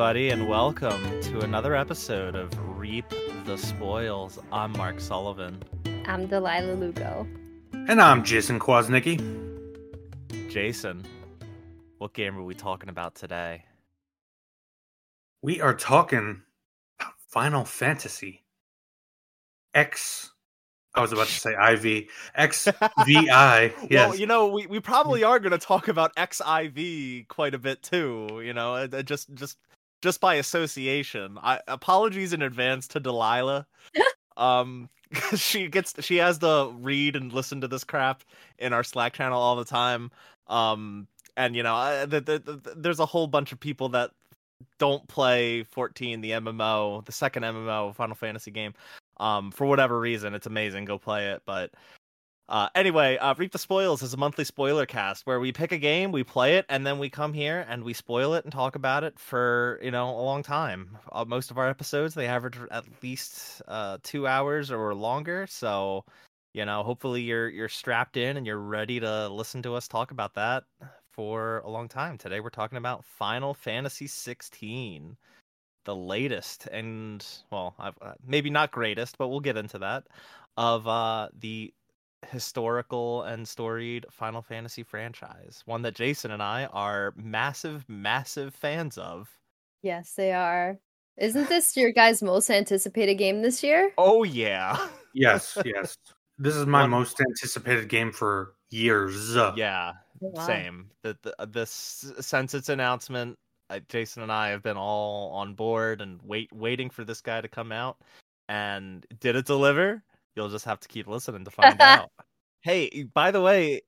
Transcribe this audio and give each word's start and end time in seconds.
everybody, 0.00 0.30
and 0.30 0.48
welcome 0.48 1.20
to 1.20 1.40
another 1.40 1.76
episode 1.76 2.34
of 2.34 2.48
Reap 2.78 3.04
the 3.44 3.58
Spoils. 3.58 4.38
I'm 4.50 4.72
Mark 4.72 4.98
Sullivan. 4.98 5.62
I'm 6.06 6.26
Delaila 6.26 6.80
Lugo. 6.80 7.28
And 7.86 8.00
I'm 8.00 8.24
Jason 8.24 8.58
Kwasnicki. 8.58 9.20
Jason, 10.48 11.04
what 11.98 12.14
game 12.14 12.38
are 12.38 12.42
we 12.42 12.54
talking 12.54 12.88
about 12.88 13.14
today? 13.14 13.66
We 15.42 15.60
are 15.60 15.74
talking 15.74 16.44
about 16.98 17.12
Final 17.28 17.66
Fantasy 17.66 18.42
X. 19.74 20.30
I 20.94 21.02
was 21.02 21.12
about 21.12 21.26
to 21.26 21.40
say 21.40 21.50
IV. 21.50 22.08
XVI. 22.38 22.86
Yes. 23.06 23.72
Well, 23.90 24.14
you 24.14 24.26
know, 24.26 24.48
we, 24.48 24.66
we 24.66 24.80
probably 24.80 25.24
are 25.24 25.38
going 25.38 25.52
to 25.52 25.58
talk 25.58 25.88
about 25.88 26.16
XIV 26.16 27.28
quite 27.28 27.54
a 27.54 27.58
bit 27.58 27.82
too. 27.82 28.40
You 28.42 28.54
know, 28.54 28.76
uh, 28.76 28.88
uh, 28.90 29.02
just 29.02 29.34
just 29.34 29.58
just 30.00 30.20
by 30.20 30.34
association. 30.34 31.38
I 31.42 31.60
apologies 31.68 32.32
in 32.32 32.42
advance 32.42 32.88
to 32.88 33.00
Delaila. 33.00 33.66
um, 34.36 34.88
she 35.36 35.68
gets 35.68 35.94
she 36.04 36.16
has 36.16 36.38
to 36.38 36.72
read 36.78 37.16
and 37.16 37.32
listen 37.32 37.60
to 37.60 37.68
this 37.68 37.84
crap 37.84 38.22
in 38.58 38.72
our 38.72 38.84
Slack 38.84 39.12
channel 39.14 39.40
all 39.40 39.56
the 39.56 39.64
time. 39.64 40.10
Um, 40.46 41.06
and 41.36 41.56
you 41.56 41.62
know, 41.62 41.74
I, 41.74 42.04
the, 42.06 42.20
the, 42.20 42.38
the, 42.38 42.74
there's 42.76 43.00
a 43.00 43.06
whole 43.06 43.26
bunch 43.26 43.52
of 43.52 43.60
people 43.60 43.88
that 43.90 44.10
don't 44.78 45.06
play 45.08 45.62
14, 45.62 46.20
the 46.20 46.32
MMO, 46.32 47.04
the 47.04 47.12
second 47.12 47.44
MMO 47.44 47.94
Final 47.94 48.16
Fantasy 48.16 48.50
game. 48.50 48.74
Um, 49.18 49.50
for 49.50 49.66
whatever 49.66 49.98
reason, 49.98 50.34
it's 50.34 50.46
amazing. 50.46 50.86
Go 50.86 50.98
play 50.98 51.28
it. 51.28 51.42
But 51.44 51.72
uh, 52.50 52.68
anyway, 52.74 53.16
uh, 53.18 53.32
Reap 53.38 53.52
the 53.52 53.58
Spoils 53.58 54.02
is 54.02 54.12
a 54.12 54.16
monthly 54.16 54.44
spoiler 54.44 54.84
cast 54.84 55.24
where 55.24 55.38
we 55.38 55.52
pick 55.52 55.70
a 55.70 55.78
game, 55.78 56.10
we 56.10 56.24
play 56.24 56.56
it, 56.56 56.66
and 56.68 56.84
then 56.84 56.98
we 56.98 57.08
come 57.08 57.32
here 57.32 57.64
and 57.68 57.84
we 57.84 57.94
spoil 57.94 58.34
it 58.34 58.44
and 58.44 58.52
talk 58.52 58.74
about 58.74 59.04
it 59.04 59.16
for 59.20 59.78
you 59.80 59.92
know 59.92 60.10
a 60.10 60.22
long 60.22 60.42
time. 60.42 60.98
Uh, 61.12 61.24
most 61.24 61.52
of 61.52 61.58
our 61.58 61.68
episodes 61.68 62.14
they 62.14 62.26
average 62.26 62.58
at 62.72 62.84
least 63.04 63.62
uh, 63.68 63.98
two 64.02 64.26
hours 64.26 64.72
or 64.72 64.96
longer. 64.96 65.46
So 65.48 66.04
you 66.52 66.64
know, 66.64 66.82
hopefully 66.82 67.22
you're 67.22 67.48
you're 67.48 67.68
strapped 67.68 68.16
in 68.16 68.36
and 68.36 68.44
you're 68.44 68.58
ready 68.58 68.98
to 68.98 69.28
listen 69.28 69.62
to 69.62 69.76
us 69.76 69.86
talk 69.86 70.10
about 70.10 70.34
that 70.34 70.64
for 71.12 71.58
a 71.60 71.70
long 71.70 71.86
time. 71.88 72.18
Today 72.18 72.40
we're 72.40 72.50
talking 72.50 72.78
about 72.78 73.04
Final 73.04 73.54
Fantasy 73.54 74.08
16 74.08 75.16
the 75.84 75.94
latest 75.96 76.66
and 76.66 77.24
well 77.50 77.74
uh, 77.78 77.92
maybe 78.26 78.50
not 78.50 78.70
greatest 78.70 79.16
but 79.16 79.28
we'll 79.28 79.40
get 79.40 79.56
into 79.56 79.78
that 79.78 80.04
of 80.58 80.86
uh 80.86 81.28
the 81.38 81.72
historical 82.28 83.22
and 83.22 83.46
storied 83.48 84.04
final 84.10 84.42
fantasy 84.42 84.82
franchise 84.82 85.62
one 85.64 85.82
that 85.82 85.94
jason 85.94 86.30
and 86.30 86.42
i 86.42 86.66
are 86.66 87.14
massive 87.16 87.84
massive 87.88 88.54
fans 88.54 88.98
of 88.98 89.28
yes 89.82 90.12
they 90.16 90.32
are 90.32 90.78
isn't 91.16 91.48
this 91.48 91.76
your 91.76 91.92
guys 91.92 92.22
most 92.22 92.50
anticipated 92.50 93.14
game 93.14 93.42
this 93.42 93.62
year 93.62 93.92
oh 93.98 94.22
yeah 94.22 94.76
yes 95.14 95.56
yes 95.64 95.96
this 96.38 96.54
is 96.54 96.66
my 96.66 96.82
One... 96.82 96.90
most 96.90 97.20
anticipated 97.20 97.88
game 97.88 98.12
for 98.12 98.54
years 98.70 99.34
yeah 99.56 99.92
oh, 100.22 100.28
wow. 100.34 100.46
same 100.46 100.90
the, 101.02 101.16
the, 101.22 101.34
uh, 101.40 101.46
this 101.46 102.12
since 102.20 102.54
its 102.54 102.68
announcement 102.68 103.36
uh, 103.70 103.78
Jason 103.88 104.22
and 104.22 104.32
I 104.32 104.48
have 104.48 104.62
been 104.62 104.76
all 104.76 105.30
on 105.30 105.54
board 105.54 106.00
and 106.00 106.20
wait 106.22 106.52
waiting 106.52 106.90
for 106.90 107.04
this 107.04 107.20
guy 107.20 107.40
to 107.40 107.48
come 107.48 107.70
out. 107.72 107.98
And 108.48 109.06
did 109.20 109.36
it 109.36 109.46
deliver? 109.46 110.02
You'll 110.36 110.48
just 110.48 110.64
have 110.64 110.80
to 110.80 110.88
keep 110.88 111.06
listening 111.06 111.44
to 111.44 111.50
find 111.50 111.80
out. 111.80 112.10
Hey, 112.62 113.06
by 113.14 113.30
the 113.30 113.40
way, 113.40 113.80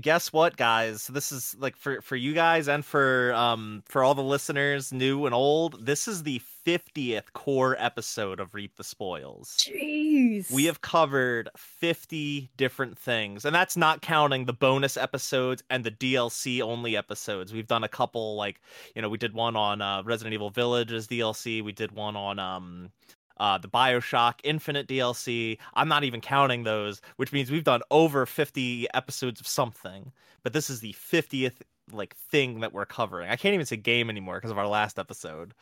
guess 0.00 0.32
what 0.32 0.56
guys? 0.56 1.06
This 1.08 1.30
is 1.30 1.54
like 1.58 1.76
for 1.76 2.00
for 2.00 2.16
you 2.16 2.32
guys 2.32 2.66
and 2.66 2.84
for 2.84 3.32
um 3.34 3.82
for 3.86 4.02
all 4.02 4.14
the 4.14 4.22
listeners 4.22 4.92
new 4.92 5.26
and 5.26 5.34
old 5.34 5.84
this 5.84 6.08
is 6.08 6.22
the 6.22 6.40
50th 6.66 7.32
core 7.34 7.76
episode 7.78 8.40
of 8.40 8.54
reap 8.54 8.76
the 8.76 8.84
spoils. 8.84 9.56
Jeez. 9.58 10.50
We 10.50 10.64
have 10.64 10.80
covered 10.80 11.50
50 11.58 12.50
different 12.56 12.98
things 12.98 13.44
and 13.44 13.54
that's 13.54 13.76
not 13.76 14.00
counting 14.00 14.46
the 14.46 14.54
bonus 14.54 14.96
episodes 14.96 15.62
and 15.68 15.84
the 15.84 15.90
dlc 15.90 16.62
only 16.62 16.96
episodes. 16.96 17.52
We've 17.52 17.66
done 17.66 17.84
a 17.84 17.88
couple 17.88 18.36
like 18.36 18.62
you 18.94 19.02
know 19.02 19.10
we 19.10 19.18
did 19.18 19.34
one 19.34 19.56
on 19.56 19.82
uh 19.82 20.02
resident 20.04 20.32
evil 20.32 20.50
village 20.50 20.90
as 20.90 21.06
dlc 21.06 21.62
we 21.62 21.72
did 21.72 21.92
one 21.92 22.16
on 22.16 22.38
um 22.38 22.90
uh, 23.38 23.58
the 23.58 23.68
Bioshock 23.68 24.34
Infinite 24.44 24.86
DLC. 24.88 25.58
I'm 25.74 25.88
not 25.88 26.04
even 26.04 26.20
counting 26.20 26.62
those, 26.62 27.00
which 27.16 27.32
means 27.32 27.50
we've 27.50 27.64
done 27.64 27.82
over 27.90 28.26
50 28.26 28.86
episodes 28.94 29.40
of 29.40 29.46
something. 29.46 30.12
But 30.42 30.52
this 30.52 30.70
is 30.70 30.80
the 30.80 30.92
50th 30.92 31.54
like 31.92 32.16
thing 32.16 32.60
that 32.60 32.72
we're 32.72 32.86
covering. 32.86 33.30
I 33.30 33.36
can't 33.36 33.54
even 33.54 33.66
say 33.66 33.76
game 33.76 34.08
anymore 34.08 34.36
because 34.36 34.50
of 34.50 34.58
our 34.58 34.66
last 34.66 34.98
episode. 34.98 35.54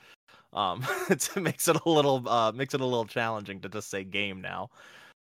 Um, 0.52 0.86
it 1.10 1.28
makes 1.36 1.66
it 1.68 1.76
a 1.84 1.88
little 1.88 2.28
uh 2.28 2.52
makes 2.52 2.74
it 2.74 2.80
a 2.80 2.86
little 2.86 3.06
challenging 3.06 3.60
to 3.60 3.68
just 3.68 3.90
say 3.90 4.04
game 4.04 4.40
now. 4.40 4.70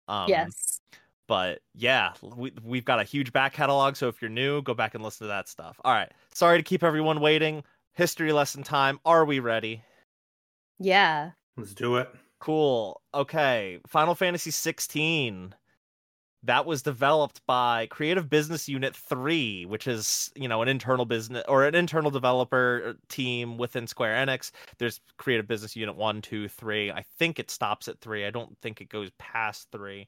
Um, 0.07 0.29
yes. 0.29 0.79
But 1.27 1.59
yeah, 1.75 2.13
we 2.23 2.51
we've 2.63 2.85
got 2.85 2.99
a 2.99 3.03
huge 3.03 3.31
back 3.31 3.53
catalog. 3.53 3.95
So 3.95 4.07
if 4.07 4.21
you're 4.21 4.29
new, 4.29 4.63
go 4.63 4.73
back 4.73 4.95
and 4.95 5.03
listen 5.03 5.25
to 5.25 5.29
that 5.29 5.47
stuff. 5.47 5.79
All 5.83 5.93
right. 5.93 6.11
Sorry 6.33 6.57
to 6.57 6.63
keep 6.63 6.83
everyone 6.83 7.19
waiting. 7.19 7.63
History 7.93 8.31
lesson 8.31 8.63
time. 8.63 8.99
Are 9.05 9.25
we 9.25 9.39
ready? 9.39 9.83
Yeah. 10.79 11.31
Let's 11.57 11.73
do 11.73 11.97
it. 11.97 12.09
Cool. 12.39 13.01
Okay. 13.13 13.79
Final 13.87 14.15
Fantasy 14.15 14.51
16. 14.51 15.53
That 16.43 16.65
was 16.65 16.81
developed 16.81 17.41
by 17.45 17.87
Creative 17.87 18.29
Business 18.29 18.69
Unit 18.69 18.95
3, 18.95 19.65
which 19.65 19.87
is, 19.87 20.31
you 20.35 20.47
know, 20.47 20.61
an 20.61 20.69
internal 20.69 21.05
business 21.05 21.43
or 21.49 21.65
an 21.65 21.75
internal 21.75 22.09
developer 22.09 22.81
uh, 22.85 22.93
team 23.09 23.57
within 23.57 23.85
Square 23.87 24.25
Enix. 24.25 24.51
There's 24.77 25.01
Creative 25.17 25.45
Business 25.45 25.75
Unit 25.75 25.97
1, 25.97 26.21
2, 26.21 26.47
3. 26.47 26.91
I 26.91 27.03
think 27.17 27.39
it 27.39 27.51
stops 27.51 27.89
at 27.89 27.99
3. 27.99 28.25
I 28.25 28.29
don't 28.29 28.57
think 28.61 28.79
it 28.79 28.87
goes 28.87 29.09
past 29.17 29.67
3. 29.73 30.07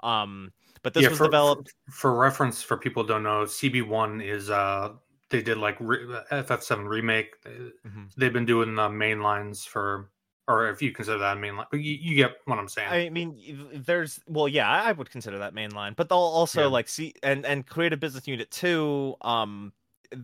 Um, 0.00 0.52
but 0.82 0.94
this 0.94 1.04
yeah, 1.04 1.10
was 1.10 1.18
for, 1.18 1.24
developed 1.24 1.74
for 1.90 2.14
reference 2.14 2.62
for 2.62 2.76
people 2.76 3.02
who 3.02 3.08
don't 3.08 3.22
know, 3.22 3.44
CB1 3.44 4.24
is 4.24 4.50
uh 4.50 4.90
they 5.30 5.42
did 5.42 5.58
like 5.58 5.76
re- 5.80 6.06
FF7 6.30 6.88
remake. 6.88 7.42
Mm-hmm. 7.44 8.04
They've 8.16 8.32
been 8.32 8.46
doing 8.46 8.74
the 8.74 8.88
main 8.88 9.20
lines 9.20 9.64
for 9.64 10.10
or 10.48 10.70
if 10.70 10.80
you 10.80 10.90
consider 10.92 11.18
that 11.18 11.36
mainline, 11.36 11.66
but 11.70 11.80
you, 11.80 11.92
you, 12.00 12.16
get 12.16 12.38
what 12.46 12.58
I'm 12.58 12.68
saying. 12.68 12.88
I 12.88 13.10
mean, 13.10 13.38
there's 13.74 14.18
well, 14.26 14.48
yeah, 14.48 14.68
I 14.68 14.92
would 14.92 15.10
consider 15.10 15.38
that 15.38 15.54
mainline, 15.54 15.94
but 15.94 16.08
they'll 16.08 16.18
also 16.18 16.62
yeah. 16.62 16.66
like 16.68 16.88
see 16.88 17.14
and 17.22 17.44
and 17.44 17.66
creative 17.66 18.00
business 18.00 18.26
unit 18.26 18.50
two, 18.50 19.14
um, 19.20 19.72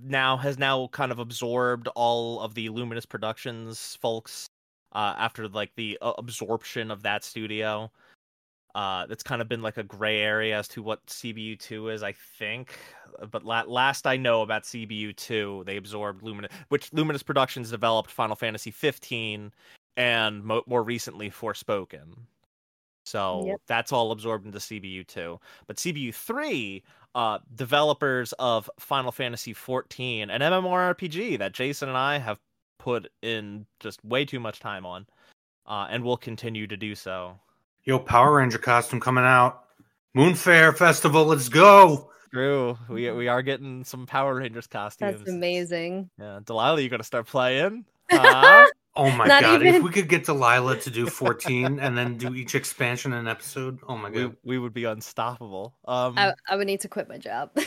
now 0.03 0.39
has 0.39 0.59
now 0.59 0.89
kind 0.89 1.13
of 1.13 1.19
absorbed 1.19 1.89
all 1.95 2.41
of 2.41 2.55
the 2.55 2.71
Luminous 2.71 3.05
Productions 3.05 3.99
folks, 4.01 4.49
uh, 4.95 5.15
after 5.19 5.47
like 5.47 5.73
the 5.77 5.99
uh, 6.01 6.15
absorption 6.17 6.91
of 6.91 7.03
that 7.03 7.23
studio. 7.23 7.93
Uh, 8.75 9.07
that's 9.07 9.23
kind 9.23 9.41
of 9.41 9.49
been 9.49 9.63
like 9.63 9.77
a 9.77 9.85
gray 9.85 10.21
area 10.21 10.59
as 10.59 10.67
to 10.67 10.83
what 10.83 11.07
CBU 11.07 11.61
two 11.61 11.91
is, 11.91 12.03
I 12.03 12.13
think. 12.39 12.77
But 13.31 13.45
la- 13.45 13.63
last 13.69 14.05
I 14.05 14.17
know 14.17 14.43
about 14.43 14.65
CBU 14.65 15.15
two, 15.15 15.63
they 15.65 15.77
absorbed 15.77 16.25
Luminous, 16.25 16.51
which 16.71 16.93
Luminous 16.93 17.23
Productions 17.23 17.71
developed 17.71 18.11
Final 18.11 18.35
Fantasy 18.35 18.73
fifteen 18.73 19.53
and 19.97 20.45
mo- 20.45 20.65
more 20.67 20.83
recently 20.83 21.31
Forspoken. 21.31 22.17
So 23.05 23.45
yep. 23.47 23.61
that's 23.67 23.93
all 23.93 24.13
absorbed 24.13 24.47
into 24.47 24.59
CBU 24.59 25.07
two. 25.07 25.39
But 25.67 25.77
CBU 25.77 26.15
three, 26.15 26.83
uh, 27.15 27.39
developers 27.55 28.33
of 28.39 28.71
Final 28.79 29.13
Fantasy 29.13 29.53
fourteen, 29.53 30.31
an 30.31 30.41
MMORPG 30.41 31.39
that 31.39 31.53
Jason 31.53 31.89
and 31.89 31.99
I 31.99 32.19
have 32.19 32.39
put 32.79 33.11
in 33.23 33.67
just 33.81 34.05
way 34.05 34.25
too 34.25 34.41
much 34.41 34.61
time 34.61 34.87
on, 34.87 35.07
uh, 35.67 35.87
and 35.91 36.03
will 36.03 36.17
continue 36.17 36.67
to 36.67 36.77
do 36.77 36.95
so. 36.95 37.39
Yo, 37.85 37.99
Power 37.99 38.37
Ranger 38.37 38.59
costume 38.59 39.01
coming 39.01 39.25
out. 39.25 39.65
Moonfire 40.17 40.75
Festival, 40.77 41.27
let's 41.27 41.49
go. 41.49 42.11
True. 42.33 42.79
We 42.89 43.11
we 43.13 43.29
are 43.29 43.43
getting 43.43 43.85
some 43.85 44.07
Power 44.07 44.35
Rangers 44.37 44.67
costumes. 44.67 45.19
That's 45.19 45.31
amazing. 45.31 46.11
Yeah, 46.19 46.41
Delaila, 46.43 46.83
you 46.83 46.89
gonna 46.89 47.05
start 47.05 47.27
playing? 47.27 47.85
Uh, 48.11 48.67
Oh 48.97 49.11
my 49.11 49.27
Not 49.27 49.43
god! 49.43 49.63
Even... 49.63 49.75
If 49.75 49.83
we 49.83 49.91
could 49.91 50.09
get 50.09 50.25
Delaila 50.25 50.81
to 50.83 50.91
do 50.91 51.07
fourteen 51.07 51.81
and 51.81 51.99
then 51.99 52.17
do 52.17 52.35
each 52.35 52.55
expansion 52.55 53.13
in 53.13 53.19
an 53.19 53.29
episode, 53.29 53.81
oh 53.89 53.97
my 53.97 54.11
god, 54.11 54.37
we, 54.45 54.57
we 54.57 54.59
would 54.59 54.73
be 54.73 54.85
unstoppable. 54.85 55.75
Um, 55.87 56.15
I, 56.17 56.35
I 56.49 56.57
would 56.57 56.67
need 56.67 56.81
to 56.81 56.89
quit 56.89 57.09
my 57.09 57.19
job. 57.19 57.51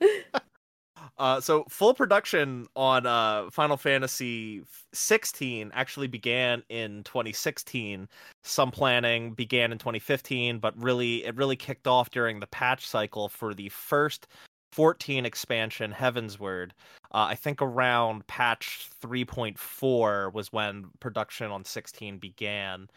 uh, 1.18 1.40
so 1.40 1.64
full 1.68 1.94
production 1.94 2.66
on 2.74 3.06
uh, 3.06 3.48
Final 3.50 3.76
Fantasy 3.76 4.62
16 4.92 5.70
actually 5.72 6.08
began 6.08 6.64
in 6.68 7.04
2016. 7.04 8.08
Some 8.42 8.70
planning 8.72 9.34
began 9.34 9.70
in 9.70 9.78
2015, 9.78 10.58
but 10.58 10.76
really 10.82 11.24
it 11.24 11.36
really 11.36 11.56
kicked 11.56 11.86
off 11.86 12.10
during 12.10 12.40
the 12.40 12.46
patch 12.48 12.88
cycle 12.88 13.28
for 13.28 13.54
the 13.54 13.68
first 13.68 14.26
14 14.72 15.26
expansion 15.26 15.92
Heavensward. 15.92 16.70
Uh, 17.12 17.26
I 17.30 17.34
think 17.34 17.60
around 17.60 18.26
patch 18.26 18.88
3.4 19.02 20.32
was 20.32 20.52
when 20.52 20.86
production 21.00 21.50
on 21.50 21.64
16 21.64 22.18
began. 22.18 22.88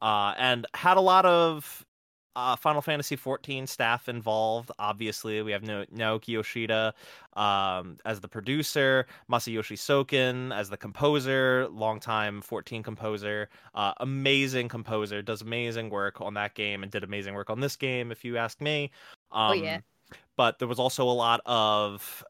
Uh, 0.00 0.34
and 0.36 0.66
had 0.74 0.96
a 0.96 1.00
lot 1.00 1.24
of 1.24 1.84
uh, 2.34 2.56
Final 2.56 2.80
Fantasy 2.80 3.16
14 3.16 3.66
staff 3.66 4.08
involved. 4.08 4.70
Obviously, 4.78 5.42
we 5.42 5.52
have 5.52 5.62
no- 5.62 5.84
Naoki 5.94 6.28
Yoshida 6.28 6.94
um, 7.34 7.98
as 8.04 8.20
the 8.20 8.28
producer, 8.28 9.06
Masayoshi 9.30 9.76
Soken 9.76 10.54
as 10.54 10.70
the 10.70 10.76
composer, 10.76 11.68
longtime 11.70 12.40
14 12.40 12.82
composer, 12.82 13.48
uh, 13.74 13.92
amazing 14.00 14.68
composer, 14.68 15.22
does 15.22 15.42
amazing 15.42 15.90
work 15.90 16.20
on 16.20 16.34
that 16.34 16.54
game 16.54 16.82
and 16.82 16.90
did 16.90 17.04
amazing 17.04 17.34
work 17.34 17.50
on 17.50 17.60
this 17.60 17.76
game, 17.76 18.10
if 18.10 18.24
you 18.24 18.36
ask 18.36 18.60
me. 18.60 18.90
Um, 19.30 19.50
oh 19.50 19.54
yeah. 19.54 19.80
But 20.36 20.58
there 20.58 20.68
was 20.68 20.78
also 20.78 21.08
a 21.08 21.10
lot 21.10 21.40
of 21.46 22.24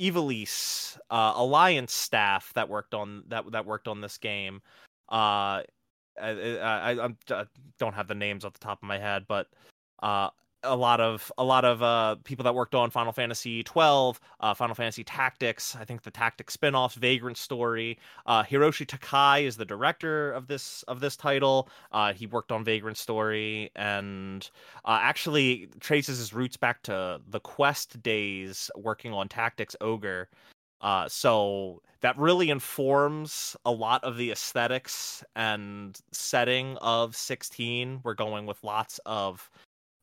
Ivalice 0.00 0.98
uh, 1.10 1.32
Alliance 1.36 1.92
staff 1.92 2.52
that 2.54 2.68
worked 2.68 2.94
on 2.94 3.24
that 3.28 3.50
that 3.52 3.66
worked 3.66 3.88
on 3.88 4.00
this 4.00 4.18
game. 4.18 4.60
Uh, 5.10 5.62
I, 6.20 6.30
I, 6.60 6.92
I, 6.92 7.08
I 7.30 7.44
don't 7.78 7.94
have 7.94 8.08
the 8.08 8.14
names 8.14 8.44
off 8.44 8.52
the 8.52 8.58
top 8.58 8.82
of 8.82 8.88
my 8.88 8.98
head, 8.98 9.24
but 9.28 9.48
uh, 10.02 10.30
a 10.62 10.76
lot 10.76 11.00
of 11.00 11.30
a 11.38 11.44
lot 11.44 11.64
of 11.64 11.82
uh, 11.82 12.16
people 12.24 12.42
that 12.44 12.54
worked 12.54 12.74
on 12.74 12.90
Final 12.90 13.12
Fantasy 13.12 13.62
12, 13.62 14.20
uh, 14.40 14.54
Final 14.54 14.74
Fantasy 14.74 15.04
Tactics. 15.04 15.76
I 15.76 15.84
think 15.84 16.02
the 16.02 16.10
Tactics 16.10 16.56
spinoffs, 16.56 16.94
Vagrant 16.94 17.36
Story. 17.36 17.98
Uh, 18.26 18.42
Hiroshi 18.42 18.86
Takai 18.86 19.44
is 19.44 19.56
the 19.56 19.64
director 19.64 20.32
of 20.32 20.46
this 20.46 20.82
of 20.84 21.00
this 21.00 21.16
title. 21.16 21.68
Uh, 21.92 22.12
he 22.12 22.26
worked 22.26 22.52
on 22.52 22.64
Vagrant 22.64 22.96
Story 22.96 23.70
and 23.76 24.50
uh, 24.84 24.98
actually 25.00 25.68
traces 25.80 26.18
his 26.18 26.32
roots 26.32 26.56
back 26.56 26.82
to 26.82 27.20
the 27.28 27.40
Quest 27.40 28.02
days, 28.02 28.70
working 28.76 29.12
on 29.12 29.28
Tactics 29.28 29.76
Ogre. 29.80 30.28
Uh, 30.80 31.08
so 31.08 31.82
that 32.00 32.16
really 32.16 32.50
informs 32.50 33.56
a 33.64 33.70
lot 33.70 34.02
of 34.04 34.16
the 34.16 34.30
aesthetics 34.30 35.24
and 35.34 35.98
setting 36.12 36.76
of 36.76 37.16
16. 37.16 38.00
We're 38.04 38.14
going 38.14 38.46
with 38.46 38.62
lots 38.62 39.00
of 39.04 39.50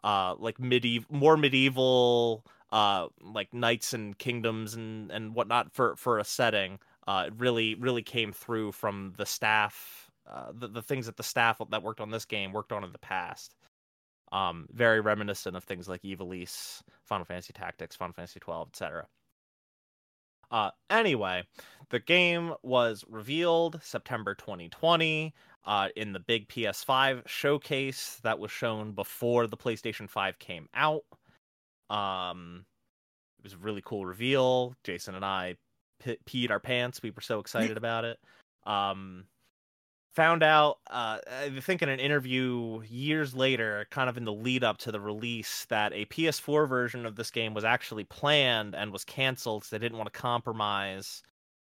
uh, 0.05 0.35
like 0.37 0.59
medieval, 0.59 1.07
more 1.13 1.35
medieval, 1.35 2.45
uh, 2.71 3.07
like 3.21 3.53
knights 3.53 3.91
and 3.93 4.17
kingdoms 4.17 4.75
and 4.75 5.11
and 5.11 5.33
whatnot 5.33 5.73
for 5.73 5.95
for 5.97 6.19
a 6.19 6.23
setting. 6.23 6.79
Uh, 7.07 7.25
it 7.27 7.33
really 7.37 7.75
really 7.75 8.03
came 8.03 8.31
through 8.31 8.71
from 8.71 9.13
the 9.17 9.25
staff, 9.25 10.09
uh, 10.29 10.51
the 10.53 10.67
the 10.67 10.81
things 10.81 11.07
that 11.07 11.17
the 11.17 11.23
staff 11.23 11.59
that 11.71 11.83
worked 11.83 11.99
on 11.99 12.11
this 12.11 12.25
game 12.25 12.53
worked 12.53 12.71
on 12.71 12.83
in 12.83 12.91
the 12.91 12.99
past. 12.99 13.55
Um, 14.31 14.67
very 14.71 15.01
reminiscent 15.01 15.55
of 15.55 15.63
things 15.63 15.89
like 15.89 16.03
Ivalice, 16.03 16.81
Final 17.03 17.25
Fantasy 17.25 17.53
Tactics, 17.53 17.95
Final 17.95 18.13
Fantasy 18.13 18.39
12, 18.39 18.69
etc. 18.69 19.07
Uh, 20.51 20.71
anyway, 20.89 21.43
the 21.89 21.99
game 21.99 22.53
was 22.61 23.03
revealed 23.07 23.79
September 23.83 24.35
2020 24.35 25.33
uh, 25.65 25.89
in 25.95 26.13
the 26.13 26.19
big 26.19 26.47
PS5 26.47 27.27
showcase 27.27 28.19
that 28.23 28.39
was 28.39 28.51
shown 28.51 28.91
before 28.91 29.47
the 29.47 29.57
PlayStation 29.57 30.09
5 30.09 30.37
came 30.39 30.69
out. 30.73 31.03
Um, 31.89 32.65
it 33.39 33.43
was 33.43 33.53
a 33.53 33.57
really 33.57 33.81
cool 33.83 34.05
reveal. 34.05 34.75
Jason 34.83 35.15
and 35.15 35.25
I 35.25 35.55
p- 36.03 36.17
peed 36.25 36.51
our 36.51 36.59
pants. 36.59 37.01
We 37.01 37.11
were 37.11 37.21
so 37.21 37.39
excited 37.39 37.77
about 37.77 38.05
it. 38.05 38.19
Um, 38.65 39.25
found 40.15 40.43
out, 40.43 40.77
uh, 40.89 41.19
I 41.43 41.59
think 41.59 41.81
in 41.81 41.89
an 41.89 41.99
interview 41.99 42.81
years 42.87 43.35
later, 43.35 43.85
kind 43.91 44.09
of 44.09 44.17
in 44.17 44.25
the 44.25 44.33
lead 44.33 44.63
up 44.63 44.77
to 44.79 44.91
the 44.91 44.99
release, 44.99 45.65
that 45.65 45.93
a 45.93 46.05
PS4 46.05 46.67
version 46.67 47.05
of 47.05 47.15
this 47.15 47.31
game 47.31 47.53
was 47.53 47.63
actually 47.63 48.05
planned 48.05 48.75
and 48.75 48.91
was 48.91 49.03
canceled 49.03 49.61
because 49.61 49.71
they 49.71 49.79
didn't 49.79 49.97
want 49.97 50.11
to 50.11 50.19
compromise 50.19 51.21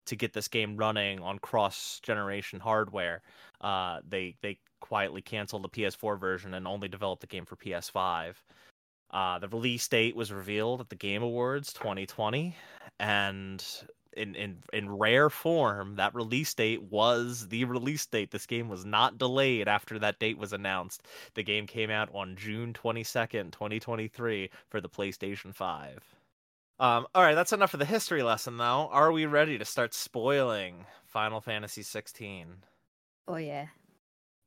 to 0.07 0.17
get 0.17 0.33
this 0.33 0.49
game 0.49 0.77
running 0.77 1.21
on 1.21 1.39
cross 1.39 2.01
generation 2.03 2.61
hardware. 2.61 3.23
Uh, 3.61 4.01
they 4.09 4.35
they 4.43 4.59
quietly 4.81 5.23
canceled 5.23 5.63
the 5.63 5.69
PS4 5.69 6.19
version 6.19 6.55
and 6.55 6.67
only 6.67 6.89
developed 6.89 7.21
the 7.21 7.27
game 7.27 7.45
for 7.45 7.57
PS5. 7.57 8.35
Uh, 9.11 9.39
the 9.39 9.49
release 9.49 9.87
date 9.89 10.15
was 10.15 10.33
revealed 10.33 10.81
at 10.81 10.89
the 10.89 10.97
Game 10.97 11.23
Awards 11.23 11.73
2020, 11.73 12.55
and 13.01 13.65
in 14.17 14.35
in 14.35 14.59
in 14.73 14.91
rare 14.91 15.31
form, 15.31 15.97
that 15.97 16.15
release 16.15 16.55
date 16.55 16.83
was 16.83 17.49
the 17.49 17.65
release 17.65 18.07
date. 18.07 18.31
This 18.31 18.47
game 18.47 18.69
was 18.69 18.85
not 18.85 19.19
delayed 19.19 19.69
after 19.69 19.99
that 19.99 20.19
date 20.19 20.39
was 20.39 20.53
announced. 20.53 21.07
The 21.35 21.43
game 21.43 21.67
came 21.67 21.91
out 21.91 22.09
on 22.15 22.37
June 22.37 22.73
22nd, 22.73 23.53
2023 23.53 24.51
for 24.69 24.81
the 24.81 24.89
PlayStation 24.89 25.55
5. 25.55 26.20
Um, 26.81 27.07
all 27.15 27.23
right, 27.23 27.35
that's 27.35 27.53
enough 27.53 27.75
of 27.75 27.79
the 27.79 27.85
history 27.85 28.23
lesson 28.23 28.57
though. 28.57 28.89
Are 28.91 29.13
we 29.13 29.27
ready 29.27 29.59
to 29.59 29.67
start 29.67 29.93
spoiling 29.93 30.87
Final 31.05 31.43
Fantasy 31.43 31.83
16? 31.83 32.57
Oh 33.29 33.37
yeah. 33.37 33.67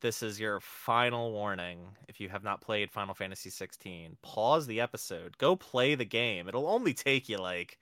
This 0.02 0.24
is 0.24 0.40
your 0.40 0.60
final 0.60 1.32
warning. 1.32 1.96
If 2.08 2.20
you 2.20 2.30
have 2.30 2.44
not 2.44 2.60
played 2.60 2.92
Final 2.92 3.14
Fantasy 3.14 3.52
16, 3.52 4.18
pause 4.24 4.66
the 4.66 4.82
episode, 4.82 5.38
go 5.38 5.56
play 5.56 5.94
the 5.94 6.06
game. 6.06 6.48
It'll 6.48 6.68
only 6.68 6.96
take 6.96 7.30
you 7.30 7.38
like 7.38 7.78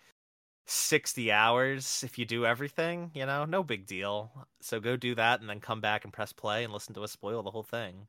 60 0.68 1.32
hours 1.32 2.04
if 2.06 2.20
you 2.20 2.26
do 2.26 2.46
everything, 2.46 3.12
you 3.16 3.26
know, 3.26 3.46
no 3.46 3.64
big 3.64 3.86
deal. 3.86 4.32
So 4.60 4.82
go 4.82 4.98
do 4.98 5.16
that 5.16 5.40
and 5.40 5.50
then 5.50 5.62
come 5.62 5.80
back 5.80 6.04
and 6.04 6.12
press 6.12 6.34
play 6.34 6.66
and 6.66 6.74
listen 6.74 6.94
to 6.96 7.04
us 7.04 7.14
spoil 7.14 7.42
the 7.42 7.52
whole 7.52 7.64
thing. 7.64 8.08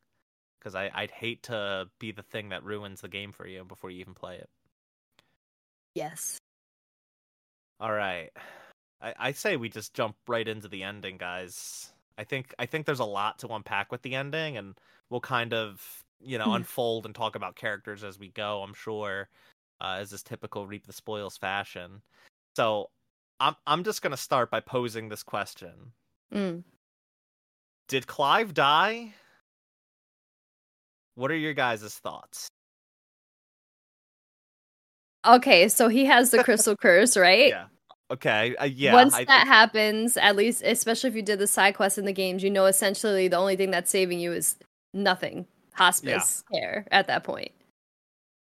Because 0.59 0.75
I'd 0.75 1.13
hate 1.13 1.45
to 1.45 1.89
be 2.01 2.11
the 2.11 2.25
thing 2.25 2.49
that 2.49 2.65
ruins 2.65 3.01
the 3.01 3.09
game 3.09 3.31
for 3.31 3.47
you 3.47 3.65
before 3.65 3.91
you 3.91 4.01
even 4.01 4.15
play 4.15 4.39
it. 4.39 4.51
Yes. 5.95 6.39
All 7.81 7.93
right. 7.93 8.31
I, 9.01 9.15
I 9.19 9.33
say 9.33 9.57
we 9.57 9.69
just 9.69 9.95
jump 9.95 10.17
right 10.29 10.47
into 10.47 10.69
the 10.69 10.83
ending, 10.83 11.17
guys. 11.19 11.93
I 12.17 12.25
think 12.25 12.55
I 12.59 12.67
think 12.67 12.87
there's 12.87 13.01
a 13.01 13.05
lot 13.05 13.39
to 13.41 13.49
unpack 13.49 13.91
with 13.91 14.03
the 14.03 14.15
ending, 14.15 14.57
and 14.57 14.75
we'll 15.11 15.21
kind 15.21 15.53
of 15.53 16.05
you 16.21 16.39
know 16.39 16.53
unfold 16.55 17.07
and 17.07 17.15
talk 17.15 17.35
about 17.35 17.57
characters 17.57 18.05
as 18.05 18.19
we 18.19 18.29
go. 18.29 18.63
I'm 18.63 18.75
sure, 18.75 19.29
uh, 19.81 19.97
as 19.99 20.13
is 20.13 20.23
typical 20.23 20.67
reap 20.67 20.87
the 20.87 20.93
spoils 20.93 21.37
fashion. 21.37 22.03
So 22.57 22.91
I'm 23.41 23.57
I'm 23.67 23.83
just 23.83 24.03
gonna 24.03 24.17
start 24.17 24.51
by 24.51 24.61
posing 24.61 25.09
this 25.09 25.23
question. 25.23 25.93
Mm. 26.33 26.63
Did 27.89 28.07
Clive 28.07 28.55
die? 28.55 29.13
What 31.15 31.31
are 31.31 31.37
your 31.37 31.53
guys' 31.53 31.99
thoughts? 31.99 32.49
Okay, 35.27 35.69
so 35.69 35.89
he 35.89 36.05
has 36.07 36.31
the 36.31 36.43
crystal 36.45 36.77
curse, 36.77 37.17
right? 37.17 37.49
Yeah. 37.49 37.65
Okay. 38.11 38.55
Uh, 38.57 38.65
yeah. 38.65 38.93
Once 38.93 39.15
I, 39.15 39.25
that 39.25 39.47
happens, 39.47 40.17
at 40.17 40.37
least, 40.37 40.63
especially 40.63 41.09
if 41.09 41.17
you 41.17 41.23
did 41.23 41.39
the 41.39 41.47
side 41.47 41.75
quest 41.75 41.97
in 41.97 42.05
the 42.05 42.13
games, 42.13 42.43
you 42.43 42.51
know 42.51 42.67
essentially 42.67 43.27
the 43.29 43.39
only 43.39 43.57
thing 43.57 43.71
that's 43.71 43.91
saving 43.91 44.21
you 44.21 44.33
is 44.33 44.57
nothing 44.93 45.47
hospice 45.73 46.45
yeah. 46.51 46.61
care 46.61 46.87
at 46.91 47.07
that 47.07 47.25
point. 47.25 47.53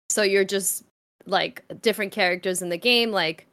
So 0.08 0.22
you're 0.22 0.44
just 0.44 0.84
like 1.26 1.62
different 1.82 2.10
characters 2.10 2.62
in 2.62 2.68
the 2.68 2.76
game, 2.76 3.12
like 3.12 3.46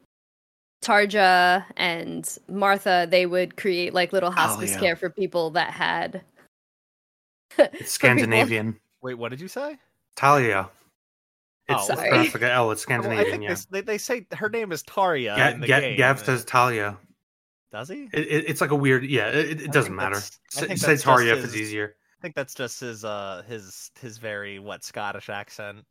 Tarja 0.83 1.65
and 1.75 2.37
Martha, 2.47 3.07
they 3.09 3.25
would 3.25 3.55
create 3.55 3.93
like 3.93 4.13
little 4.13 4.31
hospice 4.31 4.71
oh, 4.71 4.73
yeah. 4.75 4.79
care 4.79 4.95
for 4.95 5.09
people 5.09 5.51
that 5.51 5.71
had. 5.71 6.21
it's 7.57 7.91
Scandinavian. 7.93 8.79
Wait, 9.01 9.15
what 9.15 9.29
did 9.29 9.39
you 9.39 9.47
say? 9.47 9.77
Talia. 10.15 10.69
It's 11.69 11.89
oh, 11.89 11.95
sorry. 11.95 12.27
Forget, 12.27 12.57
oh, 12.57 12.71
it's 12.71 12.81
Scandinavian. 12.81 13.41
yeah. 13.41 13.55
They, 13.69 13.81
they, 13.81 13.97
say 13.97 14.25
her 14.31 14.49
name 14.49 14.71
is 14.71 14.83
Tarja. 14.83 15.35
Ga- 15.35 15.49
in 15.49 15.59
the 15.59 15.67
Ga- 15.67 15.81
game. 15.81 15.97
Gav 15.97 16.19
says 16.19 16.45
Talia. 16.45 16.97
Does 17.71 17.89
he? 17.89 18.07
It, 18.13 18.27
it, 18.27 18.49
it's 18.49 18.61
like 18.61 18.71
a 18.71 18.75
weird. 18.75 19.05
Yeah, 19.05 19.27
it, 19.27 19.61
it 19.61 19.71
doesn't 19.71 19.95
matter. 19.95 20.21
Say, 20.49 20.75
say 20.75 20.93
Tarja 20.93 21.37
if 21.37 21.43
it's 21.43 21.55
easier. 21.55 21.95
I 22.17 22.21
think 22.21 22.35
that's 22.35 22.55
just 22.55 22.79
his 22.79 23.03
uh 23.03 23.43
his 23.47 23.91
his 23.99 24.17
very 24.17 24.59
what 24.59 24.83
Scottish 24.83 25.29
accent. 25.29 25.85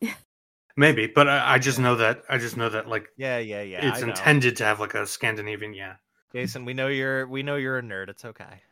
Maybe, 0.76 1.06
but 1.06 1.28
I, 1.28 1.54
I, 1.54 1.58
just 1.58 1.78
know 1.78 1.96
that 1.96 2.22
I 2.28 2.38
just 2.38 2.56
know 2.56 2.68
that 2.68 2.88
like 2.88 3.08
yeah 3.16 3.38
yeah 3.38 3.62
yeah 3.62 3.90
it's 3.90 4.02
intended 4.02 4.56
to 4.56 4.64
have 4.64 4.78
like 4.78 4.94
a 4.94 5.06
Scandinavian 5.06 5.74
yeah. 5.74 5.94
Jason, 6.32 6.64
we 6.64 6.74
know 6.74 6.86
you're 6.86 7.26
we 7.26 7.42
know 7.42 7.56
you're 7.56 7.78
a 7.78 7.82
nerd. 7.82 8.08
It's 8.08 8.24
okay. 8.24 8.62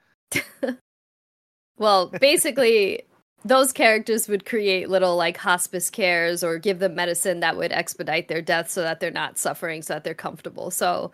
well, 1.76 2.06
basically, 2.20 3.02
those 3.44 3.72
characters 3.72 4.28
would 4.28 4.44
create 4.44 4.88
little 4.88 5.16
like 5.16 5.36
hospice 5.36 5.90
cares 5.90 6.42
or 6.42 6.58
give 6.58 6.78
them 6.78 6.94
medicine 6.94 7.40
that 7.40 7.56
would 7.56 7.72
expedite 7.72 8.28
their 8.28 8.42
death 8.42 8.70
so 8.70 8.82
that 8.82 9.00
they're 9.00 9.10
not 9.10 9.38
suffering, 9.38 9.82
so 9.82 9.94
that 9.94 10.04
they're 10.04 10.14
comfortable. 10.14 10.70
So 10.70 11.12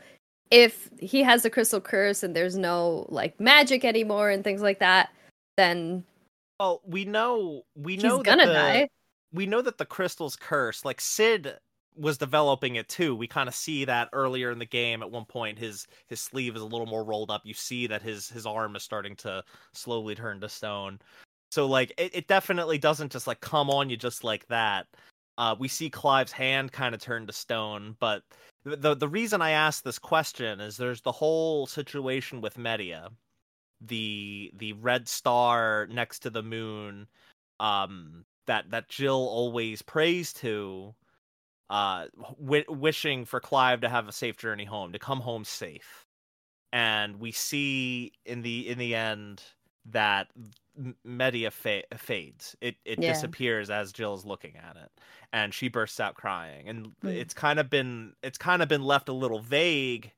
if 0.50 0.90
he 1.00 1.22
has 1.22 1.42
the 1.42 1.50
crystal 1.50 1.80
curse 1.80 2.22
and 2.22 2.34
there's 2.34 2.56
no 2.56 3.06
like 3.08 3.38
magic 3.40 3.84
anymore 3.84 4.30
and 4.30 4.42
things 4.42 4.62
like 4.62 4.78
that, 4.80 5.10
then 5.56 6.04
well, 6.58 6.82
we 6.86 7.04
know 7.04 7.62
we 7.74 7.96
know 7.96 8.18
he's 8.18 8.22
gonna 8.24 8.46
the, 8.46 8.52
die 8.52 8.88
we 9.34 9.46
know 9.46 9.60
that 9.60 9.76
the 9.76 9.84
crystal's 9.84 10.36
curse 10.36 10.84
Like 10.84 11.00
sid 11.00 11.58
was 11.96 12.18
developing 12.18 12.76
it 12.76 12.88
too. 12.88 13.14
We 13.14 13.26
kind 13.26 13.48
of 13.48 13.54
see 13.54 13.84
that 13.84 14.08
earlier 14.12 14.50
in 14.50 14.58
the 14.58 14.64
game. 14.64 15.02
At 15.02 15.10
one 15.10 15.24
point, 15.26 15.58
his 15.58 15.86
his 16.06 16.20
sleeve 16.20 16.56
is 16.56 16.62
a 16.62 16.66
little 16.66 16.86
more 16.86 17.04
rolled 17.04 17.30
up. 17.30 17.42
You 17.44 17.54
see 17.54 17.86
that 17.88 18.02
his 18.02 18.28
his 18.28 18.46
arm 18.46 18.74
is 18.74 18.82
starting 18.82 19.14
to 19.16 19.44
slowly 19.72 20.14
turn 20.14 20.40
to 20.40 20.48
stone. 20.48 20.98
So 21.54 21.66
like 21.66 21.92
it, 21.99 22.16
it 22.16 22.26
definitely 22.26 22.78
doesn't 22.78 23.12
just 23.12 23.28
like 23.28 23.40
come 23.40 23.70
on 23.70 23.88
you 23.88 23.96
just 23.96 24.25
like 24.25 24.44
that. 24.49 24.88
Uh, 25.38 25.54
we 25.56 25.68
see 25.68 25.88
Clive's 25.88 26.32
hand 26.32 26.73
kind 26.73 26.96
of 26.96 27.00
turn 27.00 27.28
to 27.28 27.32
stone, 27.32 27.96
but 28.00 28.25
the 28.64 28.96
the 28.96 29.08
reason 29.08 29.40
I 29.40 29.50
ask 29.50 29.84
this 29.84 30.00
question 30.00 30.58
is 30.58 30.76
there's 30.76 31.02
the 31.02 31.12
whole 31.12 31.68
situation 31.68 32.40
with 32.40 32.56
Metia, 32.56 33.11
the 33.80 34.50
the 34.56 34.73
red 34.73 35.06
star 35.06 35.87
next 35.92 36.20
to 36.20 36.30
the 36.30 36.42
moon 36.42 37.06
um 37.61 38.25
that 38.49 38.68
that 38.73 38.88
Jill 38.88 39.14
always 39.14 39.80
prays 39.80 40.32
to, 40.34 40.92
uh, 41.70 42.06
w- 42.40 42.64
wishing 42.68 43.25
for 43.25 43.38
Clive 43.38 43.82
to 43.82 43.88
have 43.88 44.08
a 44.08 44.12
safe 44.12 44.37
journey 44.38 44.64
home, 44.64 44.92
to 44.92 44.99
come 44.99 45.20
home 45.20 45.44
safe, 45.44 46.04
and 46.73 47.20
we 47.20 47.30
see 47.30 48.11
in 48.26 48.42
the 48.42 48.68
in 48.68 48.78
the 48.78 48.96
end 48.96 49.40
that 49.86 50.28
Metia 51.06 51.52
fa- 51.52 51.84
fades. 51.96 52.56
It 52.60 52.76
it 52.84 52.98
yeah. 52.98 53.12
disappears 53.12 53.70
as 53.70 53.92
Jill's 53.92 54.24
looking 54.24 54.56
at 54.56 54.76
it, 54.76 54.90
and 55.32 55.54
she 55.54 55.68
bursts 55.68 56.00
out 56.00 56.14
crying. 56.14 56.68
And 56.68 56.92
mm. 57.02 57.14
it's 57.14 57.34
kind 57.34 57.58
of 57.58 57.70
been 57.70 58.14
it's 58.22 58.38
kind 58.38 58.62
of 58.62 58.68
been 58.68 58.82
left 58.82 59.08
a 59.08 59.12
little 59.12 59.40
vague 59.40 60.12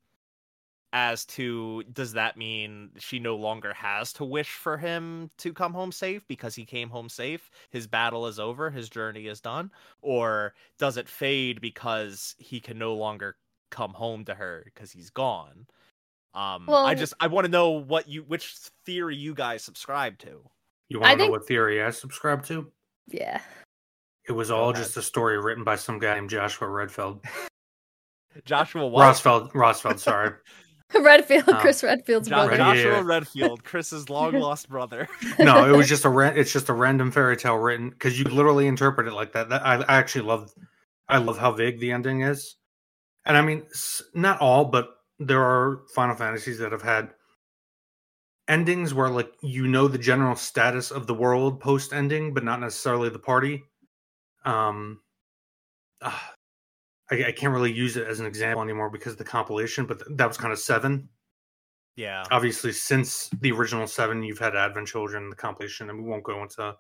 as 0.92 1.25
to 1.26 1.82
does 1.92 2.12
that 2.12 2.37
mean 2.37 2.90
she 2.96 3.18
no 3.18 3.37
longer 3.37 3.75
has 3.75 4.12
to 4.14 4.25
wish 4.25 4.52
for 4.52 4.78
him 4.78 5.30
to 5.37 5.52
come 5.52 5.75
home 5.75 5.92
safe 5.92 6.26
because 6.28 6.54
he 6.54 6.64
came 6.64 6.88
home 6.88 7.08
safe 7.08 7.50
his 7.70 7.87
battle 7.87 8.26
is 8.26 8.38
over 8.38 8.70
his 8.70 8.88
journey 8.88 9.26
is 9.26 9.40
done 9.40 9.70
or 10.00 10.54
does 10.78 10.96
it 10.96 11.08
fade 11.08 11.61
because 11.61 12.37
he 12.38 12.61
can 12.61 12.78
no 12.78 12.94
longer 12.94 13.37
come 13.70 13.92
home 13.92 14.25
to 14.25 14.35
her 14.35 14.62
because 14.64 14.92
he's 14.92 15.11
gone 15.11 15.66
um 16.35 16.66
well, 16.66 16.85
i 16.85 16.95
just 16.95 17.14
i 17.21 17.26
want 17.26 17.45
to 17.45 17.50
know 17.50 17.71
what 17.71 18.09
you 18.09 18.23
which 18.25 18.54
theory 18.85 19.16
you 19.16 19.35
guys 19.35 19.62
subscribe 19.62 20.18
to 20.18 20.42
you 20.88 21.00
want 21.00 21.18
to 21.18 21.25
know 21.25 21.30
what 21.30 21.47
theory 21.47 21.83
i 21.83 21.90
subscribe 21.90 22.45
to 22.45 22.71
yeah 23.09 23.40
it 24.28 24.33
was 24.33 24.50
all 24.50 24.73
just 24.73 24.97
a 24.97 25.02
story 25.02 25.38
written 25.38 25.64
by 25.64 25.76
some 25.76 25.99
guy 25.99 26.14
named 26.14 26.30
joshua 26.30 26.68
redfield 26.68 27.25
joshua 28.45 28.87
what? 28.87 29.02
rosfield 29.02 29.50
rosfield 29.52 29.99
sorry 29.99 30.33
Redfield, 31.00 31.49
um, 31.49 31.61
Chris 31.61 31.83
Redfield's 31.83 32.28
John, 32.28 32.47
brother. 32.47 32.56
Joshua 32.56 32.92
yeah. 32.92 33.02
Redfield, 33.04 33.64
Chris's 33.64 34.09
long 34.11 34.35
lost 34.35 34.68
brother. 34.68 35.09
no, 35.38 35.73
it 35.73 35.76
was 35.76 35.88
just 35.88 36.04
a 36.04 36.09
ra- 36.09 36.33
it's 36.35 36.52
just 36.52 36.68
a 36.68 36.73
random 36.73 37.11
fairy 37.11 37.37
tale 37.37 37.56
written 37.56 37.90
because 37.90 38.18
you 38.18 38.25
literally 38.25 38.66
interpret 38.66 39.09
it 39.09 39.12
like 39.12 39.33
that. 39.33 39.49
that 39.49 39.66
I, 39.66 39.76
I 39.83 39.97
actually 39.97 40.26
love, 40.26 40.52
I 41.09 41.18
love 41.18 41.38
how 41.38 41.52
vague 41.52 41.80
the 41.80 41.90
ending 41.90 42.23
is, 42.23 42.56
and 43.25 43.37
I 43.37 43.42
mean 43.42 43.64
not 44.14 44.40
all, 44.40 44.66
but 44.66 44.90
there 45.18 45.42
are 45.42 45.82
Final 45.94 46.16
Fantasies 46.16 46.58
that 46.58 46.73
have 46.73 46.82
had 46.82 47.11
endings 48.49 48.94
where 48.94 49.08
like 49.08 49.32
you 49.42 49.66
know 49.66 49.88
the 49.88 49.99
general 49.99 50.37
status 50.37 50.90
of 50.90 51.06
the 51.06 51.14
world 51.14 51.61
post 51.61 51.92
ending, 51.92 52.35
but 52.35 52.44
not 52.44 52.61
necessarily 52.61 53.08
the 53.08 53.18
party. 53.18 53.64
Um, 54.44 55.00
uh, 56.00 56.18
I, 57.11 57.26
I, 57.26 57.32
can't 57.32 57.52
really 57.52 57.73
use 57.73 57.96
it 57.96 58.06
as 58.06 58.20
an 58.20 58.26
example 58.26 58.62
anymore 58.62 58.90
because 58.90 59.12
of 59.12 59.18
the 59.18 59.25
compilation, 59.25 59.87
but 59.87 60.02
that 60.16 60.28
was 60.28 60.37
kind 60.37 60.52
of 60.52 60.58
seven. 60.58 61.08
Yeah. 61.96 62.23
Obviously, 62.30 62.73
since 62.73 63.28
the 63.40 63.50
original 63.50 63.87
seven, 63.87 64.23
you've 64.23 64.38
had 64.38 64.54
Advent 64.54 64.87
Children, 64.87 65.30
the 65.30 65.37
compilation, 65.37 65.90
and 65.90 65.99
we 65.99 66.08
won't 66.08 66.23
go 66.23 66.42
into 66.42 66.76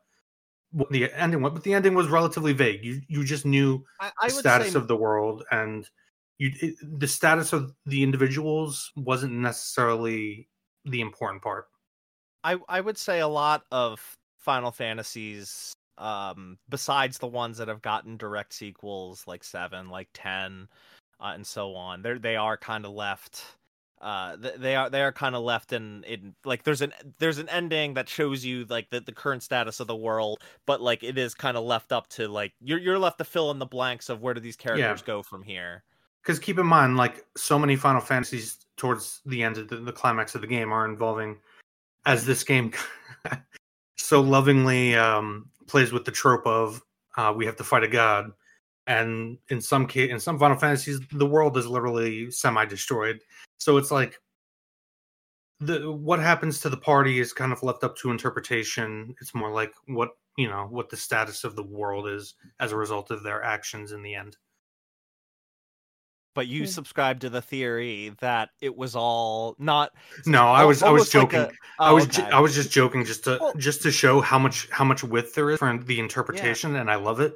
what 0.72 0.90
the 0.90 1.10
ending 1.12 1.42
was, 1.42 1.52
but 1.52 1.64
the 1.64 1.74
ending 1.74 1.94
was 1.94 2.08
relatively 2.08 2.52
vague. 2.52 2.84
You 2.84 3.00
you 3.08 3.24
just 3.24 3.46
knew 3.46 3.84
I, 4.00 4.10
I 4.20 4.28
the 4.28 4.34
status 4.34 4.72
say... 4.72 4.78
of 4.78 4.88
the 4.88 4.96
world, 4.96 5.44
and 5.50 5.88
you 6.38 6.52
it, 6.60 6.76
the 6.82 7.08
status 7.08 7.52
of 7.52 7.72
the 7.86 8.02
individuals 8.02 8.92
wasn't 8.96 9.32
necessarily 9.32 10.48
the 10.84 11.00
important 11.00 11.42
part. 11.42 11.66
I 12.44 12.56
I 12.68 12.80
would 12.80 12.98
say 12.98 13.20
a 13.20 13.28
lot 13.28 13.64
of 13.70 14.00
Final 14.38 14.70
Fantasies 14.70 15.72
um 15.98 16.58
besides 16.68 17.18
the 17.18 17.26
ones 17.26 17.58
that 17.58 17.68
have 17.68 17.80
gotten 17.80 18.16
direct 18.18 18.52
sequels 18.52 19.24
like 19.26 19.42
7 19.42 19.88
like 19.88 20.08
10 20.12 20.68
uh, 21.20 21.32
and 21.34 21.46
so 21.46 21.74
on 21.74 22.02
they 22.02 22.18
they 22.18 22.36
are 22.36 22.58
kind 22.58 22.84
of 22.84 22.92
left 22.92 23.42
uh 24.02 24.36
they 24.36 24.76
are 24.76 24.90
they 24.90 25.00
are 25.00 25.12
kind 25.12 25.34
of 25.34 25.42
left 25.42 25.72
in 25.72 26.04
in 26.04 26.34
like 26.44 26.64
there's 26.64 26.82
an 26.82 26.92
there's 27.18 27.38
an 27.38 27.48
ending 27.48 27.94
that 27.94 28.10
shows 28.10 28.44
you 28.44 28.66
like 28.68 28.90
the, 28.90 29.00
the 29.00 29.12
current 29.12 29.42
status 29.42 29.80
of 29.80 29.86
the 29.86 29.96
world 29.96 30.38
but 30.66 30.82
like 30.82 31.02
it 31.02 31.16
is 31.16 31.34
kind 31.34 31.56
of 31.56 31.64
left 31.64 31.92
up 31.92 32.06
to 32.08 32.28
like 32.28 32.52
you're 32.60 32.78
you're 32.78 32.98
left 32.98 33.16
to 33.16 33.24
fill 33.24 33.50
in 33.50 33.58
the 33.58 33.64
blanks 33.64 34.10
of 34.10 34.20
where 34.20 34.34
do 34.34 34.40
these 34.40 34.56
characters 34.56 35.00
yeah. 35.00 35.06
go 35.06 35.22
from 35.22 35.42
here 35.42 35.82
because 36.26 36.40
keep 36.40 36.58
in 36.58 36.66
mind 36.66 36.96
like 36.96 37.24
so 37.36 37.56
many 37.56 37.76
final 37.76 38.00
fantasies 38.00 38.58
towards 38.76 39.20
the 39.26 39.42
end 39.42 39.56
of 39.56 39.68
the, 39.68 39.76
the 39.76 39.92
climax 39.92 40.34
of 40.34 40.40
the 40.40 40.46
game 40.46 40.72
are 40.72 40.84
involving 40.84 41.38
as 42.04 42.26
this 42.26 42.42
game 42.42 42.72
so 43.96 44.20
lovingly 44.20 44.94
um 44.96 45.48
plays 45.66 45.92
with 45.92 46.04
the 46.04 46.10
trope 46.10 46.46
of 46.46 46.82
uh, 47.16 47.32
we 47.34 47.46
have 47.46 47.56
to 47.56 47.64
fight 47.64 47.82
a 47.82 47.88
god, 47.88 48.30
and 48.86 49.38
in 49.48 49.60
some 49.60 49.86
case, 49.86 50.10
in 50.10 50.20
some 50.20 50.38
Final 50.38 50.56
Fantasies, 50.56 51.00
the 51.12 51.26
world 51.26 51.56
is 51.56 51.66
literally 51.66 52.30
semi-destroyed. 52.30 53.20
So 53.58 53.78
it's 53.78 53.90
like 53.90 54.20
the 55.60 55.90
what 55.90 56.20
happens 56.20 56.60
to 56.60 56.68
the 56.68 56.76
party 56.76 57.18
is 57.18 57.32
kind 57.32 57.52
of 57.52 57.62
left 57.62 57.84
up 57.84 57.96
to 57.98 58.10
interpretation. 58.10 59.14
It's 59.20 59.34
more 59.34 59.50
like 59.50 59.72
what 59.86 60.10
you 60.36 60.48
know 60.48 60.66
what 60.70 60.90
the 60.90 60.96
status 60.96 61.44
of 61.44 61.56
the 61.56 61.62
world 61.62 62.06
is 62.08 62.34
as 62.60 62.72
a 62.72 62.76
result 62.76 63.10
of 63.10 63.22
their 63.22 63.42
actions 63.42 63.92
in 63.92 64.02
the 64.02 64.14
end 64.14 64.36
but 66.36 66.46
you 66.46 66.62
mm. 66.62 66.68
subscribe 66.68 67.18
to 67.18 67.30
the 67.30 67.40
theory 67.40 68.12
that 68.20 68.50
it 68.60 68.76
was 68.76 68.94
all 68.94 69.56
not 69.58 69.90
no 70.26 70.48
i 70.48 70.62
was 70.62 70.82
i 70.82 70.90
was 70.90 71.08
joking 71.08 71.40
like 71.40 71.50
a, 71.50 71.54
oh, 71.80 71.84
i 71.86 71.90
was 71.90 72.06
okay. 72.06 72.30
i 72.30 72.38
was 72.38 72.54
just 72.54 72.70
joking 72.70 73.04
just 73.04 73.24
to 73.24 73.38
well, 73.40 73.52
just 73.56 73.82
to 73.82 73.90
show 73.90 74.20
how 74.20 74.38
much 74.38 74.68
how 74.70 74.84
much 74.84 75.02
width 75.02 75.34
there 75.34 75.50
is 75.50 75.58
for 75.58 75.76
the 75.76 75.98
interpretation 75.98 76.74
yeah. 76.74 76.82
and 76.82 76.90
i 76.90 76.94
love 76.94 77.18
it 77.20 77.34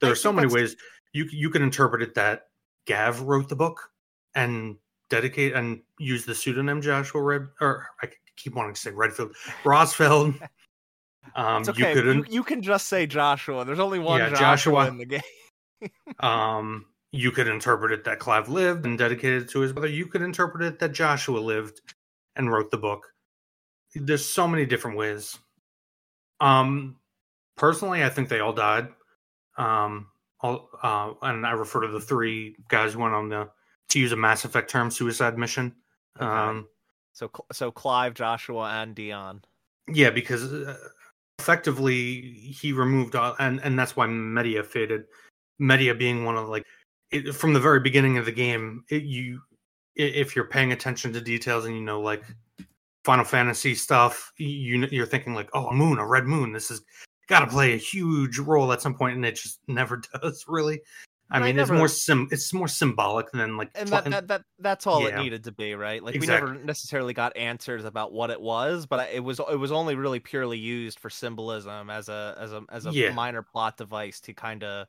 there 0.00 0.10
I 0.10 0.12
are 0.12 0.16
so 0.16 0.32
many 0.32 0.46
ways 0.46 0.76
you 1.14 1.24
you 1.32 1.48
can 1.48 1.62
interpret 1.62 2.02
it 2.02 2.14
that 2.14 2.48
gav 2.86 3.22
wrote 3.22 3.48
the 3.48 3.56
book 3.56 3.90
and 4.34 4.76
dedicate 5.08 5.54
and 5.54 5.80
use 5.98 6.26
the 6.26 6.34
pseudonym 6.34 6.82
joshua 6.82 7.22
red 7.22 7.48
or 7.62 7.88
i 8.02 8.08
keep 8.36 8.54
wanting 8.54 8.74
to 8.74 8.80
say 8.80 8.90
redfield 8.90 9.34
rosfield 9.64 10.38
um 11.34 11.62
it's 11.62 11.70
okay. 11.70 11.94
you, 11.94 12.02
could 12.02 12.16
you, 12.16 12.24
you, 12.28 12.44
can 12.44 12.60
just 12.60 12.88
say 12.88 13.06
joshua 13.06 13.64
there's 13.64 13.78
only 13.78 13.98
one 13.98 14.20
yeah, 14.20 14.28
joshua, 14.28 14.44
joshua 14.44 14.88
in 14.88 14.98
the 14.98 15.06
game 15.06 15.22
um 16.20 16.84
you 17.14 17.30
could 17.30 17.46
interpret 17.46 17.92
it 17.92 18.02
that 18.02 18.18
Clive 18.18 18.48
lived 18.48 18.84
and 18.84 18.98
dedicated 18.98 19.42
it 19.42 19.48
to 19.50 19.60
his 19.60 19.72
brother. 19.72 19.86
You 19.86 20.06
could 20.06 20.20
interpret 20.20 20.64
it 20.64 20.80
that 20.80 20.92
Joshua 20.92 21.38
lived 21.38 21.80
and 22.34 22.50
wrote 22.50 22.72
the 22.72 22.76
book. 22.76 23.06
There's 23.94 24.24
so 24.24 24.48
many 24.48 24.66
different 24.66 24.96
ways. 24.96 25.38
Um, 26.40 26.96
personally, 27.56 28.02
I 28.02 28.08
think 28.08 28.28
they 28.28 28.40
all 28.40 28.52
died. 28.52 28.88
Um, 29.56 30.08
all, 30.40 30.68
uh, 30.82 31.12
and 31.22 31.46
I 31.46 31.52
refer 31.52 31.82
to 31.82 31.88
the 31.88 32.00
three 32.00 32.56
guys 32.66 32.94
who 32.94 32.98
went 32.98 33.14
on 33.14 33.28
the 33.28 33.48
to 33.90 34.00
use 34.00 34.10
a 34.10 34.16
Mass 34.16 34.44
Effect 34.44 34.68
term, 34.68 34.90
suicide 34.90 35.38
mission. 35.38 35.72
Okay. 36.20 36.26
Um, 36.26 36.66
so 37.12 37.30
so 37.52 37.70
Clive, 37.70 38.14
Joshua, 38.14 38.70
and 38.82 38.92
Dion. 38.92 39.44
Yeah, 39.86 40.10
because 40.10 40.52
uh, 40.52 40.76
effectively 41.38 42.22
he 42.32 42.72
removed 42.72 43.14
all, 43.14 43.36
and 43.38 43.60
and 43.60 43.78
that's 43.78 43.94
why 43.94 44.08
Metia 44.08 44.66
faded. 44.66 45.04
Metia 45.62 45.96
being 45.96 46.24
one 46.24 46.36
of 46.36 46.48
like 46.48 46.66
it, 47.14 47.34
from 47.34 47.52
the 47.52 47.60
very 47.60 47.80
beginning 47.80 48.18
of 48.18 48.24
the 48.26 48.32
game, 48.32 48.84
it, 48.90 49.04
you 49.04 49.40
if 49.96 50.34
you're 50.34 50.46
paying 50.46 50.72
attention 50.72 51.12
to 51.12 51.20
details 51.20 51.64
and 51.64 51.74
you 51.74 51.80
know 51.80 52.00
like 52.00 52.24
Final 53.04 53.24
Fantasy 53.24 53.74
stuff, 53.74 54.32
you 54.36 54.86
you're 54.90 55.06
thinking 55.06 55.34
like, 55.34 55.48
oh, 55.54 55.68
a 55.68 55.74
moon, 55.74 55.98
a 55.98 56.06
red 56.06 56.24
moon. 56.24 56.52
This 56.52 56.68
has 56.68 56.82
got 57.28 57.40
to 57.40 57.46
play 57.46 57.74
a 57.74 57.78
huge 57.78 58.38
role 58.38 58.72
at 58.72 58.82
some 58.82 58.94
point, 58.94 59.16
and 59.16 59.24
it 59.24 59.36
just 59.36 59.60
never 59.68 60.02
does 60.22 60.44
really. 60.48 60.80
I 61.30 61.40
mean, 61.40 61.56
never, 61.56 61.72
it's 61.72 61.78
more 61.78 61.88
sim. 61.88 62.28
It's 62.30 62.52
more 62.52 62.68
symbolic 62.68 63.32
than 63.32 63.56
like. 63.56 63.70
And 63.74 63.88
that, 63.88 64.04
that, 64.04 64.28
that 64.28 64.42
that's 64.58 64.86
all 64.86 65.02
yeah. 65.02 65.08
it 65.08 65.22
needed 65.22 65.44
to 65.44 65.52
be, 65.52 65.74
right? 65.74 66.02
Like 66.02 66.14
exactly. 66.14 66.50
we 66.50 66.52
never 66.52 66.64
necessarily 66.66 67.14
got 67.14 67.36
answers 67.36 67.84
about 67.84 68.12
what 68.12 68.30
it 68.30 68.40
was, 68.40 68.86
but 68.86 69.08
it 69.12 69.24
was 69.24 69.40
it 69.50 69.58
was 69.58 69.72
only 69.72 69.94
really 69.94 70.20
purely 70.20 70.58
used 70.58 70.98
for 70.98 71.08
symbolism 71.08 71.88
as 71.88 72.08
a 72.08 72.36
as 72.38 72.52
a 72.52 72.62
as 72.70 72.86
a 72.86 72.92
yeah. 72.92 73.10
minor 73.10 73.42
plot 73.42 73.78
device 73.78 74.20
to 74.20 74.34
kind 74.34 74.62
of 74.64 74.86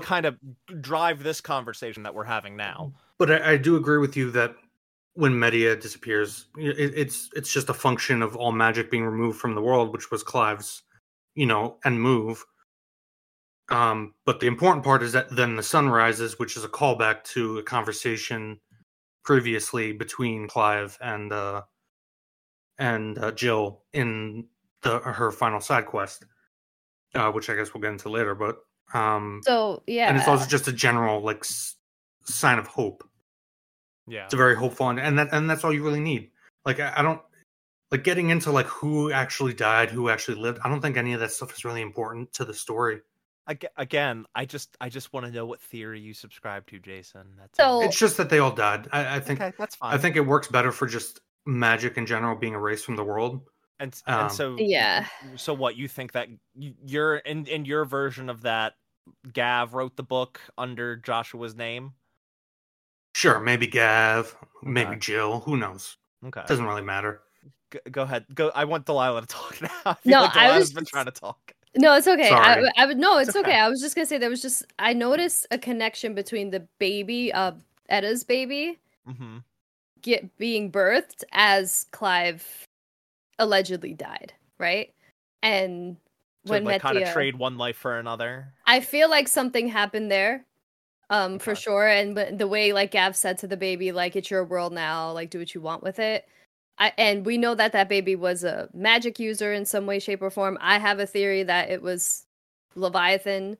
to 0.00 0.06
kind 0.06 0.26
of 0.26 0.38
drive 0.80 1.22
this 1.22 1.40
conversation 1.40 2.02
that 2.04 2.14
we're 2.14 2.24
having 2.24 2.56
now. 2.56 2.92
But 3.18 3.30
I, 3.30 3.52
I 3.52 3.56
do 3.56 3.76
agree 3.76 3.98
with 3.98 4.16
you 4.16 4.30
that 4.32 4.54
when 5.14 5.32
Metia 5.32 5.80
disappears, 5.80 6.46
it, 6.56 6.92
it's 6.96 7.30
it's 7.34 7.52
just 7.52 7.68
a 7.68 7.74
function 7.74 8.22
of 8.22 8.36
all 8.36 8.52
magic 8.52 8.90
being 8.90 9.04
removed 9.04 9.38
from 9.38 9.54
the 9.54 9.62
world, 9.62 9.92
which 9.92 10.10
was 10.10 10.22
Clive's, 10.22 10.82
you 11.34 11.46
know, 11.46 11.78
and 11.84 12.00
move. 12.00 12.44
Um, 13.70 14.14
but 14.26 14.40
the 14.40 14.46
important 14.46 14.84
part 14.84 15.02
is 15.02 15.12
that 15.12 15.34
then 15.34 15.56
the 15.56 15.62
sun 15.62 15.88
rises, 15.88 16.38
which 16.38 16.56
is 16.56 16.64
a 16.64 16.68
callback 16.68 17.24
to 17.24 17.58
a 17.58 17.62
conversation 17.62 18.60
previously 19.24 19.92
between 19.92 20.48
Clive 20.48 20.98
and 21.00 21.32
uh, 21.32 21.62
and 22.78 23.18
uh, 23.18 23.32
Jill 23.32 23.82
in 23.92 24.46
the 24.82 24.98
her 24.98 25.30
final 25.30 25.60
side 25.60 25.86
quest, 25.86 26.24
uh, 27.14 27.30
which 27.30 27.48
I 27.48 27.54
guess 27.54 27.72
we'll 27.72 27.80
get 27.82 27.92
into 27.92 28.10
later. 28.10 28.34
But 28.34 28.58
um, 28.92 29.40
so 29.44 29.82
yeah, 29.86 30.08
and 30.08 30.16
it's 30.16 30.28
also 30.28 30.46
just 30.46 30.68
a 30.68 30.72
general 30.72 31.20
like 31.22 31.38
s- 31.38 31.76
sign 32.24 32.58
of 32.58 32.66
hope. 32.66 33.08
Yeah, 34.06 34.24
it's 34.24 34.34
a 34.34 34.36
very 34.36 34.56
hopeful, 34.56 34.88
and, 34.88 35.00
and 35.00 35.18
that 35.18 35.28
and 35.32 35.48
that's 35.48 35.64
all 35.64 35.72
you 35.72 35.82
really 35.82 36.00
need. 36.00 36.30
Like 36.66 36.80
I, 36.80 36.92
I 36.96 37.02
don't 37.02 37.20
like 37.90 38.04
getting 38.04 38.30
into 38.30 38.50
like 38.50 38.66
who 38.66 39.12
actually 39.12 39.54
died, 39.54 39.90
who 39.90 40.08
actually 40.08 40.36
lived. 40.36 40.58
I 40.64 40.68
don't 40.68 40.80
think 40.80 40.96
any 40.96 41.12
of 41.12 41.20
that 41.20 41.32
stuff 41.32 41.52
is 41.54 41.64
really 41.64 41.82
important 41.82 42.32
to 42.34 42.44
the 42.44 42.54
story. 42.54 43.00
Again, 43.76 44.24
I 44.34 44.46
just 44.46 44.74
I 44.80 44.88
just 44.88 45.12
want 45.12 45.26
to 45.26 45.32
know 45.32 45.44
what 45.44 45.60
theory 45.60 46.00
you 46.00 46.14
subscribe 46.14 46.66
to, 46.68 46.78
Jason. 46.78 47.26
That's 47.38 47.56
so, 47.58 47.82
it's 47.82 47.98
just 47.98 48.16
that 48.16 48.30
they 48.30 48.38
all 48.38 48.52
died. 48.52 48.88
I, 48.90 49.16
I 49.16 49.20
think 49.20 49.40
okay, 49.40 49.52
that's 49.58 49.76
fine. 49.76 49.92
I 49.92 49.98
think 49.98 50.16
it 50.16 50.22
works 50.22 50.48
better 50.48 50.72
for 50.72 50.86
just 50.86 51.20
magic 51.44 51.98
in 51.98 52.06
general 52.06 52.36
being 52.36 52.54
erased 52.54 52.86
from 52.86 52.96
the 52.96 53.04
world. 53.04 53.42
And 53.80 54.00
um, 54.06 54.20
and 54.20 54.32
so 54.32 54.56
yeah. 54.58 55.06
So 55.36 55.52
what 55.52 55.76
you 55.76 55.88
think 55.88 56.12
that 56.12 56.28
you're 56.54 57.16
in 57.16 57.46
in 57.46 57.64
your 57.64 57.84
version 57.84 58.30
of 58.30 58.42
that 58.42 58.74
Gav 59.32 59.74
wrote 59.74 59.96
the 59.96 60.02
book 60.02 60.40
under 60.56 60.96
Joshua's 60.96 61.54
name? 61.54 61.92
Sure, 63.14 63.40
maybe 63.40 63.66
Gav, 63.66 64.36
okay. 64.42 64.46
maybe 64.62 64.96
Jill. 64.96 65.40
Who 65.40 65.56
knows? 65.56 65.96
Okay, 66.24 66.42
doesn't 66.46 66.64
really 66.64 66.82
matter. 66.82 67.22
Go, 67.70 67.78
go 67.90 68.02
ahead. 68.02 68.26
Go. 68.34 68.50
I 68.54 68.64
want 68.64 68.86
Delaila 68.86 69.22
to 69.22 69.26
talk 69.28 69.60
now. 69.60 69.68
I 69.84 69.96
no, 70.04 70.22
like 70.22 70.36
I 70.36 70.56
was 70.56 70.72
been 70.72 70.84
trying 70.84 71.06
to 71.06 71.10
talk. 71.10 71.52
No, 71.76 71.94
it's 71.94 72.06
okay. 72.06 72.30
I, 72.30 72.70
I 72.76 72.86
would 72.86 72.98
no, 72.98 73.18
it's, 73.18 73.30
it's 73.30 73.36
okay. 73.36 73.50
okay. 73.50 73.58
I 73.58 73.68
was 73.68 73.80
just 73.80 73.96
gonna 73.96 74.06
say 74.06 74.18
there 74.18 74.30
was 74.30 74.42
just 74.42 74.64
I 74.78 74.92
noticed 74.92 75.46
a 75.50 75.58
connection 75.58 76.14
between 76.14 76.50
the 76.50 76.60
baby, 76.78 77.32
uh, 77.32 77.52
Etta's 77.90 78.22
baby, 78.22 78.78
mm-hmm. 79.08 79.38
get 80.00 80.36
being 80.38 80.70
birthed 80.70 81.24
as 81.32 81.86
Clive 81.90 82.68
allegedly 83.38 83.94
died, 83.94 84.32
right? 84.58 84.92
And 85.42 85.96
so 86.46 86.52
when 86.52 86.64
like 86.64 86.82
kind 86.82 86.98
of 86.98 87.12
trade 87.12 87.36
one 87.36 87.58
life 87.58 87.76
for 87.76 87.98
another. 87.98 88.52
I 88.66 88.80
feel 88.80 89.08
like 89.10 89.28
something 89.28 89.68
happened 89.68 90.10
there, 90.10 90.44
um, 91.10 91.34
okay. 91.34 91.44
for 91.44 91.54
sure. 91.54 91.86
And 91.86 92.14
but 92.14 92.38
the 92.38 92.48
way 92.48 92.72
like 92.72 92.92
Gav 92.92 93.16
said 93.16 93.38
to 93.38 93.46
the 93.46 93.56
baby, 93.56 93.92
like 93.92 94.16
it's 94.16 94.30
your 94.30 94.44
world 94.44 94.72
now, 94.72 95.12
like 95.12 95.30
do 95.30 95.38
what 95.38 95.54
you 95.54 95.60
want 95.60 95.82
with 95.82 95.98
it. 95.98 96.26
I, 96.76 96.92
and 96.98 97.24
we 97.24 97.38
know 97.38 97.54
that 97.54 97.72
that 97.72 97.88
baby 97.88 98.16
was 98.16 98.42
a 98.42 98.68
magic 98.74 99.20
user 99.20 99.52
in 99.52 99.64
some 99.64 99.86
way, 99.86 100.00
shape, 100.00 100.22
or 100.22 100.30
form. 100.30 100.58
I 100.60 100.78
have 100.78 100.98
a 100.98 101.06
theory 101.06 101.44
that 101.44 101.70
it 101.70 101.82
was 101.82 102.26
Leviathan. 102.74 103.56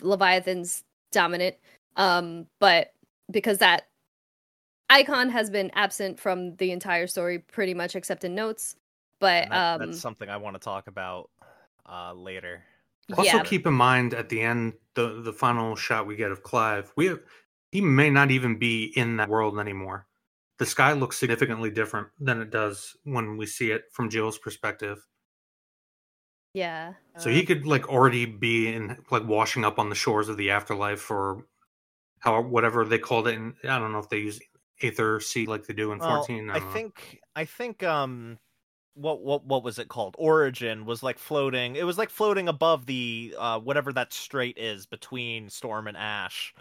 Leviathan's 0.00 0.82
dominant, 1.12 1.56
um, 1.96 2.46
but 2.58 2.94
because 3.30 3.58
that 3.58 3.88
icon 4.90 5.28
has 5.28 5.50
been 5.50 5.70
absent 5.74 6.18
from 6.18 6.56
the 6.56 6.70
entire 6.70 7.06
story, 7.06 7.38
pretty 7.38 7.74
much 7.74 7.94
except 7.94 8.24
in 8.24 8.34
notes. 8.34 8.76
But 9.20 9.48
that, 9.48 9.80
um, 9.80 9.86
that's 9.90 10.00
something 10.00 10.28
I 10.28 10.36
want 10.36 10.54
to 10.54 10.60
talk 10.60 10.86
about 10.86 11.30
uh, 11.88 12.12
later. 12.14 12.62
Also, 13.16 13.38
yeah. 13.38 13.42
keep 13.42 13.66
in 13.66 13.74
mind 13.74 14.14
at 14.14 14.28
the 14.28 14.40
end, 14.40 14.74
the 14.94 15.22
the 15.22 15.32
final 15.32 15.74
shot 15.74 16.06
we 16.06 16.14
get 16.14 16.30
of 16.30 16.42
Clive, 16.42 16.92
we 16.94 17.06
have, 17.06 17.20
he 17.72 17.80
may 17.80 18.10
not 18.10 18.30
even 18.30 18.58
be 18.58 18.92
in 18.96 19.16
that 19.16 19.28
world 19.28 19.58
anymore. 19.58 20.06
The 20.58 20.66
sky 20.66 20.92
looks 20.92 21.18
significantly 21.18 21.70
different 21.70 22.08
than 22.20 22.42
it 22.42 22.50
does 22.50 22.96
when 23.04 23.36
we 23.36 23.46
see 23.46 23.70
it 23.70 23.84
from 23.92 24.10
Jill's 24.10 24.38
perspective. 24.38 25.06
Yeah. 26.52 26.94
So 27.16 27.30
he 27.30 27.42
uh 27.42 27.46
could 27.46 27.66
like 27.66 27.88
already 27.88 28.26
be 28.26 28.72
in 28.72 28.98
like 29.10 29.26
washing 29.26 29.64
up 29.64 29.78
on 29.78 29.88
the 29.88 29.94
shores 29.94 30.28
of 30.28 30.36
the 30.36 30.50
afterlife 30.50 31.10
or 31.10 31.46
how 32.20 32.42
whatever 32.42 32.84
they 32.84 32.98
called 32.98 33.28
it. 33.28 33.36
And 33.36 33.54
I 33.64 33.78
don't 33.78 33.92
know 33.92 34.00
if 34.00 34.08
they 34.08 34.18
use 34.18 34.40
Aether 34.82 35.20
Sea 35.20 35.46
like 35.46 35.66
they 35.66 35.74
do 35.74 35.92
in 35.92 35.98
well, 35.98 36.16
fourteen. 36.16 36.50
I, 36.50 36.56
I 36.56 36.60
think 36.60 37.20
I 37.36 37.44
think 37.44 37.82
um 37.82 38.38
what 38.94 39.22
what 39.22 39.44
what 39.44 39.62
was 39.62 39.78
it 39.78 39.88
called? 39.88 40.14
Origin 40.18 40.84
was 40.84 41.02
like 41.02 41.18
floating. 41.18 41.76
It 41.76 41.84
was 41.84 41.98
like 41.98 42.10
floating 42.10 42.48
above 42.48 42.86
the 42.86 43.34
uh 43.38 43.60
whatever 43.60 43.92
that 43.92 44.12
strait 44.12 44.58
is 44.58 44.86
between 44.86 45.50
Storm 45.50 45.86
and 45.86 45.96
Ash. 45.96 46.54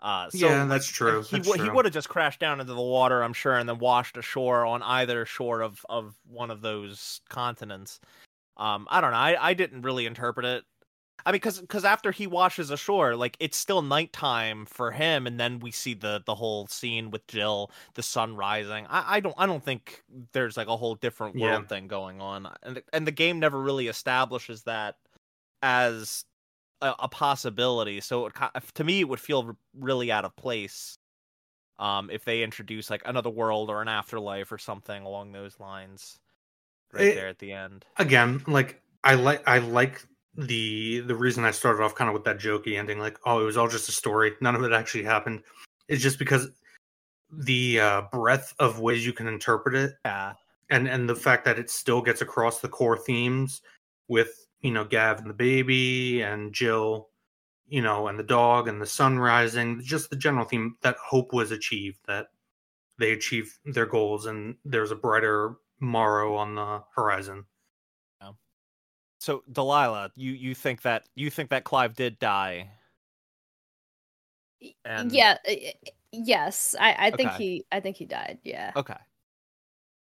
Uh, 0.00 0.30
so 0.30 0.48
yeah, 0.48 0.64
that's 0.66 0.86
true. 0.86 1.22
He 1.22 1.38
w- 1.38 1.60
he 1.60 1.68
would 1.70 1.84
have 1.84 1.94
just 1.94 2.08
crashed 2.08 2.38
down 2.38 2.60
into 2.60 2.72
the 2.72 2.80
water, 2.80 3.22
I'm 3.22 3.32
sure, 3.32 3.56
and 3.56 3.68
then 3.68 3.78
washed 3.78 4.16
ashore 4.16 4.64
on 4.64 4.82
either 4.82 5.24
shore 5.26 5.60
of 5.60 5.84
of 5.88 6.14
one 6.24 6.50
of 6.50 6.60
those 6.60 7.20
continents. 7.28 7.98
Um, 8.56 8.86
I 8.90 9.00
don't 9.00 9.10
know. 9.10 9.16
I 9.16 9.48
I 9.50 9.54
didn't 9.54 9.82
really 9.82 10.06
interpret 10.06 10.46
it 10.46 10.64
I 11.26 11.30
mean, 11.30 11.36
because 11.36 11.60
because 11.60 11.84
after 11.84 12.10
he 12.10 12.26
washes 12.26 12.70
ashore, 12.70 13.16
like 13.16 13.36
it's 13.40 13.56
still 13.56 13.82
nighttime 13.82 14.66
for 14.66 14.90
him, 14.90 15.26
and 15.26 15.38
then 15.38 15.58
we 15.58 15.70
see 15.70 15.94
the 15.94 16.22
the 16.24 16.34
whole 16.34 16.66
scene 16.68 17.10
with 17.10 17.26
Jill, 17.26 17.70
the 17.94 18.02
sun 18.02 18.36
rising. 18.36 18.86
I, 18.88 19.16
I 19.16 19.20
don't 19.20 19.34
I 19.36 19.46
don't 19.46 19.62
think 19.62 20.02
there's 20.32 20.56
like 20.56 20.68
a 20.68 20.76
whole 20.76 20.94
different 20.94 21.36
world 21.36 21.62
yeah. 21.64 21.68
thing 21.68 21.88
going 21.88 22.20
on, 22.20 22.48
and 22.62 22.82
and 22.92 23.06
the 23.06 23.12
game 23.12 23.40
never 23.40 23.60
really 23.60 23.88
establishes 23.88 24.62
that 24.62 24.96
as 25.62 26.24
a, 26.80 26.94
a 27.00 27.08
possibility. 27.08 28.00
So 28.00 28.26
it, 28.26 28.34
to 28.74 28.84
me, 28.84 29.00
it 29.00 29.08
would 29.08 29.20
feel 29.20 29.56
really 29.74 30.12
out 30.12 30.24
of 30.24 30.36
place 30.36 30.98
um, 31.78 32.10
if 32.10 32.24
they 32.24 32.42
introduce 32.42 32.90
like 32.90 33.02
another 33.04 33.30
world 33.30 33.70
or 33.70 33.82
an 33.82 33.88
afterlife 33.88 34.50
or 34.52 34.58
something 34.58 35.02
along 35.04 35.32
those 35.32 35.58
lines 35.60 36.18
right 36.92 37.06
it, 37.06 37.14
there 37.14 37.28
at 37.28 37.38
the 37.38 37.52
end. 37.52 37.84
Again, 37.96 38.42
like 38.46 38.80
I 39.04 39.14
like 39.14 39.46
I 39.48 39.58
like 39.58 40.04
the 40.38 41.00
the 41.00 41.16
reason 41.16 41.44
I 41.44 41.50
started 41.50 41.82
off 41.82 41.96
kind 41.96 42.08
of 42.08 42.14
with 42.14 42.24
that 42.24 42.38
jokey 42.38 42.78
ending, 42.78 43.00
like, 43.00 43.18
oh, 43.26 43.40
it 43.40 43.44
was 43.44 43.56
all 43.56 43.68
just 43.68 43.88
a 43.88 43.92
story, 43.92 44.32
none 44.40 44.54
of 44.54 44.62
it 44.62 44.72
actually 44.72 45.02
happened, 45.02 45.42
is 45.88 46.00
just 46.00 46.18
because 46.18 46.48
the 47.30 47.80
uh, 47.80 48.02
breadth 48.12 48.54
of 48.60 48.78
ways 48.78 49.04
you 49.04 49.12
can 49.12 49.26
interpret 49.26 49.74
it, 49.74 49.94
yeah, 50.04 50.34
and 50.70 50.86
and 50.88 51.08
the 51.08 51.16
fact 51.16 51.44
that 51.44 51.58
it 51.58 51.70
still 51.70 52.00
gets 52.00 52.22
across 52.22 52.60
the 52.60 52.68
core 52.68 52.96
themes 52.96 53.62
with 54.06 54.46
you 54.60 54.70
know 54.70 54.84
Gav 54.84 55.18
and 55.18 55.28
the 55.28 55.34
baby 55.34 56.22
and 56.22 56.52
Jill, 56.54 57.08
you 57.66 57.82
know, 57.82 58.06
and 58.06 58.16
the 58.16 58.22
dog 58.22 58.68
and 58.68 58.80
the 58.80 58.86
sun 58.86 59.18
rising, 59.18 59.82
just 59.82 60.08
the 60.08 60.16
general 60.16 60.44
theme 60.44 60.76
that 60.82 60.96
hope 61.04 61.32
was 61.32 61.50
achieved, 61.50 61.98
that 62.06 62.28
they 62.98 63.12
achieved 63.12 63.50
their 63.64 63.86
goals, 63.86 64.26
and 64.26 64.54
there's 64.64 64.92
a 64.92 64.96
brighter 64.96 65.56
morrow 65.80 66.36
on 66.36 66.54
the 66.54 66.82
horizon 66.94 67.44
so 69.28 69.42
Delaila, 69.52 70.10
you 70.16 70.32
you 70.32 70.54
think 70.54 70.82
that 70.82 71.04
you 71.14 71.28
think 71.28 71.50
that 71.50 71.64
Clive 71.64 71.94
did 71.94 72.18
die? 72.18 72.70
And... 74.86 75.12
Yeah. 75.12 75.36
Yes, 76.10 76.74
I 76.80 76.96
I 76.98 77.10
think 77.10 77.32
okay. 77.32 77.44
he 77.44 77.64
I 77.70 77.80
think 77.80 77.98
he 77.98 78.06
died. 78.06 78.38
Yeah. 78.42 78.72
Okay. 78.74 78.96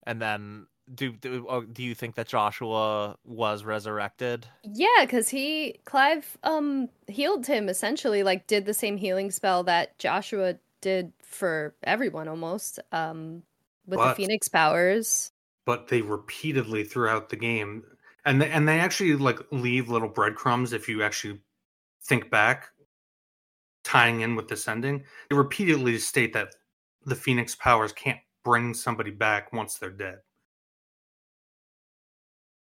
And 0.07 0.23
then 0.23 0.67
do 0.95 1.13
do 1.13 1.47
oh, 1.47 1.61
do 1.61 1.83
you 1.83 1.95
think 1.95 2.15
that 2.15 2.27
Joshua 2.27 3.17
was 3.27 3.65
resurrected? 3.65 4.47
Yeah, 4.65 5.03
because 5.03 5.29
he 5.29 5.79
Clive 5.85 6.39
um 6.43 6.89
healed 7.07 7.47
him 7.47 7.69
essentially, 7.69 8.23
like 8.23 8.47
did 8.47 8.65
the 8.65 8.73
same 8.73 8.97
healing 8.97 9.31
spell 9.31 9.63
that 9.65 9.99
Joshua 9.99 10.55
did 10.81 11.13
for 11.23 11.75
everyone 11.85 12.29
almost. 12.29 12.81
Um, 12.93 13.43
with 13.87 13.99
but, 13.99 14.09
the 14.09 14.15
Phoenix 14.15 14.49
powers. 14.49 15.33
But 15.67 15.89
they 15.89 16.01
repeatedly 16.01 16.85
throughout 16.85 17.29
the 17.29 17.37
game 17.37 17.85
and 18.25 18.41
they, 18.41 18.51
and 18.51 18.69
they 18.69 18.79
actually 18.79 19.15
like 19.17 19.39
leave 19.51 19.89
little 19.89 20.09
breadcrumbs 20.09 20.73
if 20.73 20.89
you 20.89 21.03
actually 21.03 21.41
think 22.05 22.31
back 22.31 22.69
tying 23.85 24.21
in 24.21 24.37
with 24.37 24.49
this 24.49 24.69
ending. 24.69 25.05
They 25.29 25.37
repeatedly 25.37 25.99
state 25.99 26.33
that 26.35 26.55
the 27.05 27.15
phoenix 27.15 27.55
powers 27.55 27.93
can't 27.93 28.19
bring 28.45 28.75
somebody 28.75 29.11
back 29.11 29.53
once 29.53 29.77
they're 29.77 29.91
dead. 29.91 30.19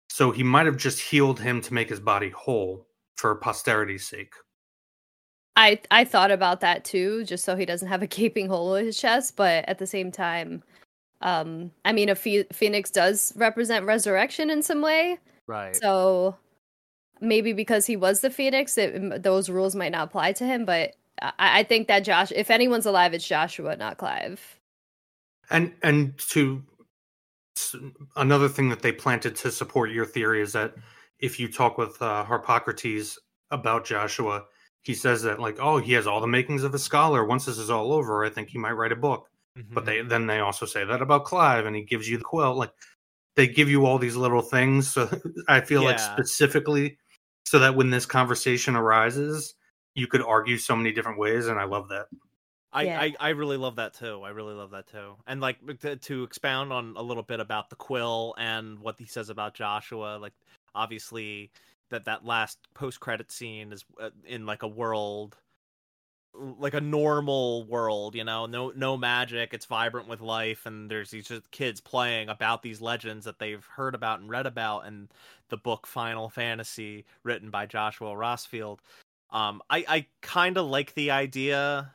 So 0.09 0.31
he 0.31 0.43
might 0.43 0.65
have 0.65 0.77
just 0.77 0.99
healed 0.99 1.39
him 1.39 1.61
to 1.61 1.73
make 1.73 1.89
his 1.89 1.99
body 1.99 2.29
whole 2.29 2.87
for 3.15 3.35
posterity's 3.35 4.07
sake. 4.07 4.33
I 5.55 5.81
i 5.91 6.05
thought 6.05 6.31
about 6.31 6.61
that 6.61 6.85
too 6.85 7.25
just 7.25 7.43
so 7.43 7.55
he 7.55 7.65
doesn't 7.65 7.89
have 7.89 8.01
a 8.01 8.07
gaping 8.07 8.47
hole 8.47 8.75
in 8.75 8.85
his 8.85 8.97
chest 8.97 9.35
but 9.35 9.67
at 9.67 9.77
the 9.77 9.85
same 9.85 10.09
time 10.09 10.63
um 11.21 11.71
i 11.83 11.91
mean 11.91 12.07
a 12.07 12.15
phoenix 12.15 12.89
does 12.89 13.33
represent 13.35 13.85
resurrection 13.85 14.49
in 14.49 14.63
some 14.63 14.81
way 14.81 15.17
Right. 15.49 15.75
So 15.75 16.37
maybe 17.19 17.53
because 17.53 17.87
he 17.87 17.95
was 17.95 18.21
the 18.21 18.29
Phoenix, 18.29 18.77
it, 18.77 19.23
those 19.23 19.49
rules 19.49 19.75
might 19.75 19.91
not 19.91 20.07
apply 20.07 20.33
to 20.33 20.45
him. 20.45 20.63
But 20.63 20.95
I, 21.19 21.33
I 21.39 21.63
think 21.63 21.87
that 21.87 22.01
Josh, 22.05 22.31
if 22.35 22.51
anyone's 22.51 22.85
alive, 22.85 23.15
it's 23.15 23.27
Joshua, 23.27 23.75
not 23.75 23.97
Clive. 23.97 24.59
And 25.49 25.73
and 25.81 26.15
to 26.29 26.63
another 28.15 28.47
thing 28.47 28.69
that 28.69 28.83
they 28.83 28.91
planted 28.91 29.35
to 29.37 29.51
support 29.51 29.89
your 29.89 30.05
theory 30.05 30.43
is 30.43 30.53
that 30.53 30.75
if 31.17 31.39
you 31.39 31.51
talk 31.51 31.79
with 31.79 31.99
uh, 31.99 32.23
Harpocrates 32.23 33.17
about 33.49 33.85
Joshua, 33.85 34.45
he 34.83 34.93
says 34.93 35.23
that 35.23 35.39
like, 35.39 35.57
oh, 35.59 35.79
he 35.79 35.93
has 35.93 36.05
all 36.05 36.21
the 36.21 36.27
makings 36.27 36.63
of 36.63 36.75
a 36.75 36.79
scholar. 36.79 37.25
Once 37.25 37.45
this 37.45 37.57
is 37.57 37.71
all 37.71 37.91
over, 37.91 38.23
I 38.23 38.29
think 38.29 38.49
he 38.49 38.59
might 38.59 38.73
write 38.73 38.91
a 38.91 38.95
book. 38.95 39.27
Mm-hmm. 39.57 39.73
But 39.73 39.85
they 39.85 40.03
then 40.03 40.27
they 40.27 40.41
also 40.41 40.67
say 40.67 40.85
that 40.85 41.01
about 41.01 41.25
Clive, 41.25 41.65
and 41.65 41.75
he 41.75 41.81
gives 41.81 42.07
you 42.07 42.19
the 42.19 42.23
quill. 42.23 42.55
Like 42.55 42.71
they 43.39 43.47
give 43.47 43.69
you 43.69 43.85
all 43.85 43.97
these 43.97 44.17
little 44.17 44.41
things. 44.41 44.89
So 44.91 45.09
I 45.47 45.61
feel 45.61 45.81
yeah. 45.81 45.91
like 45.91 45.99
specifically 45.99 46.97
so 47.45 47.57
that 47.59 47.73
when 47.73 47.89
this 47.89 48.05
conversation 48.05 48.75
arises, 48.75 49.55
you 49.95 50.07
could 50.07 50.21
argue 50.21 50.57
so 50.57 50.75
many 50.75 50.91
different 50.91 51.17
ways, 51.17 51.47
and 51.47 51.57
I 51.57 51.63
love 51.63 51.87
that. 51.87 52.07
I, 52.73 52.83
yeah. 52.83 52.99
I, 52.99 53.15
I 53.19 53.29
really 53.29 53.55
love 53.55 53.77
that 53.77 53.93
too. 53.93 54.21
I 54.23 54.29
really 54.29 54.53
love 54.53 54.71
that 54.71 54.87
too. 54.87 55.15
And 55.25 55.39
like 55.39 55.57
to, 55.79 55.95
to 55.95 56.23
expound 56.23 56.73
on 56.73 56.95
a 56.97 57.01
little 57.01 57.23
bit 57.23 57.39
about 57.39 57.69
the 57.69 57.77
quill 57.77 58.35
and 58.37 58.77
what 58.79 58.95
he 58.99 59.05
says 59.05 59.29
about 59.29 59.53
Joshua, 59.53 60.19
like 60.21 60.33
obviously 60.75 61.49
that 61.91 62.05
that 62.05 62.25
last 62.25 62.59
post 62.75 62.99
credit 62.99 63.31
scene 63.31 63.71
is 63.71 63.85
uh, 64.01 64.09
in 64.27 64.45
like 64.45 64.63
a 64.63 64.67
world 64.67 65.37
like 66.33 66.73
a 66.73 66.81
normal 66.81 67.65
world, 67.65 68.15
you 68.15 68.23
know, 68.23 68.45
no 68.45 68.71
no 68.75 68.95
magic, 68.97 69.53
it's 69.53 69.65
vibrant 69.65 70.07
with 70.07 70.21
life 70.21 70.65
and 70.65 70.89
there's 70.89 71.09
these 71.11 71.31
kids 71.51 71.81
playing 71.81 72.29
about 72.29 72.61
these 72.63 72.81
legends 72.81 73.25
that 73.25 73.39
they've 73.39 73.65
heard 73.65 73.95
about 73.95 74.19
and 74.21 74.29
read 74.29 74.45
about 74.45 74.85
and 74.85 75.09
the 75.49 75.57
book 75.57 75.87
Final 75.87 76.29
Fantasy 76.29 77.05
written 77.23 77.49
by 77.49 77.65
Joshua 77.65 78.11
Rosfield. 78.13 78.79
Um 79.31 79.61
I 79.69 79.85
I 79.87 80.05
kind 80.21 80.57
of 80.57 80.67
like 80.67 80.93
the 80.95 81.11
idea 81.11 81.93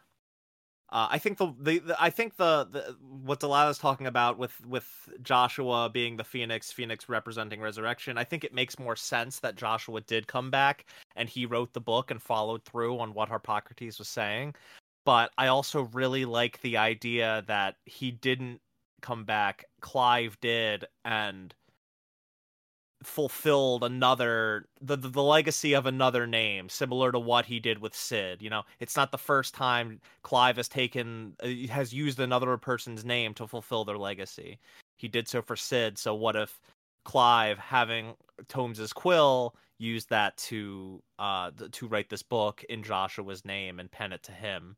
uh, 0.95 1.09
I 1.11 1.19
think 1.19 1.39
the, 1.39 1.53
the, 1.59 1.79
the, 1.81 1.97
I 2.01 2.09
think 2.09 2.37
the, 2.37 2.69
the 2.71 2.97
what 3.25 3.41
Delaila's 3.41 3.79
talking 3.79 4.07
about 4.07 4.39
with 4.39 4.65
with 4.65 5.09
Joshua 5.25 5.91
being 5.93 6.17
the 6.17 6.23
Phoenix, 6.23 6.71
Phoenix 6.71 7.09
representing 7.09 7.61
resurrection. 7.61 8.17
I 8.17 8.23
think 8.23 8.45
it 8.45 8.55
makes 8.55 8.79
more 8.79 8.95
sense 8.95 9.41
that 9.41 9.57
Joshua 9.57 10.03
did 10.03 10.29
come 10.29 10.53
back 10.53 10.87
and 11.17 11.29
he 11.29 11.47
wrote 11.47 11.73
the 11.73 11.81
book 11.81 12.13
and 12.13 12.23
followed 12.23 12.65
through 12.65 13.01
on 13.01 13.13
what 13.13 13.29
Harpocrates 13.29 13.99
was 13.99 14.07
saying. 14.07 14.55
But 15.05 15.33
I 15.37 15.49
also 15.49 15.83
really 15.93 16.25
like 16.25 16.61
the 16.61 16.77
idea 16.77 17.43
that 17.49 17.75
he 17.87 18.13
didn't 18.13 18.61
come 19.03 19.25
back. 19.25 19.65
Clive 19.81 20.39
did, 20.41 20.85
and 21.05 21.53
fulfilled 23.07 23.85
another 23.85 24.67
the, 24.81 24.97
the, 24.97 25.09
the 25.09 25.23
legacy 25.23 25.75
of 25.75 25.87
another 25.87 26.27
name 26.27 26.69
similar 26.69 27.13
to 27.13 27.19
what 27.19 27.47
he 27.47 27.61
did 27.61 27.79
with 27.79 27.95
Sid 27.95 28.43
you 28.43 28.51
know? 28.51 28.63
It's 28.81 28.97
not 28.97 29.11
the 29.11 29.19
first 29.19 29.55
time 29.55 30.01
Clive 30.23 30.57
has 30.57 30.69
taken 30.69 31.35
uh, 31.43 31.73
has 31.73 31.93
used 31.93 32.21
another 32.21 32.57
person's 32.57 33.05
name 33.05 33.35
to 33.35 33.47
fulfill 33.47 33.85
their 33.85 33.99
legacy. 33.99 34.59
He 34.97 35.09
did 35.09 35.29
so 35.29 35.43
for 35.43 35.57
Sid 35.57 35.99
so 35.99 36.15
what 36.15 36.37
if 36.37 36.61
Clive 37.05 37.59
having 37.59 38.15
Tomes's 38.49 38.93
quill 38.93 39.55
used 39.79 40.09
that 40.11 40.37
to 40.37 41.03
uh 41.19 41.51
to 41.73 41.89
write 41.89 42.09
this 42.09 42.23
book 42.23 42.65
in 42.69 42.83
Joshua's 42.83 43.45
name 43.45 43.81
and 43.81 43.91
pen 43.91 44.13
it 44.13 44.23
to 44.23 44.33
him 44.33 44.77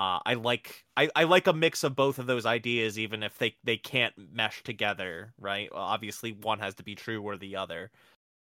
uh, 0.00 0.18
I 0.24 0.32
like 0.32 0.82
I, 0.96 1.10
I 1.14 1.24
like 1.24 1.46
a 1.46 1.52
mix 1.52 1.84
of 1.84 1.94
both 1.94 2.18
of 2.18 2.26
those 2.26 2.46
ideas, 2.46 2.98
even 2.98 3.22
if 3.22 3.36
they, 3.36 3.54
they 3.64 3.76
can't 3.76 4.14
mesh 4.32 4.62
together, 4.62 5.34
right? 5.38 5.68
Well, 5.70 5.82
obviously, 5.82 6.32
one 6.32 6.58
has 6.60 6.74
to 6.76 6.82
be 6.82 6.94
true 6.94 7.20
or 7.20 7.36
the 7.36 7.56
other. 7.56 7.90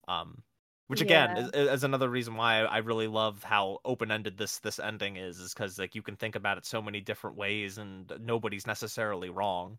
Um, 0.06 0.44
which 0.86 1.00
again 1.00 1.36
yeah. 1.36 1.60
is, 1.62 1.70
is, 1.70 1.84
another 1.84 2.08
reason 2.08 2.36
why 2.36 2.60
I 2.60 2.78
really 2.78 3.08
love 3.08 3.42
how 3.42 3.78
open 3.84 4.12
ended 4.12 4.38
this 4.38 4.58
this 4.58 4.78
ending 4.78 5.16
is, 5.16 5.40
is 5.40 5.52
because 5.52 5.76
like 5.76 5.96
you 5.96 6.02
can 6.02 6.14
think 6.14 6.36
about 6.36 6.56
it 6.56 6.66
so 6.66 6.80
many 6.80 7.00
different 7.00 7.36
ways, 7.36 7.78
and 7.78 8.12
nobody's 8.20 8.66
necessarily 8.66 9.28
wrong. 9.28 9.76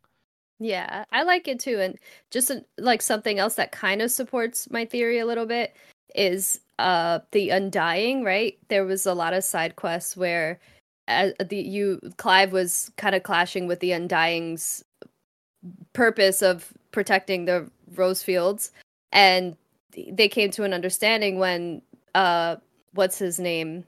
Yeah, 0.59 1.05
I 1.13 1.23
like 1.23 1.47
it 1.47 1.61
too, 1.61 1.79
and 1.79 1.97
just 2.31 2.51
like 2.79 3.01
something 3.01 3.39
else 3.39 3.55
that 3.55 3.71
kind 3.71 4.01
of 4.01 4.11
supports 4.11 4.69
my 4.69 4.83
theory 4.83 5.19
a 5.19 5.25
little 5.25 5.45
bit 5.45 5.73
is 6.15 6.59
uh 6.79 7.19
the 7.31 7.49
undying. 7.49 8.25
Right, 8.25 8.57
there 8.67 8.83
was 8.83 9.05
a 9.05 9.13
lot 9.13 9.33
of 9.33 9.45
side 9.45 9.77
quests 9.77 10.17
where 10.17 10.59
as 11.07 11.33
the 11.43 11.57
you 11.57 11.99
Clive 12.17 12.51
was 12.51 12.91
kind 12.97 13.15
of 13.15 13.23
clashing 13.23 13.67
with 13.67 13.79
the 13.79 13.93
Undying's 13.93 14.83
purpose 15.93 16.41
of 16.41 16.73
protecting 16.91 17.45
the 17.45 17.69
rose 17.95 18.23
fields, 18.23 18.71
and 19.11 19.55
they 20.09 20.27
came 20.27 20.51
to 20.51 20.63
an 20.63 20.73
understanding 20.73 21.39
when 21.39 21.81
uh 22.15 22.57
what's 22.93 23.17
his 23.17 23.39
name? 23.39 23.85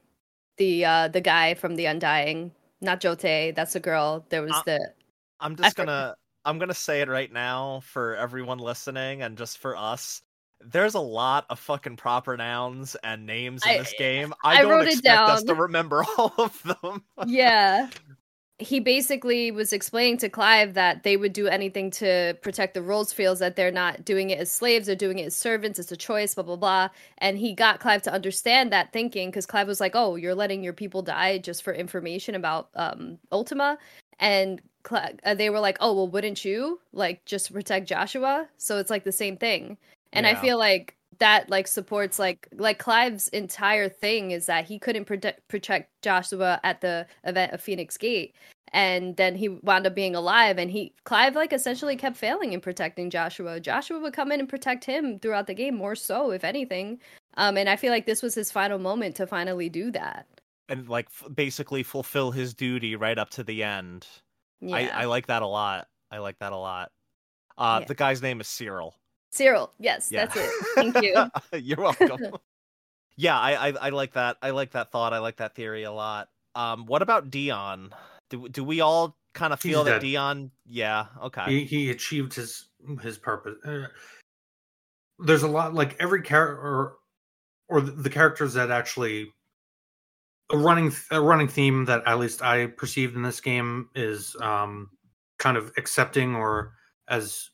The 0.58 0.86
uh 0.86 1.08
the 1.08 1.22
guy 1.22 1.54
from 1.54 1.76
the 1.76 1.86
Undying 1.86 2.52
not 2.84 3.00
Jote 3.00 3.56
that's 3.56 3.76
a 3.76 3.80
girl. 3.80 4.26
There 4.30 4.42
was 4.42 4.52
uh, 4.52 4.64
the 4.66 4.92
I'm 5.40 5.56
just 5.56 5.76
gonna 5.76 6.16
I'm 6.46 6.60
gonna 6.60 6.74
say 6.74 7.02
it 7.02 7.08
right 7.08 7.32
now 7.32 7.82
for 7.86 8.16
everyone 8.16 8.60
listening 8.60 9.24
and 9.24 9.38
just 9.38 9.58
for 9.58 9.76
us 9.76 10.22
there's 10.72 10.96
a 10.96 11.00
lot 11.00 11.46
of 11.50 11.60
fucking 11.60 11.98
proper 11.98 12.38
nouns 12.38 12.96
and 13.04 13.26
names 13.26 13.64
in 13.66 13.72
I, 13.72 13.78
this 13.80 13.94
game. 13.98 14.34
I, 14.44 14.60
I 14.60 14.62
don't 14.62 14.88
expect 14.88 15.20
us 15.20 15.44
to 15.44 15.54
remember 15.54 16.04
all 16.18 16.34
of 16.38 16.62
them. 16.64 17.04
yeah. 17.26 17.90
He 18.60 18.80
basically 18.80 19.52
was 19.52 19.74
explaining 19.74 20.20
to 20.20 20.30
Clive 20.30 20.76
that 20.76 21.04
they 21.04 21.18
would 21.18 21.34
do 21.34 21.48
anything 21.48 21.90
to 21.92 22.38
protect 22.44 22.76
the 22.76 22.84
Rose 22.84 23.12
Fields, 23.12 23.40
that 23.40 23.56
they're 23.56 23.72
not 23.72 24.06
doing 24.06 24.30
it 24.30 24.40
as 24.40 24.52
slaves, 24.52 24.86
they're 24.86 24.96
doing 24.96 25.18
it 25.20 25.26
as 25.26 25.36
servants, 25.36 25.80
it's 25.80 25.92
a 25.92 25.98
choice, 25.98 26.36
blah, 26.36 26.44
blah, 26.44 26.56
blah. 26.56 26.90
And 27.18 27.38
he 27.38 27.56
got 27.56 27.80
Clive 27.80 28.04
to 28.04 28.14
understand 28.14 28.72
that 28.72 28.94
thinking 28.94 29.32
because 29.32 29.48
Clive 29.48 29.68
was 29.68 29.82
like, 29.82 29.94
oh, 29.96 30.16
you're 30.16 30.36
letting 30.36 30.64
your 30.64 30.72
people 30.72 31.02
die 31.02 31.40
just 31.40 31.64
for 31.64 31.74
information 31.74 32.36
about 32.36 32.70
um, 32.76 33.18
Ultima. 33.32 33.80
And 34.20 34.62
uh, 34.92 35.34
they 35.34 35.50
were 35.50 35.60
like, 35.60 35.78
oh, 35.82 35.94
well, 35.94 36.08
wouldn't 36.08 36.46
you 36.46 36.80
like 36.94 37.26
just 37.26 37.52
protect 37.52 37.88
Joshua? 37.88 38.48
So 38.58 38.78
it's 38.78 38.92
like 38.92 39.04
the 39.04 39.12
same 39.12 39.36
thing 39.36 39.78
and 40.14 40.26
yeah. 40.26 40.32
i 40.32 40.36
feel 40.36 40.58
like 40.58 40.96
that 41.20 41.50
like 41.50 41.68
supports 41.68 42.20
like 42.20 42.48
like 42.56 42.80
clive's 42.80 43.28
entire 43.30 43.90
thing 43.90 44.32
is 44.32 44.46
that 44.46 44.66
he 44.66 44.80
couldn't 44.80 45.06
protect 45.06 45.48
protect 45.48 45.90
joshua 46.02 46.60
at 46.64 46.82
the 46.82 47.08
event 47.24 47.54
of 47.54 47.62
phoenix 47.62 47.98
gate. 47.98 48.36
And 48.76 49.16
then 49.18 49.36
he 49.36 49.50
wound 49.50 49.86
up 49.86 49.94
being 49.94 50.16
alive 50.16 50.58
and 50.58 50.72
he 50.72 50.96
clive 51.04 51.36
like 51.36 51.54
essentially 51.54 51.96
kept 51.96 52.18
failing 52.18 52.54
in 52.54 52.60
protecting 52.60 53.12
joshua. 53.12 53.60
Joshua 53.60 54.00
would 54.00 54.14
come 54.14 54.32
in 54.32 54.40
and 54.40 54.50
protect 54.50 54.84
him 54.84 55.20
throughout 55.20 55.46
the 55.46 55.54
game 55.54 55.76
more 55.76 55.96
so 55.96 56.32
if 56.32 56.44
anything. 56.44 57.00
Um 57.38 57.58
and 57.58 57.70
i 57.70 57.76
feel 57.76 57.92
like 57.92 58.06
this 58.06 58.24
was 58.24 58.36
his 58.36 58.52
final 58.52 58.80
moment 58.80 59.16
to 59.18 59.28
finally 59.28 59.70
do 59.70 59.92
that. 59.92 60.28
And 60.70 60.90
like 60.90 61.08
f- 61.08 61.34
basically 61.34 61.84
fulfill 61.84 62.32
his 62.32 62.54
duty 62.54 62.96
right 62.96 63.18
up 63.18 63.30
to 63.32 63.44
the 63.44 63.64
end. 63.64 64.08
Yeah. 64.60 64.76
I, 64.76 65.04
I 65.04 65.06
like 65.06 65.28
that 65.28 65.42
a 65.42 65.48
lot. 65.48 65.88
I 66.10 66.18
like 66.18 66.40
that 66.40 66.52
a 66.52 66.58
lot. 66.58 66.92
Uh 67.58 67.80
yeah. 67.82 67.88
the 67.88 67.96
guy's 67.96 68.22
name 68.22 68.42
is 68.42 68.48
cyril 68.48 68.96
Cyril. 69.34 69.72
Yes, 69.80 70.10
yeah. 70.12 70.26
that's 70.26 70.38
it. 70.38 70.66
Thank 70.76 71.02
you. 71.02 71.16
You're 71.60 71.82
welcome. 71.82 72.38
yeah, 73.18 73.40
I, 73.40 73.70
I, 73.70 73.74
I 73.82 73.90
like 73.90 74.14
that. 74.14 74.38
I 74.42 74.52
like 74.52 74.72
that 74.72 74.92
thought. 74.92 75.14
I 75.14 75.20
like 75.20 75.38
that 75.38 75.56
theory 75.56 75.84
a 75.84 75.92
lot. 75.92 76.30
Um, 76.56 76.86
what 76.86 77.02
about 77.02 77.32
Dion? 77.32 77.94
Do 78.30 78.48
do 78.48 78.64
we 78.64 78.82
all 78.82 79.18
kind 79.34 79.54
of 79.54 79.60
feel 79.60 79.80
He's 79.80 79.86
that 79.86 80.02
dead. 80.02 80.02
Dion? 80.02 80.52
Yeah. 80.66 81.08
Okay. 81.22 81.46
He 81.48 81.64
he 81.66 81.92
achieved 81.92 82.34
his 82.34 82.70
his 83.02 83.18
purpose. 83.18 83.56
Uh, 83.66 83.88
there's 85.20 85.44
a 85.44 85.48
lot 85.48 85.74
like 85.74 85.96
every 86.00 86.22
character 86.22 86.62
or 86.62 86.96
or 87.70 87.82
the 87.82 88.10
characters 88.10 88.54
that 88.54 88.70
actually 88.70 89.32
a 90.52 90.58
running 90.58 90.94
a 91.12 91.20
running 91.20 91.48
theme 91.48 91.86
that 91.86 92.04
at 92.06 92.20
least 92.20 92.44
I 92.44 92.68
perceived 92.68 93.16
in 93.16 93.24
this 93.24 93.42
game 93.42 93.90
is 93.96 94.36
um 94.42 94.90
kind 95.40 95.58
of 95.58 95.72
accepting 95.78 96.36
or 96.36 96.74
as 97.08 97.50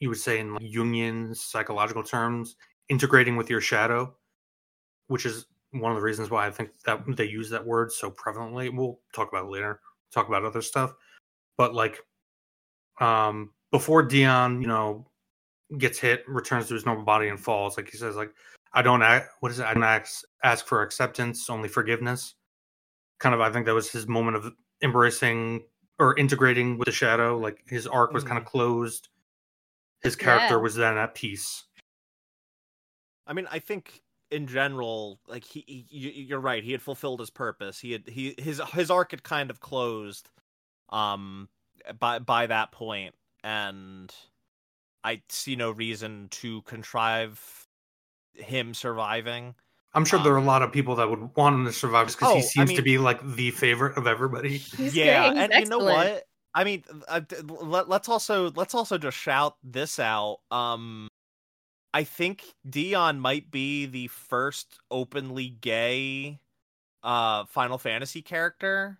you 0.00 0.08
would 0.08 0.18
say 0.18 0.40
in 0.40 0.54
like 0.54 0.62
Jungian 0.62 1.36
psychological 1.36 2.02
terms, 2.02 2.56
integrating 2.88 3.36
with 3.36 3.48
your 3.48 3.60
shadow, 3.60 4.14
which 5.06 5.26
is 5.26 5.46
one 5.72 5.92
of 5.92 5.96
the 5.96 6.02
reasons 6.02 6.30
why 6.30 6.46
I 6.46 6.50
think 6.50 6.70
that 6.84 7.04
they 7.16 7.26
use 7.26 7.50
that 7.50 7.64
word 7.64 7.92
so 7.92 8.10
prevalently. 8.10 8.74
We'll 8.74 8.98
talk 9.12 9.28
about 9.28 9.44
it 9.44 9.50
later. 9.50 9.80
Talk 10.12 10.26
about 10.26 10.44
other 10.44 10.62
stuff, 10.62 10.92
but 11.56 11.74
like, 11.74 12.00
um, 13.00 13.52
before 13.70 14.02
Dion, 14.02 14.60
you 14.60 14.66
know, 14.66 15.06
gets 15.78 16.00
hit, 16.00 16.24
returns 16.26 16.66
to 16.66 16.74
his 16.74 16.84
normal 16.84 17.04
body, 17.04 17.28
and 17.28 17.38
falls, 17.38 17.76
like 17.76 17.88
he 17.88 17.96
says, 17.96 18.16
like 18.16 18.32
I 18.72 18.82
don't 18.82 19.02
act. 19.02 19.28
What 19.38 19.52
is 19.52 19.60
it? 19.60 19.66
I 19.66 19.74
don't 19.74 19.84
ask 19.84 20.24
ask 20.42 20.66
for 20.66 20.82
acceptance, 20.82 21.48
only 21.48 21.68
forgiveness. 21.68 22.34
Kind 23.20 23.34
of, 23.34 23.40
I 23.40 23.52
think 23.52 23.66
that 23.66 23.74
was 23.74 23.90
his 23.90 24.08
moment 24.08 24.36
of 24.36 24.52
embracing 24.82 25.62
or 26.00 26.18
integrating 26.18 26.76
with 26.78 26.86
the 26.86 26.92
shadow. 26.92 27.38
Like 27.38 27.62
his 27.68 27.86
arc 27.86 28.12
was 28.12 28.24
mm-hmm. 28.24 28.32
kind 28.32 28.44
of 28.44 28.50
closed 28.50 29.08
his 30.02 30.16
character 30.16 30.56
yeah. 30.56 30.62
was 30.62 30.74
then 30.74 30.96
at 30.96 31.14
peace. 31.14 31.64
I 33.26 33.32
mean, 33.32 33.46
I 33.50 33.58
think 33.58 34.02
in 34.30 34.46
general, 34.46 35.20
like 35.28 35.44
he, 35.44 35.64
he, 35.66 35.86
you're 36.28 36.40
right. 36.40 36.62
He 36.62 36.72
had 36.72 36.82
fulfilled 36.82 37.20
his 37.20 37.30
purpose. 37.30 37.78
He 37.78 37.92
had 37.92 38.08
he 38.08 38.34
his 38.38 38.60
his 38.72 38.90
arc 38.90 39.10
had 39.10 39.22
kind 39.22 39.50
of 39.50 39.60
closed, 39.60 40.28
um, 40.90 41.48
by 41.98 42.18
by 42.18 42.46
that 42.46 42.72
point, 42.72 43.14
and 43.44 44.12
I 45.04 45.22
see 45.28 45.56
no 45.56 45.70
reason 45.70 46.28
to 46.30 46.62
contrive 46.62 47.68
him 48.34 48.74
surviving. 48.74 49.54
I'm 49.92 50.04
sure 50.04 50.18
um, 50.18 50.24
there 50.24 50.32
are 50.34 50.38
a 50.38 50.40
um, 50.40 50.46
lot 50.46 50.62
of 50.62 50.72
people 50.72 50.94
that 50.96 51.10
would 51.10 51.34
want 51.36 51.56
him 51.56 51.64
to 51.64 51.72
survive 51.72 52.06
because 52.08 52.32
oh, 52.32 52.36
he 52.36 52.42
seems 52.42 52.70
I 52.70 52.72
mean, 52.72 52.76
to 52.76 52.82
be 52.82 52.98
like 52.98 53.20
the 53.34 53.50
favorite 53.50 53.96
of 53.96 54.06
everybody. 54.06 54.62
yeah, 54.78 55.30
and 55.30 55.52
excellent. 55.52 55.64
you 55.64 55.70
know 55.70 55.84
what? 55.84 56.24
I 56.54 56.64
mean, 56.64 56.84
uh, 57.08 57.20
let, 57.48 57.88
us 57.90 58.08
also 58.08 58.50
let's 58.52 58.74
also 58.74 58.98
just 58.98 59.16
shout 59.16 59.56
this 59.62 59.98
out. 59.98 60.38
Um, 60.50 61.08
I 61.94 62.04
think 62.04 62.44
Dion 62.68 63.20
might 63.20 63.50
be 63.50 63.86
the 63.86 64.08
first 64.08 64.78
openly 64.90 65.48
gay 65.48 66.40
uh 67.02 67.44
Final 67.46 67.78
Fantasy 67.78 68.22
character. 68.22 68.98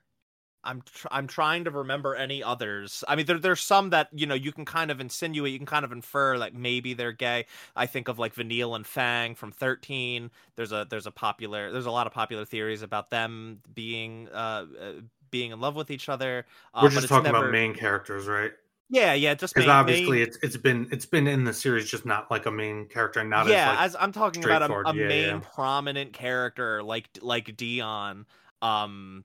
I'm 0.62 0.82
tr- 0.82 1.08
I'm 1.10 1.26
trying 1.26 1.64
to 1.64 1.70
remember 1.70 2.14
any 2.14 2.42
others. 2.42 3.02
I 3.08 3.16
mean, 3.16 3.26
there 3.26 3.38
there's 3.38 3.60
some 3.60 3.90
that 3.90 4.08
you 4.12 4.26
know 4.26 4.34
you 4.34 4.52
can 4.52 4.64
kind 4.64 4.90
of 4.90 5.00
insinuate, 5.00 5.52
you 5.52 5.58
can 5.58 5.66
kind 5.66 5.84
of 5.84 5.92
infer 5.92 6.36
like 6.36 6.54
maybe 6.54 6.94
they're 6.94 7.12
gay. 7.12 7.46
I 7.76 7.86
think 7.86 8.08
of 8.08 8.18
like 8.18 8.34
Vanille 8.34 8.74
and 8.74 8.86
Fang 8.86 9.34
from 9.34 9.52
13. 9.52 10.30
There's 10.56 10.72
a 10.72 10.86
there's 10.88 11.06
a 11.06 11.10
popular 11.10 11.72
there's 11.72 11.86
a 11.86 11.90
lot 11.90 12.06
of 12.06 12.12
popular 12.12 12.44
theories 12.44 12.82
about 12.82 13.10
them 13.10 13.60
being 13.74 14.28
uh, 14.32 14.66
uh 14.80 14.92
being 15.30 15.52
in 15.52 15.60
love 15.60 15.76
with 15.76 15.90
each 15.90 16.08
other. 16.08 16.46
Uh, 16.74 16.80
We're 16.82 16.90
just 16.90 17.08
talking 17.08 17.24
never... 17.24 17.38
about 17.38 17.52
main 17.52 17.74
characters, 17.74 18.26
right? 18.26 18.52
Yeah, 18.92 19.14
yeah, 19.14 19.34
just 19.34 19.54
because 19.54 19.68
obviously 19.68 20.18
main... 20.18 20.26
it's 20.26 20.38
it's 20.42 20.56
been 20.56 20.88
it's 20.90 21.06
been 21.06 21.28
in 21.28 21.44
the 21.44 21.52
series, 21.52 21.88
just 21.88 22.04
not 22.04 22.28
like 22.30 22.46
a 22.46 22.50
main 22.50 22.86
character, 22.86 23.22
not 23.22 23.46
yeah. 23.46 23.70
As, 23.70 23.76
like, 23.76 23.78
as 23.78 23.96
I'm 24.00 24.12
talking 24.12 24.44
about 24.44 24.68
a, 24.68 24.88
a 24.90 24.94
yeah, 24.94 25.08
main 25.08 25.28
yeah. 25.28 25.40
prominent 25.54 26.12
character 26.12 26.82
like 26.82 27.08
like 27.22 27.56
Dion. 27.56 28.26
Um, 28.62 29.24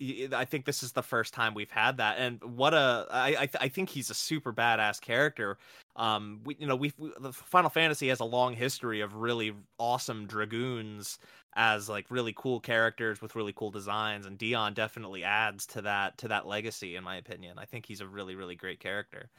I 0.00 0.44
think 0.44 0.64
this 0.64 0.82
is 0.82 0.92
the 0.92 1.02
first 1.02 1.34
time 1.34 1.54
we've 1.54 1.70
had 1.70 1.96
that, 1.96 2.18
and 2.18 2.42
what 2.42 2.72
a 2.72 3.06
I 3.10 3.28
I, 3.28 3.48
I 3.62 3.68
think 3.68 3.90
he's 3.90 4.10
a 4.10 4.14
super 4.14 4.52
badass 4.52 5.00
character. 5.00 5.58
Um, 5.96 6.40
we 6.44 6.56
you 6.58 6.66
know 6.66 6.76
we 6.76 6.92
the 7.20 7.32
Final 7.32 7.68
Fantasy 7.68 8.08
has 8.08 8.20
a 8.20 8.24
long 8.24 8.54
history 8.54 9.00
of 9.00 9.14
really 9.16 9.52
awesome 9.78 10.26
dragoons 10.26 11.18
as 11.58 11.88
like 11.88 12.10
really 12.10 12.32
cool 12.36 12.60
characters 12.60 13.20
with 13.20 13.36
really 13.36 13.52
cool 13.52 13.70
designs 13.70 14.24
and 14.26 14.38
Dion 14.38 14.74
definitely 14.74 15.24
adds 15.24 15.66
to 15.68 15.82
that 15.82 16.16
to 16.18 16.28
that 16.28 16.46
legacy 16.46 16.96
in 16.96 17.04
my 17.04 17.16
opinion. 17.16 17.58
I 17.58 17.66
think 17.66 17.86
he's 17.86 18.00
a 18.00 18.08
really 18.08 18.34
really 18.36 18.56
great 18.56 18.80
character. 18.80 19.30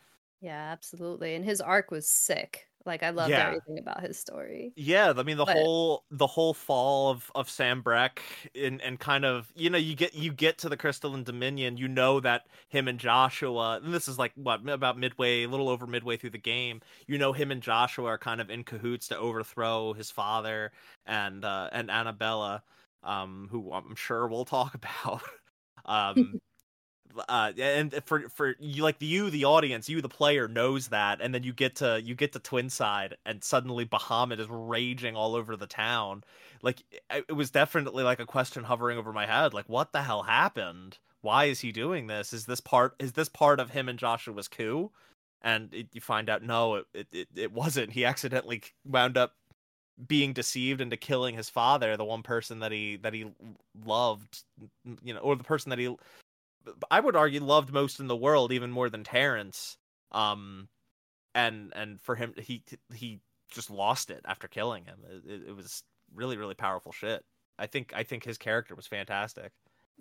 Yeah, 0.41 0.71
absolutely. 0.71 1.35
And 1.35 1.43
his 1.45 1.61
arc 1.61 1.91
was 1.91 2.09
sick. 2.09 2.68
Like 2.85 3.03
I 3.03 3.09
loved 3.09 3.31
yeah. 3.31 3.47
everything 3.47 3.77
about 3.77 4.01
his 4.01 4.17
story. 4.17 4.71
Yeah, 4.75 5.13
I 5.15 5.23
mean 5.23 5.37
the 5.37 5.45
but... 5.45 5.57
whole 5.57 6.05
the 6.11 6.27
whole 6.27 6.53
fall 6.53 7.11
of 7.11 7.29
of 7.35 7.47
Sanbreque 7.47 8.19
and 8.55 8.81
and 8.81 8.99
kind 8.99 9.25
of 9.25 9.51
you 9.55 9.69
know 9.69 9.77
you 9.77 9.95
get 9.95 10.13
you 10.13 10.31
get 10.31 10.57
to 10.59 10.69
the 10.69 10.77
Crystalline 10.77 11.23
Dominion, 11.23 11.77
you 11.77 11.87
know 11.87 12.19
that 12.21 12.47
him 12.69 12.87
and 12.87 12.97
Joshua, 12.97 13.79
and 13.83 13.93
this 13.93 14.07
is 14.07 14.17
like 14.17 14.31
what 14.35 14.67
about 14.67 14.97
midway, 14.97 15.43
a 15.43 15.49
little 15.49 15.67
over 15.69 15.85
midway 15.87 16.15
through 16.15 16.29
the 16.31 16.37
game, 16.37 16.81
you 17.05 17.17
know 17.17 17.33
him 17.33 17.51
and 17.51 17.61
Joshua 17.61 18.05
are 18.05 18.17
kind 18.17 18.39
of 18.39 18.49
in 18.49 18.63
cahoots 18.63 19.09
to 19.09 19.17
overthrow 19.17 19.93
his 19.93 20.09
father 20.09 20.71
and 21.05 21.43
uh 21.43 21.69
and 21.73 21.89
Anabella, 21.89 22.61
um, 23.03 23.49
who 23.51 23.73
I'm 23.73 23.95
sure 23.95 24.27
we'll 24.27 24.45
talk 24.45 24.73
about. 25.03 25.21
um 25.85 26.39
uh 27.27 27.51
and 27.57 28.01
for 28.05 28.29
for 28.29 28.55
you 28.59 28.83
like 28.83 28.95
you 28.99 29.29
the 29.29 29.45
audience 29.45 29.89
you 29.89 30.01
the 30.01 30.09
player 30.09 30.47
knows 30.47 30.89
that 30.89 31.19
and 31.21 31.33
then 31.33 31.43
you 31.43 31.51
get 31.51 31.75
to 31.75 31.99
you 32.03 32.13
get 32.13 32.31
to 32.31 32.39
twinside 32.39 33.15
and 33.25 33.43
suddenly 33.43 33.85
bahamut 33.85 34.39
is 34.39 34.47
raging 34.49 35.15
all 35.15 35.35
over 35.35 35.55
the 35.55 35.67
town. 35.67 36.23
Like 36.61 36.83
it 37.11 37.35
was 37.35 37.49
definitely 37.51 38.03
like 38.03 38.19
a 38.19 38.25
question 38.25 38.63
hovering 38.63 38.97
over 38.97 39.11
my 39.11 39.25
head 39.25 39.53
like 39.53 39.67
what 39.67 39.91
the 39.91 40.03
hell 40.03 40.23
happened? 40.23 40.97
Why 41.21 41.45
is 41.45 41.59
he 41.59 41.71
doing 41.71 42.07
this? 42.07 42.31
Is 42.33 42.45
this 42.45 42.61
part 42.61 42.95
is 42.99 43.13
this 43.13 43.29
part 43.29 43.59
of 43.59 43.71
him 43.71 43.89
and 43.89 43.99
joshua's 43.99 44.47
coup? 44.47 44.91
And 45.41 45.73
it, 45.73 45.87
you 45.93 46.01
find 46.01 46.29
out 46.29 46.43
no 46.43 46.83
it, 46.93 47.07
it 47.11 47.27
it 47.35 47.51
wasn't. 47.51 47.91
He 47.93 48.05
accidentally 48.05 48.61
wound 48.85 49.17
up 49.17 49.33
being 50.07 50.33
deceived 50.33 50.79
into 50.81 50.95
killing 50.97 51.35
his 51.35 51.49
father 51.49 51.97
the 51.97 52.05
one 52.05 52.23
person 52.23 52.59
that 52.59 52.71
he 52.71 52.97
that 52.97 53.13
he 53.13 53.25
loved 53.85 54.43
you 55.03 55.13
know 55.13 55.19
or 55.19 55.35
the 55.35 55.43
person 55.43 55.69
that 55.69 55.79
he 55.79 55.93
I 56.89 56.99
would 56.99 57.15
argue 57.15 57.41
loved 57.41 57.71
most 57.71 57.99
in 57.99 58.07
the 58.07 58.15
world, 58.15 58.51
even 58.51 58.71
more 58.71 58.89
than 58.89 59.03
Terrence. 59.03 59.77
Um, 60.11 60.67
and 61.33 61.71
and 61.75 62.01
for 62.01 62.15
him, 62.15 62.33
he 62.37 62.63
he 62.93 63.19
just 63.49 63.69
lost 63.69 64.09
it 64.09 64.21
after 64.25 64.47
killing 64.47 64.85
him. 64.85 64.99
It, 65.25 65.49
it 65.49 65.55
was 65.55 65.83
really 66.13 66.37
really 66.37 66.55
powerful 66.55 66.91
shit. 66.91 67.23
I 67.57 67.67
think 67.67 67.93
I 67.95 68.03
think 68.03 68.23
his 68.23 68.37
character 68.37 68.75
was 68.75 68.87
fantastic. 68.87 69.51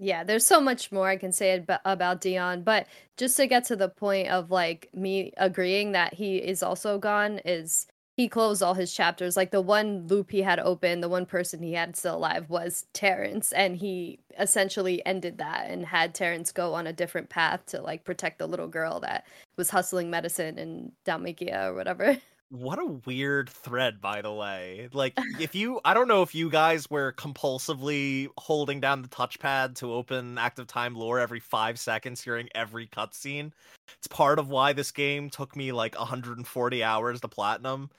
Yeah, 0.00 0.22
there's 0.22 0.46
so 0.46 0.60
much 0.60 0.92
more 0.92 1.08
I 1.08 1.16
can 1.16 1.32
say 1.32 1.64
about 1.84 2.20
Dion, 2.20 2.62
but 2.62 2.86
just 3.16 3.36
to 3.36 3.48
get 3.48 3.64
to 3.64 3.76
the 3.76 3.88
point 3.88 4.28
of 4.28 4.50
like 4.50 4.88
me 4.94 5.32
agreeing 5.36 5.92
that 5.92 6.14
he 6.14 6.36
is 6.36 6.62
also 6.62 6.98
gone 6.98 7.40
is 7.44 7.88
he 8.18 8.28
closed 8.28 8.64
all 8.64 8.74
his 8.74 8.92
chapters. 8.92 9.36
Like 9.36 9.52
the 9.52 9.60
one 9.60 10.08
loop 10.08 10.32
he 10.32 10.42
had 10.42 10.58
open, 10.58 11.00
the 11.00 11.08
one 11.08 11.24
person 11.24 11.62
he 11.62 11.74
had 11.74 11.94
still 11.94 12.16
alive 12.16 12.50
was 12.50 12.86
Terrence, 12.92 13.52
and 13.52 13.76
he 13.76 14.18
essentially 14.36 15.06
ended 15.06 15.38
that 15.38 15.70
and 15.70 15.86
had 15.86 16.16
Terrence 16.16 16.50
go 16.50 16.74
on 16.74 16.88
a 16.88 16.92
different 16.92 17.28
path 17.28 17.64
to 17.66 17.80
like 17.80 18.02
protect 18.02 18.40
the 18.40 18.48
little 18.48 18.66
girl 18.66 18.98
that 19.00 19.24
was 19.56 19.70
hustling 19.70 20.10
medicine 20.10 20.58
in 20.58 20.90
Dhalmekia 21.06 21.66
or 21.66 21.74
whatever. 21.74 22.18
What 22.50 22.78
a 22.78 22.86
weird 22.86 23.50
thread, 23.50 24.00
by 24.00 24.22
the 24.22 24.32
way. 24.32 24.88
Like, 24.92 25.14
if 25.40 25.54
you, 25.54 25.80
I 25.84 25.92
don't 25.92 26.08
know 26.08 26.22
if 26.22 26.34
you 26.34 26.48
guys 26.48 26.88
were 26.88 27.12
compulsively 27.12 28.28
holding 28.38 28.80
down 28.80 29.02
the 29.02 29.08
touchpad 29.08 29.74
to 29.76 29.92
open 29.92 30.38
active 30.38 30.66
time 30.66 30.94
lore 30.94 31.18
every 31.18 31.40
five 31.40 31.78
seconds 31.78 32.22
during 32.22 32.48
every 32.54 32.86
cutscene. 32.86 33.52
It's 33.98 34.06
part 34.06 34.38
of 34.38 34.48
why 34.48 34.72
this 34.72 34.90
game 34.92 35.28
took 35.28 35.56
me 35.56 35.72
like 35.72 35.98
140 35.98 36.82
hours 36.84 37.20
to 37.20 37.28
platinum 37.28 37.90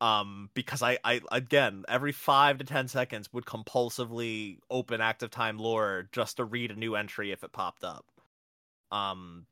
um 0.00 0.50
because 0.54 0.82
I, 0.82 0.98
I 1.04 1.20
again 1.32 1.84
every 1.88 2.12
five 2.12 2.58
to 2.58 2.64
ten 2.64 2.88
seconds 2.88 3.32
would 3.32 3.46
compulsively 3.46 4.58
open 4.70 5.00
active 5.00 5.30
time 5.30 5.58
lore 5.58 6.08
just 6.12 6.38
to 6.38 6.44
read 6.44 6.72
a 6.72 6.76
new 6.76 6.96
entry 6.96 7.32
if 7.32 7.44
it 7.44 7.52
popped 7.52 7.84
up 7.84 8.04
um 8.92 9.46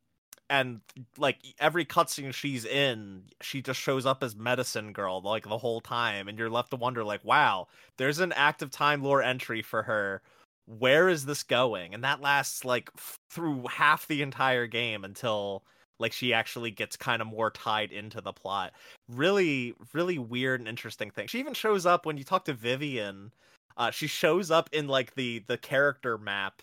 and 0.53 0.81
like 1.17 1.39
every 1.59 1.85
cutscene 1.85 2.33
she's 2.33 2.65
in 2.67 3.23
she 3.41 3.63
just 3.63 3.81
shows 3.81 4.05
up 4.05 4.23
as 4.23 4.37
medicine 4.37 4.93
girl 4.93 5.23
like 5.23 5.45
the 5.49 5.57
whole 5.57 5.81
time 5.81 6.29
and 6.29 6.39
you're 6.39 6.51
left 6.51 6.71
to 6.71 6.77
wonder 6.77 7.03
like 7.03 7.25
wow 7.25 7.67
there's 7.97 8.19
an 8.19 8.33
active 8.33 8.71
time 8.71 9.03
lore 9.03 9.23
entry 9.23 9.63
for 9.63 9.83
her. 9.85 10.23
Where 10.67 11.09
is 11.09 11.25
this 11.25 11.43
going? 11.43 11.95
And 11.95 12.05
that 12.05 12.21
lasts 12.21 12.65
like 12.65 12.91
f- 12.97 13.19
through 13.31 13.65
half 13.69 14.07
the 14.07 14.23
entire 14.23 14.67
game 14.67 15.05
until 15.05 15.65
like 15.99 16.13
she 16.13 16.33
actually 16.33 16.71
gets 16.71 16.97
kind 16.97 17.21
of 17.21 17.29
more 17.29 17.51
tied 17.51 17.93
into 17.93 18.21
the 18.21 18.33
plot. 18.33 18.73
Really 19.09 19.75
really 19.93 20.19
weird 20.19 20.61
and 20.61 20.69
interesting 20.69 21.11
thing. 21.11 21.27
She 21.27 21.39
even 21.39 21.55
shows 21.55 21.87
up 21.87 22.07
when 22.07 22.17
you 22.17 22.25
talk 22.25 22.45
to 22.47 22.55
vivian 22.55 23.33
uh 23.77 23.91
she 23.91 24.07
shows 24.07 24.51
up 24.51 24.69
in 24.73 24.89
like 24.89 25.15
the 25.15 25.45
the 25.47 25.59
character 25.59 26.17
map. 26.19 26.63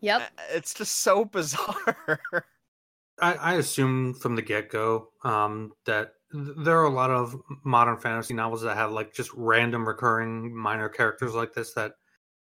Yep. 0.00 0.22
It's 0.52 0.74
just 0.74 1.00
so 1.00 1.24
bizarre 1.32 2.46
I, 3.20 3.34
I 3.34 3.54
assume 3.54 4.14
from 4.14 4.36
the 4.36 4.42
get-go 4.42 5.08
um 5.22 5.72
that 5.86 6.14
there 6.32 6.80
are 6.80 6.86
a 6.86 6.90
lot 6.90 7.10
of 7.10 7.36
modern 7.64 7.96
fantasy 7.96 8.34
novels 8.34 8.62
that 8.62 8.76
have 8.76 8.90
like 8.90 9.14
just 9.14 9.30
random 9.34 9.86
recurring 9.86 10.54
minor 10.54 10.88
characters 10.88 11.34
like 11.34 11.52
this 11.54 11.74
that 11.74 11.92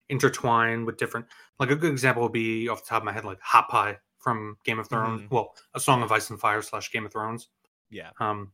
intertwine 0.10 0.86
with 0.86 0.98
different 0.98 1.26
like 1.60 1.72
a 1.72 1.76
good 1.76 1.92
example 1.92 2.24
would 2.24 2.32
be 2.32 2.70
off 2.70 2.84
the 2.84 2.90
top 2.90 3.02
of 3.02 3.06
my 3.06 3.12
head 3.12 3.26
like 3.26 3.42
hot 3.42 3.68
pie 3.70 3.98
from 4.20 4.58
Game 4.66 4.80
of 4.80 4.88
Thrones. 4.88 5.22
Mm-hmm. 5.22 5.34
Well, 5.34 5.56
A 5.74 5.80
Song 5.80 6.04
of 6.04 6.12
Ice 6.12 6.30
and 6.30 6.40
Fire 6.40 6.62
slash 6.62 6.92
Game 6.92 7.06
of 7.06 7.12
Thrones. 7.12 7.48
Yeah. 7.90 8.10
Um, 8.20 8.52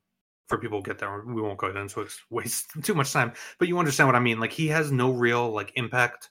for 0.47 0.59
people 0.59 0.81
get 0.81 0.99
there, 0.99 1.23
we 1.25 1.41
won't 1.41 1.57
go 1.57 1.67
into 1.67 2.01
it. 2.01 2.05
It's 2.05 2.21
waste 2.29 2.67
too 2.83 2.93
much 2.93 3.11
time. 3.11 3.33
But 3.59 3.67
you 3.67 3.77
understand 3.79 4.07
what 4.07 4.15
I 4.15 4.19
mean. 4.19 4.39
Like 4.39 4.51
he 4.51 4.67
has 4.67 4.91
no 4.91 5.11
real 5.11 5.51
like 5.51 5.71
impact 5.75 6.29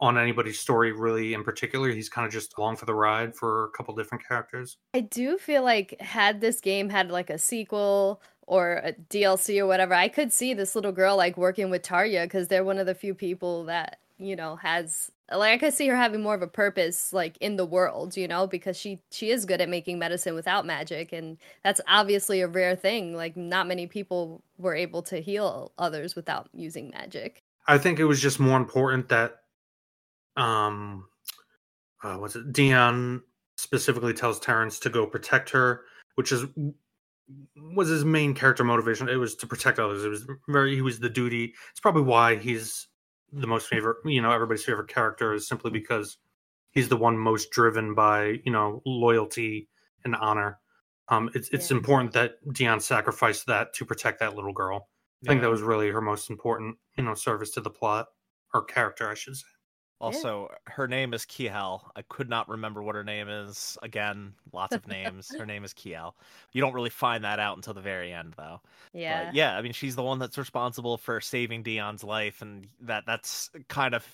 on 0.00 0.16
anybody's 0.16 0.58
story 0.58 0.92
really 0.92 1.34
in 1.34 1.42
particular. 1.44 1.90
He's 1.90 2.08
kind 2.08 2.26
of 2.26 2.32
just 2.32 2.56
along 2.56 2.76
for 2.76 2.86
the 2.86 2.94
ride 2.94 3.34
for 3.34 3.64
a 3.64 3.70
couple 3.70 3.94
different 3.94 4.26
characters. 4.26 4.76
I 4.94 5.00
do 5.00 5.38
feel 5.38 5.62
like 5.62 6.00
had 6.00 6.40
this 6.40 6.60
game 6.60 6.88
had 6.88 7.10
like 7.10 7.30
a 7.30 7.38
sequel 7.38 8.20
or 8.48 8.80
a 8.82 8.92
DLC 8.94 9.60
or 9.60 9.66
whatever, 9.66 9.94
I 9.94 10.08
could 10.08 10.32
see 10.32 10.54
this 10.54 10.74
little 10.74 10.92
girl 10.92 11.16
like 11.16 11.36
working 11.36 11.68
with 11.70 11.82
Tarja 11.82 12.24
because 12.24 12.48
they're 12.48 12.64
one 12.64 12.78
of 12.78 12.86
the 12.86 12.94
few 12.94 13.14
people 13.14 13.64
that 13.64 13.98
you 14.16 14.34
know 14.34 14.56
has 14.56 15.12
like 15.30 15.52
I 15.52 15.58
could 15.58 15.74
see 15.74 15.86
her 15.88 15.96
having 15.96 16.22
more 16.22 16.34
of 16.34 16.42
a 16.42 16.46
purpose 16.46 17.12
like 17.12 17.36
in 17.38 17.56
the 17.56 17.66
world, 17.66 18.16
you 18.16 18.26
know, 18.26 18.46
because 18.46 18.76
she 18.76 19.00
she 19.10 19.30
is 19.30 19.44
good 19.44 19.60
at 19.60 19.68
making 19.68 19.98
medicine 19.98 20.34
without 20.34 20.64
magic 20.64 21.12
and 21.12 21.36
that's 21.62 21.80
obviously 21.86 22.40
a 22.40 22.48
rare 22.48 22.74
thing. 22.74 23.14
Like 23.14 23.36
not 23.36 23.68
many 23.68 23.86
people 23.86 24.42
were 24.56 24.74
able 24.74 25.02
to 25.02 25.20
heal 25.20 25.72
others 25.78 26.16
without 26.16 26.48
using 26.54 26.90
magic. 26.90 27.42
I 27.66 27.76
think 27.76 27.98
it 27.98 28.04
was 28.04 28.20
just 28.20 28.40
more 28.40 28.56
important 28.56 29.10
that 29.10 29.42
um 30.38 31.06
uh, 32.02 32.14
what's 32.14 32.36
it 32.36 32.52
Dion 32.52 33.22
specifically 33.56 34.14
tells 34.14 34.38
Terrence 34.38 34.78
to 34.78 34.90
go 34.90 35.06
protect 35.06 35.50
her, 35.50 35.82
which 36.14 36.32
is 36.32 36.44
was 37.56 37.88
his 37.88 38.04
main 38.04 38.34
character 38.34 38.64
motivation. 38.64 39.08
It 39.08 39.16
was 39.16 39.34
to 39.36 39.46
protect 39.46 39.78
others. 39.78 40.04
It 40.04 40.08
was 40.08 40.26
very 40.48 40.74
he 40.74 40.82
was 40.82 40.98
the 40.98 41.10
duty. 41.10 41.54
It's 41.70 41.80
probably 41.80 42.02
why 42.02 42.36
he's 42.36 42.86
the 43.32 43.46
most 43.46 43.68
favorite, 43.68 43.98
you 44.04 44.22
know, 44.22 44.30
everybody's 44.30 44.64
favorite 44.64 44.88
character 44.88 45.34
is 45.34 45.46
simply 45.46 45.70
because 45.70 46.16
he's 46.70 46.88
the 46.88 46.96
one 46.96 47.18
most 47.18 47.50
driven 47.50 47.94
by, 47.94 48.40
you 48.44 48.52
know, 48.52 48.82
loyalty 48.86 49.68
and 50.04 50.16
honor. 50.16 50.58
Um, 51.08 51.30
it's 51.34 51.48
it's 51.50 51.70
yeah. 51.70 51.76
important 51.76 52.12
that 52.12 52.32
Dion 52.52 52.80
sacrificed 52.80 53.46
that 53.46 53.74
to 53.74 53.84
protect 53.84 54.20
that 54.20 54.34
little 54.34 54.52
girl. 54.52 54.88
I 55.24 55.28
think 55.28 55.42
that 55.42 55.50
was 55.50 55.62
really 55.62 55.90
her 55.90 56.00
most 56.00 56.30
important, 56.30 56.76
you 56.96 57.02
know, 57.02 57.14
service 57.14 57.50
to 57.52 57.60
the 57.60 57.70
plot 57.70 58.06
or 58.54 58.62
character, 58.64 59.10
I 59.10 59.14
should 59.14 59.36
say. 59.36 59.46
Also, 60.00 60.48
yeah. 60.50 60.72
her 60.74 60.86
name 60.86 61.12
is 61.12 61.24
Kiel. 61.24 61.90
I 61.96 62.02
could 62.02 62.28
not 62.28 62.48
remember 62.48 62.82
what 62.82 62.94
her 62.94 63.02
name 63.02 63.28
is. 63.28 63.76
Again, 63.82 64.32
lots 64.52 64.74
of 64.74 64.86
names. 64.86 65.28
her 65.36 65.46
name 65.46 65.64
is 65.64 65.72
Kiel. 65.72 66.14
You 66.52 66.60
don't 66.60 66.72
really 66.72 66.90
find 66.90 67.24
that 67.24 67.40
out 67.40 67.56
until 67.56 67.74
the 67.74 67.80
very 67.80 68.12
end, 68.12 68.34
though. 68.36 68.60
Yeah. 68.92 69.26
But 69.26 69.34
yeah, 69.34 69.56
I 69.56 69.62
mean, 69.62 69.72
she's 69.72 69.96
the 69.96 70.04
one 70.04 70.20
that's 70.20 70.38
responsible 70.38 70.98
for 70.98 71.20
saving 71.20 71.64
Dion's 71.64 72.04
life, 72.04 72.42
and 72.42 72.68
that 72.82 73.04
that's 73.06 73.50
kind 73.68 73.94
of 73.94 74.04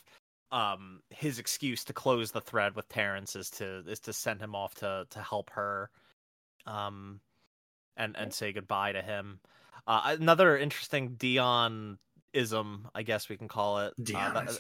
um 0.52 1.00
his 1.10 1.38
excuse 1.38 1.84
to 1.84 1.92
close 1.92 2.30
the 2.30 2.40
thread 2.40 2.76
with 2.76 2.88
Terrence 2.88 3.34
is 3.34 3.50
to 3.50 3.82
is 3.86 4.00
to 4.00 4.12
send 4.12 4.40
him 4.40 4.54
off 4.54 4.74
to 4.76 5.06
to 5.10 5.20
help 5.20 5.50
her, 5.50 5.90
um, 6.66 7.20
and 7.96 8.16
and 8.16 8.32
say 8.32 8.52
goodbye 8.52 8.92
to 8.92 9.02
him. 9.02 9.38
Uh, 9.86 10.16
another 10.18 10.56
interesting 10.56 11.16
Dion 11.16 11.98
ism, 12.32 12.88
I 12.94 13.02
guess 13.02 13.28
we 13.28 13.36
can 13.36 13.48
call 13.48 13.80
it. 13.80 13.92
Dion. 14.02 14.36
Uh, 14.36 14.54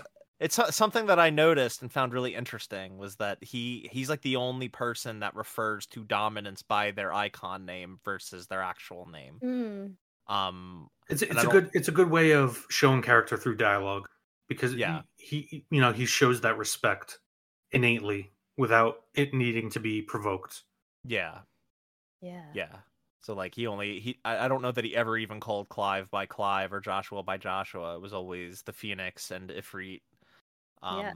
it's 0.44 0.76
something 0.76 1.06
that 1.06 1.18
I 1.18 1.30
noticed 1.30 1.80
and 1.80 1.90
found 1.90 2.12
really 2.12 2.34
interesting 2.34 2.98
was 2.98 3.16
that 3.16 3.42
he 3.42 3.88
he's 3.90 4.10
like 4.10 4.20
the 4.20 4.36
only 4.36 4.68
person 4.68 5.20
that 5.20 5.34
refers 5.34 5.86
to 5.86 6.04
dominance 6.04 6.60
by 6.62 6.90
their 6.90 7.14
icon 7.14 7.64
name 7.64 7.98
versus 8.04 8.46
their 8.46 8.60
actual 8.60 9.08
name. 9.08 9.40
Mm. 9.42 10.32
Um, 10.32 10.90
it's 11.08 11.22
it's 11.22 11.42
a 11.42 11.46
good 11.46 11.70
it's 11.72 11.88
a 11.88 11.92
good 11.92 12.10
way 12.10 12.32
of 12.32 12.66
showing 12.68 13.00
character 13.00 13.38
through 13.38 13.56
dialogue 13.56 14.06
because 14.46 14.74
yeah 14.74 15.00
he, 15.16 15.46
he 15.48 15.64
you 15.70 15.80
know 15.80 15.92
he 15.92 16.04
shows 16.04 16.42
that 16.42 16.58
respect 16.58 17.20
innately 17.72 18.30
without 18.58 18.96
it 19.14 19.32
needing 19.32 19.70
to 19.70 19.80
be 19.80 20.02
provoked. 20.02 20.64
Yeah. 21.04 21.38
Yeah. 22.20 22.44
Yeah. 22.52 22.76
So 23.22 23.32
like 23.32 23.54
he 23.54 23.66
only 23.66 23.98
he 24.00 24.18
I, 24.26 24.44
I 24.44 24.48
don't 24.48 24.60
know 24.60 24.72
that 24.72 24.84
he 24.84 24.94
ever 24.94 25.16
even 25.16 25.40
called 25.40 25.70
Clive 25.70 26.10
by 26.10 26.26
Clive 26.26 26.74
or 26.74 26.80
Joshua 26.80 27.22
by 27.22 27.38
Joshua. 27.38 27.96
It 27.96 28.02
was 28.02 28.12
always 28.12 28.60
the 28.60 28.74
Phoenix 28.74 29.30
and 29.30 29.48
Ifrit. 29.48 30.02
Um, 30.84 31.00
yeah. 31.00 31.12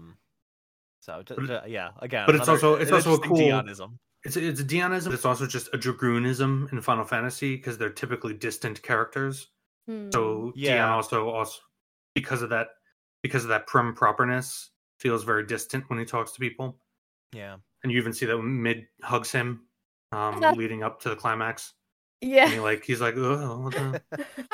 So 1.00 1.22
but, 1.26 1.70
yeah, 1.70 1.90
again, 2.00 2.24
but 2.26 2.34
it's 2.34 2.48
also 2.48 2.74
it's 2.74 2.90
also 2.90 3.14
a 3.14 3.18
cool 3.20 3.36
Dionism. 3.36 3.98
It's 4.24 4.36
it's 4.36 4.60
a 4.60 4.64
Dionism. 4.64 5.12
It's 5.14 5.24
also 5.24 5.46
just 5.46 5.68
a 5.72 5.78
Dragoonism 5.78 6.72
in 6.72 6.80
Final 6.80 7.04
Fantasy 7.04 7.56
because 7.56 7.78
they're 7.78 7.90
typically 7.90 8.34
distant 8.34 8.82
characters. 8.82 9.48
Hmm. 9.86 10.10
So 10.12 10.52
yeah, 10.56 10.74
Dion 10.74 10.90
also 10.90 11.28
also 11.30 11.60
because 12.14 12.42
of 12.42 12.50
that 12.50 12.68
because 13.22 13.44
of 13.44 13.50
that 13.50 13.66
prim 13.66 13.94
properness 13.94 14.70
feels 14.98 15.22
very 15.22 15.46
distant 15.46 15.88
when 15.88 15.98
he 15.98 16.04
talks 16.04 16.32
to 16.32 16.40
people. 16.40 16.76
Yeah, 17.32 17.56
and 17.82 17.92
you 17.92 17.98
even 17.98 18.12
see 18.12 18.26
that 18.26 18.38
Mid 18.38 18.86
hugs 19.02 19.30
him, 19.30 19.62
um, 20.12 20.40
leading 20.56 20.82
up 20.82 21.00
to 21.02 21.10
the 21.10 21.16
climax. 21.16 21.74
Yeah, 22.20 22.44
and 22.44 22.54
he 22.54 22.60
like 22.60 22.84
he's 22.84 23.00
like, 23.00 23.16
oh, 23.16 23.70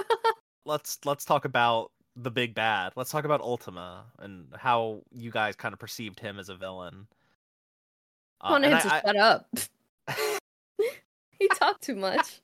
let's 0.66 0.98
let's 1.04 1.24
talk 1.24 1.46
about 1.46 1.90
the 2.16 2.30
big 2.30 2.54
bad. 2.54 2.92
Let's 2.96 3.10
talk 3.10 3.24
about 3.24 3.40
Ultima 3.40 4.04
and 4.18 4.46
how 4.56 5.02
you 5.14 5.30
guys 5.30 5.56
kind 5.56 5.72
of 5.72 5.78
perceived 5.78 6.20
him 6.20 6.38
as 6.38 6.48
a 6.48 6.54
villain. 6.54 7.06
Uh, 8.40 8.46
I 8.46 8.50
want 8.52 8.64
him 8.64 8.70
to 8.70 8.94
I, 8.94 9.00
shut 9.00 9.16
up. 9.16 9.48
he 11.38 11.48
talked 11.48 11.82
too 11.82 11.96
much. 11.96 12.40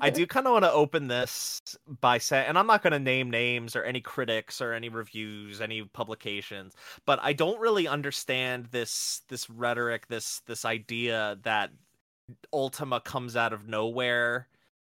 I 0.00 0.10
do 0.10 0.26
kind 0.28 0.46
of 0.46 0.52
want 0.52 0.64
to 0.64 0.72
open 0.72 1.08
this 1.08 1.60
by 2.00 2.18
saying, 2.18 2.46
and 2.48 2.58
I'm 2.58 2.66
not 2.66 2.82
going 2.82 2.92
to 2.92 2.98
name 2.98 3.30
names 3.30 3.74
or 3.74 3.82
any 3.82 4.00
critics 4.00 4.60
or 4.60 4.72
any 4.72 4.88
reviews, 4.88 5.60
any 5.60 5.82
publications, 5.82 6.74
but 7.06 7.18
I 7.22 7.32
don't 7.32 7.60
really 7.60 7.88
understand 7.88 8.66
this 8.66 9.22
this 9.28 9.48
rhetoric, 9.50 10.08
this 10.08 10.40
this 10.46 10.64
idea 10.64 11.38
that 11.42 11.70
Ultima 12.52 13.00
comes 13.00 13.36
out 13.36 13.52
of 13.52 13.68
nowhere 13.68 14.48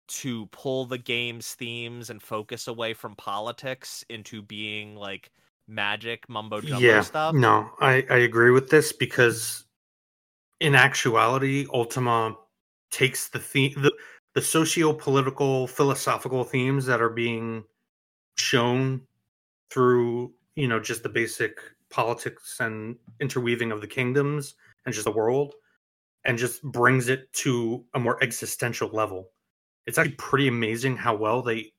to 0.08 0.46
pull 0.46 0.86
the 0.86 0.98
game's 0.98 1.54
themes 1.54 2.10
and 2.10 2.22
focus 2.22 2.66
away 2.66 2.94
from 2.94 3.14
politics 3.16 4.04
into 4.08 4.42
being 4.42 4.96
like 4.96 5.30
magic 5.68 6.28
mumbo 6.28 6.60
jumbo 6.60 6.84
yeah, 6.84 7.02
stuff. 7.02 7.34
No, 7.34 7.70
I, 7.80 8.04
I 8.10 8.16
agree 8.18 8.50
with 8.50 8.70
this 8.70 8.92
because 8.92 9.64
in 10.60 10.74
actuality, 10.74 11.66
Ultima 11.72 12.36
takes 12.90 13.28
the 13.28 13.38
theme 13.38 13.74
the, 13.76 13.92
the 14.34 14.42
socio-political 14.42 15.66
philosophical 15.66 16.42
themes 16.44 16.86
that 16.86 17.02
are 17.02 17.10
being 17.10 17.64
shown 18.36 19.02
through, 19.70 20.32
you 20.56 20.68
know, 20.68 20.80
just 20.80 21.02
the 21.02 21.08
basic 21.08 21.58
politics 21.90 22.56
and 22.60 22.96
interweaving 23.20 23.72
of 23.72 23.80
the 23.80 23.86
kingdoms 23.86 24.54
and 24.84 24.94
just 24.94 25.04
the 25.04 25.10
world 25.10 25.54
and 26.24 26.38
just 26.38 26.62
brings 26.62 27.08
it 27.08 27.32
to 27.32 27.84
a 27.94 27.98
more 27.98 28.22
existential 28.22 28.88
level 28.88 29.30
it's 29.88 29.96
actually 29.96 30.14
pretty 30.16 30.48
amazing 30.48 30.96
how 30.96 31.16
well 31.16 31.40
they 31.40 31.72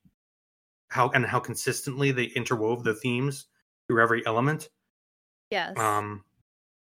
how 0.90 1.10
and 1.10 1.24
how 1.24 1.40
consistently 1.40 2.12
they 2.12 2.28
interwove 2.30 2.84
the 2.84 2.96
themes 2.96 3.46
through 3.88 4.02
every 4.02 4.26
element. 4.26 4.70
Yes. 5.52 5.78
Um 5.78 6.24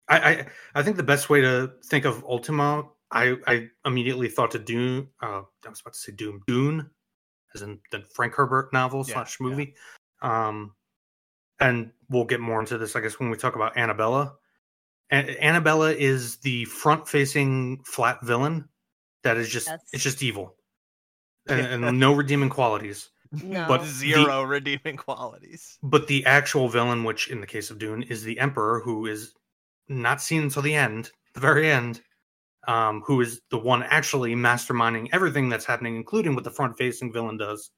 I, 0.08 0.18
I 0.18 0.46
I 0.74 0.82
think 0.82 0.96
the 0.96 1.04
best 1.04 1.30
way 1.30 1.40
to 1.40 1.72
think 1.86 2.04
of 2.04 2.24
Ultima, 2.24 2.88
I 3.12 3.36
I 3.46 3.68
immediately 3.86 4.28
thought 4.28 4.50
to 4.50 4.58
Dune 4.58 5.08
uh 5.22 5.42
I 5.64 5.68
was 5.68 5.80
about 5.80 5.94
to 5.94 6.00
say 6.00 6.12
Doom 6.12 6.42
Dune, 6.48 6.90
as 7.54 7.62
in 7.62 7.78
the 7.92 8.00
Frank 8.14 8.34
Herbert 8.34 8.72
novel 8.72 9.04
yeah, 9.06 9.14
slash 9.14 9.38
movie. 9.40 9.74
Yeah. 10.22 10.48
Um 10.48 10.74
and 11.60 11.92
we'll 12.10 12.24
get 12.24 12.40
more 12.40 12.58
into 12.58 12.76
this, 12.78 12.96
I 12.96 13.00
guess, 13.00 13.20
when 13.20 13.30
we 13.30 13.36
talk 13.36 13.54
about 13.54 13.76
Anabella. 13.76 14.32
A- 15.12 15.36
Anabella 15.40 15.94
is 15.94 16.38
the 16.38 16.64
front 16.64 17.06
facing 17.06 17.80
flat 17.84 18.18
villain 18.24 18.68
that 19.22 19.36
is 19.36 19.48
just 19.48 19.68
yes. 19.68 19.80
it's 19.92 20.02
just 20.02 20.20
evil 20.24 20.56
and, 21.48 21.84
and 21.84 21.98
no 21.98 22.12
redeeming 22.14 22.48
qualities. 22.48 23.10
No. 23.42 23.66
But 23.66 23.84
zero 23.84 24.42
the, 24.42 24.46
redeeming 24.46 24.96
qualities. 24.96 25.78
But 25.82 26.06
the 26.06 26.24
actual 26.26 26.68
villain, 26.68 27.02
which 27.04 27.28
in 27.28 27.40
the 27.40 27.46
case 27.46 27.70
of 27.70 27.78
Dune 27.78 28.02
is 28.02 28.22
the 28.22 28.38
Emperor, 28.38 28.80
who 28.80 29.06
is 29.06 29.34
not 29.88 30.20
seen 30.20 30.42
until 30.42 30.62
the 30.62 30.74
end, 30.74 31.10
the 31.34 31.40
very 31.40 31.70
end, 31.70 32.02
um, 32.68 33.02
who 33.06 33.20
is 33.20 33.40
the 33.50 33.58
one 33.58 33.82
actually 33.84 34.34
masterminding 34.34 35.08
everything 35.12 35.48
that's 35.48 35.64
happening, 35.64 35.96
including 35.96 36.34
what 36.34 36.44
the 36.44 36.50
front-facing 36.50 37.12
villain 37.12 37.38
does. 37.38 37.70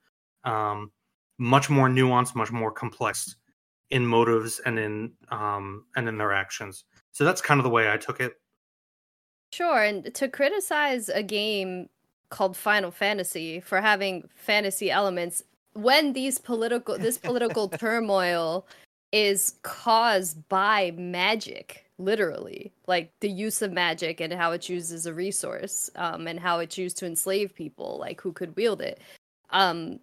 Um, 0.42 0.90
much 1.38 1.70
more 1.70 1.88
nuanced, 1.88 2.34
much 2.34 2.52
more 2.52 2.70
complex 2.70 3.36
in 3.90 4.06
motives 4.06 4.60
and 4.66 4.78
in 4.78 5.12
um, 5.30 5.84
and 5.96 6.08
in 6.08 6.18
their 6.18 6.32
actions. 6.32 6.84
So 7.12 7.24
that's 7.24 7.40
kind 7.40 7.60
of 7.60 7.64
the 7.64 7.70
way 7.70 7.90
I 7.90 7.96
took 7.96 8.20
it. 8.20 8.34
Sure, 9.52 9.82
and 9.82 10.12
to 10.14 10.28
criticize 10.28 11.08
a 11.08 11.22
game 11.22 11.88
called 12.30 12.56
Final 12.56 12.90
Fantasy 12.90 13.60
for 13.60 13.80
having 13.80 14.28
fantasy 14.34 14.90
elements 14.90 15.42
when 15.74 16.12
these 16.12 16.38
political 16.38 16.98
this 16.98 17.18
political 17.18 17.68
turmoil 17.78 18.66
is 19.12 19.54
caused 19.62 20.48
by 20.48 20.92
magic 20.96 21.84
literally. 21.98 22.72
Like 22.86 23.12
the 23.20 23.30
use 23.30 23.62
of 23.62 23.72
magic 23.72 24.20
and 24.20 24.32
how 24.32 24.52
it's 24.52 24.68
used 24.68 24.92
as 24.92 25.06
a 25.06 25.14
resource 25.14 25.90
um, 25.96 26.26
and 26.26 26.40
how 26.40 26.58
it's 26.58 26.76
used 26.76 26.96
to 26.98 27.06
enslave 27.06 27.54
people 27.54 27.98
like 27.98 28.20
who 28.20 28.32
could 28.32 28.56
wield 28.56 28.80
it. 28.80 29.00
Um 29.50 30.00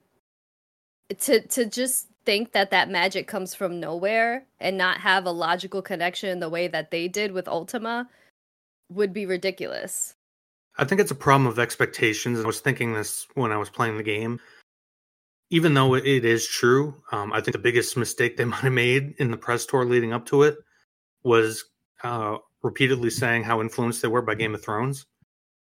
to 1.20 1.46
to 1.48 1.66
just 1.66 2.08
think 2.24 2.52
that 2.54 2.72
that 2.72 2.90
magic 2.90 3.28
comes 3.28 3.54
from 3.54 3.80
nowhere 3.80 4.46
and 4.60 4.78
not 4.78 5.00
have 5.00 5.26
a 5.26 5.32
logical 5.32 5.82
connection 5.82 6.40
the 6.40 6.50
way 6.50 6.68
that 6.68 6.92
they 6.92 7.08
did 7.08 7.32
with 7.32 7.48
Ultima 7.48 8.08
would 8.90 9.12
be 9.12 9.26
ridiculous 9.26 10.16
I 10.78 10.86
think 10.86 11.02
it's 11.02 11.12
a 11.12 11.16
problem 11.16 11.48
of 11.48 11.60
expectations. 11.60 12.40
I 12.40 12.46
was 12.46 12.60
thinking 12.60 12.94
this 12.94 13.28
when 13.36 13.52
I 13.52 13.58
was 13.58 13.70
playing 13.70 13.98
the 13.98 14.04
game. 14.04 14.40
Even 15.50 15.74
though 15.74 15.96
it 15.96 16.06
is 16.06 16.48
true, 16.48 16.96
um, 17.12 17.34
I 17.34 17.42
think 17.42 17.54
the 17.54 17.62
biggest 17.62 17.98
mistake 17.98 18.38
they 18.38 18.46
might 18.46 18.62
have 18.62 18.74
made 18.74 19.16
in 19.18 19.32
the 19.32 19.38
press 19.38 19.66
tour 19.66 19.86
leading 19.86 20.14
up 20.14 20.26
to 20.28 20.44
it 20.44 20.58
was 21.24 21.66
uh, 22.04 22.38
repeatedly 22.64 23.10
saying 23.10 23.44
how 23.44 23.62
influenced 23.62 24.02
they 24.02 24.08
were 24.08 24.22
by 24.22 24.36
Game 24.36 24.56
of 24.56 24.64
Thrones. 24.64 25.06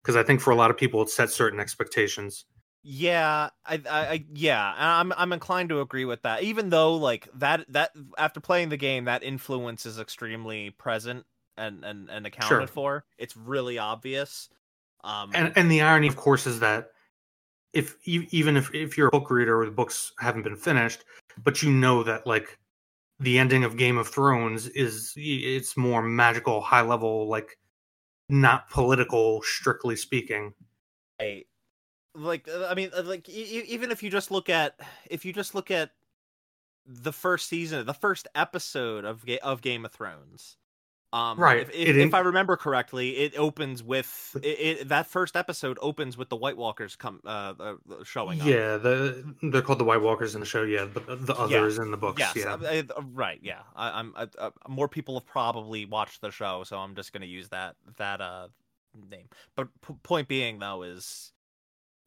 Because 0.01 0.15
I 0.15 0.23
think 0.23 0.41
for 0.41 0.51
a 0.51 0.55
lot 0.55 0.71
of 0.71 0.77
people, 0.77 1.01
it 1.01 1.09
set 1.09 1.29
certain 1.29 1.59
expectations. 1.59 2.45
Yeah, 2.81 3.49
I, 3.65 3.81
I, 3.89 4.25
yeah, 4.33 4.73
I'm, 4.77 5.13
I'm 5.15 5.31
inclined 5.31 5.69
to 5.69 5.79
agree 5.79 6.03
with 6.03 6.23
that. 6.23 6.43
Even 6.43 6.69
though, 6.69 6.95
like 6.95 7.29
that, 7.35 7.65
that 7.69 7.91
after 8.17 8.41
playing 8.41 8.69
the 8.69 8.77
game, 8.77 9.05
that 9.05 9.23
influence 9.23 9.85
is 9.85 9.99
extremely 9.99 10.71
present 10.71 11.25
and 11.57 11.83
and 11.83 12.09
and 12.09 12.25
accounted 12.25 12.49
sure. 12.49 12.67
for. 12.67 13.05
It's 13.17 13.37
really 13.37 13.77
obvious. 13.77 14.49
Um, 15.03 15.31
and 15.33 15.51
and 15.55 15.69
the 15.69 15.81
irony, 15.81 16.07
of 16.07 16.15
course, 16.15 16.47
is 16.47 16.59
that 16.59 16.91
if 17.73 17.97
even 18.05 18.55
if 18.55 18.73
if 18.73 18.97
you're 18.97 19.07
a 19.07 19.11
book 19.11 19.29
reader 19.29 19.59
or 19.59 19.65
the 19.65 19.71
books 19.71 20.13
haven't 20.19 20.43
been 20.43 20.55
finished, 20.55 21.03
but 21.43 21.61
you 21.61 21.71
know 21.71 22.03
that 22.03 22.25
like 22.25 22.57
the 23.19 23.39
ending 23.39 23.63
of 23.63 23.77
Game 23.77 23.97
of 23.97 24.07
Thrones 24.07 24.67
is 24.67 25.13
it's 25.15 25.75
more 25.75 26.01
magical, 26.01 26.61
high 26.61 26.81
level, 26.81 27.27
like 27.27 27.57
not 28.29 28.69
political, 28.69 29.41
strictly 29.41 29.95
speaking. 29.95 30.53
I 31.19 31.45
like 32.15 32.47
uh, 32.47 32.67
I 32.67 32.75
mean 32.75 32.91
uh, 32.95 33.03
like 33.03 33.27
even 33.27 33.91
if 33.91 34.03
you 34.03 34.09
just 34.09 34.31
look 34.31 34.49
at 34.49 34.79
if 35.09 35.25
you 35.25 35.33
just 35.33 35.55
look 35.55 35.71
at 35.71 35.91
the 36.85 37.13
first 37.13 37.47
season, 37.47 37.85
the 37.85 37.93
first 37.93 38.27
episode 38.35 39.03
of 39.03 39.25
of 39.41 39.61
Game 39.61 39.85
of 39.85 39.91
Thrones, 39.91 40.57
um, 41.13 41.39
right. 41.39 41.61
If, 41.61 41.69
if, 41.69 41.95
if, 41.95 42.13
I 42.15 42.21
remember 42.21 42.57
correctly, 42.57 43.17
it 43.17 43.37
opens 43.37 43.83
with 43.83 44.35
it, 44.41 44.47
it, 44.47 44.87
that 44.87 45.05
first 45.05 45.35
episode 45.35 45.77
opens 45.79 46.17
with 46.17 46.29
the 46.29 46.35
White 46.35 46.57
Walkers 46.57 46.95
come 46.95 47.21
uh, 47.23 47.53
uh 47.59 47.75
showing 48.03 48.41
up. 48.41 48.47
Yeah, 48.47 48.77
the 48.77 49.35
they're 49.43 49.61
called 49.61 49.77
the 49.77 49.83
White 49.83 50.01
Walkers 50.01 50.33
in 50.33 50.39
the 50.39 50.47
show. 50.47 50.63
Yeah, 50.63 50.87
but 50.91 51.27
the 51.27 51.35
others 51.35 51.77
yeah. 51.77 51.83
in 51.83 51.91
the 51.91 51.97
books. 51.97 52.19
Yes, 52.19 52.35
yeah, 52.35 52.53
uh, 52.55 53.01
right. 53.13 53.39
Yeah, 53.43 53.59
I, 53.75 53.99
am 53.99 54.15
more 54.67 54.87
people 54.87 55.13
have 55.13 55.27
probably 55.27 55.85
watched 55.85 56.21
the 56.21 56.31
show, 56.31 56.63
so 56.63 56.79
I'm 56.79 56.95
just 56.95 57.13
going 57.13 57.21
to 57.21 57.27
use 57.27 57.49
that 57.49 57.75
that 57.97 58.19
uh 58.19 58.47
name. 59.11 59.29
But 59.55 59.67
p- 59.85 59.93
point 60.01 60.27
being 60.27 60.57
though 60.57 60.81
is 60.81 61.32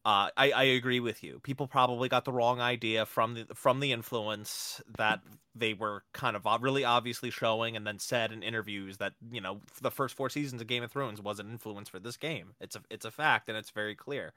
uh, 0.07 0.29
I, 0.37 0.51
I 0.51 0.63
agree 0.63 1.01
with 1.01 1.21
you. 1.21 1.41
People 1.43 1.67
probably 1.67 2.07
got 2.07 2.23
the 2.23 2.31
wrong 2.31 2.61
idea 2.61 3.05
from 3.05 3.33
the 3.33 3.45
from 3.53 3.81
the 3.81 3.91
influence 3.91 4.81
that 4.97 5.19
they 5.53 5.73
were 5.73 6.01
kind 6.13 6.37
of 6.37 6.45
really 6.61 6.85
obviously 6.85 7.29
showing, 7.29 7.75
and 7.75 7.85
then 7.85 7.99
said 7.99 8.31
in 8.31 8.41
interviews 8.41 8.99
that 8.99 9.15
you 9.29 9.41
know 9.41 9.59
the 9.81 9.91
first 9.91 10.15
four 10.15 10.29
seasons 10.29 10.61
of 10.61 10.67
Game 10.67 10.81
of 10.81 10.93
Thrones 10.93 11.21
was 11.21 11.41
an 11.41 11.49
influence 11.51 11.89
for 11.89 11.99
this 11.99 12.15
game. 12.15 12.53
It's 12.61 12.77
a 12.77 12.81
it's 12.89 13.03
a 13.03 13.11
fact, 13.11 13.49
and 13.49 13.57
it's 13.57 13.71
very 13.71 13.95
clear. 13.95 14.31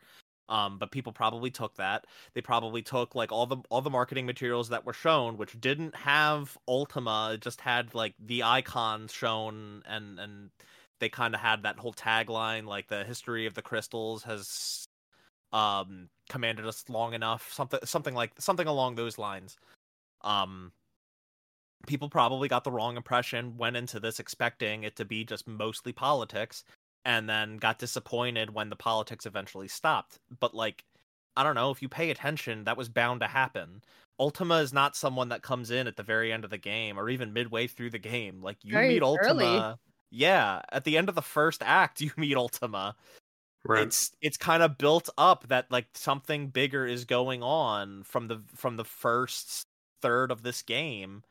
Um, 0.49 0.79
but 0.79 0.91
people 0.91 1.13
probably 1.13 1.53
took 1.53 1.77
that. 1.77 2.05
They 2.35 2.41
probably 2.41 2.83
took 2.83 3.15
like 3.15 3.31
all 3.31 3.47
the 3.47 3.59
all 3.71 3.81
the 3.81 3.91
marketing 3.91 4.27
materials 4.27 4.71
that 4.71 4.85
were 4.85 4.93
shown, 4.93 5.37
which 5.37 5.61
didn't 5.61 5.95
have 5.95 6.59
Ultima. 6.67 7.31
It 7.35 7.43
just 7.43 7.61
had 7.61 7.95
like 7.95 8.15
the 8.19 8.43
icons 8.43 9.13
shown, 9.13 9.85
and 9.87 10.19
and 10.19 10.51
they 10.99 11.09
kind 11.09 11.33
of 11.33 11.41
had 11.41 11.63
that 11.63 11.79
whole 11.79 11.95
tagline, 11.95 12.67
like 12.67 12.89
the 12.89 13.05
history 13.05 13.47
of 13.47 13.55
the 13.55 13.63
crystals 13.63 14.25
has 14.25 14.89
um 15.53 16.09
commanded 16.29 16.67
us 16.67 16.85
long 16.89 17.15
enough 17.15 17.53
something 17.53 17.81
something 17.85 18.15
like 18.15 18.33
something 18.39 18.67
along 18.67 18.95
those 18.95 19.19
lines 19.19 19.57
um 20.23 20.73
people 21.87 22.09
probably 22.09 22.49
got 22.49 22.65
the 22.65 22.71
wrong 22.71 22.97
impression 22.97 23.57
went 23.57 23.77
into 23.77 23.99
this 24.01 24.21
expecting 24.21 24.85
it 24.85 24.97
to 24.97 25.05
be 25.05 25.25
just 25.25 25.49
mostly 25.49 25.93
politics 25.93 26.65
and 27.05 27.29
then 27.29 27.57
got 27.57 27.79
disappointed 27.79 28.55
when 28.55 28.69
the 28.69 28.77
politics 28.77 29.27
eventually 29.27 29.69
stopped. 29.69 30.19
But 30.39 30.55
like, 30.55 30.85
I 31.37 31.43
don't 31.43 31.55
know 31.55 31.71
if 31.71 31.81
you 31.81 31.89
pay 31.89 32.11
attention, 32.11 32.65
that 32.65 32.77
was 32.77 32.89
bound 32.89 33.21
to 33.21 33.27
happen. 33.27 33.83
Ultima 34.19 34.57
is 34.57 34.73
not 34.73 34.97
someone 34.97 35.31
that 35.31 35.43
comes 35.43 35.71
in 35.71 35.87
at 35.87 35.97
the 35.97 36.03
very 36.03 36.33
end 36.33 36.45
of 36.45 36.51
the 36.51 36.59
game 36.59 36.99
or 36.99 37.09
even 37.09 37.33
midway 37.33 37.67
through 37.67 37.91
the 37.91 37.99
game. 37.99 38.43
Like 38.43 38.59
you 38.63 38.75
Very 38.75 38.89
meet 38.89 39.03
Ultima. 39.03 39.23
early. 39.23 39.77
Yeah, 40.11 40.61
at 40.73 40.85
the 40.85 40.99
end 40.99 41.09
of 41.09 41.15
the 41.15 41.23
first 41.23 41.63
act, 41.63 42.01
you 42.01 42.11
meet 42.17 42.37
Ultima. 42.37 42.97
Right. 43.65 43.83
It's 43.83 44.13
it's 44.23 44.37
kind 44.37 44.63
of 44.63 44.79
built 44.79 45.11
up 45.19 45.49
that 45.49 45.71
like 45.71 45.87
something 45.95 46.49
bigger 46.49 46.87
is 46.87 47.05
going 47.05 47.43
on 47.43 48.05
from 48.05 48.29
the 48.29 48.43
from 48.57 48.77
the 48.77 48.85
first 48.85 49.67
third 50.01 50.31
of 50.31 50.43
this 50.43 50.63
game. 50.63 51.23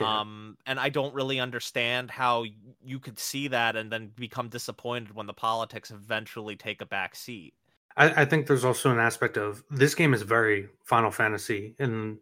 Yeah. 0.00 0.20
Um, 0.20 0.56
and 0.66 0.80
I 0.80 0.88
don't 0.88 1.14
really 1.14 1.38
understand 1.38 2.10
how 2.10 2.44
you 2.82 2.98
could 2.98 3.18
see 3.18 3.48
that 3.48 3.76
and 3.76 3.92
then 3.92 4.10
become 4.16 4.48
disappointed 4.48 5.14
when 5.14 5.26
the 5.26 5.34
politics 5.34 5.90
eventually 5.90 6.56
take 6.56 6.80
a 6.80 6.86
back 6.86 7.14
seat. 7.14 7.54
I, 7.96 8.22
I 8.22 8.24
think 8.24 8.46
there's 8.46 8.64
also 8.64 8.90
an 8.90 8.98
aspect 8.98 9.36
of 9.36 9.62
this 9.70 9.94
game 9.94 10.14
is 10.14 10.22
very 10.22 10.68
Final 10.82 11.10
Fantasy 11.10 11.74
in 11.78 12.18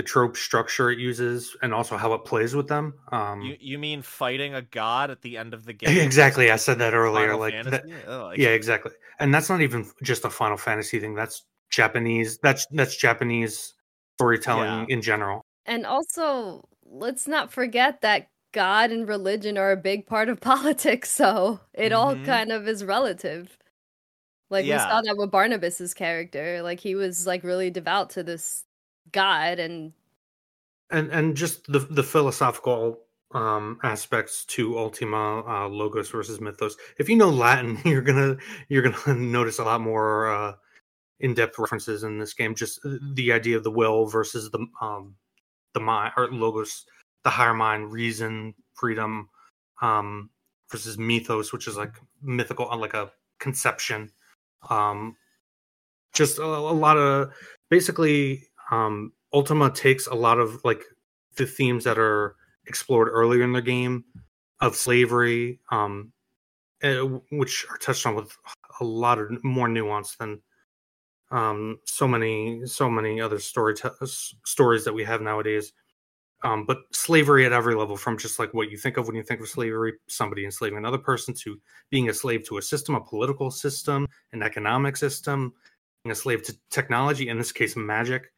the 0.00 0.06
trope 0.06 0.34
structure 0.36 0.90
it 0.90 0.98
uses 0.98 1.54
and 1.62 1.74
also 1.74 1.96
how 1.98 2.14
it 2.14 2.24
plays 2.24 2.54
with 2.54 2.68
them. 2.68 2.94
Um, 3.12 3.42
You 3.42 3.56
you 3.60 3.78
mean 3.78 4.00
fighting 4.00 4.54
a 4.54 4.62
god 4.62 5.10
at 5.10 5.20
the 5.20 5.36
end 5.36 5.52
of 5.52 5.66
the 5.66 5.72
game? 5.80 5.98
exactly. 5.98 6.50
I 6.50 6.56
said 6.56 6.78
that 6.78 6.94
earlier. 6.94 7.26
Final 7.28 7.40
like, 7.40 7.64
that, 7.64 7.84
Oh, 8.06 8.24
like- 8.26 8.38
yeah, 8.38 8.48
exactly. 8.50 8.92
And 9.18 9.34
that's 9.34 9.50
not 9.50 9.60
even 9.60 9.84
just 10.02 10.24
a 10.24 10.30
Final 10.30 10.56
Fantasy 10.56 10.98
thing. 11.00 11.14
That's 11.14 11.44
Japanese. 11.70 12.38
That's 12.38 12.66
that's 12.70 12.96
Japanese 12.96 13.74
storytelling 14.16 14.86
in 14.88 15.02
general. 15.02 15.44
And 15.66 15.84
also, 15.84 16.66
let's 16.84 17.28
not 17.28 17.52
forget 17.52 18.00
that 18.00 18.28
God 18.52 18.90
and 18.90 19.06
religion 19.06 19.58
are 19.58 19.70
a 19.72 19.76
big 19.76 20.06
part 20.06 20.28
of 20.30 20.40
politics, 20.52 21.10
so 21.10 21.60
it 21.74 21.92
all 21.92 22.14
Mhm. 22.16 22.24
kind 22.24 22.50
of 22.52 22.66
is 22.66 22.82
relative. 22.84 23.56
Like 24.48 24.64
we 24.64 24.70
saw 24.72 25.00
that 25.02 25.16
with 25.16 25.30
Barnabas's 25.30 25.94
character, 25.94 26.60
like 26.62 26.80
he 26.80 26.94
was 26.96 27.26
like 27.26 27.44
really 27.44 27.70
devout 27.70 28.10
to 28.10 28.22
this 28.24 28.64
God 29.12 29.58
and 29.58 29.92
and 30.90 31.10
and 31.10 31.36
just 31.36 31.70
the 31.70 31.78
the 31.78 32.02
philosophical 32.02 33.00
um 33.32 33.78
aspects 33.84 34.44
to 34.44 34.76
ultima 34.76 35.42
uh 35.46 35.68
logos 35.68 36.10
versus 36.10 36.40
mythos. 36.40 36.76
If 36.98 37.08
you 37.08 37.16
know 37.16 37.30
latin 37.30 37.78
you're 37.84 38.02
gonna 38.02 38.36
you're 38.68 38.82
gonna 38.82 39.14
notice 39.20 39.58
a 39.58 39.64
lot 39.64 39.80
more 39.80 40.32
uh 40.32 40.52
in-depth 41.20 41.58
references 41.58 42.02
in 42.02 42.18
this 42.18 42.34
game. 42.34 42.54
Just 42.54 42.80
uh, 42.84 42.96
the 43.14 43.32
idea 43.32 43.56
of 43.56 43.64
the 43.64 43.70
will 43.70 44.06
versus 44.06 44.50
the 44.50 44.66
um 44.80 45.14
the 45.74 45.80
mind 45.80 46.12
or 46.16 46.28
logos 46.30 46.84
the 47.24 47.30
higher 47.30 47.54
mind 47.54 47.92
reason 47.92 48.54
freedom 48.74 49.28
um 49.82 50.30
versus 50.70 50.98
mythos 50.98 51.52
which 51.52 51.68
is 51.68 51.76
like 51.76 51.94
mythical 52.22 52.68
uh, 52.70 52.76
like 52.76 52.94
a 52.94 53.10
conception. 53.38 54.10
Um 54.68 55.16
just 56.12 56.38
a, 56.38 56.44
a 56.44 56.74
lot 56.74 56.98
of 56.98 57.32
basically 57.70 58.48
um 58.70 59.12
ultima 59.32 59.70
takes 59.70 60.06
a 60.06 60.14
lot 60.14 60.38
of 60.38 60.64
like 60.64 60.84
the 61.36 61.46
themes 61.46 61.84
that 61.84 61.98
are 61.98 62.36
explored 62.66 63.08
earlier 63.08 63.42
in 63.42 63.52
the 63.52 63.62
game 63.62 64.04
of 64.60 64.76
slavery 64.76 65.60
um 65.70 66.12
eh, 66.82 67.00
which 67.32 67.66
are 67.70 67.78
touched 67.78 68.06
on 68.06 68.14
with 68.14 68.36
a 68.80 68.84
lot 68.84 69.18
of 69.18 69.44
more 69.44 69.68
nuance 69.68 70.16
than 70.16 70.40
um 71.30 71.78
so 71.86 72.08
many 72.08 72.62
so 72.66 72.90
many 72.90 73.20
other 73.20 73.38
story 73.38 73.74
s- 74.02 74.34
stories 74.44 74.84
that 74.84 74.94
we 74.94 75.04
have 75.04 75.20
nowadays. 75.22 75.72
Um 76.42 76.64
but 76.66 76.78
slavery 76.92 77.44
at 77.46 77.52
every 77.52 77.74
level 77.74 77.96
from 77.96 78.18
just 78.18 78.38
like 78.38 78.54
what 78.54 78.70
you 78.70 78.78
think 78.78 78.96
of 78.96 79.06
when 79.06 79.16
you 79.16 79.22
think 79.22 79.40
of 79.40 79.48
slavery 79.48 79.94
somebody 80.08 80.44
enslaving 80.44 80.78
another 80.78 80.98
person 80.98 81.34
to 81.34 81.60
being 81.90 82.08
a 82.08 82.14
slave 82.14 82.46
to 82.48 82.58
a 82.58 82.62
system 82.62 82.94
a 82.94 83.00
political 83.00 83.50
system 83.50 84.06
an 84.32 84.42
economic 84.42 84.96
system 84.96 85.52
being 86.04 86.12
a 86.12 86.16
slave 86.16 86.42
to 86.44 86.56
technology 86.70 87.28
in 87.28 87.38
this 87.38 87.52
case 87.52 87.76
magic 87.76 88.32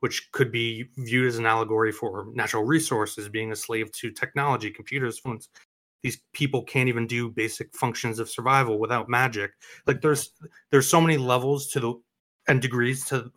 which 0.00 0.30
could 0.32 0.50
be 0.52 0.88
viewed 0.98 1.28
as 1.28 1.38
an 1.38 1.46
allegory 1.46 1.92
for 1.92 2.26
natural 2.34 2.64
resources, 2.64 3.28
being 3.28 3.52
a 3.52 3.56
slave 3.56 3.90
to 3.92 4.10
technology, 4.10 4.70
computers, 4.70 5.18
phones. 5.18 5.48
These 6.02 6.20
people 6.32 6.62
can't 6.62 6.88
even 6.88 7.06
do 7.06 7.28
basic 7.30 7.74
functions 7.76 8.18
of 8.18 8.30
survival 8.30 8.78
without 8.78 9.08
magic. 9.10 9.52
Like 9.86 10.00
there's 10.00 10.32
there's 10.70 10.88
so 10.88 11.00
many 11.00 11.18
levels 11.18 11.68
to 11.68 11.80
the 11.80 11.94
and 12.48 12.60
degrees 12.62 13.04
to 13.06 13.30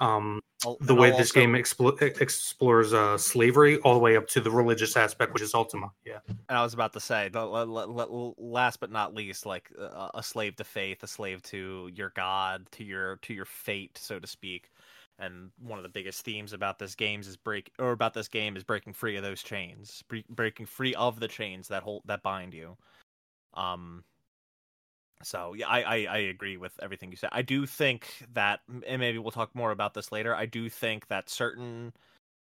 um, 0.00 0.40
the 0.62 0.74
and 0.94 0.98
way 0.98 1.10
I'll 1.10 1.18
this 1.18 1.30
also- 1.30 1.40
game 1.40 1.52
explo- 1.52 2.00
e- 2.02 2.14
explores 2.20 2.92
uh, 2.92 3.18
slavery, 3.18 3.78
all 3.78 3.94
the 3.94 4.00
way 4.00 4.16
up 4.16 4.26
to 4.28 4.40
the 4.40 4.50
religious 4.50 4.96
aspect, 4.96 5.32
which 5.32 5.42
is 5.42 5.54
Ultima. 5.54 5.90
Yeah, 6.04 6.18
And 6.28 6.58
I 6.58 6.62
was 6.62 6.74
about 6.74 6.92
to 6.94 7.00
say, 7.00 7.28
the, 7.28 7.44
la- 7.44 7.62
la- 7.62 7.84
la- 7.84 8.32
last 8.38 8.80
but 8.80 8.90
not 8.90 9.14
least, 9.14 9.46
like 9.46 9.70
uh, 9.78 10.08
a 10.14 10.22
slave 10.22 10.56
to 10.56 10.64
faith, 10.64 11.02
a 11.02 11.06
slave 11.06 11.42
to 11.44 11.90
your 11.94 12.12
god, 12.16 12.66
to 12.72 12.84
your 12.84 13.16
to 13.22 13.34
your 13.34 13.44
fate, 13.44 13.98
so 13.98 14.18
to 14.18 14.26
speak. 14.26 14.70
And 15.18 15.50
one 15.58 15.78
of 15.78 15.82
the 15.82 15.88
biggest 15.88 16.24
themes 16.24 16.52
about 16.52 16.78
this 16.78 16.94
games 16.94 17.26
is 17.26 17.36
break 17.36 17.72
or 17.78 17.92
about 17.92 18.12
this 18.14 18.28
game 18.28 18.56
is 18.56 18.64
breaking 18.64 18.92
free 18.92 19.16
of 19.16 19.22
those 19.22 19.42
chains, 19.42 20.02
bre- 20.08 20.18
breaking 20.28 20.66
free 20.66 20.94
of 20.94 21.20
the 21.20 21.28
chains 21.28 21.68
that 21.68 21.82
hold 21.82 22.02
that 22.06 22.22
bind 22.22 22.52
you. 22.54 22.76
Um. 23.54 24.04
So 25.22 25.54
yeah, 25.54 25.68
I, 25.68 25.80
I 25.82 25.96
I 26.04 26.18
agree 26.18 26.58
with 26.58 26.78
everything 26.82 27.10
you 27.10 27.16
said. 27.16 27.30
I 27.32 27.40
do 27.42 27.64
think 27.64 28.26
that, 28.34 28.60
and 28.86 29.00
maybe 29.00 29.18
we'll 29.18 29.30
talk 29.30 29.54
more 29.54 29.70
about 29.70 29.94
this 29.94 30.12
later. 30.12 30.34
I 30.34 30.44
do 30.44 30.68
think 30.68 31.08
that 31.08 31.30
certain 31.30 31.94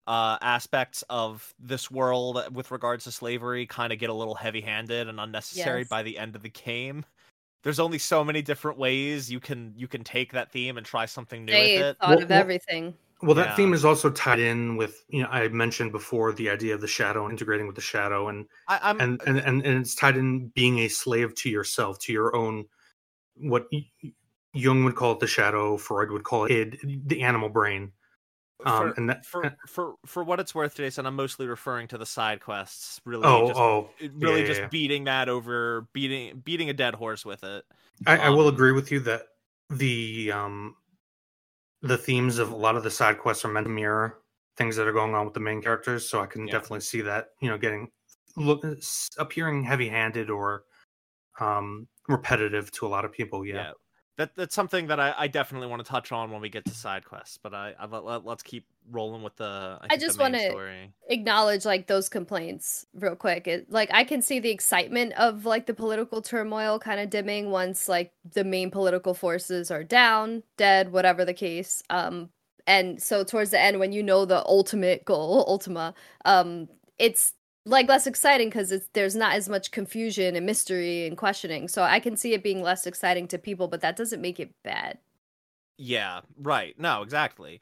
uh, 0.07 0.39
aspects 0.41 1.05
of 1.11 1.55
this 1.59 1.91
world 1.91 2.43
with 2.55 2.71
regards 2.71 3.05
to 3.05 3.13
slavery 3.13 3.67
kind 3.67 3.93
of 3.93 3.99
get 3.99 4.11
a 4.11 4.15
little 4.15 4.35
heavy-handed 4.35 5.09
and 5.09 5.21
unnecessary 5.21 5.81
Yes. 5.81 5.89
by 5.89 6.03
the 6.03 6.19
end 6.19 6.37
of 6.37 6.43
the 6.43 6.51
game. 6.51 7.05
There's 7.65 7.81
only 7.81 7.99
so 7.99 8.23
many 8.23 8.43
different 8.43 8.79
ways 8.79 9.31
you 9.33 9.41
can 9.41 9.73
you 9.77 9.89
can 9.89 10.05
take 10.05 10.31
that 10.33 10.53
theme 10.53 10.77
and 10.77 10.87
try 10.87 11.07
something 11.07 11.45
new 11.45 11.53
they 11.53 11.77
with 11.79 11.87
it. 11.87 11.97
thought 11.99 12.09
Well- 12.11 12.23
of 12.23 12.31
well- 12.31 12.39
everything. 12.41 12.95
Well, 13.23 13.35
that 13.37 13.47
Yeah. 13.51 13.55
theme 13.57 13.73
is 13.73 13.87
also 13.87 14.11
tied 14.11 14.39
in 14.39 14.77
with 14.77 15.03
you 15.09 15.23
know 15.23 15.29
I 15.31 15.49
mentioned 15.49 15.93
before 15.93 16.33
the 16.35 16.51
idea 16.51 16.75
of 16.75 16.83
the 16.83 16.87
shadow 16.87 17.25
and 17.25 17.33
integrating 17.33 17.67
with 17.67 17.75
the 17.77 17.81
shadow, 17.83 18.29
and 18.29 18.47
I, 18.69 18.79
I'm 18.83 19.01
and, 19.01 19.23
and 19.27 19.39
and 19.39 19.65
and 19.65 19.81
it's 19.81 19.95
tied 19.95 20.19
in 20.19 20.49
being 20.49 20.81
a 20.81 20.89
slave 20.89 21.35
to 21.37 21.49
yourself, 21.49 21.99
to 22.01 22.13
your 22.13 22.37
own 22.37 22.67
what 23.37 23.67
Jung 24.53 24.85
would 24.85 24.95
call 24.95 25.13
it 25.13 25.21
the 25.21 25.27
shadow, 25.27 25.79
Freud 25.79 26.11
would 26.11 26.25
call 26.25 26.45
it 26.45 26.51
id, 26.53 27.03
the 27.07 27.23
animal 27.23 27.49
brain. 27.49 27.93
Um, 28.65 28.93
for, 28.93 28.95
and 28.97 29.11
that, 29.11 29.27
for 29.27 29.57
for 29.67 29.95
for 30.07 30.25
what 30.25 30.41
it's 30.41 30.55
worth, 30.55 30.75
Jason, 30.77 31.07
I'm 31.07 31.17
mostly 31.17 31.47
referring 31.47 31.89
to 31.89 31.99
the 31.99 32.07
side 32.07 32.41
quests. 32.41 33.01
Really, 33.05 33.25
oh 33.27 33.49
just, 33.49 33.61
oh, 33.61 33.91
really 34.15 34.41
yeah, 34.41 34.47
just 34.47 34.61
yeah. 34.63 34.69
beating 34.69 35.05
that 35.05 35.29
over, 35.29 35.87
beating 35.93 36.41
beating 36.45 36.71
a 36.71 36.73
dead 36.73 36.95
horse 36.95 37.25
with 37.25 37.45
it. 37.45 37.65
I, 38.07 38.17
I 38.19 38.29
will 38.31 38.49
um, 38.49 38.55
agree 38.55 38.73
with 38.73 38.91
you 38.91 39.01
that 39.01 39.27
the 39.71 40.33
um 40.33 40.77
the 41.83 41.99
themes 41.99 42.39
of 42.39 42.51
a 42.51 42.57
lot 42.57 42.77
of 42.77 42.83
the 42.83 42.91
side 42.91 43.19
quests 43.19 43.45
are 43.45 43.49
meant 43.49 43.67
to 43.67 43.71
mirror 43.71 44.21
things 44.57 44.77
that 44.77 44.87
are 44.87 44.93
going 44.93 45.15
on 45.15 45.25
with 45.27 45.35
the 45.35 45.41
main 45.41 45.61
characters. 45.61 46.09
So 46.09 46.21
I 46.21 46.27
can 46.27 46.47
Yeah. 46.47 46.55
definitely 46.55 46.81
see 46.81 47.03
that 47.03 47.29
you 47.41 47.51
know 47.51 47.59
getting 47.59 47.91
look 48.37 48.65
appearing 49.19 49.63
heavy 49.63 49.89
handed 49.89 50.31
or 50.31 50.65
um 51.41 51.87
repetitive 52.09 52.71
to 52.73 52.87
a 52.87 52.89
lot 52.89 53.05
of 53.05 53.13
people. 53.13 53.45
Yeah. 53.45 53.73
That 54.17 54.37
that's 54.37 54.55
something 54.55 54.87
that 54.87 55.01
I, 55.01 55.13
I 55.19 55.27
definitely 55.27 55.67
want 55.67 55.85
to 55.85 55.91
touch 55.91 56.13
on 56.13 56.31
when 56.31 56.41
we 56.41 56.49
get 56.49 56.65
to 56.67 56.71
side 56.75 57.05
quests. 57.05 57.37
But 57.43 57.53
I, 57.53 57.75
I 57.79 57.87
let, 57.87 58.25
us 58.25 58.43
keep 58.43 58.65
rolling 58.91 59.23
with 59.23 59.35
the. 59.37 59.79
I, 59.83 59.97
the 59.97 60.01
just 60.01 60.19
wanna- 60.21 60.51
story. 60.51 60.93
acknowledge 61.09 61.65
like 61.65 61.87
those 61.89 62.09
complaints 62.09 62.87
real 62.95 63.17
quick. 63.17 63.49
It, 63.49 63.71
like 63.71 63.91
I 63.93 64.05
can 64.05 64.23
see 64.23 64.39
the 64.39 64.51
excitement 64.51 65.15
of 65.15 65.45
like 65.47 65.67
the 65.67 65.75
political 65.75 66.23
turmoil 66.23 66.79
kind 66.79 67.01
of 67.01 67.11
dimming 67.11 67.51
once 67.51 67.89
like 67.89 68.13
the 68.33 68.45
main 68.45 68.71
political 68.71 69.15
forces 69.15 69.71
are 69.71 69.85
down, 69.85 70.45
dead, 70.57 70.93
whatever 70.93 71.25
the 71.25 71.35
case. 71.35 71.83
Um 71.91 72.31
and 72.67 73.03
so 73.03 73.25
towards 73.25 73.51
the 73.51 73.61
end 73.61 73.79
when 73.79 73.93
you 73.93 74.03
know 74.03 74.25
the 74.25 74.45
ultimate 74.47 75.05
goal, 75.05 75.45
Ultima, 75.49 75.93
um 76.25 76.69
it's 76.99 77.34
like 77.67 77.89
less 77.89 78.07
exciting 78.07 78.49
because 78.49 78.71
it's 78.73 78.89
there's 78.93 79.17
not 79.17 79.35
as 79.35 79.49
much 79.49 79.71
confusion 79.71 80.37
and 80.37 80.45
mystery 80.45 81.07
and 81.07 81.17
questioning. 81.17 81.69
So 81.69 81.83
I 81.83 82.01
can 82.01 82.17
see 82.17 82.35
it 82.35 82.43
being 82.43 82.63
less 82.63 82.87
exciting 82.87 83.27
to 83.29 83.39
people, 83.39 83.69
but 83.69 83.81
that 83.81 83.97
doesn't 83.97 84.21
make 84.21 84.39
it 84.39 84.51
bad. 84.63 84.99
Yeah, 85.79 86.21
right. 86.39 86.79
No, 86.79 87.03
exactly. 87.03 87.61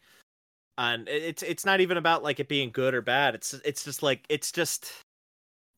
And 0.78 1.08
it's 1.08 1.42
it's 1.42 1.64
not 1.64 1.80
even 1.80 1.96
about 1.96 2.22
like 2.22 2.40
it 2.40 2.48
being 2.48 2.70
good 2.70 2.94
or 2.94 3.02
bad. 3.02 3.34
It's 3.34 3.54
it's 3.64 3.84
just 3.84 4.02
like 4.02 4.24
it's 4.28 4.50
just 4.50 4.92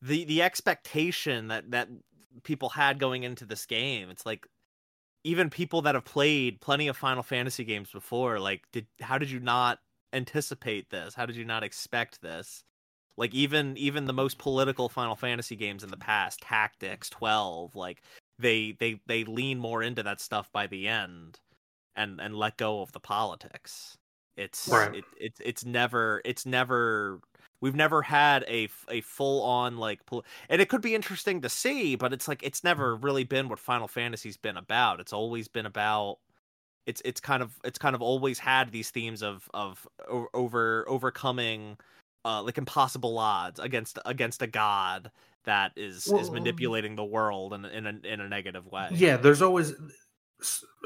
the 0.01 0.25
the 0.25 0.41
expectation 0.41 1.49
that 1.49 1.71
that 1.71 1.89
people 2.43 2.69
had 2.69 2.99
going 2.99 3.23
into 3.23 3.45
this 3.45 3.65
game. 3.65 4.09
It's 4.09 4.25
like 4.25 4.47
even 5.23 5.49
people 5.49 5.81
that 5.83 5.95
have 5.95 6.05
played 6.05 6.61
plenty 6.61 6.87
of 6.87 6.97
Final 6.97 7.23
Fantasy 7.23 7.63
games 7.63 7.91
before, 7.91 8.39
like 8.39 8.63
did 8.71 8.87
how 9.01 9.17
did 9.17 9.29
you 9.29 9.39
not 9.39 9.79
anticipate 10.13 10.89
this? 10.89 11.13
How 11.13 11.25
did 11.25 11.35
you 11.35 11.45
not 11.45 11.63
expect 11.63 12.21
this? 12.21 12.63
Like 13.17 13.33
even 13.33 13.77
even 13.77 14.05
the 14.05 14.13
most 14.13 14.37
political 14.37 14.89
Final 14.89 15.15
Fantasy 15.15 15.55
games 15.55 15.83
in 15.83 15.89
the 15.91 15.97
past, 15.97 16.41
Tactics 16.41 17.09
12, 17.09 17.75
like 17.75 18.01
they 18.39 18.73
they 18.73 19.01
they 19.07 19.23
lean 19.23 19.59
more 19.59 19.81
into 19.83 20.03
that 20.03 20.19
stuff 20.21 20.51
by 20.51 20.67
the 20.67 20.87
end 20.87 21.39
and 21.95 22.19
and 22.21 22.35
let 22.35 22.57
go 22.57 22.81
of 22.81 22.91
the 22.91 22.99
politics. 22.99 23.97
It's 24.37 24.87
Right. 24.87 24.91
it, 24.91 25.05
it's 25.17 25.39
it's 25.43 25.65
never 25.65 26.21
it's 26.25 26.45
never 26.45 27.21
We've 27.61 27.75
never 27.75 28.01
had 28.03 28.43
a 28.47 28.67
a 28.89 29.01
full 29.01 29.41
on 29.43 29.77
like, 29.77 30.05
pol- 30.05 30.25
and 30.49 30.61
it 30.61 30.69
could 30.69 30.81
be 30.81 30.93
interesting 30.93 31.41
to 31.41 31.49
see, 31.49 31.95
but 31.95 32.13
it's 32.13 32.27
like 32.27 32.43
it's 32.43 32.63
never 32.63 32.95
really 32.95 33.23
been 33.23 33.49
what 33.49 33.59
Final 33.59 33.87
Fantasy's 33.87 34.37
been 34.37 34.57
about. 34.57 34.99
It's 34.99 35.13
always 35.13 35.47
been 35.47 35.65
about 35.65 36.19
it's 36.85 37.01
it's 37.05 37.19
kind 37.21 37.41
of 37.43 37.59
it's 37.63 37.79
kind 37.79 37.95
of 37.95 38.01
always 38.01 38.39
had 38.39 38.71
these 38.71 38.91
themes 38.91 39.23
of 39.23 39.49
of 39.53 39.87
over 40.33 40.87
overcoming 40.87 41.77
uh 42.25 42.43
like 42.43 42.57
impossible 42.57 43.17
odds 43.17 43.59
against 43.59 43.99
against 44.05 44.41
a 44.41 44.47
god 44.47 45.11
that 45.45 45.71
is 45.75 46.07
well, 46.11 46.19
is 46.19 46.31
manipulating 46.31 46.95
the 46.95 47.05
world 47.05 47.53
in 47.53 47.63
in 47.65 47.85
a, 47.85 48.07
in 48.07 48.19
a 48.19 48.27
negative 48.27 48.65
way. 48.67 48.89
Yeah, 48.91 49.15
there's 49.17 49.41
always 49.41 49.73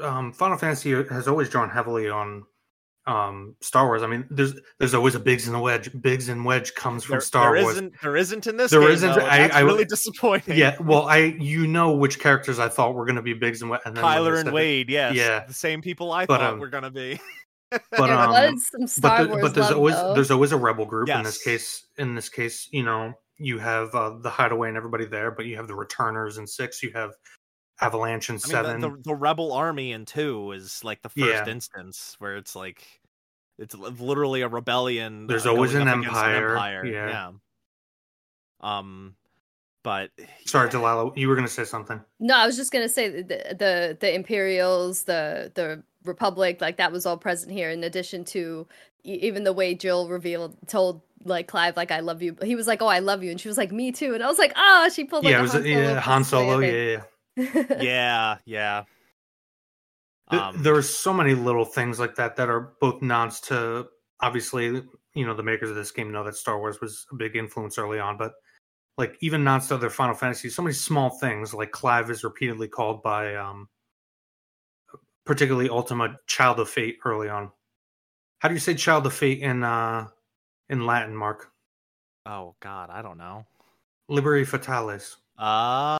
um 0.02 0.32
Final 0.32 0.58
Fantasy 0.58 0.92
has 0.92 1.26
always 1.26 1.48
drawn 1.48 1.70
heavily 1.70 2.08
on 2.08 2.44
um 3.06 3.56
Star 3.60 3.86
Wars. 3.86 4.02
I 4.02 4.06
mean, 4.06 4.26
there's 4.30 4.54
there's 4.78 4.94
always 4.94 5.14
a 5.14 5.20
Biggs 5.20 5.46
and 5.46 5.56
a 5.56 5.60
Wedge. 5.60 5.90
Biggs 6.00 6.28
and 6.28 6.44
Wedge 6.44 6.74
comes 6.74 7.04
from 7.04 7.14
there, 7.14 7.20
Star 7.20 7.54
there 7.54 7.62
Wars. 7.62 7.76
Isn't, 7.76 7.94
there 8.02 8.16
isn't 8.16 8.46
in 8.46 8.56
this. 8.56 8.70
There. 8.70 8.80
Though, 8.80 9.10
I, 9.26 9.38
that's 9.38 9.54
I, 9.54 9.60
really 9.60 9.86
disappointing. 9.86 10.58
Yeah. 10.58 10.76
Well, 10.80 11.08
I 11.08 11.18
you 11.40 11.66
know 11.66 11.92
which 11.92 12.20
characters 12.20 12.58
I 12.58 12.68
thought 12.68 12.94
were 12.94 13.06
going 13.06 13.16
to 13.16 13.22
be 13.22 13.32
Biggs 13.32 13.62
and 13.62 13.70
Wedge. 13.70 13.80
And 13.86 13.96
Kyler 13.96 14.38
and 14.38 14.52
Wade. 14.52 14.90
Yes. 14.90 15.14
Yeah. 15.14 15.44
The 15.46 15.54
same 15.54 15.80
people 15.80 16.12
I 16.12 16.26
but, 16.26 16.38
thought 16.38 16.52
um, 16.52 16.60
were 16.60 16.68
going 16.68 16.84
to 16.84 16.90
be. 16.90 17.18
But 17.70 18.10
um, 18.10 18.56
but, 19.00 19.28
the, 19.28 19.38
but, 19.40 19.54
there's 19.54 19.66
love, 19.68 19.76
always 19.76 19.94
though. 19.94 20.14
there's 20.14 20.30
always 20.30 20.52
a 20.52 20.56
rebel 20.56 20.84
group 20.84 21.08
yes. 21.08 21.18
in 21.18 21.22
this 21.24 21.42
case. 21.42 21.84
In 21.98 22.14
this 22.14 22.28
case, 22.28 22.68
you 22.72 22.82
know, 22.82 23.14
you 23.38 23.58
have 23.58 23.94
uh, 23.94 24.18
the 24.18 24.30
Hideaway 24.30 24.68
and 24.68 24.76
everybody 24.76 25.06
there, 25.06 25.30
but 25.30 25.46
you 25.46 25.56
have 25.56 25.68
the 25.68 25.74
Returners 25.74 26.38
in 26.38 26.46
six. 26.46 26.82
You 26.82 26.90
have 26.92 27.12
Avalanche 27.80 28.28
in 28.28 28.34
I 28.34 28.36
mean, 28.36 28.40
seven. 28.40 28.80
The, 28.80 28.90
the, 28.90 29.02
the, 29.04 29.14
Rebel 29.14 29.52
Army 29.52 29.92
in 29.92 30.04
two 30.04 30.52
is 30.52 30.82
like 30.84 31.02
the 31.02 31.08
first 31.08 31.26
yeah. 31.26 31.48
instance 31.48 32.16
where 32.18 32.36
it's 32.36 32.56
like 32.56 32.84
it's 33.58 33.74
literally 33.74 34.42
a 34.42 34.48
rebellion. 34.48 35.26
There's 35.26 35.46
uh, 35.46 35.50
always 35.50 35.74
an 35.74 35.88
empire. 35.88 36.08
empire. 36.08 36.36
an 36.36 36.52
empire. 36.52 36.86
Yeah. 36.86 37.08
yeah. 37.08 38.78
Um, 38.78 39.16
but 39.82 40.10
sorry, 40.44 40.68
Delaila, 40.68 41.16
you 41.16 41.28
were 41.28 41.34
going 41.34 41.46
to 41.46 41.52
say 41.52 41.64
something. 41.64 42.00
No, 42.18 42.36
I 42.36 42.46
was 42.46 42.56
just 42.56 42.72
going 42.72 42.84
to 42.84 42.88
say 42.88 43.08
the, 43.08 43.56
the 43.58 43.96
the 43.98 44.14
Imperials, 44.14 45.04
the 45.04 45.50
the 45.54 45.82
Republic, 46.04 46.60
like 46.60 46.76
that 46.78 46.92
was 46.92 47.06
all 47.06 47.16
present 47.16 47.52
here. 47.52 47.70
In 47.70 47.84
addition 47.84 48.24
to 48.26 48.66
even 49.04 49.44
the 49.44 49.52
way 49.52 49.74
Jill 49.74 50.08
revealed, 50.08 50.56
told 50.66 51.02
like 51.24 51.46
Clive, 51.48 51.76
like 51.76 51.90
I 51.90 52.00
love 52.00 52.22
you. 52.22 52.36
He 52.42 52.54
was 52.54 52.66
like, 52.66 52.80
"Oh, 52.82 52.86
I 52.86 53.00
love 53.00 53.22
you," 53.22 53.30
and 53.30 53.40
she 53.40 53.48
was 53.48 53.58
like, 53.58 53.72
"Me 53.72 53.92
too." 53.92 54.14
And 54.14 54.22
I 54.22 54.26
was 54.26 54.38
like, 54.38 54.52
"Ah!" 54.56 54.84
Oh, 54.86 54.88
she 54.88 55.04
pulled 55.04 55.24
like 55.24 55.32
yeah, 55.32 55.40
a 55.40 55.42
was, 55.42 55.52
Han 55.52 55.62
Solo. 55.62 55.78
yeah, 55.78 56.00
Han 56.00 56.24
Solo, 56.24 56.58
yeah, 56.60 57.00
yeah, 57.36 57.76
yeah, 57.80 58.36
yeah. 58.46 58.84
Um, 60.28 60.62
there 60.62 60.74
are 60.74 60.82
so 60.82 61.12
many 61.12 61.34
little 61.34 61.64
things 61.64 61.98
like 61.98 62.14
that 62.14 62.36
that 62.36 62.48
are 62.48 62.72
both 62.80 63.02
nods 63.02 63.40
to 63.40 63.88
obviously 64.20 64.82
you 65.14 65.26
know 65.26 65.34
the 65.34 65.42
makers 65.42 65.70
of 65.70 65.76
this 65.76 65.90
game 65.90 66.12
know 66.12 66.24
that 66.24 66.36
Star 66.36 66.58
Wars 66.58 66.80
was 66.80 67.06
a 67.10 67.16
big 67.16 67.36
influence 67.36 67.78
early 67.78 67.98
on, 67.98 68.16
but 68.16 68.32
like 68.96 69.16
even 69.20 69.42
nods 69.44 69.68
to 69.68 69.74
other 69.74 69.90
Final 69.90 70.14
Fantasy, 70.14 70.48
so 70.48 70.62
many 70.62 70.74
small 70.74 71.10
things 71.18 71.52
like 71.52 71.72
Clive 71.72 72.10
is 72.10 72.24
repeatedly 72.24 72.68
called 72.68 73.02
by 73.02 73.34
um 73.34 73.68
particularly 75.30 75.68
Ultima 75.68 76.16
Child 76.26 76.58
of 76.58 76.68
Fate 76.68 76.98
early 77.04 77.28
on. 77.28 77.52
How 78.40 78.48
do 78.48 78.54
you 78.54 78.58
say 78.58 78.74
Child 78.74 79.06
of 79.06 79.14
Fate 79.14 79.38
in 79.38 79.62
uh 79.62 80.08
in 80.68 80.86
Latin, 80.86 81.14
Mark? 81.14 81.52
Oh 82.26 82.56
God, 82.58 82.90
I 82.90 83.00
don't 83.00 83.16
know. 83.16 83.46
Liberi 84.10 84.44
Fatalis. 84.44 85.18
Uh 85.38 85.98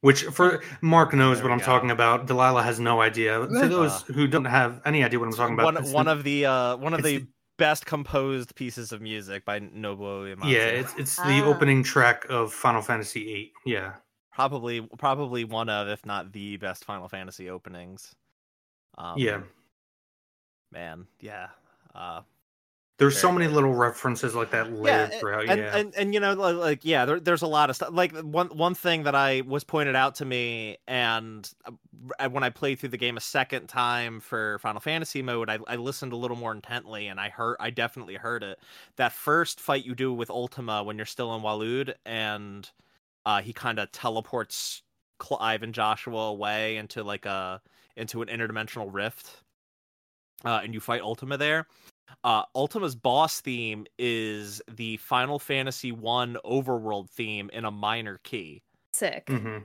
which 0.00 0.24
for 0.24 0.64
Mark 0.80 1.14
knows 1.14 1.40
what 1.40 1.52
I'm 1.52 1.58
go. 1.58 1.64
talking 1.64 1.92
about. 1.92 2.26
Delaila 2.26 2.64
has 2.64 2.80
no 2.80 3.00
idea. 3.00 3.38
To 3.38 3.68
those 3.68 4.02
uh, 4.02 4.14
who 4.14 4.26
don't 4.26 4.44
have 4.44 4.80
any 4.84 5.04
idea 5.04 5.20
what 5.20 5.26
I'm 5.26 5.34
talking 5.34 5.54
about, 5.54 5.74
one, 5.74 5.92
one 5.92 6.06
the, 6.06 6.12
of 6.12 6.24
the 6.24 6.46
uh, 6.46 6.76
one 6.76 6.92
of 6.92 7.04
the, 7.04 7.18
the, 7.18 7.26
best 7.56 7.86
composed 7.86 8.52
pieces 8.56 8.90
of 8.90 9.00
music 9.00 9.44
by 9.44 9.60
Nobuo 9.60 10.34
Uematsu. 10.34 10.50
Yeah, 10.50 10.66
it's 10.66 10.92
it's 10.98 11.16
the 11.16 11.42
ah. 11.42 11.44
opening 11.44 11.84
track 11.84 12.26
of 12.28 12.52
Final 12.52 12.82
Fantasy 12.82 13.24
VIII. 13.24 13.52
Yeah, 13.64 13.92
probably 14.38 14.80
probably 14.98 15.42
one 15.42 15.68
of, 15.68 15.88
if 15.88 16.06
not 16.06 16.32
the 16.32 16.56
best 16.58 16.84
Final 16.84 17.08
Fantasy 17.08 17.50
openings. 17.50 18.14
Um, 18.96 19.18
yeah, 19.18 19.40
man, 20.70 21.08
yeah. 21.20 21.48
Uh, 21.92 22.20
there's 22.98 23.18
so 23.18 23.32
many 23.32 23.48
little 23.48 23.74
references 23.74 24.36
like 24.36 24.52
that 24.52 24.72
live 24.72 25.10
yeah, 25.10 25.18
throughout. 25.18 25.48
And, 25.48 25.60
yeah, 25.60 25.76
and 25.76 25.94
and 25.96 26.14
you 26.14 26.20
know, 26.20 26.34
like 26.34 26.84
yeah, 26.84 27.04
there, 27.04 27.18
there's 27.18 27.42
a 27.42 27.48
lot 27.48 27.68
of 27.68 27.74
stuff. 27.74 27.88
Like 27.92 28.16
one 28.16 28.46
one 28.48 28.76
thing 28.76 29.02
that 29.04 29.16
I 29.16 29.40
was 29.40 29.64
pointed 29.64 29.96
out 29.96 30.14
to 30.16 30.24
me, 30.24 30.78
and 30.86 31.50
uh, 31.64 32.28
when 32.28 32.44
I 32.44 32.50
played 32.50 32.78
through 32.78 32.90
the 32.90 32.96
game 32.96 33.16
a 33.16 33.20
second 33.20 33.66
time 33.66 34.20
for 34.20 34.60
Final 34.60 34.80
Fantasy 34.80 35.20
mode, 35.20 35.50
I, 35.50 35.58
I 35.66 35.74
listened 35.74 36.12
a 36.12 36.16
little 36.16 36.36
more 36.36 36.52
intently, 36.52 37.08
and 37.08 37.18
I 37.18 37.28
heard, 37.28 37.56
I 37.58 37.70
definitely 37.70 38.14
heard 38.14 38.44
it. 38.44 38.60
That 38.94 39.12
first 39.12 39.60
fight 39.60 39.84
you 39.84 39.96
do 39.96 40.12
with 40.12 40.30
Ultima 40.30 40.84
when 40.84 40.96
you're 40.96 41.06
still 41.06 41.34
in 41.34 41.42
Waloed, 41.42 41.94
and 42.06 42.70
uh, 43.28 43.40
he 43.42 43.52
kind 43.52 43.78
of 43.78 43.92
teleports 43.92 44.82
Clive 45.18 45.62
and 45.62 45.74
Joshua 45.74 46.28
away 46.28 46.76
into 46.76 47.02
like 47.02 47.26
a 47.26 47.60
into 47.96 48.22
an 48.22 48.28
interdimensional 48.28 48.88
rift, 48.90 49.42
uh, 50.44 50.60
and 50.62 50.72
you 50.72 50.80
fight 50.80 51.02
Ultima 51.02 51.36
there 51.36 51.66
uh, 52.24 52.42
Ultima's 52.54 52.94
boss 52.94 53.40
theme 53.40 53.86
is 53.98 54.62
the 54.70 54.96
Final 54.98 55.38
Fantasy 55.38 55.92
One 55.92 56.36
overworld 56.44 57.10
theme 57.10 57.50
in 57.52 57.64
a 57.64 57.70
minor 57.70 58.20
key. 58.24 58.62
Sick. 58.92 59.26
Mm-hmm. 59.26 59.58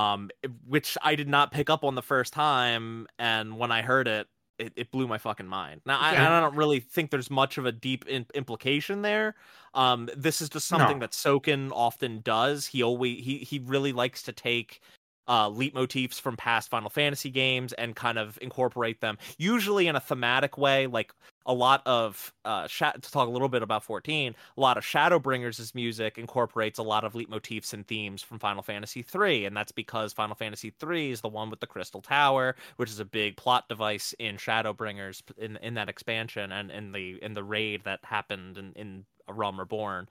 Um, 0.00 0.30
which 0.66 0.96
I 1.02 1.16
did 1.16 1.28
not 1.28 1.50
pick 1.50 1.68
up 1.68 1.82
on 1.82 1.96
the 1.96 2.02
first 2.02 2.32
time, 2.32 3.08
and 3.18 3.58
when 3.58 3.72
I 3.72 3.82
heard 3.82 4.06
it, 4.06 4.28
it, 4.60 4.72
it 4.76 4.90
blew 4.90 5.08
my 5.08 5.18
fucking 5.18 5.46
mind. 5.46 5.80
Now 5.86 5.98
I, 5.98 6.10
I, 6.10 6.40
don't 6.40 6.54
really 6.54 6.80
think 6.80 7.10
there's 7.10 7.30
much 7.30 7.58
of 7.58 7.66
a 7.66 7.72
deep 7.72 8.06
in- 8.06 8.26
implication 8.34 9.02
there. 9.02 9.34
Um, 9.74 10.08
this 10.16 10.40
is 10.40 10.48
just 10.48 10.68
something 10.68 10.98
no. 10.98 11.06
that 11.06 11.12
Soken 11.12 11.70
often 11.72 12.20
does. 12.20 12.66
He 12.66 12.82
always 12.82 13.24
he 13.24 13.38
he 13.38 13.58
really 13.58 13.92
likes 13.92 14.22
to 14.24 14.32
take 14.32 14.80
uh, 15.26 15.48
leitmotifs 15.48 16.20
from 16.20 16.36
past 16.36 16.68
Final 16.68 16.90
Fantasy 16.90 17.30
games 17.30 17.72
and 17.74 17.94
kind 17.94 18.18
of 18.18 18.38
incorporate 18.42 19.00
them, 19.00 19.16
usually 19.38 19.86
in 19.86 19.96
a 19.96 20.00
thematic 20.00 20.58
way. 20.58 20.86
Like 20.86 21.12
a 21.46 21.54
lot 21.54 21.82
of 21.86 22.32
uh, 22.44 22.66
sh- 22.66 22.82
to 23.00 23.10
talk 23.10 23.28
a 23.28 23.30
little 23.30 23.48
bit 23.48 23.62
about 23.62 23.84
14, 23.84 24.34
a 24.56 24.60
lot 24.60 24.76
of 24.76 24.84
Shadowbringers' 24.84 25.74
music 25.74 26.18
incorporates 26.18 26.78
a 26.78 26.82
lot 26.82 27.04
of 27.04 27.14
leitmotifs 27.14 27.72
and 27.72 27.86
themes 27.86 28.22
from 28.22 28.38
Final 28.38 28.62
Fantasy 28.62 29.02
3, 29.02 29.46
and 29.46 29.56
that's 29.56 29.72
because 29.72 30.12
Final 30.12 30.34
Fantasy 30.34 30.70
3 30.78 31.10
is 31.10 31.20
the 31.20 31.28
one 31.28 31.50
with 31.50 31.60
the 31.60 31.66
Crystal 31.66 32.02
Tower, 32.02 32.56
which 32.76 32.90
is 32.90 33.00
a 33.00 33.04
big 33.04 33.36
plot 33.36 33.68
device 33.68 34.14
in 34.18 34.36
Shadowbringers 34.36 35.22
in 35.38 35.56
in 35.58 35.74
that 35.74 35.88
expansion 35.88 36.52
and 36.52 36.70
in 36.70 36.92
the 36.92 37.22
in 37.22 37.34
the 37.34 37.44
raid 37.44 37.84
that 37.84 38.00
happened 38.04 38.58
in 38.58 38.72
in 38.74 39.04
A 39.28 39.32
Realm 39.32 39.58
Reborn 39.58 40.08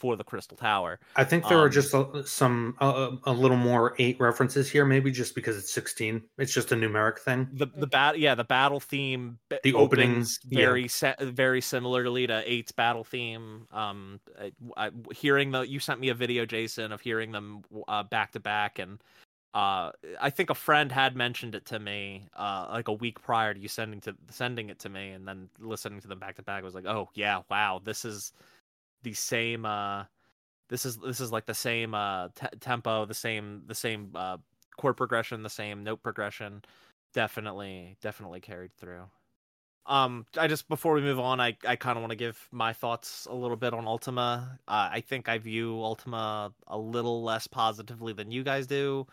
for 0.00 0.16
the 0.16 0.24
Crystal 0.24 0.56
Tower. 0.56 0.98
I 1.14 1.24
think 1.24 1.46
there 1.46 1.58
um, 1.58 1.64
are 1.64 1.68
just 1.68 1.92
a, 1.92 2.24
some 2.26 2.74
a, 2.80 3.10
a, 3.24 3.32
little 3.32 3.58
more 3.58 3.94
eight 3.98 4.18
references 4.18 4.68
here, 4.68 4.86
maybe 4.86 5.10
just 5.10 5.34
because 5.34 5.58
it's 5.58 5.70
sixteen. 5.70 6.22
It's 6.38 6.52
just 6.52 6.72
a 6.72 6.74
numeric 6.74 7.18
thing. 7.18 7.48
The 7.52 7.66
the 7.76 7.86
bat 7.86 8.18
yeah 8.18 8.34
the 8.34 8.44
battle 8.44 8.80
theme 8.80 9.38
the 9.62 9.74
openings 9.74 10.40
very 10.44 10.82
yeah. 10.82 10.88
se- 10.88 11.14
very 11.20 11.60
similarly 11.60 12.26
to 12.26 12.42
eight's 12.50 12.72
battle 12.72 13.04
theme. 13.04 13.66
Um, 13.70 14.20
I, 14.40 14.52
I, 14.76 14.90
hearing 15.14 15.50
the 15.50 15.60
you 15.60 15.78
sent 15.78 16.00
me 16.00 16.08
a 16.08 16.14
video, 16.14 16.46
Jason, 16.46 16.92
of 16.92 17.02
hearing 17.02 17.30
them 17.30 17.62
uh, 17.86 18.02
back 18.02 18.32
to 18.32 18.40
back 18.40 18.78
and. 18.78 18.98
Uh, 19.52 19.90
I 20.20 20.30
think 20.30 20.50
a 20.50 20.54
friend 20.54 20.92
had 20.92 21.16
mentioned 21.16 21.56
it 21.56 21.64
to 21.66 21.80
me, 21.80 22.28
uh, 22.36 22.68
like 22.70 22.86
a 22.86 22.92
week 22.92 23.20
prior 23.20 23.52
to 23.52 23.58
you 23.58 23.66
sending 23.66 24.00
to 24.02 24.14
sending 24.30 24.70
it 24.70 24.78
to 24.78 24.88
me, 24.88 25.10
and 25.10 25.26
then 25.26 25.48
listening 25.58 26.00
to 26.02 26.06
them 26.06 26.20
back 26.20 26.36
to 26.36 26.42
back 26.42 26.62
was 26.62 26.76
like, 26.76 26.86
oh 26.86 27.08
yeah, 27.14 27.42
wow, 27.50 27.80
this 27.82 28.04
is 28.04 28.32
the 29.02 29.12
same 29.14 29.64
uh 29.64 30.04
this 30.68 30.86
is 30.86 30.96
this 30.98 31.20
is 31.20 31.32
like 31.32 31.46
the 31.46 31.54
same 31.54 31.94
uh 31.94 32.28
te- 32.34 32.56
tempo 32.60 33.04
the 33.04 33.14
same 33.14 33.62
the 33.66 33.74
same 33.74 34.10
uh 34.14 34.36
chord 34.76 34.96
progression 34.96 35.42
the 35.42 35.50
same 35.50 35.84
note 35.84 36.02
progression. 36.02 36.62
Definitely 37.14 37.96
definitely 38.00 38.40
carried 38.40 38.72
through. 38.76 39.02
Um 39.86 40.26
i 40.38 40.46
just 40.46 40.68
before 40.68 40.94
we 40.94 41.00
move 41.00 41.18
on 41.18 41.40
i 41.40 41.56
i 41.66 41.74
kind 41.76 41.96
of 41.96 42.02
want 42.02 42.10
to 42.10 42.16
give 42.16 42.48
my 42.52 42.72
thoughts 42.72 43.26
a 43.30 43.34
little 43.34 43.56
bit 43.56 43.74
on 43.74 43.86
ultima. 43.86 44.58
Uh, 44.68 44.88
i 44.92 45.00
think 45.00 45.28
i 45.28 45.38
view 45.38 45.82
ultima 45.82 46.52
a 46.68 46.78
little 46.78 47.22
less 47.22 47.46
positively 47.46 48.12
than 48.12 48.30
you 48.30 48.42
guys 48.44 48.66
do. 48.66 49.06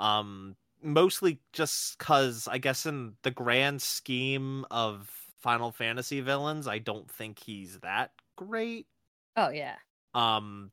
Um 0.00 0.56
mostly 0.82 1.40
just 1.52 1.98
cuz 1.98 2.48
i 2.48 2.58
guess 2.58 2.86
in 2.86 3.14
the 3.22 3.30
grand 3.30 3.80
scheme 3.82 4.64
of 4.70 5.10
final 5.38 5.70
fantasy 5.72 6.20
villains 6.20 6.66
i 6.68 6.78
don't 6.78 7.10
think 7.10 7.38
he's 7.38 7.78
that 7.80 8.12
great 8.36 8.86
Oh 9.36 9.50
yeah. 9.50 9.76
Um 10.14 10.70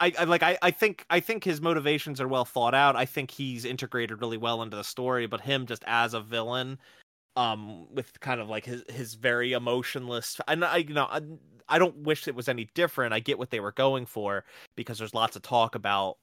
I, 0.00 0.12
I 0.18 0.24
like 0.24 0.42
I, 0.42 0.58
I 0.62 0.70
think 0.70 1.04
I 1.10 1.20
think 1.20 1.44
his 1.44 1.60
motivations 1.60 2.20
are 2.20 2.28
well 2.28 2.44
thought 2.44 2.74
out. 2.74 2.96
I 2.96 3.04
think 3.06 3.30
he's 3.30 3.64
integrated 3.64 4.20
really 4.20 4.36
well 4.36 4.62
into 4.62 4.76
the 4.76 4.84
story, 4.84 5.26
but 5.26 5.40
him 5.40 5.66
just 5.66 5.84
as 5.86 6.14
a 6.14 6.20
villain 6.20 6.78
um 7.36 7.92
with 7.94 8.18
kind 8.20 8.40
of 8.40 8.48
like 8.48 8.64
his 8.66 8.84
his 8.90 9.14
very 9.14 9.52
emotionless 9.52 10.40
and 10.48 10.64
I 10.64 10.78
you 10.78 10.94
know 10.94 11.06
I, 11.10 11.20
I 11.68 11.78
don't 11.78 11.98
wish 11.98 12.28
it 12.28 12.34
was 12.36 12.48
any 12.48 12.68
different. 12.74 13.14
I 13.14 13.20
get 13.20 13.38
what 13.38 13.50
they 13.50 13.60
were 13.60 13.72
going 13.72 14.06
for 14.06 14.44
because 14.76 14.98
there's 14.98 15.14
lots 15.14 15.36
of 15.36 15.42
talk 15.42 15.74
about 15.74 16.18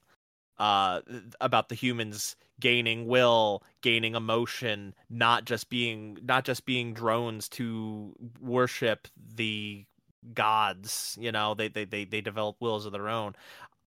uh 0.59 1.01
about 1.41 1.69
the 1.69 1.75
humans 1.75 2.35
gaining 2.59 3.07
will 3.07 3.63
gaining 3.81 4.15
emotion 4.15 4.93
not 5.09 5.45
just 5.45 5.69
being 5.69 6.17
not 6.23 6.45
just 6.45 6.65
being 6.65 6.93
drones 6.93 7.49
to 7.49 8.13
worship 8.39 9.07
the 9.35 9.85
gods. 10.33 11.17
You 11.19 11.31
know, 11.31 11.53
they 11.53 11.67
they 11.67 11.85
they 11.85 12.05
they 12.05 12.21
develop 12.21 12.57
wills 12.59 12.85
of 12.85 12.91
their 12.91 13.09
own. 13.09 13.35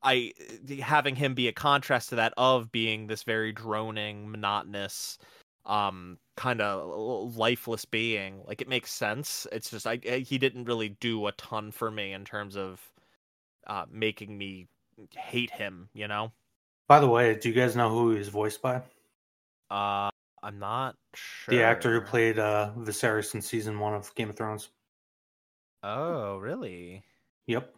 I 0.03 0.33
having 0.80 1.14
him 1.14 1.35
be 1.35 1.49
a 1.49 1.53
contrast 1.53 2.09
to 2.11 2.16
that 2.16 2.35
of 2.37 2.72
being 2.72 3.07
this 3.07 3.22
very 3.22 3.53
droning, 3.53 4.30
monotonous, 4.30 5.18
um, 5.64 6.18
kind 6.37 6.61
of 6.61 7.37
lifeless 7.37 7.85
being. 7.85 8.43
Like 8.47 8.61
it 8.61 8.68
makes 8.68 8.93
sense. 8.93 9.47
It's 9.53 9.70
just 9.70 9.87
I, 9.87 9.97
he 9.97 10.39
didn't 10.39 10.64
really 10.64 10.91
do 11.01 11.26
a 11.26 11.33
ton 11.33 11.70
for 11.70 11.91
me 11.91 12.12
in 12.12 12.24
terms 12.24 12.57
of 12.57 12.80
uh, 13.66 13.85
making 13.91 14.37
me 14.37 14.66
hate 15.11 15.51
him. 15.51 15.89
You 15.95 16.09
know. 16.09 16.33
By 16.89 17.01
the 17.01 17.09
way, 17.09 17.37
do 17.37 17.49
you 17.49 17.55
guys 17.55 17.76
know 17.76 17.89
who 17.89 18.14
he's 18.14 18.28
voiced 18.28 18.61
by? 18.61 18.83
Uh, 19.70 20.11
I'm 20.43 20.59
not 20.59 20.97
sure. 21.14 21.55
The 21.55 21.62
actor 21.62 21.93
who 21.95 22.01
played 22.05 22.39
uh, 22.39 22.72
Viserys 22.76 23.35
in 23.35 23.41
season 23.41 23.78
one 23.78 23.95
of 23.95 24.12
Game 24.14 24.28
of 24.28 24.37
Thrones. 24.37 24.70
Oh, 25.83 26.39
really? 26.39 27.05
Yep. 27.47 27.74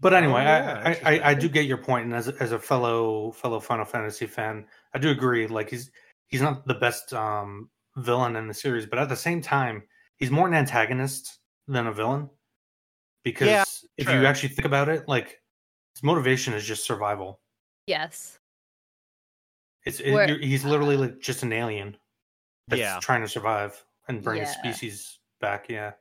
But 0.00 0.14
anyway, 0.14 0.40
oh, 0.40 0.44
yeah, 0.44 0.96
I, 1.04 1.14
I, 1.14 1.30
I 1.30 1.34
do 1.34 1.48
get 1.48 1.66
your 1.66 1.78
point, 1.78 2.06
and 2.06 2.14
as 2.14 2.28
as 2.28 2.50
a 2.50 2.58
fellow 2.58 3.30
fellow 3.30 3.60
Final 3.60 3.84
Fantasy 3.84 4.26
fan, 4.26 4.66
I 4.94 4.98
do 4.98 5.10
agree. 5.10 5.46
Like 5.46 5.70
he's 5.70 5.92
he's 6.26 6.42
not 6.42 6.66
the 6.66 6.74
best 6.74 7.12
um, 7.14 7.70
villain 7.96 8.34
in 8.34 8.48
the 8.48 8.54
series, 8.54 8.84
but 8.84 8.98
at 8.98 9.08
the 9.08 9.16
same 9.16 9.40
time, 9.40 9.84
he's 10.16 10.30
more 10.30 10.48
an 10.48 10.54
antagonist 10.54 11.38
than 11.68 11.86
a 11.86 11.92
villain. 11.92 12.28
Because 13.22 13.46
yeah, 13.46 13.64
if 13.96 14.08
sure. 14.08 14.20
you 14.20 14.26
actually 14.26 14.48
think 14.48 14.66
about 14.66 14.88
it, 14.88 15.06
like 15.06 15.40
his 15.94 16.02
motivation 16.02 16.52
is 16.52 16.64
just 16.64 16.84
survival. 16.84 17.40
Yes. 17.86 18.40
It's 19.84 20.00
it, 20.00 20.42
he's 20.42 20.64
literally 20.64 20.96
like 20.96 21.20
just 21.20 21.44
an 21.44 21.52
alien 21.52 21.96
that's 22.66 22.80
yeah. 22.80 22.98
trying 23.00 23.22
to 23.22 23.28
survive 23.28 23.84
and 24.08 24.22
bring 24.22 24.38
yeah. 24.38 24.46
his 24.46 24.54
species 24.54 25.18
back. 25.42 25.66
Yeah. 25.68 25.92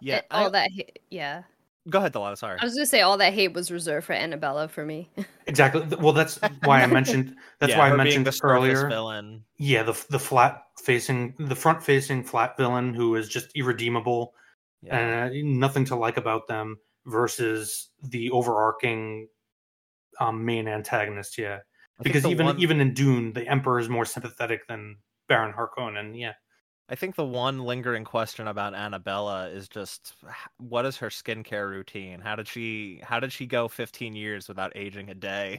Yeah. 0.00 0.20
all 0.30 0.46
I, 0.46 0.50
that. 0.50 0.70
Yeah. 1.10 1.42
Go 1.88 1.98
ahead, 1.98 2.12
Delaila. 2.12 2.36
Sorry. 2.36 2.58
I 2.60 2.64
was 2.64 2.74
gonna 2.74 2.86
say 2.86 3.00
all 3.00 3.16
that 3.18 3.32
hate 3.32 3.52
was 3.52 3.70
reserved 3.70 4.06
for 4.06 4.14
Anabella 4.14 4.68
for 4.68 4.84
me. 4.84 5.08
exactly. 5.46 5.82
Well, 6.00 6.12
that's 6.12 6.38
why 6.64 6.82
I 6.82 6.86
mentioned. 6.86 7.36
That's 7.60 7.70
yeah, 7.70 7.78
why 7.78 7.90
I 7.90 7.96
mentioned 7.96 8.26
this 8.26 8.40
earlier. 8.42 8.88
Villain. 8.88 9.44
Yeah, 9.58 9.82
the 9.82 10.04
the 10.10 10.18
flat 10.18 10.62
facing, 10.82 11.34
the 11.38 11.54
front 11.54 11.82
facing 11.82 12.24
flat 12.24 12.56
villain 12.56 12.92
who 12.92 13.14
is 13.14 13.28
just 13.28 13.50
irredeemable, 13.54 14.34
yeah. 14.82 14.98
and 14.98 15.32
uh, 15.32 15.38
nothing 15.44 15.84
to 15.86 15.96
like 15.96 16.16
about 16.16 16.48
them, 16.48 16.76
versus 17.06 17.90
the 18.02 18.30
overarching 18.30 19.28
um, 20.20 20.44
main 20.44 20.68
antagonist. 20.68 21.38
Yeah, 21.38 21.60
I 22.00 22.02
because 22.02 22.26
even 22.26 22.46
one... 22.46 22.60
even 22.60 22.80
in 22.80 22.94
Dune, 22.94 23.32
the 23.32 23.48
Emperor 23.48 23.78
is 23.78 23.88
more 23.88 24.04
sympathetic 24.04 24.66
than 24.66 24.96
Baron 25.28 25.54
Harkonnen. 25.54 26.18
Yeah. 26.18 26.32
I 26.88 26.94
think 26.94 27.16
the 27.16 27.24
one 27.24 27.58
lingering 27.60 28.04
question 28.04 28.46
about 28.46 28.74
Anabella 28.74 29.52
is 29.52 29.68
just 29.68 30.14
what 30.58 30.86
is 30.86 30.96
her 30.98 31.08
skincare 31.08 31.68
routine? 31.68 32.20
How 32.20 32.36
did 32.36 32.46
she 32.46 33.00
how 33.02 33.18
did 33.18 33.32
she 33.32 33.46
go 33.46 33.66
15 33.66 34.14
years 34.14 34.48
without 34.48 34.72
aging 34.76 35.10
a 35.10 35.14
day? 35.14 35.58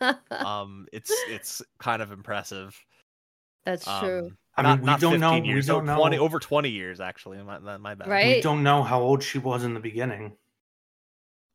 um 0.30 0.86
it's 0.92 1.12
it's 1.28 1.62
kind 1.78 2.02
of 2.02 2.12
impressive. 2.12 2.78
That's 3.64 3.88
um, 3.88 4.00
true. 4.00 4.32
I 4.58 4.62
mean, 4.62 4.84
not, 4.84 5.00
we 5.00 5.08
don't 5.08 5.20
know. 5.20 5.34
Years, 5.34 5.66
we 5.66 5.72
don't 5.72 5.84
know 5.84 5.96
20, 5.98 6.18
over 6.18 6.38
20 6.38 6.70
years 6.70 7.00
actually. 7.00 7.42
My, 7.42 7.76
my 7.76 7.94
bad. 7.94 8.08
Right? 8.08 8.36
We 8.36 8.40
don't 8.42 8.62
know 8.62 8.82
how 8.82 9.00
old 9.00 9.22
she 9.22 9.38
was 9.38 9.64
in 9.64 9.74
the 9.74 9.80
beginning. 9.80 10.36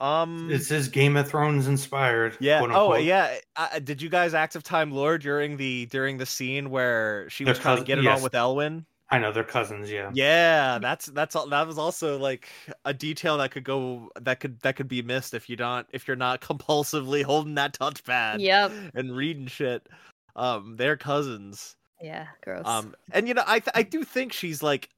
Um, 0.02 0.50
it 0.50 0.64
says 0.64 0.88
Game 0.88 1.16
of 1.16 1.30
Thrones 1.30 1.68
inspired. 1.68 2.36
Yeah. 2.40 2.66
Oh, 2.72 2.96
yeah. 2.96 3.38
Uh, 3.56 3.78
did 3.80 4.02
you 4.02 4.10
guys 4.10 4.34
active 4.34 4.64
time 4.64 4.92
lore 4.92 5.20
during 5.20 5.58
the 5.58 5.86
during 5.86 6.18
the 6.18 6.26
scene 6.26 6.72
where 6.72 7.30
she 7.30 7.46
was 7.46 7.60
trying 7.60 7.78
to 7.78 7.84
get 7.84 8.00
it 8.00 8.04
yes. 8.04 8.18
on 8.18 8.24
with 8.24 8.34
Elwin? 8.34 8.86
I 9.12 9.20
know 9.20 9.32
they're 9.32 9.44
cousins. 9.44 9.92
Yeah. 9.92 10.10
Yeah, 10.14 10.80
that's 10.80 11.06
that's 11.08 11.36
all. 11.36 11.48
That 11.48 11.68
was 11.68 11.78
also 11.78 12.18
like 12.18 12.50
a 12.84 12.96
detail 12.96 13.38
that 13.38 13.52
could 13.52 13.64
go 13.64 14.10
that 14.20 14.40
could 14.40 14.60
that 14.62 14.76
could 14.76 14.88
be 14.88 15.04
missed 15.04 15.36
if 15.36 15.50
you 15.50 15.56
don't 15.56 15.86
if 15.92 16.08
you're 16.08 16.18
not 16.18 16.42
compulsively 16.42 17.24
holding 17.24 17.56
that 17.56 17.78
touchpad. 17.78 18.40
Yep. 18.40 18.72
And 18.96 19.16
reading 19.16 19.46
shit. 19.48 19.88
Um, 20.36 20.78
they're 20.78 20.98
cousins. 20.98 21.76
Yeah, 22.02 22.26
gross. 22.44 22.66
Um, 22.66 22.96
and 23.12 23.28
you 23.28 23.36
know, 23.36 23.44
I 23.46 23.60
th- 23.60 23.74
I 23.76 23.84
do 23.84 24.04
think 24.04 24.34
she's 24.34 24.64
like 24.64 24.90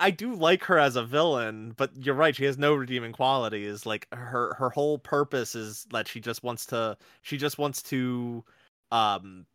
I 0.00 0.10
do 0.10 0.34
like 0.34 0.64
her 0.64 0.78
as 0.78 0.96
a 0.96 1.02
villain, 1.02 1.74
but 1.76 1.90
you're 1.96 2.14
right. 2.14 2.34
She 2.34 2.44
has 2.44 2.58
no 2.58 2.74
redeeming 2.74 3.12
qualities. 3.12 3.84
Like 3.84 4.06
her 4.12 4.54
her 4.54 4.70
whole 4.70 4.98
purpose 4.98 5.54
is 5.54 5.86
that 5.90 6.08
she 6.08 6.20
just 6.20 6.42
wants 6.42 6.66
to 6.66 6.96
she 7.22 7.36
just 7.36 7.58
wants 7.58 7.82
to 7.84 8.44
um 8.90 9.46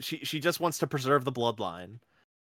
she 0.00 0.18
she 0.18 0.40
just 0.40 0.60
wants 0.60 0.78
to 0.78 0.86
preserve 0.86 1.24
the 1.24 1.32
bloodline. 1.32 1.98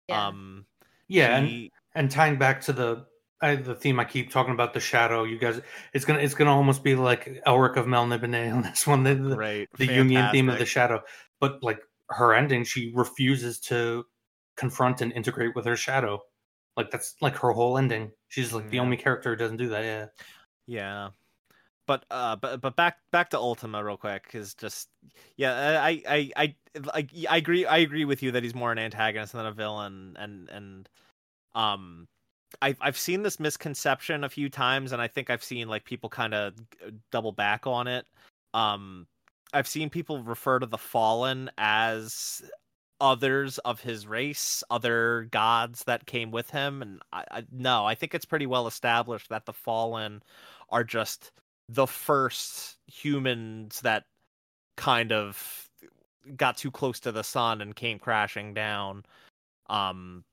Yeah. 0.07 0.28
Um 0.28 0.65
yeah, 1.07 1.45
she... 1.45 1.71
and, 1.93 2.05
and 2.05 2.11
tying 2.11 2.38
back 2.38 2.61
to 2.61 2.73
the 2.73 3.05
I, 3.41 3.55
the 3.55 3.76
theme 3.76 3.99
I 3.99 4.05
keep 4.05 4.32
talking 4.32 4.53
about 4.53 4.73
the 4.73 4.80
shadow. 4.80 5.23
You 5.23 5.38
guys, 5.38 5.61
it's 5.93 6.05
gonna 6.05 6.19
it's 6.19 6.34
gonna 6.34 6.55
almost 6.55 6.84
be 6.84 6.95
like 6.95 7.41
Elric 7.45 7.76
of 7.76 7.86
Melniboné 7.86 8.53
on 8.55 8.63
this 8.63 8.88
one. 8.88 9.03
The, 9.03 9.15
the, 9.15 9.38
right. 9.38 9.69
the 9.78 9.88
Jungian 9.88 10.32
theme 10.32 10.49
of 10.49 10.57
the 10.57 10.65
shadow, 10.65 11.01
but 11.39 11.61
like 11.61 11.80
her 12.09 12.34
ending, 12.34 12.63
she 12.63 12.91
refuses 12.95 13.59
to 13.59 14.05
confront 14.55 15.01
and 15.01 15.11
integrate 15.11 15.55
with 15.55 15.65
her 15.65 15.76
shadow. 15.76 16.21
Like 16.78 16.91
that's 16.91 17.15
like 17.21 17.38
her 17.38 17.51
whole 17.51 17.78
ending. 17.78 18.11
She's 18.28 18.53
like 18.53 18.69
the 18.69 18.80
only 18.80 18.97
character 18.97 19.32
who 19.32 19.36
doesn't 19.36 19.57
do 19.57 19.69
that. 19.69 19.84
Yeah. 19.84 20.05
Yeah. 20.67 21.09
But 21.88 22.05
uh, 22.09 22.36
but 22.36 22.61
but 22.61 22.76
back 22.76 22.97
back 23.11 23.30
to 23.30 23.38
Ultima 23.38 23.84
real 23.84 23.97
quick 23.97 24.32
is 24.34 24.55
just 24.55 24.89
yeah 25.38 25.82
I 25.82 26.01
I 26.07 26.32
I 26.36 26.55
I 26.95 27.07
I 27.30 27.38
agree 27.38 27.65
I 27.65 27.78
agree 27.78 28.05
with 28.05 28.23
you 28.23 28.32
that 28.32 28.43
he's 28.43 28.55
more 28.55 28.71
an 28.71 28.80
antagonist 28.80 29.34
than 29.34 29.45
a 29.45 29.51
villain 29.51 30.15
and 30.19 30.49
and 30.49 30.89
um 31.53 32.07
I've 32.61 32.78
I've 32.82 32.97
seen 32.97 33.23
this 33.23 33.39
misconception 33.39 34.23
a 34.23 34.30
few 34.30 34.49
times 34.49 34.91
and 34.91 35.01
I 35.01 35.07
think 35.07 35.30
I've 35.30 35.43
seen 35.43 35.67
like 35.67 35.86
people 35.86 36.09
kind 36.09 36.34
of 36.34 36.53
double 37.11 37.32
back 37.32 37.67
on 37.67 37.88
it. 37.88 38.05
Um, 38.53 39.07
I've 39.53 39.67
seen 39.67 39.89
people 39.89 40.23
refer 40.23 40.59
to 40.59 40.65
the 40.65 40.78
Fallen 40.78 41.51
as 41.57 42.41
others 43.00 43.58
of 43.60 43.82
his 43.82 44.08
race, 44.08 44.64
other 44.70 45.28
gods 45.32 45.84
that 45.86 46.06
came 46.06 46.32
with 46.32 46.50
him. 46.50 46.82
And 46.82 47.02
I, 47.12 47.26
I 47.32 47.43
no, 47.52 47.86
I 47.86 47.96
think 47.96 48.14
it's 48.14 48.26
pretty 48.26 48.46
well 48.46 48.68
established 48.68 49.30
that 49.30 49.46
the 49.46 49.54
fallen 49.54 50.24
are 50.70 50.84
just 50.84 51.32
the 51.70 51.88
first 51.88 52.78
humans 52.88 53.82
that 53.82 54.06
kind 54.78 55.12
of 55.12 55.70
got 56.36 56.58
too 56.58 56.72
close 56.72 57.00
to 57.02 57.12
the 57.12 57.24
sun 57.24 57.62
and 57.62 57.76
came 57.76 58.00
crashing 58.00 58.54
down. 58.54 59.06
Um, 59.68 60.24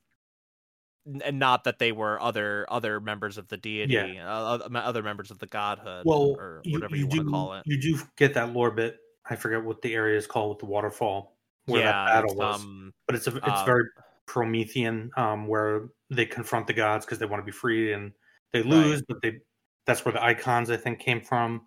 and 1.25 1.39
not 1.39 1.65
that 1.65 1.81
they 1.81 1.91
were 1.91 2.21
other 2.23 2.65
other 2.69 3.01
members 3.01 3.37
of 3.37 3.49
the 3.49 3.57
deity, 3.57 3.95
yeah. 3.95 4.33
uh, 4.33 4.69
other 4.73 5.03
members 5.03 5.33
of 5.33 5.39
the 5.41 5.49
godhood, 5.49 6.05
well, 6.07 6.37
or 6.39 6.63
whatever 6.67 6.95
you, 6.95 7.07
you, 7.07 7.09
you 7.11 7.17
want 7.19 7.29
to 7.29 7.33
call 7.33 7.55
it. 7.55 7.63
You 7.67 7.81
do 7.81 7.99
get 8.17 8.35
that 8.35 8.53
lore 8.53 8.71
bit. 8.71 8.99
I 9.29 9.35
forget 9.35 9.65
what 9.65 9.83
the 9.83 9.95
area 9.95 10.17
is 10.17 10.29
called 10.29 10.51
with 10.51 10.59
the 10.61 10.67
waterfall 10.67 11.37
where 11.67 11.83
yeah, 11.83 11.93
that 11.93 12.23
battle 12.23 12.37
was. 12.37 12.61
Um, 12.61 12.93
but 13.07 13.17
it's 13.17 13.27
a, 13.27 13.37
it's 13.37 13.47
uh, 13.47 13.65
very 13.65 13.85
Promethean, 14.27 15.11
um, 15.17 15.47
where 15.47 15.89
they 16.11 16.27
confront 16.27 16.67
the 16.67 16.73
gods 16.73 17.05
because 17.05 17.19
they 17.19 17.27
want 17.27 17.41
to 17.43 17.45
be 17.45 17.53
free 17.53 17.93
and 17.93 18.13
they 18.53 18.63
lose, 18.63 18.97
right. 18.97 19.05
but 19.09 19.23
they 19.23 19.41
that's 19.87 20.05
where 20.05 20.13
the 20.13 20.23
icons 20.23 20.71
I 20.71 20.77
think 20.77 21.01
came 21.01 21.21
from. 21.21 21.63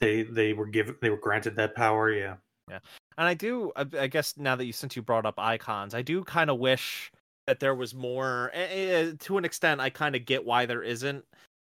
They 0.00 0.22
they 0.22 0.52
were 0.52 0.66
given 0.66 0.96
they 1.00 1.10
were 1.10 1.18
granted 1.18 1.56
that 1.56 1.74
power. 1.74 2.12
Yeah, 2.12 2.36
yeah. 2.68 2.80
And 3.16 3.26
I 3.26 3.34
do 3.34 3.72
I 3.76 4.06
guess 4.06 4.36
now 4.36 4.56
that 4.56 4.64
you 4.64 4.72
since 4.72 4.96
you 4.96 5.02
brought 5.02 5.26
up 5.26 5.38
icons, 5.38 5.94
I 5.94 6.02
do 6.02 6.24
kind 6.24 6.50
of 6.50 6.58
wish 6.58 7.10
that 7.46 7.60
there 7.60 7.74
was 7.74 7.94
more. 7.94 8.50
To 8.54 9.38
an 9.38 9.44
extent, 9.44 9.80
I 9.80 9.90
kind 9.90 10.16
of 10.16 10.24
get 10.24 10.44
why 10.44 10.66
there 10.66 10.82
isn't 10.82 11.24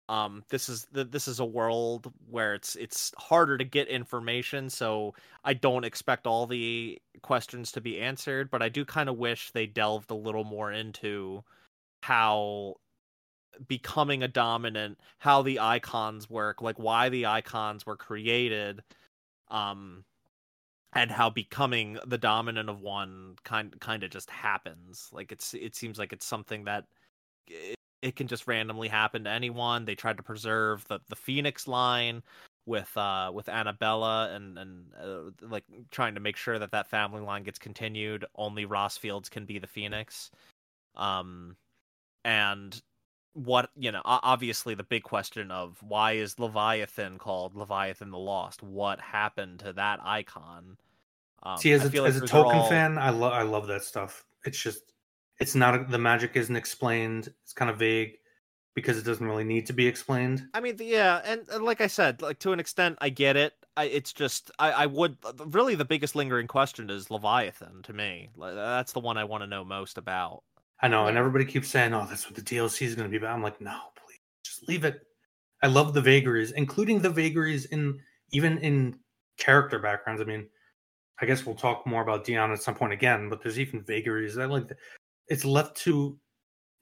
um 0.09 0.43
this 0.49 0.67
is 0.67 0.87
this 0.91 1.27
is 1.27 1.39
a 1.39 1.45
world 1.45 2.11
where 2.29 2.55
it's 2.55 2.75
it's 2.75 3.13
harder 3.17 3.57
to 3.57 3.63
get 3.63 3.87
information 3.87 4.69
so 4.69 5.13
i 5.45 5.53
don't 5.53 5.85
expect 5.85 6.27
all 6.27 6.47
the 6.47 6.99
questions 7.21 7.71
to 7.71 7.79
be 7.79 8.01
answered 8.01 8.49
but 8.49 8.61
i 8.61 8.67
do 8.67 8.83
kind 8.83 9.07
of 9.07 9.17
wish 9.17 9.51
they 9.51 9.67
delved 9.67 10.11
a 10.11 10.15
little 10.15 10.43
more 10.43 10.71
into 10.71 11.43
how 12.01 12.73
becoming 13.67 14.23
a 14.23 14.27
dominant 14.27 14.97
how 15.19 15.41
the 15.43 15.59
icons 15.59 16.29
work 16.29 16.61
like 16.61 16.79
why 16.79 17.07
the 17.09 17.25
icons 17.25 17.85
were 17.85 17.97
created 17.97 18.81
um 19.51 20.03
and 20.93 21.11
how 21.11 21.29
becoming 21.29 21.99
the 22.07 22.17
dominant 22.17 22.69
of 22.69 22.81
one 22.81 23.35
kind 23.43 23.79
kind 23.79 24.03
of 24.03 24.09
just 24.09 24.29
happens. 24.29 25.07
Like 25.11 25.31
it's 25.31 25.53
it 25.53 25.75
seems 25.75 25.99
like 25.99 26.13
it's 26.13 26.25
something 26.25 26.65
that 26.65 26.85
it 28.01 28.15
can 28.15 28.27
just 28.27 28.47
randomly 28.47 28.87
happen 28.87 29.23
to 29.25 29.29
anyone. 29.29 29.85
They 29.85 29.95
tried 29.95 30.17
to 30.17 30.23
preserve 30.23 30.85
the 30.87 30.99
the 31.09 31.15
Phoenix 31.15 31.67
line 31.67 32.23
with 32.65 32.95
uh 32.97 33.31
with 33.33 33.47
Anabella 33.47 34.33
and 34.35 34.57
and 34.57 34.85
uh, 35.01 35.47
like 35.47 35.65
trying 35.91 36.15
to 36.15 36.21
make 36.21 36.37
sure 36.37 36.59
that 36.59 36.71
that 36.71 36.89
family 36.89 37.21
line 37.21 37.43
gets 37.43 37.59
continued. 37.59 38.25
Only 38.35 38.65
Rosfields 38.65 39.29
can 39.29 39.45
be 39.45 39.59
the 39.59 39.67
Phoenix. 39.67 40.31
Um 40.95 41.55
and 42.25 42.81
what 43.33 43.69
you 43.77 43.91
know 43.91 44.01
obviously 44.03 44.73
the 44.73 44.83
big 44.83 45.03
question 45.03 45.51
of 45.51 45.81
why 45.81 46.13
is 46.13 46.39
leviathan 46.39 47.17
called 47.17 47.55
leviathan 47.55 48.09
the 48.09 48.17
lost 48.17 48.63
what 48.63 48.99
happened 48.99 49.59
to 49.59 49.71
that 49.71 49.99
icon 50.03 50.77
um, 51.43 51.57
see 51.57 51.71
as 51.71 51.85
a, 51.85 52.01
like 52.01 52.15
a 52.15 52.19
tolkien 52.21 52.55
all... 52.55 52.69
fan 52.69 52.97
i 52.97 53.09
love 53.09 53.31
i 53.31 53.43
love 53.43 53.67
that 53.67 53.83
stuff 53.83 54.25
it's 54.45 54.61
just 54.61 54.81
it's 55.39 55.55
not 55.55 55.89
the 55.89 55.97
magic 55.97 56.35
isn't 56.35 56.55
explained. 56.55 57.33
It's 57.43 57.53
kind 57.53 57.71
of 57.71 57.77
vague. 57.77 58.13
because 58.75 58.97
it 58.97 59.03
doesn't 59.03 59.25
really 59.25 59.43
need 59.43 59.65
to 59.65 59.73
be 59.73 59.87
explained. 59.87 60.47
I 60.53 60.59
mean, 60.61 60.77
yeah, 60.79 61.21
and, 61.25 61.41
and 61.49 61.63
like 61.65 61.81
I 61.81 61.87
said, 61.87 62.21
like 62.21 62.39
to 62.39 62.53
an 62.53 62.59
extent, 62.59 62.97
I 63.01 63.09
get 63.09 63.35
it. 63.35 63.53
I, 63.75 63.85
it's 63.85 64.13
just 64.13 64.51
I, 64.59 64.71
I 64.71 64.85
would 64.85 65.17
uh, 65.23 65.33
really 65.47 65.75
the 65.75 65.85
biggest 65.85 66.15
lingering 66.15 66.47
question 66.47 66.89
is 66.89 67.09
Leviathan 67.11 67.81
to 67.83 67.93
me. 67.93 68.29
That's 68.37 68.93
the 68.93 68.99
one 68.99 69.17
I 69.17 69.23
want 69.23 69.43
to 69.43 69.47
know 69.47 69.63
most 69.65 69.97
about. 69.97 70.43
I 70.81 70.87
know, 70.87 71.07
and 71.07 71.17
everybody 71.17 71.45
keeps 71.45 71.67
saying, 71.67 71.93
"Oh, 71.93 72.05
that's 72.09 72.25
what 72.25 72.35
the 72.35 72.41
DLC 72.41 72.85
is 72.85 72.95
going 72.95 73.07
to 73.07 73.11
be 73.11 73.17
about." 73.17 73.35
I'm 73.35 73.43
like, 73.43 73.59
no, 73.59 73.77
please, 73.95 74.19
just 74.43 74.67
leave 74.67 74.85
it. 74.85 75.01
I 75.61 75.67
love 75.67 75.93
the 75.93 76.01
vagaries, 76.01 76.51
including 76.51 76.99
the 76.99 77.09
vagaries 77.09 77.65
in 77.65 77.99
even 78.31 78.57
in 78.59 78.97
character 79.37 79.79
backgrounds. 79.79 80.21
I 80.21 80.25
mean, 80.25 80.47
I 81.21 81.25
guess 81.25 81.45
we'll 81.45 81.55
talk 81.55 81.85
more 81.85 82.01
about 82.01 82.23
Dion 82.23 82.51
at 82.51 82.61
some 82.61 82.75
point 82.75 82.93
again, 82.93 83.29
but 83.29 83.41
there's 83.41 83.59
even 83.59 83.81
vagaries. 83.81 84.37
I 84.37 84.45
like. 84.45 84.69
It's 85.29 85.45
left 85.45 85.77
to 85.83 86.17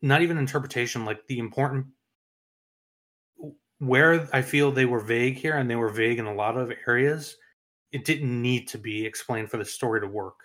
not 0.02 0.22
even 0.22 0.38
interpretation, 0.38 1.06
like 1.06 1.26
the 1.28 1.40
important 1.40 1.88
where 3.80 4.28
I 4.34 4.42
feel 4.42 4.72
they 4.72 4.86
were 4.86 5.00
vague 5.00 5.38
here, 5.38 5.58
and 5.58 5.70
they 5.70 5.76
were 5.76 5.90
vague 5.90 6.20
in 6.20 6.26
a 6.26 6.34
lot 6.34 6.58
of 6.58 6.72
areas. 6.88 7.36
It 7.92 8.06
didn't 8.06 8.42
need 8.42 8.68
to 8.70 8.78
be 8.78 9.06
explained 9.06 9.50
for 9.50 9.58
the 9.58 9.66
story 9.66 10.02
to 10.02 10.08
work, 10.08 10.36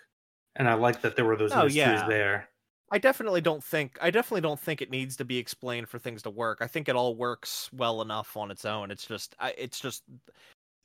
and 0.55 0.67
I 0.67 0.73
like 0.75 1.01
that 1.01 1.15
there 1.15 1.25
were 1.25 1.37
those 1.37 1.51
oh, 1.51 1.63
mysteries 1.63 1.75
yeah. 1.77 2.07
there. 2.07 2.49
I 2.91 2.99
definitely 2.99 3.41
don't 3.41 3.63
think 3.63 3.97
I 4.01 4.11
definitely 4.11 4.41
don't 4.41 4.59
think 4.59 4.81
it 4.81 4.91
needs 4.91 5.17
to 5.17 5.25
be 5.25 5.37
explained 5.37 5.89
for 5.89 5.97
things 5.97 6.21
to 6.23 6.29
work. 6.29 6.59
I 6.61 6.67
think 6.67 6.87
it 6.87 6.95
all 6.95 7.15
works 7.15 7.69
well 7.73 8.03
enough 8.03 8.37
on 8.37 8.51
its 8.51 8.65
own. 8.65 8.91
It's 8.91 9.07
just 9.07 9.35
it's 9.57 9.79
just 9.79 10.03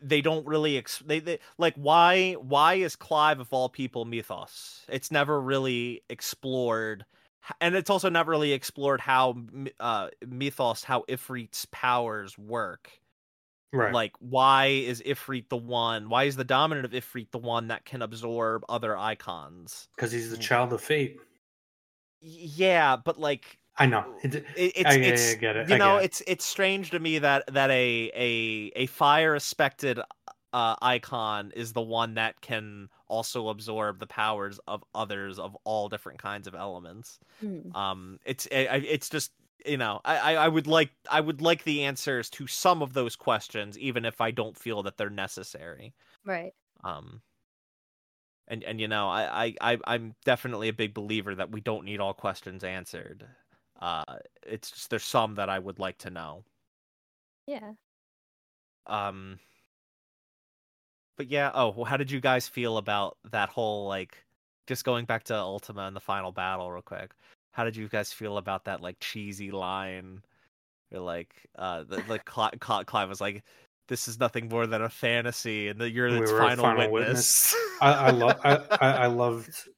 they 0.01 0.20
don't 0.20 0.46
really 0.46 0.78
ex- 0.78 1.03
they, 1.05 1.20
they 1.20 1.38
like 1.59 1.74
why 1.76 2.34
why 2.34 2.74
is 2.74 2.96
Clive 2.96 3.40
of 3.40 3.53
all 3.53 3.68
people 3.68 4.05
mythos? 4.05 4.84
It's 4.88 5.11
never 5.11 5.40
really 5.40 6.03
explored 6.09 7.05
and 7.61 7.74
it's 7.74 7.90
also 7.90 8.09
never 8.09 8.30
really 8.30 8.53
explored 8.53 9.01
how 9.01 9.36
uh 9.80 10.09
mythos 10.26 10.84
how 10.84 11.05
Ifrit's 11.09 11.66
powers 11.72 12.38
work. 12.38 12.90
Right. 13.72 13.92
Like 13.92 14.12
why 14.20 14.66
is 14.66 15.03
Ifrit 15.03 15.49
the 15.49 15.57
one? 15.57 16.09
Why 16.09 16.24
is 16.24 16.36
the 16.36 16.44
dominant 16.44 16.84
of 16.84 16.92
Ifrit 16.92 17.30
the 17.30 17.38
one 17.38 17.68
that 17.68 17.84
can 17.84 18.03
absorb 18.03 18.64
other 18.68 18.96
icons? 18.96 19.88
Because 19.96 20.12
he's 20.12 20.30
the 20.30 20.38
child 20.38 20.72
of 20.72 20.80
fate 20.80 21.18
yeah, 22.20 22.96
but 22.96 23.18
like 23.18 23.59
I 23.79 23.87
know 23.87 24.05
it, 24.22 24.35
it, 24.35 24.45
it's 24.57 24.85
I, 24.85 24.95
it's 24.95 25.33
I, 25.33 25.35
get 25.37 25.57
it. 25.57 25.68
You 25.68 25.74
I 25.76 25.79
know, 25.79 25.97
it. 25.99 26.07
it's 26.07 26.22
it's 26.26 26.45
strange 26.45 26.91
to 26.91 26.99
me 26.99 27.18
that 27.20 27.45
that 27.53 27.70
a 27.70 28.11
a 28.14 28.72
a 28.74 28.87
fire 28.87 29.33
respected 29.33 30.01
uh, 30.53 30.76
icon 30.83 31.53
is 31.55 31.72
the 31.72 31.83
one 31.83 32.14
that 32.14 32.41
can 32.41 32.89
also 33.07 33.49
absorb 33.49 34.01
the 34.01 34.07
powers 34.07 34.59
of 34.66 34.83
others 34.95 35.39
of 35.39 35.57
all 35.64 35.89
different 35.89 36.18
kinds 36.18 36.47
of 36.49 36.55
elements. 36.55 37.18
Hmm. 37.41 37.74
Um, 37.74 38.18
it's 38.24 38.47
it, 38.47 38.68
it's 38.85 39.09
just 39.09 39.33
you 39.64 39.76
know 39.76 40.01
I 40.05 40.37
I 40.37 40.49
would 40.49 40.66
like 40.66 40.91
I 41.11 41.20
would 41.20 41.41
like 41.41 41.64
the 41.64 41.85
answers 41.85 42.31
to 42.31 42.47
some 42.47 42.83
of 42.83 42.95
those 42.95 43.14
questions, 43.14 43.79
even 43.79 44.05
if 44.05 44.20
I 44.20 44.31
don't 44.31 44.57
feel 44.57 44.83
that 44.85 44.97
they're 44.97 45.11
necessary. 45.11 45.95
Right. 46.24 46.53
Um 46.83 47.22
and 48.49 48.64
and 48.64 48.81
you 48.81 48.89
know 48.89 49.09
I 49.09 49.55
I 49.61 49.79
I'm 49.87 50.14
definitely 50.24 50.68
a 50.68 50.72
big 50.72 50.95
believer 50.95 51.35
that 51.35 51.53
we 51.53 51.61
don't 51.61 51.85
need 51.85 52.01
all 52.01 52.14
questions 52.14 52.64
answered. 52.64 53.26
Uh, 53.79 54.05
it's 54.47 54.70
just 54.70 54.91
there's 54.91 55.05
some 55.05 55.35
that 55.37 55.49
I 55.49 55.59
would 55.59 55.79
like 55.79 55.99
to 55.99 56.11
know. 56.11 56.45
Yeah. 57.47 57.72
Um. 58.87 59.39
But 61.16 61.29
yeah. 61.29 61.51
Oh, 61.55 61.70
well, 61.70 61.85
how 61.85 61.97
did 61.97 62.11
you 62.11 62.20
guys 62.20 62.49
feel 62.49 62.79
about 62.79 63.16
that 63.31 63.49
whole 63.49 63.89
like 63.89 64.16
just 64.66 64.85
going 64.85 65.05
back 65.05 65.24
to 65.24 65.35
Ultima 65.35 65.83
and 65.83 65.97
the 65.97 66.01
final 66.01 66.33
battle 66.33 66.70
real 66.70 66.83
quick? 66.83 67.12
How 67.53 67.64
did 67.64 67.76
you 67.76 67.89
guys 67.89 68.12
feel 68.12 68.39
about 68.39 68.64
that 68.64 68.81
like 68.81 68.97
cheesy 69.01 69.51
line? 69.51 70.22
Or 70.93 71.01
like 71.01 71.35
uh 71.57 71.85
the 71.85 72.03
like 72.09 72.24
Clive, 72.24 72.59
Clive 72.61 73.09
was 73.09 73.20
like 73.20 73.45
this 73.89 74.07
is 74.07 74.20
nothing 74.20 74.49
more 74.49 74.66
than 74.66 74.83
a 74.83 74.89
fantasy, 74.89 75.68
and 75.68 75.81
that 75.81 75.91
you're 75.91 76.09
its 76.09 76.31
we 76.31 76.39
final, 76.39 76.64
final, 76.64 76.91
witness. 76.91 77.55
witness. 77.55 77.57
I, 77.81 77.93
I 77.93 78.11
love 78.11 78.41
I, 78.45 78.57
I 78.81 79.07
loved 79.07 79.68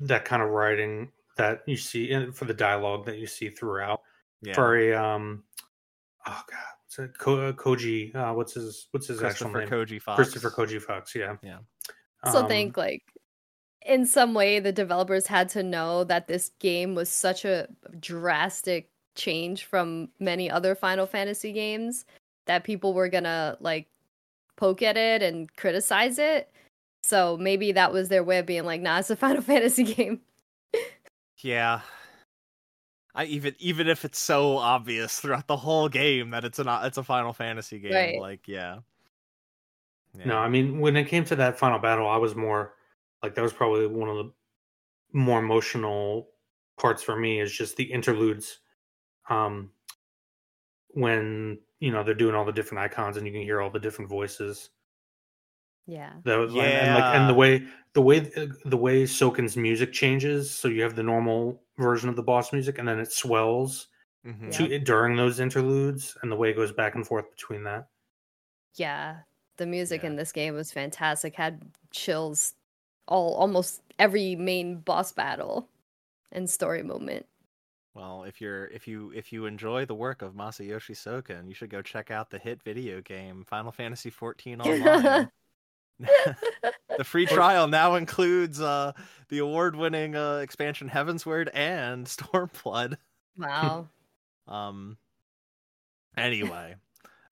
that 0.00 0.24
kind 0.24 0.42
of 0.42 0.50
writing 0.50 1.10
that 1.36 1.62
you 1.66 1.76
see 1.76 2.10
in, 2.10 2.32
for 2.32 2.44
the 2.44 2.54
dialogue 2.54 3.06
that 3.06 3.18
you 3.18 3.26
see 3.26 3.48
throughout. 3.48 4.00
Yeah. 4.42 4.54
Very 4.54 4.94
um, 4.94 5.42
oh 6.26 6.42
god, 6.50 6.58
what's 6.84 6.98
it? 6.98 7.18
Ko- 7.18 7.48
uh, 7.48 7.52
Koji, 7.52 8.14
uh, 8.14 8.32
what's 8.34 8.54
his 8.54 8.88
what's 8.90 9.06
his 9.06 9.22
actual 9.22 9.52
name? 9.52 9.68
Koji 9.68 10.00
Fox. 10.00 10.16
Christopher 10.16 10.50
Koji 10.50 10.80
Fox. 10.80 11.14
Yeah. 11.14 11.36
Yeah. 11.42 11.58
So 12.30 12.40
um, 12.40 12.48
think 12.48 12.76
like 12.76 13.02
in 13.84 14.06
some 14.06 14.34
way 14.34 14.60
the 14.60 14.72
developers 14.72 15.26
had 15.26 15.48
to 15.50 15.62
know 15.62 16.04
that 16.04 16.26
this 16.26 16.50
game 16.58 16.94
was 16.94 17.08
such 17.08 17.44
a 17.44 17.68
drastic 18.00 18.90
change 19.14 19.64
from 19.64 20.08
many 20.18 20.50
other 20.50 20.74
Final 20.74 21.06
Fantasy 21.06 21.52
games 21.52 22.04
that 22.46 22.64
people 22.64 22.94
were 22.94 23.08
gonna 23.08 23.56
like 23.60 23.88
poke 24.56 24.82
at 24.82 24.96
it 24.96 25.22
and 25.22 25.54
criticize 25.56 26.18
it. 26.18 26.50
So 27.02 27.36
maybe 27.36 27.72
that 27.72 27.92
was 27.92 28.08
their 28.08 28.24
way 28.24 28.38
of 28.38 28.46
being 28.46 28.64
like, 28.64 28.80
nah, 28.80 28.98
it's 28.98 29.10
a 29.10 29.16
Final 29.24 29.42
Fantasy 29.42 29.84
game. 29.84 30.20
Yeah. 31.44 31.80
I 33.14 33.26
even 33.26 33.54
even 33.60 33.86
if 33.86 34.04
it's 34.04 34.18
so 34.18 34.56
obvious 34.56 35.20
throughout 35.20 35.46
the 35.46 35.56
whole 35.56 35.88
game 35.88 36.30
that 36.30 36.44
it's 36.44 36.58
a 36.58 36.80
it's 36.84 36.98
a 36.98 37.04
Final 37.04 37.32
Fantasy 37.32 37.78
game, 37.78 37.92
right. 37.92 38.20
like 38.20 38.48
yeah. 38.48 38.78
yeah. 40.18 40.24
No, 40.24 40.38
I 40.38 40.48
mean 40.48 40.80
when 40.80 40.96
it 40.96 41.04
came 41.04 41.24
to 41.26 41.36
that 41.36 41.58
final 41.58 41.78
battle, 41.78 42.08
I 42.08 42.16
was 42.16 42.34
more 42.34 42.74
like 43.22 43.34
that 43.36 43.42
was 43.42 43.52
probably 43.52 43.86
one 43.86 44.08
of 44.08 44.16
the 44.16 44.32
more 45.12 45.38
emotional 45.38 46.30
parts 46.76 47.02
for 47.02 47.16
me 47.16 47.40
is 47.40 47.52
just 47.52 47.76
the 47.76 47.84
interludes. 47.84 48.58
Um, 49.30 49.70
when 50.88 51.58
you 51.78 51.92
know 51.92 52.02
they're 52.02 52.14
doing 52.14 52.34
all 52.34 52.44
the 52.44 52.52
different 52.52 52.82
icons 52.82 53.16
and 53.16 53.26
you 53.26 53.32
can 53.32 53.42
hear 53.42 53.60
all 53.60 53.70
the 53.70 53.78
different 53.78 54.10
voices. 54.10 54.70
Yeah. 55.86 56.12
That 56.24 56.36
was, 56.38 56.54
yeah. 56.54 56.62
And, 56.62 56.94
like 56.94 57.14
and 57.14 57.28
the 57.28 57.34
way 57.34 57.66
the 57.92 58.02
way 58.02 58.30
the 58.64 58.76
way 58.76 59.04
Soken's 59.04 59.56
music 59.56 59.92
changes, 59.92 60.50
so 60.50 60.68
you 60.68 60.82
have 60.82 60.96
the 60.96 61.02
normal 61.02 61.60
version 61.78 62.08
of 62.08 62.16
the 62.16 62.22
boss 62.22 62.52
music 62.52 62.78
and 62.78 62.88
then 62.88 62.98
it 62.98 63.12
swells 63.12 63.88
mm-hmm. 64.26 64.50
to 64.50 64.68
yeah. 64.68 64.78
during 64.78 65.16
those 65.16 65.40
interludes 65.40 66.16
and 66.22 66.30
the 66.30 66.36
way 66.36 66.50
it 66.50 66.56
goes 66.56 66.72
back 66.72 66.94
and 66.94 67.06
forth 67.06 67.30
between 67.30 67.64
that. 67.64 67.88
Yeah. 68.74 69.18
The 69.56 69.66
music 69.66 70.02
yeah. 70.02 70.10
in 70.10 70.16
this 70.16 70.32
game 70.32 70.54
was 70.54 70.72
fantastic. 70.72 71.36
Had 71.36 71.62
chills 71.92 72.54
all 73.06 73.34
almost 73.34 73.82
every 73.98 74.34
main 74.34 74.78
boss 74.78 75.12
battle 75.12 75.68
and 76.32 76.48
story 76.48 76.82
moment. 76.82 77.26
Well, 77.94 78.24
if 78.24 78.40
you're 78.40 78.66
if 78.66 78.88
you 78.88 79.12
if 79.14 79.32
you 79.32 79.46
enjoy 79.46 79.84
the 79.84 79.94
work 79.94 80.22
of 80.22 80.34
Masayoshi 80.34 80.96
Soken, 80.96 81.46
you 81.46 81.54
should 81.54 81.70
go 81.70 81.80
check 81.80 82.10
out 82.10 82.28
the 82.28 82.38
hit 82.38 82.60
video 82.62 83.00
game 83.00 83.44
Final 83.46 83.70
Fantasy 83.70 84.10
XIV 84.10 84.60
Online. 84.66 85.30
the 86.96 87.04
free 87.04 87.26
trial 87.26 87.68
now 87.68 87.94
includes 87.94 88.60
uh, 88.60 88.92
the 89.28 89.38
award-winning 89.38 90.16
uh, 90.16 90.36
expansion 90.36 90.88
Heavensward 90.88 91.48
and 91.54 92.06
Stormblood. 92.06 92.96
Wow. 93.38 93.88
um. 94.48 94.96
Anyway, 96.16 96.76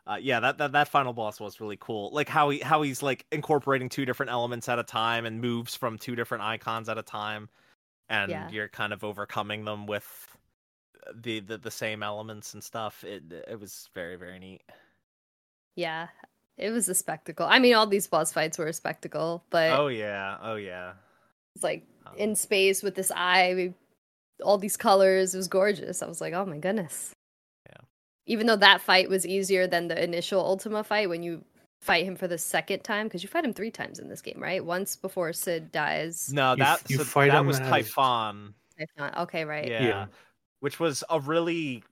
uh, 0.09 0.19
yeah, 0.21 0.41
that, 0.41 0.59
that 0.59 0.73
that 0.73 0.89
final 0.89 1.13
boss 1.13 1.39
was 1.39 1.61
really 1.61 1.79
cool. 1.79 2.11
Like 2.13 2.29
how 2.29 2.51
he 2.51 2.59
how 2.59 2.83
he's 2.83 3.01
like 3.01 3.25
incorporating 3.31 3.89
two 3.89 4.05
different 4.05 4.33
elements 4.33 4.69
at 4.69 4.81
a 4.81 4.83
time 4.83 5.25
and 5.25 5.41
moves 5.41 5.77
from 5.77 5.99
two 5.99 6.17
different 6.17 6.43
icons 6.43 6.89
at 6.89 6.99
a 6.99 7.03
time, 7.03 7.49
and 8.09 8.31
yeah. 8.31 8.49
you're 8.51 8.69
kind 8.69 8.93
of 8.93 9.05
overcoming 9.05 9.65
them 9.65 9.87
with 9.87 10.27
the, 11.15 11.39
the 11.41 11.59
the 11.59 11.71
same 11.71 12.03
elements 12.03 12.55
and 12.55 12.65
stuff. 12.65 13.05
It 13.05 13.23
it 13.47 13.61
was 13.61 13.89
very 13.95 14.17
very 14.17 14.41
neat. 14.41 14.63
Yeah, 15.77 16.09
it 16.59 16.71
was 16.71 16.89
a 16.89 16.95
spectacle. 16.95 17.47
I 17.49 17.59
mean, 17.59 17.75
all 17.75 17.87
these 17.87 18.07
boss 18.07 18.33
fights 18.33 18.59
were 18.59 18.67
a 18.67 18.73
spectacle, 18.73 19.45
but 19.51 19.73
oh 19.73 19.89
yeah, 19.89 20.37
oh 20.43 20.57
yeah, 20.57 20.93
it's 21.55 21.65
like 21.65 21.85
um, 22.07 22.15
in 22.17 22.35
space 22.35 22.83
with 22.83 22.95
this 22.95 23.11
eye, 23.15 23.75
all 24.43 24.59
these 24.59 24.77
colors. 24.77 25.35
It 25.35 25.39
was 25.39 25.49
gorgeous. 25.49 26.03
I 26.03 26.07
was 26.07 26.21
like, 26.21 26.35
oh 26.35 26.45
my 26.45 26.59
goodness. 26.59 27.13
Yeah. 27.69 27.83
Even 28.27 28.47
though 28.47 28.57
that 28.57 28.81
fight 28.81 29.09
was 29.09 29.27
easier 29.27 29.67
than 29.67 29.89
the 29.89 30.03
initial 30.03 30.41
Ultima 30.41 30.85
fight, 30.85 31.09
when 31.09 31.23
you 31.23 31.45
fight 31.81 32.05
him 32.05 32.17
for 32.17 32.29
the 32.29 32.39
second 32.39 32.85
time, 32.85 33.07
because 33.07 33.23
you 33.23 33.29
fight 33.29 33.45
him 33.45 33.53
three 33.53 33.71
times 33.71 33.99
in 33.99 34.09
this 34.09 34.23
game, 34.23 34.41
right? 34.41 34.65
Once 34.65 34.97
before 34.97 35.33
Cid 35.33 35.73
dies. 35.73 36.33
No, 36.33 36.55
that 36.57 36.83
you, 36.89 36.95
you 36.95 36.99
so 36.99 37.05
fight 37.05 37.33
that 37.33 37.45
was 37.45 37.59
as... 37.59 37.69
Typhon. 37.69 38.55
Typhon. 38.79 39.23
Okay, 39.23 39.45
right. 39.45 39.69
Yeah. 39.69 39.83
yeah 39.83 40.07
which 40.63 40.79
was 40.79 41.03
a 41.11 41.19
really 41.19 41.83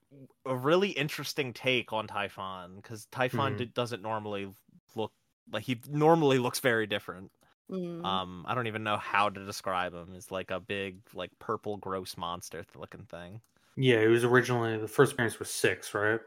a 0.45 0.55
really 0.55 0.89
interesting 0.89 1.53
take 1.53 1.93
on 1.93 2.07
Typhon 2.07 2.75
because 2.77 3.05
Typhon 3.11 3.57
mm. 3.57 3.73
doesn't 3.73 4.01
normally 4.01 4.49
look 4.95 5.11
like 5.51 5.63
he 5.63 5.79
normally 5.89 6.39
looks 6.39 6.59
very 6.59 6.87
different. 6.87 7.31
Mm. 7.71 8.03
Um, 8.03 8.45
I 8.47 8.53
don't 8.53 8.67
even 8.67 8.83
know 8.83 8.97
how 8.97 9.29
to 9.29 9.45
describe 9.45 9.93
him. 9.93 10.09
He's 10.13 10.31
like 10.31 10.51
a 10.51 10.59
big, 10.59 10.99
like 11.13 11.31
purple, 11.39 11.77
gross 11.77 12.17
monster 12.17 12.65
looking 12.75 13.05
thing. 13.05 13.41
Yeah, 13.77 13.99
it 13.99 14.07
was 14.07 14.25
originally 14.25 14.77
the 14.77 14.87
first 14.87 15.13
appearance 15.13 15.39
was 15.39 15.49
six, 15.49 15.93
right? 15.93 16.19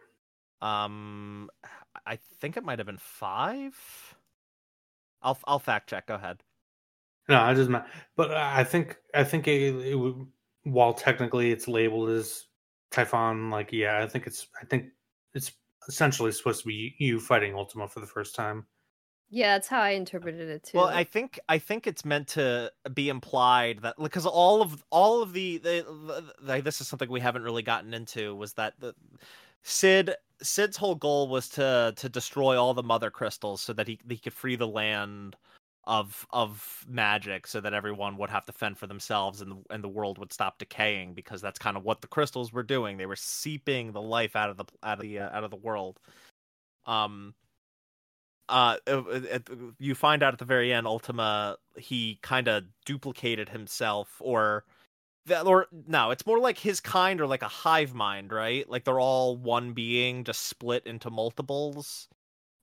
Um, 0.63 1.51
I 2.07 2.17
think 2.41 2.57
it 2.57 2.65
might 2.65 2.79
have 2.79 2.87
been 2.87 2.99
five. 2.99 3.77
I'll 5.23 5.39
I'll 5.45 5.59
fact 5.59 5.91
check. 5.91 6.07
Go 6.07 6.15
ahead. 6.15 6.43
No, 7.29 7.41
I 7.41 7.55
just 7.55 7.71
but 8.17 8.31
I 8.33 8.65
think 8.65 8.97
I 9.15 9.25
think 9.25 9.47
it, 9.49 9.75
it 9.75 10.15
while 10.65 10.95
technically 10.95 11.53
it's 11.53 11.69
labeled 11.69 12.11
as 12.11 12.47
Typhon, 12.95 13.51
like 13.51 13.73
yeah, 13.73 14.03
I 14.03 14.07
think 14.07 14.27
it's 14.27 14.47
I 14.61 14.65
think 14.65 14.87
it's 15.35 15.53
essentially 15.89 16.33
supposed 16.33 16.63
to 16.63 16.69
be 16.69 16.95
you 16.99 17.21
fighting 17.21 17.55
Ultima 17.55 17.89
for 17.89 18.01
the 18.01 18.07
first 18.07 18.35
time. 18.35 18.67
Yeah, 19.31 19.55
that's 19.55 19.67
how 19.67 19.81
I 19.81 19.91
interpreted 19.91 20.49
it 20.49 20.63
too. 20.63 20.79
Well, 20.79 20.87
I 20.87 21.03
think 21.03 21.41
I 21.49 21.59
think 21.59 21.87
it's 21.87 22.05
meant 22.05 22.29
to 22.29 22.71
be 22.95 23.09
implied 23.09 23.81
that 23.83 23.97
because 24.01 24.27
all 24.27 24.63
of 24.63 24.85
all 24.91 25.23
of 25.23 25.33
the, 25.33 25.59
the, 25.59 25.85
the, 26.41 26.55
the, 26.55 26.63
this 26.63 26.81
is 26.81 26.87
something 26.87 27.11
we 27.11 27.21
haven't 27.21 27.43
really 27.43 27.63
gotten 27.63 27.95
into 27.95 28.35
was 28.37 28.53
that 28.55 28.75
the 28.79 28.95
Cid 29.65 30.15
Cid's 30.41 30.77
whole 30.77 30.95
goal 30.95 31.29
was 31.29 31.49
to 31.51 31.95
to 31.97 32.09
destroy 32.09 32.57
all 32.57 32.75
the 32.75 32.83
mother 32.83 33.11
crystals 33.11 33.61
so 33.61 33.73
that 33.73 33.89
he 33.89 33.99
he 34.09 34.19
could 34.19 34.35
free 34.35 34.57
the 34.57 34.69
land 34.69 35.37
of 35.87 36.27
of 36.31 36.85
magic 36.89 37.47
so 37.47 37.61
that 37.61 37.75
everyone 37.75 38.17
would 38.17 38.31
have 38.31 38.47
to 38.47 38.53
fend 38.53 38.79
for 38.79 38.87
themselves 38.87 39.41
and 39.41 39.53
the, 39.53 39.57
and 39.71 39.85
the 39.85 39.89
world 39.89 40.19
would 40.19 40.33
stop 40.33 40.59
decaying 40.59 41.15
because 41.15 41.41
that's 41.41 41.59
kind 41.59 41.77
of 41.77 41.85
what 41.85 42.01
the 42.01 42.09
crystals 42.09 42.53
were 42.53 42.63
doing. 42.63 42.97
They 42.97 43.07
were 43.07 43.17
seeping 43.17 43.93
the 43.93 44.03
life 44.03 44.37
out 44.37 44.51
of 44.51 44.57
the 44.57 44.65
out 44.83 44.99
of 44.99 45.03
the 45.03 45.19
uh, 45.19 45.37
out 45.37 45.45
of 45.45 45.51
the 45.51 45.57
world. 45.57 45.99
Um 46.87 47.35
uh 48.49 48.77
it, 48.87 49.25
it, 49.25 49.51
you 49.79 49.95
find 49.95 50.23
out 50.23 50.35
at 50.35 50.39
the 50.39 50.45
very 50.45 50.73
end 50.73 50.87
ultima 50.87 51.57
he 51.79 52.19
kind 52.23 52.47
of 52.47 52.65
duplicated 52.85 53.49
himself 53.49 54.17
or 54.21 54.65
that 55.25 55.47
or 55.47 55.67
no 55.87 56.11
it's 56.11 56.27
more 56.27 56.39
like 56.39 56.59
his 56.59 56.79
kind 56.79 57.23
or 57.23 57.27
like 57.27 57.43
a 57.43 57.49
hive 57.49 57.95
mind 57.95 58.33
right? 58.33 58.69
Like 58.69 58.85
they're 58.85 59.01
all 59.01 59.37
one 59.37 59.73
being 59.73 60.25
just 60.25 60.43
split 60.43 60.87
into 60.87 61.11
multiples. 61.11 62.09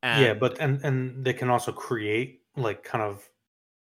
And... 0.04 0.24
yeah 0.24 0.34
but 0.34 0.58
and 0.60 0.84
and 0.84 1.26
they 1.26 1.34
can 1.34 1.50
also 1.50 1.72
create 1.72 2.41
like 2.56 2.84
kind 2.84 3.04
of 3.04 3.28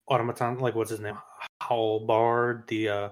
automaton 0.07 0.57
like 0.59 0.75
what's 0.75 0.89
his 0.89 0.99
name 0.99 1.17
Halberd 1.61 2.67
the 2.67 2.89
uh 2.89 3.09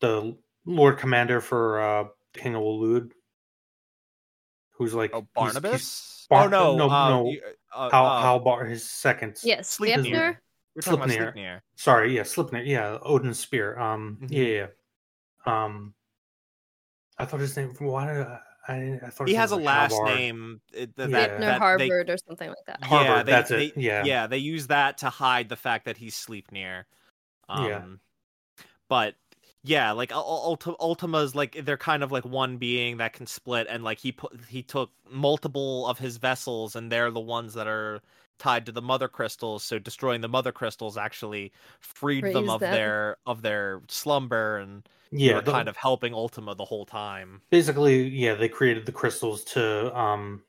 the 0.00 0.36
lord 0.64 0.98
commander 0.98 1.40
for 1.40 1.80
uh 1.80 2.04
king 2.32 2.54
of 2.54 2.62
Waloed 2.62 3.10
who's 4.72 4.94
like 4.94 5.10
oh, 5.14 5.26
Barnabas 5.34 5.72
he's, 5.72 6.26
Bar- 6.30 6.46
oh 6.46 6.48
no 6.48 6.76
no 6.76 6.90
uh, 6.90 7.08
no 7.08 7.34
uh, 7.74 7.90
Hal, 7.90 8.06
uh, 8.06 8.22
Halberd 8.22 8.70
his 8.70 8.88
second 8.88 9.36
yes 9.42 9.78
Sleipnir 9.78 10.36
Sleipnir. 10.80 11.32
Sleipnir. 11.32 11.60
Sorry, 11.76 12.16
yeah, 12.16 12.22
Sleipnir. 12.22 12.66
Yeah, 12.66 12.98
Odin's 13.02 13.38
spear. 13.38 13.78
Um, 13.78 14.18
mm-hmm. 14.20 14.32
yeah, 14.32 14.66
yeah. 15.46 15.64
Um, 15.64 15.94
I 17.18 17.24
thought 17.24 17.40
his 17.40 17.56
name. 17.56 17.74
Why 17.78 18.12
did 18.12 18.26
I? 18.26 18.40
I, 18.66 18.98
I 19.04 19.10
thought 19.10 19.28
he 19.28 19.34
has 19.34 19.52
a 19.52 19.56
like 19.56 19.64
last 19.64 19.92
Halberd. 19.92 20.14
name 20.14 20.60
that, 20.72 20.90
yeah. 20.96 21.06
that, 21.06 21.40
that 21.40 21.58
Harvard 21.58 22.06
they, 22.06 22.12
or 22.12 22.16
something 22.16 22.48
like 22.48 22.64
that. 22.66 22.82
Harvard, 22.82 23.08
yeah, 23.08 23.22
they, 23.22 23.32
that's 23.32 23.50
they, 23.50 23.64
it. 23.66 23.76
Yeah, 23.76 24.04
yeah, 24.04 24.26
they 24.26 24.38
use 24.38 24.68
that 24.68 24.98
to 24.98 25.10
hide 25.10 25.48
the 25.48 25.56
fact 25.56 25.84
that 25.84 25.96
he's 25.96 26.14
Sleipnir. 26.14 26.84
Um, 27.48 27.66
yeah, 27.66 27.84
but 28.88 29.14
yeah, 29.66 29.92
like 29.92 30.12
Ultima's 30.12 31.34
like 31.34 31.64
they're 31.64 31.78
kind 31.78 32.02
of 32.02 32.12
like 32.12 32.26
one 32.26 32.58
being 32.58 32.98
that 32.98 33.14
can 33.14 33.26
split, 33.26 33.66
and 33.68 33.82
like 33.82 33.98
he 33.98 34.12
put 34.12 34.44
he 34.46 34.62
took 34.62 34.90
multiple 35.10 35.86
of 35.86 35.98
his 35.98 36.18
vessels, 36.18 36.76
and 36.76 36.92
they're 36.92 37.10
the 37.10 37.18
ones 37.18 37.54
that 37.54 37.66
are 37.66 38.02
tied 38.38 38.66
to 38.66 38.72
the 38.72 38.82
mother 38.82 39.08
crystals. 39.08 39.64
So 39.64 39.78
destroying 39.78 40.20
the 40.20 40.28
mother 40.28 40.52
crystals 40.52 40.98
actually 40.98 41.50
freed 41.80 42.24
Raise 42.24 42.34
them 42.34 42.50
of 42.50 42.60
them. 42.60 42.72
their 42.72 43.16
of 43.24 43.40
their 43.40 43.80
slumber 43.88 44.58
and 44.58 44.86
yeah, 45.10 45.36
were 45.36 45.42
kind 45.42 45.68
of 45.68 45.78
helping 45.78 46.12
Ultima 46.12 46.54
the 46.54 46.66
whole 46.66 46.84
time. 46.84 47.40
Basically, 47.48 48.08
yeah, 48.08 48.34
they 48.34 48.50
created 48.50 48.84
the 48.84 48.92
crystals 48.92 49.44
to 49.44 49.96
um 49.98 50.44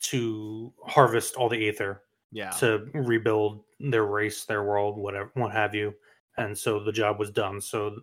to 0.00 0.72
harvest 0.84 1.36
all 1.36 1.48
the 1.48 1.68
aether. 1.68 2.02
Yeah. 2.32 2.50
To 2.58 2.90
rebuild 2.92 3.64
their 3.78 4.04
race, 4.04 4.44
their 4.44 4.64
world, 4.64 4.98
whatever, 4.98 5.30
what 5.34 5.52
have 5.52 5.74
you. 5.74 5.94
And 6.38 6.56
so 6.56 6.82
the 6.82 6.92
job 6.92 7.18
was 7.18 7.30
done. 7.30 7.60
So 7.60 8.00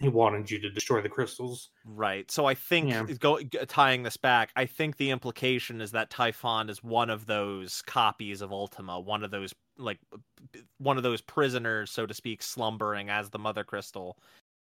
he 0.00 0.08
wanted 0.08 0.50
you 0.50 0.60
to 0.60 0.70
destroy 0.70 1.02
the 1.02 1.08
crystals. 1.10 1.70
Right. 1.84 2.30
So 2.30 2.46
I 2.46 2.54
think 2.54 2.90
Yeah. 2.90 3.08
go 3.18 3.42
tying 3.42 4.04
this 4.04 4.16
back, 4.16 4.52
I 4.54 4.66
think 4.66 4.96
the 4.98 5.10
implication 5.10 5.80
is 5.80 5.90
that 5.90 6.10
Typhon 6.10 6.68
is 6.70 6.80
one 6.82 7.10
of 7.10 7.26
those 7.26 7.82
copies 7.82 8.40
of 8.40 8.52
Ultima, 8.52 9.00
one 9.00 9.24
of 9.24 9.32
those 9.32 9.52
like 9.76 9.98
one 10.78 10.96
of 10.96 11.02
those 11.02 11.20
prisoners, 11.20 11.90
so 11.90 12.06
to 12.06 12.14
speak, 12.14 12.42
slumbering 12.42 13.10
as 13.10 13.30
the 13.30 13.38
Mother 13.40 13.64
Crystal, 13.64 14.16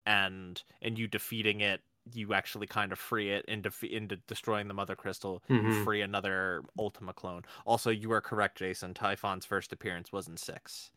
and 0.06 0.62
and 0.82 0.98
you 0.98 1.08
defeating 1.08 1.60
it, 1.62 1.82
you 2.12 2.34
actually 2.34 2.66
kind 2.66 2.92
of 2.92 2.98
free 2.98 3.30
it 3.32 3.44
into 3.46 3.70
into 3.86 4.16
destroying 4.28 4.68
the 4.68 4.74
Mother 4.74 4.96
Crystal. 4.96 5.42
You 5.58 5.70
Mhm. 5.70 5.70
free 5.70 6.02
another 6.02 6.64
Ultima 6.78 7.14
clone. 7.14 7.44
Also, 7.66 7.90
you 7.90 8.12
are 8.12 8.20
correct, 8.20 8.58
Jason. 8.58 8.92
Typhon's 8.94 9.46
first 9.46 9.72
appearance 9.72 10.12
was 10.12 10.28
in 10.28 10.36
six. 10.36 10.90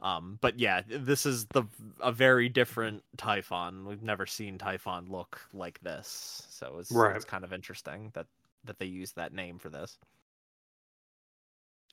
Um, 0.00 0.38
but 0.40 0.58
yeah, 0.58 0.82
this 0.88 1.26
is 1.26 1.46
the 1.46 1.64
a 2.00 2.12
very 2.12 2.48
different 2.48 3.02
Typhon. 3.16 3.84
We've 3.86 4.02
never 4.02 4.26
seen 4.26 4.56
Typhon 4.58 5.06
look 5.10 5.40
like 5.52 5.80
this, 5.80 6.46
so 6.48 6.78
it's 6.78 6.92
Right. 6.92 7.16
it's 7.16 7.24
kind 7.24 7.44
of 7.44 7.52
interesting 7.52 8.10
that 8.14 8.26
that 8.64 8.78
they 8.78 8.86
use 8.86 9.12
that 9.12 9.32
name 9.32 9.58
for 9.58 9.70
this. 9.70 9.98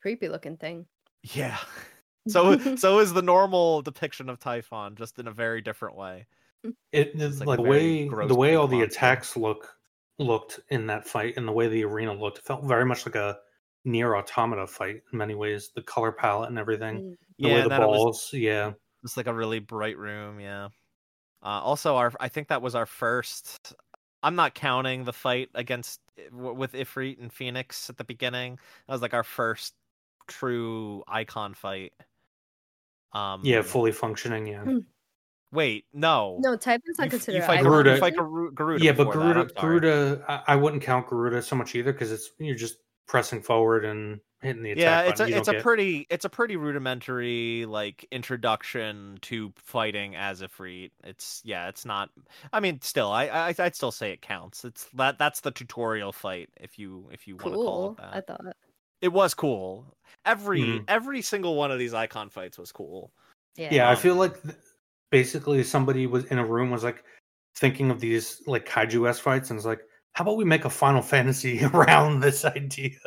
Creepy 0.01 0.30
looking 0.30 0.58
thing. 0.58 0.86
Yeah. 1.24 1.58
So 2.28 2.58
so 2.76 2.97
is 2.97 3.14
the 3.14 3.22
normal 3.22 3.84
depiction 3.84 4.30
of 4.30 4.39
Typhon, 4.39 4.95
just 4.95 5.20
in 5.20 5.28
a 5.28 5.32
very 5.32 5.62
different 5.62 5.95
way. 5.95 6.26
It 6.91 7.12
It's 7.14 7.39
like 7.39 7.45
like, 7.45 7.58
the 7.58 7.62
way 7.62 8.08
the 8.10 8.34
way 8.34 8.56
all 8.56 8.68
the 8.68 8.78
monster. 8.80 8.95
attacks 8.97 9.38
look 9.38 9.78
looked 10.18 10.60
in 10.70 10.88
that 10.88 11.08
fight 11.08 11.36
and 11.38 11.47
the 11.47 11.51
way 11.51 11.68
the 11.68 11.84
arena 11.86 12.12
looked 12.14 12.39
felt 12.39 12.64
very 12.64 12.84
much 12.84 13.06
like 13.06 13.14
a 13.14 13.38
Nier 13.84 14.16
Automata 14.16 14.66
fight 14.66 15.03
in 15.14 15.20
many 15.20 15.36
ways. 15.36 15.70
The 15.76 15.84
color 15.84 16.12
palette 16.12 16.49
and 16.49 16.58
everything. 16.58 17.03
Mm. 17.03 17.18
The 17.39 17.49
yeah, 17.49 17.63
the 17.63 17.69
that 17.69 17.81
was 17.81 18.29
yeah. 18.33 18.73
It's 19.03 19.17
like 19.17 19.27
a 19.27 19.33
really 19.33 19.59
bright 19.59 19.97
room, 19.97 20.39
yeah. 20.39 20.69
Uh, 21.43 21.61
also, 21.61 21.95
our 21.95 22.11
I 22.19 22.27
think 22.29 22.47
that 22.47 22.61
was 22.61 22.75
our 22.75 22.86
first. 22.86 23.73
I'm 24.23 24.36
not 24.36 24.55
counting 24.55 25.03
the 25.03 25.13
fight 25.13 25.49
against 25.53 25.99
with 26.31 26.73
Ifrit 26.73 27.21
and 27.21 27.31
Phoenix 27.31 27.89
at 27.89 27.97
the 27.97 28.03
beginning. 28.03 28.57
That 28.88 28.93
was 28.93 29.01
like 29.01 29.13
our 29.13 29.23
first 29.23 29.73
true 30.27 31.03
icon 31.07 31.53
fight. 31.53 31.93
Um, 33.13 33.41
Yeah, 33.43 33.61
fully 33.61 33.91
functioning, 33.91 34.47
yeah. 34.47 34.63
Hmm. 34.63 34.77
Wait, 35.51 35.86
no. 35.93 36.38
No, 36.41 36.57
Typhon's 36.57 36.97
not 36.97 37.03
You, 37.03 37.07
f- 37.07 37.13
you 37.13 37.17
considered. 37.19 37.43
fight 37.45 37.59
icon, 37.59 37.71
Garuda. 37.71 37.89
Garuda. 37.91 37.93
is 37.95 37.97
You 37.97 37.99
fight 38.01 38.13
it? 38.13 38.55
Garuda. 38.55 38.83
yeah, 38.83 38.91
but 38.91 39.05
before 39.05 39.33
that, 39.36 39.55
Garuda, 39.55 39.57
I'm. 39.57 39.61
Garuda, 39.61 40.25
I, 40.27 40.43
I 40.47 40.55
wouldn't 40.55 40.81
count 40.81 41.07
Garuda 41.07 41.41
so 41.43 41.55
much 41.55 41.75
either 41.75 41.93
because 41.93 42.11
it's 42.11 42.31
you're 42.39 42.55
just 42.55 42.77
pressing 43.08 43.41
forward 43.41 43.86
and 43.86 44.20
hitting 44.41 44.64
the 44.64 44.72
attack 44.72 44.82
yeah 44.82 45.10
it's 45.10 45.20
a 45.20 45.30
You 45.30 45.38
it's 45.38 45.47
a 45.47 45.53
get- 45.53 45.64
pretty 45.64 46.08
it's 46.10 46.26
a 46.26 46.30
pretty 46.30 46.56
rudimentary 46.56 47.66
like 47.68 48.06
introduction 48.12 49.18
to 49.22 49.51
fighting 49.58 50.16
as 50.16 50.41
a 50.41 50.47
free 50.47 50.91
It's 51.03 51.41
yeah, 51.45 51.68
it's 51.70 51.86
not. 51.86 52.10
I 52.53 52.60
mean, 52.60 52.80
still, 52.82 53.12
I, 53.12 53.26
I 53.28 53.56
I'd 53.58 53.76
still 53.76 53.91
say 53.91 54.12
it 54.12 54.22
counts. 54.22 54.66
It's 54.66 54.86
that 54.95 55.18
that's 55.18 55.41
the 55.41 55.51
tutorial 55.51 56.12
fight 56.12 56.49
if 56.60 56.78
you 56.80 57.10
if 57.12 57.28
you 57.28 57.36
want 57.38 57.47
to 57.53 57.56
call 57.56 57.91
it 57.91 57.97
that. 57.97 58.16
I 58.16 58.22
thought. 58.22 58.56
It 59.01 59.10
was 59.10 59.34
cool. 59.34 59.86
Every 60.26 60.62
Mhm. 60.62 60.84
every 60.88 61.22
single 61.22 61.56
one 61.56 61.72
of 61.72 61.80
these 61.80 61.93
icon 61.93 62.30
fights 62.30 62.58
was 62.58 62.72
cool. 62.72 63.12
Yeah. 63.56 63.70
Yeah, 63.74 63.88
I 63.89 63.91
Um, 63.93 63.97
feel 63.97 64.16
like 64.16 64.41
th- 64.41 64.56
basically 65.12 65.64
somebody 65.64 66.08
was 66.08 66.26
in 66.26 66.39
a 66.39 66.45
room 66.45 66.72
was 66.72 66.84
like 66.84 67.03
thinking 67.56 67.89
of 67.91 67.99
these 67.99 68.41
like 68.47 68.68
kaiju 68.68 69.08
s 69.10 69.20
fights 69.20 69.49
and 69.49 69.58
was 69.58 69.66
like, 69.66 69.82
how 70.16 70.24
about 70.24 70.38
we 70.38 70.45
make 70.45 70.66
a 70.66 70.70
Final 70.70 71.01
Fantasy 71.01 71.63
around 71.74 72.22
this 72.22 72.43
idea? 72.45 72.97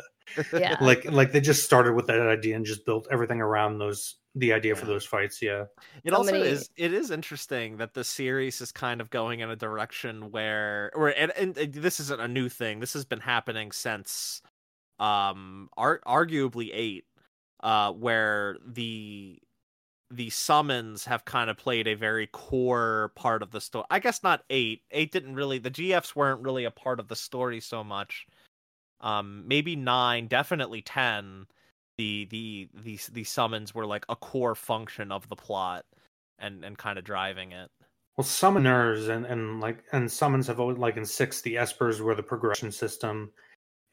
Yeah. 0.53 0.77
Like 0.81 1.05
like 1.11 1.31
they 1.31 1.41
just 1.41 1.63
started 1.63 1.93
with 1.95 2.05
that 2.07 2.21
idea 2.21 2.55
and 2.55 2.63
just 2.65 2.85
built 2.85 3.07
everything 3.11 3.41
around 3.41 3.79
those 3.79 4.17
the 4.35 4.53
idea 4.53 4.75
for 4.75 4.85
those 4.85 5.03
fights. 5.03 5.41
Yeah, 5.41 5.65
It 6.03 6.11
So 6.11 6.17
also 6.17 6.31
many- 6.33 6.45
is 6.45 6.69
it 6.77 6.93
is 6.93 7.09
interesting 7.09 7.77
that 7.77 7.95
the 7.95 8.03
series 8.03 8.61
is 8.61 8.71
kind 8.71 9.01
of 9.01 9.09
going 9.09 9.39
in 9.39 9.49
a 9.49 9.55
direction 9.55 10.29
where 10.29 10.91
or 10.93 11.09
and, 11.09 11.31
and, 11.35 11.57
and 11.57 11.73
this 11.73 11.99
isn't 11.99 12.21
a 12.21 12.27
new 12.27 12.47
thing. 12.47 12.79
This 12.79 12.93
has 12.93 13.05
been 13.05 13.19
happening 13.21 13.71
since 13.71 14.43
um 14.99 15.69
ar- 15.75 16.01
arguably 16.05 16.69
8 16.73 17.05
uh 17.63 17.91
where 17.93 18.57
the 18.67 19.39
the 20.11 20.29
summons 20.29 21.05
have 21.05 21.25
kind 21.25 21.49
of 21.49 21.57
played 21.57 21.87
a 21.87 21.95
very 21.95 22.27
core 22.27 23.11
part 23.15 23.43
of 23.43 23.51
the 23.51 23.61
story. 23.61 23.85
I 23.89 23.99
guess 23.99 24.23
not 24.23 24.43
8. 24.49 24.81
8 24.91 25.11
didn't 25.11 25.35
really 25.35 25.59
the 25.59 25.71
GFs 25.71 26.15
weren't 26.15 26.41
really 26.41 26.65
a 26.65 26.71
part 26.71 26.99
of 26.99 27.07
the 27.07 27.15
story 27.15 27.59
so 27.59 27.83
much. 27.83 28.27
Um 29.01 29.47
maybe 29.47 29.75
9, 29.75 30.27
definitely 30.27 30.81
10 30.81 31.47
the 31.97 32.25
the 32.31 32.69
the 32.73 32.99
the 33.11 33.23
summons 33.25 33.75
were 33.75 33.85
like 33.85 34.05
a 34.09 34.15
core 34.15 34.55
function 34.55 35.11
of 35.11 35.27
the 35.29 35.35
plot 35.35 35.85
and 36.39 36.63
and 36.65 36.77
kind 36.77 36.97
of 36.97 37.05
driving 37.05 37.51
it. 37.51 37.69
well, 38.17 38.25
summoners 38.25 39.09
and 39.09 39.25
and 39.25 39.61
like 39.61 39.83
and 39.93 40.11
summons 40.11 40.47
have 40.47 40.59
always 40.59 40.77
like 40.77 40.97
in 40.97 41.05
six 41.05 41.41
the 41.41 41.55
espers 41.55 41.99
were 42.01 42.15
the 42.15 42.23
progression 42.23 42.71
system. 42.71 43.31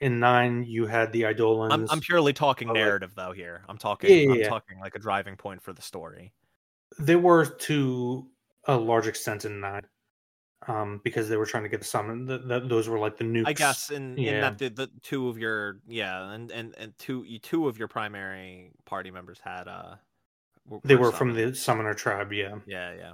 In 0.00 0.20
nine, 0.20 0.64
you 0.66 0.86
had 0.86 1.10
the 1.12 1.22
Eidolons. 1.22 1.72
I'm 1.72 1.86
I'm 1.90 2.00
purely 2.00 2.32
talking 2.32 2.68
like- 2.68 2.74
narrative 2.74 3.12
though 3.16 3.32
here. 3.32 3.62
I'm 3.68 3.78
talking 3.78 4.10
Yeah, 4.10 4.16
yeah, 4.16 4.30
I'm 4.32 4.38
yeah. 4.40 4.48
talking 4.48 4.78
like 4.78 4.94
a 4.94 4.98
driving 4.98 5.36
point 5.36 5.62
for 5.62 5.72
the 5.72 5.82
story. 5.82 6.32
They 6.98 7.16
were 7.16 7.46
to 7.46 8.26
a 8.64 8.76
large 8.76 9.06
extent 9.06 9.44
in 9.44 9.60
nine, 9.60 9.86
um, 10.68 11.00
because 11.02 11.28
they 11.28 11.36
were 11.36 11.46
trying 11.46 11.62
to 11.62 11.68
get 11.68 11.80
the 11.80 11.86
summon. 11.86 12.26
Th- 12.26 12.42
th- 12.46 12.68
those 12.68 12.88
were 12.88 12.98
like 12.98 13.16
the 13.16 13.24
nukes. 13.24 13.46
I 13.46 13.52
guess 13.54 13.90
in 13.90 14.18
in 14.18 14.24
yeah. 14.24 14.40
that 14.42 14.58
the, 14.58 14.68
the 14.68 14.90
two 15.02 15.28
of 15.28 15.38
your 15.38 15.78
yeah 15.88 16.30
and 16.30 16.50
and 16.52 16.74
and 16.76 16.92
two 16.98 17.24
two 17.38 17.66
of 17.66 17.78
your 17.78 17.88
primary 17.88 18.72
party 18.84 19.10
members 19.10 19.40
had 19.42 19.66
uh 19.66 19.94
they 20.84 20.96
were 20.96 21.12
from 21.12 21.32
the 21.32 21.54
summoner 21.54 21.94
tribe. 21.94 22.32
Yeah, 22.32 22.56
yeah 22.66 22.92
yeah 22.92 23.12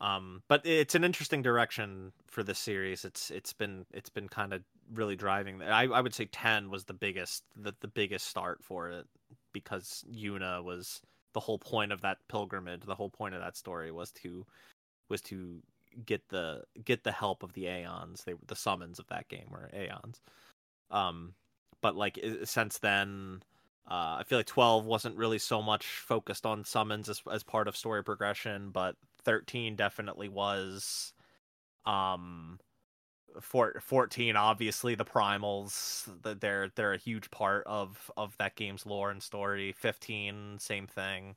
Um, 0.00 0.42
but 0.48 0.66
it's 0.66 0.94
an 0.94 1.04
interesting 1.04 1.42
direction 1.42 2.12
for 2.26 2.42
this 2.42 2.58
series. 2.58 3.04
It's 3.04 3.30
it's 3.30 3.52
been 3.52 3.86
it's 3.92 4.10
been 4.10 4.28
kind 4.28 4.52
of 4.52 4.62
really 4.92 5.16
driving. 5.16 5.62
I 5.62 5.84
I 5.84 6.00
would 6.00 6.14
say 6.14 6.26
ten 6.26 6.70
was 6.70 6.84
the 6.84 6.94
biggest 6.94 7.44
the 7.56 7.74
the 7.80 7.88
biggest 7.88 8.26
start 8.26 8.62
for 8.62 8.90
it 8.90 9.06
because 9.52 10.04
Yuna 10.12 10.62
was 10.62 11.00
the 11.32 11.40
whole 11.40 11.58
point 11.58 11.92
of 11.92 12.00
that 12.02 12.18
pilgrimage. 12.28 12.82
The 12.82 12.94
whole 12.94 13.10
point 13.10 13.34
of 13.34 13.40
that 13.40 13.56
story 13.56 13.90
was 13.90 14.10
to 14.12 14.46
was 15.08 15.20
to 15.22 15.62
get 16.06 16.28
the 16.28 16.62
get 16.84 17.04
the 17.04 17.12
help 17.12 17.42
of 17.42 17.52
the 17.52 17.66
Aeons. 17.66 18.24
They 18.24 18.34
the 18.46 18.56
summons 18.56 18.98
of 18.98 19.06
that 19.08 19.28
game 19.28 19.46
were 19.50 19.70
Aeons. 19.74 20.20
Um, 20.90 21.34
but 21.80 21.96
like 21.96 22.18
since 22.44 22.78
then, 22.78 23.42
uh, 23.90 24.16
I 24.18 24.24
feel 24.26 24.38
like 24.38 24.46
twelve 24.46 24.84
wasn't 24.84 25.16
really 25.16 25.38
so 25.38 25.60
much 25.62 25.86
focused 25.86 26.46
on 26.46 26.64
summons 26.64 27.08
as 27.08 27.22
as 27.30 27.42
part 27.42 27.68
of 27.68 27.76
story 27.76 28.02
progression, 28.02 28.70
but 28.70 28.96
thirteen 29.22 29.76
definitely 29.76 30.28
was. 30.28 31.12
Um, 31.86 32.58
for 33.40 33.80
14 33.80 34.36
obviously 34.36 34.94
the 34.94 35.04
primals 35.04 36.08
they're 36.40 36.70
they're 36.74 36.94
a 36.94 36.98
huge 36.98 37.30
part 37.30 37.64
of 37.66 38.10
of 38.16 38.36
that 38.38 38.56
game's 38.56 38.86
lore 38.86 39.10
and 39.10 39.22
story 39.22 39.72
15 39.72 40.56
same 40.58 40.86
thing 40.86 41.34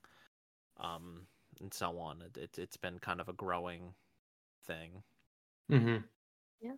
um 0.80 1.28
and 1.60 1.74
so 1.74 1.98
on 1.98 2.22
it, 2.22 2.38
it 2.38 2.60
it's 2.60 2.78
been 2.78 3.00
kind 3.00 3.20
of 3.20 3.30
a 3.30 3.34
growing 3.34 3.94
thing. 4.68 5.04
Mm-hmm. 5.72 5.98
Yeah. 6.62 6.74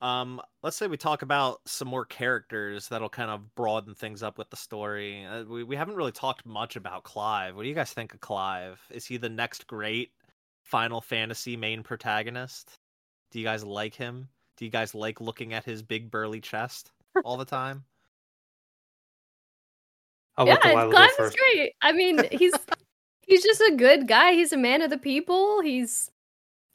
Um, 0.00 0.40
let's 0.62 0.76
say 0.76 0.86
we 0.86 0.96
talk 0.96 1.22
about 1.22 1.60
some 1.66 1.88
more 1.88 2.04
characters 2.04 2.88
that'll 2.88 3.08
kind 3.08 3.30
of 3.30 3.54
broaden 3.54 3.94
things 3.94 4.22
up 4.22 4.38
with 4.38 4.50
the 4.50 4.56
story. 4.56 5.24
Uh, 5.24 5.44
we 5.44 5.64
we 5.64 5.76
haven't 5.76 5.96
really 5.96 6.12
talked 6.12 6.46
much 6.46 6.76
about 6.76 7.04
Clive. 7.04 7.56
What 7.56 7.62
do 7.62 7.68
you 7.68 7.74
guys 7.74 7.92
think 7.92 8.14
of 8.14 8.20
Clive? 8.20 8.80
Is 8.90 9.04
he 9.06 9.16
the 9.16 9.28
next 9.28 9.66
great 9.66 10.12
Final 10.62 11.00
Fantasy 11.00 11.56
main 11.56 11.82
protagonist? 11.82 12.78
Do 13.34 13.40
you 13.40 13.44
guys 13.44 13.64
like 13.64 13.96
him? 13.96 14.28
Do 14.56 14.64
you 14.64 14.70
guys 14.70 14.94
like 14.94 15.20
looking 15.20 15.54
at 15.54 15.64
his 15.64 15.82
big 15.82 16.08
burly 16.08 16.40
chest 16.40 16.92
all 17.24 17.36
the 17.36 17.44
time? 17.44 17.82
I'll 20.36 20.46
yeah, 20.46 20.56
Clive 20.56 21.10
is 21.18 21.34
great. 21.34 21.72
I 21.82 21.90
mean, 21.90 22.20
he's 22.30 22.54
he's 23.26 23.42
just 23.42 23.60
a 23.60 23.74
good 23.76 24.06
guy. 24.06 24.34
He's 24.34 24.52
a 24.52 24.56
man 24.56 24.82
of 24.82 24.90
the 24.90 24.98
people. 24.98 25.60
He's 25.62 26.12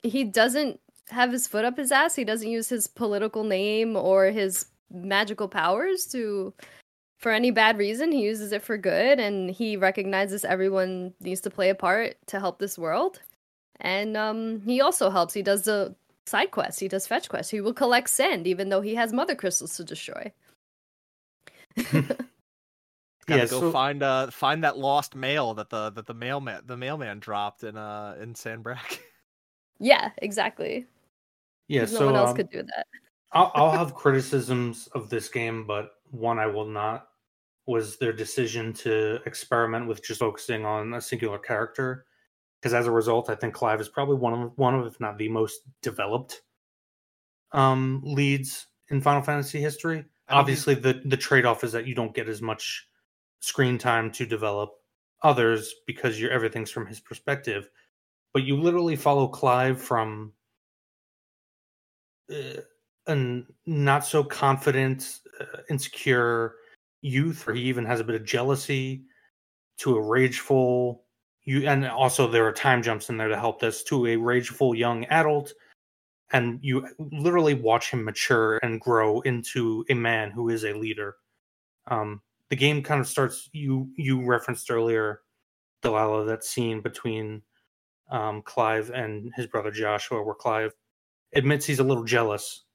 he 0.04 0.26
doesn't 0.26 0.82
have 1.08 1.32
his 1.32 1.48
foot 1.48 1.64
up 1.64 1.78
his 1.78 1.94
ass. 1.94 2.16
He 2.16 2.26
doesn't 2.26 2.50
use 2.50 2.68
his 2.68 2.88
political 2.88 3.46
name 3.46 3.96
or 3.96 4.26
his 4.26 4.66
magical 4.92 5.48
powers 5.48 6.08
to 6.08 6.54
for 7.20 7.32
any 7.32 7.52
bad 7.52 7.78
reason. 7.78 8.12
He 8.12 8.24
uses 8.24 8.52
it 8.52 8.64
for 8.64 8.78
good 8.78 9.18
and 9.18 9.50
he 9.50 9.78
recognizes 9.78 10.44
everyone 10.44 11.14
needs 11.22 11.40
to 11.42 11.50
play 11.50 11.70
a 11.70 11.76
part 11.76 12.18
to 12.28 12.40
help 12.42 12.60
this 12.60 12.78
world. 12.78 13.22
And 13.80 14.18
um 14.18 14.62
he 14.66 14.82
also 14.82 15.10
helps. 15.10 15.34
He 15.34 15.42
does 15.42 15.64
the 15.64 15.96
side 16.30 16.52
quests. 16.52 16.80
He 16.80 16.88
does 16.88 17.08
fetch 17.08 17.30
quests. 17.30 17.52
He 17.52 17.62
will 17.62 17.74
collect 17.74 18.10
sand 18.10 18.48
even 18.48 18.70
though 18.70 18.82
he 18.82 18.96
has 18.96 19.12
mother 19.12 19.36
crystals 19.36 19.76
to 19.78 19.84
destroy. 19.84 20.32
Gotta 23.30 23.44
yeah, 23.44 23.46
go 23.46 23.60
so... 23.60 23.72
find 23.72 24.02
uh 24.02 24.32
find 24.32 24.64
that 24.64 24.78
lost 24.78 25.16
mail 25.16 25.54
that 25.54 25.70
the 25.70 25.92
that 25.92 26.08
the 26.08 26.14
mailman 26.14 26.62
the 26.66 26.76
mailman 26.76 27.20
dropped 27.20 27.64
in 27.64 27.78
uh 27.78 28.16
in 28.22 28.34
Sanbreque. 28.34 29.00
Yeah, 29.82 30.10
exactly. 30.18 30.88
Yeah, 31.70 31.86
so 31.86 32.02
no 32.02 32.06
one 32.08 32.16
else 32.18 32.30
um, 32.32 32.36
could 32.36 32.50
do 32.50 32.64
that. 32.64 32.86
I'll, 33.32 33.50
I'll 33.56 33.72
have 33.72 33.96
criticisms 33.96 34.90
of 34.94 35.10
this 35.10 35.30
game, 35.30 35.66
but 35.66 35.92
one 36.12 36.38
I 36.38 36.48
will 36.48 36.66
not 36.66 37.08
was 37.66 37.98
their 37.98 38.12
decision 38.12 38.74
to 38.74 39.20
experiment 39.26 39.88
with 39.88 40.04
just 40.04 40.20
focusing 40.20 40.66
on 40.66 40.96
a 40.96 41.00
singular 41.00 41.40
character. 41.40 42.08
Because 42.60 42.74
as 42.74 42.88
a 42.88 42.92
result, 42.92 43.30
I 43.30 43.36
think 43.36 43.54
Clive 43.54 43.80
is 43.80 43.90
probably 43.90 44.16
one 44.16 44.34
of 44.34 44.52
one 44.58 44.76
of, 44.76 44.86
if 44.86 45.00
not 45.00 45.18
the 45.18 45.30
most 45.30 45.62
developed 45.82 46.42
um, 47.52 48.02
leads 48.04 48.68
in 48.90 49.02
Final 49.02 49.22
Fantasy 49.22 49.62
history. 49.62 50.06
Obviously, 50.28 50.76
the 50.76 51.02
the 51.06 51.18
trade 51.18 51.46
off 51.46 51.64
is 51.64 51.72
that 51.72 51.88
you 51.88 51.96
don't 51.96 52.14
get 52.14 52.28
as 52.28 52.42
much 52.42 52.88
screen 53.40 53.78
time 53.78 54.12
to 54.12 54.26
develop 54.26 54.72
others 55.24 55.74
because 55.88 56.20
you're 56.20 56.32
everything's 56.32 56.72
from 56.72 56.86
his 56.86 57.00
perspective 57.00 57.70
but 58.34 58.44
you 58.44 58.60
literally 58.60 58.96
follow 58.96 59.28
Clive 59.28 59.82
from 59.82 60.34
uh, 62.32 62.62
a 63.08 63.42
not 63.66 64.06
so 64.06 64.24
confident, 64.24 65.20
uh, 65.40 65.62
insecure 65.70 66.56
youth, 67.02 67.48
or 67.48 67.54
he 67.54 67.64
even 67.64 67.86
has 67.86 68.00
a 68.00 68.04
bit 68.04 68.16
of 68.16 68.26
jealousy, 68.26 69.04
to 69.78 69.96
a 69.96 70.02
rageful 70.02 71.06
you, 71.44 71.68
and 71.68 71.88
also 71.88 72.28
there 72.28 72.46
are 72.46 72.52
time 72.52 72.84
jumps 72.84 73.10
in 73.10 73.18
there 73.18 73.28
to 73.28 73.40
help 73.40 73.60
this 73.60 73.84
to 73.86 74.08
a 74.08 74.16
rageful 74.16 74.76
young 74.76 75.06
adult, 75.06 75.54
and 76.32 76.60
you 76.62 76.88
literally 77.00 77.54
watch 77.54 77.92
him 77.92 78.04
mature 78.04 78.58
and 78.62 78.82
grow 78.82 79.22
into 79.22 79.86
a 79.90 79.94
man 79.94 80.32
who 80.32 80.50
is 80.50 80.64
a 80.64 80.74
leader. 80.74 81.16
Um, 81.88 82.22
the 82.50 82.56
game 82.56 82.84
kind 82.84 83.00
of 83.00 83.08
starts. 83.08 83.50
You 83.54 83.90
you 83.96 84.26
referenced 84.26 84.70
earlier, 84.70 85.22
Delilah, 85.82 86.26
that 86.26 86.44
scene 86.44 86.82
between 86.82 87.42
um, 88.12 88.42
Clive 88.42 88.92
and 88.92 89.32
his 89.36 89.48
brother 89.48 89.72
Joshua, 89.72 90.24
where 90.24 90.36
Clive 90.36 90.74
admits 91.34 91.66
he's 91.66 91.80
a 91.80 91.84
little 91.84 92.04
jealous 92.04 92.66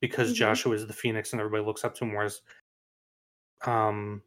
because 0.00 0.28
mm-hmm. 0.28 0.36
Joshua 0.36 0.74
is 0.74 0.86
the 0.86 0.92
Phoenix 0.92 1.32
and 1.32 1.40
everybody 1.40 1.64
looks 1.64 1.84
up 1.84 1.94
to 1.96 2.04
him, 2.04 2.14
whereas 2.14 2.40
um, 3.66 4.22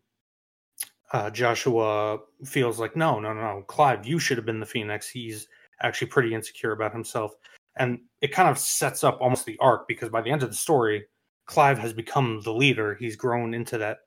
uh, 1.13 1.29
Joshua 1.29 2.17
feels 2.43 2.79
like, 2.79 2.95
no, 2.95 3.19
no, 3.19 3.33
no, 3.33 3.63
Clive, 3.67 4.05
you 4.05 4.19
should 4.19 4.37
have 4.37 4.45
been 4.45 4.59
the 4.59 4.65
Phoenix. 4.65 5.07
He's 5.07 5.47
actually 5.81 6.07
pretty 6.07 6.33
insecure 6.33 6.71
about 6.71 6.91
himself. 6.91 7.35
And 7.77 7.99
it 8.21 8.31
kind 8.31 8.49
of 8.49 8.57
sets 8.57 9.03
up 9.03 9.19
almost 9.21 9.45
the 9.45 9.57
arc 9.59 9.87
because 9.87 10.09
by 10.09 10.21
the 10.21 10.31
end 10.31 10.43
of 10.43 10.49
the 10.49 10.55
story, 10.55 11.05
Clive 11.45 11.77
has 11.79 11.93
become 11.93 12.41
the 12.43 12.53
leader. 12.53 12.95
He's 12.95 13.15
grown 13.15 13.53
into 13.53 13.77
that 13.77 13.99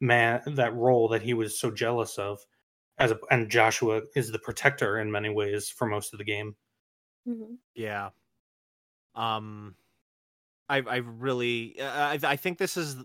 man, 0.00 0.40
that 0.46 0.74
role 0.74 1.08
that 1.08 1.22
he 1.22 1.34
was 1.34 1.58
so 1.58 1.70
jealous 1.70 2.18
of 2.18 2.40
as 2.98 3.10
a, 3.10 3.18
and 3.30 3.50
Joshua 3.50 4.02
is 4.14 4.30
the 4.30 4.38
protector 4.38 4.98
in 4.98 5.10
many 5.10 5.28
ways 5.28 5.68
for 5.68 5.86
most 5.86 6.14
of 6.14 6.18
the 6.18 6.24
game. 6.24 6.56
Mm-hmm. 7.28 7.54
Yeah. 7.74 8.10
Um, 9.14 9.74
I 10.68 10.78
I 10.78 10.96
really 10.96 11.76
I 11.80 12.18
I 12.22 12.36
think 12.36 12.58
this 12.58 12.76
is 12.76 12.96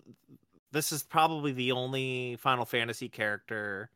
this 0.71 0.91
is 0.91 1.03
probably 1.03 1.51
the 1.51 1.71
only 1.71 2.37
Final 2.37 2.65
Fantasy 2.65 3.09
character 3.09 3.89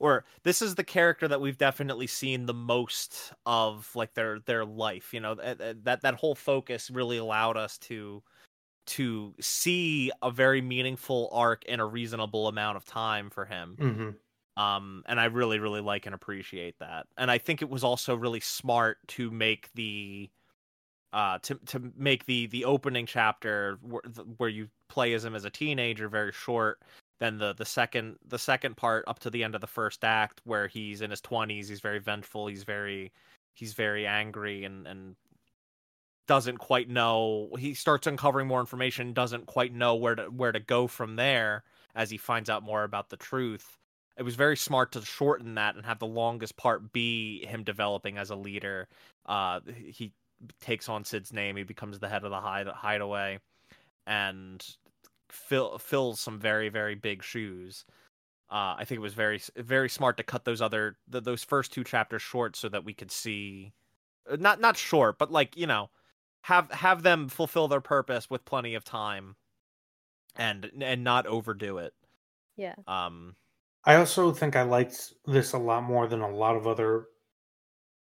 or 0.00 0.24
this 0.44 0.62
is 0.62 0.76
the 0.76 0.84
character 0.84 1.26
that 1.26 1.40
we've 1.40 1.58
definitely 1.58 2.06
seen 2.06 2.46
the 2.46 2.54
most 2.54 3.32
of 3.46 3.90
like 3.94 4.14
their 4.14 4.40
their 4.40 4.64
life 4.64 5.12
you 5.12 5.20
know 5.20 5.34
that 5.34 5.84
that 5.84 6.02
that 6.02 6.14
whole 6.14 6.34
focus 6.34 6.90
really 6.90 7.18
allowed 7.18 7.56
us 7.56 7.78
to 7.78 8.22
to 8.86 9.34
see 9.40 10.10
a 10.22 10.30
very 10.30 10.62
meaningful 10.62 11.28
arc 11.32 11.64
in 11.64 11.80
a 11.80 11.86
reasonable 11.86 12.48
amount 12.48 12.76
of 12.76 12.84
time 12.84 13.28
for 13.30 13.44
him 13.44 13.76
mm-hmm. 13.78 14.10
Um, 14.58 15.04
and 15.06 15.20
I 15.20 15.26
really, 15.26 15.60
really 15.60 15.80
like 15.80 16.06
and 16.06 16.14
appreciate 16.16 16.80
that. 16.80 17.06
And 17.16 17.30
I 17.30 17.38
think 17.38 17.62
it 17.62 17.70
was 17.70 17.84
also 17.84 18.16
really 18.16 18.40
smart 18.40 18.98
to 19.08 19.30
make 19.30 19.72
the 19.74 20.30
uh 21.14 21.38
to 21.38 21.54
to 21.66 21.92
make 21.96 22.26
the 22.26 22.48
the 22.48 22.66
opening 22.66 23.06
chapter 23.06 23.78
where, 23.80 24.02
where 24.36 24.48
you 24.50 24.68
play 24.88 25.12
as 25.12 25.24
him 25.24 25.34
as 25.34 25.44
a 25.44 25.50
teenager 25.50 26.08
very 26.08 26.32
short 26.32 26.80
then 27.20 27.38
the 27.38 27.54
the 27.54 27.64
second 27.64 28.16
the 28.26 28.38
second 28.38 28.76
part 28.76 29.04
up 29.06 29.18
to 29.18 29.30
the 29.30 29.44
end 29.44 29.54
of 29.54 29.60
the 29.60 29.66
first 29.66 30.04
act 30.04 30.40
where 30.44 30.66
he's 30.66 31.00
in 31.00 31.10
his 31.10 31.20
20s 31.20 31.68
he's 31.68 31.80
very 31.80 31.98
vengeful 31.98 32.46
he's 32.46 32.64
very 32.64 33.12
he's 33.54 33.74
very 33.74 34.06
angry 34.06 34.64
and 34.64 34.86
and 34.86 35.16
doesn't 36.26 36.58
quite 36.58 36.90
know 36.90 37.48
he 37.58 37.72
starts 37.72 38.06
uncovering 38.06 38.46
more 38.46 38.60
information 38.60 39.14
doesn't 39.14 39.46
quite 39.46 39.72
know 39.72 39.94
where 39.94 40.14
to 40.14 40.24
where 40.24 40.52
to 40.52 40.60
go 40.60 40.86
from 40.86 41.16
there 41.16 41.64
as 41.94 42.10
he 42.10 42.18
finds 42.18 42.50
out 42.50 42.62
more 42.62 42.84
about 42.84 43.08
the 43.08 43.16
truth 43.16 43.78
it 44.18 44.24
was 44.24 44.34
very 44.34 44.56
smart 44.56 44.92
to 44.92 45.04
shorten 45.04 45.54
that 45.54 45.76
and 45.76 45.86
have 45.86 46.00
the 46.00 46.06
longest 46.06 46.56
part 46.56 46.92
be 46.92 47.46
him 47.46 47.62
developing 47.62 48.18
as 48.18 48.30
a 48.30 48.36
leader. 48.36 48.88
Uh, 49.26 49.60
he 49.76 50.12
takes 50.60 50.88
on 50.88 51.04
Cid's 51.04 51.32
name. 51.32 51.56
He 51.56 51.62
becomes 51.62 52.00
the 52.00 52.08
head 52.08 52.24
of 52.24 52.30
the 52.30 52.40
hide- 52.40 52.66
hideaway, 52.66 53.38
and 54.08 54.66
fill, 55.30 55.78
fills 55.78 56.18
some 56.18 56.40
very 56.40 56.68
very 56.70 56.96
big 56.96 57.22
shoes. 57.22 57.84
Uh, 58.50 58.74
I 58.78 58.84
think 58.86 58.96
it 58.96 59.02
was 59.02 59.14
very 59.14 59.40
very 59.56 59.90
smart 59.90 60.16
to 60.16 60.22
cut 60.22 60.44
those 60.44 60.62
other 60.62 60.96
the, 61.06 61.20
those 61.20 61.44
first 61.44 61.72
two 61.72 61.84
chapters 61.84 62.22
short 62.22 62.56
so 62.56 62.68
that 62.70 62.84
we 62.84 62.94
could 62.94 63.12
see, 63.12 63.74
uh, 64.28 64.36
not 64.40 64.60
not 64.60 64.76
short, 64.76 65.18
but 65.18 65.30
like 65.30 65.56
you 65.56 65.66
know, 65.66 65.90
have 66.42 66.70
have 66.72 67.02
them 67.02 67.28
fulfill 67.28 67.68
their 67.68 67.82
purpose 67.82 68.30
with 68.30 68.46
plenty 68.46 68.74
of 68.74 68.84
time, 68.84 69.36
and 70.34 70.70
and 70.80 71.04
not 71.04 71.26
overdo 71.26 71.78
it. 71.78 71.92
Yeah. 72.56 72.74
Um 72.86 73.36
I 73.84 73.96
also 73.96 74.32
think 74.32 74.56
I 74.56 74.62
liked 74.62 75.12
this 75.26 75.52
a 75.52 75.58
lot 75.58 75.82
more 75.82 76.06
than 76.06 76.20
a 76.20 76.30
lot 76.30 76.56
of 76.56 76.66
other. 76.66 77.06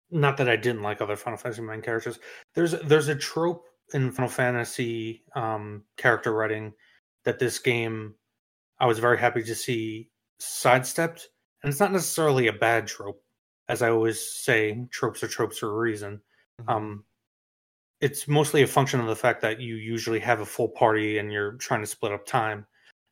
Not 0.10 0.38
that 0.38 0.48
I 0.48 0.56
didn't 0.56 0.84
like 0.84 1.02
other 1.02 1.16
Final 1.16 1.38
Fantasy 1.38 1.62
main 1.62 1.82
characters. 1.82 2.20
There's 2.54 2.72
there's 2.84 3.10
a 3.10 3.16
trope 3.16 3.67
in 3.94 4.12
Final 4.12 4.30
Fantasy 4.30 5.24
um, 5.36 5.84
character 5.96 6.34
writing 6.34 6.74
that 7.24 7.40
this 7.40 7.60
game 7.60 8.16
I 8.80 8.86
was 8.86 9.00
very 9.00 9.18
happy 9.18 9.44
to 9.44 9.56
see 9.56 10.10
sidestepped, 10.40 11.30
and 11.62 11.72
it's 11.72 11.80
not 11.80 11.92
necessarily 11.92 12.48
a 12.48 12.54
bad 12.54 12.88
trope. 12.88 13.24
As 13.70 13.82
I 13.82 13.90
always 13.90 14.22
say, 14.22 14.86
tropes 14.92 15.24
are 15.24 15.28
tropes 15.28 15.58
for 15.58 15.70
a 15.70 15.78
reason. 15.78 16.22
Mm-hmm. 16.62 16.70
Um, 16.70 17.04
it's 18.00 18.28
mostly 18.28 18.62
a 18.62 18.68
function 18.68 19.00
of 19.00 19.08
the 19.08 19.16
fact 19.16 19.42
that 19.42 19.60
you 19.60 19.76
usually 19.76 20.20
have 20.20 20.40
a 20.40 20.46
full 20.46 20.70
party 20.70 21.18
and 21.18 21.34
you're 21.34 21.54
trying 21.54 21.82
to 21.82 21.88
split 21.88 22.12
up 22.12 22.26
time, 22.26 22.66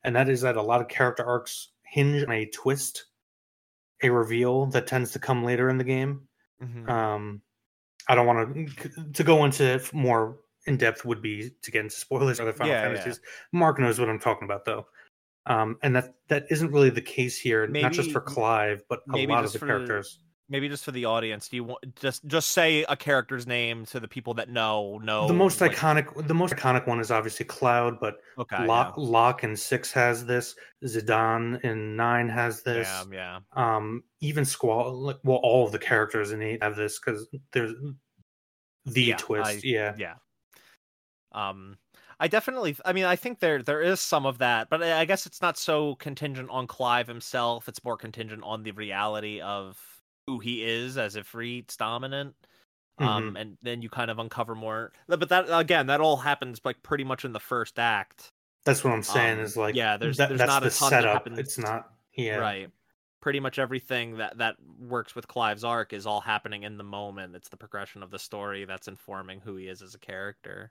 and 0.04 0.14
that 0.14 0.28
is 0.28 0.40
that 0.42 0.56
a 0.56 0.62
lot 0.62 0.80
of 0.80 0.88
character 0.88 1.24
arcs 1.24 1.70
hinge 1.84 2.22
on 2.22 2.32
a 2.32 2.46
twist, 2.46 3.06
a 4.02 4.10
reveal 4.10 4.66
that 4.66 4.86
tends 4.86 5.10
to 5.12 5.18
come 5.18 5.44
later 5.44 5.68
in 5.68 5.78
the 5.78 5.84
game. 5.84 6.22
Mm-hmm. 6.62 6.88
Um, 6.88 7.42
I 8.08 8.14
don't 8.14 8.26
want 8.26 8.54
to 8.54 9.12
to 9.12 9.24
go 9.24 9.44
into 9.44 9.82
more 9.92 10.38
in 10.66 10.76
depth 10.76 11.04
would 11.04 11.22
be 11.22 11.50
to 11.62 11.70
get 11.70 11.84
into 11.84 11.96
spoilers 11.96 12.40
or 12.40 12.44
other 12.44 12.52
Final 12.52 12.72
yeah, 12.72 12.82
Fantasies. 12.82 13.20
Yeah. 13.22 13.58
Mark 13.58 13.78
knows 13.78 13.98
what 13.98 14.08
I'm 14.08 14.18
talking 14.18 14.46
about 14.46 14.64
though. 14.64 14.86
Um, 15.46 15.78
and 15.82 15.94
that 15.94 16.14
that 16.28 16.46
isn't 16.50 16.72
really 16.72 16.90
the 16.90 17.02
case 17.02 17.38
here, 17.38 17.66
maybe, 17.68 17.82
not 17.82 17.92
just 17.92 18.10
for 18.10 18.20
Clive, 18.20 18.82
but 18.88 19.00
a 19.14 19.26
lot 19.26 19.44
of 19.44 19.52
the 19.52 19.58
characters 19.60 20.18
maybe 20.48 20.68
just 20.68 20.84
for 20.84 20.92
the 20.92 21.04
audience 21.04 21.48
do 21.48 21.56
you 21.56 21.64
want 21.64 21.96
just 21.96 22.24
just 22.26 22.50
say 22.50 22.84
a 22.88 22.96
character's 22.96 23.46
name 23.46 23.84
to 23.84 23.98
the 23.98 24.08
people 24.08 24.34
that 24.34 24.48
know 24.48 24.98
know 25.02 25.26
the 25.26 25.34
most 25.34 25.60
like... 25.60 25.74
iconic 25.74 26.26
the 26.26 26.34
most 26.34 26.54
iconic 26.54 26.86
one 26.86 27.00
is 27.00 27.10
obviously 27.10 27.44
cloud 27.44 27.98
but 28.00 28.18
okay 28.38 28.66
Locke, 28.66 28.94
yeah. 28.96 29.04
Locke 29.04 29.44
in 29.44 29.56
six 29.56 29.92
has 29.92 30.24
this 30.24 30.54
zidane 30.84 31.62
in 31.64 31.96
nine 31.96 32.28
has 32.28 32.62
this 32.62 32.88
yeah, 33.10 33.40
yeah. 33.56 33.76
um 33.78 34.02
even 34.20 34.44
squall 34.44 34.94
like 34.94 35.18
well 35.24 35.40
all 35.42 35.66
of 35.66 35.72
the 35.72 35.78
characters 35.78 36.32
in 36.32 36.42
eight 36.42 36.62
have 36.62 36.76
this 36.76 36.98
because 36.98 37.26
there's 37.52 37.72
the 38.84 39.02
yeah, 39.02 39.16
twist 39.16 39.50
I, 39.50 39.60
yeah 39.64 39.94
yeah 39.98 40.14
um 41.36 41.76
I 42.18 42.28
definitely 42.28 42.76
I 42.84 42.92
mean 42.92 43.04
I 43.04 43.16
think 43.16 43.40
there 43.40 43.62
there 43.62 43.82
is 43.82 44.00
some 44.00 44.26
of 44.26 44.38
that, 44.38 44.70
but 44.70 44.82
I 44.82 45.04
guess 45.04 45.26
it's 45.26 45.42
not 45.42 45.58
so 45.58 45.96
contingent 45.96 46.50
on 46.50 46.66
Clive 46.66 47.06
himself. 47.06 47.68
It's 47.68 47.84
more 47.84 47.96
contingent 47.96 48.42
on 48.42 48.62
the 48.62 48.72
reality 48.72 49.40
of 49.40 49.78
who 50.26 50.38
he 50.38 50.64
is 50.64 50.96
as 50.98 51.14
Ifrit's 51.14 51.76
dominant. 51.76 52.34
Um, 52.98 53.06
mm-hmm. 53.06 53.28
Um, 53.28 53.36
and 53.36 53.58
then 53.62 53.82
you 53.82 53.90
kind 53.90 54.10
of 54.10 54.18
uncover 54.18 54.54
more. 54.54 54.92
But 55.06 55.28
that 55.28 55.46
again, 55.48 55.88
that 55.88 56.00
all 56.00 56.16
happens 56.16 56.60
like 56.64 56.82
pretty 56.82 57.04
much 57.04 57.24
in 57.24 57.32
the 57.32 57.40
first 57.40 57.78
act. 57.78 58.32
That's 58.64 58.82
what 58.82 58.94
I'm 58.94 59.02
saying. 59.02 59.38
Um, 59.38 59.44
is 59.44 59.56
like 59.56 59.74
yeah, 59.74 59.98
there's 59.98 60.16
that, 60.16 60.30
there's 60.30 60.40
not 60.40 60.62
the 60.62 60.68
a 60.68 60.70
ton 60.70 60.90
setup. 60.90 61.26
It's 61.38 61.58
not 61.58 61.90
yeah 62.14 62.36
right. 62.36 62.70
Pretty 63.20 63.40
much 63.40 63.58
everything 63.58 64.18
that 64.18 64.38
that 64.38 64.56
works 64.80 65.14
with 65.14 65.28
Clive's 65.28 65.64
arc 65.64 65.92
is 65.92 66.06
all 66.06 66.20
happening 66.20 66.62
in 66.62 66.78
the 66.78 66.84
moment. 66.84 67.36
It's 67.36 67.48
the 67.48 67.56
progression 67.56 68.02
of 68.02 68.10
the 68.10 68.18
story 68.18 68.64
that's 68.64 68.88
informing 68.88 69.40
who 69.40 69.56
he 69.56 69.68
is 69.68 69.82
as 69.82 69.94
a 69.94 69.98
character. 69.98 70.70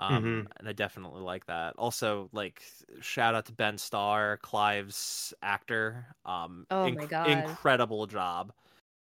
Um, 0.00 0.12
mm-hmm. 0.12 0.46
and 0.58 0.68
I 0.68 0.72
definitely 0.72 1.22
like 1.22 1.44
that. 1.46 1.74
Also, 1.76 2.30
like 2.32 2.62
shout 3.00 3.34
out 3.34 3.46
to 3.46 3.52
Ben 3.52 3.76
Starr, 3.76 4.38
Clive's 4.42 5.34
actor. 5.42 6.06
Um, 6.24 6.66
oh 6.70 6.84
inc- 6.84 6.96
my 6.96 7.06
god, 7.06 7.30
incredible 7.30 8.06
job. 8.06 8.52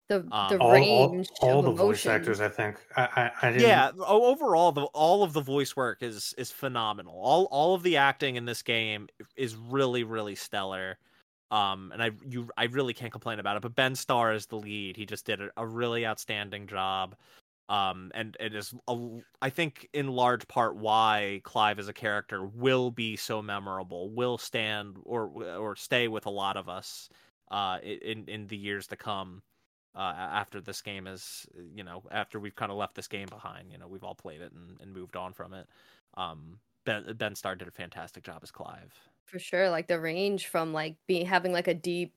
The 0.09 0.25
um, 0.31 0.51
the 0.51 0.59
range 0.59 1.29
all, 1.41 1.49
all, 1.49 1.57
all 1.57 1.63
the 1.63 1.71
emotion. 1.71 1.87
voice 1.87 2.07
actors, 2.07 2.41
I 2.41 2.49
think. 2.49 2.77
I, 2.97 3.31
I, 3.43 3.49
I 3.49 3.51
yeah. 3.57 3.91
Overall, 3.99 4.71
the 4.71 4.83
all 4.95 5.25
of 5.25 5.33
the 5.33 5.41
voice 5.41 5.75
work 5.75 6.05
is 6.05 6.33
is 6.39 6.53
phenomenal. 6.53 7.19
All 7.21 7.47
all 7.47 7.75
of 7.75 7.83
the 7.83 7.97
acting 7.97 8.37
in 8.37 8.45
this 8.45 8.63
game 8.63 9.09
is 9.35 9.57
really 9.57 10.05
really 10.05 10.37
stellar. 10.37 10.99
Um, 11.51 11.91
and 11.93 12.01
I 12.01 12.13
you 12.29 12.49
I 12.57 12.65
really 12.67 12.95
can't 12.95 13.11
complain 13.11 13.41
about 13.41 13.57
it. 13.57 13.63
But 13.63 13.75
Ben 13.75 13.97
Starr 13.97 14.35
is 14.35 14.47
the 14.47 14.57
lead. 14.57 14.97
He 14.97 15.05
just 15.05 15.27
did 15.27 15.41
a, 15.41 15.51
a 15.57 15.67
really 15.67 16.07
outstanding 16.07 16.69
job 16.69 17.17
um 17.69 18.13
and 18.15 18.37
it 18.39 18.55
is 18.55 18.75
a, 18.89 19.09
i 19.43 19.51
think 19.51 19.89
in 19.93 20.07
large 20.09 20.47
part 20.49 20.77
why 20.77 21.41
clive 21.45 21.79
as 21.79 21.89
a 21.89 21.93
character 21.93 22.45
will 22.47 22.91
be 22.91 23.17
so 23.17 23.43
memorable 23.43 24.11
will 24.11 24.39
stand 24.39 24.97
or 25.05 25.27
or 25.57 25.75
stay 25.75 26.09
with 26.09 26.27
a 26.27 26.31
lot 26.31 26.57
of 26.57 26.69
us 26.69 27.09
uh 27.51 27.79
in 27.83 28.25
in 28.29 28.47
the 28.47 28.57
years 28.57 28.87
to 28.87 28.97
come 28.97 29.43
uh 29.95 30.15
after 30.17 30.61
this 30.61 30.81
game 30.81 31.07
is 31.07 31.47
you 31.75 31.83
know 31.83 32.03
after 32.11 32.39
we've 32.39 32.55
kind 32.55 32.71
of 32.71 32.79
left 32.79 32.95
this 32.95 33.09
game 33.09 33.29
behind 33.29 33.71
you 33.73 33.79
know 33.79 33.89
we've 33.89 34.05
all 34.05 34.15
played 34.15 34.41
it 34.41 34.53
and, 34.53 34.81
and 34.81 34.93
moved 34.93 35.17
on 35.17 35.33
from 35.33 35.53
it. 35.55 35.67
Um 36.15 36.61
ben 36.85 37.15
ben 37.17 37.35
starr 37.35 37.57
did 37.57 37.69
a 37.69 37.73
fantastic 37.73 38.23
job 38.23 38.41
as 38.43 38.51
clive. 38.51 38.93
For 39.25 39.39
sure 39.39 39.71
like 39.71 39.89
the 39.89 40.01
range 40.01 40.47
from 40.47 40.73
like 40.73 40.97
being 41.09 41.27
having 41.27 41.53
like 41.53 41.67
a 41.67 41.75
deep 41.75 42.15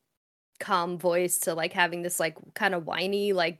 calm 0.60 0.98
voice 0.98 1.40
to 1.40 1.54
like 1.54 1.74
having 1.74 2.02
this 2.02 2.20
like 2.20 2.38
kind 2.54 2.76
of 2.76 2.86
whiny 2.86 3.34
like 3.34 3.60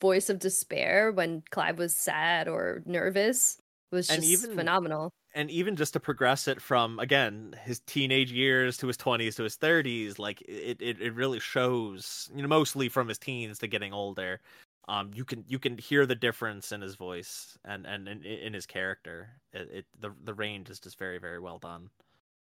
voice 0.00 0.30
of 0.30 0.38
despair 0.38 1.12
when 1.12 1.42
Clive 1.50 1.78
was 1.78 1.94
sad 1.94 2.48
or 2.48 2.82
nervous 2.86 3.58
was 3.92 4.08
just 4.08 4.24
even, 4.24 4.56
phenomenal. 4.56 5.12
And 5.34 5.50
even 5.50 5.76
just 5.76 5.92
to 5.92 6.00
progress 6.00 6.48
it 6.48 6.60
from 6.60 6.98
again 6.98 7.54
his 7.62 7.80
teenage 7.80 8.32
years 8.32 8.76
to 8.78 8.86
his 8.86 8.96
twenties 8.96 9.36
to 9.36 9.42
his 9.42 9.56
thirties, 9.56 10.18
like 10.18 10.40
it, 10.42 10.80
it, 10.80 11.00
it 11.00 11.14
really 11.14 11.40
shows. 11.40 12.30
You 12.34 12.42
know, 12.42 12.48
mostly 12.48 12.88
from 12.88 13.08
his 13.08 13.18
teens 13.18 13.58
to 13.58 13.66
getting 13.66 13.92
older. 13.92 14.40
Um, 14.88 15.10
you 15.14 15.24
can 15.24 15.44
you 15.46 15.58
can 15.58 15.78
hear 15.78 16.06
the 16.06 16.14
difference 16.14 16.72
in 16.72 16.80
his 16.80 16.94
voice 16.94 17.58
and 17.64 17.86
and, 17.86 18.08
in, 18.08 18.22
in 18.24 18.54
his 18.54 18.66
character. 18.66 19.28
It, 19.52 19.68
it 19.72 19.86
the 20.00 20.12
the 20.24 20.34
range 20.34 20.70
is 20.70 20.80
just 20.80 20.98
very 20.98 21.18
very 21.18 21.40
well 21.40 21.58
done. 21.58 21.90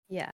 Yeah. 0.09 0.29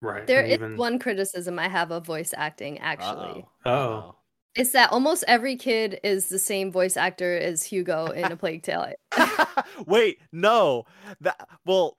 Right. 0.00 0.26
There 0.26 0.42
is 0.42 0.54
even... 0.54 0.76
one 0.76 0.98
criticism 0.98 1.58
I 1.58 1.68
have 1.68 1.90
of 1.90 2.06
voice 2.06 2.32
acting 2.36 2.78
actually. 2.78 3.44
Oh. 3.66 4.14
It's 4.58 4.70
that 4.70 4.90
almost 4.90 5.22
every 5.28 5.54
kid 5.54 6.00
is 6.02 6.28
the 6.28 6.38
same 6.38 6.72
voice 6.72 6.96
actor 6.96 7.38
as 7.38 7.62
Hugo 7.62 8.06
in 8.06 8.32
A 8.32 8.36
Plague 8.36 8.64
Tale. 8.64 8.92
Wait, 9.86 10.18
no. 10.32 10.84
That 11.20 11.48
well, 11.64 11.96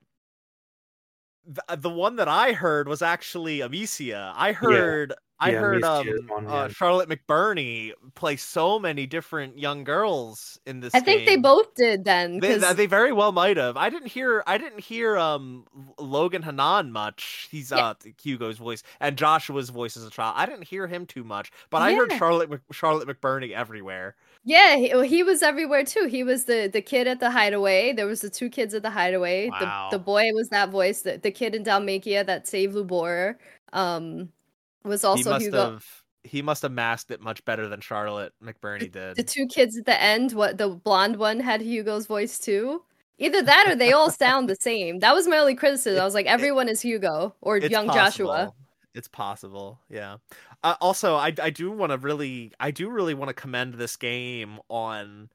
the, 1.46 1.62
the 1.76 1.88
one 1.88 2.16
that 2.16 2.28
I 2.28 2.52
heard 2.52 2.86
was 2.86 3.00
actually 3.00 3.60
Amicia. 3.60 4.34
I 4.36 4.52
heard 4.52 5.14
I 5.40 5.52
yeah, 5.52 5.60
heard 5.60 5.84
um, 5.84 6.06
uh, 6.46 6.68
Charlotte 6.68 7.08
McBurney 7.08 7.92
play 8.14 8.36
so 8.36 8.78
many 8.78 9.06
different 9.06 9.58
young 9.58 9.84
girls 9.84 10.60
in 10.66 10.80
this. 10.80 10.94
I 10.94 11.00
think 11.00 11.24
they 11.24 11.36
both 11.36 11.74
did 11.74 12.04
then. 12.04 12.40
They, 12.40 12.58
they, 12.58 12.84
very 12.84 13.12
well 13.12 13.32
might 13.32 13.56
have. 13.56 13.78
I 13.78 13.88
didn't 13.88 14.08
hear. 14.08 14.42
I 14.46 14.58
didn't 14.58 14.80
hear 14.80 15.16
um 15.16 15.64
Logan 15.98 16.42
Hannan 16.42 16.92
much. 16.92 17.48
He's 17.50 17.70
yeah. 17.70 17.78
uh 17.78 17.94
Hugo's 18.22 18.58
voice 18.58 18.82
and 19.00 19.16
Joshua's 19.16 19.70
voice 19.70 19.96
as 19.96 20.04
a 20.04 20.10
child. 20.10 20.34
I 20.36 20.44
didn't 20.44 20.64
hear 20.64 20.86
him 20.86 21.06
too 21.06 21.24
much, 21.24 21.50
but 21.70 21.78
yeah. 21.78 21.84
I 21.84 21.94
heard 21.94 22.12
Charlotte 22.12 22.60
Charlotte 22.70 23.08
McBurney 23.08 23.52
everywhere. 23.52 24.16
Yeah, 24.44 24.76
he, 24.76 25.06
he, 25.06 25.22
was 25.22 25.42
everywhere 25.42 25.84
too. 25.84 26.06
He 26.10 26.22
was 26.22 26.44
the 26.44 26.68
the 26.70 26.82
kid 26.82 27.06
at 27.06 27.20
the 27.20 27.30
hideaway. 27.30 27.92
There 27.94 28.06
was 28.06 28.20
the 28.20 28.30
two 28.30 28.50
kids 28.50 28.74
at 28.74 28.82
the 28.82 28.90
hideaway. 28.90 29.48
Wow. 29.48 29.88
The 29.90 29.96
the 29.96 30.04
boy 30.04 30.30
was 30.34 30.48
that 30.50 30.70
voice. 30.70 31.02
The, 31.02 31.18
the 31.18 31.30
kid 31.30 31.54
in 31.54 31.64
Dhalmekia 31.64 32.26
that 32.26 32.46
saved 32.46 32.74
Lubor. 32.74 33.36
Um, 33.72 34.30
was 34.84 35.04
also 35.04 35.36
he 35.38 35.44
Hugo. 35.44 35.72
Have, 35.72 35.86
he 36.24 36.42
must 36.42 36.62
have 36.62 36.72
masked 36.72 37.10
it 37.10 37.20
much 37.20 37.44
better 37.44 37.68
than 37.68 37.80
Charlotte 37.80 38.32
McBurney 38.44 38.90
did. 38.90 39.16
The 39.16 39.22
two 39.22 39.46
kids 39.46 39.78
at 39.78 39.86
the 39.86 40.00
end, 40.00 40.32
what 40.32 40.58
the 40.58 40.68
blonde 40.68 41.16
one 41.16 41.40
had 41.40 41.60
Hugo's 41.60 42.06
voice 42.06 42.38
too. 42.38 42.82
Either 43.18 43.42
that 43.42 43.66
or 43.68 43.76
they 43.76 43.92
all 43.92 44.10
sound 44.10 44.48
the 44.48 44.56
same. 44.56 45.00
That 45.00 45.14
was 45.14 45.28
my 45.28 45.36
only 45.36 45.54
criticism. 45.54 46.00
I 46.00 46.04
was 46.04 46.14
like, 46.14 46.26
everyone 46.26 46.68
is 46.68 46.80
Hugo 46.80 47.34
or 47.42 47.58
young 47.58 47.86
possible. 47.86 48.28
Joshua. 48.28 48.52
It's 48.94 49.08
possible, 49.08 49.78
yeah. 49.88 50.16
Uh, 50.64 50.74
also, 50.80 51.14
I 51.14 51.32
I 51.40 51.50
do 51.50 51.70
want 51.70 51.92
to 51.92 51.98
really, 51.98 52.52
I 52.58 52.70
do 52.70 52.90
really 52.90 53.14
want 53.14 53.28
to 53.28 53.34
commend 53.34 53.74
this 53.74 53.96
game 53.96 54.58
on. 54.68 55.28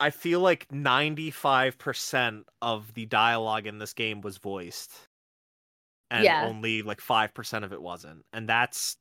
I 0.00 0.10
feel 0.10 0.40
like 0.40 0.70
ninety 0.70 1.30
five 1.30 1.78
percent 1.78 2.46
of 2.60 2.92
the 2.94 3.06
dialogue 3.06 3.66
in 3.66 3.78
this 3.78 3.94
game 3.94 4.20
was 4.20 4.38
voiced 4.38 4.92
and 6.14 6.24
yeah. 6.24 6.46
only 6.46 6.82
like 6.82 7.00
5% 7.00 7.64
of 7.64 7.72
it 7.72 7.82
wasn't 7.82 8.24
and 8.32 8.48
that's 8.48 8.96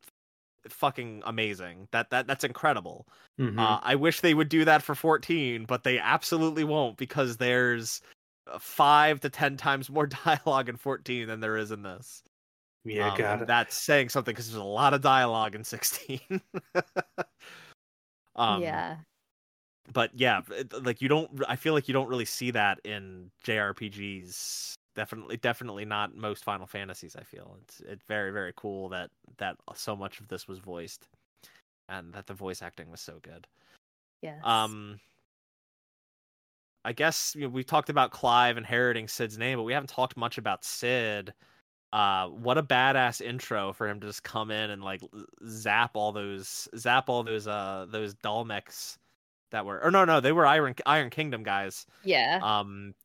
fucking 0.67 1.21
amazing 1.25 1.89
that 1.91 2.09
that 2.09 2.25
that's 2.25 2.45
incredible 2.45 3.05
mm-hmm. 3.37 3.59
uh, 3.59 3.79
i 3.83 3.95
wish 3.95 4.21
they 4.21 4.33
would 4.33 4.47
do 4.47 4.63
that 4.63 4.81
for 4.81 4.95
14 4.95 5.65
but 5.65 5.83
they 5.83 5.99
absolutely 5.99 6.63
won't 6.63 6.95
because 6.95 7.35
there's 7.35 8.01
uh, 8.49 8.57
five 8.59 9.19
to 9.19 9.29
ten 9.29 9.57
times 9.57 9.89
more 9.89 10.07
dialogue 10.25 10.69
in 10.69 10.77
14 10.77 11.27
than 11.27 11.41
there 11.41 11.57
is 11.57 11.71
in 11.71 11.83
this 11.83 12.23
yeah 12.85 13.11
um, 13.11 13.17
got 13.17 13.41
it. 13.41 13.47
that's 13.47 13.75
saying 13.75 14.07
something 14.07 14.31
because 14.31 14.49
there's 14.49 14.61
a 14.61 14.63
lot 14.63 14.93
of 14.93 15.01
dialogue 15.01 15.53
in 15.53 15.65
16 15.65 16.19
um, 18.37 18.61
yeah 18.61 18.95
but 19.91 20.11
yeah 20.13 20.39
like 20.81 21.01
you 21.01 21.09
don't 21.09 21.29
i 21.49 21.57
feel 21.57 21.73
like 21.73 21.89
you 21.89 21.93
don't 21.93 22.07
really 22.07 22.23
see 22.23 22.51
that 22.51 22.79
in 22.85 23.29
jrpgs 23.45 24.75
definitely 24.95 25.37
definitely 25.37 25.85
not 25.85 26.15
most 26.15 26.43
final 26.43 26.67
fantasies 26.67 27.15
i 27.15 27.23
feel. 27.23 27.57
It's 27.63 27.81
it's 27.81 28.03
very 28.07 28.31
very 28.31 28.53
cool 28.55 28.89
that 28.89 29.09
that 29.37 29.57
so 29.75 29.95
much 29.95 30.19
of 30.19 30.27
this 30.27 30.47
was 30.47 30.59
voiced 30.59 31.07
and 31.89 32.13
that 32.13 32.27
the 32.27 32.33
voice 32.33 32.61
acting 32.61 32.89
was 32.89 33.01
so 33.01 33.19
good. 33.21 33.47
Yes. 34.21 34.39
Um 34.43 34.99
i 36.85 36.91
guess 36.93 37.33
you 37.35 37.43
know, 37.43 37.49
we 37.49 37.63
talked 37.63 37.89
about 37.89 38.11
clive 38.11 38.57
inheriting 38.57 39.07
Cid's 39.07 39.37
name 39.37 39.57
but 39.57 39.63
we 39.63 39.73
haven't 39.73 39.89
talked 39.89 40.17
much 40.17 40.37
about 40.37 40.63
Cid. 40.63 41.33
Uh 41.91 42.27
what 42.27 42.57
a 42.57 42.63
badass 42.63 43.21
intro 43.21 43.73
for 43.73 43.87
him 43.87 43.99
to 43.99 44.07
just 44.07 44.23
come 44.23 44.51
in 44.51 44.71
and 44.71 44.83
like 44.83 45.01
zap 45.47 45.91
all 45.95 46.11
those 46.11 46.67
zap 46.77 47.09
all 47.09 47.23
those 47.23 47.47
uh 47.47 47.85
those 47.89 48.15
Dhalmekians 48.15 48.97
that 49.51 49.65
were 49.65 49.81
or 49.83 49.91
no 49.91 50.03
no 50.03 50.19
they 50.19 50.31
were 50.31 50.45
iron 50.45 50.75
iron 50.85 51.09
kingdom 51.09 51.43
guys. 51.43 51.85
Yeah. 52.03 52.39
Um 52.41 52.95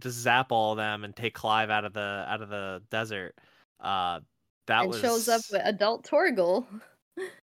just 0.00 0.18
zap 0.18 0.50
all 0.50 0.72
of 0.72 0.78
them 0.78 1.04
and 1.04 1.14
take 1.14 1.34
Clive 1.34 1.70
out 1.70 1.84
of 1.84 1.92
the 1.92 2.24
out 2.28 2.42
of 2.42 2.48
the 2.48 2.82
desert. 2.90 3.34
Uh, 3.80 4.20
that 4.66 4.82
and 4.82 4.90
was 4.90 5.00
shows 5.00 5.28
up 5.28 5.42
with 5.50 5.62
adult 5.64 6.08
Torgal. 6.08 6.64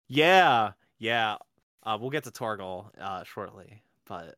yeah, 0.07 0.71
yeah. 0.99 1.37
Uh, 1.83 1.97
we'll 1.99 2.09
get 2.09 2.23
to 2.23 2.31
Torgal 2.31 2.87
uh, 2.99 3.23
shortly, 3.23 3.81
but 4.05 4.35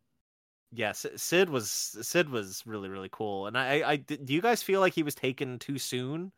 yes, 0.71 1.05
Cid 1.15 1.49
was 1.49 1.69
Cid 2.01 2.29
was 2.29 2.63
really 2.65 2.89
really 2.89 3.09
cool. 3.11 3.47
And 3.47 3.57
I, 3.57 3.91
I, 3.91 3.95
do 3.97 4.33
you 4.33 4.41
guys 4.41 4.63
feel 4.63 4.79
like 4.79 4.93
he 4.93 5.03
was 5.03 5.15
taken 5.15 5.59
too 5.59 5.77
soon? 5.77 6.31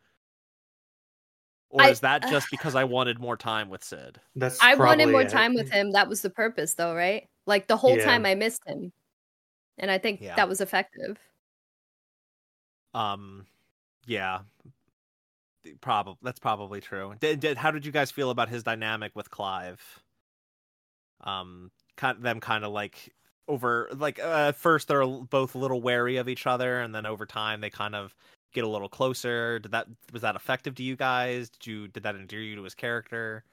Or 1.70 1.82
I, 1.82 1.90
is 1.90 2.00
that 2.02 2.22
just 2.30 2.48
because 2.52 2.76
I 2.76 2.84
wanted 2.84 3.20
more 3.20 3.38
time 3.38 3.70
with 3.70 3.84
Cid? 3.84 4.20
That's 4.36 4.62
I 4.62 4.76
wanted 4.76 5.10
more 5.10 5.22
it. 5.22 5.30
time 5.30 5.54
with 5.54 5.72
him. 5.72 5.92
That 5.92 6.08
was 6.08 6.22
the 6.22 6.30
purpose, 6.30 6.76
though, 6.76 6.96
right? 6.96 7.28
Like 7.46 7.68
the 7.68 7.78
whole 7.78 7.98
yeah. 7.98 8.06
time 8.06 8.26
I 8.26 8.36
missed 8.36 8.62
him, 8.66 8.92
and 9.78 9.92
I 9.92 9.98
think 9.98 10.22
yeah. 10.22 10.36
that 10.36 10.50
was 10.50 10.62
effective. 10.62 11.18
Um, 12.94 13.46
yeah, 14.06 14.40
probably 15.82 16.18
that's 16.22 16.40
probably 16.40 16.82
true. 16.82 17.14
Did, 17.20 17.40
did, 17.40 17.58
how 17.58 17.72
did 17.72 17.86
you 17.86 17.92
guys 17.92 18.12
feel 18.12 18.30
about 18.30 18.50
his 18.50 18.64
dynamic 18.64 19.16
with 19.16 19.30
Clive? 19.30 19.82
Um, 21.22 21.72
kind 21.96 22.22
them 22.22 22.40
kind 22.40 22.64
of 22.64 22.72
like 22.72 23.14
over 23.48 23.90
like 23.96 24.20
uh, 24.20 24.50
at 24.50 24.56
first 24.56 24.88
they're 24.88 25.06
both 25.06 25.56
a 25.56 25.58
little 25.58 25.82
wary 25.82 26.18
of 26.18 26.30
each 26.30 26.48
other, 26.48 26.80
and 26.82 26.94
then 26.94 27.06
over 27.06 27.26
time 27.26 27.62
they 27.62 27.70
kind 27.70 27.96
of 27.96 28.16
get 28.54 28.64
a 28.64 28.68
little 28.68 28.90
closer. 28.90 29.60
Did 29.60 29.72
that 29.72 29.88
was 30.12 30.22
that 30.22 30.36
effective 30.36 30.76
to 30.76 30.84
you 30.84 30.96
guys? 30.96 31.50
Did 31.50 31.68
you 31.68 31.88
did 31.88 32.04
that 32.04 32.16
endear 32.16 32.42
you 32.42 32.56
to 32.56 32.64
his 32.64 32.76
character? 32.76 33.44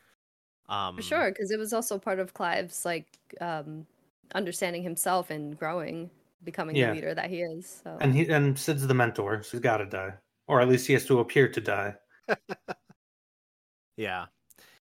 Um, 0.68 0.96
For 0.96 1.02
sure, 1.02 1.30
because 1.30 1.50
it 1.50 1.58
was 1.58 1.72
also 1.72 1.98
part 1.98 2.18
of 2.18 2.32
Clive's 2.32 2.84
like 2.84 3.06
um, 3.40 3.86
understanding 4.34 4.82
himself 4.82 5.30
and 5.30 5.58
growing, 5.58 6.10
becoming 6.42 6.76
yeah. 6.76 6.88
the 6.88 6.94
leader 6.94 7.14
that 7.14 7.30
he 7.30 7.40
is. 7.40 7.80
So. 7.82 7.96
And 8.00 8.14
he 8.14 8.28
and 8.28 8.58
Cid's 8.58 8.86
the 8.86 8.94
mentor, 8.94 9.42
so 9.42 9.52
he's 9.52 9.60
got 9.60 9.78
to 9.78 9.86
die, 9.86 10.14
or 10.46 10.60
at 10.60 10.68
least 10.68 10.86
he 10.86 10.92
has 10.92 11.06
to 11.06 11.20
appear 11.20 11.48
to 11.48 11.60
die. 11.60 11.94
yeah, 13.96 14.26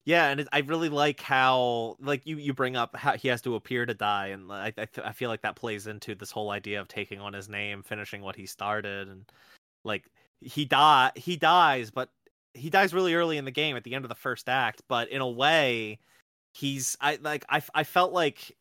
yeah, 0.09 0.29
and 0.29 0.39
it, 0.39 0.47
I 0.51 0.59
really 0.59 0.89
like 0.89 1.21
how 1.21 1.95
like 1.99 2.25
you 2.25 2.37
you 2.37 2.53
bring 2.53 2.75
up 2.75 2.95
how 2.95 3.15
he 3.15 3.27
has 3.27 3.43
to 3.43 3.53
appear 3.53 3.85
to 3.85 3.93
die, 3.93 4.27
and 4.27 4.51
I 4.51 4.73
I, 4.77 4.87
I 5.03 5.11
feel 5.11 5.29
like 5.29 5.43
that 5.43 5.55
plays 5.55 5.85
into 5.85 6.15
this 6.15 6.31
whole 6.31 6.49
idea 6.49 6.81
of 6.81 6.87
taking 6.87 7.19
on 7.19 7.33
his 7.33 7.47
name, 7.47 7.83
finishing 7.83 8.21
what 8.21 8.35
he 8.35 8.45
started, 8.47 9.07
and 9.07 9.31
like 9.83 10.09
he 10.41 10.65
die 10.65 11.11
he 11.15 11.35
dies, 11.35 11.91
but 11.91 12.09
he 12.55 12.69
dies 12.71 12.93
really 12.93 13.13
early 13.13 13.37
in 13.37 13.45
the 13.45 13.51
game 13.51 13.75
at 13.75 13.83
the 13.83 13.93
end 13.93 14.03
of 14.03 14.09
the 14.09 14.15
first 14.15 14.49
act. 14.49 14.81
But 14.87 15.09
in 15.09 15.21
a 15.21 15.29
way, 15.29 15.99
he's 16.53 16.97
I 17.01 17.19
like 17.21 17.45
I 17.49 17.61
I 17.75 17.83
felt 17.83 18.11
like 18.11 18.57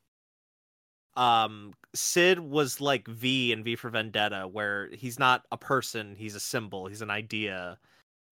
um 1.19 1.75
Cid 1.95 2.39
was 2.39 2.81
like 2.81 3.09
V 3.09 3.53
in 3.53 3.65
V 3.65 3.77
for 3.77 3.91
Vendetta, 3.91 4.49
where 4.51 4.89
he's 4.93 5.19
not 5.19 5.45
a 5.53 5.57
person, 5.57 6.15
he's 6.17 6.35
a 6.35 6.41
symbol, 6.41 6.87
he's 6.87 7.03
an 7.03 7.11
idea. 7.11 7.79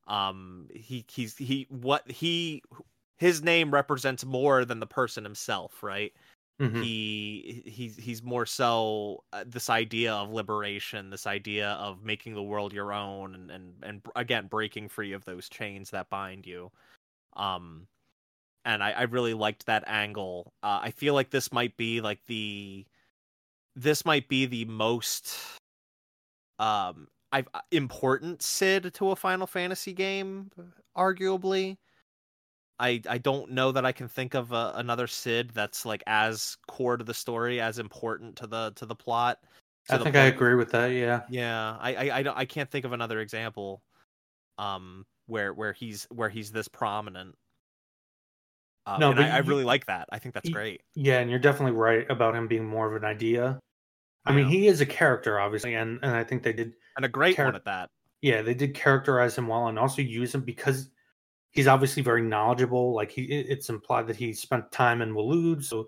Um, 0.06 0.68
he 0.72 1.04
he's 1.10 1.36
he 1.36 1.66
what 1.68 2.08
he 2.10 2.62
his 3.18 3.42
name 3.42 3.72
represents 3.72 4.24
more 4.24 4.64
than 4.64 4.78
the 4.78 4.86
person 4.86 5.24
himself, 5.24 5.82
right? 5.82 6.12
Mm-hmm. 6.60 6.82
He 6.82 7.62
he's 7.66 7.96
he's 7.96 8.22
more 8.22 8.46
so 8.46 9.24
uh, 9.32 9.44
this 9.46 9.68
idea 9.68 10.14
of 10.14 10.32
liberation, 10.32 11.10
this 11.10 11.26
idea 11.26 11.70
of 11.72 12.04
making 12.04 12.34
the 12.34 12.42
world 12.42 12.72
your 12.72 12.92
own, 12.92 13.34
and 13.34 13.50
and 13.50 13.74
and 13.82 14.02
again 14.14 14.46
breaking 14.46 14.88
free 14.88 15.12
of 15.12 15.24
those 15.24 15.48
chains 15.48 15.90
that 15.90 16.08
bind 16.08 16.46
you. 16.46 16.70
Um, 17.34 17.88
and 18.66 18.82
I, 18.82 18.90
I 18.90 19.02
really 19.02 19.32
liked 19.32 19.66
that 19.66 19.84
angle. 19.86 20.52
Uh, 20.62 20.80
I 20.82 20.90
feel 20.90 21.14
like 21.14 21.30
this 21.30 21.52
might 21.52 21.76
be 21.76 22.00
like 22.00 22.18
the 22.26 22.84
this 23.76 24.04
might 24.04 24.28
be 24.28 24.46
the 24.46 24.64
most 24.66 25.38
um 26.58 27.06
I've 27.32 27.48
uh, 27.54 27.60
important 27.70 28.42
Cid 28.42 28.92
to 28.94 29.10
a 29.10 29.16
Final 29.16 29.46
Fantasy 29.46 29.92
game, 29.92 30.50
arguably. 30.96 31.76
I 32.78 33.00
I 33.08 33.18
don't 33.18 33.52
know 33.52 33.72
that 33.72 33.86
I 33.86 33.92
can 33.92 34.08
think 34.08 34.34
of 34.34 34.52
a, 34.52 34.72
another 34.76 35.06
Cid 35.06 35.50
that's 35.54 35.86
like 35.86 36.02
as 36.06 36.56
core 36.68 36.96
to 36.96 37.04
the 37.04 37.14
story, 37.14 37.60
as 37.60 37.78
important 37.78 38.36
to 38.36 38.46
the 38.46 38.72
to 38.76 38.84
the 38.86 38.94
plot. 38.94 39.38
To 39.88 39.94
I 39.94 39.98
the 39.98 40.04
think. 40.04 40.16
I 40.16 40.24
agree 40.24 40.54
with 40.54 40.70
that. 40.72 40.88
Yeah. 40.88 41.22
Yeah. 41.30 41.76
I, 41.80 41.94
I 41.94 42.18
I 42.18 42.22
don't 42.22 42.36
I 42.36 42.44
can't 42.44 42.70
think 42.70 42.84
of 42.84 42.92
another 42.92 43.20
example, 43.20 43.82
um, 44.58 45.06
where 45.26 45.54
where 45.54 45.72
he's 45.72 46.06
where 46.10 46.28
he's 46.28 46.50
this 46.50 46.68
prominent. 46.68 47.34
Uh, 48.86 48.98
no, 48.98 49.12
but 49.12 49.24
I, 49.24 49.30
I, 49.30 49.38
really 49.38 49.64
like 49.64 49.86
that. 49.86 50.08
I 50.12 50.20
think 50.20 50.32
that's 50.32 50.48
great. 50.48 50.80
Yeah, 50.94 51.18
and 51.18 51.28
you're 51.28 51.40
definitely 51.40 51.72
right 51.72 52.08
about 52.08 52.36
him 52.36 52.46
being 52.46 52.64
more 52.64 52.86
of 52.86 53.02
an 53.02 53.04
idea. 53.04 53.58
I 54.24 54.32
mean, 54.32 54.46
he 54.46 54.66
is 54.68 54.80
a 54.80 54.86
character, 54.86 55.40
obviously, 55.40 55.74
and 55.74 55.98
and 56.02 56.12
I 56.12 56.24
think 56.24 56.42
they 56.42 56.52
did 56.52 56.74
and 56.96 57.04
a 57.04 57.08
great 57.08 57.36
char- 57.36 57.46
one 57.46 57.56
at 57.56 57.64
that. 57.64 57.90
Yeah, 58.22 58.42
they 58.42 58.54
did 58.54 58.74
characterize 58.74 59.36
him 59.36 59.48
well, 59.48 59.68
and 59.68 59.78
also 59.78 60.02
use 60.02 60.34
him 60.34 60.42
because 60.42 60.90
he's 61.50 61.66
obviously 61.66 62.02
very 62.02 62.22
knowledgeable. 62.22 62.94
Like 62.94 63.10
he, 63.10 63.22
it's 63.22 63.68
implied 63.68 64.06
that 64.08 64.16
he 64.16 64.32
spent 64.32 64.70
time 64.72 65.02
in 65.02 65.14
Waloed, 65.14 65.64
so 65.64 65.86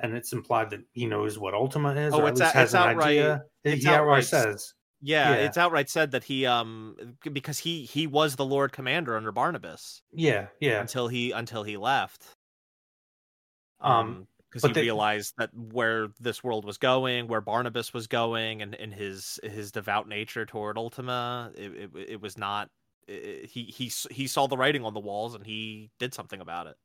and 0.00 0.14
it's 0.14 0.32
implied 0.32 0.70
that 0.70 0.80
he 0.92 1.06
knows 1.06 1.38
what 1.38 1.54
Ultima 1.54 1.94
is, 1.94 2.14
oh, 2.14 2.20
or 2.20 2.28
at 2.28 2.36
least 2.36 2.52
has 2.52 2.74
an 2.74 2.82
outright, 2.82 3.06
idea. 3.06 3.44
He 3.62 3.86
outright, 3.86 4.00
outright 4.00 4.24
says. 4.24 4.74
Yeah, 5.06 5.32
yeah, 5.32 5.36
it's 5.36 5.58
outright 5.58 5.90
said 5.90 6.12
that 6.12 6.24
he 6.24 6.46
um 6.46 6.96
because 7.30 7.58
he 7.58 7.84
he 7.84 8.06
was 8.06 8.36
the 8.36 8.44
Lord 8.44 8.72
Commander 8.72 9.18
under 9.18 9.32
Barnabas. 9.32 10.00
Yeah, 10.14 10.46
yeah. 10.60 10.80
Until 10.80 11.08
he 11.08 11.30
until 11.32 11.62
he 11.62 11.76
left. 11.76 12.24
Um, 13.80 14.26
because 14.48 14.64
um, 14.64 14.70
he 14.70 14.74
they, 14.74 14.80
realized 14.80 15.34
that 15.36 15.50
where 15.52 16.08
this 16.20 16.42
world 16.42 16.64
was 16.64 16.78
going, 16.78 17.28
where 17.28 17.42
Barnabas 17.42 17.92
was 17.92 18.06
going, 18.06 18.62
and 18.62 18.74
in 18.74 18.92
his 18.92 19.38
his 19.42 19.72
devout 19.72 20.08
nature 20.08 20.46
toward 20.46 20.78
Ultima, 20.78 21.50
it, 21.54 21.72
it, 21.72 21.90
it 22.08 22.20
was 22.22 22.38
not 22.38 22.70
he 23.06 23.70
he 23.76 23.92
he 24.10 24.26
saw 24.26 24.46
the 24.46 24.56
writing 24.56 24.86
on 24.86 24.94
the 24.94 25.00
walls 25.00 25.34
and 25.34 25.44
he 25.44 25.90
did 25.98 26.14
something 26.14 26.40
about 26.40 26.66
it. 26.66 26.76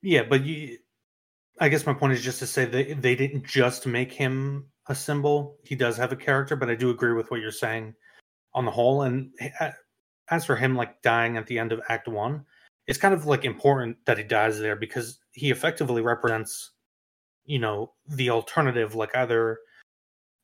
Yeah, 0.00 0.22
but 0.22 0.44
you, 0.44 0.78
I 1.60 1.68
guess 1.68 1.86
my 1.86 1.94
point 1.94 2.12
is 2.12 2.22
just 2.22 2.38
to 2.40 2.46
say 2.46 2.64
that 2.64 3.02
they 3.02 3.14
didn't 3.14 3.44
just 3.44 3.86
make 3.86 4.12
him 4.12 4.66
a 4.88 4.94
symbol. 4.94 5.56
He 5.64 5.74
does 5.74 5.96
have 5.96 6.12
a 6.12 6.16
character, 6.16 6.56
but 6.56 6.70
I 6.70 6.74
do 6.74 6.90
agree 6.90 7.12
with 7.12 7.30
what 7.30 7.40
you're 7.40 7.50
saying 7.50 7.94
on 8.54 8.64
the 8.64 8.70
whole. 8.70 9.02
And 9.02 9.30
eh, 9.40 9.70
as 10.30 10.44
for 10.44 10.56
him, 10.56 10.76
like 10.76 11.02
dying 11.02 11.36
at 11.36 11.46
the 11.46 11.58
end 11.58 11.72
of 11.72 11.80
Act 11.88 12.08
One, 12.08 12.44
it's 12.86 12.98
kind 12.98 13.14
of 13.14 13.26
like 13.26 13.44
important 13.44 13.96
that 14.06 14.18
he 14.18 14.24
dies 14.24 14.58
there 14.58 14.76
because 14.76 15.18
he 15.32 15.50
effectively 15.50 16.00
represents, 16.02 16.70
you 17.44 17.58
know, 17.58 17.92
the 18.06 18.30
alternative. 18.30 18.94
Like 18.94 19.14
either 19.16 19.58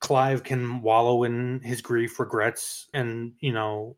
Clive 0.01 0.43
can 0.43 0.83
wallow 0.83 1.23
in 1.23 1.61
his 1.61 1.81
grief, 1.81 2.19
regrets, 2.19 2.89
and 2.93 3.33
you 3.41 3.53
know 3.53 3.97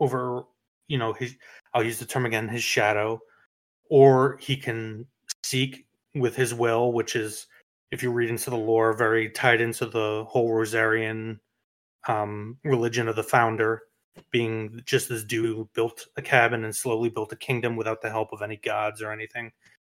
over 0.00 0.42
you 0.86 0.98
know 0.98 1.12
his 1.12 1.34
i'll 1.74 1.82
use 1.82 1.98
the 1.98 2.04
term 2.04 2.26
again 2.26 2.48
his 2.48 2.62
shadow 2.62 3.20
or 3.90 4.36
he 4.40 4.56
can 4.56 5.06
seek 5.42 5.86
with 6.18 6.36
his 6.36 6.54
will 6.54 6.92
which 6.92 7.16
is 7.16 7.46
if 7.90 8.02
you 8.02 8.10
read 8.10 8.30
into 8.30 8.50
the 8.50 8.56
lore 8.56 8.92
very 8.92 9.30
tied 9.30 9.60
into 9.60 9.86
the 9.86 10.24
whole 10.28 10.50
rosarian 10.50 11.38
um, 12.06 12.56
religion 12.64 13.08
of 13.08 13.16
the 13.16 13.22
founder 13.22 13.82
being 14.30 14.80
just 14.84 15.08
this 15.08 15.24
dude 15.24 15.54
who 15.54 15.68
built 15.74 16.06
a 16.16 16.22
cabin 16.22 16.64
and 16.64 16.74
slowly 16.74 17.08
built 17.08 17.32
a 17.32 17.36
kingdom 17.36 17.76
without 17.76 18.02
the 18.02 18.10
help 18.10 18.32
of 18.32 18.42
any 18.42 18.56
gods 18.56 19.02
or 19.02 19.12
anything 19.12 19.52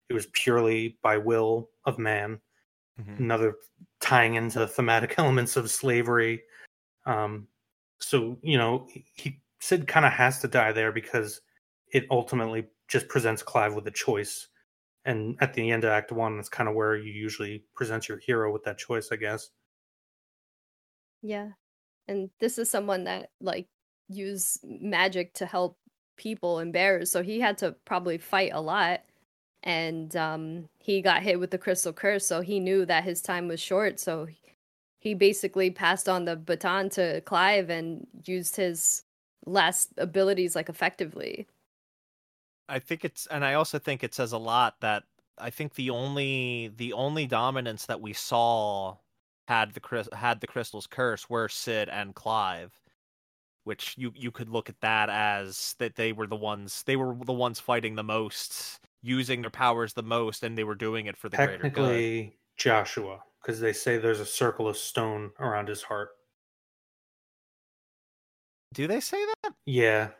it 0.08 0.14
was 0.14 0.26
purely 0.32 0.96
by 1.02 1.16
will 1.16 1.68
of 1.84 1.98
man 1.98 2.40
mm-hmm. 3.00 3.22
another 3.22 3.54
tying 4.00 4.34
into 4.34 4.58
the 4.58 4.66
thematic 4.66 5.14
elements 5.18 5.56
of 5.56 5.70
slavery 5.70 6.42
um, 7.06 7.46
so 8.00 8.38
you 8.42 8.56
know 8.56 8.86
he 9.14 9.40
Cid 9.64 9.88
kind 9.88 10.04
of 10.04 10.12
has 10.12 10.40
to 10.40 10.48
die 10.48 10.72
there 10.72 10.92
because 10.92 11.40
it 11.90 12.04
ultimately 12.10 12.66
just 12.86 13.08
presents 13.08 13.42
Clive 13.42 13.74
with 13.74 13.86
a 13.86 13.90
choice. 13.90 14.48
And 15.04 15.36
at 15.40 15.52
the 15.52 15.70
end 15.70 15.84
of 15.84 15.90
Act 15.90 16.12
One, 16.12 16.36
that's 16.36 16.48
kind 16.48 16.68
of 16.68 16.74
where 16.74 16.96
you 16.96 17.12
usually 17.12 17.64
present 17.74 18.08
your 18.08 18.18
hero 18.18 18.52
with 18.52 18.64
that 18.64 18.78
choice, 18.78 19.10
I 19.12 19.16
guess. 19.16 19.50
Yeah. 21.22 21.50
And 22.08 22.30
this 22.38 22.58
is 22.58 22.70
someone 22.70 23.04
that 23.04 23.30
like 23.40 23.66
use 24.08 24.58
magic 24.62 25.34
to 25.34 25.46
help 25.46 25.78
people 26.16 26.58
and 26.58 26.72
bears, 26.72 27.10
so 27.10 27.22
he 27.22 27.40
had 27.40 27.58
to 27.58 27.72
probably 27.84 28.18
fight 28.18 28.52
a 28.54 28.60
lot. 28.60 29.02
And 29.62 30.14
um, 30.16 30.68
he 30.78 31.00
got 31.00 31.22
hit 31.22 31.40
with 31.40 31.50
the 31.50 31.58
crystal 31.58 31.92
curse, 31.92 32.26
so 32.26 32.42
he 32.42 32.60
knew 32.60 32.84
that 32.86 33.04
his 33.04 33.22
time 33.22 33.48
was 33.48 33.60
short. 33.60 33.98
So 33.98 34.28
he 35.00 35.14
basically 35.14 35.70
passed 35.70 36.08
on 36.08 36.24
the 36.24 36.36
baton 36.36 36.90
to 36.90 37.20
Clive 37.22 37.70
and 37.70 38.06
used 38.26 38.56
his 38.56 39.04
last 39.46 39.90
abilities 39.98 40.54
like 40.54 40.68
effectively. 40.68 41.46
I 42.68 42.78
think 42.78 43.04
it's 43.04 43.26
and 43.26 43.44
I 43.44 43.54
also 43.54 43.78
think 43.78 44.02
it 44.02 44.14
says 44.14 44.32
a 44.32 44.38
lot 44.38 44.80
that 44.80 45.04
I 45.38 45.50
think 45.50 45.74
the 45.74 45.90
only 45.90 46.72
the 46.76 46.92
only 46.92 47.26
dominance 47.26 47.86
that 47.86 48.00
we 48.00 48.12
saw 48.12 48.96
had 49.48 49.74
the 49.74 50.08
had 50.16 50.40
the 50.40 50.46
crystal's 50.46 50.86
curse 50.86 51.28
were 51.28 51.48
Cid 51.48 51.88
and 51.88 52.14
Clive, 52.14 52.72
which 53.64 53.94
you 53.98 54.12
you 54.14 54.30
could 54.30 54.48
look 54.48 54.68
at 54.68 54.80
that 54.80 55.10
as 55.10 55.74
that 55.78 55.96
they 55.96 56.12
were 56.12 56.26
the 56.26 56.36
ones 56.36 56.82
they 56.86 56.96
were 56.96 57.14
the 57.24 57.32
ones 57.32 57.60
fighting 57.60 57.94
the 57.94 58.04
most, 58.04 58.80
using 59.02 59.42
their 59.42 59.50
powers 59.50 59.92
the 59.92 60.02
most, 60.02 60.42
and 60.42 60.56
they 60.56 60.64
were 60.64 60.74
doing 60.74 61.06
it 61.06 61.16
for 61.16 61.28
the 61.28 61.36
greater 61.36 61.68
good. 61.68 62.32
Joshua, 62.56 63.22
because 63.42 63.60
they 63.60 63.72
say 63.72 63.98
there's 63.98 64.20
a 64.20 64.26
circle 64.26 64.68
of 64.68 64.76
stone 64.76 65.32
around 65.40 65.68
his 65.68 65.82
heart. 65.82 66.10
Do 68.72 68.86
they 68.86 69.00
say 69.00 69.24
that? 69.42 69.54
Yeah. 69.66 70.10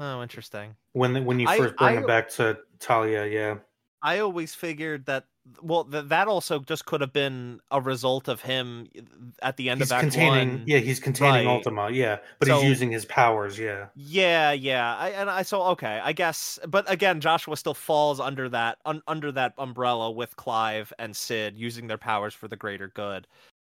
Oh, 0.00 0.22
interesting. 0.22 0.74
When 0.92 1.24
when 1.26 1.38
you 1.38 1.46
first 1.46 1.74
I, 1.78 1.84
bring 1.84 1.98
I, 1.98 2.00
him 2.00 2.06
back 2.06 2.30
to 2.30 2.58
Talia, 2.78 3.26
yeah. 3.26 3.56
I 4.02 4.20
always 4.20 4.54
figured 4.54 5.04
that 5.06 5.26
well, 5.62 5.84
th- 5.84 6.06
that 6.06 6.26
also 6.26 6.60
just 6.60 6.86
could 6.86 7.02
have 7.02 7.12
been 7.12 7.60
a 7.70 7.80
result 7.80 8.28
of 8.28 8.40
him 8.40 8.88
at 9.42 9.56
the 9.58 9.68
end 9.68 9.80
he's 9.80 9.90
of 9.90 9.96
Act 9.96 10.02
containing, 10.02 10.50
One. 10.50 10.64
Yeah, 10.66 10.78
he's 10.78 11.00
containing 11.00 11.46
Right. 11.46 11.54
Ultima. 11.54 11.90
Yeah, 11.90 12.18
but 12.38 12.48
So- 12.48 12.60
he's 12.60 12.68
using 12.68 12.90
his 12.90 13.04
powers. 13.04 13.58
Yeah, 13.58 13.88
Yeah, 13.94 14.52
yeah. 14.52 14.96
I 14.96 15.10
and 15.10 15.28
I 15.28 15.42
so 15.42 15.62
okay, 15.64 16.00
I 16.02 16.12
guess. 16.14 16.58
But 16.66 16.90
again, 16.90 17.20
Joshua 17.20 17.56
still 17.56 17.74
falls 17.74 18.20
under 18.20 18.48
that 18.48 18.78
un, 18.86 19.02
under 19.06 19.30
that 19.32 19.52
umbrella 19.58 20.10
with 20.10 20.34
Clive 20.36 20.92
and 20.98 21.14
Cid 21.14 21.58
using 21.58 21.86
their 21.86 21.98
powers 21.98 22.32
for 22.32 22.48
the 22.48 22.56
greater 22.56 22.88
good. 22.88 23.26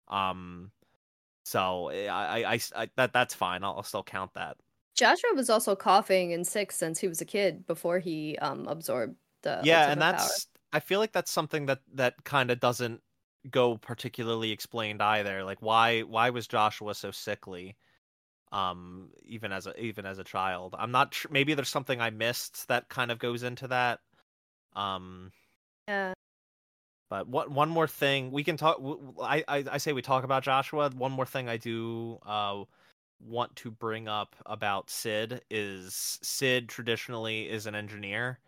Um, 0.09 0.73
so 1.45 1.91
I, 1.91 2.07
I, 2.43 2.53
I, 2.55 2.61
I 2.75 2.91
that 2.97 3.13
that's 3.13 3.35
fine. 3.35 3.63
I'll, 3.63 3.75
I'll 3.77 3.83
still 3.85 4.03
count 4.03 4.35
that. 4.35 4.57
Joshua 4.97 5.31
was 5.35 5.51
also 5.51 5.77
coughing 5.77 6.33
and 6.33 6.47
sick 6.47 6.73
since 6.73 6.99
he 6.99 7.09
was 7.09 7.21
a 7.21 7.25
kid 7.27 7.67
before 7.67 7.99
he 8.01 8.39
um 8.39 8.67
absorbed 8.69 9.17
the 9.43 9.61
yeah, 9.61 9.91
and 9.91 10.01
ultimate 10.01 10.09
power. 10.09 10.29
that's 10.29 10.49
I 10.73 10.81
feel 10.81 11.01
like 11.01 11.13
that's 11.13 11.31
something 11.31 11.67
that 11.67 11.81
that 11.95 12.25
kind 12.25 12.51
of 12.51 12.61
doesn't 12.61 13.01
go 13.51 13.77
particularly 13.79 14.51
explained 14.53 15.03
either. 15.03 15.45
Like 15.45 15.63
why 15.63 16.03
why 16.03 16.31
was 16.31 16.47
Joshua 16.47 16.95
so 16.95 17.11
sickly? 17.11 17.77
Um, 18.53 19.11
even 19.25 19.53
as 19.53 19.67
a 19.67 19.79
even 19.81 20.07
as 20.07 20.19
a 20.19 20.25
child, 20.25 20.75
I'm 20.79 20.93
not 20.93 21.15
sure. 21.15 21.31
Maybe 21.31 21.55
there's 21.55 21.69
something 21.69 22.01
I 22.01 22.11
missed 22.11 22.69
that 22.69 22.89
kind 22.89 23.11
of 23.11 23.19
goes 23.19 23.43
into 23.43 23.69
that. 23.69 24.01
Um, 24.75 25.33
yeah. 25.89 26.15
But 27.09 27.29
what 27.29 27.51
one 27.51 27.69
more 27.69 27.87
thing 27.89 28.33
we 28.33 28.45
can 28.45 28.57
talk. 28.57 28.79
w- 28.79 28.99
w- 28.99 29.21
I, 29.23 29.45
I 29.49 29.65
I 29.73 29.79
say 29.79 29.93
we 29.93 30.03
talk 30.03 30.25
about 30.25 30.43
Joshua. 30.43 30.91
One 30.91 31.13
more 31.13 31.27
thing 31.27 31.49
I 31.49 31.57
do 31.57 32.19
uh 32.27 32.65
want 33.21 33.57
to 33.57 33.71
bring 33.71 34.09
up 34.09 34.37
about 34.47 34.91
Cid 34.91 35.43
is 35.51 36.19
Cid 36.23 36.69
traditionally 36.69 37.49
is 37.49 37.67
an 37.67 37.75
engineer, 37.75 38.41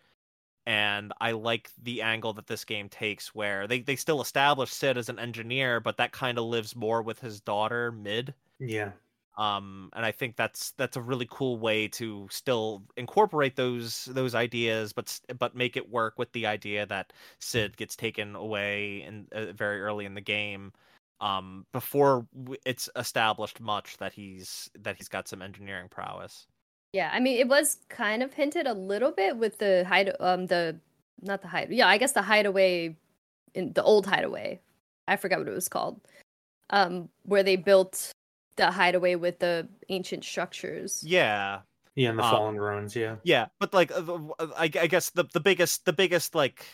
and 0.66 1.12
I 1.20 1.32
like 1.32 1.70
the 1.82 2.02
angle 2.02 2.32
that 2.34 2.48
this 2.48 2.64
game 2.64 2.88
takes 2.90 3.34
where 3.34 3.66
they 3.68 3.80
they 3.82 3.96
still 3.96 4.20
establish 4.22 4.72
Cid 4.72 4.98
as 4.98 5.08
an 5.10 5.18
engineer, 5.20 5.80
but 5.80 5.98
that 5.98 6.12
kind 6.12 6.38
of 6.38 6.46
lives 6.46 6.76
more 6.76 7.02
with 7.02 7.20
his 7.20 7.40
daughter 7.40 7.92
Mid. 7.92 8.34
Yeah, 8.58 8.92
um 9.36 9.90
and 9.94 10.04
i 10.04 10.10
think 10.10 10.36
that's 10.36 10.72
that's 10.72 10.96
a 10.96 11.02
really 11.02 11.26
cool 11.30 11.58
way 11.58 11.86
to 11.86 12.26
still 12.30 12.84
incorporate 12.96 13.54
those 13.56 14.06
those 14.06 14.34
ideas 14.34 14.92
but 14.92 15.20
but 15.38 15.54
make 15.54 15.76
it 15.76 15.88
work 15.90 16.18
with 16.18 16.32
the 16.32 16.46
idea 16.46 16.84
that 16.86 17.12
Cid 17.38 17.76
gets 17.76 17.94
taken 17.96 18.34
away 18.34 19.02
in 19.02 19.28
uh, 19.32 19.52
very 19.52 19.80
early 19.80 20.06
in 20.06 20.14
the 20.14 20.20
game 20.20 20.72
um 21.20 21.66
before 21.72 22.26
it's 22.64 22.88
established 22.96 23.60
much 23.60 23.96
that 23.98 24.12
he's 24.12 24.70
that 24.78 24.96
he's 24.96 25.08
got 25.08 25.26
some 25.28 25.42
engineering 25.42 25.88
prowess 25.90 26.46
Yeah, 26.94 27.10
I 27.12 27.20
mean, 27.20 27.36
it 27.38 27.48
was 27.48 27.78
kind 27.90 28.22
of 28.22 28.32
hinted 28.32 28.66
a 28.66 28.72
little 28.72 29.12
bit 29.12 29.36
with 29.36 29.58
the 29.58 29.84
hide, 29.86 30.10
um, 30.20 30.46
the 30.46 30.80
not 31.20 31.42
the 31.42 31.48
hide, 31.48 31.68
yeah, 31.70 31.86
I 31.86 31.98
guess 31.98 32.12
the 32.12 32.22
hideaway, 32.22 32.96
in 33.54 33.72
the 33.74 33.82
old 33.82 34.06
hideaway, 34.06 34.60
I 35.06 35.16
forgot 35.16 35.38
what 35.40 35.48
it 35.48 35.54
was 35.54 35.68
called, 35.68 36.00
um, 36.70 37.08
where 37.24 37.42
they 37.42 37.56
built 37.56 38.10
the 38.56 38.70
hideaway 38.70 39.16
with 39.16 39.38
the 39.38 39.68
ancient 39.90 40.24
structures. 40.24 41.02
yeah 41.04 41.60
yeah, 41.94 42.10
in 42.10 42.16
the 42.16 42.22
Um, 42.22 42.30
Fallen 42.30 42.56
Ruins. 42.56 42.94
Yeah, 42.96 43.16
Yeah, 43.24 43.46
but 43.58 43.74
like 43.74 43.88
the- 43.88 44.34
I, 44.56 44.64
I 44.64 44.86
guess 44.86 45.10
the 45.10 45.24
the 45.32 45.40
biggest 45.40 45.84
the 45.84 45.92
biggest 45.92 46.34
like 46.34 46.64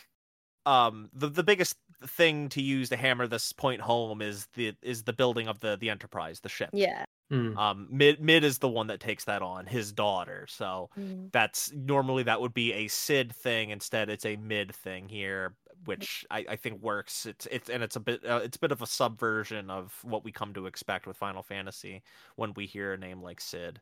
um 0.65 1.09
the 1.13 1.29
the 1.29 1.43
biggest 1.43 1.77
thing 2.07 2.49
to 2.49 2.61
use 2.61 2.89
to 2.89 2.95
hammer 2.97 3.27
this 3.27 3.51
point 3.53 3.81
home 3.81 4.21
is 4.21 4.47
the 4.55 4.73
is 4.81 5.03
the 5.03 5.13
building 5.13 5.47
of 5.47 5.59
the 5.59 5.77
the 5.77 5.89
Enterprise, 5.89 6.39
the 6.39 6.49
ship. 6.49 6.69
Yeah. 6.73 7.05
Mm. 7.31 7.57
Um, 7.57 7.87
mid 7.89 8.21
mid 8.21 8.43
is 8.43 8.59
the 8.59 8.69
one 8.69 8.87
that 8.87 8.99
takes 8.99 9.23
that 9.25 9.41
on, 9.41 9.65
his 9.65 9.91
daughter. 9.91 10.45
So 10.47 10.89
Mm. 10.97 11.31
that's 11.31 11.71
normally 11.73 12.23
that 12.23 12.39
would 12.39 12.53
be 12.53 12.71
a 12.73 12.87
Cid 12.87 13.33
thing. 13.35 13.71
Instead, 13.71 14.09
it's 14.09 14.25
a 14.25 14.35
mid 14.35 14.75
thing 14.75 15.09
here, 15.09 15.55
which 15.85 16.23
I, 16.29 16.45
I 16.49 16.55
think 16.55 16.81
works. 16.81 17.25
It's 17.25 17.47
it's 17.49 17.69
and 17.69 17.81
it's 17.81 17.95
a 17.95 17.99
bit 17.99 18.23
uh, 18.25 18.41
it's 18.43 18.57
a 18.57 18.59
bit 18.59 18.71
of 18.71 18.81
a 18.83 18.87
subversion 18.87 19.69
of 19.71 19.97
what 20.03 20.23
we 20.23 20.31
come 20.31 20.53
to 20.53 20.67
expect 20.67 21.07
with 21.07 21.17
Final 21.17 21.41
Fantasy 21.43 22.03
when 22.35 22.53
we 22.53 22.67
hear 22.67 22.93
a 22.93 22.97
name 22.97 23.21
like 23.23 23.41
Cid. 23.41 23.81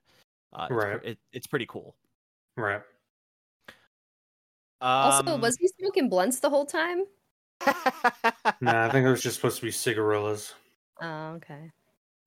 Uh, 0.53 0.67
it's, 0.69 0.71
Right. 0.75 1.01
pre- 1.01 1.11
it, 1.11 1.19
it's 1.33 1.47
pretty 1.47 1.65
cool. 1.65 1.95
right. 2.55 2.81
Also, 4.81 5.33
Um, 5.35 5.41
was 5.41 5.55
he 5.57 5.67
smoking 5.79 6.09
blunts 6.09 6.39
the 6.39 6.49
whole 6.49 6.65
time? 6.65 7.03
Nah, 8.61 8.85
I 8.85 8.89
think 8.89 9.05
it 9.05 9.09
was 9.09 9.21
just 9.21 9.35
supposed 9.35 9.57
to 9.57 9.61
be 9.63 9.71
cigarillas. 9.71 10.53
Oh, 11.01 11.33
okay. 11.35 11.71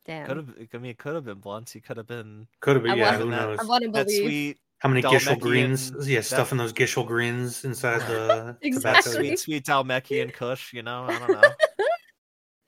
Damn. 0.05 0.27
Could 0.27 0.37
have. 0.37 0.55
I 0.75 0.79
mean, 0.79 0.91
it 0.93 0.99
could 0.99 1.15
have 1.15 1.25
been 1.25 1.39
blunts. 1.39 1.73
He 1.73 1.81
could 1.81 1.97
have 1.97 2.07
been 2.07 2.47
Could 2.61 2.77
have 2.77 2.83
been. 2.83 2.93
I 2.93 2.97
Yeah, 2.97 3.17
who 3.19 3.31
that- 3.31 3.37
knows? 3.37 3.59
I 3.61 3.65
want 3.65 3.85
to 3.85 3.91
that 3.91 4.11
sweet, 4.11 4.59
How 4.79 4.89
many 4.89 5.03
Gysahl 5.03 5.11
Dalmatian- 5.21 5.39
greens? 5.41 5.93
Yeah, 6.07 6.19
that- 6.21 6.25
stuffing 6.25 6.59
those 6.59 6.73
Gysahl 6.73 7.07
greens 7.07 7.65
inside 7.65 8.01
the 8.03 8.57
Exactly. 8.63 8.93
that 8.93 9.03
tobacco. 9.05 9.11
sweet, 9.11 9.39
sweet 9.39 9.65
Dhalmekian 9.65 10.33
Kush. 10.33 10.73
You 10.73 10.83
know, 10.83 11.05
I 11.09 11.19
don't 11.19 11.43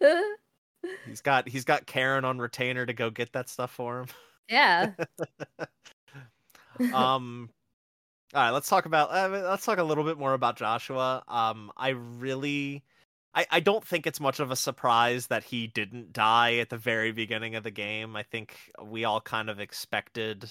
know. 0.01 0.23
He's 1.07 1.21
got 1.21 1.49
he's 1.49 1.65
got 1.65 1.87
Karen 1.87 2.25
on 2.25 2.39
retainer 2.39 2.87
to 2.87 2.93
go 2.93 3.11
get 3.11 3.33
that 3.33 3.49
stuff 3.49 3.71
for 3.73 4.01
him. 4.01 4.07
yeah. 4.49 4.93
um 6.95 7.51
all 8.35 8.43
right 8.43 8.51
let's 8.51 8.69
talk 8.69 8.87
about 8.87 9.11
uh, 9.11 9.29
let's 9.49 9.65
talk 9.65 9.79
a 9.79 9.83
little 9.83 10.05
bit 10.05 10.19
more 10.19 10.35
about 10.35 10.57
joshua. 10.57 11.23
Um 11.29 11.73
i 11.77 11.91
really 11.91 12.83
I, 13.35 13.47
I 13.51 13.61
don't 13.61 13.87
think 13.87 14.07
it's 14.07 14.21
much 14.21 14.41
of 14.41 14.51
a 14.51 14.57
surprise 14.57 15.29
that 15.29 15.45
he 15.45 15.67
didn't 15.67 16.13
die 16.13 16.57
at 16.57 16.71
the 16.71 16.79
very 16.79 17.13
beginning 17.13 17.55
of 17.57 17.63
the 17.63 17.71
game. 17.71 18.17
I 18.17 18.23
think 18.23 18.57
we 18.83 19.05
all 19.05 19.21
kind 19.21 19.51
of 19.51 19.61
expected 19.61 20.51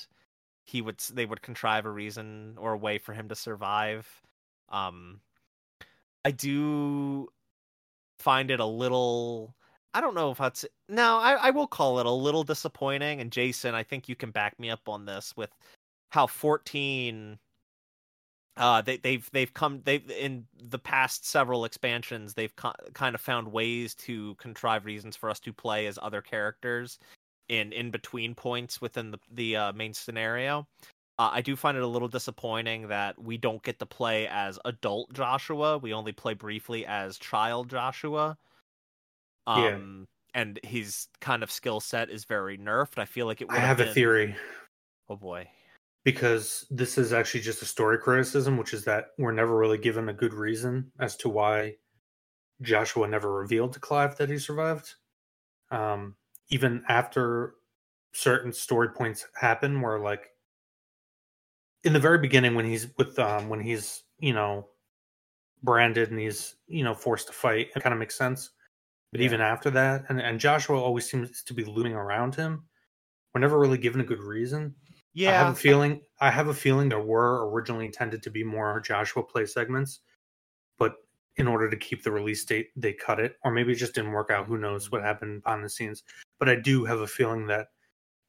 he 0.66 0.82
would 0.82 1.00
they 1.14 1.26
would 1.26 1.42
contrive 1.42 1.86
a 1.86 1.92
reason 1.92 2.56
or 2.58 2.74
a 2.74 2.78
way 2.78 2.98
for 2.98 3.14
him 3.14 3.30
to 3.30 3.36
survive. 3.36 4.08
Um 4.70 5.22
i 6.26 6.32
do 6.32 7.28
find 8.20 8.52
it 8.52 8.60
a 8.60 8.66
little 8.66 9.56
I 9.94 10.02
don't 10.02 10.16
know 10.16 10.32
if 10.32 10.38
that's 10.38 10.66
no, 10.90 11.18
I, 11.18 11.34
I 11.34 11.50
will 11.52 11.68
call 11.68 12.00
it 12.00 12.06
a 12.06 12.12
little 12.12 12.44
disappointing. 12.44 13.22
And 13.22 13.32
Jason, 13.32 13.74
I 13.76 13.84
think 13.84 14.08
you 14.08 14.16
can 14.16 14.32
back 14.32 14.60
me 14.60 14.70
up 14.70 14.88
on 14.88 15.06
this 15.06 15.36
with 15.36 15.50
how 16.10 16.28
14 16.28 17.40
uh 18.58 18.82
they 18.82 18.98
they've 18.98 19.30
they've 19.32 19.54
come 19.54 19.82
they've 19.86 20.10
in 20.12 20.46
the 20.62 20.80
past 20.80 21.26
several 21.26 21.64
expansions 21.66 22.34
they've 22.34 22.56
co- 22.56 22.74
kind 22.94 23.16
of 23.16 23.22
found 23.22 23.52
ways 23.52 23.94
to 23.96 24.36
contrive 24.36 24.86
reasons 24.86 25.16
for 25.16 25.30
us 25.30 25.40
to 25.40 25.54
play 25.54 25.86
as 25.88 25.98
other 26.02 26.22
characters 26.22 27.00
in 27.50 27.72
in 27.72 27.92
between 27.92 28.36
points 28.36 28.82
within 28.82 29.12
the 29.12 29.20
the 29.32 29.56
uh, 29.56 29.74
main 29.74 29.94
scenario. 29.94 30.68
Uh, 31.20 31.30
I 31.34 31.42
do 31.42 31.56
find 31.56 31.76
it 31.76 31.82
a 31.84 31.88
little 31.88 32.08
disappointing 32.10 32.90
that 32.90 33.18
we 33.22 33.38
don't 33.38 33.64
get 33.64 33.80
to 33.80 33.86
play 33.88 34.28
as 34.28 34.60
adult 34.66 35.14
Joshua. 35.14 35.78
We 35.80 35.94
only 35.94 36.12
play 36.12 36.36
briefly 36.36 36.86
as 36.86 37.18
child 37.18 37.70
Joshua. 37.70 38.38
Um, 39.48 40.08
Yeah. 40.34 40.42
and 40.42 40.60
his 40.64 41.08
kind 41.22 41.42
of 41.42 41.52
skill 41.52 41.80
set 41.80 42.10
is 42.10 42.26
very 42.26 42.58
nerfed. 42.58 43.00
I 43.00 43.06
feel 43.06 43.26
like 43.26 43.42
it. 43.42 43.48
I 43.50 43.54
would 43.54 43.62
have 43.62 43.80
a 43.80 43.94
theory 43.94 44.36
Oh 45.10 45.16
boy. 45.16 45.50
Because 46.08 46.66
this 46.70 46.98
is 46.98 47.12
actually 47.12 47.42
just 47.42 47.62
a 47.62 47.66
story 47.66 47.98
criticism, 47.98 48.56
which 48.56 48.74
is 48.74 48.86
that 48.86 49.08
we're 49.18 49.34
never 49.34 49.58
really 49.58 49.78
given 49.78 50.08
a 50.08 50.14
good 50.14 50.34
reason 50.34 50.90
as 51.02 51.18
to 51.18 51.28
why 51.28 51.76
Joshua 52.62 53.10
never 53.10 53.34
revealed 53.34 53.74
to 53.74 53.82
Clive 53.82 54.16
that 54.16 54.30
he 54.30 54.38
survived. 54.38 54.96
Um, 55.70 56.16
even 56.48 56.82
after 56.88 57.56
certain 58.14 58.54
story 58.54 58.88
points 58.88 59.28
happen, 59.36 59.82
where 59.82 60.00
like 60.00 60.30
in 61.84 61.92
the 61.92 62.00
very 62.00 62.20
beginning 62.20 62.56
when 62.56 62.64
he's 62.64 62.88
with 62.98 63.20
um 63.20 63.50
when 63.50 63.60
he's 63.60 64.04
you 64.18 64.32
know 64.32 64.70
branded 65.62 66.10
and 66.10 66.22
he's 66.22 66.56
you 66.68 66.86
know 66.86 66.94
forced 66.94 67.28
to 67.28 67.34
fight, 67.34 67.68
it 67.76 67.84
kind 67.84 67.92
of 67.92 68.00
makes 68.00 68.18
sense. 68.18 68.52
But 69.12 69.20
Yeah. 69.20 69.26
even 69.26 69.42
after 69.42 69.70
that, 69.72 70.06
and 70.08 70.22
and 70.22 70.40
Joshua 70.40 70.82
always 70.82 71.12
seems 71.12 71.44
to 71.44 71.54
be 71.54 71.66
looming 71.66 71.96
around 71.96 72.34
him. 72.34 72.64
We're 73.34 73.42
never 73.42 73.60
really 73.60 73.78
given 73.78 74.00
a 74.00 74.06
good 74.06 74.22
reason. 74.22 74.74
Yeah. 75.14 75.30
I 75.30 75.34
have 75.46 75.54
a 75.54 75.56
feeling. 75.56 76.02
I 76.20 76.30
have 76.32 76.48
a 76.48 76.54
feeling 76.54 76.90
there 76.90 77.00
were 77.00 77.50
originally 77.50 77.86
intended 77.86 78.24
to 78.24 78.30
be 78.30 78.44
more 78.44 78.80
Joshua 78.80 79.24
play 79.24 79.46
segments, 79.46 80.02
but 80.78 80.96
in 81.38 81.48
order 81.48 81.70
to 81.70 81.78
keep 81.78 82.04
the 82.04 82.12
release 82.12 82.44
date, 82.46 82.70
they 82.76 82.94
cut 82.94 83.20
it, 83.20 83.38
or 83.44 83.52
maybe 83.52 83.72
it 83.72 83.76
just 83.76 83.94
didn't 83.94 84.12
work 84.12 84.32
out. 84.32 84.48
Who 84.48 84.58
knows 84.58 84.92
what 84.92 85.04
happened 85.04 85.44
behind 85.44 85.64
the 85.64 85.70
scenes? 85.70 86.04
But 86.40 86.50
I 86.50 86.56
do 86.56 86.86
have 86.86 87.00
a 87.00 87.08
feeling 87.08 87.48
that 87.48 87.68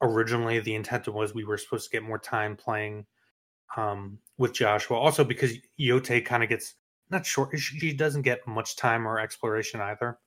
originally 0.01 0.59
the 0.59 0.75
intent 0.75 1.07
was 1.07 1.33
we 1.33 1.43
were 1.43 1.57
supposed 1.57 1.85
to 1.85 1.91
get 1.91 2.03
more 2.03 2.19
time 2.19 2.55
playing 2.55 3.05
um, 3.75 4.19
with 4.37 4.53
Joshua. 4.53 4.97
Also, 4.97 5.23
because 5.23 5.53
Jote 5.79 6.23
kind 6.25 6.43
of 6.43 6.49
gets 6.49 6.75
not 7.09 7.25
short. 7.25 7.57
She 7.57 7.79
she 7.79 7.93
doesn't 7.93 8.21
get 8.21 8.45
much 8.47 8.75
time 8.75 9.07
or 9.07 9.19
exploration 9.19 9.81
either. 9.81 10.19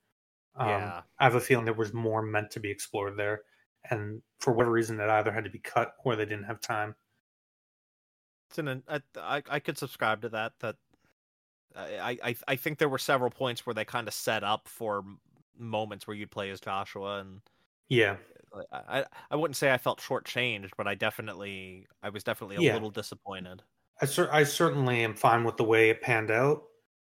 Um, 0.56 0.68
Yeah. 0.68 1.02
I 1.18 1.24
have 1.24 1.36
a 1.36 1.40
feeling 1.40 1.64
there 1.64 1.74
was 1.74 1.94
more 1.94 2.22
meant 2.22 2.50
to 2.52 2.60
be 2.60 2.70
explored 2.70 3.16
there, 3.16 3.42
and 3.90 4.22
for 4.40 4.52
whatever 4.52 4.72
reason, 4.72 4.96
that 4.98 5.10
either 5.10 5.32
had 5.32 5.44
to 5.44 5.50
be 5.50 5.58
cut 5.58 5.94
or 6.04 6.16
they 6.16 6.24
didn't 6.24 6.44
have 6.44 6.60
time. 6.60 6.94
It's 8.50 8.58
an, 8.58 8.82
I, 8.88 9.00
I 9.16 9.42
I 9.48 9.60
could 9.60 9.78
subscribe 9.78 10.22
to 10.22 10.28
that. 10.30 10.52
That 10.60 10.76
I 11.74 12.18
I 12.22 12.34
I 12.48 12.56
think 12.56 12.78
there 12.78 12.88
were 12.88 12.98
several 12.98 13.30
points 13.30 13.64
where 13.66 13.74
they 13.74 13.84
kind 13.84 14.06
of 14.08 14.14
set 14.14 14.44
up 14.44 14.68
for 14.68 15.04
moments 15.56 16.06
where 16.06 16.16
you'd 16.16 16.30
play 16.30 16.50
as 16.50 16.60
Joshua, 16.60 17.20
and 17.20 17.40
Yeah, 17.88 18.16
I 18.72 19.06
I- 19.30 19.36
wouldn't 19.36 19.56
say 19.56 19.72
I 19.72 19.78
felt 19.78 20.00
shortchanged, 20.00 20.70
but 20.76 20.86
I 20.86 20.94
definitely 20.94 21.86
I 22.02 22.10
was 22.10 22.24
definitely 22.24 22.56
a 22.56 22.60
Yeah. 22.60 22.74
little 22.74 22.90
disappointed. 22.90 23.62
I 24.00 24.06
cer- 24.06 24.32
I 24.32 24.44
certainly 24.44 25.02
am 25.04 25.14
fine 25.14 25.44
with 25.44 25.56
the 25.56 25.64
way 25.64 25.90
it 25.90 26.02
panned 26.02 26.30
out. 26.30 26.64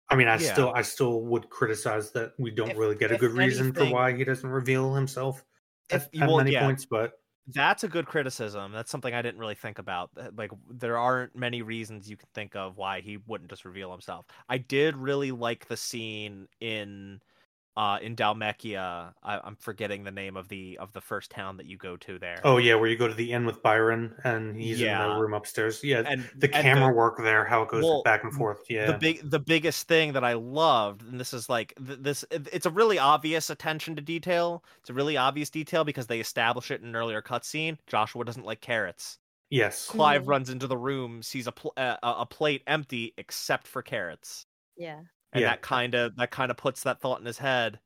I 0.10 0.16
mean, 0.16 0.28
I 0.28 0.38
Yeah. 0.40 0.54
still 0.54 0.74
I 0.74 0.82
still 0.82 1.22
would 1.26 1.50
criticize 1.50 2.12
that 2.14 2.34
we 2.40 2.50
don't 2.52 2.72
If- 2.72 2.78
really 2.78 2.96
get 2.96 3.12
a 3.12 3.18
good 3.18 3.32
reason 3.34 3.72
for 3.74 3.86
why 3.86 4.14
he 4.16 4.24
doesn't 4.24 4.50
reveal 4.50 4.94
himself 4.96 5.46
If- 5.90 6.08
well, 6.14 6.38
many 6.38 6.52
yeah. 6.52 6.64
points. 6.64 6.86
But 6.86 7.20
That's 7.48 7.84
a 7.84 7.88
good 7.88 8.08
criticism. 8.08 8.72
That's 8.72 8.90
something 8.90 9.14
I 9.14 9.22
didn't 9.22 9.40
really 9.40 9.56
think 9.56 9.78
about. 9.80 10.10
Like 10.36 10.52
there 10.70 10.98
aren't 10.98 11.36
many 11.36 11.62
reasons 11.62 12.10
you 12.10 12.18
can 12.18 12.30
think 12.34 12.56
of 12.56 12.78
why 12.78 13.02
he 13.02 13.18
wouldn't 13.28 13.50
just 13.50 13.66
reveal 13.66 13.92
himself. 13.92 14.26
I 14.50 14.58
did 14.58 14.96
really 14.96 15.32
like 15.32 15.68
the 15.68 15.78
scene 15.78 16.48
in 16.60 17.22
uh 17.78 18.00
in 18.02 18.16
Dhalmekia. 18.16 19.14
I, 19.24 19.40
I'm 19.40 19.56
forgetting 19.56 20.04
the 20.04 20.12
name 20.12 20.38
of 20.38 20.48
the 20.50 20.78
of 20.78 20.94
the 20.94 21.02
first 21.02 21.32
town 21.32 21.58
that 21.58 21.66
you 21.66 21.78
go 21.78 21.98
to 21.98 22.20
there. 22.20 22.42
oh 22.44 22.58
yeah, 22.58 22.76
where 22.76 22.90
you 22.90 22.98
go 22.98 23.08
to 23.08 23.14
the 23.14 23.32
inn 23.34 23.46
with 23.46 23.62
Byron 23.62 24.16
and 24.24 24.56
he's 24.56 24.82
in 24.82 24.86
Yeah. 24.86 25.08
the 25.08 25.10
room 25.10 25.34
upstairs. 25.34 25.84
Yeah, 25.84 26.04
and 26.06 26.30
the 26.36 26.54
and 26.54 26.64
camera 26.64 26.94
work 26.94 27.18
there, 27.18 27.46
how 27.46 27.62
it 27.64 27.70
goes 27.70 27.84
Well, 27.84 28.02
back 28.04 28.24
and 28.24 28.34
forth. 28.34 28.62
Yeah, 28.70 28.86
the 28.86 28.98
big 28.98 29.30
the 29.30 29.40
biggest 29.40 29.88
thing 29.88 30.14
that 30.14 30.24
I 30.24 30.34
loved, 30.34 31.02
and 31.04 31.20
this 31.20 31.34
is 31.34 31.50
like 31.50 31.74
this, 31.78 32.24
it's 32.32 32.66
a 32.66 32.72
really 32.72 33.00
obvious 33.00 33.50
attention 33.50 33.96
to 33.96 34.02
detail. 34.02 34.64
It's 34.80 34.90
a 34.90 34.94
really 34.94 35.18
obvious 35.18 35.50
detail 35.50 35.84
because 35.84 36.08
they 36.08 36.20
establish 36.20 36.72
it 36.72 36.82
in 36.82 36.88
an 36.90 36.96
earlier 36.96 37.22
cutscene. 37.22 37.78
Joshua 37.88 38.24
doesn't 38.26 38.46
like 38.46 38.62
carrots. 38.62 39.20
yes, 39.50 39.90
Clive 39.90 40.24
Mhm. 40.24 40.28
runs 40.28 40.50
into 40.50 40.68
the 40.68 40.78
room, 40.78 41.24
sees 41.24 41.48
a 41.48 41.52
pl- 41.52 41.74
uh, 41.78 41.98
a 42.04 42.10
a 42.22 42.26
plate 42.26 42.64
empty 42.68 43.14
except 43.18 43.68
for 43.68 43.82
carrots, 43.84 44.46
Yeah. 44.78 45.02
And 45.36 45.42
Yeah. 45.42 45.50
that 45.50 45.62
kind 45.62 45.94
of 45.94 46.16
that 46.16 46.32
kind 46.32 46.50
of 46.50 46.58
puts 46.58 46.84
that 46.84 47.00
thought 47.02 47.20
in 47.20 47.26
his 47.26 47.38
head. 47.38 47.80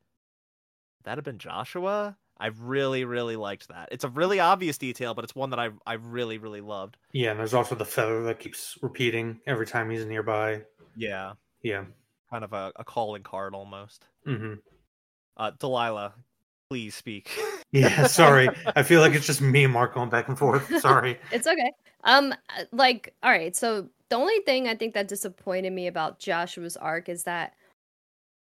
That 1.04 1.18
have 1.18 1.26
been 1.26 1.40
Joshua. 1.40 2.18
I 2.38 2.48
really 2.48 3.04
really 3.04 3.36
liked 3.36 3.68
that. 3.70 3.90
It's 3.92 4.04
a 4.06 4.10
really 4.10 4.40
obvious 4.40 4.78
detail, 4.78 5.14
but 5.14 5.24
it's 5.24 5.36
one 5.36 5.50
that 5.50 5.60
I 5.60 5.70
I 5.86 5.94
really 5.94 6.38
really 6.38 6.62
loved. 6.62 6.98
yeah. 7.12 7.32
And 7.32 7.40
there's 7.40 7.54
also 7.54 7.76
the 7.76 7.86
feather 7.86 8.24
that 8.24 8.40
keeps 8.40 8.78
repeating 8.82 9.42
every 9.46 9.66
time 9.68 9.90
he's 9.90 10.06
nearby. 10.06 10.64
Yeah, 10.96 11.34
Yeah. 11.62 11.86
kind 12.30 12.44
of 12.44 12.54
a, 12.54 12.72
a 12.78 12.84
calling 12.84 13.24
card 13.24 13.54
almost. 13.56 14.06
hmm 14.26 14.56
Uh, 15.38 15.52
Delilah, 15.60 16.14
please 16.70 16.96
speak. 16.96 17.32
Yeah. 17.72 18.08
Sorry, 18.08 18.50
I 18.76 18.82
feel 18.82 19.00
like 19.00 19.14
it's 19.14 19.28
just 19.28 19.42
me 19.42 19.64
and 19.64 19.72
Mark 19.72 19.94
going 19.94 20.10
back 20.10 20.28
and 20.28 20.36
forth. 20.36 20.76
Sorry. 20.82 21.20
It's 21.32 21.46
okay. 21.46 21.72
Um, 22.04 22.34
like, 22.72 23.14
all 23.22 23.30
right. 23.30 23.56
So 23.56 23.88
the 24.10 24.16
only 24.16 24.40
thing 24.40 24.68
I 24.68 24.74
think 24.74 24.96
that 24.96 25.08
disappointed 25.08 25.72
me 25.72 25.86
about 25.86 26.18
Joshua's 26.18 26.76
arc 26.76 27.10
is 27.10 27.26
that 27.26 27.54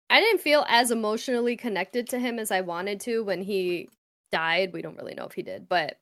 I 0.09 0.21
didn't 0.21 0.41
feel 0.41 0.65
as 0.67 0.91
emotionally 0.91 1.59
connected 1.59 2.09
to 2.09 2.19
him 2.19 2.39
as 2.39 2.51
I 2.51 2.63
wanted 2.63 3.01
to 3.01 3.23
when 3.23 3.43
he 3.43 3.91
died. 4.33 4.73
We 4.73 4.81
don't 4.81 4.97
really 4.97 5.13
know 5.13 5.27
if 5.27 5.35
he 5.35 5.43
did, 5.43 5.69
but 5.69 5.99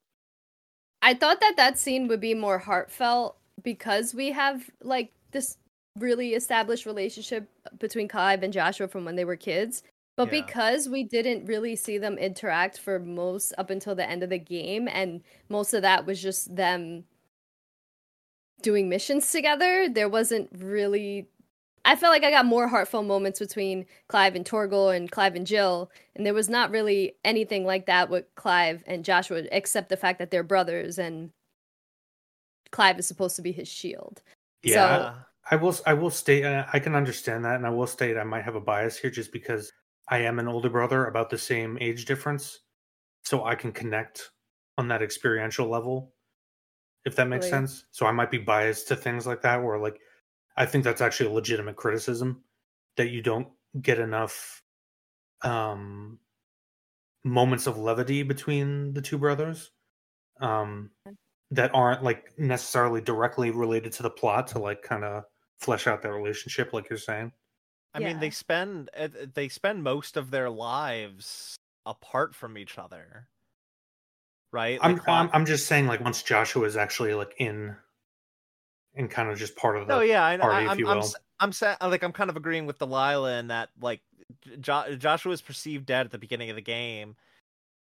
I 1.02 1.14
thought 1.14 1.40
that 1.40 1.56
that 1.56 1.80
scene 1.80 2.06
would 2.06 2.20
be 2.20 2.34
more 2.34 2.58
heartfelt 2.58 3.38
because 3.64 4.14
we 4.14 4.30
have 4.30 4.70
like 4.84 5.10
this 5.32 5.56
really 5.98 6.34
established 6.34 6.86
relationship 6.86 7.50
between 7.80 8.06
Clive 8.06 8.44
and 8.44 8.52
Joshua 8.52 8.86
from 8.86 9.04
when 9.04 9.16
they 9.16 9.24
were 9.24 9.34
kids. 9.34 9.82
But 10.16 10.32
Yeah. 10.32 10.40
because 10.42 10.88
we 10.88 11.04
didn't 11.04 11.44
really 11.44 11.76
see 11.76 11.98
them 11.98 12.16
interact 12.16 12.78
for 12.78 12.98
most 12.98 13.52
up 13.58 13.68
until 13.70 13.94
the 13.94 14.08
end 14.08 14.22
of 14.22 14.30
the 14.30 14.38
game, 14.38 14.88
and 14.88 15.22
most 15.48 15.74
of 15.74 15.82
that 15.82 16.06
was 16.06 16.22
just 16.22 16.56
them 16.56 17.04
doing 18.62 18.88
missions 18.88 19.30
together, 19.30 19.88
there 19.88 20.08
wasn't 20.08 20.48
really. 20.52 21.28
I 21.84 21.94
felt 21.94 22.10
like 22.12 22.24
I 22.24 22.30
got 22.32 22.46
more 22.46 22.66
heartfelt 22.66 23.06
moments 23.06 23.38
between 23.38 23.86
Clive 24.08 24.34
and 24.34 24.44
Torgal 24.44 24.96
and 24.96 25.08
Clive 25.10 25.36
and 25.36 25.46
Jill, 25.46 25.90
and 26.16 26.26
there 26.26 26.34
was 26.34 26.48
not 26.48 26.72
really 26.72 27.14
anything 27.24 27.64
like 27.64 27.86
that 27.86 28.10
with 28.10 28.24
Clive 28.34 28.82
and 28.86 29.04
Joshua, 29.04 29.44
except 29.52 29.88
the 29.88 29.96
fact 29.96 30.18
that 30.18 30.32
they're 30.32 30.42
brothers 30.42 30.98
and 30.98 31.30
Clive 32.72 32.98
is 32.98 33.06
supposed 33.06 33.36
to 33.36 33.42
be 33.42 33.52
his 33.52 33.68
shield. 33.68 34.22
Yeah. 34.62 35.14
I 35.48 35.56
will. 35.56 35.76
I 35.86 35.94
will 35.94 36.10
state. 36.10 36.44
Uh, 36.44 36.66
I 36.72 36.80
can 36.80 36.96
understand 36.96 37.44
that, 37.44 37.54
and 37.54 37.66
I 37.66 37.70
will 37.70 37.86
state 37.86 38.16
I 38.16 38.24
might 38.24 38.42
have 38.44 38.56
a 38.56 38.60
bias 38.60 38.96
here, 38.96 39.10
just 39.10 39.30
because 39.30 39.72
I 40.08 40.18
am 40.18 40.38
an 40.38 40.48
older 40.48 40.70
brother, 40.70 41.06
about 41.06 41.30
the 41.30 41.38
same 41.38 41.78
age 41.80 42.04
difference, 42.04 42.60
so 43.24 43.44
I 43.44 43.54
can 43.56 43.72
connect 43.72 44.32
on 44.78 44.88
that 44.88 45.02
experiential 45.02 45.68
level, 45.68 46.14
if 47.04 47.16
that 47.16 47.28
makes 47.28 47.46
Right. 47.46 47.48
sense. 47.48 47.86
So 47.92 48.06
I 48.06 48.12
might 48.12 48.30
be 48.30 48.38
biased 48.38 48.88
to 48.88 48.96
things 48.96 49.26
like 49.26 49.42
that, 49.42 49.62
where 49.62 49.78
like 49.78 50.00
I 50.56 50.66
think 50.66 50.84
that's 50.84 51.02
actually 51.02 51.30
a 51.30 51.34
legitimate 51.34 51.76
criticism 51.76 52.44
that 52.96 53.10
you 53.10 53.22
don't 53.22 53.48
get 53.82 53.98
enough 54.00 54.62
um 55.42 56.20
moments 57.24 57.66
of 57.66 57.78
levity 57.78 58.22
between 58.22 58.92
the 58.94 59.02
two 59.02 59.18
brothers 59.18 59.72
um 60.40 60.90
that 61.50 61.74
aren't 61.74 62.04
like 62.04 62.38
necessarily 62.38 63.00
directly 63.00 63.50
related 63.50 63.92
to 63.92 64.02
the 64.02 64.10
plot 64.10 64.48
to 64.48 64.58
like 64.58 64.82
kind 64.82 65.04
of 65.04 65.24
flesh 65.58 65.86
out 65.86 66.02
their 66.02 66.14
relationship 66.14 66.72
like 66.72 66.90
you're 66.90 66.98
saying 66.98 67.32
I 67.96 68.00
mean, 68.00 68.20
they 68.20 68.30
spend 68.30 68.90
uh, 68.96 69.08
they 69.34 69.48
spend 69.48 69.82
most 69.82 70.16
of 70.16 70.30
their 70.30 70.50
lives 70.50 71.56
apart 71.84 72.34
from 72.34 72.58
each 72.58 72.78
other, 72.78 73.28
right? 74.52 74.78
I'm, 74.82 74.92
Like, 74.92 75.08
I'm 75.08 75.28
Cla- 75.28 75.38
i'm 75.38 75.46
just 75.46 75.66
saying 75.66 75.86
like 75.86 76.00
once 76.00 76.22
joshua 76.22 76.64
is 76.66 76.76
actually 76.76 77.14
like 77.14 77.34
in 77.38 77.76
and 78.96 79.10
kind 79.10 79.30
of 79.30 79.38
just 79.38 79.56
part 79.56 79.76
of 79.76 79.86
the 79.86 79.94
No, 79.94 80.00
yeah, 80.00 80.24
I, 80.24 80.36
party, 80.36 80.56
I, 80.56 80.62
if 80.62 80.70
I'm, 80.72 80.78
you 80.78 80.88
I'm, 80.88 80.98
will. 80.98 81.14
I'm, 81.38 81.52
sa- 81.52 81.76
like, 81.82 82.02
I'm 82.02 82.12
kind 82.12 82.30
of 82.30 82.36
agreeing 82.36 82.66
with 82.66 82.78
Delilah 82.78 83.38
in 83.38 83.48
that, 83.48 83.68
like, 83.80 84.00
jo- 84.60 84.96
Joshua 84.96 85.32
is 85.32 85.42
perceived 85.42 85.86
dead 85.86 86.06
at 86.06 86.12
the 86.12 86.18
beginning 86.18 86.50
of 86.50 86.56
the 86.56 86.62
game. 86.62 87.16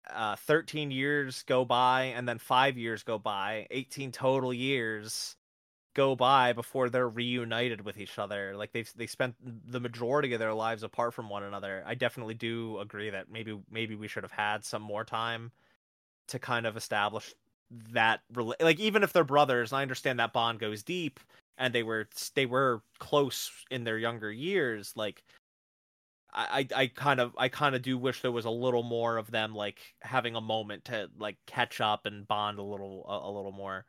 Uh, 0.09 0.37
13 0.37 0.91
years 0.91 1.43
go 1.45 1.65
by, 1.65 2.05
and 2.05 2.29
then 2.29 2.39
five 2.39 2.79
years 2.79 3.03
go 3.03 3.19
by. 3.19 3.66
18 3.70 4.12
total 4.12 4.55
years 4.55 5.37
go 5.94 6.16
by 6.16 6.52
before 6.52 6.89
they're 6.89 7.09
reunited 7.09 7.82
with 7.82 7.98
each 7.98 8.19
other. 8.19 8.56
Like 8.56 8.73
they've 8.73 8.90
they 8.97 9.06
spent 9.06 9.36
the 9.40 9.81
majority 9.81 10.32
of 10.32 10.40
their 10.40 10.55
lives 10.55 10.82
apart 10.82 11.14
from 11.14 11.28
one 11.28 11.43
another. 11.43 11.82
I 11.86 11.94
definitely 11.94 12.35
do 12.35 12.78
agree 12.78 13.10
that 13.10 13.31
maybe 13.31 13.60
maybe 13.70 13.94
we 13.97 14.09
should 14.09 14.23
have 14.24 14.32
had 14.32 14.64
some 14.64 14.82
more 14.82 15.05
time 15.05 15.52
to 16.28 16.39
kind 16.39 16.66
of 16.66 16.77
establish 16.77 17.35
that 17.70 18.20
like 18.60 18.81
even 18.81 19.02
if 19.02 19.12
they're 19.12 19.24
brothers, 19.24 19.73
and 19.73 19.78
I 19.78 19.82
understand 19.82 20.19
that 20.20 20.32
bond 20.32 20.60
goes 20.60 20.82
deep 20.82 21.20
and 21.59 21.74
they 21.74 21.82
were 21.82 22.09
they 22.35 22.47
were 22.47 22.82
close 22.98 23.51
in 23.70 23.85
their 23.85 23.98
younger 23.98 24.32
years 24.32 24.93
like 24.97 25.24
I, 26.35 26.66
I 26.74 26.86
kind 26.86 27.20
of 27.20 27.35
I 27.36 27.48
kind 27.48 27.74
of 27.74 27.82
do 27.82 27.98
wish 27.98 28.23
there 28.23 28.32
was 28.32 28.47
a 28.47 28.51
little 28.51 28.82
more 28.82 29.19
of 29.19 29.31
them 29.31 29.55
like 29.55 29.94
having 30.01 30.35
a 30.35 30.40
moment 30.40 30.86
to 30.86 31.10
like 31.19 31.36
catch 31.47 31.81
up 31.81 32.06
and 32.06 32.27
bond 32.27 32.59
a 32.59 32.62
little 32.62 33.05
a, 33.06 33.28
a 33.28 33.31
little 33.31 33.52
more. 33.52 33.85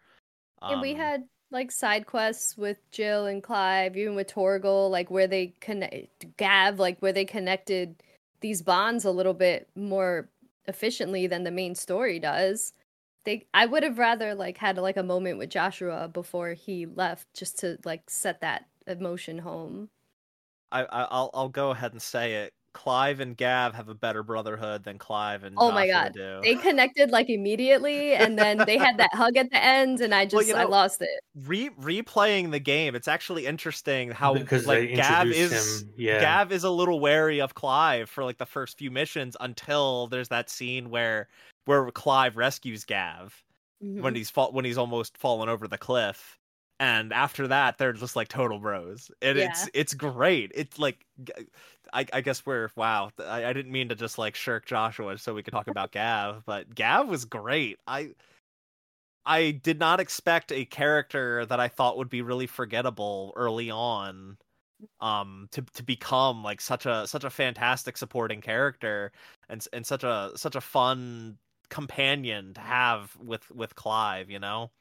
and 0.67 0.81
we 0.81 0.93
Um, 0.93 0.95
had 0.95 1.23
like 1.53 1.71
side 1.71 2.05
quests 2.07 2.57
with 2.57 2.77
Jill 2.91 3.27
and 3.27 3.41
Clive, 3.41 3.95
even 3.95 4.15
with 4.15 4.33
Torgal, 4.33 4.89
like 4.89 5.09
where 5.09 5.27
they 5.27 5.53
connect 5.61 6.35
Gav, 6.37 6.79
like 6.79 6.99
where 6.99 7.13
they 7.13 7.25
connected 7.25 8.03
these 8.41 8.61
bonds 8.61 9.05
a 9.05 9.11
little 9.11 9.33
bit 9.33 9.69
more 9.75 10.27
efficiently 10.65 11.27
than 11.27 11.43
the 11.43 11.51
main 11.51 11.75
story 11.75 12.19
does. 12.19 12.73
They, 13.23 13.45
I 13.53 13.67
would 13.67 13.83
have 13.83 13.99
rather 13.99 14.35
like 14.35 14.57
had 14.57 14.77
like 14.77 14.97
a 14.97 15.03
moment 15.03 15.37
with 15.37 15.49
Joshua 15.49 16.09
before 16.09 16.53
he 16.53 16.85
left, 16.85 17.33
just 17.33 17.59
to 17.59 17.77
like 17.85 18.09
set 18.09 18.41
that 18.41 18.65
emotion 18.87 19.37
home. 19.37 19.89
I, 20.71 20.81
I 20.83 21.03
I'll 21.03 21.29
I'll 21.33 21.49
go 21.49 21.71
ahead 21.71 21.93
and 21.93 22.01
say 22.01 22.33
it. 22.33 22.53
Clive 22.73 23.19
and 23.19 23.37
Gav 23.37 23.73
have 23.75 23.87
a 23.89 23.95
better 23.95 24.23
brotherhood 24.23 24.83
than 24.83 24.97
Clive 24.97 25.43
and 25.43 25.55
Oh 25.57 25.71
my 25.71 25.87
God. 25.87 26.13
do. 26.13 26.39
They 26.43 26.55
connected 26.55 27.11
like 27.11 27.29
immediately, 27.29 28.13
and 28.13 28.37
then 28.37 28.57
they 28.65 28.77
had 28.77 28.97
that 28.97 29.13
hug 29.13 29.37
at 29.37 29.49
the 29.51 29.63
end, 29.63 30.01
and 30.01 30.13
I 30.13 30.25
just 30.27 30.47
you 30.47 30.55
I 30.55 30.63
lost 30.65 31.01
it. 31.01 31.09
Re 31.35 31.69
replaying 31.81 32.51
the 32.51 32.59
game, 32.59 32.95
it's 32.95 33.07
actually 33.07 33.45
interesting 33.45 34.11
how 34.11 34.33
because 34.33 34.67
like 34.67 34.93
Gav 34.95 35.27
is 35.27 35.81
him 35.83 35.93
yeah 35.97 36.19
Gav 36.19 36.51
is 36.51 36.63
a 36.63 36.69
little 36.71 36.99
wary 36.99 37.39
of 37.39 37.55
Clive 37.55 38.09
for 38.09 38.23
like 38.23 38.37
the 38.37 38.45
first 38.45 38.77
few 38.77 38.91
missions 38.91 39.37
until 39.39 40.07
there's 40.07 40.29
that 40.29 40.49
scene 40.49 40.89
where 40.89 41.27
where 41.65 41.89
Clive 41.91 42.35
rescues 42.37 42.83
Gav 42.85 43.43
Mhm. 43.83 44.01
when 44.01 44.15
he's 44.15 44.29
fall- 44.29 44.51
when 44.53 44.63
he's 44.65 44.77
almost 44.77 45.17
fallen 45.17 45.49
over 45.49 45.67
the 45.67 45.77
cliff. 45.77 46.39
And 46.79 47.13
after 47.13 47.47
that, 47.47 47.77
they're 47.77 47.93
just 47.93 48.15
like 48.15 48.27
total 48.29 48.59
bros, 48.59 49.09
and 49.21 49.37
it's 49.37 49.69
it's 49.73 49.93
great. 49.93 50.51
It's 50.55 50.79
like, 50.79 51.05
g- 51.23 51.33
I, 51.93 52.05
I 52.11 52.21
guess 52.21 52.45
we're 52.45 52.69
wow. 52.75 53.11
I, 53.19 53.45
I 53.45 53.53
didn't 53.53 53.71
mean 53.71 53.89
to 53.89 53.95
just 53.95 54.17
like 54.17 54.35
shirk 54.35 54.65
Joshua 54.65 55.17
so 55.17 55.33
we 55.33 55.43
could 55.43 55.53
talk 55.53 55.67
about 55.67 55.91
Gav, 55.91 56.43
but 56.45 56.73
Gav 56.73 57.07
was 57.07 57.25
great. 57.25 57.79
I 57.87 58.11
I 59.25 59.51
did 59.51 59.79
not 59.79 59.99
expect 59.99 60.51
a 60.51 60.65
character 60.65 61.45
that 61.45 61.59
I 61.59 61.67
thought 61.69 61.97
would 61.97 62.09
be 62.09 62.21
really 62.21 62.47
forgettable 62.47 63.33
early 63.35 63.69
on 63.71 64.37
um 65.01 65.47
to 65.51 65.61
to 65.61 65.83
become 65.83 66.43
like 66.43 66.59
such 66.61 66.85
a 66.85 67.07
such 67.07 67.23
a 67.23 67.29
fantastic 67.29 67.97
supporting 67.97 68.41
character 68.41 69.11
and 69.49 69.65
and 69.73 69.85
such 69.85 70.03
a 70.03 70.31
such 70.35 70.55
a 70.55 70.61
fun 70.61 71.37
companion 71.69 72.53
to 72.55 72.61
have 72.61 73.15
with 73.17 73.49
with 73.51 73.75
Clive, 73.75 74.29
you 74.29 74.39
know. 74.39 74.71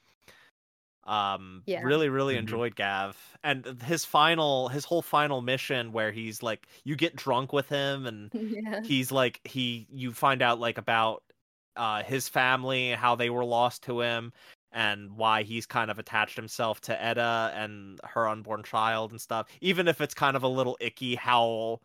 Um 1.05 1.67
Yeah. 1.67 1.83
really 1.83 2.09
really 2.09 2.37
Mhm. 2.37 2.37
enjoyed 2.37 2.77
Gav 2.77 3.37
and 3.43 3.65
his 3.83 4.05
final 4.05 4.69
his 4.69 4.85
whole 4.85 5.03
final 5.03 5.41
mission 5.43 5.93
where 5.93 6.13
he's 6.13 6.43
like 6.43 6.67
you 6.85 6.97
get 6.97 7.17
drunk 7.17 7.53
with 7.53 7.69
him 7.69 8.07
and 8.07 8.33
yeah. 8.41 8.83
he's 8.83 9.11
like 9.13 9.41
he 9.45 9.87
you 9.91 10.13
find 10.13 10.43
out 10.43 10.61
like 10.61 10.79
about 10.79 11.25
uh 11.77 12.03
his 12.05 12.29
family 12.29 12.91
how 12.93 13.15
they 13.17 13.31
were 13.31 13.45
lost 13.45 13.83
to 13.85 14.01
him 14.01 14.33
and 14.73 15.17
why 15.17 15.43
he's 15.43 15.67
kind 15.67 15.91
of 15.91 15.99
attached 15.99 16.37
himself 16.37 16.81
to 16.83 17.03
Edda 17.03 17.53
and 17.55 18.01
her 18.05 18.27
unborn 18.29 18.63
child 18.63 19.11
and 19.11 19.21
stuff. 19.21 19.49
Even 19.61 19.89
if 19.89 20.01
it's 20.01 20.15
kind 20.15 20.37
of 20.37 20.43
a 20.45 20.49
little 20.49 20.77
icky 20.81 21.15
how 21.15 21.81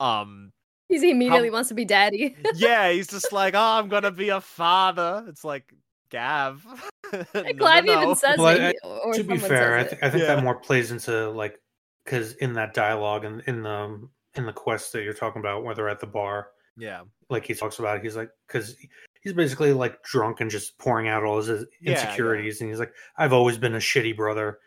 um 0.00 0.52
he 0.88 1.10
immediately 1.10 1.50
how, 1.50 1.50
wants 1.50 1.68
to 1.70 1.74
be 1.74 1.84
daddy. 1.84 2.36
yeah, 2.50 2.90
he's 2.92 3.08
just 3.08 3.32
like, 3.32 3.54
"Oh, 3.54 3.58
I'm 3.78 3.88
going 3.88 4.02
to 4.04 4.10
be 4.12 4.28
a 4.30 4.40
father." 4.40 5.24
It's 5.28 5.44
like 5.44 5.74
Gav. 6.12 6.64
no, 7.12 7.24
Clive 7.58 7.84
no, 7.84 7.94
no. 7.94 8.02
even 8.02 8.14
says 8.16 8.38
well, 8.38 8.56
it. 8.56 8.76
I, 8.84 9.16
to 9.16 9.24
be 9.24 9.38
fair, 9.38 9.78
I, 9.78 9.84
th- 9.84 10.02
I, 10.02 10.10
think 10.10 10.22
yeah. 10.22 10.34
that 10.34 10.44
more 10.44 10.54
plays 10.54 10.92
into 10.92 11.30
like 11.30 11.58
because 12.04 12.34
in 12.34 12.52
that 12.54 12.74
dialogue 12.74 13.24
and 13.24 13.42
in 13.46 13.62
the 13.62 13.70
um, 13.70 14.10
in 14.34 14.46
the 14.46 14.52
quest 14.52 14.92
that 14.92 15.02
you're 15.02 15.14
talking 15.14 15.40
about, 15.40 15.64
where 15.64 15.74
they're 15.74 15.88
at 15.88 16.00
the 16.00 16.06
bar, 16.06 16.48
yeah, 16.76 17.02
like 17.30 17.46
he 17.46 17.54
talks 17.54 17.78
about, 17.78 17.96
it, 17.96 18.04
he's 18.04 18.16
like 18.16 18.30
because 18.46 18.76
he's 19.22 19.32
basically 19.32 19.72
like 19.72 20.02
drunk 20.02 20.40
and 20.40 20.50
just 20.50 20.78
pouring 20.78 21.08
out 21.08 21.24
all 21.24 21.38
his 21.38 21.66
insecurities, 21.84 22.60
yeah, 22.60 22.64
yeah. 22.64 22.64
and 22.64 22.70
he's 22.70 22.80
like, 22.80 22.94
"I've 23.16 23.32
always 23.32 23.58
been 23.58 23.74
a 23.74 23.78
shitty 23.78 24.16
brother," 24.16 24.58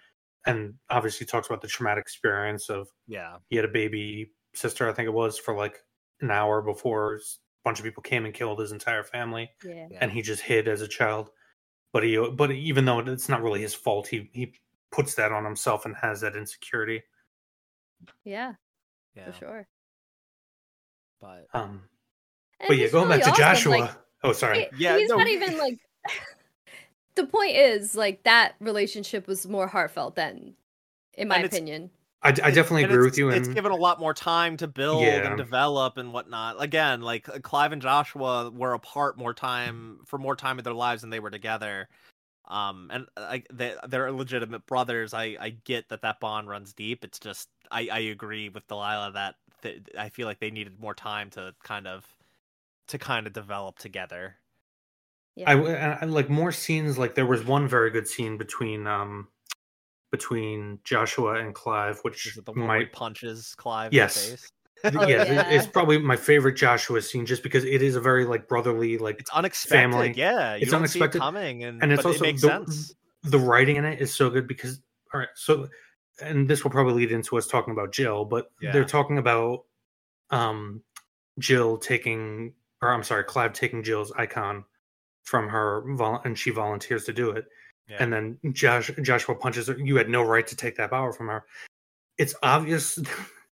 and 0.45 0.73
obviously 0.89 1.27
talks 1.27 1.47
about 1.47 1.61
the 1.61 1.67
traumatic 1.67 2.01
experience 2.01 2.69
of 2.69 2.87
yeah, 3.07 3.37
he 3.49 3.55
had 3.55 3.65
a 3.65 3.69
baby 3.69 4.31
sister, 4.53 4.89
I 4.89 4.93
think 4.93 5.07
it 5.07 5.13
was, 5.13 5.37
for 5.37 5.55
like 5.55 5.77
an 6.21 6.31
hour 6.31 6.61
before 6.61 7.15
a 7.15 7.19
bunch 7.63 7.79
of 7.79 7.85
people 7.85 8.03
came 8.03 8.25
and 8.25 8.33
killed 8.33 8.59
his 8.59 8.71
entire 8.71 9.03
family, 9.03 9.49
yeah. 9.63 9.87
and 10.01 10.11
he 10.11 10.21
just 10.21 10.41
hid 10.41 10.67
as 10.67 10.81
a 10.81 10.87
child. 10.87 11.29
But 11.95 12.03
he, 12.03 12.17
but 12.17 12.51
even 12.51 12.83
though 12.83 12.99
it's 12.99 13.29
not 13.29 13.41
really 13.41 13.61
his 13.61 13.73
fault, 13.73 14.05
he 14.05 14.29
he 14.33 14.51
puts 14.91 15.15
that 15.15 15.31
on 15.31 15.45
himself 15.45 15.85
and 15.85 15.95
has 15.95 16.19
that 16.19 16.35
insecurity. 16.35 17.03
Yeah, 18.25 18.55
yeah. 19.15 19.31
for 19.31 19.31
sure. 19.31 19.67
But 21.21 21.47
um, 21.53 21.83
and 22.59 22.67
but 22.67 22.75
yeah, 22.75 22.89
going 22.89 23.07
really 23.07 23.19
back 23.19 23.27
to 23.27 23.31
awesome. 23.31 23.43
Joshua. 23.45 23.77
Like, 23.77 23.91
oh, 24.25 24.33
sorry. 24.33 24.63
It, 24.63 24.71
yeah, 24.77 24.97
he's 24.97 25.07
no. 25.07 25.15
not 25.15 25.29
even 25.29 25.57
like. 25.57 25.79
the 27.15 27.27
point 27.27 27.55
is, 27.55 27.95
like 27.95 28.23
that 28.23 28.55
relationship 28.59 29.25
was 29.25 29.47
more 29.47 29.67
heartfelt 29.67 30.17
than, 30.17 30.55
in 31.13 31.29
my 31.29 31.37
opinion. 31.37 31.91
I, 32.25 32.29
I 32.29 32.51
definitely 32.51 32.83
and 32.83 32.91
agree 32.91 33.05
with 33.05 33.17
you. 33.17 33.29
And... 33.29 33.37
It's 33.37 33.47
given 33.47 33.71
a 33.71 33.75
lot 33.75 33.99
more 33.99 34.13
time 34.13 34.57
to 34.57 34.67
build 34.67 35.03
yeah. 35.03 35.27
and 35.27 35.37
develop 35.37 35.97
and 35.97 36.11
whatnot. 36.11 36.61
Again, 36.61 37.01
like 37.01 37.29
uh, 37.29 37.39
Clive 37.39 37.71
and 37.71 37.81
Joshua 37.81 38.49
were 38.49 38.73
apart 38.73 39.17
more 39.17 39.33
time 39.33 39.99
for 40.05 40.17
more 40.17 40.35
time 40.35 40.57
of 40.57 40.63
their 40.63 40.73
lives 40.73 41.01
than 41.01 41.11
they 41.11 41.19
were 41.19 41.29
together. 41.29 41.87
Um, 42.47 42.89
and 42.91 43.05
like 43.15 43.47
uh, 43.51 43.53
they, 43.55 43.75
they're 43.87 44.11
legitimate 44.11 44.65
brothers. 44.65 45.13
I 45.13 45.37
I 45.39 45.49
get 45.63 45.89
that 45.89 46.01
that 46.01 46.19
bond 46.19 46.49
runs 46.49 46.73
deep. 46.73 47.03
It's 47.03 47.19
just 47.19 47.47
I 47.69 47.89
I 47.91 47.99
agree 47.99 48.49
with 48.49 48.67
Delilah 48.67 49.11
that 49.13 49.35
th- 49.61 49.83
I 49.97 50.09
feel 50.09 50.25
like 50.25 50.39
they 50.39 50.51
needed 50.51 50.79
more 50.79 50.95
time 50.95 51.29
to 51.31 51.53
kind 51.63 51.87
of 51.87 52.05
to 52.87 52.97
kind 52.97 53.27
of 53.27 53.33
develop 53.33 53.77
together. 53.77 54.35
Yeah. 55.35 55.51
I, 55.51 56.01
I 56.01 56.05
like 56.05 56.29
more 56.29 56.51
scenes. 56.51 56.97
Like 56.97 57.13
there 57.13 57.25
was 57.25 57.45
one 57.45 57.67
very 57.67 57.91
good 57.91 58.07
scene 58.07 58.37
between 58.37 58.87
um 58.87 59.27
between 60.15 60.79
Joshua 60.85 61.35
and 61.35 61.53
Clive, 61.53 61.99
which 62.03 62.37
the 62.45 62.51
one 62.53 62.67
might 62.67 62.93
punches 62.93 63.53
Clive. 63.57 63.93
Yes. 63.93 64.49
oh, 64.85 65.07
yes, 65.07 65.27
yeah. 65.27 65.49
it's 65.49 65.67
probably 65.67 65.97
my 65.97 66.15
favorite 66.15 66.55
Joshua 66.55 67.01
scene, 67.01 67.25
just 67.25 67.43
because 67.43 67.65
it 67.65 67.81
is 67.81 67.95
a 67.95 68.01
very 68.01 68.23
like 68.23 68.47
brotherly, 68.47 68.97
like 68.97 69.19
it's 69.19 69.29
unexpected. 69.31 69.75
Family. 69.75 70.13
Yeah, 70.15 70.53
it's 70.53 70.71
unexpected 70.71 71.19
coming, 71.19 71.63
and, 71.65 71.83
and 71.83 71.91
it's 71.91 72.05
also 72.05 72.19
it 72.19 72.21
makes 72.21 72.41
the, 72.41 72.47
sense. 72.47 72.93
The 73.23 73.39
writing 73.39 73.75
in 73.75 73.83
it 73.83 73.99
is 73.99 74.13
so 74.13 74.29
good 74.29 74.47
because 74.47 74.81
all 75.13 75.19
right, 75.19 75.29
so 75.35 75.67
and 76.21 76.47
this 76.47 76.63
will 76.63 76.71
probably 76.71 76.93
lead 76.93 77.11
into 77.11 77.37
us 77.37 77.47
talking 77.47 77.73
about 77.73 77.91
Jill, 77.91 78.23
but 78.23 78.51
yeah. 78.61 78.71
they're 78.71 78.85
talking 78.85 79.17
about 79.17 79.65
um 80.29 80.81
Jill 81.39 81.77
taking, 81.77 82.53
or 82.81 82.93
I'm 82.93 83.03
sorry, 83.03 83.25
Clive 83.25 83.51
taking 83.51 83.83
Jill's 83.83 84.13
icon 84.13 84.63
from 85.23 85.49
her, 85.49 85.83
and 86.23 86.37
she 86.37 86.51
volunteers 86.51 87.03
to 87.05 87.13
do 87.13 87.31
it 87.31 87.45
yeah. 87.87 87.97
and 87.99 88.11
then 88.11 88.37
Josh 88.53 88.91
Joshua 89.01 89.35
punches 89.35 89.67
her. 89.67 89.77
You 89.77 89.95
had 89.95 90.09
no 90.09 90.23
right 90.23 90.45
to 90.47 90.55
take 90.55 90.75
that 90.77 90.89
power 90.89 91.13
from 91.13 91.27
her. 91.27 91.45
It's 92.17 92.35
obvious. 92.43 92.99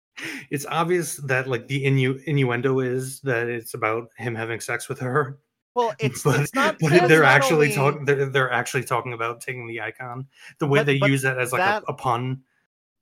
it's 0.51 0.67
obvious 0.67 1.17
that 1.17 1.49
like 1.49 1.69
the 1.69 1.85
innu- 1.85 2.23
innuendo 2.25 2.81
is 2.81 3.21
that 3.21 3.49
it's 3.49 3.75
about 3.75 4.09
him 4.17 4.35
having 4.35 4.61
sex 4.61 4.89
with 4.89 4.99
her. 5.01 5.39
Well, 5.75 5.95
it's 5.99 6.23
but, 6.23 6.41
it's 6.41 6.55
not. 6.55 6.79
But 6.79 7.09
they're 7.09 7.25
actually 7.25 7.75
only... 7.75 7.75
talking. 7.75 8.05
They're, 8.05 8.27
they're 8.27 8.53
actually 8.53 8.85
talking 8.85 9.13
about 9.13 9.41
taking 9.41 9.67
the 9.67 9.81
icon. 9.81 10.27
The 10.59 10.67
way 10.67 10.81
but, 10.81 10.87
they 10.87 10.99
but 10.99 11.11
use 11.11 11.23
that 11.23 11.39
as 11.39 11.53
like 11.53 11.61
that, 11.61 11.83
a, 11.85 11.93
a, 11.93 11.95
pun. 11.95 12.43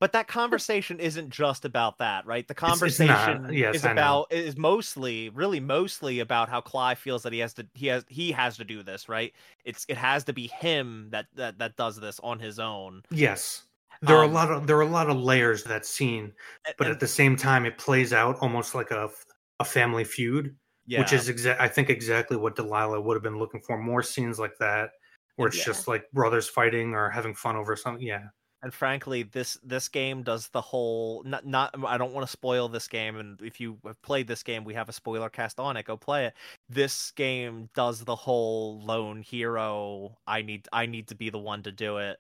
But 0.01 0.13
that 0.13 0.29
conversation 0.29 0.99
isn't 0.99 1.29
just 1.29 1.67
about 1.67 1.99
that, 1.99 2.25
right? 2.27 2.49
The 2.49 2.55
conversation 2.55 3.45
it's, 3.45 3.49
it's 3.51 3.53
yes, 3.53 3.75
is 3.77 3.85
about 3.85 4.33
is 4.33 4.57
mostly, 4.57 5.29
really 5.29 5.61
mostly 5.61 6.21
about 6.21 6.49
how 6.49 6.63
Clive 6.63 6.99
feels 6.99 7.23
that 7.23 7.35
he 7.35 7.39
has 7.41 7.53
to 7.55 7.67
he 7.75 7.89
has 7.89 8.07
he 8.09 8.33
has 8.33 8.57
to 8.57 8.65
do 8.65 8.83
this, 8.83 9.11
right? 9.11 9.35
It's 9.67 9.85
it 9.91 9.99
has 9.99 10.25
to 10.25 10.33
be 10.33 10.47
him 10.47 11.09
that 11.11 11.27
that 11.35 11.59
that 11.59 11.77
does 11.77 12.01
this 12.01 12.19
on 12.21 12.39
his 12.39 12.59
own. 12.59 13.03
Yes. 13.11 13.65
There 14.01 14.17
um, 14.17 14.23
are 14.23 14.25
a 14.25 14.29
um, 14.29 14.33
lot 14.33 14.51
of 14.51 14.67
there 14.67 14.79
are 14.79 14.83
a 14.83 14.87
lot 14.87 15.11
of 15.11 15.19
layers 15.19 15.65
to 15.65 15.69
that 15.69 15.85
scene, 15.85 16.33
but 16.79 16.87
and, 16.87 16.95
at 16.95 17.01
the 17.01 17.07
same 17.07 17.37
time 17.37 17.67
it 17.67 17.77
plays 17.77 18.15
out 18.15 18.39
almost 18.41 18.75
like 18.75 18.93
a 18.93 19.11
a 19.59 19.65
family 19.67 20.05
feud, 20.05 20.57
yeah. 20.87 21.01
which 21.01 21.13
is 21.13 21.29
exact 21.29 21.61
I 21.61 21.69
think 21.69 21.91
exactly 21.91 22.39
what 22.39 22.57
Delilah 22.57 23.03
would 23.03 23.17
have 23.17 23.23
been 23.23 23.39
looking 23.39 23.61
for. 23.61 23.77
More 23.77 24.03
scenes 24.03 24.39
like 24.39 24.57
that 24.61 24.93
where 25.37 25.49
it's 25.49 25.59
yeah. 25.59 25.65
just 25.65 25.89
like 25.89 26.11
brothers 26.13 26.49
fighting 26.49 26.95
or 26.95 27.11
having 27.11 27.35
fun 27.35 27.57
over 27.57 27.77
something. 27.77 28.07
Yeah 28.07 28.29
and 28.63 28.75
frankly 28.75 29.23
this 29.23 29.59
this 29.63 29.89
game 29.89 30.23
does 30.23 30.49
the 30.49 30.61
whole 30.61 31.23
not, 31.25 31.47
not 31.47 31.75
i 31.87 31.97
don't 31.97 32.13
want 32.13 32.27
to 32.27 32.31
spoil 32.31 32.69
this 32.69 32.89
game 32.89 33.17
and 33.17 33.41
if 33.43 33.61
you 33.61 33.79
have 33.87 34.01
played 34.03 34.27
this 34.27 34.43
game 34.43 34.65
we 34.65 34.75
have 34.75 34.89
a 34.89 34.93
spoiler 34.93 35.29
cast 35.29 35.59
on 35.59 35.77
it 35.77 35.87
go 35.87 35.97
play 35.97 36.27
it. 36.27 36.35
This 36.69 37.13
game 37.13 37.69
does 37.75 38.01
the 38.05 38.17
whole 38.17 38.81
lone 38.81 39.23
hero 39.23 40.17
i 40.27 40.43
need 40.43 40.69
i 40.73 40.87
need 40.87 41.09
to 41.09 41.15
be 41.15 41.31
the 41.31 41.39
one 41.39 41.63
to 41.63 41.73
do 41.73 41.99
it 41.99 42.19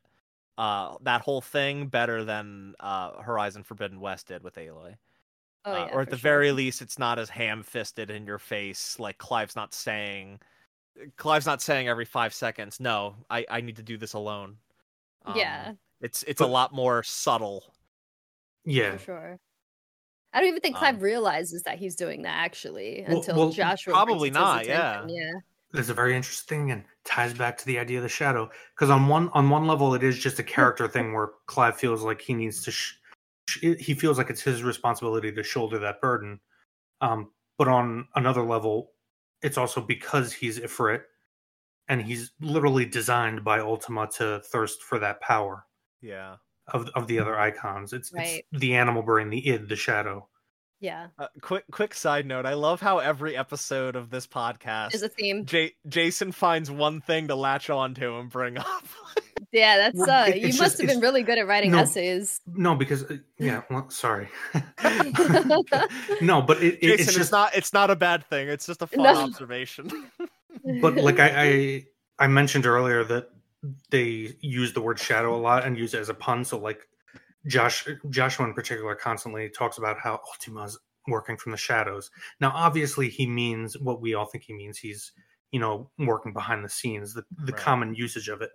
uh 0.58 0.96
that 1.02 1.20
whole 1.20 1.40
thing 1.40 1.86
better 1.86 2.24
than 2.24 2.74
uh 2.80 3.22
horizon 3.22 3.62
forbidden 3.62 4.00
west 4.00 4.28
did 4.28 4.42
with 4.42 4.54
aloy. 4.54 4.96
Oh, 5.66 5.74
yeah, 5.74 5.82
uh, 5.84 5.88
or 5.92 6.00
at 6.00 6.10
the 6.10 6.16
sure. 6.16 6.30
very 6.30 6.52
least 6.52 6.80
it's 6.80 6.98
not 6.98 7.18
as 7.18 7.28
ham-fisted 7.28 8.10
in 8.10 8.24
your 8.24 8.38
face 8.38 8.98
like 8.98 9.18
clive's 9.18 9.56
not 9.56 9.74
saying 9.74 10.40
clive's 11.16 11.46
not 11.46 11.60
saying 11.60 11.86
every 11.86 12.06
five 12.06 12.32
seconds 12.32 12.80
no 12.80 13.14
i 13.28 13.44
i 13.50 13.60
need 13.60 13.76
to 13.76 13.82
do 13.82 13.98
this 13.98 14.14
alone. 14.14 14.56
Um, 15.26 15.36
yeah 15.36 15.72
it's 16.01 16.22
it's 16.24 16.39
but, 16.39 16.47
a 16.47 16.51
lot 16.51 16.72
more 16.72 17.02
subtle. 17.02 17.74
Yeah, 18.64 18.97
for 18.97 19.05
sure. 19.05 19.39
I 20.32 20.39
don't 20.39 20.48
even 20.48 20.60
think 20.60 20.77
Clive 20.77 20.97
um, 20.97 21.01
realizes 21.01 21.62
that 21.64 21.78
he's 21.78 21.97
doing 21.97 22.22
that 22.22 22.36
actually 22.36 23.05
well, 23.09 23.18
until 23.18 23.36
well, 23.36 23.51
Joshua. 23.51 23.93
Probably 23.93 24.31
not. 24.31 24.66
Yeah. 24.66 25.05
Yeah. 25.09 25.32
There's 25.72 25.89
a 25.89 25.94
very 25.94 26.16
interesting 26.16 26.70
and 26.70 26.85
ties 27.05 27.35
back 27.35 27.56
to 27.59 27.66
the 27.66 27.78
idea 27.78 27.98
of 27.98 28.02
the 28.02 28.09
shadow 28.09 28.51
because 28.74 28.90
on 28.90 29.09
one 29.09 29.31
on 29.35 29.51
one 29.51 29.66
level 29.66 29.94
it 29.94 30.02
is 30.02 30.18
just 30.18 30.39
a 30.39 30.43
character 30.43 30.89
thing 30.89 31.12
where 31.12 31.31
Clive 31.47 31.77
feels 31.77 32.02
like 32.02 32.20
he 32.20 32.35
needs 32.35 32.62
to 32.64 32.70
sh- 32.70 32.94
he 33.60 33.94
feels 33.94 34.18
like 34.18 34.31
it's 34.31 34.43
his 34.43 34.62
responsibility 34.62 35.32
to 35.32 35.43
shoulder 35.43 35.78
that 35.81 36.01
burden. 36.01 36.39
Um, 37.01 37.31
but 37.59 37.68
on 37.68 38.06
another 38.14 38.43
level, 38.43 38.93
it's 39.43 39.59
also 39.59 39.81
because 39.81 40.32
he's 40.32 40.59
Ifrit 40.59 41.02
and 41.89 42.01
he's 42.01 42.32
literally 42.40 42.86
designed 42.86 43.43
by 43.43 43.59
Ultima 43.59 44.09
to 44.16 44.40
thirst 44.44 44.82
for 44.82 44.98
that 45.01 45.20
power. 45.20 45.66
Yeah. 46.01 46.36
Of 46.68 46.89
of 46.94 47.06
the 47.09 47.18
other 47.18 47.39
icons, 47.39 47.93
it's, 47.93 48.12
right. 48.12 48.44
it's 48.52 48.60
the 48.60 48.77
animal 48.77 49.02
brain, 49.02 49.31
the 49.31 49.48
id, 49.48 49.68
the 49.68 49.77
shadow. 49.77 50.28
Yeah. 50.81 51.09
Uh, 51.18 51.27
quick 51.43 51.64
quick 51.70 51.94
side 51.94 52.24
note: 52.27 52.47
I 52.47 52.55
love 52.55 52.81
how 52.81 52.98
every 52.98 53.36
episode 53.36 53.97
of 53.97 54.09
this 54.09 54.27
podcast 54.27 54.94
is 54.94 55.02
a 55.02 55.09
theme. 55.09 55.44
J- 55.44 55.74
Jason 55.86 56.32
finds 56.32 56.70
one 56.70 57.02
thing 57.02 57.28
to 57.28 57.35
latch 57.35 57.68
on 57.68 57.94
to 57.94 58.16
and 58.18 58.31
bring 58.31 58.56
up. 58.56 58.85
yeah, 59.52 59.77
that's 59.77 60.01
uh. 60.01 60.32
you 60.35 60.47
must 60.48 60.59
just, 60.59 60.78
have 60.81 60.89
been 60.89 61.01
really 61.01 61.22
good 61.22 61.36
at 61.36 61.47
writing 61.47 61.72
no, 61.72 61.81
essays. 61.81 62.40
No, 62.47 62.74
because 62.74 63.05
uh, 63.05 63.18
yeah. 63.39 63.62
Well, 63.68 63.90
sorry. 63.90 64.28
no, 66.22 66.40
but 66.40 66.62
it, 66.62 66.78
it, 66.81 66.81
Jason, 66.81 66.90
it's 66.93 67.05
just 67.05 67.18
it's 67.18 67.32
not. 67.32 67.55
It's 67.55 67.72
not 67.74 67.90
a 67.90 67.97
bad 67.97 68.24
thing. 68.24 68.48
It's 68.48 68.64
just 68.64 68.81
a 68.81 68.86
fun 68.86 69.02
no. 69.02 69.16
observation. 69.16 69.90
but 70.81 70.97
like 70.97 71.18
I, 71.18 71.43
I 71.43 71.86
I 72.18 72.27
mentioned 72.28 72.64
earlier 72.64 73.05
that 73.05 73.28
they 73.91 74.35
use 74.41 74.73
the 74.73 74.81
word 74.81 74.99
shadow 74.99 75.35
a 75.35 75.39
lot 75.39 75.65
and 75.65 75.77
use 75.78 75.95
it 75.95 76.01
as 76.01 76.09
a 76.09 76.15
pun. 76.15 76.45
So 76.45 76.59
like 76.59 76.87
Josh 77.47 77.87
Joshua 78.09 78.47
in 78.47 78.55
particular 78.55 78.95
constantly 78.95 79.49
talks 79.49 79.78
about 79.78 79.99
how 79.99 80.20
Ultima's 80.32 80.78
working 81.09 81.37
from 81.37 81.53
the 81.53 81.59
shadows. 81.59 82.11
Now 82.41 82.53
obviously 82.55 83.09
he 83.09 83.27
means 83.27 83.78
what 83.78 84.01
we 84.01 84.15
all 84.15 84.27
think 84.27 84.45
he 84.45 84.53
means. 84.53 84.78
He's, 84.78 85.12
you 85.51 85.61
know, 85.61 85.91
working 85.99 86.32
behind 86.32 86.65
the 86.65 86.69
scenes, 86.69 87.15
the, 87.15 87.24
the 87.45 87.53
right. 87.53 87.61
common 87.61 87.95
usage 87.95 88.28
of 88.28 88.43
it. 88.43 88.51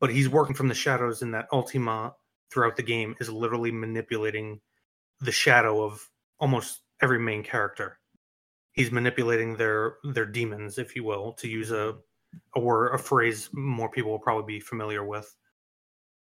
But 0.00 0.10
he's 0.10 0.28
working 0.28 0.54
from 0.54 0.68
the 0.68 0.74
shadows 0.74 1.22
in 1.22 1.30
that 1.32 1.48
Ultima 1.52 2.14
throughout 2.50 2.76
the 2.76 2.82
game 2.82 3.14
is 3.20 3.28
literally 3.28 3.70
manipulating 3.70 4.60
the 5.20 5.32
shadow 5.32 5.82
of 5.82 6.08
almost 6.38 6.80
every 7.02 7.18
main 7.18 7.42
character. 7.42 7.98
He's 8.72 8.90
manipulating 8.90 9.56
their 9.56 9.96
their 10.04 10.26
demons, 10.26 10.78
if 10.78 10.96
you 10.96 11.04
will, 11.04 11.32
to 11.34 11.48
use 11.48 11.70
a 11.70 11.74
mm-hmm. 11.74 11.98
Or 12.54 12.90
a 12.90 12.98
phrase 12.98 13.48
more 13.52 13.90
people 13.90 14.10
will 14.10 14.18
probably 14.18 14.54
be 14.54 14.60
familiar 14.60 15.04
with. 15.04 15.34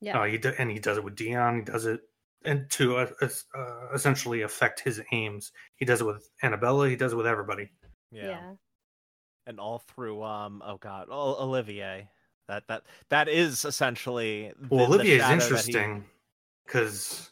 Yeah, 0.00 0.20
uh, 0.20 0.24
he 0.24 0.38
do, 0.38 0.52
and 0.58 0.70
he 0.70 0.78
does 0.78 0.98
it 0.98 1.04
with 1.04 1.16
Dion. 1.16 1.56
He 1.56 1.62
does 1.62 1.86
it 1.86 2.00
and 2.44 2.68
to 2.70 2.98
uh, 2.98 3.06
uh, 3.22 3.86
essentially 3.94 4.42
affect 4.42 4.80
his 4.80 5.00
aims. 5.12 5.52
He 5.76 5.84
does 5.84 6.00
it 6.00 6.04
with 6.04 6.28
Anabella. 6.42 6.88
He 6.88 6.96
does 6.96 7.12
it 7.12 7.16
with 7.16 7.26
everybody. 7.26 7.70
Yeah. 8.10 8.28
yeah. 8.28 8.52
And 9.46 9.60
all 9.60 9.78
through, 9.78 10.22
um, 10.22 10.62
oh 10.64 10.78
god, 10.78 11.08
Olivier. 11.10 12.08
that 12.48 12.64
that 12.68 12.82
that 13.10 13.28
is 13.28 13.64
essentially. 13.64 14.52
Well, 14.70 14.86
Olivier 14.86 15.16
is 15.16 15.30
interesting 15.30 16.04
because 16.64 17.30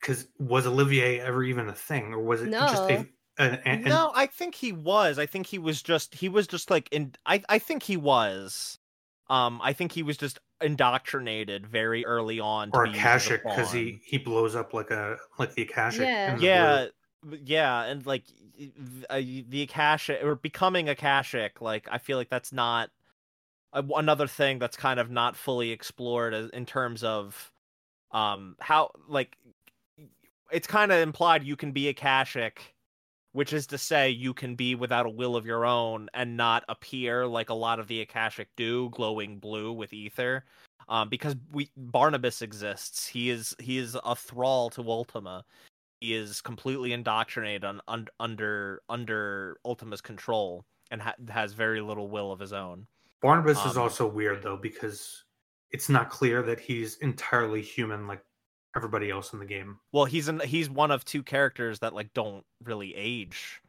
because 0.00 0.28
was 0.38 0.66
Olivier 0.66 1.20
ever 1.20 1.42
even 1.44 1.68
a 1.68 1.74
thing, 1.74 2.12
or 2.12 2.20
was 2.20 2.42
it 2.42 2.48
no. 2.48 2.60
just 2.60 2.90
a 2.90 3.06
and, 3.38 3.84
no, 3.84 4.12
I 4.14 4.26
think 4.26 4.54
he 4.54 4.72
was. 4.72 5.18
I 5.18 5.26
think 5.26 5.46
he 5.46 5.58
was 5.58 5.82
just 5.82 6.14
he 6.14 6.28
was 6.28 6.46
just 6.46 6.70
like 6.70 6.88
in 6.92 7.14
I 7.26 7.42
I 7.48 7.58
think 7.58 7.82
he 7.82 7.96
was. 7.96 8.78
Um 9.28 9.60
I 9.62 9.72
think 9.72 9.92
he 9.92 10.02
was 10.02 10.16
just 10.16 10.38
indoctrinated 10.60 11.66
very 11.66 12.06
early 12.06 12.40
on 12.40 12.70
or 12.72 12.84
Akashic 12.84 13.42
because 13.42 13.72
he 13.72 14.00
he 14.04 14.18
blows 14.18 14.54
up 14.54 14.72
like 14.72 14.90
a 14.90 15.18
like 15.38 15.54
the 15.54 15.62
Akashic. 15.62 16.02
Yeah. 16.02 16.38
Yeah. 16.40 16.86
Yeah, 17.44 17.82
and 17.82 18.06
like 18.06 18.22
uh, 19.10 19.16
the 19.18 19.62
Akashic 19.62 20.22
or 20.22 20.36
becoming 20.36 20.88
Akashic, 20.88 21.60
like 21.60 21.88
I 21.90 21.98
feel 21.98 22.16
like 22.18 22.28
that's 22.28 22.52
not 22.52 22.90
another 23.72 24.26
thing 24.26 24.58
that's 24.58 24.76
kind 24.76 25.00
of 25.00 25.10
not 25.10 25.36
fully 25.36 25.70
explored 25.70 26.34
in 26.34 26.66
terms 26.66 27.02
of 27.02 27.52
um 28.12 28.56
how 28.60 28.90
like 29.08 29.36
it's 30.52 30.66
kind 30.66 30.92
of 30.92 31.00
implied 31.00 31.42
you 31.44 31.56
can 31.56 31.72
be 31.72 31.88
Akashic 31.88 32.75
which 33.36 33.52
is 33.52 33.66
to 33.66 33.76
say 33.76 34.08
you 34.08 34.32
can 34.32 34.54
be 34.54 34.74
without 34.74 35.04
a 35.04 35.10
will 35.10 35.36
of 35.36 35.44
your 35.44 35.66
own 35.66 36.08
and 36.14 36.38
not 36.38 36.64
appear 36.70 37.26
like 37.26 37.50
a 37.50 37.54
lot 37.54 37.78
of 37.78 37.86
the 37.86 38.00
akashic 38.00 38.48
do 38.56 38.88
glowing 38.94 39.38
blue 39.38 39.74
with 39.74 39.92
ether 39.92 40.42
um, 40.88 41.10
because 41.10 41.36
we 41.52 41.70
barnabas 41.76 42.40
exists. 42.40 43.06
He 43.06 43.28
is 43.28 43.54
he 43.58 43.76
is 43.76 43.94
a 44.06 44.16
thrall 44.16 44.70
to 44.70 44.80
ultima. 44.88 45.44
He 46.00 46.14
is 46.14 46.40
completely 46.40 46.94
indoctrinated 46.94 47.64
on, 47.64 47.82
un, 47.88 48.06
under 48.20 48.80
under 48.88 49.58
ultima's 49.66 50.00
control 50.00 50.64
and 50.90 51.02
ha- 51.02 51.14
has 51.28 51.52
very 51.52 51.82
little 51.82 52.08
will 52.08 52.32
of 52.32 52.40
his 52.40 52.54
own. 52.54 52.86
Barnabas 53.20 53.58
um, 53.58 53.68
is 53.68 53.76
also 53.76 54.06
weird 54.06 54.42
though 54.42 54.56
because 54.56 55.24
it's 55.72 55.90
not 55.90 56.08
clear 56.08 56.40
that 56.40 56.58
he's 56.58 56.96
entirely 56.98 57.60
human 57.60 58.06
like 58.06 58.22
everybody 58.76 59.10
else 59.10 59.32
in 59.32 59.38
the 59.38 59.46
game. 59.46 59.78
Well, 59.92 60.04
he's 60.04 60.28
in, 60.28 60.40
he's 60.40 60.70
one 60.70 60.90
of 60.90 61.04
two 61.04 61.22
characters 61.22 61.80
that 61.80 61.94
like 61.94 62.12
don't 62.12 62.44
really 62.62 62.94
age. 62.94 63.60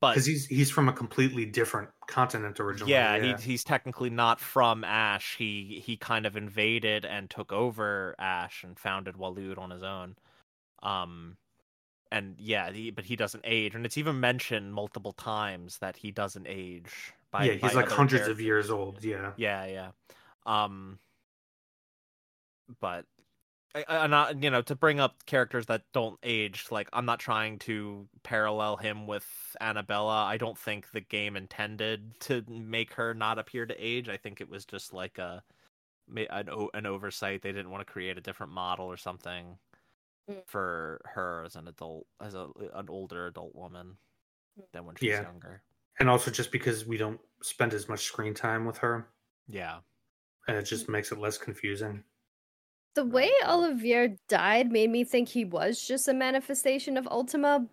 But 0.00 0.12
because 0.12 0.26
he's 0.26 0.46
he's 0.46 0.70
from 0.70 0.88
a 0.88 0.92
completely 0.92 1.46
different 1.46 1.88
continent 2.06 2.60
originally. 2.60 2.92
Yeah, 2.92 3.16
yeah. 3.16 3.36
He, 3.36 3.42
he's 3.52 3.64
technically 3.64 4.10
not 4.10 4.40
from 4.40 4.84
Ash. 4.84 5.36
He 5.36 5.82
he 5.84 5.96
kind 5.96 6.26
of 6.26 6.36
invaded 6.36 7.04
and 7.04 7.30
took 7.30 7.52
over 7.52 8.14
Ash 8.18 8.64
and 8.64 8.78
founded 8.78 9.14
Waloed 9.14 9.58
on 9.58 9.70
his 9.70 9.82
own. 9.82 10.16
Um, 10.82 11.36
and 12.12 12.36
yeah, 12.38 12.70
he, 12.70 12.90
but 12.90 13.04
he 13.04 13.16
doesn't 13.16 13.44
age, 13.44 13.74
and 13.74 13.86
it's 13.86 13.96
even 13.96 14.20
mentioned 14.20 14.74
multiple 14.74 15.12
times 15.12 15.78
that 15.78 15.96
he 15.96 16.10
doesn't 16.10 16.46
age. 16.48 17.12
By, 17.30 17.44
yeah, 17.44 17.52
he's 17.52 17.72
by 17.72 17.80
like 17.80 17.88
hundreds 17.88 18.24
characters. 18.24 18.38
of 18.38 18.40
years 18.40 18.70
old. 18.70 19.02
Yeah, 19.02 19.32
yeah, 19.36 19.66
yeah. 19.66 19.88
Um, 20.46 20.98
but 22.80 23.06
I, 23.88 24.06
not 24.06 24.42
you 24.42 24.50
know 24.50 24.62
to 24.62 24.76
bring 24.76 25.00
up 25.00 25.26
characters 25.26 25.66
that 25.66 25.82
don't 25.92 26.18
age 26.22 26.66
like 26.70 26.88
i'm 26.92 27.06
not 27.06 27.18
trying 27.18 27.58
to 27.60 28.06
parallel 28.22 28.76
him 28.76 29.06
with 29.06 29.26
Anabella. 29.60 30.24
I 30.24 30.36
don't 30.36 30.58
think 30.58 30.90
the 30.90 31.00
game 31.00 31.36
intended 31.36 32.18
to 32.20 32.44
make 32.48 32.94
her 32.94 33.14
not 33.14 33.38
appear 33.38 33.66
to 33.66 33.74
age. 33.78 34.08
I 34.08 34.16
think 34.16 34.40
it 34.40 34.48
was 34.48 34.64
just 34.64 34.92
like 34.92 35.18
a 35.18 35.42
an, 36.14 36.48
an 36.74 36.86
oversight. 36.86 37.42
They 37.42 37.52
didn't 37.52 37.70
want 37.70 37.86
to 37.86 37.92
create 37.92 38.18
a 38.18 38.22
different 38.22 38.52
model 38.52 38.86
or 38.86 38.96
something 38.96 39.58
mm. 40.30 40.46
for 40.46 41.00
her 41.04 41.44
as 41.44 41.56
an 41.56 41.68
adult 41.68 42.06
as 42.20 42.34
a 42.34 42.48
an 42.74 42.88
older 42.88 43.26
adult 43.26 43.54
woman 43.54 43.96
mm. 44.58 44.64
than 44.72 44.84
when 44.84 44.96
she's 44.96 45.10
yeah. 45.10 45.22
younger. 45.22 45.62
And 46.00 46.10
also 46.10 46.30
just 46.30 46.50
because 46.50 46.84
we 46.84 46.96
don't 46.96 47.20
spend 47.42 47.72
as 47.72 47.88
much 47.88 48.04
screen 48.04 48.34
time 48.34 48.64
with 48.64 48.78
her. 48.78 49.08
Yeah. 49.48 49.78
And 50.48 50.56
it 50.56 50.64
just 50.64 50.88
makes 50.88 51.12
it 51.12 51.18
less 51.18 51.38
confusing 51.38 52.02
the 52.94 53.04
way 53.04 53.30
Olivier 53.46 54.16
died 54.28 54.70
made 54.70 54.90
me 54.90 55.04
think 55.04 55.28
he 55.28 55.44
was 55.44 55.84
just 55.86 56.08
a 56.08 56.14
manifestation 56.14 56.96
of 56.96 57.06
Ultima 57.08 57.66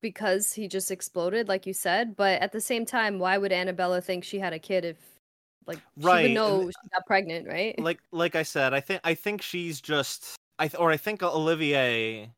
because 0.00 0.52
he 0.52 0.66
just 0.68 0.90
exploded, 0.90 1.48
like 1.48 1.66
you 1.66 1.72
said. 1.72 2.16
But 2.16 2.42
at 2.42 2.52
the 2.52 2.60
same 2.60 2.84
time, 2.84 3.18
why 3.18 3.38
would 3.38 3.52
Anabella 3.52 4.02
think 4.02 4.24
she 4.24 4.38
had 4.38 4.52
a 4.52 4.58
kid 4.58 4.84
if 4.84 4.96
like 5.66 5.78
right. 5.96 6.22
she 6.22 6.28
would 6.28 6.34
know 6.34 6.68
she 6.68 6.88
got 6.90 7.06
pregnant, 7.06 7.46
right? 7.46 7.78
Like 7.78 8.00
like 8.10 8.34
I 8.34 8.42
said, 8.42 8.74
I 8.74 8.80
think 8.80 9.00
I 9.04 9.14
think 9.14 9.42
she's 9.42 9.80
just 9.80 10.36
I 10.58 10.70
or 10.78 10.90
I 10.90 10.96
think 10.96 11.22
Olivier 11.22 12.30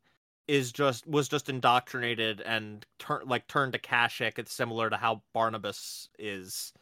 is 0.47 0.71
just 0.71 1.07
was 1.07 1.27
just 1.27 1.49
indoctrinated 1.49 2.41
and 2.41 2.85
turned 2.99 3.27
like 3.27 3.47
turned 3.47 3.73
to 3.73 3.77
Akashic. 3.77 4.37
It's 4.37 4.53
similar 4.53 4.89
to 4.89 4.97
how 4.97 5.21
Barnabas 5.33 6.09
is 6.19 6.73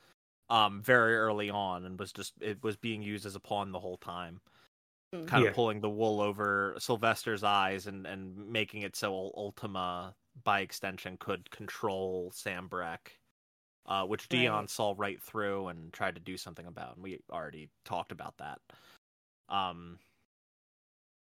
um 0.50 0.82
very 0.82 1.16
early 1.16 1.50
on 1.50 1.86
and 1.86 1.98
was 1.98 2.12
just 2.12 2.34
it 2.42 2.62
was 2.64 2.76
being 2.76 3.02
used 3.02 3.26
as 3.26 3.36
a 3.36 3.40
pawn 3.40 3.72
the 3.72 3.80
whole 3.80 3.98
time. 3.98 4.42
Kind 5.28 5.44
yeah. 5.44 5.50
of 5.50 5.56
pulling 5.56 5.80
the 5.80 5.90
wool 5.90 6.20
over 6.20 6.76
Sylvester's 6.80 7.44
eyes 7.44 7.88
and 7.88 8.08
and 8.08 8.36
making 8.36 8.82
it 8.82 8.96
so 8.96 9.32
Ultima 9.38 10.16
by 10.44 10.62
extension 10.62 11.18
could 11.20 11.50
control 11.52 12.32
Sanbreque. 12.36 13.12
Uh, 13.86 14.06
which 14.06 14.30
Dion 14.30 14.66
saw 14.66 14.96
right 14.98 15.22
through 15.22 15.68
and 15.68 15.92
tried 15.92 16.16
to 16.16 16.22
do 16.22 16.38
something 16.38 16.68
about, 16.68 16.96
and 16.96 17.04
we 17.04 17.20
already 17.30 17.70
talked 17.84 18.14
about 18.14 18.34
that. 18.38 18.60
Um, 19.50 20.00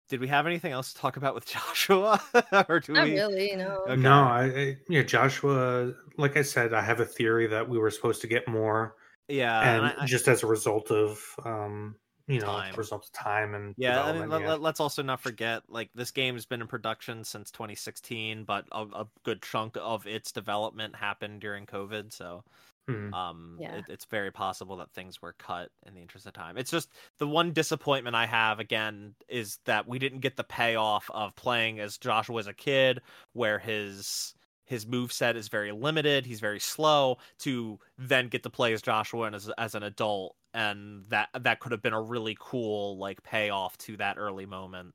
did 0.10 0.22
we 0.22 0.28
have 0.28 0.48
anything 0.48 0.72
else 0.72 0.94
to 0.94 1.00
talk 1.00 1.18
about 1.18 1.36
with 1.36 1.46
Joshua, 1.54 2.22
or 2.70 2.80
do 2.80 2.94
Not 2.94 3.06
we? 3.06 3.14
really, 3.14 3.56
no. 3.56 3.84
Okay. 3.88 3.96
No, 4.02 4.24
I, 4.24 4.44
I, 4.44 4.78
yeah, 4.90 5.04
Joshua. 5.04 5.94
Like 6.18 6.38
I 6.38 6.42
said, 6.42 6.74
I 6.74 6.82
have 6.82 7.00
a 7.00 7.06
theory 7.06 7.48
that 7.48 7.68
we 7.68 7.78
were 7.78 7.92
supposed 7.92 8.22
to 8.22 8.28
get 8.28 8.48
more. 8.48 8.96
Yeah, 9.28 9.60
and, 9.62 9.86
and 9.86 10.02
I, 10.02 10.06
just 10.06 10.28
as 10.28 10.44
a 10.44 10.48
result 10.48 10.90
of 10.90 11.22
um, 11.44 11.96
you 12.28 12.40
know 12.40 12.48
time. 12.48 12.74
result 12.76 13.06
of 13.06 13.12
time 13.12 13.56
and 13.56 13.74
yeah 13.78 14.04
I 14.04 14.12
mean, 14.12 14.30
yeah. 14.30 14.56
let, 14.56 14.74
us 14.74 14.80
also 14.80 15.02
not 15.02 15.22
forget 15.22 15.64
like 15.70 15.90
this 15.96 16.12
game 16.12 16.36
has 16.36 16.46
been 16.46 16.62
in 16.62 16.68
production 16.68 17.24
since 17.24 17.52
2016 17.52 18.44
but 18.44 18.66
a, 18.72 18.82
a 18.82 19.08
good 19.24 19.42
chunk 19.42 19.78
of 19.80 20.06
its 20.06 20.32
development 20.32 20.96
happened 20.96 21.40
during 21.40 21.66
covid 21.66 22.12
so 22.14 22.44
hmm. 22.88 23.14
um 23.14 23.58
yeah. 23.60 23.78
It, 23.78 23.86
it's 23.88 24.06
very 24.06 24.32
possible 24.32 24.76
that 24.78 24.92
things 24.92 25.22
were 25.22 25.36
cut 25.40 25.70
in 25.86 25.94
the 25.94 26.02
interest 26.02 26.26
of 26.26 26.34
time 26.34 26.58
it's 26.58 26.72
just 26.72 26.90
the 27.18 27.28
one 27.28 27.54
disappointment 27.54 28.16
i 28.16 28.26
have 28.26 28.60
again 28.60 29.16
is 29.30 29.60
that 29.66 29.88
we 29.88 29.98
didn't 29.98 30.20
get 30.20 30.36
the 30.36 30.44
payoff 30.44 31.10
of 31.14 31.36
playing 31.36 31.80
as 31.80 31.98
joshua 31.98 32.40
as 32.40 32.48
a 32.48 32.54
kid 32.54 33.02
where 33.34 33.58
his 33.58 34.34
his 34.66 34.86
move 34.86 35.14
set 35.14 35.38
is 35.38 35.48
very 35.48 35.72
limited 35.72 36.26
he's 36.26 36.42
very 36.42 36.60
slow 36.60 37.18
to 37.40 37.80
then 37.98 38.28
get 38.28 38.44
to 38.44 38.50
play 38.50 38.74
as 38.74 38.82
joshua 38.82 39.28
and 39.28 39.36
as, 39.36 39.50
as 39.58 39.76
an 39.76 39.84
adult 39.84 40.36
and 40.58 41.04
that 41.10 41.30
that 41.40 41.60
could 41.60 41.72
have 41.72 41.84
been 41.84 41.94
a 41.94 42.02
really 42.02 42.36
cool 42.40 42.98
like 42.98 43.22
payoff 43.22 43.78
to 43.78 43.96
that 43.96 44.18
early 44.18 44.46
moment 44.46 44.94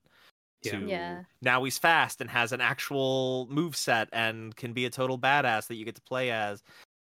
to 0.65 0.87
yeah. 0.87 1.23
now 1.41 1.63
he's 1.63 1.79
fast 1.79 2.21
and 2.21 2.29
has 2.29 2.53
an 2.53 2.61
actual 2.61 3.47
move 3.49 3.77
set 3.77 4.09
and 4.13 4.55
can 4.57 4.73
be 4.73 4.85
a 4.87 4.91
total 4.91 5.19
badass 5.19 5.69
that 5.69 5.77
you 5.77 5.85
get 5.85 5.95
to 5.95 6.03
play 6.03 6.31
as 6.31 6.63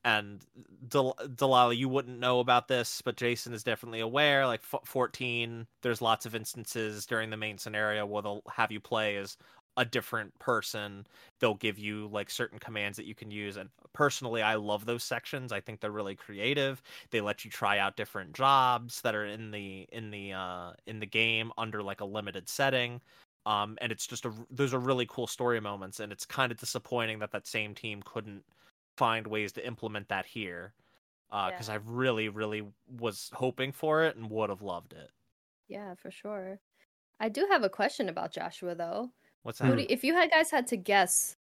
and 0.03 0.41
Del- 0.89 1.17
Delaila, 1.21 1.77
you 1.77 1.87
wouldn't 1.87 2.19
know 2.19 2.41
about 2.41 2.69
this, 2.69 3.03
but 3.03 3.19
Jason 3.19 3.53
is 3.53 3.63
definitely 3.63 4.01
aware. 4.01 4.47
Like 4.47 4.63
f- 4.73 4.81
14, 4.87 5.67
there's 5.83 6.01
lots 6.01 6.25
of 6.25 6.35
instances 6.35 7.05
during 7.05 7.29
the 7.29 7.37
main 7.37 7.59
scenario 7.59 8.07
where 8.07 8.23
they'll 8.23 8.41
have 8.51 8.73
you 8.73 8.81
play 8.81 9.19
as 9.19 9.37
a 9.77 9.85
different 9.85 10.37
person 10.39 11.07
they'll 11.39 11.55
give 11.55 11.79
you 11.79 12.09
like 12.09 12.29
certain 12.29 12.59
commands 12.59 12.97
that 12.97 13.07
you 13.07 13.15
can 13.15 13.31
use 13.31 13.57
and 13.57 13.71
personally 13.93 14.43
i 14.43 14.55
love 14.55 14.85
those 14.85 15.05
sections 15.05 15.53
i 15.53 15.61
think 15.61 15.81
they're 15.81 15.91
really 15.91 16.15
creative 16.15 16.83
they 17.11 17.21
let 17.21 17.45
you 17.45 17.51
try 17.51 17.79
out 17.79 17.97
different 17.97 18.33
jobs 18.33 19.01
that 19.01 19.15
are 19.15 19.25
in 19.25 19.51
the 19.51 19.87
in 19.93 20.11
the 20.11 20.33
uh 20.33 20.73
in 20.87 20.99
the 20.99 21.07
game 21.07 21.53
under 21.57 21.83
like 21.83 22.01
a 22.01 22.05
limited 22.05 22.49
setting 22.49 23.01
um 23.47 23.79
and 23.81 23.93
it's 23.93 24.07
just 24.07 24.25
a 24.25 24.33
those 24.51 24.75
are 24.75 24.81
really 24.81 25.07
cool 25.07 25.27
story 25.27 25.61
moments 25.61 26.01
and 26.01 26.13
it's 26.13 26.27
kind 26.27 26.51
of 26.53 26.59
disappointing 26.59 27.19
that 27.19 27.31
that 27.31 27.47
same 27.47 27.75
team 27.75 28.03
couldn't 28.05 28.45
find 28.97 29.27
ways 29.27 29.53
to 29.53 29.67
implement 29.67 30.09
that 30.09 30.27
here 30.27 30.75
uh 31.31 31.51
because 31.51 31.69
yeah. 31.69 31.75
i 31.75 31.79
really 31.85 32.29
really 32.29 32.67
was 32.99 33.31
hoping 33.35 33.73
for 33.73 34.03
it 34.05 34.17
and 34.17 34.29
would 34.29 34.51
have 34.51 34.63
loved 34.63 34.93
it. 34.93 35.11
Yeah 35.69 35.95
for 35.95 36.11
sure. 36.11 36.61
I 37.21 37.29
do 37.29 37.47
have 37.51 37.63
a 37.63 37.71
question 37.71 38.09
about 38.09 38.33
joshua 38.33 38.75
though 38.75 39.13
What's 39.43 39.59
that? 39.59 39.79
You, 39.79 39.87
if 39.89 40.05
you 40.05 40.15
had 40.15 40.31
guys 40.31 40.51
had 40.51 40.67
to 40.69 40.77
guess 40.77 41.37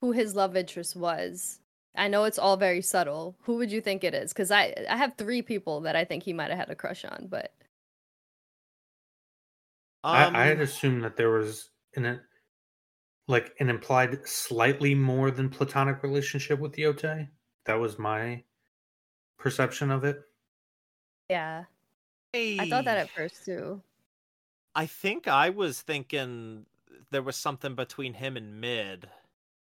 who 0.00 0.12
his 0.12 0.34
love 0.34 0.56
interest 0.56 0.96
was, 0.96 1.60
I 1.94 2.08
know 2.08 2.24
it's 2.24 2.38
all 2.38 2.56
very 2.56 2.82
subtle. 2.82 3.36
Who 3.42 3.56
would 3.56 3.72
you 3.72 3.80
think 3.80 4.04
it 4.04 4.14
is? 4.14 4.32
Because 4.32 4.50
I 4.50 4.74
I 4.88 4.96
have 4.96 5.14
three 5.16 5.42
people 5.42 5.80
that 5.82 5.96
I 5.96 6.04
think 6.04 6.22
he 6.22 6.32
might 6.32 6.50
have 6.50 6.58
had 6.58 6.70
a 6.70 6.74
crush 6.74 7.04
on, 7.04 7.28
but 7.28 7.52
um, 10.04 10.36
I, 10.36 10.42
I 10.42 10.46
had 10.46 10.60
assumed 10.60 11.02
that 11.04 11.16
there 11.16 11.30
was 11.30 11.70
an 11.94 12.20
like 13.28 13.54
an 13.58 13.68
implied 13.68 14.26
slightly 14.26 14.94
more 14.94 15.30
than 15.30 15.48
platonic 15.48 16.02
relationship 16.02 16.60
with 16.60 16.76
Jote. 16.76 17.28
That 17.64 17.74
was 17.74 17.98
my 17.98 18.44
perception 19.38 19.90
of 19.90 20.04
it. 20.04 20.20
Yeah, 21.28 21.64
hey. 22.32 22.58
I 22.60 22.68
thought 22.68 22.84
that 22.84 22.98
at 22.98 23.10
first 23.10 23.44
too. 23.44 23.82
I 24.74 24.86
think 24.86 25.26
I 25.26 25.50
was 25.50 25.80
thinking 25.80 26.66
there 27.10 27.22
was 27.22 27.36
something 27.36 27.74
between 27.74 28.14
him 28.14 28.36
and 28.36 28.60
Mid. 28.60 29.08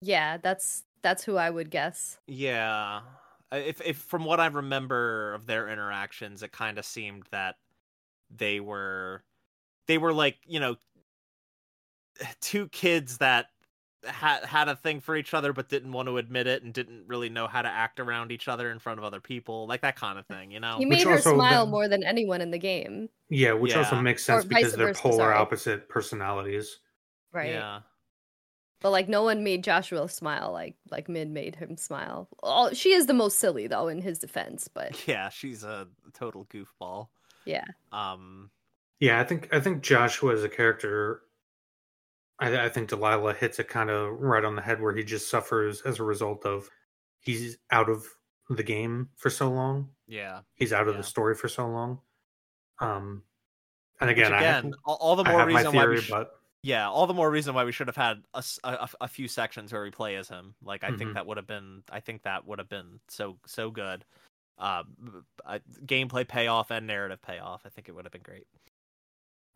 Yeah, 0.00 0.38
that's 0.38 0.84
that's 1.02 1.24
who 1.24 1.36
I 1.36 1.50
would 1.50 1.70
guess. 1.70 2.18
Yeah. 2.26 3.00
If 3.52 3.80
if 3.80 3.98
from 3.98 4.24
what 4.24 4.40
I 4.40 4.46
remember 4.46 5.34
of 5.34 5.46
their 5.46 5.68
interactions, 5.68 6.42
it 6.42 6.52
kind 6.52 6.78
of 6.78 6.84
seemed 6.84 7.24
that 7.30 7.56
they 8.36 8.60
were 8.60 9.22
they 9.86 9.98
were 9.98 10.12
like 10.12 10.38
you 10.46 10.60
know 10.60 10.76
two 12.40 12.68
kids 12.68 13.18
that 13.18 13.46
had 14.04 14.44
had 14.44 14.68
a 14.68 14.76
thing 14.76 15.00
for 15.00 15.16
each 15.16 15.32
other 15.32 15.54
but 15.54 15.70
didn't 15.70 15.92
want 15.92 16.08
to 16.08 16.18
admit 16.18 16.46
it 16.46 16.62
and 16.62 16.74
didn't 16.74 17.04
really 17.06 17.30
know 17.30 17.46
how 17.46 17.62
to 17.62 17.68
act 17.68 17.98
around 17.98 18.30
each 18.30 18.48
other 18.48 18.70
in 18.70 18.78
front 18.78 18.98
of 18.98 19.04
other 19.04 19.20
people 19.20 19.66
like 19.66 19.80
that 19.80 19.96
kind 19.96 20.18
of 20.18 20.26
thing 20.26 20.50
you 20.50 20.60
know 20.60 20.76
he 20.76 20.84
made 20.84 20.98
which 20.98 21.04
her 21.04 21.18
smile 21.18 21.66
more 21.66 21.88
than 21.88 22.04
anyone 22.04 22.42
in 22.42 22.50
the 22.50 22.58
game 22.58 23.08
yeah 23.30 23.52
which 23.52 23.72
yeah. 23.72 23.78
also 23.78 23.98
makes 24.00 24.22
sense 24.22 24.44
or 24.44 24.48
because 24.48 24.74
they're 24.74 24.88
versa, 24.88 25.00
polar 25.00 25.16
sorry. 25.16 25.34
opposite 25.34 25.88
personalities 25.88 26.80
right 27.34 27.50
yeah 27.50 27.80
but 28.80 28.90
like 28.90 29.08
no 29.08 29.22
one 29.22 29.42
made 29.42 29.64
joshua 29.64 30.08
smile 30.08 30.50
like 30.52 30.74
like 30.90 31.08
mid 31.08 31.30
made 31.30 31.56
him 31.56 31.76
smile 31.76 32.28
All, 32.42 32.72
she 32.72 32.92
is 32.92 33.06
the 33.06 33.14
most 33.14 33.38
silly 33.38 33.66
though 33.66 33.88
in 33.88 34.00
his 34.00 34.18
defense 34.18 34.68
but 34.68 34.96
yeah 35.08 35.28
she's 35.28 35.64
a 35.64 35.88
total 36.12 36.46
goofball 36.46 37.08
yeah 37.44 37.64
um 37.92 38.50
yeah 39.00 39.20
i 39.20 39.24
think 39.24 39.48
i 39.52 39.60
think 39.60 39.82
joshua 39.82 40.34
as 40.34 40.44
a 40.44 40.48
character 40.48 41.20
I, 42.38 42.64
I 42.64 42.68
think 42.68 42.90
Delaila 42.90 43.36
hits 43.36 43.58
it 43.58 43.68
kind 43.68 43.90
of 43.90 44.12
right 44.20 44.44
on 44.44 44.56
the 44.56 44.62
head 44.62 44.80
where 44.80 44.94
he 44.94 45.04
just 45.04 45.30
suffers 45.30 45.82
as 45.82 46.00
a 46.00 46.02
result 46.02 46.44
of 46.44 46.68
he's 47.20 47.58
out 47.70 47.88
of 47.88 48.06
the 48.50 48.62
game 48.62 49.08
for 49.16 49.30
so 49.30 49.50
long. 49.50 49.90
Yeah, 50.06 50.40
he's 50.54 50.72
out 50.72 50.88
of 50.88 50.94
yeah. 50.94 51.00
the 51.00 51.06
story 51.06 51.34
for 51.34 51.48
so 51.48 51.66
long. 51.66 52.00
Um, 52.80 53.22
and 54.00 54.10
again, 54.10 54.32
Which 54.32 54.40
again, 54.40 54.64
have, 54.64 54.72
all, 54.84 55.16
the 55.16 55.24
more 55.24 55.46
reason 55.46 55.72
theory, 55.72 55.86
why 55.86 55.86
we 55.86 56.00
sh- 56.00 56.10
but... 56.10 56.30
yeah, 56.64 56.88
all 56.88 57.06
the 57.06 57.12
more 57.12 57.30
reason 57.30 57.54
why 57.54 57.64
we 57.64 57.72
should 57.72 57.88
have 57.88 57.96
had 57.96 58.22
a, 58.32 58.42
a, 58.64 58.88
a 59.02 59.08
few 59.08 59.28
sections 59.28 59.70
where 59.70 59.82
we 59.82 59.90
play 59.90 60.16
as 60.16 60.28
him. 60.28 60.54
Like 60.64 60.82
I 60.82 60.88
mm-hmm. 60.88 60.96
think 60.96 61.14
that 61.14 61.26
would 61.26 61.36
have 61.36 61.46
been, 61.46 61.82
I 61.90 62.00
think 62.00 62.22
that 62.22 62.46
would 62.46 62.58
have 62.58 62.70
been 62.70 63.00
so 63.08 63.36
so 63.46 63.70
good. 63.70 64.04
Uh, 64.58 64.84
gameplay 65.84 66.26
payoff 66.26 66.70
and 66.70 66.86
narrative 66.86 67.20
payoff. 67.20 67.62
I 67.66 67.68
think 67.68 67.88
it 67.88 67.92
would 67.92 68.06
have 68.06 68.12
been 68.12 68.22
great. 68.22 68.46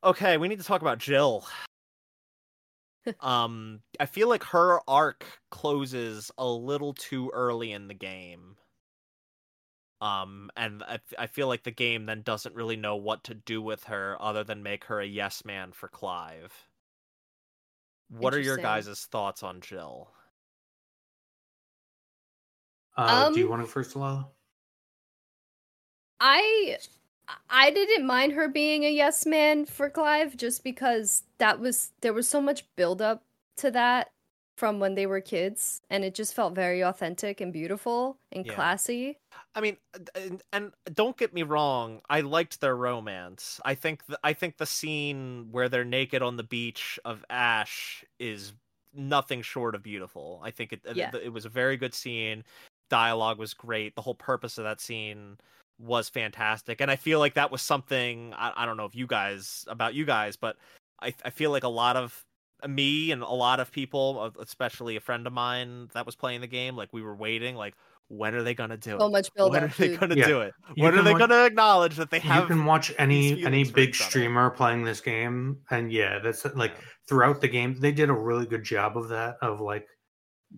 Okay, 0.05 0.37
we 0.37 0.49
need 0.49 0.59
to 0.59 0.65
talk 0.65 0.83
about 0.83 0.99
Jill 0.99 1.47
um 3.21 3.81
i 4.01 4.07
feel 4.07 4.29
like 4.29 4.43
her 4.43 4.81
arc 4.87 5.25
closes 5.51 6.31
a 6.37 6.47
little 6.47 6.93
too 6.93 7.31
early 7.33 7.73
in 7.73 7.89
the 7.89 7.95
game 7.95 8.57
um 10.01 10.51
and 10.57 10.83
I, 10.83 10.99
I 11.19 11.27
feel 11.27 11.49
like 11.49 11.63
the 11.63 11.71
game 11.71 12.07
then 12.07 12.23
doesn't 12.23 12.55
really 12.55 12.77
know 12.77 12.97
what 12.97 13.25
to 13.25 13.35
do 13.35 13.63
with 13.63 13.85
her 13.85 14.17
other 14.21 14.45
than 14.45 14.63
make 14.63 14.85
her 14.85 15.01
a 15.01 15.07
yes 15.07 15.45
man 15.45 15.73
for 15.73 15.89
clive 15.89 16.68
what 18.09 18.35
are 18.35 18.41
your 18.41 18.57
guys' 18.57 19.07
thoughts 19.11 19.43
on 19.43 19.61
jill? 19.61 20.11
Uh, 22.97 23.25
um, 23.27 23.35
do 23.35 23.41
you 23.41 23.47
um 23.47 23.51
want 23.51 23.63
to 23.63 23.69
first 23.69 23.95
Lala? 23.97 24.29
i 26.21 26.77
I 27.51 27.71
didn't 27.71 28.07
mind 28.07 28.33
her 28.33 28.49
being 28.49 28.85
a 28.85 28.91
yes 28.91 29.27
man 29.27 29.67
for 29.67 29.91
Clive 29.91 30.37
just 30.37 30.65
because 30.65 31.25
that 31.39 31.61
was 31.61 31.93
there 32.01 32.13
was 32.13 32.29
so 32.29 32.41
much 32.41 32.65
build 32.77 33.03
up 33.03 33.25
to 33.57 33.71
that 33.71 34.11
from 34.59 34.81
when 34.81 34.95
they 34.95 35.07
were 35.07 35.21
kids 35.21 35.81
and 35.89 36.05
it 36.05 36.15
just 36.15 36.35
felt 36.35 36.55
very 36.55 36.83
authentic 36.83 37.41
and 37.41 37.53
beautiful 37.53 38.19
and 38.33 38.45
yeah. 38.45 38.55
classy. 38.55 39.19
I 39.55 39.61
mean 39.61 39.77
uh, 39.95 40.01
and, 40.17 40.43
and, 40.53 40.73
don't 40.95 41.17
get 41.17 41.33
me 41.33 41.45
wrong, 41.45 42.01
I 42.11 42.21
liked 42.23 42.61
their 42.61 42.77
romance. 42.77 43.61
I 43.65 43.75
think 43.75 44.05
the, 44.07 44.19
I 44.25 44.33
think 44.33 44.57
the 44.57 44.67
scene 44.67 45.49
where 45.53 45.69
they're 45.69 45.85
naked 45.85 46.23
on 46.23 46.37
the 46.37 46.43
beach 46.43 46.99
of 47.05 47.25
Ash 47.31 48.05
is 48.19 48.53
nothing 48.93 49.43
short 49.43 49.75
of 49.75 49.83
beautiful. 49.83 50.41
I 50.43 50.51
think 50.51 50.73
it 50.73 50.81
uh, 50.89 50.93
yeah. 50.95 51.11
it, 51.15 51.27
it 51.27 51.33
was 51.33 51.45
a 51.45 51.51
very 51.51 51.77
good 51.77 51.95
scene. 51.95 52.43
Dialogue 52.91 53.39
was 53.39 53.55
great. 53.55 53.95
The 53.95 54.03
whole 54.03 54.15
purpose 54.15 54.59
of 54.59 54.65
that 54.65 54.81
scene 54.81 55.39
was 55.81 56.09
fantastic 56.09 56.81
and 56.81 56.91
i 56.91 56.97
feel 56.97 57.21
like 57.21 57.35
that 57.35 57.53
was 57.53 57.63
something 57.63 58.35
i, 58.35 58.53
I 58.57 58.67
don't 58.67 58.77
know 58.77 58.85
if 58.85 58.97
you 58.97 59.07
guys 59.07 59.65
about 59.69 59.95
you 59.95 60.05
guys 60.05 60.35
but 60.35 60.57
I, 61.01 61.15
I 61.25 61.31
feel 61.31 61.51
like 61.51 61.65
a 61.65 61.69
lot 61.69 61.97
of 61.97 62.25
me 62.67 63.13
and 63.13 63.23
a 63.23 63.27
lot 63.27 63.61
of 63.61 63.71
people 63.71 64.19
uh, 64.21 64.43
especially 64.43 64.97
a 64.97 65.01
friend 65.01 65.27
of 65.27 65.33
mine 65.33 65.89
that 65.95 66.05
was 66.05 66.17
playing 66.17 66.41
the 66.41 66.47
game 66.47 66.77
like 66.77 66.93
we 66.93 67.03
were 67.03 67.15
waiting 67.15 67.55
like 67.55 67.75
when 68.09 68.35
are 68.35 68.43
they 68.43 68.55
gonna 68.55 68.77
do 68.77 68.97
it? 68.97 69.01
So 69.01 69.11
much 69.11 69.33
build 69.35 69.53
When 69.53 69.65
are 69.65 69.69
they 69.69 69.97
gonna 69.97 70.15
yeah. 70.15 70.27
do 70.27 70.41
it? 70.41 70.55
When 70.77 70.95
are 70.95 71.03
they 71.03 71.13
watch, 71.13 71.21
gonna 71.21 71.45
acknowledge 71.45 71.97
that 71.97 72.11
they 72.11 72.19
have? 72.21 72.43
You 72.43 72.49
can 72.49 72.65
watch 72.65 72.93
any 72.99 73.45
any 73.45 73.65
big 73.65 73.95
streamer 73.95 74.51
playing 74.51 74.85
this 74.85 75.01
game, 75.01 75.59
and 75.71 75.93
yeah, 75.93 76.19
that's 76.19 76.45
like 76.57 76.73
yeah. 76.73 76.85
throughout 77.07 77.41
the 77.41 77.49
game, 77.49 77.79
they 77.79 77.93
did 77.93 78.09
a 78.09 78.15
really 78.15 78.47
good 78.47 78.65
job 78.65 78.97
of 78.97 79.09
that. 79.09 79.37
Of 79.43 79.61
like 79.61 79.87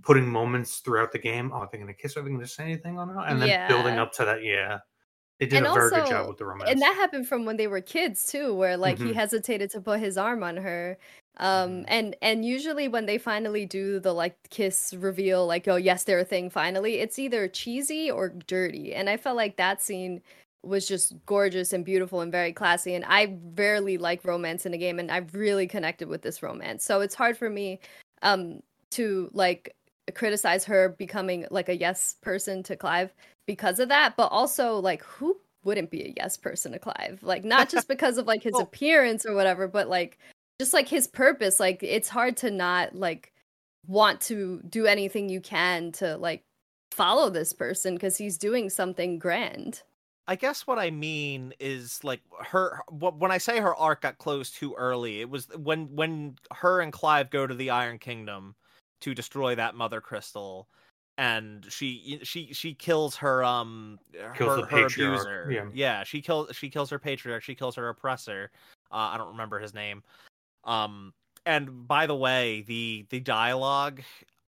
putting 0.02 0.26
moments 0.26 0.78
throughout 0.78 1.10
the 1.10 1.18
game. 1.18 1.50
Oh, 1.52 1.58
are 1.58 1.68
they 1.70 1.78
gonna 1.78 1.92
kiss? 1.92 2.16
Are 2.16 2.22
they 2.22 2.30
gonna 2.30 2.46
say 2.46 2.64
anything 2.64 2.98
on 2.98 3.10
it? 3.10 3.16
And 3.26 3.42
then 3.42 3.48
yeah. 3.48 3.68
building 3.68 3.98
up 3.98 4.12
to 4.14 4.24
that. 4.24 4.44
Yeah, 4.44 4.78
they 5.40 5.46
did 5.46 5.56
and 5.56 5.66
a 5.66 5.72
very 5.72 5.88
good 5.90 6.06
job 6.06 6.28
with 6.28 6.36
the 6.36 6.44
romance. 6.44 6.70
And 6.70 6.82
that 6.82 6.94
happened 6.94 7.26
from 7.26 7.46
when 7.46 7.56
they 7.56 7.66
were 7.66 7.80
kids 7.80 8.26
too, 8.26 8.54
where 8.54 8.76
like 8.76 8.98
mm-hmm. 8.98 9.08
he 9.08 9.12
hesitated 9.14 9.70
to 9.70 9.80
put 9.80 9.98
his 9.98 10.18
arm 10.18 10.42
on 10.42 10.58
her. 10.58 10.98
Um 11.38 11.70
mm-hmm. 11.70 11.84
and 11.88 12.16
and 12.20 12.44
usually 12.44 12.88
when 12.88 13.06
they 13.06 13.16
finally 13.16 13.64
do 13.64 13.98
the 14.00 14.12
like 14.12 14.36
kiss 14.50 14.94
reveal, 14.98 15.46
like, 15.46 15.66
oh 15.66 15.76
yes, 15.76 16.04
they're 16.04 16.18
a 16.18 16.24
thing 16.26 16.50
finally, 16.50 16.96
it's 16.96 17.18
either 17.18 17.48
cheesy 17.48 18.10
or 18.10 18.28
dirty. 18.28 18.94
And 18.94 19.08
I 19.08 19.16
felt 19.16 19.36
like 19.36 19.56
that 19.56 19.80
scene 19.80 20.20
was 20.62 20.86
just 20.86 21.14
gorgeous 21.24 21.72
and 21.72 21.86
beautiful 21.86 22.20
and 22.20 22.30
very 22.30 22.52
classy. 22.52 22.94
And 22.94 23.06
I 23.08 23.38
rarely 23.56 23.96
like 23.96 24.22
romance 24.26 24.66
in 24.66 24.74
a 24.74 24.78
game, 24.78 24.98
and 24.98 25.10
I've 25.10 25.34
really 25.34 25.66
connected 25.66 26.08
with 26.08 26.20
this 26.20 26.42
romance. 26.42 26.84
So 26.84 27.00
it's 27.00 27.14
hard 27.14 27.38
for 27.38 27.48
me 27.48 27.80
um 28.20 28.60
to 28.90 29.30
like 29.32 29.74
criticize 30.12 30.64
her 30.64 30.90
becoming 30.90 31.46
like 31.50 31.68
a 31.68 31.76
yes 31.76 32.16
person 32.22 32.62
to 32.64 32.76
Clive 32.76 33.12
because 33.46 33.78
of 33.78 33.88
that, 33.88 34.16
but 34.16 34.26
also 34.26 34.78
like 34.78 35.02
who 35.02 35.36
wouldn't 35.64 35.90
be 35.90 36.02
a 36.02 36.14
yes 36.16 36.36
person 36.36 36.72
to 36.72 36.78
Clive? 36.78 37.20
Like 37.22 37.44
not 37.44 37.68
just 37.68 37.88
because 37.88 38.18
of 38.18 38.26
like 38.26 38.42
his 38.42 38.52
well, 38.52 38.62
appearance 38.62 39.26
or 39.26 39.34
whatever, 39.34 39.68
but 39.68 39.88
like 39.88 40.18
just 40.60 40.72
like 40.72 40.88
his 40.88 41.06
purpose. 41.06 41.60
Like 41.60 41.82
it's 41.82 42.08
hard 42.08 42.36
to 42.38 42.50
not 42.50 42.94
like 42.94 43.32
want 43.86 44.20
to 44.22 44.60
do 44.68 44.86
anything 44.86 45.28
you 45.28 45.40
can 45.40 45.92
to 45.92 46.16
like 46.16 46.42
follow 46.92 47.30
this 47.30 47.52
person 47.52 47.94
because 47.94 48.16
he's 48.16 48.38
doing 48.38 48.70
something 48.70 49.18
grand. 49.18 49.82
I 50.26 50.36
guess 50.36 50.66
what 50.66 50.78
I 50.78 50.90
mean 50.90 51.54
is 51.58 52.04
like 52.04 52.20
her 52.38 52.82
when 52.90 53.32
I 53.32 53.38
say 53.38 53.58
her 53.58 53.74
arc 53.74 54.02
got 54.02 54.18
closed 54.18 54.54
too 54.54 54.74
early, 54.76 55.20
it 55.20 55.28
was 55.28 55.48
when 55.56 55.86
when 55.94 56.36
her 56.54 56.80
and 56.80 56.92
Clive 56.92 57.30
go 57.30 57.46
to 57.46 57.54
the 57.54 57.70
Iron 57.70 57.98
Kingdom 57.98 58.54
to 59.00 59.14
destroy 59.14 59.54
that 59.54 59.74
mother 59.74 60.00
crystal 60.00 60.68
and 61.20 61.66
she 61.68 62.18
she 62.22 62.52
she 62.54 62.72
kills 62.72 63.16
her 63.16 63.44
um 63.44 63.98
kills 64.34 64.60
her, 64.60 64.66
her 64.66 64.86
abuser. 64.86 65.48
Yeah. 65.50 65.66
yeah, 65.74 66.02
she 66.02 66.22
kills 66.22 66.56
she 66.56 66.70
kills 66.70 66.88
her 66.88 66.98
patriarch. 66.98 67.42
She 67.42 67.54
kills 67.54 67.76
her 67.76 67.90
oppressor. 67.90 68.50
Uh, 68.90 69.12
I 69.12 69.18
don't 69.18 69.28
remember 69.28 69.58
his 69.58 69.74
name. 69.74 70.02
Um, 70.64 71.12
and 71.44 71.86
by 71.86 72.06
the 72.06 72.16
way, 72.16 72.62
the 72.62 73.04
the 73.10 73.20
dialogue 73.20 74.00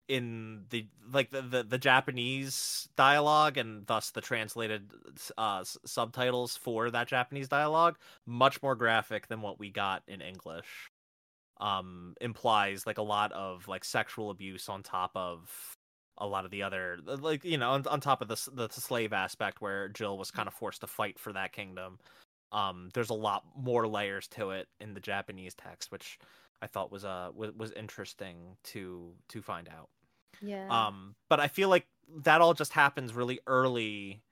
in 0.07 0.65
the 0.71 0.87
like 1.13 1.31
the, 1.31 1.43
the, 1.43 1.63
the 1.65 1.79
Japanese 1.79 2.89
dialogue 2.97 3.57
and 3.57 3.85
thus 3.87 4.11
the 4.11 4.21
translated 4.21 4.89
uh, 5.37 5.65
subtitles 5.65 6.57
for 6.57 6.91
that 6.93 7.09
Japanese 7.09 7.49
dialogue 7.49 7.99
much 8.25 8.63
more 8.63 8.77
graphic 8.77 9.27
than 9.27 9.41
what 9.41 9.59
we 9.59 9.69
got 9.69 10.05
in 10.07 10.21
English. 10.21 10.92
Um, 11.61 12.15
implies 12.21 12.87
like 12.87 12.99
a 12.99 13.03
lot 13.03 13.31
of 13.33 13.69
like 13.69 13.85
sexual 13.85 14.31
abuse 14.31 14.69
on 14.69 14.83
top 14.83 15.13
of 15.15 15.77
a 16.19 16.27
lot 16.27 16.45
of 16.45 16.51
the 16.51 16.63
other 16.63 16.99
like 17.05 17.45
you 17.45 17.57
know 17.59 17.71
on, 17.71 17.87
on 17.87 18.01
top 18.01 18.21
of 18.21 18.29
the, 18.29 18.51
the 18.53 18.69
slave 18.69 19.13
aspect 19.13 19.61
where 19.61 19.89
jill 19.89 20.19
was 20.19 20.31
kind 20.31 20.47
of 20.47 20.55
forced 20.55 20.81
to 20.83 20.87
fight 20.87 21.19
for 21.19 21.33
that 21.33 21.53
kingdom. 21.53 21.99
Um 22.53 22.91
there's 22.95 23.11
a 23.11 23.15
lot 23.15 23.45
more 23.57 23.87
layers 23.89 24.29
to 24.29 24.51
it 24.51 24.69
in 24.81 24.95
the 24.95 25.01
japanese 25.01 25.55
text 25.55 25.91
which 25.91 26.19
i 26.61 26.67
thought 26.67 26.93
was 26.93 27.05
uh 27.05 27.31
was, 27.35 27.53
was 27.53 27.73
interesting 27.73 28.57
to 28.65 29.13
to 29.29 29.41
find 29.43 29.69
out. 29.69 29.89
Yeah. 30.41 30.67
Um 30.69 31.15
but 31.29 31.41
i 31.41 31.49
feel 31.49 31.69
like 31.69 31.87
that 32.25 32.41
all 32.41 32.55
just 32.55 32.73
happens 32.73 33.15
really 33.15 33.41
early 33.47 34.23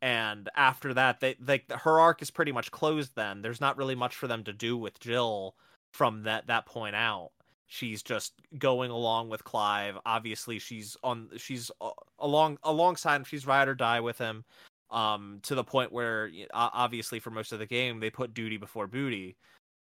and 0.00 0.48
after 0.56 0.92
that 0.94 1.20
they 1.20 1.36
like 1.46 1.70
her 1.70 2.00
arc 2.00 2.20
is 2.20 2.30
pretty 2.30 2.52
much 2.52 2.72
closed 2.72 3.12
then. 3.14 3.42
There's 3.42 3.60
not 3.60 3.78
really 3.78 3.94
much 3.94 4.16
for 4.16 4.26
them 4.26 4.42
to 4.44 4.52
do 4.52 4.76
with 4.76 4.98
jill 4.98 5.54
from 5.92 6.22
that 6.24 6.46
that 6.46 6.66
point 6.66 6.96
out 6.96 7.30
she's 7.72 8.02
just 8.02 8.34
going 8.58 8.90
along 8.90 9.30
with 9.30 9.42
Clive. 9.44 9.96
Obviously, 10.04 10.58
she's 10.58 10.96
on 11.02 11.30
she's 11.38 11.70
uh, 11.80 11.90
along 12.18 12.58
alongside 12.62 13.16
him. 13.16 13.24
She's 13.24 13.46
ride 13.46 13.68
or 13.68 13.74
die 13.74 14.00
with 14.00 14.18
him. 14.18 14.44
Um, 14.90 15.40
to 15.44 15.54
the 15.54 15.64
point 15.64 15.90
where 15.90 16.30
obviously 16.52 17.18
for 17.18 17.30
most 17.30 17.52
of 17.52 17.58
the 17.58 17.64
game 17.64 17.98
they 17.98 18.10
put 18.10 18.34
duty 18.34 18.58
before 18.58 18.86
booty. 18.86 19.36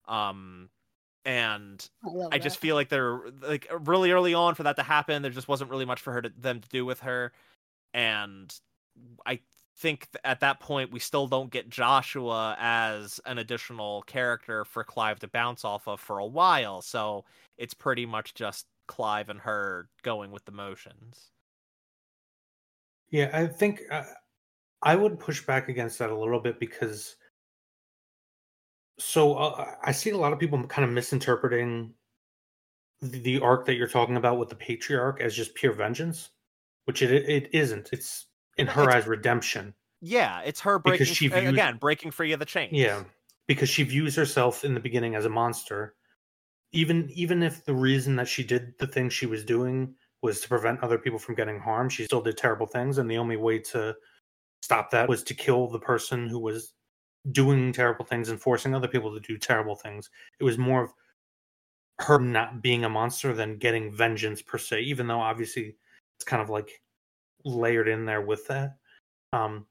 Um, 0.07 0.69
and 1.25 1.89
I, 2.05 2.35
I 2.35 2.37
just 2.37 2.59
feel 2.59 2.75
like 2.75 2.89
they're 2.89 3.19
like 3.41 3.67
really 3.79 4.11
early 4.11 4.35
on 4.35 4.53
for 4.53 4.63
that 4.63 4.75
to 4.75 4.83
happen. 4.83 5.23
There 5.23 5.31
just 5.31 5.47
wasn't 5.47 5.71
really 5.71 5.85
much 5.85 5.99
for 5.99 6.13
her 6.13 6.21
to 6.21 6.31
them 6.37 6.61
to 6.61 6.69
do 6.69 6.85
with 6.85 6.99
her, 6.99 7.31
and 7.93 8.53
I 9.25 9.39
think 9.79 10.07
at 10.23 10.41
that 10.41 10.59
point 10.59 10.91
we 10.91 10.99
still 10.99 11.27
don't 11.27 11.49
get 11.49 11.69
Joshua 11.69 12.55
as 12.59 13.19
an 13.25 13.37
additional 13.37 14.01
character 14.03 14.65
for 14.65 14.83
Clive 14.83 15.19
to 15.19 15.27
bounce 15.27 15.63
off 15.63 15.87
of 15.87 15.99
for 15.99 16.19
a 16.19 16.25
while. 16.25 16.81
So 16.81 17.23
it's 17.57 17.73
pretty 17.73 18.05
much 18.05 18.33
just 18.33 18.67
Clive 18.87 19.29
and 19.29 19.39
her 19.39 19.87
going 20.03 20.31
with 20.31 20.45
the 20.45 20.51
motions. 20.51 21.31
Yeah, 23.09 23.29
I 23.33 23.47
think 23.47 23.81
uh, 23.89 24.03
I 24.81 24.95
would 24.95 25.19
push 25.19 25.45
back 25.45 25.69
against 25.69 25.97
that 25.99 26.11
a 26.11 26.17
little 26.17 26.39
bit 26.39 26.59
because 26.59 27.15
so 28.99 29.35
uh, 29.35 29.75
I 29.81 29.93
see 29.93 30.09
a 30.09 30.17
lot 30.17 30.33
of 30.33 30.39
people 30.39 30.61
kind 30.67 30.87
of 30.87 30.93
misinterpreting 30.93 31.93
the, 33.01 33.39
arc 33.39 33.65
that 33.65 33.75
you're 33.75 33.87
talking 33.87 34.17
about 34.17 34.37
with 34.37 34.49
the 34.49 34.55
patriarch 34.55 35.21
as 35.21 35.33
just 35.33 35.55
pure 35.55 35.71
vengeance, 35.71 36.31
which 36.83 37.01
it 37.01 37.11
it 37.11 37.49
isn't. 37.53 37.89
It's 37.93 38.28
in 38.59 38.67
her 38.67 38.89
eyes 38.89 39.07
redemption. 39.07 39.73
Yeah, 40.01 40.41
it's 40.41 40.61
her 40.61 40.79
breaking 40.79 40.99
because 40.99 41.15
she 41.15 41.27
views, 41.27 41.49
again 41.49 41.77
breaking 41.77 42.11
free 42.11 42.31
of 42.31 42.39
the 42.39 42.45
chains. 42.45 42.73
Yeah, 42.73 43.03
because 43.47 43.69
she 43.69 43.83
views 43.83 44.15
herself 44.15 44.63
in 44.63 44.73
the 44.73 44.79
beginning 44.79 45.15
as 45.15 45.25
a 45.25 45.29
monster. 45.29 45.95
Even 46.71 47.09
even 47.13 47.41
if 47.41 47.65
the 47.65 47.73
reason 47.73 48.15
that 48.17 48.27
she 48.27 48.43
did 48.43 48.73
the 48.79 48.87
things 48.87 49.13
she 49.13 49.25
was 49.25 49.43
doing 49.43 49.95
was 50.21 50.41
to 50.41 50.47
prevent 50.47 50.83
other 50.83 50.97
people 50.97 51.19
from 51.19 51.35
getting 51.35 51.59
harmed, 51.59 51.91
she 51.91 52.05
still 52.05 52.21
did 52.21 52.37
terrible 52.37 52.67
things, 52.67 52.97
and 52.97 53.09
the 53.09 53.17
only 53.17 53.37
way 53.37 53.59
to 53.59 53.95
stop 54.61 54.91
that 54.91 55.09
was 55.09 55.23
to 55.23 55.33
kill 55.33 55.67
the 55.67 55.79
person 55.79 56.27
who 56.27 56.39
was 56.39 56.73
doing 57.31 57.73
terrible 57.73 58.05
things 58.05 58.29
and 58.29 58.41
forcing 58.41 58.73
other 58.75 58.87
people 58.87 59.13
to 59.13 59.19
do 59.19 59.37
terrible 59.37 59.75
things. 59.75 60.09
It 60.39 60.43
was 60.43 60.57
more 60.57 60.83
of 60.83 60.93
her 61.99 62.19
not 62.19 62.61
being 62.61 62.85
a 62.85 62.89
monster 62.89 63.33
than 63.33 63.57
getting 63.57 63.93
vengeance 63.93 64.41
per 64.41 64.57
se, 64.57 64.81
even 64.81 65.07
though 65.07 65.19
obviously 65.19 65.75
it's 66.17 66.25
kind 66.25 66.41
of 66.41 66.49
like 66.49 66.81
layered 67.45 67.87
in 67.87 68.05
there 68.05 68.21
with 68.21 68.47
that. 68.47 68.77
Um, 69.33 69.65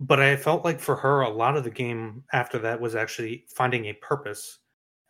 but 0.00 0.20
I 0.20 0.36
felt 0.36 0.64
like 0.64 0.80
for 0.80 0.96
her, 0.96 1.22
a 1.22 1.28
lot 1.28 1.56
of 1.56 1.64
the 1.64 1.70
game 1.70 2.24
after 2.32 2.58
that 2.58 2.80
was 2.80 2.94
actually 2.94 3.44
finding 3.48 3.86
a 3.86 3.94
purpose. 3.94 4.58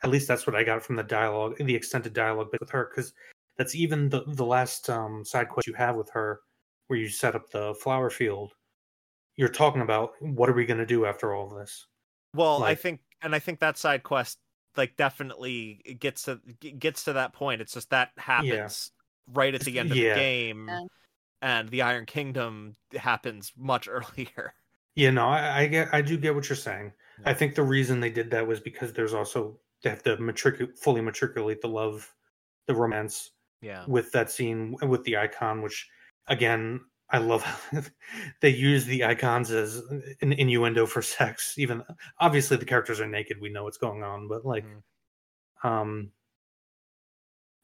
At 0.02 0.10
least 0.10 0.28
that's 0.28 0.46
what 0.46 0.54
I 0.54 0.62
got 0.62 0.82
from 0.82 0.96
the 0.96 1.02
dialogue, 1.02 1.56
the 1.58 1.74
extended 1.74 2.12
dialogue 2.12 2.52
bit 2.52 2.60
with 2.60 2.70
her, 2.70 2.90
because 2.90 3.12
that's 3.56 3.74
even 3.74 4.08
the 4.08 4.22
the 4.26 4.44
last 4.44 4.90
um, 4.90 5.24
side 5.24 5.48
quest 5.48 5.66
you 5.66 5.74
have 5.74 5.96
with 5.96 6.10
her, 6.10 6.40
where 6.86 6.98
you 6.98 7.08
set 7.08 7.34
up 7.34 7.50
the 7.50 7.74
flower 7.74 8.10
field. 8.10 8.52
You're 9.36 9.48
talking 9.48 9.82
about 9.82 10.12
what 10.20 10.48
are 10.48 10.54
we 10.54 10.66
going 10.66 10.78
to 10.78 10.86
do 10.86 11.06
after 11.06 11.34
all 11.34 11.48
this? 11.48 11.86
Well, 12.34 12.60
like, 12.60 12.72
I 12.72 12.74
think, 12.74 13.00
and 13.22 13.34
I 13.34 13.38
think 13.38 13.60
that 13.60 13.78
side 13.78 14.02
quest 14.02 14.38
like 14.76 14.96
definitely 14.96 15.96
gets 15.98 16.24
to 16.24 16.40
gets 16.78 17.04
to 17.04 17.14
that 17.14 17.32
point. 17.32 17.60
It's 17.60 17.72
just 17.72 17.90
that 17.90 18.10
happens 18.18 18.92
yeah. 18.92 19.32
right 19.34 19.54
at 19.54 19.62
the 19.62 19.78
end 19.78 19.90
of 19.90 19.96
yeah. 19.96 20.14
the 20.14 20.20
game, 20.20 20.66
yeah. 20.68 20.80
And 21.42 21.68
the 21.68 21.82
Iron 21.82 22.06
Kingdom 22.06 22.76
happens 22.94 23.52
much 23.56 23.88
earlier. 23.90 24.54
Yeah, 24.94 25.10
no, 25.10 25.26
I, 25.28 25.60
I 25.60 25.66
get, 25.66 25.88
I 25.92 26.00
do 26.00 26.16
get 26.16 26.34
what 26.34 26.48
you're 26.48 26.56
saying. 26.56 26.92
I 27.24 27.34
think 27.34 27.54
the 27.54 27.62
reason 27.62 28.00
they 28.00 28.10
did 28.10 28.30
that 28.30 28.46
was 28.46 28.60
because 28.60 28.92
there's 28.92 29.14
also 29.14 29.58
they 29.82 29.90
have 29.90 30.02
to 30.02 30.16
matriculate 30.18 30.78
fully 30.78 31.00
matriculate 31.00 31.60
the 31.60 31.68
love, 31.68 32.12
the 32.66 32.74
romance. 32.74 33.30
Yeah. 33.62 33.84
With 33.88 34.12
that 34.12 34.30
scene 34.30 34.76
with 34.86 35.02
the 35.04 35.16
icon, 35.16 35.62
which 35.62 35.88
again 36.28 36.80
I 37.10 37.18
love 37.18 37.42
how 37.42 37.82
they 38.40 38.50
use 38.50 38.84
the 38.84 39.04
icons 39.04 39.50
as 39.50 39.82
an 40.20 40.32
innuendo 40.32 40.86
for 40.86 41.02
sex. 41.02 41.54
Even 41.56 41.82
obviously 42.18 42.56
the 42.56 42.64
characters 42.64 43.00
are 43.00 43.06
naked, 43.06 43.40
we 43.40 43.48
know 43.48 43.64
what's 43.64 43.78
going 43.78 44.02
on, 44.02 44.28
but 44.28 44.44
like, 44.44 44.64
mm. 44.64 45.68
um, 45.68 46.10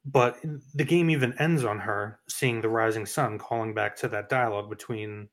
but 0.04 0.38
the 0.74 0.84
game 0.84 1.10
even 1.10 1.34
ends 1.38 1.64
on 1.64 1.78
her 1.78 2.20
seeing 2.28 2.60
the 2.60 2.68
rising 2.68 3.06
sun, 3.06 3.38
calling 3.38 3.74
back 3.74 3.96
to 3.96 4.08
that 4.08 4.28
dialogue 4.28 4.68
between 4.68 5.28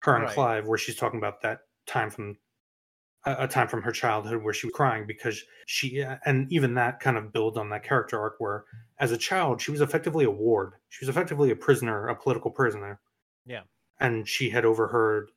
her 0.00 0.14
and 0.14 0.24
right. 0.24 0.34
Clive, 0.34 0.66
where 0.66 0.78
she's 0.78 0.96
talking 0.96 1.18
about 1.18 1.42
that 1.42 1.60
time 1.86 2.10
from 2.10 2.36
a 3.24 3.46
time 3.46 3.68
from 3.68 3.82
her 3.82 3.92
childhood 3.92 4.42
where 4.42 4.52
she 4.52 4.66
was 4.66 4.74
crying 4.74 5.06
because 5.06 5.44
she 5.66 6.04
and 6.26 6.52
even 6.52 6.74
that 6.74 6.98
kind 6.98 7.16
of 7.16 7.32
builds 7.32 7.56
on 7.56 7.70
that 7.70 7.84
character 7.84 8.20
arc 8.20 8.34
where 8.38 8.64
as 8.98 9.12
a 9.12 9.16
child 9.16 9.60
she 9.60 9.70
was 9.70 9.80
effectively 9.80 10.24
a 10.24 10.30
ward 10.30 10.72
she 10.88 11.04
was 11.04 11.08
effectively 11.08 11.52
a 11.52 11.54
prisoner 11.54 12.08
a 12.08 12.16
political 12.16 12.50
prisoner 12.50 13.00
yeah. 13.46 13.62
And 14.00 14.28
she 14.28 14.50
had 14.50 14.64
overheard 14.64 15.30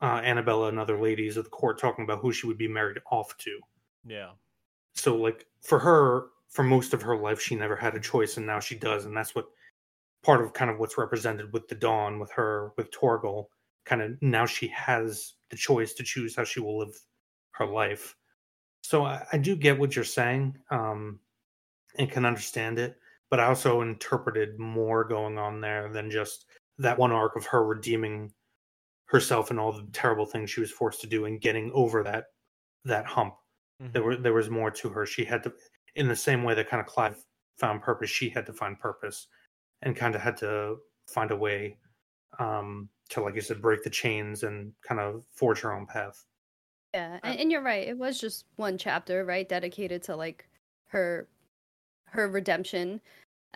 uh, 0.00 0.20
Anabella 0.20 0.68
and 0.68 0.78
other 0.78 1.00
ladies 1.00 1.36
of 1.36 1.44
the 1.44 1.50
court 1.50 1.78
talking 1.78 2.04
about 2.04 2.20
who 2.20 2.32
she 2.32 2.46
would 2.46 2.58
be 2.58 2.68
married 2.68 2.98
off 3.10 3.36
to. 3.38 3.58
Yeah. 4.06 4.30
So, 4.94 5.16
like, 5.16 5.46
for 5.60 5.78
her, 5.78 6.26
for 6.50 6.62
most 6.64 6.92
of 6.92 7.02
her 7.02 7.16
life, 7.16 7.40
she 7.40 7.54
never 7.54 7.76
had 7.76 7.94
a 7.94 8.00
choice, 8.00 8.36
and 8.36 8.46
now 8.46 8.60
she 8.60 8.76
does. 8.76 9.04
And 9.04 9.16
that's 9.16 9.34
what 9.34 9.46
part 10.22 10.44
of 10.44 10.52
kind 10.52 10.70
of 10.70 10.78
what's 10.78 10.98
represented 10.98 11.52
with 11.52 11.68
the 11.68 11.74
Dawn, 11.74 12.18
with 12.18 12.30
her, 12.32 12.72
with 12.76 12.90
Torgal. 12.90 13.46
Kind 13.86 14.02
of 14.02 14.20
now 14.20 14.46
she 14.46 14.68
has 14.68 15.34
the 15.50 15.56
choice 15.56 15.94
to 15.94 16.02
choose 16.02 16.36
how 16.36 16.44
she 16.44 16.60
will 16.60 16.78
live 16.78 16.94
her 17.52 17.66
life. 17.66 18.16
So 18.82 19.04
I, 19.04 19.24
I 19.32 19.38
do 19.38 19.56
get 19.56 19.78
what 19.78 19.94
you're 19.94 20.04
saying 20.04 20.56
um, 20.70 21.20
and 21.96 22.10
can 22.10 22.24
understand 22.24 22.78
it, 22.78 22.96
but 23.30 23.40
I 23.40 23.46
also 23.46 23.80
interpreted 23.82 24.58
more 24.58 25.04
going 25.04 25.38
on 25.38 25.60
there 25.60 25.90
than 25.92 26.10
just 26.10 26.46
that 26.78 26.98
one 26.98 27.12
arc 27.12 27.36
of 27.36 27.46
her 27.46 27.64
redeeming 27.64 28.32
herself 29.06 29.50
and 29.50 29.58
all 29.58 29.72
the 29.72 29.86
terrible 29.92 30.26
things 30.26 30.50
she 30.50 30.60
was 30.60 30.70
forced 30.70 31.00
to 31.00 31.06
do 31.06 31.26
and 31.26 31.40
getting 31.40 31.70
over 31.74 32.02
that 32.02 32.26
that 32.84 33.06
hump. 33.06 33.34
Mm-hmm. 33.82 33.92
There 33.92 34.02
were 34.02 34.16
there 34.16 34.32
was 34.32 34.50
more 34.50 34.70
to 34.70 34.88
her. 34.90 35.04
She 35.04 35.24
had 35.24 35.42
to 35.44 35.52
in 35.96 36.08
the 36.08 36.16
same 36.16 36.44
way 36.44 36.54
that 36.54 36.68
kind 36.68 36.80
of 36.80 36.86
Clive 36.86 37.22
found 37.58 37.82
purpose, 37.82 38.10
she 38.10 38.28
had 38.28 38.46
to 38.46 38.52
find 38.52 38.78
purpose 38.78 39.28
and 39.82 39.96
kind 39.96 40.14
of 40.14 40.20
had 40.20 40.36
to 40.38 40.76
find 41.06 41.30
a 41.30 41.36
way 41.36 41.76
um 42.38 42.88
to 43.08 43.20
like 43.20 43.34
you 43.34 43.40
said 43.40 43.60
break 43.60 43.82
the 43.82 43.90
chains 43.90 44.44
and 44.44 44.72
kind 44.86 45.00
of 45.00 45.24
forge 45.34 45.60
her 45.60 45.72
own 45.72 45.86
path. 45.86 46.24
Yeah, 46.94 47.18
and, 47.22 47.40
and 47.40 47.52
you're 47.52 47.62
right. 47.62 47.86
It 47.86 47.98
was 47.98 48.18
just 48.18 48.44
one 48.56 48.78
chapter, 48.78 49.24
right, 49.24 49.48
dedicated 49.48 50.02
to 50.04 50.16
like 50.16 50.48
her 50.88 51.28
her 52.06 52.28
redemption 52.28 53.00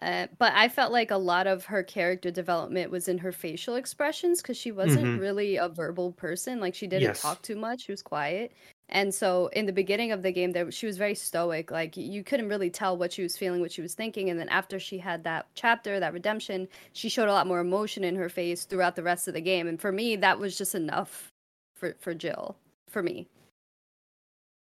uh, 0.02 0.27
but 0.39 0.52
I 0.55 0.69
felt 0.69 0.93
like 0.93 1.11
a 1.11 1.16
lot 1.16 1.47
of 1.47 1.65
her 1.66 1.82
character 1.82 2.31
development 2.31 2.90
was 2.90 3.06
in 3.06 3.19
her 3.19 3.31
facial 3.31 3.77
expressions 3.77 4.43
because 4.43 4.56
she 4.56 4.73
wasn't 4.73 5.06
mm-hmm. 5.06 5.20
really 5.20 5.56
a 5.56 5.69
verbal 5.69 6.12
person. 6.12 6.59
Like 6.59 6.74
she 6.74 6.86
didn't 6.86 7.02
yes. 7.02 7.23
talk 7.23 7.43
too 7.43 7.56
much; 7.56 7.82
she 7.82 7.93
was 7.93 8.02
quiet. 8.02 8.52
And 8.89 9.15
so, 9.15 9.48
in 9.48 9.66
the 9.66 9.73
beginning 9.73 10.12
of 10.12 10.23
the 10.23 10.31
game, 10.31 10.52
there 10.52 10.70
she 10.70 10.86
was 10.86 10.98
very 10.98 11.15
stoic. 11.15 11.70
Like 11.70 11.97
you 11.97 12.23
couldn't 12.23 12.48
really 12.48 12.70
tell 12.70 12.97
what 12.97 13.12
she 13.12 13.23
was 13.23 13.36
feeling, 13.36 13.61
what 13.61 13.73
she 13.73 13.82
was 13.82 13.94
thinking. 13.94 14.31
And 14.31 14.39
then 14.39 14.48
after 14.51 14.78
she 14.78 14.98
had 14.98 15.24
that 15.24 15.47
chapter, 15.55 15.98
that 15.98 16.12
redemption, 16.12 16.69
she 16.93 17.09
showed 17.09 17.28
a 17.28 17.32
lot 17.32 17.47
more 17.47 17.61
emotion 17.61 18.05
in 18.05 18.15
her 18.16 18.28
face 18.28 18.65
throughout 18.65 18.94
the 18.94 19.02
rest 19.02 19.27
of 19.27 19.35
the 19.35 19.40
game. 19.40 19.66
And 19.66 19.81
for 19.81 19.90
me, 19.90 20.16
that 20.16 20.39
was 20.39 20.56
just 20.59 20.74
enough 20.74 21.32
for 21.74 21.97
for 22.01 22.15
Jill. 22.15 22.56
For 22.89 23.02
me. 23.02 23.27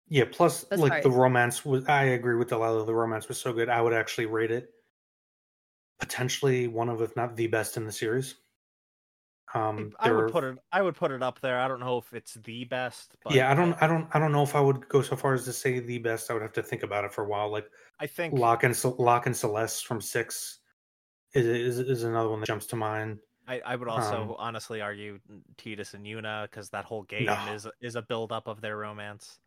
Yeah. 0.08 0.24
Plus, 0.30 0.64
That's 0.64 0.82
like 0.82 0.92
hard. 0.92 1.04
the 1.04 1.10
romance 1.10 1.64
was. 1.64 1.86
I 1.86 2.04
agree 2.04 2.36
with 2.36 2.48
Delaila. 2.48 2.86
The 2.86 2.94
romance 2.94 3.28
was 3.28 3.38
so 3.38 3.52
good. 3.52 3.68
I 3.68 3.80
would 3.82 3.92
actually 3.92 4.26
rate 4.26 4.50
it 4.50 4.72
potentially 5.98 6.68
one 6.68 6.88
of, 6.88 7.00
if 7.00 7.14
not 7.16 7.36
the 7.36 7.46
best 7.46 7.76
in 7.76 7.84
the 7.84 7.92
series. 7.92 8.36
Um, 9.54 9.92
I 10.00 10.10
would 10.10 10.32
put 10.32 10.44
it. 10.44 10.58
I 10.72 10.82
would 10.82 10.96
put 10.96 11.10
it 11.12 11.22
up 11.22 11.40
there. 11.40 11.58
I 11.58 11.68
don't 11.68 11.80
know 11.80 11.98
if 11.98 12.12
it's 12.12 12.34
the 12.34 12.64
best. 12.64 13.14
But 13.22 13.34
yeah, 13.34 13.50
I 13.50 13.54
don't. 13.54 13.74
I 13.80 13.86
don't. 13.86 14.08
I 14.12 14.18
don't 14.18 14.32
know 14.32 14.42
if 14.42 14.54
I 14.56 14.60
would 14.60 14.88
go 14.88 15.02
so 15.02 15.16
far 15.16 15.34
as 15.34 15.44
to 15.44 15.52
say 15.52 15.78
the 15.78 15.98
best. 15.98 16.30
I 16.30 16.34
would 16.34 16.42
have 16.42 16.52
to 16.54 16.62
think 16.62 16.82
about 16.82 17.04
it 17.04 17.12
for 17.12 17.24
a 17.24 17.28
while. 17.28 17.50
Like 17.50 17.70
I 18.00 18.06
think 18.06 18.34
Locke 18.34 18.64
and 18.64 18.84
Locke 18.98 19.26
and 19.26 19.36
Celeste 19.36 19.86
from 19.86 20.00
Six 20.00 20.58
is 21.32 21.46
is, 21.46 21.78
is 21.78 22.04
another 22.04 22.28
one 22.28 22.40
that 22.40 22.46
jumps 22.46 22.66
to 22.66 22.76
mind. 22.76 23.18
I, 23.48 23.60
I 23.64 23.76
would 23.76 23.88
also 23.88 24.22
um, 24.22 24.34
honestly 24.38 24.80
argue 24.80 25.20
Tidus 25.56 25.94
and 25.94 26.04
Yuna 26.04 26.50
because 26.50 26.68
that 26.70 26.84
whole 26.84 27.04
game 27.04 27.26
no. 27.26 27.52
is 27.52 27.66
is 27.80 27.94
a 27.94 28.02
build 28.02 28.32
up 28.32 28.48
of 28.48 28.60
their 28.60 28.76
romance. 28.76 29.38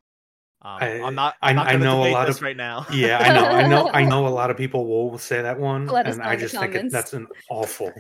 Um, 0.62 0.78
I, 0.82 0.88
am 0.88 1.16
not. 1.16 1.36
I'm 1.42 1.56
not 1.56 1.68
I, 1.68 1.76
know 1.78 2.06
a 2.06 2.12
lot 2.12 2.30
of 2.30 2.42
right 2.42 2.56
now. 2.56 2.86
yeah, 2.92 3.18
I 3.20 3.34
know. 3.34 3.46
I 3.46 3.68
know. 3.68 3.90
I 3.92 4.04
know 4.10 4.28
a 4.28 4.30
lot 4.30 4.50
of 4.50 4.58
people 4.58 4.86
will 4.88 5.18
say 5.18 5.42
that 5.42 5.60
one, 5.60 5.88
Let 5.88 6.08
and 6.08 6.22
I 6.22 6.36
just 6.36 6.58
think 6.58 6.76
it, 6.76 6.92
that's 6.92 7.14
an 7.14 7.28
awful. 7.50 7.92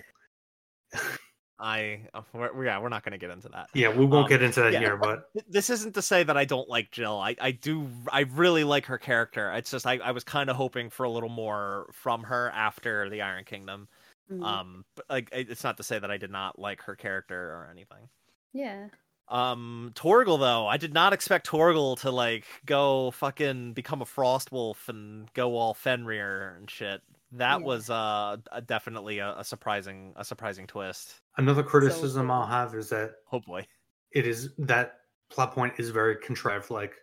I 1.59 2.07
uh, 2.13 2.21
we're, 2.33 2.65
yeah, 2.65 2.79
we're 2.79 2.89
not 2.89 3.03
going 3.03 3.11
to 3.11 3.17
get 3.17 3.29
into 3.31 3.49
that. 3.49 3.69
Yeah, 3.73 3.89
we 3.89 4.05
won't 4.05 4.25
um, 4.25 4.29
get 4.29 4.41
into 4.41 4.61
that 4.61 4.73
yeah, 4.73 4.79
here, 4.79 4.97
but 4.97 5.29
this 5.47 5.69
isn't 5.69 5.95
to 5.95 6.01
say 6.01 6.23
that 6.23 6.37
I 6.37 6.45
don't 6.45 6.69
like 6.69 6.91
Jill. 6.91 7.17
I 7.17 7.35
I 7.41 7.51
do. 7.51 7.87
I 8.11 8.21
really 8.21 8.63
like 8.63 8.85
her 8.85 8.97
character. 8.97 9.51
It's 9.53 9.71
just 9.71 9.85
I 9.85 9.97
I 9.97 10.11
was 10.11 10.23
kind 10.23 10.49
of 10.49 10.55
hoping 10.55 10.89
for 10.89 11.03
a 11.03 11.09
little 11.09 11.29
more 11.29 11.89
from 11.93 12.23
her 12.23 12.49
after 12.51 13.09
the 13.09 13.21
Iron 13.21 13.43
Kingdom. 13.43 13.87
Mm-hmm. 14.31 14.43
Um, 14.43 14.85
but 14.95 15.05
like 15.09 15.29
it's 15.31 15.63
not 15.63 15.77
to 15.77 15.83
say 15.83 15.99
that 15.99 16.11
I 16.11 16.17
did 16.17 16.31
not 16.31 16.59
like 16.59 16.81
her 16.83 16.95
character 16.95 17.35
or 17.37 17.69
anything. 17.71 18.09
Yeah. 18.53 18.87
Um, 19.27 19.91
Torgal 19.95 20.39
though, 20.39 20.65
I 20.67 20.77
did 20.77 20.93
not 20.93 21.13
expect 21.13 21.47
Torgal 21.47 21.99
to 22.01 22.11
like 22.11 22.45
go 22.65 23.11
fucking 23.11 23.73
become 23.73 24.01
a 24.01 24.05
frost 24.05 24.51
wolf 24.51 24.89
and 24.89 25.31
go 25.33 25.55
all 25.55 25.73
Fenrir 25.73 26.55
and 26.57 26.69
shit. 26.69 27.01
That 27.33 27.59
yeah. 27.59 27.65
was 27.65 27.89
uh 27.91 28.37
definitely 28.65 29.19
a, 29.19 29.35
a, 29.37 29.43
surprising 29.43 30.13
a 30.15 30.25
surprising 30.25 30.65
twist. 30.65 31.21
Another 31.39 31.63
criticism 31.63 32.27
so, 32.27 32.33
I'll 32.33 32.45
have 32.45 32.75
is 32.75 32.89
that 32.89 33.15
oh 33.31 33.39
boy, 33.39 33.65
it 34.11 34.27
is 34.27 34.49
that 34.57 34.99
plot 35.29 35.53
point 35.53 35.73
is 35.77 35.89
very 35.89 36.17
contrived, 36.17 36.69
like 36.69 36.95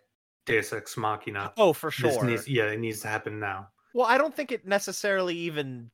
Deus 0.45 0.71
Ex 0.71 0.95
Machina. 0.95 1.51
Oh, 1.57 1.73
for 1.73 1.89
sure. 1.89 2.23
Needs, 2.23 2.47
yeah, 2.47 2.65
it 2.65 2.79
needs 2.79 3.01
to 3.01 3.07
happen 3.07 3.39
now. 3.39 3.67
Well, 3.93 4.05
I 4.05 4.19
don't 4.19 4.35
think 4.35 4.51
it 4.51 4.65
necessarily 4.65 5.35
even 5.35 5.89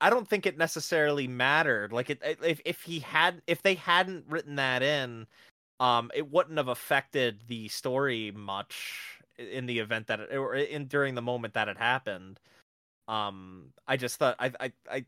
I 0.00 0.08
don't 0.08 0.26
think 0.26 0.46
it 0.46 0.56
necessarily 0.56 1.28
mattered. 1.28 1.92
Like 1.92 2.08
it, 2.08 2.22
if 2.42 2.60
if 2.64 2.82
he 2.82 3.00
had 3.00 3.42
if 3.46 3.62
they 3.62 3.74
hadn't 3.74 4.24
written 4.28 4.56
that 4.56 4.82
in, 4.82 5.26
um, 5.78 6.10
it 6.14 6.30
wouldn't 6.30 6.56
have 6.56 6.68
affected 6.68 7.42
the 7.46 7.68
story 7.68 8.32
much 8.34 9.20
in 9.36 9.66
the 9.66 9.78
event 9.80 10.06
that 10.06 10.20
it, 10.20 10.34
or 10.34 10.54
in 10.54 10.86
during 10.86 11.14
the 11.14 11.22
moment 11.22 11.54
that 11.54 11.68
it 11.68 11.76
happened. 11.76 12.40
Um, 13.06 13.72
I 13.86 13.98
just 13.98 14.16
thought 14.16 14.36
I 14.38 14.52
I 14.58 14.72
I 14.90 15.04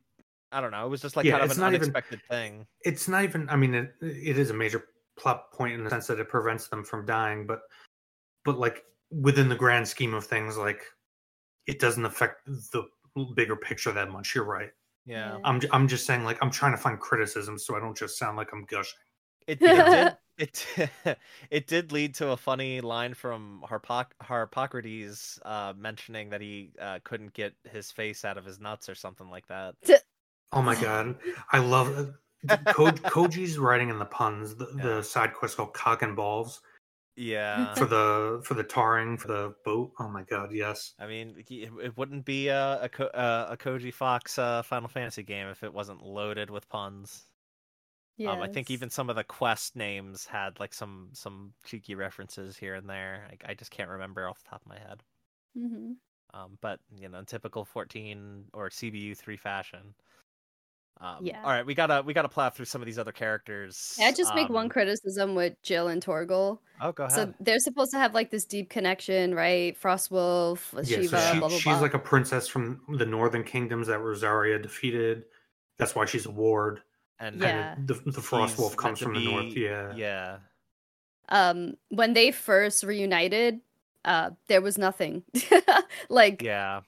I 0.52 0.60
don't 0.60 0.70
know. 0.70 0.86
It 0.86 0.90
was 0.90 1.00
just 1.00 1.16
like 1.16 1.24
yeah, 1.24 1.38
kind 1.38 1.50
of 1.50 1.56
an 1.56 1.64
unexpected 1.64 2.20
even, 2.30 2.38
thing. 2.38 2.66
It's 2.82 3.08
not 3.08 3.24
even. 3.24 3.48
I 3.48 3.56
mean, 3.56 3.74
it, 3.74 3.94
it 4.00 4.38
is 4.38 4.50
a 4.50 4.54
major 4.54 4.84
plot 5.18 5.52
point 5.52 5.74
in 5.74 5.84
the 5.84 5.90
sense 5.90 6.06
that 6.06 6.18
it 6.18 6.28
prevents 6.28 6.68
them 6.68 6.84
from 6.84 7.06
dying, 7.06 7.46
but 7.46 7.60
but 8.44 8.58
like 8.58 8.84
within 9.10 9.48
the 9.48 9.54
grand 9.54 9.86
scheme 9.86 10.14
of 10.14 10.24
things, 10.24 10.56
like 10.56 10.82
it 11.66 11.78
doesn't 11.78 12.04
affect 12.04 12.46
the 12.46 12.84
bigger 13.34 13.56
picture 13.56 13.92
that 13.92 14.10
much. 14.10 14.34
You're 14.34 14.44
right. 14.44 14.70
Yeah. 15.04 15.38
I'm 15.44 15.60
I'm 15.72 15.88
just 15.88 16.06
saying 16.06 16.24
like 16.24 16.38
I'm 16.42 16.50
trying 16.50 16.72
to 16.72 16.78
find 16.78 16.98
criticism 16.98 17.58
so 17.58 17.76
I 17.76 17.80
don't 17.80 17.96
just 17.96 18.18
sound 18.18 18.36
like 18.36 18.52
I'm 18.52 18.64
gushing. 18.64 18.98
It, 19.46 19.58
it 19.60 19.68
did 19.90 20.16
it 20.38 20.66
it 21.50 21.66
did 21.66 21.92
lead 21.92 22.14
to 22.16 22.30
a 22.30 22.36
funny 22.36 22.80
line 22.80 23.14
from 23.14 23.64
Harpoc- 23.68 24.12
Harpocrates 24.20 25.38
uh, 25.44 25.72
mentioning 25.76 26.30
that 26.30 26.40
he 26.40 26.70
uh, 26.80 27.00
couldn't 27.04 27.34
get 27.34 27.54
his 27.70 27.90
face 27.90 28.24
out 28.24 28.38
of 28.38 28.44
his 28.44 28.60
nuts 28.60 28.88
or 28.88 28.94
something 28.94 29.28
like 29.28 29.46
that. 29.48 29.74
Oh 30.52 30.62
my 30.62 30.74
god, 30.74 31.16
I 31.50 31.58
love 31.58 32.14
Ko- 32.48 32.92
Koji's 32.92 33.58
writing 33.58 33.88
in 33.88 33.98
the 33.98 34.04
puns. 34.04 34.54
The, 34.54 34.68
yeah. 34.76 34.82
the 34.82 35.02
side 35.02 35.34
quest 35.34 35.56
called 35.56 35.74
Cock 35.74 36.02
and 36.02 36.16
Balls. 36.16 36.60
Yeah. 37.16 37.74
For 37.74 37.84
the 37.84 38.40
for 38.44 38.54
the 38.54 38.64
tarring 38.64 39.18
for 39.18 39.28
the 39.28 39.54
boat. 39.64 39.92
Oh 39.98 40.08
my 40.08 40.22
god, 40.22 40.50
yes. 40.52 40.94
I 40.98 41.06
mean, 41.06 41.34
it 41.48 41.96
wouldn't 41.96 42.24
be 42.24 42.48
a 42.48 42.88
a, 42.98 43.16
uh, 43.16 43.48
a 43.50 43.56
Koji 43.56 43.92
Fox 43.92 44.38
uh, 44.38 44.62
Final 44.62 44.88
Fantasy 44.88 45.22
game 45.22 45.48
if 45.48 45.62
it 45.62 45.72
wasn't 45.72 46.02
loaded 46.02 46.50
with 46.50 46.68
puns. 46.68 47.24
Yes. 48.16 48.30
Um, 48.30 48.42
I 48.42 48.48
think 48.48 48.70
even 48.70 48.88
some 48.90 49.10
of 49.10 49.16
the 49.16 49.24
quest 49.24 49.76
names 49.76 50.26
had 50.26 50.58
like 50.58 50.72
some 50.72 51.10
some 51.12 51.52
cheeky 51.64 51.94
references 51.94 52.56
here 52.56 52.74
and 52.74 52.88
there. 52.88 53.28
I, 53.30 53.50
I 53.50 53.54
just 53.54 53.70
can't 53.70 53.90
remember 53.90 54.26
off 54.26 54.42
the 54.42 54.50
top 54.50 54.62
of 54.62 54.68
my 54.68 54.78
head. 54.78 55.02
Mm-hmm. 55.56 55.92
Um, 56.34 56.58
but 56.62 56.80
you 56.98 57.08
know, 57.08 57.18
in 57.18 57.26
typical 57.26 57.64
fourteen 57.64 58.44
or 58.54 58.70
CBU 58.70 59.16
three 59.18 59.36
fashion, 59.36 59.94
um, 61.00 61.18
yeah. 61.20 61.42
All 61.42 61.50
right, 61.50 61.66
we 61.66 61.74
gotta 61.74 62.02
we 62.06 62.14
gotta 62.14 62.28
plow 62.28 62.48
through 62.50 62.66
some 62.66 62.80
of 62.80 62.86
these 62.86 62.98
other 62.98 63.10
characters. 63.10 63.98
I 64.00 64.12
just 64.12 64.34
make 64.36 64.48
um, 64.48 64.54
one 64.54 64.68
criticism 64.68 65.34
with 65.34 65.60
Jill 65.62 65.88
and 65.88 66.04
Torgal. 66.04 66.58
Oh, 66.80 66.92
go 66.92 67.04
ahead. 67.04 67.16
So 67.16 67.34
they're 67.40 67.58
supposed 67.58 67.90
to 67.90 67.98
have 67.98 68.14
like 68.14 68.30
this 68.30 68.44
deep 68.44 68.70
connection, 68.70 69.34
right? 69.34 69.76
Frostwolf, 69.80 70.72
yeah, 70.74 70.98
Shiva, 70.98 71.08
so 71.08 71.32
she, 71.32 71.38
blah, 71.40 71.48
blah, 71.48 71.58
she's 71.58 71.64
blah. 71.64 71.80
like 71.80 71.94
a 71.94 71.98
princess 71.98 72.46
from 72.46 72.80
the 72.96 73.06
Northern 73.06 73.42
Kingdoms 73.42 73.88
that 73.88 73.98
Rosaria 73.98 74.60
defeated. 74.60 75.24
That's 75.76 75.96
why 75.96 76.04
she's 76.04 76.26
a 76.26 76.30
ward. 76.30 76.82
And 77.18 77.40
yeah, 77.40 77.74
the 77.84 77.94
the 77.94 78.20
Frostwolf 78.20 78.76
comes 78.76 79.00
from 79.00 79.14
be, 79.14 79.24
the 79.24 79.30
north. 79.30 79.56
Yeah, 79.56 79.94
yeah. 79.96 80.36
Um, 81.28 81.74
when 81.88 82.12
they 82.12 82.30
first 82.30 82.84
reunited, 82.84 83.60
uh, 84.04 84.30
there 84.46 84.60
was 84.60 84.78
nothing. 84.78 85.24
like, 86.08 86.42
yeah, 86.42 86.82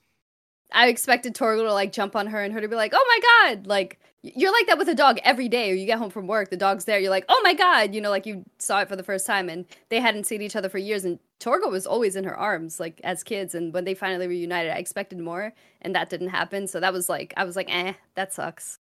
I 0.72 0.88
expected 0.88 1.34
Torgal 1.34 1.64
to 1.66 1.72
like 1.72 1.92
jump 1.92 2.16
on 2.16 2.26
her 2.28 2.42
and 2.42 2.52
her 2.52 2.60
to 2.60 2.68
be 2.68 2.76
like, 2.76 2.92
"Oh 2.94 3.04
my 3.08 3.54
god!" 3.54 3.66
Like 3.66 3.98
you're 4.22 4.52
like 4.52 4.66
that 4.68 4.78
with 4.78 4.88
a 4.88 4.94
dog 4.94 5.18
every 5.22 5.48
day. 5.48 5.70
Or 5.70 5.74
you 5.74 5.86
get 5.86 5.98
home 5.98 6.10
from 6.10 6.26
work, 6.26 6.50
the 6.50 6.56
dog's 6.56 6.84
there. 6.84 6.98
You're 6.98 7.10
like, 7.10 7.26
"Oh 7.28 7.40
my 7.44 7.54
god!" 7.54 7.94
You 7.94 8.00
know, 8.00 8.10
like 8.10 8.26
you 8.26 8.44
saw 8.58 8.80
it 8.80 8.88
for 8.88 8.96
the 8.96 9.02
first 9.02 9.26
time, 9.26 9.48
and 9.48 9.66
they 9.90 10.00
hadn't 10.00 10.24
seen 10.24 10.42
each 10.42 10.56
other 10.56 10.68
for 10.68 10.78
years. 10.78 11.04
And 11.04 11.18
Torgal 11.40 11.70
was 11.70 11.86
always 11.86 12.16
in 12.16 12.24
her 12.24 12.36
arms, 12.36 12.80
like 12.80 13.00
as 13.04 13.22
kids. 13.22 13.54
And 13.54 13.72
when 13.72 13.84
they 13.84 13.94
finally 13.94 14.26
reunited, 14.26 14.72
I 14.72 14.76
expected 14.76 15.18
more, 15.20 15.52
and 15.82 15.94
that 15.94 16.10
didn't 16.10 16.28
happen. 16.28 16.66
So 16.66 16.80
that 16.80 16.92
was 16.92 17.08
like, 17.08 17.34
I 17.36 17.44
was 17.44 17.56
like, 17.56 17.72
"Eh, 17.74 17.94
that 18.14 18.32
sucks." 18.32 18.78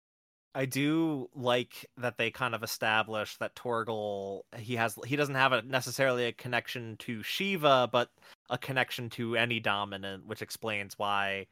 I 0.54 0.64
do 0.64 1.28
like 1.34 1.86
that 1.96 2.18
they 2.18 2.30
kind 2.30 2.54
of 2.54 2.62
establish 2.62 3.36
that 3.36 3.54
Torgal 3.54 4.42
he 4.56 4.74
has 4.76 4.98
he 5.06 5.16
doesn't 5.16 5.34
have 5.36 5.52
a 5.52 5.62
necessarily 5.62 6.26
a 6.26 6.32
connection 6.32 6.96
to 6.98 7.22
Shiva, 7.22 7.88
but 7.92 8.10
a 8.50 8.58
connection 8.58 9.08
to 9.10 9.36
any 9.36 9.60
dominant, 9.60 10.26
which 10.26 10.42
explains 10.42 10.98
why 10.98 11.46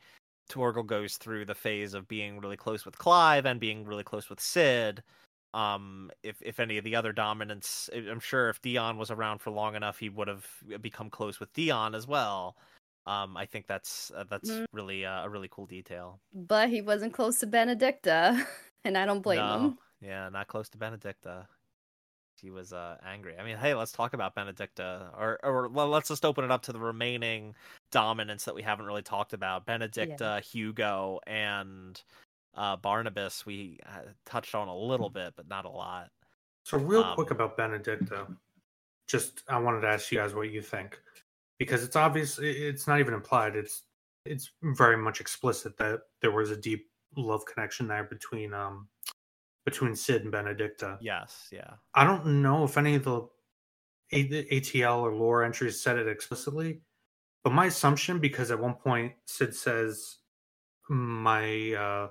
Torgal 0.50 0.86
goes 0.86 1.16
through 1.16 1.44
the 1.44 1.54
phase 1.54 1.94
of 1.94 2.08
being 2.08 2.40
really 2.40 2.56
close 2.56 2.84
with 2.84 2.98
Clive 2.98 3.46
and 3.46 3.60
being 3.60 3.84
really 3.84 4.02
close 4.02 4.28
with 4.28 4.40
Cid. 4.40 5.02
Um, 5.54 6.10
if 6.22 6.42
if 6.42 6.58
any 6.58 6.76
of 6.76 6.84
the 6.84 6.96
other 6.96 7.12
dominants, 7.12 7.88
I'm 7.94 8.20
sure 8.20 8.48
if 8.48 8.60
Dion 8.60 8.98
was 8.98 9.10
around 9.10 9.38
for 9.38 9.50
long 9.50 9.76
enough, 9.76 9.98
he 9.98 10.08
would 10.08 10.28
have 10.28 10.46
become 10.80 11.08
close 11.08 11.38
with 11.40 11.52
Dion 11.52 11.94
as 11.94 12.06
well. 12.06 12.56
Um, 13.06 13.38
I 13.38 13.46
think 13.46 13.66
that's 13.66 14.12
uh, 14.14 14.24
that's 14.28 14.50
mm. 14.50 14.66
really 14.72 15.06
uh, 15.06 15.24
a 15.24 15.30
really 15.30 15.48
cool 15.50 15.64
detail. 15.64 16.20
But 16.34 16.68
he 16.68 16.82
wasn't 16.82 17.14
close 17.14 17.40
to 17.40 17.46
Benedikta, 17.46 18.44
and 18.84 18.96
I 18.96 19.06
don't 19.06 19.22
blame 19.22 19.38
no. 19.38 19.58
him. 19.58 19.78
Yeah, 20.00 20.28
not 20.28 20.48
close 20.48 20.68
to 20.70 20.78
Benedikta. 20.78 21.46
She 22.40 22.50
was 22.50 22.72
uh, 22.72 22.96
angry. 23.04 23.34
I 23.38 23.44
mean, 23.44 23.56
hey, 23.56 23.74
let's 23.74 23.90
talk 23.90 24.12
about 24.14 24.36
Benedikta, 24.36 25.08
or 25.18 25.44
or 25.44 25.68
let's 25.68 26.08
just 26.08 26.24
open 26.24 26.44
it 26.44 26.50
up 26.52 26.62
to 26.62 26.72
the 26.72 26.78
remaining 26.78 27.54
dominants 27.90 28.44
that 28.44 28.54
we 28.54 28.62
haven't 28.62 28.86
really 28.86 29.02
talked 29.02 29.32
about: 29.32 29.66
Benedikta, 29.66 30.20
yeah. 30.20 30.40
Hugo, 30.40 31.18
and 31.26 32.00
uh, 32.54 32.76
Barnabas. 32.76 33.44
We 33.44 33.80
uh, 33.86 34.10
touched 34.24 34.54
on 34.54 34.68
a 34.68 34.76
little 34.76 35.10
bit, 35.10 35.34
but 35.36 35.48
not 35.48 35.64
a 35.64 35.70
lot. 35.70 36.10
So, 36.62 36.78
real 36.78 37.02
um, 37.02 37.16
quick 37.16 37.32
about 37.32 37.58
Benedikta, 37.58 38.36
just 39.08 39.42
I 39.48 39.58
wanted 39.58 39.80
to 39.80 39.88
ask 39.88 40.12
you 40.12 40.18
guys 40.18 40.34
what 40.34 40.50
you 40.50 40.62
think, 40.62 41.00
because 41.58 41.82
it's 41.82 41.96
obvious, 41.96 42.38
it's 42.40 42.86
not 42.86 43.00
even 43.00 43.14
implied. 43.14 43.56
It's 43.56 43.82
it's 44.24 44.50
very 44.62 44.96
much 44.96 45.20
explicit 45.20 45.76
that 45.78 46.02
there 46.20 46.30
was 46.30 46.50
a 46.50 46.56
deep 46.56 46.88
love 47.16 47.44
connection 47.46 47.88
there 47.88 48.04
between 48.04 48.54
um 48.54 48.88
between 49.64 49.94
Cid 49.94 50.24
and 50.24 50.32
Benedikta. 50.32 50.98
Yes, 51.00 51.48
yeah. 51.52 51.74
I 51.94 52.04
don't 52.04 52.42
know 52.42 52.64
if 52.64 52.78
any 52.78 52.94
of 52.94 53.04
the 53.04 53.28
ATL 54.12 55.02
or 55.02 55.14
lore 55.14 55.44
entries 55.44 55.80
said 55.80 55.98
it 55.98 56.08
explicitly, 56.08 56.80
but 57.44 57.52
my 57.52 57.66
assumption, 57.66 58.18
because 58.18 58.50
at 58.50 58.58
one 58.58 58.74
point 58.74 59.12
Cid 59.26 59.54
says, 59.54 60.16
"My 60.88 61.74
uh, 61.74 62.08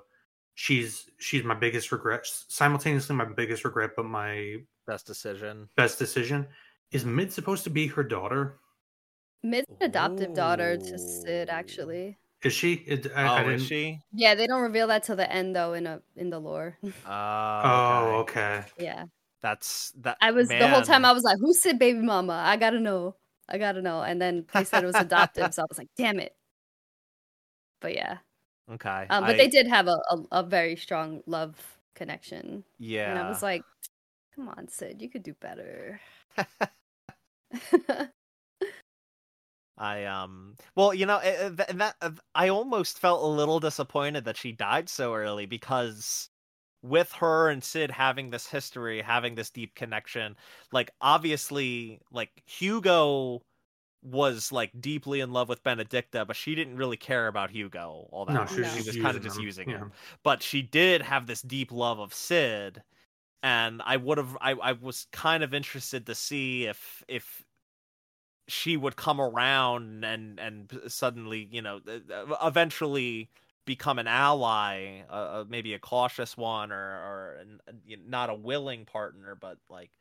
she's 0.53 1.09
she's 1.19 1.43
my 1.43 1.55
biggest 1.55 1.91
regret, 1.91 2.27
simultaneously 2.47 3.15
my 3.15 3.25
biggest 3.25 3.65
regret, 3.65 3.91
but 3.95 4.05
my 4.05 4.57
best 4.85 5.07
decision, 5.07 5.67
best 5.75 5.97
decision." 5.97 6.47
Is 6.91 7.03
Mid 7.03 7.33
supposed 7.33 7.65
to 7.65 7.69
be 7.69 7.87
her 7.87 8.03
daughter? 8.03 8.59
Mid's 9.43 9.67
an 9.69 9.87
adoptive 9.89 10.29
Ooh. 10.31 10.35
daughter 10.35 10.77
to 10.77 10.97
Cid 10.97 11.49
actually. 11.49 12.17
Is 12.43 12.53
she? 12.53 12.73
It, 12.73 13.07
I, 13.15 13.23
oh, 13.23 13.47
I 13.47 13.53
is 13.53 13.65
she? 13.65 13.99
Yeah, 14.13 14.35
they 14.35 14.45
don't 14.45 14.61
reveal 14.61 14.87
that 14.87 15.03
till 15.03 15.15
the 15.15 15.31
end 15.31 15.55
though 15.55 15.73
in 15.73 15.87
a 15.87 16.01
in 16.15 16.29
the 16.29 16.39
lore. 16.39 16.77
Uh, 16.83 16.89
oh, 17.07 18.15
okay. 18.21 18.63
Yeah. 18.79 19.05
That's 19.41 19.91
that. 20.01 20.17
I 20.21 20.31
was 20.31 20.49
man. 20.49 20.59
the 20.59 20.67
whole 20.67 20.81
time. 20.81 21.05
I 21.05 21.11
was 21.11 21.23
like, 21.23 21.37
"Who's 21.39 21.61
Cid, 21.61 21.79
baby 21.79 21.99
mama? 21.99 22.33
I 22.33 22.57
gotta 22.57 22.79
know. 22.79 23.15
I 23.47 23.57
gotta 23.57 23.81
know." 23.81 24.01
And 24.01 24.21
then 24.21 24.45
they 24.53 24.63
said 24.63 24.83
it 24.83 24.87
was 24.87 24.95
adoptive, 24.95 25.53
so 25.53 25.63
I 25.63 25.65
was 25.69 25.77
like, 25.77 25.89
"Damn 25.95 26.19
it!" 26.19 26.35
But 27.79 27.95
yeah. 27.95 28.17
Okay. 28.71 29.07
Um, 29.09 29.23
but 29.23 29.35
I... 29.35 29.37
they 29.37 29.47
did 29.47 29.67
have 29.67 29.87
a, 29.87 29.99
a, 30.09 30.23
a 30.31 30.43
very 30.43 30.75
strong 30.75 31.21
love 31.25 31.55
connection. 31.95 32.63
Yeah. 32.79 33.11
And 33.11 33.19
I 33.19 33.29
was 33.29 33.43
like, 33.43 33.63
"Come 34.35 34.49
on, 34.49 34.67
Cid, 34.67 35.01
you 35.01 35.09
could 35.09 35.23
do 35.23 35.33
better." 35.33 35.99
I 39.77 40.05
um 40.05 40.55
well 40.75 40.93
you 40.93 41.05
know 41.05 41.17
eh, 41.17 41.35
eh, 41.37 41.49
that, 41.53 41.77
that 41.99 42.13
I 42.35 42.49
almost 42.49 42.99
felt 42.99 43.23
a 43.23 43.27
little 43.27 43.59
disappointed 43.59 44.25
that 44.25 44.37
she 44.37 44.51
died 44.51 44.89
so 44.89 45.13
early 45.13 45.45
because 45.45 46.29
with 46.81 47.11
her 47.13 47.49
and 47.49 47.63
Cid 47.63 47.91
having 47.91 48.29
this 48.29 48.47
history, 48.47 49.01
having 49.01 49.35
this 49.35 49.49
deep 49.49 49.75
connection, 49.75 50.35
like 50.71 50.91
obviously 51.01 51.99
like 52.11 52.31
Hugo 52.45 53.41
was 54.03 54.51
like 54.51 54.71
deeply 54.79 55.19
in 55.19 55.33
love 55.33 55.49
with 55.49 55.63
Benedikta, 55.63 56.25
but 56.25 56.35
she 56.35 56.55
didn't 56.55 56.77
really 56.77 56.97
care 56.97 57.27
about 57.27 57.49
Hugo 57.49 58.07
all 58.11 58.25
that. 58.25 58.33
No, 58.33 58.45
she 58.45 58.61
was, 58.61 58.73
she 58.73 58.83
was 58.83 58.97
kind 58.97 59.17
of 59.17 59.23
just 59.23 59.41
using 59.41 59.69
yeah. 59.69 59.79
him. 59.79 59.91
But 60.23 60.41
she 60.43 60.61
did 60.61 61.01
have 61.01 61.27
this 61.27 61.41
deep 61.41 61.71
love 61.71 61.99
of 61.99 62.13
Cid 62.13 62.81
and 63.43 63.81
I 63.85 63.97
would 63.97 64.17
have 64.17 64.37
I, 64.41 64.53
I 64.53 64.71
was 64.73 65.07
kind 65.11 65.43
of 65.43 65.53
interested 65.53 66.05
to 66.07 66.15
see 66.15 66.65
if 66.65 67.03
if 67.07 67.43
she 68.47 68.77
would 68.77 68.95
come 68.95 69.19
around 69.19 70.03
and 70.03 70.39
and 70.39 70.79
suddenly 70.87 71.47
you 71.51 71.61
know 71.61 71.81
eventually 72.43 73.29
become 73.65 73.99
an 73.99 74.07
ally 74.07 75.01
uh, 75.09 75.13
uh 75.13 75.45
maybe 75.49 75.73
a 75.73 75.79
cautious 75.79 76.37
one 76.37 76.71
or 76.71 76.75
or 76.75 77.43
not 78.07 78.29
a 78.29 78.33
willing 78.33 78.85
partner 78.85 79.37
but 79.39 79.57
like 79.69 79.91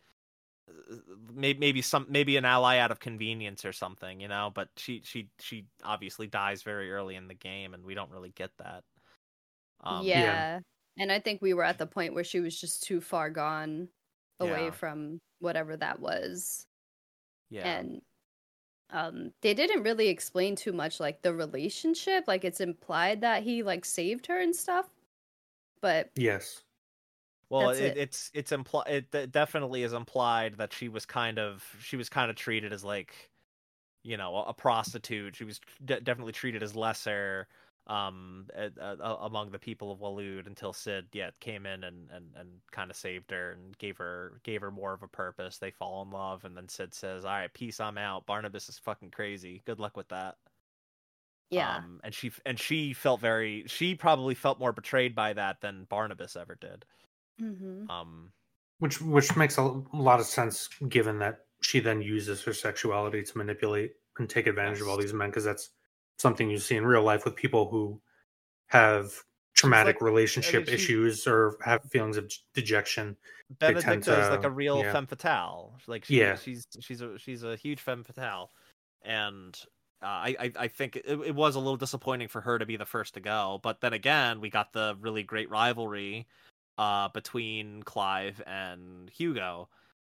maybe 1.32 1.58
maybe 1.58 1.82
some 1.82 2.06
maybe 2.08 2.36
an 2.36 2.44
ally 2.44 2.78
out 2.78 2.90
of 2.90 3.00
convenience 3.00 3.64
or 3.64 3.72
something 3.72 4.20
you 4.20 4.28
know 4.28 4.50
but 4.54 4.68
she 4.76 5.02
she 5.04 5.28
she 5.40 5.66
obviously 5.84 6.26
dies 6.26 6.62
very 6.62 6.92
early 6.92 7.16
in 7.16 7.28
the 7.28 7.34
game 7.34 7.74
and 7.74 7.84
we 7.84 7.94
don't 7.94 8.10
really 8.10 8.32
get 8.36 8.50
that 8.58 8.82
um, 9.82 10.04
yeah. 10.04 10.20
yeah. 10.20 10.58
and 10.98 11.12
i 11.12 11.18
think 11.18 11.42
we 11.42 11.54
were 11.54 11.64
at 11.64 11.78
the 11.78 11.86
point 11.86 12.14
where 12.14 12.24
she 12.24 12.40
was 12.40 12.58
just 12.60 12.82
too 12.82 13.00
far 13.00 13.30
gone 13.30 13.88
away 14.40 14.66
yeah. 14.66 14.70
from 14.70 15.20
whatever 15.40 15.76
that 15.76 16.00
was 16.00 16.66
yeah 17.50 17.62
and 17.62 18.00
um 18.90 19.32
they 19.40 19.54
didn't 19.54 19.82
really 19.82 20.08
explain 20.08 20.54
too 20.54 20.72
much 20.72 21.00
like 21.00 21.22
the 21.22 21.34
relationship 21.34 22.24
like 22.26 22.44
it's 22.44 22.60
implied 22.60 23.20
that 23.20 23.42
he 23.42 23.62
like 23.62 23.84
saved 23.84 24.26
her 24.26 24.40
and 24.40 24.54
stuff 24.54 24.86
but 25.80 26.10
yes. 26.16 26.62
Well 27.48 27.70
it, 27.70 27.80
it. 27.80 27.96
it's 27.96 28.30
it's 28.34 28.50
implied 28.50 29.06
it 29.12 29.30
definitely 29.30 29.84
is 29.84 29.92
implied 29.92 30.56
that 30.58 30.72
she 30.72 30.88
was 30.88 31.06
kind 31.06 31.38
of 31.38 31.64
she 31.80 31.96
was 31.96 32.08
kind 32.08 32.28
of 32.28 32.36
treated 32.36 32.72
as 32.72 32.82
like 32.82 33.30
you 34.02 34.16
know 34.16 34.36
a 34.36 34.52
prostitute. 34.52 35.36
She 35.36 35.44
was 35.44 35.60
de- 35.84 36.00
definitely 36.00 36.32
treated 36.32 36.62
as 36.62 36.74
lesser 36.74 37.46
um 37.86 38.46
uh, 38.58 38.96
among 39.20 39.50
the 39.50 39.58
people 39.58 39.92
of 39.92 40.00
Waloed 40.00 40.46
until 40.46 40.72
Cid 40.72 41.06
yeah 41.12 41.30
came 41.40 41.66
in 41.66 41.84
and 41.84 42.10
and, 42.10 42.26
and 42.36 42.48
kind 42.72 42.90
of 42.90 42.96
saved 42.96 43.30
her 43.30 43.52
and 43.52 43.78
gave 43.78 43.96
her 43.98 44.40
gave 44.42 44.60
her 44.60 44.70
more 44.70 44.92
of 44.92 45.02
a 45.02 45.08
purpose. 45.08 45.58
They 45.58 45.70
fall 45.70 46.02
in 46.02 46.10
love 46.10 46.44
and 46.44 46.56
then 46.56 46.68
Cid 46.68 46.94
says, 46.94 47.24
"All 47.24 47.30
right, 47.30 47.52
peace, 47.52 47.78
I'm 47.78 47.98
out. 47.98 48.26
Barnabas 48.26 48.68
is 48.68 48.78
fucking 48.78 49.10
crazy. 49.12 49.62
Good 49.66 49.78
luck 49.78 49.96
with 49.96 50.08
that." 50.08 50.36
Yeah. 51.50 51.76
Um, 51.76 52.00
and 52.02 52.12
she 52.12 52.32
and 52.44 52.58
she 52.58 52.92
felt 52.92 53.20
very 53.20 53.64
she 53.68 53.94
probably 53.94 54.34
felt 54.34 54.58
more 54.58 54.72
betrayed 54.72 55.14
by 55.14 55.32
that 55.34 55.60
than 55.60 55.86
Barnabas 55.88 56.34
ever 56.36 56.56
did. 56.60 56.84
Mm-hmm. 57.40 57.88
Um 57.90 58.32
which 58.78 59.00
which 59.00 59.36
makes 59.36 59.58
a 59.58 59.62
lot 59.92 60.18
of 60.18 60.26
sense 60.26 60.68
given 60.88 61.20
that 61.20 61.44
she 61.62 61.80
then 61.80 62.02
uses 62.02 62.42
her 62.42 62.52
sexuality 62.52 63.22
to 63.22 63.38
manipulate 63.38 63.92
and 64.18 64.28
take 64.28 64.46
advantage 64.46 64.78
yes. 64.78 64.82
of 64.82 64.88
all 64.88 64.96
these 64.96 65.12
men 65.12 65.30
because 65.30 65.44
that's 65.44 65.70
something 66.18 66.50
you 66.50 66.58
see 66.58 66.76
in 66.76 66.84
real 66.84 67.02
life 67.02 67.24
with 67.24 67.36
people 67.36 67.68
who 67.68 68.00
have 68.68 69.12
traumatic 69.54 69.96
like, 69.96 70.02
relationship 70.02 70.62
I 70.62 70.66
mean, 70.66 70.74
issues 70.74 71.26
or 71.26 71.56
have 71.62 71.82
feelings 71.84 72.16
of 72.16 72.32
dejection. 72.54 73.16
Benedikta 73.58 74.04
to, 74.04 74.22
is 74.22 74.30
like 74.30 74.44
a 74.44 74.50
real 74.50 74.78
yeah. 74.82 74.92
femme 74.92 75.06
fatale. 75.06 75.74
Like 75.86 76.04
she, 76.04 76.20
yeah, 76.20 76.36
she's 76.36 76.66
she's 76.80 77.00
a 77.00 77.18
she's 77.18 77.42
a 77.42 77.56
huge 77.56 77.80
femme 77.80 78.04
fatale, 78.04 78.50
and 79.02 79.58
uh, 80.02 80.06
I, 80.06 80.52
I 80.58 80.68
think 80.68 80.96
it, 80.96 81.04
it 81.06 81.34
was 81.34 81.56
a 81.56 81.58
little 81.58 81.76
disappointing 81.76 82.28
for 82.28 82.40
her 82.40 82.58
to 82.58 82.66
be 82.66 82.76
the 82.76 82.84
first 82.84 83.14
to 83.14 83.20
go. 83.20 83.60
But 83.62 83.80
then 83.80 83.92
again, 83.92 84.40
we 84.40 84.50
got 84.50 84.72
the 84.72 84.96
really 85.00 85.22
great 85.22 85.50
rivalry 85.50 86.26
uh, 86.76 87.08
between 87.08 87.82
Clive 87.82 88.42
and 88.46 89.10
Hugo 89.10 89.68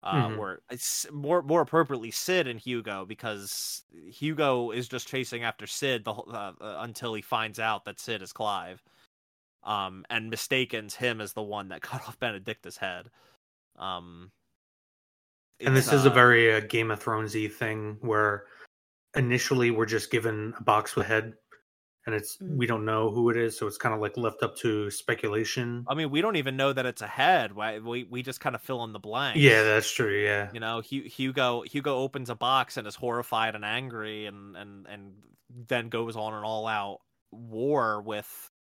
uh, 0.03 0.29
mm-hmm. 0.29 0.39
or 0.39 0.61
more 1.13 1.43
more 1.43 1.61
appropriately 1.61 2.11
Cid 2.11 2.47
and 2.47 2.61
Hugo 2.61 3.05
because 3.05 3.83
Hugo 4.07 4.71
is 4.71 4.89
just 4.89 5.09
chasing 5.09 5.43
after 5.43 5.67
Cid 5.67 6.05
the, 6.05 6.13
uh, 6.13 6.53
uh, 6.61 6.77
until 6.81 7.15
he 7.15 7.23
finds 7.23 7.59
out 7.59 7.85
that 7.85 7.99
Cid 7.99 8.23
is 8.23 8.33
Clive, 8.33 8.83
um, 9.65 10.05
and 10.09 10.31
mistakens 10.31 10.95
him 10.95 11.21
as 11.21 11.33
the 11.33 11.43
one 11.43 11.69
that 11.69 11.83
cut 11.83 12.03
off 12.07 12.19
Benedikta's 12.19 12.77
head. 12.77 13.11
Um, 13.77 14.31
and 15.61 15.77
this 15.77 15.93
is 15.93 16.07
a 16.07 16.11
uh, 16.11 16.15
very 16.15 16.55
uh, 16.55 16.61
Game 16.61 16.91
of 16.91 17.03
Thronesy 17.03 17.53
thing 17.53 17.99
where 18.01 18.45
initially 19.17 19.71
we're 19.71 19.87
just 19.87 20.11
given 20.11 20.55
a 20.59 20.63
box 20.63 20.95
with 20.95 21.07
head 21.07 21.35
and 22.09 22.17
it's 22.17 22.39
mm. 22.39 22.57
we 22.57 22.67
don't 22.67 22.87
know 22.87 23.11
who 23.11 23.29
it 23.29 23.37
is, 23.37 23.57
so 23.57 23.67
it's 23.67 23.77
kind 23.77 23.95
of 23.95 24.01
like 24.01 24.17
left 24.17 24.43
up 24.43 24.57
to 24.57 24.91
speculation. 24.91 25.85
I 25.87 25.95
mean, 25.95 26.11
we 26.11 26.23
don't 26.23 26.37
even 26.37 26.57
know 26.57 26.73
that 26.73 26.87
it's 26.87 27.03
a 27.03 27.07
head. 27.07 27.53
We 27.55 28.05
we 28.05 28.23
just 28.23 28.41
kind 28.41 28.57
of 28.57 28.63
fill 28.63 28.83
in 28.85 28.95
the 28.95 28.99
blank. 28.99 29.37
Yeah, 29.37 29.63
that's 29.63 29.91
true. 29.91 30.19
Yeah, 30.19 30.49
you 30.55 30.59
know, 30.59 30.81
Hugo 30.81 31.63
Hugo 31.63 31.97
opens 31.97 32.31
a 32.31 32.35
box 32.35 32.79
and 32.79 32.87
is 32.87 32.95
horrified 32.95 33.55
and 33.55 33.65
angry, 33.65 34.25
and 34.25 34.57
and 34.57 34.87
and 34.87 35.13
then 35.69 35.91
goes 35.91 36.17
on 36.17 36.33
an 36.33 36.45
all 36.45 36.67
out 36.67 37.01
war 37.31 38.01
with 38.01 38.51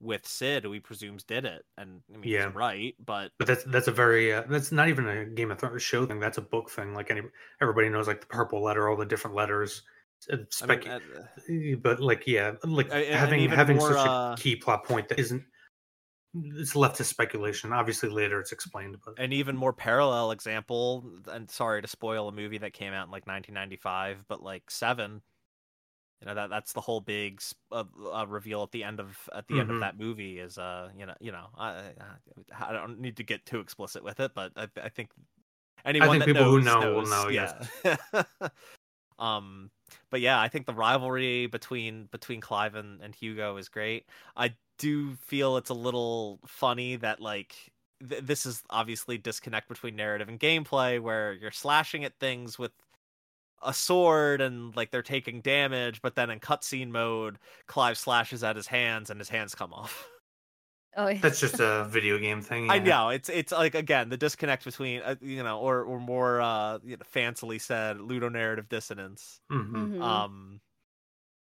with 0.00 0.24
Cid, 0.24 0.62
who 0.62 0.70
he 0.70 0.78
presumes 0.78 1.24
did 1.24 1.44
it. 1.44 1.64
And 1.76 2.00
I 2.14 2.18
mean, 2.18 2.30
yeah, 2.30 2.52
right, 2.54 2.94
but 3.04 3.32
but 3.38 3.48
that's 3.48 3.64
that's 3.64 3.88
a 3.88 3.92
very 3.92 4.32
uh, 4.32 4.44
that's 4.48 4.70
not 4.70 4.88
even 4.88 5.08
a 5.08 5.24
Game 5.24 5.50
of 5.50 5.58
Thrones 5.58 5.82
show 5.82 6.06
thing. 6.06 6.20
That's 6.20 6.38
a 6.38 6.42
book 6.42 6.70
thing. 6.70 6.94
Like 6.94 7.10
any 7.10 7.22
everybody 7.60 7.88
knows, 7.88 8.06
like 8.06 8.20
the 8.20 8.28
purple 8.28 8.62
letter, 8.62 8.88
all 8.88 8.96
the 8.96 9.04
different 9.04 9.34
letters 9.34 9.82
spec- 10.50 10.86
I 10.86 10.98
mean, 11.48 11.74
uh, 11.74 11.78
but 11.80 12.00
like 12.00 12.26
yeah, 12.26 12.52
like 12.64 12.90
having 12.90 13.48
having 13.50 13.76
more, 13.76 13.92
such 13.92 14.06
a 14.06 14.10
uh, 14.10 14.36
key 14.36 14.56
plot 14.56 14.84
point 14.84 15.08
that 15.08 15.18
isn't 15.18 15.44
it's 16.34 16.74
left 16.74 16.96
to 16.96 17.04
speculation. 17.04 17.72
Obviously, 17.72 18.08
later 18.08 18.40
it's 18.40 18.52
explained. 18.52 18.96
But 19.04 19.18
an 19.18 19.32
even 19.32 19.56
more 19.56 19.72
parallel 19.72 20.32
example, 20.32 21.04
and 21.30 21.50
sorry 21.50 21.82
to 21.82 21.88
spoil 21.88 22.28
a 22.28 22.32
movie 22.32 22.58
that 22.58 22.72
came 22.72 22.92
out 22.92 23.06
in 23.06 23.12
like 23.12 23.26
1995, 23.26 24.24
but 24.28 24.42
like 24.42 24.70
Seven, 24.70 25.22
you 26.20 26.26
know 26.26 26.34
that 26.34 26.50
that's 26.50 26.72
the 26.72 26.80
whole 26.80 27.00
big 27.00 27.40
uh, 27.70 27.84
uh, 28.12 28.26
reveal 28.26 28.62
at 28.62 28.72
the 28.72 28.82
end 28.82 28.98
of 28.98 29.16
at 29.34 29.46
the 29.46 29.54
mm-hmm. 29.54 29.60
end 29.60 29.70
of 29.70 29.74
mm-hmm. 29.74 29.80
that 29.80 29.98
movie 29.98 30.38
is 30.38 30.58
uh 30.58 30.88
you 30.96 31.06
know 31.06 31.14
you 31.20 31.32
know 31.32 31.46
I, 31.56 31.82
I 32.58 32.72
don't 32.72 33.00
need 33.00 33.18
to 33.18 33.22
get 33.22 33.44
too 33.46 33.60
explicit 33.60 34.02
with 34.02 34.20
it, 34.20 34.32
but 34.34 34.52
I, 34.56 34.68
I 34.82 34.88
think 34.88 35.10
anyone 35.84 36.08
I 36.08 36.12
think 36.12 36.24
people 36.24 36.42
knows, 36.42 36.64
who 36.64 36.70
know 36.70 36.80
knows, 36.80 37.10
will 37.10 37.24
know. 37.24 37.28
Yeah. 37.28 37.64
Yes. 37.84 38.26
um 39.18 39.70
but 40.10 40.20
yeah, 40.20 40.40
I 40.40 40.48
think 40.48 40.66
the 40.66 40.74
rivalry 40.74 41.46
between 41.46 42.08
between 42.10 42.40
Clive 42.40 42.74
and, 42.74 43.00
and 43.00 43.14
Hugo 43.14 43.56
is 43.56 43.68
great. 43.68 44.06
I 44.36 44.54
do 44.78 45.14
feel 45.14 45.56
it's 45.56 45.70
a 45.70 45.74
little 45.74 46.40
funny 46.46 46.96
that 46.96 47.20
like 47.20 47.54
th- 48.08 48.22
this 48.22 48.46
is 48.46 48.62
obviously 48.70 49.18
disconnect 49.18 49.68
between 49.68 49.96
narrative 49.96 50.28
and 50.28 50.38
gameplay 50.38 51.00
where 51.00 51.32
you're 51.32 51.50
slashing 51.50 52.04
at 52.04 52.18
things 52.18 52.58
with 52.58 52.72
a 53.62 53.72
sword 53.72 54.40
and 54.40 54.76
like 54.76 54.90
they're 54.90 55.02
taking 55.02 55.40
damage, 55.40 56.02
but 56.02 56.14
then 56.14 56.30
in 56.30 56.40
cutscene 56.40 56.90
mode, 56.90 57.38
Clive 57.66 57.98
slashes 57.98 58.44
at 58.44 58.56
his 58.56 58.66
hands 58.66 59.10
and 59.10 59.18
his 59.20 59.28
hands 59.28 59.54
come 59.54 59.72
off. 59.72 60.08
Oh, 60.96 61.08
yeah. 61.08 61.18
that's 61.20 61.40
just 61.40 61.60
a 61.60 61.84
video 61.88 62.18
game 62.18 62.40
thing. 62.42 62.66
Yeah. 62.66 62.72
I 62.72 62.78
know 62.78 63.08
it's 63.08 63.28
it's 63.28 63.52
like 63.52 63.74
again 63.74 64.08
the 64.08 64.16
disconnect 64.16 64.64
between 64.64 65.02
uh, 65.02 65.16
you 65.20 65.42
know 65.42 65.58
or 65.58 65.82
or 65.82 65.98
more 65.98 66.40
uh 66.40 66.78
you 66.84 66.96
know, 66.96 67.02
fancily 67.14 67.60
said 67.60 67.98
ludonarrative 67.98 68.68
dissonance. 68.68 69.40
Mm-hmm. 69.50 69.76
Mm-hmm. 69.76 70.02
Um, 70.02 70.60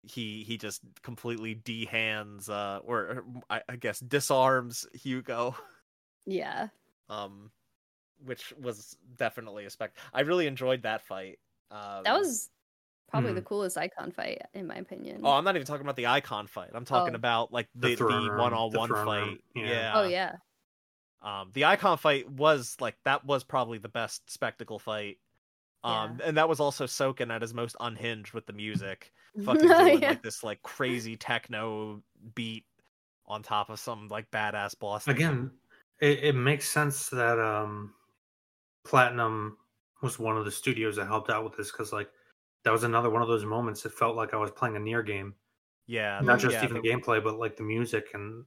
he 0.03 0.45
he 0.45 0.59
just 0.59 0.83
completely 1.03 1.55
dehands 1.55 2.49
uh 2.49 2.81
or, 2.85 2.99
or 2.99 3.25
I, 3.51 3.63
I, 3.69 3.77
guess 3.77 4.01
disarms 4.01 4.87
Hugo. 4.95 5.55
Yeah. 6.27 6.69
Um, 7.09 7.51
which 8.25 8.53
was 8.61 8.97
definitely 9.17 9.65
a 9.65 9.71
spec. 9.71 9.97
I 10.15 10.21
really 10.21 10.47
enjoyed 10.47 10.83
that 10.83 11.03
fight. 11.03 11.39
Um, 11.71 12.05
that 12.05 12.19
was 12.19 12.49
Probably 13.13 13.33
mm. 13.33 13.35
the 13.35 13.43
coolest 13.43 13.77
icon 13.77 14.11
fight, 14.11 14.41
in 14.55 14.67
my 14.67 14.77
opinion. 14.77 15.21
Oh, 15.23 15.33
I'm 15.33 15.45
not 15.45 15.55
even 15.55 15.67
talking 15.67 15.85
about 15.85 15.97
the 15.97 16.07
icon 16.07 16.47
fight. 16.47 16.71
I'm 16.73 16.87
talking 16.87 17.13
oh. 17.13 17.17
about 17.17 17.53
like 17.53 17.69
the, 17.75 17.95
the, 17.95 18.05
one-on-one 18.05 18.89
fight. 18.89 19.39
Yeah. 19.55 19.67
yeah. 19.67 19.93
Oh 19.95 20.09
yeah. 20.09 20.33
Um, 21.21 21.51
the 21.53 21.67
icon 21.67 21.99
fight 21.99 22.31
was 22.31 22.75
like 22.81 22.97
that 23.05 23.27
was 23.27 23.45
probably 23.45 23.77
the 23.77 23.91
best 23.91 24.31
spectacle 24.31 24.79
fight. 24.79 25.19
Um, 25.85 26.17
yeah. 26.19 26.29
and 26.29 26.37
that 26.39 26.49
was 26.49 26.59
also 26.59 26.87
Soken 26.87 27.31
at 27.31 27.43
his 27.43 27.53
most 27.53 27.77
unhinged 27.81 28.33
with 28.33 28.47
the 28.47 28.55
music, 28.55 29.13
fucking 29.45 29.69
doing 29.69 30.01
yeah. 30.01 30.09
like 30.09 30.23
this 30.23 30.43
like 30.43 30.63
crazy 30.63 31.15
techno 31.15 32.03
beat 32.35 32.65
on 33.27 33.43
top 33.43 33.69
of 33.69 33.79
some 33.79 34.09
like 34.09 34.31
badass 34.31 34.79
boss. 34.79 35.07
Again, 35.07 35.51
it, 36.01 36.25
it 36.25 36.35
makes 36.35 36.67
sense 36.67 37.11
that 37.11 37.39
um, 37.39 37.93
Platinum 38.85 39.59
was 40.01 40.19
one 40.19 40.39
of 40.39 40.47
the 40.47 40.51
studios 40.51 40.97
that 40.97 41.09
helped 41.09 41.29
out 41.29 41.45
with 41.45 41.59
this 41.59 41.71
because 41.71 41.93
like 41.93 42.09
that 42.65 42.71
was 42.71 42.85
another 42.85 43.11
one 43.11 43.23
of 43.23 43.29
those 43.29 43.45
moments. 43.45 43.83
that 43.83 43.93
felt 43.93 44.17
like 44.17 44.35
I 44.35 44.37
was 44.37 44.51
playing 44.51 44.77
a 44.77 44.81
Nier 44.81 45.03
game. 45.03 45.35
Yeah, 45.87 46.21
not 46.23 46.39
just 46.39 46.55
yeah, 46.55 46.65
even 46.65 46.81
the 46.81 46.89
gameplay, 46.89 47.23
but 47.23 47.39
like 47.39 47.57
the 47.57 47.65
music 47.65 48.11
and 48.15 48.45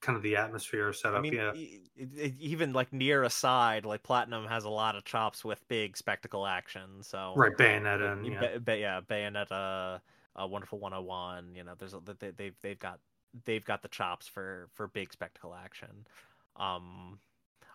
kind 0.00 0.16
of 0.16 0.22
the 0.22 0.36
atmosphere 0.36 0.92
set 0.92 1.12
up. 1.12 1.18
I 1.18 1.22
mean, 1.22 1.34
yeah, 1.34 2.28
even 2.38 2.72
like 2.72 2.92
Nier 2.92 3.24
aside, 3.24 3.84
like 3.84 4.02
Platinum 4.02 4.46
has 4.46 4.64
a 4.64 4.70
lot 4.70 4.96
of 4.96 5.04
chops 5.04 5.44
with 5.44 5.66
big 5.68 5.96
spectacle 5.96 6.46
action. 6.46 7.02
So 7.02 7.34
right, 7.36 7.52
Bayonetta, 7.56 8.12
and, 8.12 8.26
yeah, 8.26 8.40
ba- 8.40 8.60
ba- 8.60 8.78
yeah, 8.78 9.00
Bayonetta, 9.00 10.00
uh, 10.40 10.46
Wonderful 10.46 10.78
101. 10.78 11.54
You 11.54 11.64
know, 11.64 11.74
there's 11.78 11.94
a, 11.94 12.00
they, 12.18 12.30
they've 12.30 12.56
they've 12.62 12.78
got 12.78 13.00
they've 13.44 13.64
got 13.64 13.82
the 13.82 13.88
chops 13.88 14.26
for 14.26 14.68
for 14.72 14.88
big 14.88 15.12
spectacle 15.12 15.54
action. 15.54 16.06
Um, 16.56 17.18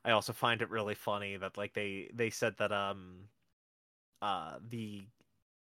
I 0.06 0.11
also 0.11 0.34
find 0.34 0.61
it 0.61 0.70
really 0.70 0.95
funny 0.95 1.38
that 1.38 1.57
like 1.57 1.74
they 1.74 2.10
they 2.14 2.30
said 2.30 2.56
that 2.57 2.72
um 2.72 3.30
uh 4.22 4.57
the 4.68 5.06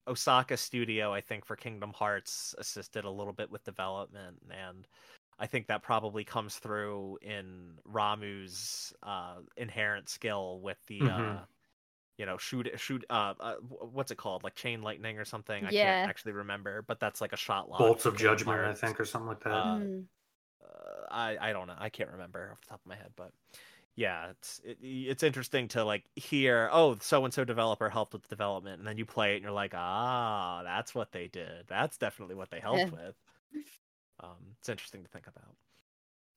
Osaka 0.10 0.58
studio, 0.58 1.14
I 1.14 1.22
think, 1.22 1.46
for 1.46 1.56
Kingdom 1.56 1.94
Hearts 1.94 2.56
assisted 2.58 3.06
a 3.06 3.10
little 3.10 3.34
bit 3.34 3.50
with 3.50 3.64
development, 3.64 4.38
and 4.50 4.88
I 5.40 5.46
think 5.46 5.68
that 5.68 5.84
probably 5.84 6.24
comes 6.24 6.56
through 6.56 7.20
in 7.22 7.80
Ramuh's 7.90 8.94
uh, 9.04 9.36
inherent 9.56 10.10
skill 10.10 10.60
with 10.62 10.78
the, 10.88 11.00
mm-hmm. 11.00 11.38
uh, 11.38 11.40
you 12.18 12.26
know, 12.26 12.38
shoot, 12.38 12.70
shoot, 12.76 13.06
uh, 13.10 13.34
uh, 13.40 13.56
what's 13.62 14.12
it 14.12 14.18
called, 14.18 14.44
like 14.44 14.56
chain 14.56 14.82
lightning 14.82 15.18
or 15.18 15.26
something? 15.26 15.66
I 15.66 15.70
yeah. 15.70 16.00
can't 16.02 16.10
actually 16.10 16.34
remember, 16.34 16.82
but 16.82 17.00
that's 17.00 17.22
like 17.22 17.32
a 17.32 17.38
shot 17.38 17.70
lock. 17.70 17.80
Bolts 17.80 18.06
of 18.06 18.18
Judgment, 18.18 18.60
Hearts. 18.60 18.84
I 18.84 18.88
think, 18.88 19.00
or 19.00 19.06
something 19.06 19.30
like 19.30 19.44
that. 19.44 19.54
Mm. 19.54 20.06
I 21.12 21.38
I 21.42 21.54
don't 21.54 21.68
know, 21.68 21.76
I 21.80 21.90
can't 21.90 22.12
remember 22.12 22.52
off 22.52 22.62
the 22.62 22.68
top 22.68 22.82
of 22.82 22.86
my 22.86 22.96
head, 22.96 23.12
but 23.16 23.32
yeah, 24.00 24.30
it's 24.30 24.62
it, 24.64 24.78
it's 24.82 25.24
interesting 25.24 25.68
to 25.70 25.84
like 25.84 26.06
hear, 26.16 26.70
oh, 26.72 26.98
so 27.02 27.26
and 27.26 27.34
so 27.34 27.44
developer 27.44 27.90
helped 27.90 28.14
with 28.14 28.22
the 28.22 28.30
development, 28.30 28.80
and 28.80 28.88
then 28.88 28.98
you 28.98 29.06
play 29.06 29.34
it 29.34 29.36
and 29.36 29.44
you're 29.44 29.52
like, 29.52 29.74
ah, 29.76 30.62
that's 30.64 30.96
what 30.96 31.12
they 31.12 31.28
did. 31.28 31.66
That's 31.68 31.98
definitely 31.98 32.36
what 32.36 32.50
they 32.50 32.62
helped 32.62 32.94
with. 32.94 33.16
Um, 34.22 34.56
it's 34.58 34.70
interesting 34.70 35.04
to 35.04 35.10
think 35.10 35.28
about. 35.28 35.54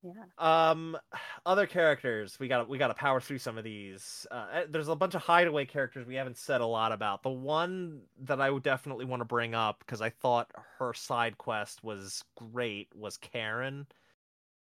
Yeah. 0.03 0.71
Um, 0.71 0.99
other 1.47 1.69
characters 1.69 2.37
we 2.41 2.49
got 2.49 2.69
we 2.69 2.79
got 2.79 2.89
to 2.89 2.95
power 2.95 3.21
through 3.21 3.39
some 3.39 3.57
of 3.57 3.63
these. 3.63 4.27
Uh, 4.33 4.47
eh, 4.55 4.65
there's 4.69 4.89
a 4.89 4.97
bunch 4.97 5.15
of 5.15 5.23
hideaway 5.23 5.65
characters 5.65 6.05
we 6.05 6.17
haven't 6.17 6.39
said 6.39 6.61
a 6.61 6.67
lot 6.67 6.91
about. 6.91 7.23
The 7.23 7.31
one 7.31 8.01
that 8.25 8.41
I 8.41 8.51
would 8.51 8.65
definitely 8.65 9.05
want 9.05 9.21
to 9.21 9.25
bring 9.25 9.55
up 9.55 9.79
because 9.79 10.01
I 10.03 10.11
thought 10.11 10.51
her 10.79 10.93
side 10.95 11.39
quest 11.39 11.85
was 11.85 12.25
great 12.35 12.89
was 12.97 13.19
Karen 13.19 13.87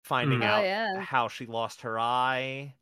finding 0.02 0.40
mm. 0.40 0.46
out 0.46 0.64
oh, 0.64 0.68
yeah. 0.68 1.00
how 1.02 1.28
she 1.28 1.46
lost 1.46 1.82
her 1.82 2.00
eye 2.00 2.74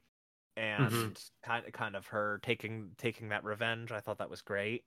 and 0.56 0.92
mm-hmm. 0.92 1.10
kind 1.44 1.66
of 1.66 1.74
kind 1.74 1.96
of 1.96 2.08
her 2.08 2.40
taking 2.44 2.92
taking 2.98 3.30
that 3.30 3.44
revenge. 3.44 3.92
I 3.92 4.00
thought 4.00 4.20
that 4.20 4.30
was 4.30 4.42
great. 4.42 4.84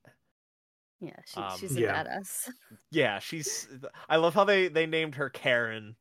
Yeah, 1.00 1.16
she, 1.26 1.40
um, 1.40 1.58
she's 1.58 1.76
a 1.76 1.80
yeah. 1.80 2.04
badass. 2.04 2.48
Yeah, 2.90 3.18
she's. 3.18 3.68
I 4.08 4.16
love 4.16 4.34
how 4.34 4.44
they 4.44 4.68
they 4.68 4.86
named 4.86 5.16
her 5.16 5.28
Karen. 5.28 5.96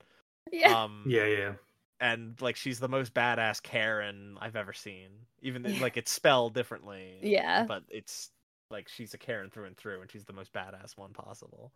Yeah. 0.52 0.84
Um, 0.84 1.04
yeah, 1.08 1.26
yeah. 1.26 1.54
And 2.00 2.40
like 2.42 2.56
she's 2.56 2.80
the 2.80 2.88
most 2.88 3.14
badass 3.14 3.62
Karen 3.62 4.38
I've 4.40 4.56
ever 4.56 4.74
seen. 4.74 5.10
Even 5.42 5.80
like 5.80 5.98
it's 5.98 6.12
spelled 6.12 6.54
differently. 6.54 7.20
Yeah. 7.22 7.66
But 7.68 7.84
it's 7.90 8.32
like 8.70 8.88
she's 8.90 9.14
a 9.14 9.18
Karen 9.18 9.50
through 9.50 9.66
and 9.66 9.78
through, 9.78 10.02
and 10.02 10.12
she's 10.12 10.26
the 10.26 10.34
most 10.34 10.54
badass 10.54 10.98
one 10.98 11.14
possible. 11.14 11.72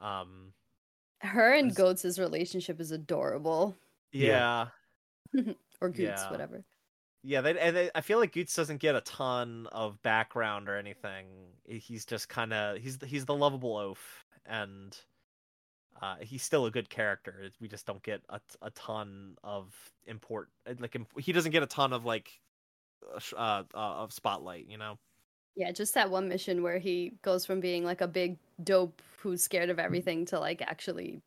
Um, 0.00 0.52
her 1.20 1.52
and 1.52 1.74
Goats' 1.74 2.18
relationship 2.18 2.80
is 2.80 2.90
adorable. 2.90 3.76
Yeah. 4.12 4.68
or 5.80 5.88
Goots, 5.88 6.22
yeah. 6.22 6.30
whatever. 6.30 6.64
Yeah, 7.22 7.42
they, 7.42 7.58
and 7.58 7.76
they, 7.76 7.90
I 7.94 8.00
feel 8.00 8.18
like 8.18 8.32
Goots 8.32 8.54
doesn't 8.54 8.78
get 8.78 8.94
a 8.94 9.02
ton 9.02 9.66
of 9.72 10.00
background 10.02 10.68
or 10.68 10.76
anything. 10.76 11.26
He's 11.66 12.06
just 12.06 12.28
kind 12.28 12.52
of 12.52 12.78
he's 12.78 12.98
he's 13.04 13.26
the 13.26 13.34
lovable 13.34 13.76
oaf, 13.76 14.24
and 14.46 14.96
uh, 16.00 16.16
he's 16.20 16.42
still 16.42 16.64
a 16.64 16.70
good 16.70 16.88
character. 16.88 17.50
We 17.60 17.68
just 17.68 17.86
don't 17.86 18.02
get 18.02 18.22
a, 18.30 18.40
a 18.62 18.70
ton 18.70 19.36
of 19.44 19.74
import 20.06 20.48
like 20.78 20.96
he 21.18 21.32
doesn't 21.32 21.52
get 21.52 21.62
a 21.62 21.66
ton 21.66 21.92
of 21.92 22.06
like 22.06 22.40
uh, 23.36 23.62
uh, 23.74 23.76
of 23.76 24.12
spotlight, 24.12 24.66
you 24.68 24.78
know. 24.78 24.98
Yeah, 25.56 25.72
just 25.72 25.94
that 25.94 26.10
one 26.10 26.28
mission 26.28 26.62
where 26.62 26.78
he 26.78 27.12
goes 27.22 27.44
from 27.44 27.60
being 27.60 27.84
like 27.84 28.00
a 28.00 28.08
big 28.08 28.38
dope 28.62 29.02
who's 29.18 29.42
scared 29.42 29.68
of 29.68 29.78
everything 29.78 30.24
to 30.26 30.40
like 30.40 30.62
actually 30.62 31.20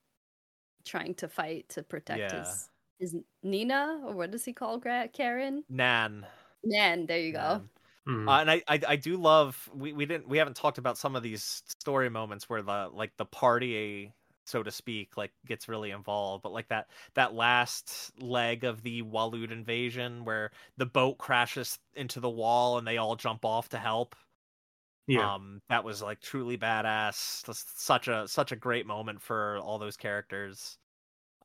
trying 0.85 1.13
to 1.15 1.27
fight 1.27 1.69
to 1.69 1.83
protect 1.83 2.19
yeah. 2.19 2.39
his 2.39 2.69
is 2.99 3.15
Nina 3.41 4.01
or 4.05 4.13
what 4.13 4.31
does 4.31 4.45
he 4.45 4.53
call 4.53 4.79
Karen? 4.79 5.63
Nan. 5.69 6.25
Nan. 6.63 7.05
There 7.05 7.19
you 7.19 7.33
go. 7.33 7.61
Mm-hmm. 8.07 8.27
Uh, 8.27 8.41
and 8.41 8.51
I, 8.51 8.63
I, 8.67 8.79
I 8.89 8.95
do 8.97 9.15
love 9.15 9.69
we, 9.73 9.93
we 9.93 10.05
didn't 10.05 10.27
we 10.27 10.37
haven't 10.37 10.57
talked 10.57 10.77
about 10.77 10.97
some 10.97 11.15
of 11.15 11.23
these 11.23 11.63
story 11.79 12.09
moments 12.09 12.49
where 12.49 12.61
the 12.61 12.89
like 12.91 13.11
the 13.17 13.25
party 13.25 14.11
so 14.45 14.61
to 14.61 14.71
speak 14.71 15.15
like 15.15 15.31
gets 15.45 15.69
really 15.69 15.91
involved 15.91 16.43
but 16.43 16.51
like 16.51 16.67
that 16.67 16.87
that 17.13 17.33
last 17.33 18.11
leg 18.19 18.65
of 18.65 18.83
the 18.83 19.01
Waloed 19.03 19.51
invasion 19.51 20.25
where 20.25 20.51
the 20.75 20.85
boat 20.85 21.17
crashes 21.17 21.79
into 21.95 22.19
the 22.19 22.29
wall 22.29 22.77
and 22.77 22.85
they 22.85 22.97
all 22.97 23.15
jump 23.15 23.45
off 23.45 23.69
to 23.69 23.77
help 23.77 24.17
yeah 25.07 25.35
um 25.35 25.61
that 25.69 25.85
was 25.85 26.01
like 26.01 26.19
truly 26.19 26.57
badass 26.57 27.45
such 27.77 28.09
a 28.09 28.27
such 28.27 28.51
a 28.51 28.57
great 28.57 28.85
moment 28.85 29.21
for 29.21 29.59
all 29.59 29.79
those 29.79 29.95
characters 29.95 30.77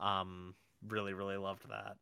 um 0.00 0.56
really 0.86 1.12
really 1.12 1.36
loved 1.36 1.68
that. 1.68 1.96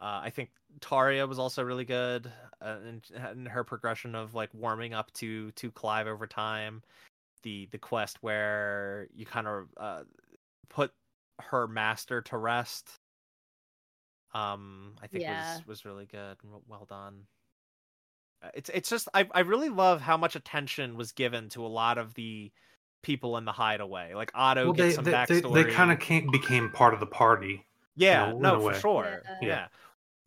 Uh, 0.00 0.20
I 0.22 0.30
think 0.30 0.50
Tarja 0.80 1.26
was 1.28 1.38
also 1.40 1.62
really 1.62 1.84
good 1.84 2.30
uh, 2.62 2.76
in, 2.88 3.02
in, 3.32 3.46
her 3.46 3.64
progression 3.64 4.14
of 4.14 4.34
like 4.34 4.50
warming 4.54 4.94
up 4.94 5.12
to 5.14 5.50
to 5.52 5.70
Clive 5.72 6.06
over 6.06 6.26
time. 6.26 6.82
The 7.42 7.68
the 7.72 7.78
quest 7.78 8.18
where 8.20 9.08
you 9.14 9.26
kind 9.26 9.46
of 9.46 9.68
uh, 9.76 10.02
put 10.68 10.92
her 11.40 11.66
master 11.66 12.22
to 12.22 12.36
rest. 12.36 12.88
Um, 14.34 14.94
I 15.02 15.06
think 15.06 15.22
yeah. 15.22 15.56
was 15.56 15.66
was 15.66 15.84
really 15.84 16.06
good 16.06 16.36
and 16.42 16.52
well 16.68 16.86
done. 16.88 17.26
Uh, 18.42 18.50
it's 18.54 18.70
it's 18.72 18.90
just 18.90 19.08
I 19.14 19.26
I 19.32 19.40
really 19.40 19.68
love 19.68 20.00
how 20.00 20.16
much 20.16 20.36
attention 20.36 20.96
was 20.96 21.12
given 21.12 21.48
to 21.50 21.64
a 21.64 21.68
lot 21.68 21.98
of 21.98 22.14
the 22.14 22.52
people 23.02 23.36
in 23.36 23.44
the 23.44 23.52
hideaway. 23.52 24.14
Like 24.14 24.30
Otto 24.34 24.64
well, 24.64 24.72
gets 24.72 24.88
they, 24.88 24.94
some 24.94 25.04
they, 25.04 25.12
backstory. 25.12 25.54
They, 25.54 25.62
they 25.64 25.72
kind 25.72 25.92
of 25.92 25.98
became 26.30 26.70
part 26.70 26.94
of 26.94 27.00
the 27.00 27.06
party. 27.06 27.64
Yeah, 27.96 28.32
no, 28.36 28.60
for 28.60 28.74
sure. 28.74 29.22
Yeah. 29.42 29.48
yeah. 29.48 29.66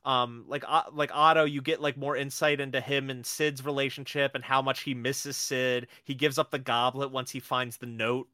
Um, 0.04 0.46
like 0.48 0.64
uh, 0.68 0.84
like 0.92 1.12
Otto, 1.14 1.46
you 1.46 1.62
get 1.62 1.80
like 1.82 1.96
more 1.96 2.18
insight 2.18 2.60
into 2.60 2.82
him 2.82 3.10
and 3.10 3.26
Cid's 3.26 3.64
relationship 3.64 4.34
and 4.34 4.44
how 4.44 4.62
much 4.62 4.82
he 4.82 4.94
misses 4.94 5.38
Cid. 5.38 5.88
He 6.04 6.16
gives 6.16 6.38
up 6.38 6.52
the 6.52 6.60
goblet 6.60 7.12
once 7.12 7.30
he 7.30 7.40
finds 7.40 7.78
the 7.78 7.86
note, 7.86 8.28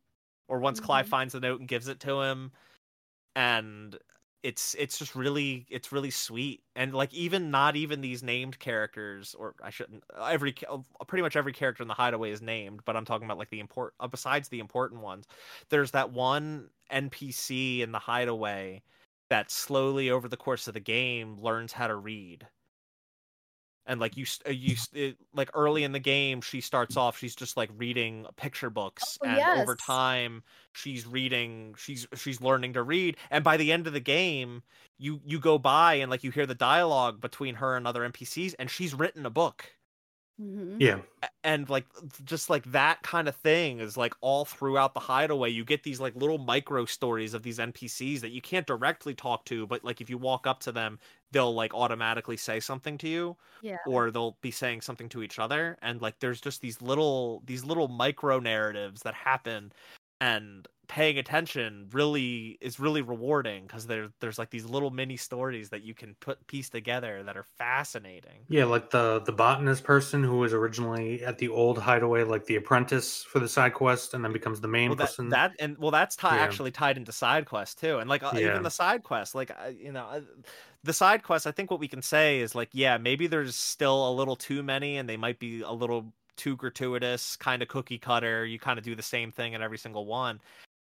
or 0.48 0.60
once 0.60 0.80
mm-hmm. 0.80 0.86
Clive 0.86 1.08
finds 1.08 1.34
the 1.34 1.40
note 1.42 1.60
and 1.60 1.68
gives 1.68 1.88
it 1.88 2.00
to 2.02 2.22
him. 2.22 2.52
And 3.36 3.98
it's 4.48 4.78
it's 4.80 4.98
just 4.98 5.14
really 5.14 5.66
it's 5.70 5.92
really 5.92 6.10
sweet 6.10 6.62
and 6.78 6.94
like 6.94 7.14
even 7.14 7.52
not 7.52 7.76
even 7.76 8.00
these 8.00 8.24
named 8.24 8.58
characters 8.60 9.36
or 9.38 9.54
i 9.62 9.70
shouldn't 9.70 10.02
every 10.22 10.56
pretty 11.06 11.22
much 11.22 11.36
every 11.36 11.52
character 11.52 11.82
in 11.84 11.90
the 11.90 11.94
hideaway 11.94 12.32
is 12.32 12.42
named 12.42 12.80
but 12.86 12.96
i'm 12.96 13.04
talking 13.04 13.26
about 13.26 13.38
like 13.38 13.50
the 13.50 13.60
import 13.60 13.94
uh, 14.00 14.08
besides 14.08 14.48
the 14.48 14.60
important 14.60 15.02
ones 15.02 15.26
there's 15.68 15.92
that 15.92 16.12
one 16.14 16.70
npc 16.90 17.82
in 17.82 17.92
the 17.92 18.00
hideaway 18.00 18.82
that 19.30 19.52
slowly 19.52 20.10
over 20.10 20.30
the 20.30 20.38
course 20.38 20.70
of 20.70 20.74
the 20.74 20.80
game 20.80 21.38
learns 21.42 21.74
how 21.74 21.88
to 21.88 21.96
read 21.98 22.48
and 23.88 24.00
like 24.00 24.16
you 24.18 24.26
uh, 24.46 24.52
you 24.52 24.76
it, 24.94 25.18
like 25.34 25.50
early 25.54 25.84
in 25.84 25.92
the 25.92 26.00
game 26.00 26.42
she 26.42 26.62
starts 26.62 26.98
off 26.98 27.18
she's 27.18 27.36
just 27.36 27.58
like 27.58 27.70
reading 27.78 28.26
picture 28.36 28.70
books 28.70 29.18
oh, 29.24 29.28
and 29.28 29.38
yes. 29.38 29.60
over 29.60 29.76
time 29.76 30.44
she's 30.74 31.08
reading 31.08 31.74
she's 31.78 32.06
she's 32.16 32.42
learning 32.42 32.74
to 32.74 32.84
read 32.84 33.18
and 33.32 33.44
by 33.44 33.58
the 33.58 33.72
end 33.72 33.88
of 33.88 33.94
the 33.94 34.00
game 34.00 34.62
you 35.00 35.20
you 35.26 35.40
go 35.40 35.58
by 35.58 35.96
and 35.96 36.12
like 36.12 36.24
you 36.24 36.32
hear 36.32 36.46
the 36.46 36.54
dialogue 36.54 37.20
between 37.20 37.56
her 37.56 37.76
and 37.76 37.88
other 37.88 38.08
npcs 38.10 38.54
and 38.60 38.70
she's 38.70 38.94
written 38.94 39.26
a 39.26 39.30
book 39.30 39.72
Mm-hmm. 40.40 40.78
Yeah. 40.80 41.00
And 41.44 41.68
like 41.70 41.86
just 42.24 42.50
like 42.50 42.64
that 42.72 43.02
kind 43.02 43.28
of 43.28 43.36
thing 43.36 43.80
is 43.80 43.98
like 43.98 44.14
all 44.22 44.46
throughout 44.46 44.94
the 44.94 45.00
hideaway. 45.00 45.50
You 45.50 45.66
get 45.66 45.84
these 45.84 46.00
like 46.00 46.16
little 46.16 46.38
micro 46.38 46.86
stories 46.86 47.34
of 47.34 47.42
these 47.42 47.58
NPCs 47.58 48.22
that 48.22 48.30
you 48.30 48.42
can't 48.42 48.68
directly 48.68 49.16
talk 49.16 49.46
to, 49.46 49.66
but 49.66 49.84
like 49.84 50.00
if 50.00 50.10
you 50.10 50.18
walk 50.18 50.46
up 50.46 50.60
to 50.62 50.72
them, 50.72 51.00
they'll 51.32 51.54
like 51.54 51.74
automatically 51.74 52.38
say 52.38 52.60
something 52.60 52.98
to 53.00 53.08
you. 53.08 53.36
Yeah. 53.62 53.78
Or 53.88 54.12
they'll 54.12 54.38
be 54.42 54.52
saying 54.52 54.82
something 54.82 55.10
to 55.10 55.24
each 55.24 55.40
other. 55.40 55.78
And 55.82 56.02
like 56.02 56.20
there's 56.20 56.42
just 56.42 56.62
these 56.62 56.82
little 56.82 57.42
these 57.46 57.66
little 57.66 57.88
micro 57.88 58.40
narratives 58.40 59.02
that 59.02 59.16
happen 59.16 59.72
and 60.22 60.68
paying 60.88 61.18
attention 61.18 61.88
really 61.92 62.58
is 62.62 62.80
really 62.80 63.02
rewarding 63.02 63.64
because 63.64 63.88
there 63.88 64.10
there's 64.20 64.40
like 64.40 64.50
these 64.50 64.66
little 64.66 64.90
mini 64.90 65.18
stories 65.18 65.70
that 65.70 65.84
you 65.84 65.94
can 65.94 66.16
put 66.20 66.46
piece 66.48 66.70
together 66.70 67.24
that 67.24 67.36
are 67.36 67.44
fascinating. 67.44 68.46
Yeah, 68.48 68.66
like 68.66 68.90
the 68.90 69.22
the 69.26 69.32
botanist 69.32 69.84
person 69.84 70.24
who 70.24 70.38
was 70.38 70.54
originally 70.54 71.24
at 71.24 71.38
the 71.38 71.50
old 71.50 71.78
hideaway, 71.78 72.24
like 72.24 72.46
the 72.46 72.56
apprentice 72.56 73.24
for 73.24 73.40
the 73.40 73.50
side 73.50 73.74
quest, 73.74 74.14
and 74.14 74.24
then 74.24 74.32
becomes 74.32 74.62
the 74.62 74.68
main 74.68 74.90
well, 74.90 74.96
that, 74.98 75.08
person. 75.08 75.30
That 75.30 75.54
and 75.60 75.78
well, 75.78 75.92
that's 75.92 76.18
yeah. 76.24 76.30
actually 76.30 76.72
tied 76.72 76.98
into 76.98 77.12
side 77.12 77.46
quest 77.46 77.80
too, 77.80 77.98
and 77.98 78.10
like 78.10 78.24
uh, 78.24 78.32
yeah. 78.34 78.50
even 78.50 78.64
the 78.64 78.72
side 78.72 79.04
quest, 79.04 79.36
like 79.36 79.52
uh, 79.52 79.70
you 79.70 79.92
know. 79.92 80.06
Uh, 80.06 80.22
the 80.84 80.94
side 80.94 81.22
quest, 81.22 81.46
I 81.46 81.52
think 81.52 81.70
what 81.70 81.82
we 81.82 81.90
can 81.90 82.02
say 82.02 82.40
is 82.40 82.56
like, 82.56 82.70
yeah, 82.72 82.98
maybe 82.98 83.28
there's 83.28 83.56
still 83.56 84.10
a 84.10 84.14
little 84.14 84.38
too 84.38 84.64
many, 84.64 84.98
and 84.98 85.10
they 85.10 85.18
might 85.18 85.38
be 85.38 85.62
a 85.62 85.72
little 85.72 86.14
too 86.38 86.56
gratuitous, 86.56 87.36
kind 87.36 87.62
of 87.62 87.68
cookie 87.68 87.98
cutter. 87.98 88.46
You 88.46 88.58
kind 88.58 88.80
of 88.80 88.86
do 88.86 88.96
the 88.96 89.04
same 89.04 89.32
thing 89.32 89.52
in 89.52 89.62
every 89.62 89.80
single 89.80 90.06
one 90.06 90.40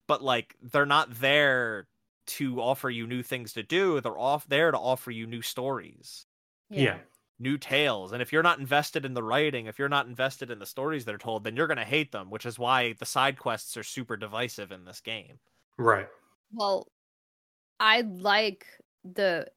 but 0.07 0.21
like 0.21 0.55
they're 0.61 0.85
not 0.85 1.13
there 1.19 1.87
to 2.27 2.59
offer 2.59 2.89
you 2.89 3.07
new 3.07 3.23
things 3.23 3.53
to 3.53 3.63
do. 3.63 4.01
They're 4.01 4.17
off 4.17 4.47
there 4.47 4.71
to 4.71 4.77
offer 4.77 5.11
you 5.11 5.27
new 5.27 5.41
stories. 5.41 6.25
Yeah. 6.69 6.81
yeah. 6.81 6.97
New 7.37 7.57
tales. 7.57 8.13
And 8.13 8.21
if 8.21 8.31
you're 8.31 8.43
not 8.43 8.59
invested 8.59 9.05
in 9.05 9.13
the 9.13 9.23
writing, 9.23 9.65
if 9.65 9.77
you're 9.77 9.89
not 9.89 10.07
invested 10.07 10.49
in 10.49 10.59
the 10.59 10.65
stories 10.65 11.05
that 11.05 11.13
are 11.13 11.19
told, 11.19 11.43
then 11.43 11.55
you're 11.55 11.67
going 11.67 11.77
to 11.77 11.83
hate 11.83 12.11
them, 12.11 12.29
which 12.29 12.45
is 12.45 12.57
why 12.57 12.93
the 12.93 13.05
side 13.05 13.37
quests 13.37 13.75
are 13.77 13.83
super 13.83 14.15
divisive 14.15 14.71
in 14.71 14.85
this 14.85 15.01
game. 15.01 15.39
Right. 15.77 16.07
Well, 16.53 16.87
I 17.79 18.01
like 18.01 18.65
the 19.03 19.47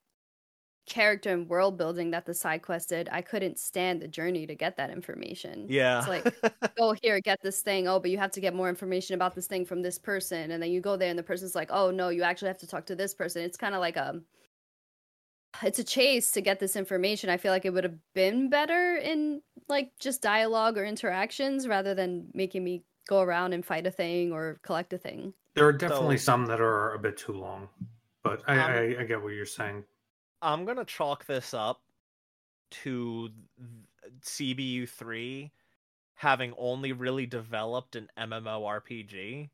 character 0.89 1.31
and 1.31 1.49
world 1.49 1.77
building 1.77 2.11
that 2.11 2.27
the 2.27 2.35
side 2.35 2.63
quest 2.63 2.89
did, 2.89 3.09
I 3.13 3.23
couldn't 3.23 3.59
stand 3.59 4.03
the 4.03 4.09
journey 4.09 4.47
to 4.47 4.55
get 4.55 4.77
that 4.77 4.91
information. 4.91 5.67
Yeah. 5.69 5.99
It's 5.99 6.09
like, 6.09 6.75
go 6.77 6.93
here, 7.03 7.21
get 7.21 7.41
this 7.43 7.61
thing. 7.63 7.87
Oh, 7.87 8.01
but 8.01 8.11
you 8.11 8.19
have 8.19 8.33
to 8.33 8.41
get 8.41 8.55
more 8.55 8.69
information 8.69 9.15
about 9.15 9.35
this 9.35 9.47
thing 9.47 9.65
from 9.65 9.83
this 9.83 9.99
person. 9.99 10.51
And 10.51 10.63
then 10.63 10.71
you 10.71 10.81
go 10.81 10.97
there 10.97 11.11
and 11.11 11.19
the 11.19 11.23
person's 11.23 11.55
like, 11.55 11.71
oh, 11.71 11.91
no, 11.91 12.09
you 12.09 12.23
actually 12.23 12.49
have 12.49 12.59
to 12.59 12.67
talk 12.67 12.87
to 12.87 12.97
this 12.97 13.15
person. 13.15 13.43
It's 13.43 13.57
kind 13.57 13.75
of 13.75 13.81
like 13.81 13.97
a. 13.97 14.21
It's 15.63 15.79
a 15.79 15.85
chase 15.85 16.31
to 16.33 16.43
get 16.43 16.61
this 16.61 16.77
information. 16.77 17.31
I 17.31 17.39
feel 17.39 17.53
like 17.53 17.65
it 17.65 17.73
would 17.73 17.83
have 17.83 17.97
been 18.15 18.51
better 18.51 18.97
in 18.97 19.41
like 19.67 19.93
just 19.99 20.21
dialogue 20.21 20.77
or 20.77 20.85
interactions 20.85 21.67
rather 21.67 21.95
than 21.95 22.29
making 22.35 22.63
me 22.63 22.85
go 23.09 23.23
around 23.23 23.55
and 23.55 23.65
fight 23.65 23.87
a 23.87 23.91
thing 23.91 24.31
or 24.31 24.61
collect 24.63 24.93
a 24.93 24.99
thing. 24.99 25.33
There 25.55 25.67
are 25.67 25.73
definitely 25.73 26.19
so, 26.19 26.25
some 26.25 26.47
that 26.47 26.61
are 26.61 26.93
a 26.93 26.99
bit 26.99 27.17
too 27.17 27.33
long, 27.33 27.69
but 28.23 28.43
I, 28.47 28.59
um, 28.59 28.71
I, 28.71 29.01
I 29.01 29.05
get 29.05 29.21
what 29.21 29.33
you're 29.33 29.47
saying. 29.47 29.83
I'm 30.43 30.65
gonna 30.65 30.85
chalk 30.85 31.27
this 31.27 31.55
up 31.55 31.81
to 32.71 33.31
CBU 34.23 34.89
three 34.89 35.53
having 36.15 36.53
only 36.59 36.93
really 36.93 37.27
developed 37.27 37.95
an 37.95 38.09
MMORPG, 38.19 39.49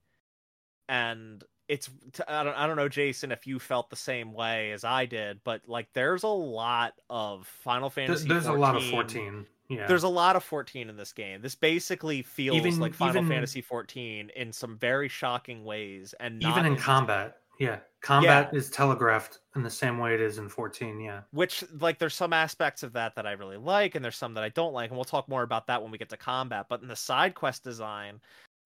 and 0.88 1.44
it's 1.68 1.90
I 2.26 2.42
don't 2.42 2.56
I 2.56 2.66
don't 2.66 2.76
know 2.76 2.88
Jason 2.88 3.32
if 3.32 3.46
you 3.46 3.58
felt 3.58 3.90
the 3.90 3.96
same 3.96 4.32
way 4.32 4.72
as 4.72 4.82
I 4.82 5.06
did, 5.06 5.40
but 5.44 5.62
like 5.66 5.88
there's 5.92 6.22
a 6.22 6.28
lot 6.28 6.94
of 7.10 7.46
Final 7.46 7.90
Fantasy. 7.90 8.26
There's 8.26 8.44
14. 8.46 8.58
a 8.58 8.60
lot 8.60 8.76
of 8.76 8.84
fourteen. 8.84 9.46
Yeah. 9.68 9.86
There's 9.86 10.02
a 10.02 10.08
lot 10.08 10.36
of 10.36 10.44
14 10.44 10.90
in 10.90 10.96
this 10.98 11.14
game. 11.14 11.40
This 11.40 11.54
basically 11.54 12.20
feels 12.20 12.58
even, 12.58 12.78
like 12.78 12.92
Final 12.92 13.22
even, 13.22 13.28
Fantasy 13.30 13.62
14 13.62 14.30
in 14.36 14.52
some 14.52 14.76
very 14.76 15.08
shocking 15.08 15.64
ways, 15.64 16.14
and 16.20 16.42
even 16.42 16.66
in 16.66 16.76
combat 16.76 17.38
Yeah, 17.58 17.78
combat 18.00 18.50
yeah. 18.52 18.58
is 18.58 18.70
telegraphed 18.70 19.38
in 19.56 19.62
the 19.62 19.70
same 19.70 19.98
way 19.98 20.14
it 20.14 20.20
is 20.20 20.38
in 20.38 20.48
14. 20.48 21.00
Yeah, 21.00 21.20
which 21.30 21.64
like 21.80 21.98
there's 21.98 22.14
some 22.14 22.32
aspects 22.32 22.82
of 22.82 22.92
that 22.94 23.14
that 23.16 23.26
I 23.26 23.32
really 23.32 23.56
like, 23.56 23.94
and 23.94 24.04
there's 24.04 24.16
some 24.16 24.34
that 24.34 24.44
I 24.44 24.48
don't 24.50 24.72
like, 24.72 24.90
and 24.90 24.96
we'll 24.96 25.04
talk 25.04 25.28
more 25.28 25.42
about 25.42 25.66
that 25.68 25.82
when 25.82 25.90
we 25.90 25.98
get 25.98 26.08
to 26.10 26.16
combat. 26.16 26.66
But 26.68 26.82
in 26.82 26.88
the 26.88 26.96
side 26.96 27.34
quest 27.34 27.64
design, 27.64 28.20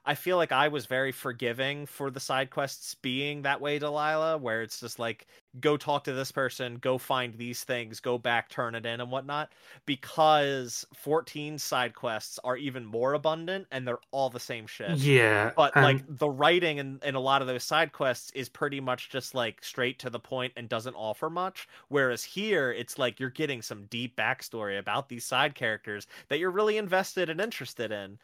I 0.08 0.14
feel 0.14 0.38
like 0.38 0.52
I 0.52 0.68
was 0.68 0.86
very 0.86 1.12
forgiving 1.12 1.84
for 1.84 2.10
the 2.10 2.18
side 2.18 2.48
quests 2.48 2.94
being 2.94 3.42
that 3.42 3.60
way, 3.60 3.78
Delaila, 3.78 4.40
where 4.40 4.62
it's 4.62 4.80
just 4.80 4.98
like 4.98 5.26
go 5.60 5.76
talk 5.76 6.04
to 6.04 6.14
this 6.14 6.32
person, 6.32 6.76
go 6.76 6.96
find 6.96 7.36
these 7.36 7.62
things, 7.62 8.00
go 8.00 8.16
back, 8.16 8.48
turn 8.48 8.74
it 8.74 8.86
in, 8.86 9.02
and 9.02 9.10
whatnot. 9.10 9.52
Because 9.84 10.86
14 10.94 11.58
side 11.58 11.94
quests 11.94 12.38
are 12.42 12.56
even 12.56 12.86
more 12.86 13.12
abundant 13.12 13.66
and 13.70 13.86
they're 13.86 13.98
all 14.10 14.30
the 14.30 14.40
same 14.40 14.66
shit. 14.66 14.96
Yeah. 14.96 15.52
But 15.54 15.76
um... 15.76 15.82
like 15.82 16.04
the 16.08 16.30
writing 16.30 16.78
in, 16.78 17.00
in 17.04 17.14
a 17.14 17.20
lot 17.20 17.42
of 17.42 17.46
those 17.46 17.64
side 17.64 17.92
quests 17.92 18.30
is 18.30 18.48
pretty 18.48 18.80
much 18.80 19.10
just 19.10 19.34
like 19.34 19.62
straight 19.62 19.98
to 19.98 20.08
the 20.08 20.18
point 20.18 20.54
and 20.56 20.70
doesn't 20.70 20.94
offer 20.94 21.28
much. 21.28 21.68
Whereas 21.88 22.24
here, 22.24 22.72
it's 22.72 22.98
like 22.98 23.20
you're 23.20 23.28
getting 23.28 23.60
some 23.60 23.84
deep 23.90 24.16
backstory 24.16 24.78
about 24.78 25.10
these 25.10 25.26
side 25.26 25.54
characters 25.54 26.06
that 26.28 26.38
you're 26.38 26.50
really 26.50 26.78
invested 26.78 27.28
and 27.28 27.42
interested 27.42 27.92
in 27.92 28.18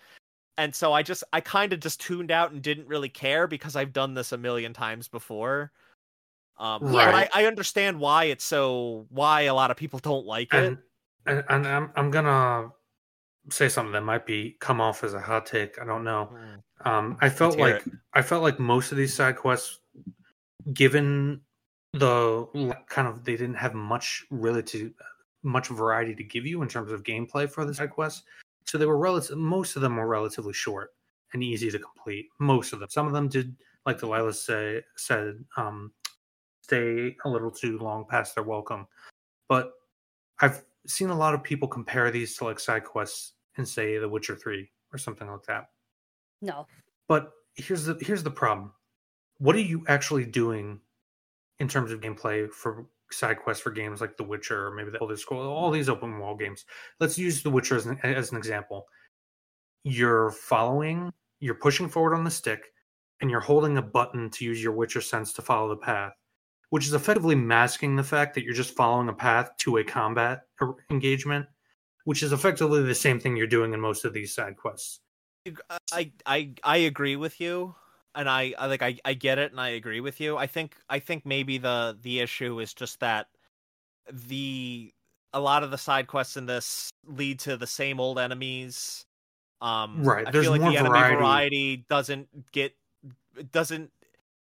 and 0.57 0.75
so 0.75 0.93
I 0.93 1.03
just 1.03 1.25
I 1.33 1.41
kind 1.41 1.73
of 1.73 1.81
just 1.81 2.01
tuned 2.01 2.31
out 2.31 2.53
and 2.53 2.63
didn't 2.63 2.87
really 2.87 3.09
care 3.09 3.47
because 3.47 3.77
I've 3.77 3.93
done 3.93 4.15
this 4.15 4.33
a 4.33 4.39
million 4.39 4.73
times 4.73 5.09
before. 5.09 5.73
Um, 6.59 6.83
right. 6.85 7.07
But 7.07 7.15
I, 7.35 7.43
I 7.43 7.47
understand 7.47 7.99
why 7.99 8.25
it's 8.25 8.45
so 8.45 9.07
why 9.11 9.43
a 9.43 9.55
lot 9.55 9.71
of 9.71 9.77
people 9.77 9.99
don't 9.99 10.27
like 10.27 10.49
and, 10.53 10.65
it. 10.65 10.79
And, 11.27 11.45
and 11.49 11.67
I'm 11.67 11.91
I'm 11.97 12.11
gonna 12.11 12.71
say 13.51 13.69
something 13.69 13.93
that 13.93 14.05
might 14.05 14.27
be 14.27 14.57
come 14.61 14.81
off 14.81 15.05
as 15.05 15.15
a 15.15 15.21
hot 15.21 15.47
take. 15.47 15.81
I 15.81 15.85
don't 15.85 16.05
know. 16.05 16.31
Mm. 16.33 16.91
Um, 16.91 17.17
I 17.21 17.29
felt 17.29 17.59
like 17.59 17.87
it. 17.87 17.93
I 18.13 18.23
felt 18.23 18.43
like 18.43 18.59
most 18.59 18.93
of 18.93 18.99
these 18.99 19.15
side 19.15 19.37
quests, 19.37 19.81
given 20.73 21.41
the 21.93 22.75
kind 22.89 23.09
of 23.09 23.25
they 23.25 23.33
didn't 23.33 23.55
have 23.55 23.75
much 23.75 24.25
really 24.31 24.63
to 24.65 24.93
much 25.43 25.69
variety 25.69 26.15
to 26.15 26.25
give 26.25 26.47
you 26.47 26.63
in 26.63 26.69
terms 26.69 26.91
of 26.91 27.03
gameplay 27.03 27.49
for 27.49 27.65
the 27.65 27.75
side 27.75 27.91
quests. 27.91 28.23
So 28.67 28.79
they 28.79 28.87
were 28.87 28.99
relative. 28.99 29.37
Most 29.37 29.77
of 29.77 29.83
them 29.83 29.97
were 29.97 30.07
relatively 30.07 30.53
short 30.53 30.91
and 31.33 31.43
easy 31.43 31.71
to 31.71 31.79
complete. 31.79 32.29
Most 32.39 32.73
of 32.73 32.81
them. 32.81 32.89
Some 32.91 33.07
of 33.07 33.13
them 33.13 33.29
did, 33.29 33.57
like 33.87 33.99
Delaila 33.99 34.35
say 34.35 34.83
said, 34.97 35.45
um, 35.57 35.93
stay 36.63 37.17
a 37.25 37.29
little 37.29 37.51
too 37.51 37.79
long 37.79 38.07
past 38.09 38.35
their 38.35 38.45
welcome. 38.45 38.87
But 39.49 39.73
I've 40.41 40.65
seen 40.87 41.11
a 41.11 41.17
lot 41.17 41.35
of 41.35 41.43
people 41.43 41.69
compare 41.69 42.11
these 42.11 42.37
to 42.39 42.45
like 42.45 42.59
side 42.59 42.85
quests 42.85 43.33
and 43.57 43.69
say 43.69 43.99
The 43.99 44.09
Witcher 44.09 44.37
Three 44.37 44.71
or 44.93 44.99
something 44.99 45.29
like 45.29 45.45
that. 45.47 45.67
No. 46.41 46.67
But 47.09 47.33
here's 47.55 47.85
the 47.85 47.99
here's 48.01 48.23
the 48.23 48.31
problem. 48.31 48.73
What 49.39 49.57
are 49.57 49.61
you 49.61 49.85
actually 49.89 50.25
doing 50.25 50.81
in 51.59 51.69
terms 51.69 51.93
of 51.93 52.01
gameplay 52.01 52.51
for 52.51 52.87
side 53.11 53.39
quests 53.39 53.63
for 53.63 53.71
games 53.71 54.01
like 54.01 54.17
The 54.17 54.25
Witcher, 54.25 54.67
or 54.67 54.75
maybe 54.75 54.91
the 54.91 55.01
Elder 55.01 55.17
Scrolls, 55.17 55.47
all 55.47 55.71
these 55.71 55.89
open 55.89 56.19
world 56.19 56.41
games. 56.41 56.65
Let's 57.01 57.19
use 57.19 57.43
The 57.43 57.51
Witcher 57.51 57.77
as 57.77 57.87
an, 57.87 57.99
as 58.03 58.31
an 58.33 58.39
example. 58.39 58.87
You're 59.85 60.31
following, 60.31 61.13
you're 61.41 61.55
pushing 61.55 61.89
forward 61.89 62.15
on 62.15 62.25
the 62.25 62.31
stick, 62.31 62.63
and 63.21 63.31
you're 63.31 63.41
holding 63.41 63.79
a 63.79 63.83
button 63.83 64.31
to 64.31 64.45
use 64.45 64.63
your 64.63 64.73
Witcher 64.73 65.01
sense 65.01 65.33
to 65.35 65.43
follow 65.43 65.69
the 65.69 65.77
path, 65.77 66.13
which 66.71 66.87
is 66.87 66.95
effectively 66.95 67.35
masking 67.35 67.97
the 67.97 68.03
fact 68.03 68.35
that 68.35 68.45
you're 68.45 68.55
just 68.55 68.77
following 68.77 69.09
a 69.09 69.15
path 69.15 69.51
to 69.59 69.79
a 69.79 69.85
combat 69.85 70.43
er, 70.61 70.75
engagement, 70.91 71.47
which 72.05 72.23
is 72.23 72.33
effectively 72.33 72.83
the 72.83 72.95
same 72.95 73.21
thing 73.21 73.37
you're 73.37 73.47
doing 73.47 73.73
in 73.73 73.81
most 73.81 74.05
of 74.05 74.13
these 74.13 74.35
side 74.35 74.57
quests. 74.57 75.01
Uh, 75.47 75.77
I 75.93 76.11
I 76.25 76.55
I 76.63 76.77
agree 76.79 77.17
with 77.17 77.41
you 77.41 77.75
and 78.15 78.29
I, 78.29 78.55
I 78.59 78.67
like 78.67 78.83
I, 78.83 78.99
I 79.05 79.15
get 79.15 79.39
it 79.39 79.51
and 79.51 79.61
I 79.61 79.71
agree 79.71 80.01
with 80.01 80.21
you. 80.21 80.37
I 80.37 80.47
think 80.47 80.77
I 80.89 80.99
think 80.99 81.27
maybe 81.27 81.59
the 81.59 81.97
the 82.01 82.21
issue 82.21 82.61
is 82.61 82.75
just 82.75 83.01
that 83.01 83.27
the 84.13 84.93
a 85.33 85.41
lot 85.41 85.63
of 85.63 85.71
the 85.71 85.79
side 85.79 86.07
quests 86.07 86.37
in 86.37 86.47
this 86.47 86.91
lead 87.07 87.41
to 87.41 87.57
the 87.57 87.67
same 87.67 88.01
old 88.01 88.19
enemies. 88.19 89.05
Um 89.61 90.03
right. 90.05 90.27
I 90.27 90.31
There's 90.31 90.45
feel 90.45 90.53
like 90.53 90.61
more 90.61 90.71
the 90.71 90.79
enemy 90.79 90.99
variety 90.99 91.85
doesn't 91.89 92.53
get 92.53 92.75
it 93.37 93.51
doesn't 93.53 93.91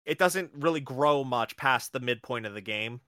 it 0.05 0.19
doesn't 0.19 0.51
really 0.55 0.81
grow 0.81 1.25
much 1.25 1.57
past 1.57 1.93
the 1.93 2.01
midpoint 2.01 2.47
of 2.47 2.55
the 2.55 2.61
game. 2.61 3.01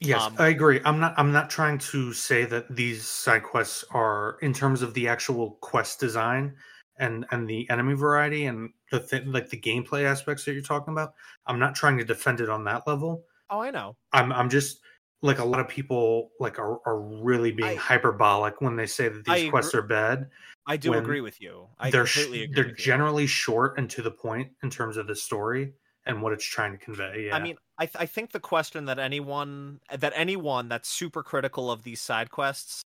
Yes, 0.00 0.22
um, 0.22 0.36
I 0.38 0.48
agree. 0.48 0.80
I'm 0.84 1.00
not 1.00 1.14
I'm 1.16 1.32
not 1.32 1.48
trying 1.48 1.78
to 1.78 2.12
say 2.12 2.44
that 2.44 2.74
these 2.74 3.06
side 3.06 3.42
quests 3.42 3.84
are 3.90 4.36
in 4.42 4.52
terms 4.52 4.82
of 4.82 4.92
the 4.92 5.08
actual 5.08 5.52
quest 5.62 5.98
design 5.98 6.54
and 6.98 7.26
and 7.30 7.48
the 7.48 7.68
enemy 7.70 7.94
variety 7.94 8.46
and 8.46 8.70
the 8.90 9.00
th- 9.00 9.26
like 9.26 9.50
the 9.50 9.60
gameplay 9.60 10.04
aspects 10.04 10.44
that 10.44 10.52
you're 10.52 10.62
talking 10.62 10.92
about. 10.92 11.14
I'm 11.46 11.58
not 11.58 11.74
trying 11.74 11.98
to 11.98 12.04
defend 12.04 12.40
it 12.40 12.48
on 12.48 12.64
that 12.64 12.86
level. 12.86 13.24
Oh, 13.50 13.60
I 13.60 13.70
know. 13.70 13.96
I'm 14.12 14.32
I'm 14.32 14.48
just 14.48 14.80
like 15.22 15.38
a 15.38 15.44
lot 15.44 15.60
of 15.60 15.68
people 15.68 16.30
like 16.40 16.58
are, 16.58 16.80
are 16.86 17.00
really 17.00 17.50
being 17.50 17.70
I, 17.70 17.74
hyperbolic 17.74 18.60
when 18.60 18.76
they 18.76 18.86
say 18.86 19.08
that 19.08 19.24
these 19.24 19.46
I 19.46 19.48
quests 19.48 19.74
agree. 19.74 19.84
are 19.84 19.88
bad. 19.88 20.30
I 20.66 20.76
do 20.76 20.94
agree 20.94 21.20
with 21.20 21.40
you. 21.40 21.68
I 21.78 21.90
they're 21.90 22.04
completely 22.04 22.50
they're 22.52 22.72
generally 22.72 23.22
you. 23.22 23.28
short 23.28 23.78
and 23.78 23.88
to 23.90 24.02
the 24.02 24.10
point 24.10 24.50
in 24.62 24.70
terms 24.70 24.96
of 24.96 25.06
the 25.06 25.14
story 25.14 25.72
and 26.06 26.22
what 26.22 26.32
it's 26.32 26.44
trying 26.44 26.72
to 26.72 26.78
convey. 26.78 27.26
Yeah. 27.26 27.36
I 27.36 27.40
mean, 27.40 27.56
I 27.78 27.86
th- 27.86 27.96
I 28.00 28.06
think 28.06 28.32
the 28.32 28.40
question 28.40 28.84
that 28.86 28.98
anyone 28.98 29.80
that 29.96 30.12
anyone 30.14 30.68
that's 30.68 30.88
super 30.88 31.22
critical 31.22 31.70
of 31.70 31.82
these 31.82 32.00
side 32.00 32.30
quests 32.30 32.82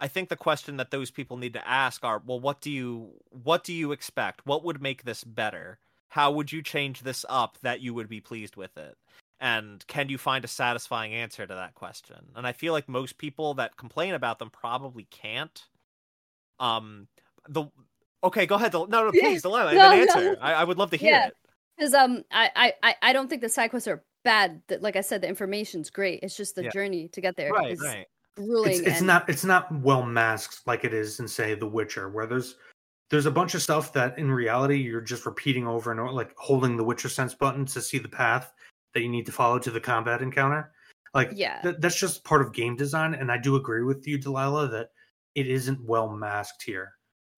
I 0.00 0.08
think 0.08 0.28
the 0.28 0.36
question 0.36 0.76
that 0.76 0.90
those 0.90 1.10
people 1.10 1.36
need 1.36 1.54
to 1.54 1.68
ask 1.68 2.04
are, 2.04 2.22
well, 2.24 2.40
what 2.40 2.60
do 2.60 2.70
you 2.70 3.10
what 3.30 3.64
do 3.64 3.72
you 3.72 3.92
expect? 3.92 4.44
What 4.44 4.64
would 4.64 4.82
make 4.82 5.04
this 5.04 5.24
better? 5.24 5.78
How 6.08 6.30
would 6.32 6.52
you 6.52 6.62
change 6.62 7.00
this 7.00 7.24
up 7.28 7.58
that 7.62 7.80
you 7.80 7.94
would 7.94 8.08
be 8.08 8.20
pleased 8.20 8.56
with 8.56 8.76
it? 8.76 8.96
And 9.40 9.86
can 9.86 10.08
you 10.08 10.18
find 10.18 10.44
a 10.44 10.48
satisfying 10.48 11.12
answer 11.12 11.46
to 11.46 11.54
that 11.54 11.74
question? 11.74 12.16
And 12.34 12.46
I 12.46 12.52
feel 12.52 12.72
like 12.72 12.88
most 12.88 13.18
people 13.18 13.54
that 13.54 13.76
complain 13.76 14.14
about 14.14 14.38
them 14.38 14.50
probably 14.50 15.06
can't. 15.10 15.62
Um, 16.58 17.08
the 17.48 17.66
okay, 18.24 18.46
go 18.46 18.54
ahead. 18.54 18.72
No, 18.72 18.86
no, 18.86 19.10
please, 19.10 19.42
Delaila, 19.44 19.74
no, 19.74 19.92
an 19.92 20.00
answer. 20.00 20.34
No. 20.34 20.36
I, 20.40 20.54
I, 20.54 20.64
would 20.64 20.78
love 20.78 20.90
to 20.90 20.96
hear 20.96 21.10
yeah. 21.10 21.26
it. 21.26 21.34
Because 21.76 21.92
um, 21.92 22.24
I, 22.30 22.72
I, 22.82 22.94
I 23.02 23.12
don't 23.12 23.28
think 23.28 23.42
the 23.42 23.50
side 23.50 23.68
quests 23.68 23.88
are 23.88 24.02
bad. 24.24 24.62
Like 24.80 24.96
I 24.96 25.02
said, 25.02 25.20
the 25.20 25.28
information's 25.28 25.90
great. 25.90 26.20
It's 26.22 26.36
just 26.36 26.54
the 26.54 26.64
yeah. 26.64 26.70
journey 26.70 27.08
to 27.08 27.20
get 27.20 27.36
there. 27.36 27.52
Right, 27.52 27.72
is, 27.72 27.80
right 27.80 28.06
grueling. 28.36 28.70
It's, 28.70 28.80
it's 28.80 28.98
and... 28.98 29.06
not 29.06 29.28
it's 29.28 29.44
not 29.44 29.72
well 29.80 30.02
masked 30.02 30.66
like 30.66 30.84
it 30.84 30.94
is 30.94 31.20
in 31.20 31.26
say 31.26 31.54
The 31.54 31.66
Witcher, 31.66 32.08
where 32.08 32.26
there's 32.26 32.56
there's 33.10 33.26
a 33.26 33.30
bunch 33.30 33.54
of 33.54 33.62
stuff 33.62 33.92
that 33.92 34.18
in 34.18 34.30
reality 34.30 34.76
you're 34.76 35.00
just 35.00 35.26
repeating 35.26 35.66
over 35.66 35.90
and 35.90 36.00
over, 36.00 36.12
like 36.12 36.32
holding 36.36 36.76
the 36.76 36.84
Witcher 36.84 37.08
sense 37.08 37.34
button 37.34 37.64
to 37.66 37.80
see 37.80 37.98
the 37.98 38.08
path 38.08 38.52
that 38.94 39.00
you 39.02 39.08
need 39.08 39.26
to 39.26 39.32
follow 39.32 39.58
to 39.58 39.70
the 39.70 39.80
combat 39.80 40.22
encounter. 40.22 40.72
Like 41.14 41.30
yeah, 41.34 41.60
th- 41.62 41.76
that's 41.78 41.98
just 41.98 42.24
part 42.24 42.42
of 42.42 42.52
game 42.52 42.76
design, 42.76 43.14
and 43.14 43.32
I 43.32 43.38
do 43.38 43.56
agree 43.56 43.82
with 43.82 44.06
you, 44.06 44.18
Delaila, 44.18 44.70
that 44.70 44.90
it 45.34 45.46
isn't 45.46 45.82
well 45.84 46.08
masked 46.08 46.62
here. 46.62 46.92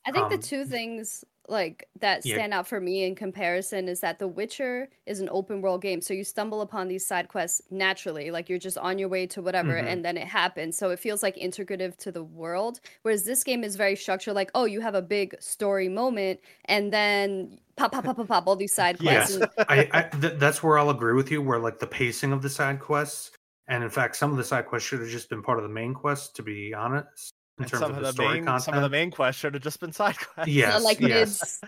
I 0.06 0.10
think 0.10 0.24
um, 0.24 0.30
the 0.30 0.38
two 0.38 0.64
things 0.64 1.24
like 1.48 1.88
that 2.00 2.22
stand 2.22 2.52
yeah. 2.52 2.58
out 2.58 2.66
for 2.66 2.80
me 2.80 3.04
in 3.04 3.14
comparison 3.14 3.88
is 3.88 4.00
that 4.00 4.18
The 4.18 4.28
Witcher 4.28 4.88
is 5.06 5.20
an 5.20 5.28
open 5.30 5.60
world 5.60 5.82
game, 5.82 6.00
so 6.00 6.14
you 6.14 6.24
stumble 6.24 6.60
upon 6.60 6.88
these 6.88 7.06
side 7.06 7.28
quests 7.28 7.62
naturally, 7.70 8.30
like 8.30 8.48
you're 8.48 8.58
just 8.58 8.78
on 8.78 8.98
your 8.98 9.08
way 9.08 9.26
to 9.28 9.42
whatever, 9.42 9.74
mm-hmm. 9.74 9.88
and 9.88 10.04
then 10.04 10.16
it 10.16 10.26
happens. 10.26 10.76
So 10.76 10.90
it 10.90 10.98
feels 10.98 11.22
like 11.22 11.36
integrative 11.36 11.96
to 11.98 12.12
the 12.12 12.22
world. 12.24 12.80
Whereas 13.02 13.24
this 13.24 13.44
game 13.44 13.64
is 13.64 13.76
very 13.76 13.96
structured, 13.96 14.34
like 14.34 14.50
oh, 14.54 14.64
you 14.64 14.80
have 14.80 14.94
a 14.94 15.02
big 15.02 15.34
story 15.40 15.88
moment, 15.88 16.40
and 16.66 16.92
then 16.92 17.58
pop, 17.76 17.92
pop, 17.92 18.04
pop, 18.04 18.16
pop, 18.16 18.28
pop, 18.28 18.46
all 18.46 18.56
these 18.56 18.74
side 18.74 18.98
quests. 19.00 19.38
Yes, 19.38 19.48
I, 19.68 19.88
I 19.92 20.02
th- 20.02 20.34
that's 20.38 20.62
where 20.62 20.78
I'll 20.78 20.90
agree 20.90 21.14
with 21.14 21.30
you. 21.30 21.42
Where 21.42 21.58
like 21.58 21.78
the 21.78 21.86
pacing 21.86 22.32
of 22.32 22.42
the 22.42 22.50
side 22.50 22.80
quests, 22.80 23.30
and 23.68 23.82
in 23.82 23.90
fact, 23.90 24.16
some 24.16 24.30
of 24.30 24.36
the 24.36 24.44
side 24.44 24.66
quests 24.66 24.88
should 24.88 25.00
have 25.00 25.08
just 25.08 25.30
been 25.30 25.42
part 25.42 25.58
of 25.58 25.62
the 25.62 25.70
main 25.70 25.94
quest. 25.94 26.36
To 26.36 26.42
be 26.42 26.74
honest, 26.74 27.32
in 27.58 27.64
and 27.64 27.70
terms 27.70 27.80
some 27.80 27.90
of, 27.90 27.96
of 27.98 28.02
the, 28.04 28.12
story 28.12 28.34
main, 28.34 28.44
content. 28.44 28.62
Some 28.62 28.74
of 28.74 28.82
the 28.82 28.88
main 28.88 29.10
quests 29.10 29.40
should 29.40 29.54
have 29.54 29.62
just 29.62 29.80
been 29.80 29.92
side 29.92 30.16
quests. 30.16 30.52
Yes, 30.52 30.82
like 30.84 31.00
yes. 31.00 31.60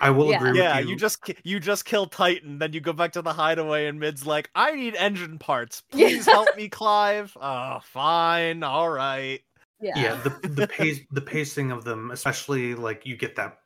I 0.00 0.10
will 0.10 0.26
yeah. 0.30 0.36
agree 0.36 0.58
yeah, 0.58 0.76
with 0.76 0.86
you. 0.86 0.90
you 0.92 0.96
just 0.96 1.30
you 1.44 1.60
just 1.60 1.84
kill 1.84 2.06
Titan, 2.06 2.58
then 2.58 2.72
you 2.72 2.80
go 2.80 2.92
back 2.92 3.12
to 3.12 3.22
the 3.22 3.32
hideaway, 3.32 3.86
and 3.86 3.98
Mid's 3.98 4.26
like, 4.26 4.50
"I 4.54 4.74
need 4.74 4.94
engine 4.96 5.38
parts. 5.38 5.82
Please 5.90 6.26
yeah. 6.26 6.32
help 6.32 6.56
me, 6.56 6.68
Clive." 6.68 7.36
Oh, 7.40 7.78
fine, 7.82 8.62
all 8.62 8.90
right. 8.90 9.40
Yeah, 9.80 9.92
yeah. 9.96 10.14
The 10.22 10.48
the 10.48 10.68
pace 10.68 11.00
the 11.10 11.20
pacing 11.20 11.72
of 11.72 11.84
them, 11.84 12.10
especially 12.10 12.74
like 12.74 13.06
you 13.06 13.16
get 13.16 13.34
that 13.36 13.58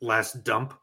last 0.00 0.44
dump 0.44 0.74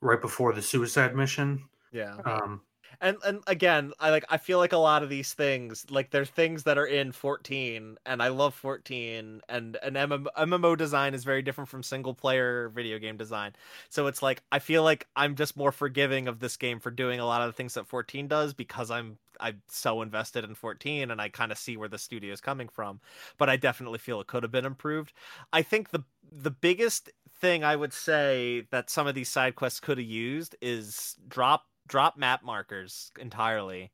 right 0.00 0.20
before 0.20 0.52
the 0.52 0.62
suicide 0.62 1.14
mission. 1.14 1.62
Yeah. 1.92 2.16
Um, 2.24 2.62
and 3.00 3.16
and 3.24 3.42
again 3.46 3.92
i 4.00 4.10
like 4.10 4.24
i 4.28 4.36
feel 4.36 4.58
like 4.58 4.72
a 4.72 4.78
lot 4.78 5.02
of 5.02 5.08
these 5.08 5.32
things 5.34 5.86
like 5.90 6.10
they're 6.10 6.24
things 6.24 6.64
that 6.64 6.78
are 6.78 6.86
in 6.86 7.12
14 7.12 7.96
and 8.06 8.22
i 8.22 8.28
love 8.28 8.54
14 8.54 9.40
and 9.48 9.76
an 9.82 9.94
MMO, 9.94 10.26
MMO 10.38 10.76
design 10.76 11.14
is 11.14 11.24
very 11.24 11.42
different 11.42 11.68
from 11.68 11.82
single 11.82 12.14
player 12.14 12.68
video 12.70 12.98
game 12.98 13.16
design. 13.16 13.52
So 13.88 14.06
it's 14.06 14.22
like 14.22 14.42
i 14.52 14.58
feel 14.58 14.82
like 14.82 15.06
i'm 15.16 15.34
just 15.34 15.56
more 15.56 15.72
forgiving 15.72 16.28
of 16.28 16.40
this 16.40 16.56
game 16.56 16.80
for 16.80 16.90
doing 16.90 17.20
a 17.20 17.26
lot 17.26 17.42
of 17.42 17.48
the 17.48 17.52
things 17.52 17.74
that 17.74 17.86
14 17.86 18.28
does 18.28 18.54
because 18.54 18.90
i'm 18.90 19.18
i'm 19.40 19.62
so 19.68 20.02
invested 20.02 20.44
in 20.44 20.54
14 20.54 21.10
and 21.10 21.20
i 21.20 21.28
kind 21.28 21.52
of 21.52 21.58
see 21.58 21.76
where 21.76 21.88
the 21.88 21.98
studio 21.98 22.32
is 22.32 22.40
coming 22.40 22.68
from. 22.68 23.00
But 23.38 23.48
i 23.48 23.56
definitely 23.56 23.98
feel 23.98 24.20
it 24.20 24.26
could 24.26 24.42
have 24.42 24.52
been 24.52 24.66
improved. 24.66 25.12
I 25.52 25.62
think 25.62 25.90
the 25.90 26.04
the 26.32 26.50
biggest 26.50 27.10
thing 27.40 27.64
i 27.64 27.74
would 27.74 27.92
say 27.92 28.66
that 28.70 28.90
some 28.90 29.06
of 29.06 29.14
these 29.14 29.28
side 29.28 29.56
quests 29.56 29.80
could 29.80 29.98
have 29.98 30.06
used 30.06 30.54
is 30.60 31.16
drop 31.26 31.66
drop 31.90 32.16
map 32.16 32.42
markers 32.42 33.10
entirely. 33.18 33.90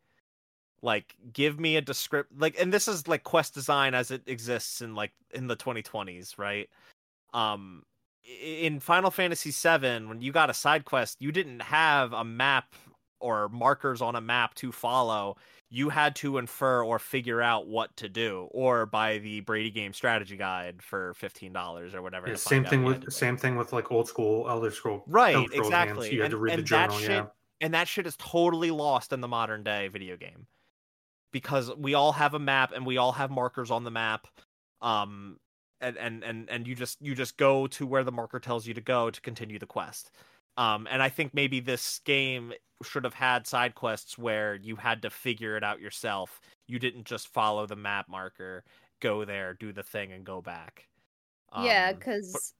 Like 0.82 1.16
give 1.32 1.58
me 1.58 1.76
a 1.76 1.80
descript 1.80 2.30
like 2.38 2.60
and 2.60 2.72
this 2.72 2.86
is 2.86 3.08
like 3.08 3.24
quest 3.24 3.54
design 3.54 3.94
as 3.94 4.10
it 4.10 4.22
exists 4.26 4.82
in 4.82 4.94
like 4.94 5.12
in 5.34 5.48
the 5.48 5.56
2020s, 5.56 6.38
right? 6.38 6.68
Um 7.34 7.82
in 8.44 8.80
Final 8.80 9.10
Fantasy 9.10 9.50
VII, 9.50 10.06
when 10.06 10.20
you 10.20 10.32
got 10.32 10.50
a 10.50 10.54
side 10.54 10.84
quest, 10.84 11.22
you 11.22 11.32
didn't 11.32 11.62
have 11.62 12.12
a 12.12 12.24
map 12.24 12.74
or 13.20 13.48
markers 13.48 14.02
on 14.02 14.16
a 14.16 14.20
map 14.20 14.54
to 14.56 14.70
follow 14.70 15.36
you 15.68 15.88
had 15.88 16.14
to 16.16 16.38
infer 16.38 16.84
or 16.84 16.98
figure 16.98 17.42
out 17.42 17.66
what 17.66 17.94
to 17.96 18.08
do, 18.08 18.48
or 18.52 18.86
buy 18.86 19.18
the 19.18 19.40
Brady 19.40 19.70
Game 19.70 19.92
Strategy 19.92 20.36
Guide 20.36 20.80
for 20.80 21.14
fifteen 21.14 21.52
dollars 21.52 21.94
or 21.94 22.02
whatever. 22.02 22.28
Yeah, 22.28 22.36
same 22.36 22.64
thing 22.64 22.84
with 22.84 23.12
same 23.12 23.36
thing 23.36 23.56
with 23.56 23.72
like 23.72 23.90
old 23.90 24.08
school 24.08 24.48
Elder 24.48 24.70
Scroll. 24.70 25.02
Right, 25.06 25.34
Elder 25.34 25.48
Scroll 25.48 25.66
exactly. 25.66 26.06
Games. 26.06 26.14
You 26.14 26.22
had 26.22 26.26
and, 26.26 26.32
to 26.32 26.36
read 26.38 26.58
the 26.58 26.62
journal. 26.62 26.98
Shit, 26.98 27.10
yeah, 27.10 27.26
and 27.60 27.74
that 27.74 27.88
shit 27.88 28.06
is 28.06 28.16
totally 28.16 28.70
lost 28.70 29.12
in 29.12 29.20
the 29.20 29.28
modern 29.28 29.62
day 29.62 29.88
video 29.88 30.16
game 30.16 30.46
because 31.32 31.74
we 31.76 31.94
all 31.94 32.12
have 32.12 32.34
a 32.34 32.38
map 32.38 32.72
and 32.74 32.86
we 32.86 32.96
all 32.96 33.12
have 33.12 33.30
markers 33.30 33.70
on 33.70 33.84
the 33.84 33.90
map. 33.90 34.26
Um, 34.80 35.38
and 35.80 35.96
and 35.98 36.24
and 36.24 36.48
and 36.48 36.66
you 36.66 36.74
just 36.74 37.00
you 37.02 37.14
just 37.14 37.36
go 37.36 37.66
to 37.66 37.86
where 37.86 38.04
the 38.04 38.12
marker 38.12 38.40
tells 38.40 38.66
you 38.66 38.74
to 38.74 38.80
go 38.80 39.10
to 39.10 39.20
continue 39.20 39.58
the 39.58 39.66
quest. 39.66 40.10
Um, 40.56 40.88
and 40.90 41.02
I 41.02 41.10
think 41.10 41.34
maybe 41.34 41.60
this 41.60 42.00
game 42.04 42.52
should 42.82 43.04
have 43.04 43.14
had 43.14 43.46
side 43.46 43.74
quests 43.74 44.16
where 44.16 44.54
you 44.54 44.76
had 44.76 45.02
to 45.02 45.10
figure 45.10 45.56
it 45.56 45.64
out 45.64 45.80
yourself. 45.80 46.40
You 46.66 46.78
didn't 46.78 47.04
just 47.04 47.28
follow 47.28 47.66
the 47.66 47.76
map 47.76 48.06
marker, 48.08 48.64
go 49.00 49.26
there, 49.26 49.54
do 49.54 49.72
the 49.72 49.82
thing, 49.82 50.12
and 50.12 50.24
go 50.24 50.40
back. 50.40 50.88
Um, 51.52 51.66
yeah, 51.66 51.92
because 51.92 52.54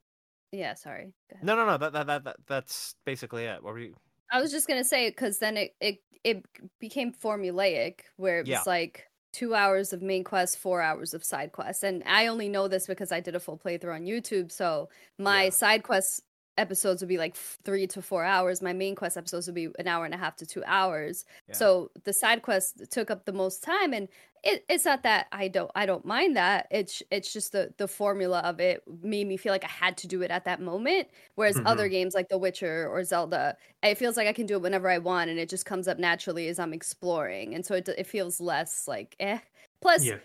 yeah, 0.53 0.75
sorry. 0.75 1.13
No, 1.43 1.57
no, 1.57 1.67
no. 1.67 1.79
That, 1.79 1.93
that 1.93 2.07
that 2.07 2.25
that 2.25 2.37
that's 2.47 2.95
basically 3.05 3.45
it. 3.45 3.63
What 3.63 3.73
were 3.73 3.81
you? 3.81 3.95
I 4.31 4.41
was 4.41 4.51
just 4.51 4.69
gonna 4.69 4.85
say 4.85 5.09
because 5.11 5.39
then 5.39 5.57
it 5.57 5.75
it 5.81 5.99
it 6.25 6.45
became 6.81 7.13
formulaic 7.13 8.01
where 8.17 8.39
it 8.39 8.43
was 8.43 8.49
yeah. 8.49 8.63
like 8.67 9.07
two 9.33 9.55
hours 9.55 9.93
of 9.93 10.03
main 10.03 10.25
quest, 10.25 10.59
four 10.59 10.81
hours 10.81 11.15
of 11.15 11.23
side 11.23 11.53
quests, 11.53 11.83
and 11.83 12.03
I 12.07 12.27
only 12.27 12.49
know 12.49 12.69
this 12.69 12.87
because 12.87 13.13
I 13.13 13.21
did 13.21 13.37
a 13.37 13.41
full 13.41 13.59
playthrough 13.59 13.95
on 13.95 14.03
YouTube. 14.03 14.51
So 14.51 14.89
my 15.19 15.45
yeah. 15.45 15.51
side 15.51 15.83
quests 15.83 16.23
episodes 16.59 17.03
would 17.03 17.09
be 17.09 17.19
like 17.19 17.37
three 17.37 17.87
to 17.89 18.03
four 18.03 18.25
hours. 18.25 18.63
My 18.63 18.73
main 18.73 18.95
quest 18.95 19.17
episodes 19.17 19.47
would 19.47 19.55
be 19.55 19.69
an 19.79 19.87
hour 19.87 20.05
and 20.05 20.15
a 20.15 20.19
half 20.19 20.37
to 20.37 20.47
two 20.47 20.63
hours. 20.67 21.25
Yeah. 21.49 21.55
So 21.55 21.91
the 22.05 22.13
side 22.13 22.43
quest 22.43 22.91
took 22.91 23.11
up 23.11 23.25
the 23.25 23.33
most 23.33 23.63
time, 23.63 23.93
and 23.93 24.09
it, 24.43 24.65
it's 24.69 24.85
not 24.85 25.03
that 25.03 25.27
I 25.33 25.49
don't 25.49 25.71
I 25.75 25.87
don't 25.87 26.05
mind 26.05 26.37
that. 26.37 26.69
It's 26.71 27.03
it's 27.11 27.33
just 27.33 27.53
the 27.53 27.73
the 27.79 27.89
formula 27.89 28.41
of 28.41 28.61
it 28.61 28.83
made 29.03 29.27
me 29.27 29.37
feel 29.37 29.53
like 29.53 29.65
I 29.65 29.69
had 29.69 29.97
to 29.99 30.07
do 30.07 30.23
it 30.23 30.31
at 30.31 30.45
that 30.45 30.61
moment. 30.61 31.09
Whereas 31.35 31.57
mm-hmm. 31.57 31.67
other 31.67 31.89
games 31.89 32.15
like 32.15 32.29
The 32.29 32.39
Witcher 32.39 32.89
or 32.89 33.03
Zelda, 33.05 33.57
it 33.83 33.99
feels 33.99 34.17
like 34.17 34.29
I 34.29 34.33
can 34.33 34.47
do 34.47 34.55
it 34.55 34.63
whenever 34.63 34.89
I 34.89 34.99
want, 34.99 35.31
and 35.31 35.39
it 35.39 35.49
just 35.49 35.67
comes 35.67 35.89
up 35.89 35.99
naturally 35.99 36.49
as 36.49 36.59
I'm 36.59 36.73
exploring, 36.73 37.55
and 37.55 37.65
so 37.65 37.75
it 37.75 37.89
it 37.89 38.07
feels 38.07 38.41
less 38.41 38.89
like 38.89 39.17
eh. 39.21 39.39
Plus. 39.81 40.05
Yeah. 40.05 40.19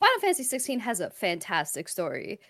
Final 0.00 0.20
Fantasy 0.20 0.42
16 0.42 0.80
has 0.80 0.98
a 0.98 1.10
fantastic 1.10 1.88
story. 1.88 2.40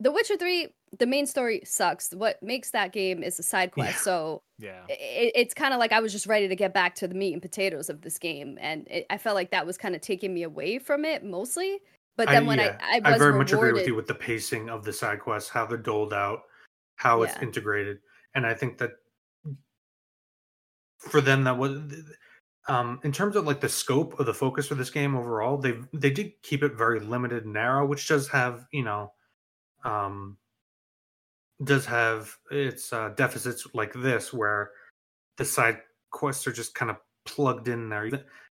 The 0.00 0.10
Witcher 0.10 0.38
3, 0.38 0.68
the 0.98 1.06
main 1.06 1.26
story 1.26 1.60
sucks. 1.64 2.12
What 2.12 2.42
makes 2.42 2.70
that 2.70 2.92
game 2.92 3.22
is 3.22 3.38
a 3.38 3.42
side 3.42 3.72
quest. 3.72 3.98
Yeah. 3.98 4.02
So 4.02 4.42
yeah, 4.58 4.80
it, 4.88 5.32
it's 5.34 5.54
kind 5.54 5.74
of 5.74 5.78
like 5.78 5.92
I 5.92 6.00
was 6.00 6.10
just 6.10 6.26
ready 6.26 6.48
to 6.48 6.56
get 6.56 6.72
back 6.72 6.94
to 6.96 7.08
the 7.08 7.14
meat 7.14 7.34
and 7.34 7.42
potatoes 7.42 7.90
of 7.90 8.00
this 8.00 8.18
game, 8.18 8.58
and 8.60 8.88
it, 8.88 9.06
I 9.10 9.18
felt 9.18 9.34
like 9.34 9.50
that 9.50 9.66
was 9.66 9.76
kind 9.76 9.94
of 9.94 10.00
taking 10.00 10.32
me 10.32 10.42
away 10.42 10.78
from 10.78 11.04
it 11.04 11.22
mostly. 11.22 11.78
But 12.16 12.28
then 12.28 12.44
I, 12.44 12.46
when 12.46 12.58
yeah. 12.58 12.78
I, 12.82 12.96
I, 12.96 13.14
I 13.14 13.18
very 13.18 13.32
rewarded... 13.32 13.38
much 13.38 13.52
agree 13.52 13.72
with 13.72 13.86
you 13.86 13.94
with 13.94 14.06
the 14.06 14.14
pacing 14.14 14.70
of 14.70 14.84
the 14.84 14.92
side 14.92 15.20
quests, 15.20 15.50
how 15.50 15.66
they're 15.66 15.78
doled 15.78 16.14
out, 16.14 16.40
how 16.96 17.22
it's 17.22 17.36
integrated, 17.42 17.98
and 18.34 18.46
I 18.46 18.54
think 18.54 18.78
that 18.78 18.92
for 20.98 21.20
them 21.20 21.44
that 21.44 21.56
was 21.56 21.78
um, 22.68 23.00
in 23.04 23.12
terms 23.12 23.36
of 23.36 23.46
like 23.46 23.60
the 23.60 23.68
scope 23.68 24.18
of 24.18 24.26
the 24.26 24.34
focus 24.34 24.66
for 24.66 24.74
this 24.74 24.90
game 24.90 25.14
overall, 25.14 25.58
they 25.58 25.74
they 25.92 26.10
did 26.10 26.32
keep 26.42 26.62
it 26.62 26.74
very 26.74 27.00
limited 27.00 27.44
and 27.44 27.52
narrow, 27.52 27.86
which 27.86 28.08
does 28.08 28.28
have 28.28 28.66
you 28.72 28.82
know 28.82 29.12
um, 29.84 30.36
does 31.64 31.86
have 31.86 32.36
its 32.50 32.92
uh, 32.92 33.10
deficits 33.16 33.66
like 33.74 33.92
this, 33.92 34.32
where 34.32 34.70
the 35.36 35.44
side 35.44 35.78
quests 36.10 36.46
are 36.46 36.52
just 36.52 36.74
kind 36.74 36.90
of 36.90 36.96
plugged 37.24 37.68
in 37.68 37.88
there. 37.88 38.10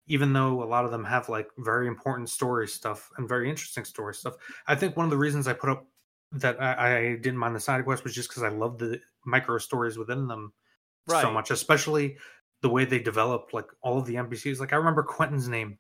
Even, 0.07 0.33
though 0.33 0.63
a 0.63 0.65
lot 0.65 0.85
of 0.85 0.91
them 0.91 1.05
have 1.05 1.29
like 1.29 1.49
very 1.59 1.87
important 1.87 2.29
story 2.29 2.67
stuff 2.67 3.11
and 3.17 3.29
very 3.29 3.49
interesting 3.49 3.85
story 3.85 4.15
stuff, 4.15 4.35
I 4.67 4.75
think 4.75 4.97
one 4.97 5.05
of 5.05 5.11
the 5.11 5.17
reasons 5.17 5.47
I 5.47 5.53
put 5.53 5.71
up 5.71 5.87
that 6.33 6.61
I, 6.61 6.99
I 6.99 7.01
didn't 7.17 7.39
mind 7.39 7.55
the 7.55 7.61
side 7.61 7.85
quests 7.85 8.05
was 8.05 8.15
just 8.15 8.29
because 8.29 8.43
I 8.43 8.49
love 8.49 8.79
the 8.79 9.01
micro 9.25 9.59
stories 9.59 9.99
within 9.99 10.27
them 10.27 10.53
right. 11.09 11.23
so 11.23 11.31
much, 11.31 11.51
especially 11.51 12.17
the 12.63 12.69
way 12.69 12.85
they 12.85 12.99
developed 12.99 13.55
like 13.55 13.67
all 13.83 13.99
of 13.99 14.07
the 14.07 14.15
NPCs. 14.15 14.61
Like 14.61 14.73
I 14.73 14.77
remember 14.77 15.03
Quentin's 15.03 15.49
name, 15.49 15.79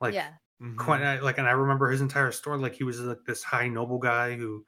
like 0.00 0.14
yeah. 0.14 0.30
Mm-hmm. 0.62 0.76
Quite 0.76 1.22
like, 1.22 1.38
and 1.38 1.46
I 1.46 1.52
remember 1.52 1.90
his 1.90 2.00
entire 2.00 2.30
story. 2.30 2.58
Like 2.58 2.74
he 2.74 2.84
was 2.84 3.00
like 3.00 3.24
this 3.26 3.42
high 3.42 3.68
noble 3.68 3.98
guy 3.98 4.36
who 4.36 4.64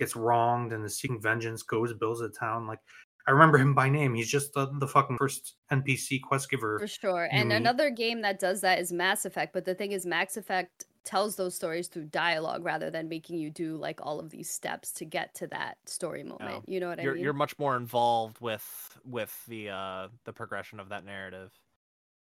gets 0.00 0.16
wronged 0.16 0.72
and 0.72 0.84
is 0.84 0.98
seeking 0.98 1.20
vengeance, 1.20 1.62
goes 1.62 1.94
builds 1.94 2.20
a 2.20 2.28
town. 2.28 2.66
Like 2.66 2.80
I 3.26 3.30
remember 3.32 3.58
him 3.58 3.74
by 3.74 3.88
name. 3.88 4.14
He's 4.14 4.30
just 4.30 4.52
the, 4.54 4.68
the 4.78 4.86
fucking 4.86 5.16
first 5.18 5.54
NPC 5.72 6.20
quest 6.22 6.50
giver. 6.50 6.78
For 6.78 6.86
sure. 6.86 7.28
And 7.30 7.48
meet. 7.48 7.56
another 7.56 7.90
game 7.90 8.22
that 8.22 8.38
does 8.38 8.60
that 8.60 8.78
is 8.78 8.92
Mass 8.92 9.24
Effect. 9.24 9.52
But 9.52 9.64
the 9.64 9.74
thing 9.74 9.92
is, 9.92 10.06
Mass 10.06 10.36
Effect 10.36 10.84
tells 11.04 11.36
those 11.36 11.54
stories 11.54 11.86
through 11.86 12.06
dialogue 12.06 12.64
rather 12.64 12.90
than 12.90 13.08
making 13.08 13.38
you 13.38 13.50
do 13.50 13.76
like 13.76 14.00
all 14.02 14.18
of 14.18 14.30
these 14.30 14.50
steps 14.50 14.92
to 14.92 15.04
get 15.04 15.34
to 15.36 15.46
that 15.48 15.76
story 15.86 16.24
moment. 16.24 16.68
You 16.68 16.80
know 16.80 16.88
what 16.88 17.00
you're, 17.00 17.12
I 17.12 17.14
mean? 17.14 17.24
You're 17.24 17.32
much 17.32 17.58
more 17.58 17.76
involved 17.76 18.40
with 18.40 18.98
with 19.04 19.32
the 19.46 19.70
uh 19.70 20.08
the 20.24 20.32
progression 20.32 20.80
of 20.80 20.88
that 20.88 21.04
narrative. 21.04 21.52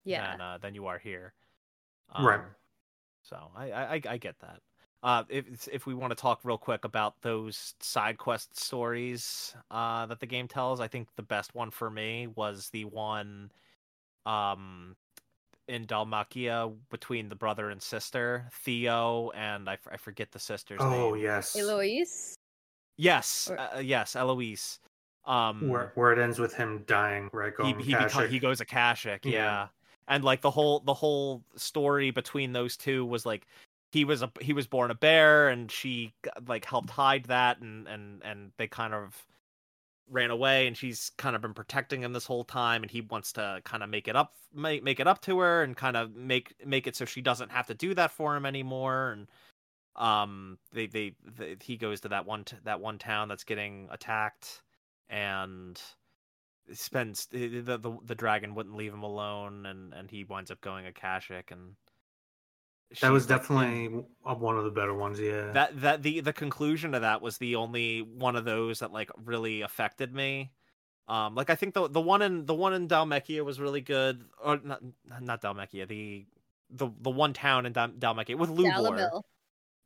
Yeah. 0.03 0.31
Than, 0.31 0.41
uh, 0.41 0.57
than 0.59 0.73
you 0.73 0.87
are 0.87 0.97
here. 0.97 1.33
Um, 2.13 2.25
right. 2.25 2.41
So 3.21 3.51
I, 3.55 3.71
I 3.71 4.01
I 4.09 4.17
get 4.17 4.39
that. 4.39 4.59
Uh, 5.03 5.23
if 5.29 5.67
if 5.71 5.85
we 5.87 5.95
want 5.95 6.11
to 6.11 6.15
talk 6.15 6.39
real 6.43 6.57
quick 6.57 6.85
about 6.85 7.15
those 7.21 7.73
side 7.79 8.17
quest 8.17 8.59
stories 8.59 9.55
uh, 9.71 10.05
that 10.05 10.19
the 10.19 10.27
game 10.27 10.47
tells, 10.47 10.79
I 10.79 10.87
think 10.87 11.07
the 11.15 11.23
best 11.23 11.55
one 11.55 11.71
for 11.71 11.89
me 11.89 12.27
was 12.35 12.69
the 12.71 12.85
one 12.85 13.51
um, 14.27 14.95
in 15.67 15.87
Dhalmekia 15.87 16.71
between 16.91 17.29
the 17.29 17.35
brother 17.35 17.71
and 17.71 17.81
sister, 17.81 18.47
Theo, 18.51 19.31
and 19.31 19.67
I, 19.67 19.77
I 19.91 19.97
forget 19.97 20.31
the 20.31 20.39
sister's 20.39 20.79
oh, 20.81 20.89
name. 20.89 21.01
Oh 21.01 21.13
yes, 21.15 21.55
Eloise. 21.55 22.35
Yes, 22.97 23.49
or... 23.49 23.59
uh, 23.59 23.79
yes, 23.79 24.15
Eloise. 24.15 24.79
Um, 25.25 25.67
where 25.67 25.91
where 25.95 26.11
it 26.11 26.19
ends 26.19 26.37
with 26.37 26.53
him 26.53 26.83
dying, 26.85 27.29
right? 27.33 27.55
Going 27.55 27.79
he 27.79 27.85
he, 27.85 27.93
beca- 27.93 28.29
he 28.29 28.37
goes 28.37 28.61
Akashic, 28.61 29.25
yeah. 29.25 29.31
yeah 29.31 29.67
and 30.07 30.23
like 30.23 30.41
the 30.41 30.51
whole 30.51 30.79
the 30.81 30.93
whole 30.93 31.43
story 31.55 32.11
between 32.11 32.53
those 32.53 32.77
two 32.77 33.05
was 33.05 33.25
like 33.25 33.47
he 33.91 34.05
was 34.05 34.21
a 34.21 34.31
he 34.39 34.53
was 34.53 34.67
born 34.67 34.91
a 34.91 34.95
bear 34.95 35.49
and 35.49 35.71
she 35.71 36.13
like 36.47 36.65
helped 36.65 36.89
hide 36.89 37.25
that 37.25 37.59
and 37.61 37.87
and 37.87 38.21
and 38.23 38.51
they 38.57 38.67
kind 38.67 38.93
of 38.93 39.25
ran 40.09 40.29
away 40.29 40.67
and 40.67 40.75
she's 40.75 41.11
kind 41.17 41.35
of 41.35 41.41
been 41.41 41.53
protecting 41.53 42.01
him 42.01 42.11
this 42.11 42.25
whole 42.25 42.43
time 42.43 42.81
and 42.83 42.91
he 42.91 43.01
wants 43.01 43.31
to 43.31 43.61
kind 43.63 43.81
of 43.81 43.89
make 43.89 44.07
it 44.07 44.15
up 44.15 44.33
make 44.53 44.83
make 44.83 44.99
it 44.99 45.07
up 45.07 45.21
to 45.21 45.39
her 45.39 45.63
and 45.63 45.77
kind 45.77 45.95
of 45.95 46.15
make 46.15 46.53
make 46.65 46.85
it 46.85 46.95
so 46.95 47.05
she 47.05 47.21
doesn't 47.21 47.51
have 47.51 47.67
to 47.67 47.73
do 47.73 47.93
that 47.93 48.11
for 48.11 48.35
him 48.35 48.45
anymore 48.45 49.11
and 49.11 49.27
um 49.95 50.57
they 50.73 50.87
they, 50.87 51.15
they 51.37 51.55
he 51.61 51.77
goes 51.77 52.01
to 52.01 52.09
that 52.09 52.25
one 52.25 52.45
that 52.63 52.79
one 52.79 52.97
town 52.97 53.27
that's 53.27 53.43
getting 53.43 53.87
attacked 53.91 54.61
and 55.09 55.81
spends 56.73 57.25
the, 57.27 57.61
the 57.61 57.97
the 58.05 58.15
dragon 58.15 58.55
wouldn't 58.55 58.75
leave 58.75 58.93
him 58.93 59.03
alone, 59.03 59.65
and 59.65 59.93
and 59.93 60.09
he 60.09 60.23
winds 60.23 60.51
up 60.51 60.61
going 60.61 60.85
Akashic, 60.85 61.51
and 61.51 61.75
that 62.99 63.11
was 63.11 63.25
definitely 63.25 64.03
like, 64.25 64.39
one 64.39 64.57
of 64.57 64.65
the 64.65 64.71
better 64.71 64.93
ones. 64.93 65.19
Yeah, 65.19 65.51
that 65.51 65.79
that 65.81 66.03
the 66.03 66.19
the 66.19 66.33
conclusion 66.33 66.93
of 66.93 67.01
that 67.01 67.21
was 67.21 67.37
the 67.37 67.55
only 67.55 68.01
one 68.01 68.35
of 68.35 68.45
those 68.45 68.79
that 68.79 68.91
like 68.91 69.09
really 69.23 69.61
affected 69.61 70.13
me. 70.13 70.51
Um, 71.07 71.35
like 71.35 71.49
I 71.49 71.55
think 71.55 71.73
the 71.73 71.87
the 71.87 72.01
one 72.01 72.21
in 72.21 72.45
the 72.45 72.53
one 72.53 72.73
in 72.73 72.87
Dhalmekia 72.87 73.43
was 73.43 73.59
really 73.59 73.81
good, 73.81 74.25
or 74.43 74.59
not 74.63 74.81
not 75.21 75.41
Dhalmekia, 75.41 75.87
the 75.87 76.25
the 76.69 76.89
the 76.99 77.09
one 77.09 77.33
town 77.33 77.65
in 77.65 77.73
Dhalmekia 77.73 78.35
with 78.37 78.49
Lubor. 78.49 79.21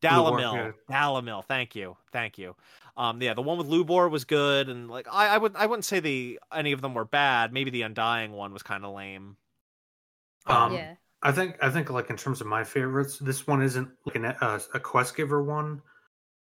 Dalimil. 0.01 0.73
Dalamil. 0.89 1.45
Thank 1.45 1.75
you. 1.75 1.97
Thank 2.11 2.37
you. 2.37 2.55
Um, 2.97 3.21
yeah, 3.21 3.33
the 3.33 3.41
one 3.41 3.57
with 3.57 3.67
Lubor 3.67 4.09
was 4.09 4.23
good, 4.23 4.69
and 4.69 4.89
like 4.89 5.07
I, 5.11 5.27
I 5.27 5.37
would 5.37 5.55
I 5.55 5.65
wouldn't 5.65 5.85
say 5.85 5.99
the 5.99 6.39
any 6.53 6.71
of 6.71 6.81
them 6.81 6.93
were 6.93 7.05
bad. 7.05 7.51
Maybe 7.51 7.69
the 7.69 7.81
Undying 7.81 8.31
one 8.31 8.53
was 8.53 8.63
kind 8.63 8.85
of 8.85 8.93
lame. 8.93 9.35
Um, 10.45 10.73
yeah. 10.73 10.95
I 11.21 11.31
think 11.31 11.57
I 11.61 11.69
think 11.69 11.89
like 11.89 12.09
in 12.09 12.17
terms 12.17 12.39
of 12.39 12.47
my 12.47 12.63
favorites, 12.63 13.17
this 13.17 13.47
one 13.47 13.61
isn't 13.61 13.89
like 14.05 14.15
an, 14.15 14.25
uh, 14.25 14.59
a 14.73 14.79
quest 14.79 15.15
giver 15.15 15.43
one, 15.43 15.81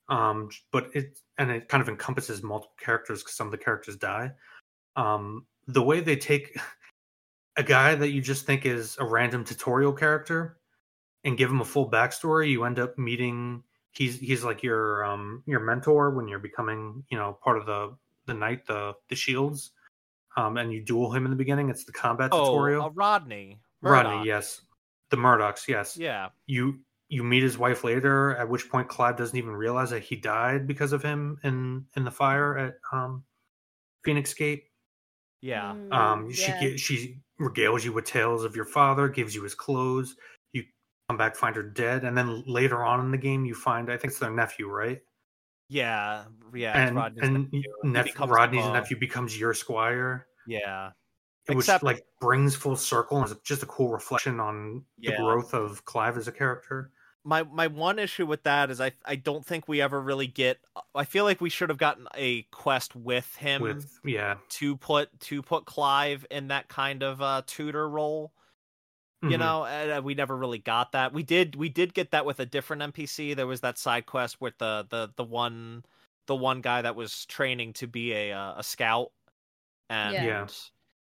um, 0.09 0.51
but 0.73 0.91
it 0.95 1.19
and 1.39 1.51
it 1.51 1.69
kind 1.69 1.81
of 1.81 1.89
encompasses 1.89 2.43
multiple 2.43 2.75
characters 2.79 3.23
because 3.23 3.35
some 3.35 3.47
of 3.47 3.53
the 3.53 3.59
characters 3.59 3.97
die. 3.97 4.33
Um, 4.97 5.47
the 5.69 5.83
way 5.83 6.01
they 6.01 6.17
take 6.17 6.59
a 7.57 7.63
guy 7.63 7.95
that 7.95 8.11
you 8.11 8.21
just 8.21 8.45
think 8.45 8.67
is 8.67 8.97
a 8.99 9.05
random 9.05 9.45
tutorial 9.45 9.93
character 9.93 10.59
and 11.25 11.39
give 11.39 11.51
him 11.51 11.61
a 11.61 11.65
full 11.65 11.91
backstory, 11.91 12.51
you 12.51 12.65
end 12.65 12.79
up 12.79 12.99
meeting 12.99 13.63
he's 13.93 14.19
he's 14.19 14.43
like 14.43 14.63
your 14.63 15.05
um 15.05 15.43
your 15.47 15.61
mentor 15.61 16.11
when 16.11 16.27
you're 16.27 16.39
becoming 16.39 17.05
you 17.11 17.19
know 17.19 17.39
part 17.45 17.59
of 17.59 17.67
the 17.67 17.95
the 18.27 18.33
knight 18.33 18.67
the 18.67 18.95
the 19.09 19.15
shields 19.15 19.73
um, 20.37 20.57
and 20.57 20.73
you 20.73 20.81
duel 20.81 21.13
him 21.13 21.25
in 21.25 21.31
the 21.31 21.37
beginning. 21.37 21.69
It's 21.69 21.85
the 21.85 21.93
combat 21.93 22.31
oh, 22.33 22.47
tutorial. 22.47 22.87
Uh, 22.87 22.91
Rodney. 22.91 23.61
Murdoch. 23.83 24.05
Rodney, 24.05 24.29
yes. 24.29 24.63
The 25.11 25.17
Murdochs, 25.17 25.69
yes. 25.69 25.97
Yeah. 25.97 26.29
You 26.47 26.79
you 27.09 27.23
meet 27.23 27.43
his 27.43 27.59
wife 27.59 27.85
later, 27.85 28.35
at 28.37 28.49
which 28.49 28.71
point 28.71 28.89
Clive 28.89 29.19
doesn't 29.19 29.37
even 29.37 29.51
realize 29.51 29.91
that 29.91 30.03
he 30.03 30.17
died 30.17 30.67
because 30.67 30.93
of 30.93 31.03
him 31.03 31.39
in 31.43 31.85
in 31.97 32.05
the 32.05 32.11
fire 32.11 32.57
at 32.57 32.75
um, 32.93 33.25
Phoenix 34.05 34.33
Gate. 34.33 34.65
Yeah. 35.41 35.75
Mm, 35.75 35.93
Um, 35.93 36.33
she 36.33 36.43
yeah. 36.43 36.75
ge- 36.77 36.81
she 36.81 37.21
regales 37.39 37.85
you 37.85 37.93
with 37.93 38.07
tales 38.07 38.45
of 38.45 38.57
your 38.57 38.65
father, 38.65 39.09
gives 39.09 39.35
you 39.35 39.43
his 39.43 39.55
clothes. 39.55 40.17
You 41.09 41.15
come 41.15 41.19
back, 41.19 41.37
find 41.37 41.57
her 41.57 41.63
dead, 41.63 42.05
and 42.05 42.17
then 42.17 42.45
later 42.47 42.85
on 42.85 43.01
in 43.01 43.11
the 43.11 43.19
game, 43.19 43.45
you 43.45 43.55
find 43.55 43.91
I 43.91 43.97
think 43.97 44.13
it's 44.13 44.19
their 44.21 44.31
nephew, 44.31 44.69
right? 44.69 45.01
Yeah. 45.69 46.25
Yeah. 46.55 46.77
and 46.87 46.97
Rodney's 46.97 47.29
and 47.29 47.65
nephew. 47.83 48.25
Rodney's 48.27 48.65
nephew 48.67 48.99
becomes 48.99 49.39
your 49.39 49.55
squire, 49.55 50.27
Yeah. 50.47 50.91
which 51.47 51.59
Except- 51.59 51.83
like 51.83 52.05
brings 52.21 52.55
full 52.55 52.77
circle 52.77 53.19
and 53.19 53.27
is 53.31 53.37
just 53.43 53.63
a 53.63 53.67
cool 53.67 53.91
reflection 53.91 54.39
on 54.39 54.85
Yeah. 54.99 55.13
the 55.13 55.17
growth 55.19 55.55
of 55.55 55.85
Clive 55.85 56.17
as 56.19 56.29
a 56.29 56.33
character. 56.33 56.91
my 57.25 57.45
my 57.45 57.69
one 57.69 58.01
issue 58.01 58.27
with 58.27 58.43
that 58.43 58.69
is 58.71 58.81
I 58.81 58.91
I 59.05 59.15
don't 59.15 59.47
think 59.47 59.69
we 59.69 59.81
ever 59.81 60.01
really 60.01 60.27
get 60.27 60.59
I 60.95 61.05
feel 61.05 61.23
like 61.25 61.41
we 61.41 61.51
should 61.51 61.69
have 61.69 61.79
gotten 61.79 62.09
a 62.17 62.43
quest 62.51 62.97
with 62.97 63.37
him 63.37 63.63
With 63.63 63.89
yeah, 64.05 64.39
to 64.59 64.77
put 64.77 65.21
to 65.21 65.41
put 65.41 65.65
Clive 65.65 66.27
in 66.33 66.49
that 66.49 66.69
kind 66.69 67.03
of 67.05 67.23
uh 67.23 67.43
tutor 67.47 67.89
role. 67.89 68.33
You 69.25 69.39
Mhm. 69.39 69.39
know, 69.39 69.65
and 69.67 69.91
uh, 69.93 70.03
we 70.03 70.15
never 70.15 70.37
really 70.37 70.59
got 70.59 70.93
that. 70.93 71.13
We 71.13 71.23
did 71.23 71.55
we 71.57 71.69
did 71.69 71.95
get 71.95 72.11
that 72.11 72.27
with 72.27 72.41
a 72.41 72.47
different 72.47 72.83
NPC. 72.83 73.35
There 73.35 73.47
was 73.47 73.61
that 73.61 73.79
side 73.79 74.07
quest 74.07 74.41
with 74.41 74.59
the 74.59 74.87
the 74.91 75.13
the 75.17 75.25
one 75.25 75.85
the 76.27 76.35
one 76.37 76.61
guy 76.61 76.83
that 76.83 76.97
was 76.97 77.25
training 77.27 77.75
to 77.75 77.87
be 77.87 78.13
a 78.13 78.33
uh, 78.33 78.55
a 78.59 78.63
scout 78.65 79.13
and 79.89 80.19
Yeah. 80.19 80.23
Yeah. 80.23 80.49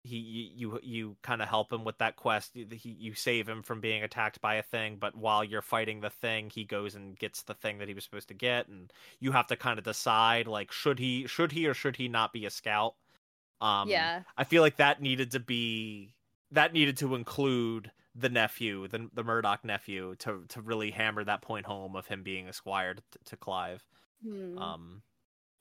he 0.03 0.17
you 0.17 0.77
you, 0.77 0.79
you 0.84 1.17
kind 1.23 1.41
of 1.41 1.49
help 1.49 1.71
him 1.71 1.84
with 1.84 1.97
that 1.99 2.15
quest 2.15 2.53
he, 2.55 2.91
you 2.99 3.13
save 3.13 3.47
him 3.49 3.63
from 3.63 3.81
being 3.81 4.03
attacked 4.03 4.39
by 4.41 4.55
a 4.55 4.63
thing 4.63 4.97
but 4.97 5.15
while 5.15 5.43
you're 5.43 5.61
fighting 5.61 5.99
the 6.01 6.09
thing 6.09 6.49
he 6.49 6.63
goes 6.65 6.95
and 6.95 7.17
gets 7.19 7.43
the 7.43 7.53
thing 7.55 7.77
that 7.79 7.88
he 7.88 7.93
was 7.93 8.03
supposed 8.05 8.27
to 8.29 8.34
get 8.34 8.67
and 8.69 8.93
you 9.19 9.31
have 9.34 9.47
to 9.47 9.57
kind 9.57 9.77
of 9.79 9.85
decide 9.85 10.47
like 10.47 10.71
should 10.71 10.99
he 10.99 11.27
should 11.27 11.51
he 11.51 11.67
or 11.67 11.73
should 11.73 11.95
he 11.97 12.07
not 12.07 12.31
be 12.34 12.45
a 12.45 12.49
scout 12.49 12.95
um 13.61 13.91
yeah. 13.91 14.23
i 14.38 14.43
feel 14.43 14.61
like 14.61 14.77
that 14.77 15.01
needed 15.01 15.31
to 15.31 15.39
be 15.39 16.15
that 16.51 16.73
needed 16.73 16.97
to 16.97 17.15
include 17.15 17.91
the 18.18 18.30
nephew 18.30 18.88
the, 18.88 19.10
the 19.14 19.23
murdoch 19.23 19.64
nephew 19.64 20.15
to 20.18 20.45
to 20.49 20.61
really 20.61 20.91
hammer 20.91 21.23
that 21.23 21.41
point 21.41 21.65
home 21.65 21.95
of 21.95 22.07
him 22.07 22.23
being 22.23 22.48
a 22.48 22.53
squire 22.53 22.95
to, 22.95 23.03
to 23.26 23.38
clive 23.38 23.88
Hmm. 24.23 24.57
um 24.57 25.03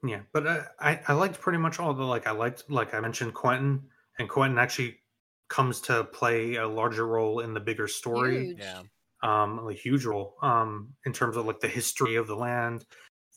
Yeah, 0.03 0.23
but 0.33 0.47
I, 0.47 0.67
I 0.81 1.03
I 1.09 1.13
liked 1.15 1.41
pretty 1.41 1.59
much 1.59 1.81
all 1.81 1.95
the 1.95 2.05
like 2.05 2.27
I 2.27 2.33
liked 2.33 2.71
like 2.71 2.95
I 2.95 3.01
mentioned 3.01 3.35
Quentin 3.35 3.89
and 4.19 4.29
Quentin 4.29 4.59
actually 4.59 5.01
comes 5.49 5.81
to 5.83 6.05
play 6.05 6.57
a 6.57 6.69
larger 6.69 7.07
role 7.07 7.41
in 7.41 7.55
the 7.55 7.61
bigger 7.61 7.89
story. 7.89 8.47
Huge. 8.47 8.59
yeah 8.59 8.83
Um, 9.23 9.67
a 9.69 9.73
huge 9.73 10.05
role. 10.05 10.37
Um, 10.43 10.95
in 11.07 11.13
terms 11.13 11.37
of 11.37 11.47
like 11.47 11.61
the 11.61 11.69
history 11.69 12.17
of 12.17 12.27
the 12.27 12.37
land, 12.37 12.85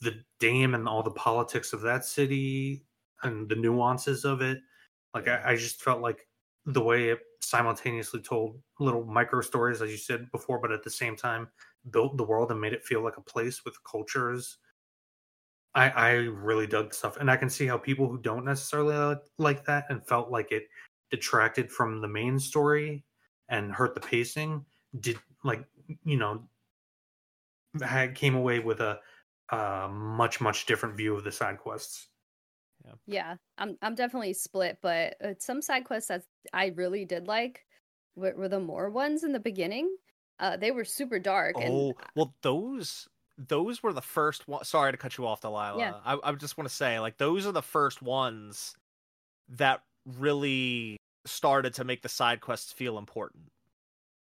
the 0.02 0.24
dame 0.40 0.76
and 0.76 0.88
all 0.88 1.04
the 1.04 1.12
politics 1.12 1.74
of 1.74 1.82
that 1.82 2.06
city 2.06 2.86
and 3.24 3.50
the 3.50 3.56
nuances 3.56 4.26
of 4.26 4.41
it. 4.41 4.60
Like 5.14 5.28
I, 5.28 5.54
I 5.54 5.56
just 5.58 5.82
felt 5.84 6.02
like 6.02 6.28
the 6.65 6.81
way 6.81 7.10
it 7.10 7.19
simultaneously 7.41 8.22
told 8.22 8.60
little 8.80 9.06
micro 9.06 9.41
stories, 9.41 9.81
as 9.81 9.91
you 9.91 9.98
said 9.98 10.30
before, 10.31 10.60
but 10.60 10.72
at 10.72 10.84
the 10.84 10.90
same 10.90 11.15
time 11.15 11.48
built 11.91 12.18
the 12.18 12.23
world 12.23 12.52
and 12.52 12.60
made 12.60 12.73
it 12.73 12.84
feel 12.84 13.02
like 13.03 13.18
a 13.18 13.22
place 13.22 13.64
with 13.65 13.76
cultures 13.84 14.57
I, 15.76 15.90
I 15.90 16.11
really 16.11 16.68
dug 16.68 16.94
stuff, 16.94 17.18
and 17.18 17.30
I 17.30 17.38
can 17.38 17.49
see 17.49 17.68
how 17.68 17.77
people 17.77 18.07
who 18.10 18.18
don't 18.19 18.45
necessarily 18.45 18.95
like, 18.95 19.22
like 19.38 19.65
that 19.65 19.86
and 19.90 20.06
felt 20.07 20.31
like 20.31 20.52
it 20.52 20.64
detracted 21.11 21.72
from 21.72 22.02
the 22.02 22.07
main 22.07 22.40
story 22.40 23.03
and 23.49 23.72
hurt 23.72 23.95
the 23.95 24.02
pacing 24.02 24.65
did 24.99 25.18
like 25.44 25.65
you 26.03 26.18
know 26.18 26.48
had 27.84 28.15
came 28.15 28.36
away 28.36 28.60
with 28.60 28.80
a, 28.80 28.99
a 29.52 29.88
much 29.90 30.41
much 30.41 30.65
different 30.65 30.95
view 30.95 31.15
of 31.15 31.23
the 31.23 31.31
side 31.31 31.57
quests. 31.60 32.07
Yeah, 33.06 33.35
I'm 33.57 33.77
I'm 33.81 33.95
definitely 33.95 34.34
split, 34.34 34.80
but 34.81 35.15
uh, 35.23 35.34
some 35.39 35.61
side 35.61 35.85
quests 35.85 36.07
that 36.10 36.23
I 36.53 36.68
really 36.68 37.06
did 37.06 37.27
like 37.27 37.65
were, 38.15 38.34
were 38.35 38.49
the 38.49 38.60
more 38.60 38.89
ones 38.89 39.23
in 39.23 39.31
the 39.34 39.39
beginning. 39.39 39.95
Uh, 40.39 40.57
they 40.57 40.72
were 40.72 40.85
super 40.85 41.19
dark, 41.19 41.56
Oh 41.57 41.61
and 41.61 41.93
well, 42.15 42.34
those 42.41 43.07
those 43.38 43.84
were 43.84 43.93
the 43.93 44.01
first 44.01 44.47
one. 44.47 44.64
Sorry 44.64 44.91
to 44.91 44.97
cut 44.97 45.18
you 45.18 45.27
off, 45.27 45.41
Delaila. 45.41 45.80
Yeah. 45.80 45.93
I, 46.06 46.18
I 46.23 46.31
just 46.34 46.57
want 46.57 46.69
to 46.69 46.76
say, 46.76 46.99
like, 46.99 47.18
those 47.18 47.45
are 47.45 47.51
the 47.51 47.61
first 47.61 48.01
ones 48.01 48.76
that 49.49 49.81
really 50.06 50.97
started 51.26 51.73
to 51.76 51.84
make 51.84 52.01
the 52.01 52.10
side 52.10 52.41
quests 52.41 52.72
feel 52.72 52.97
important 52.97 53.51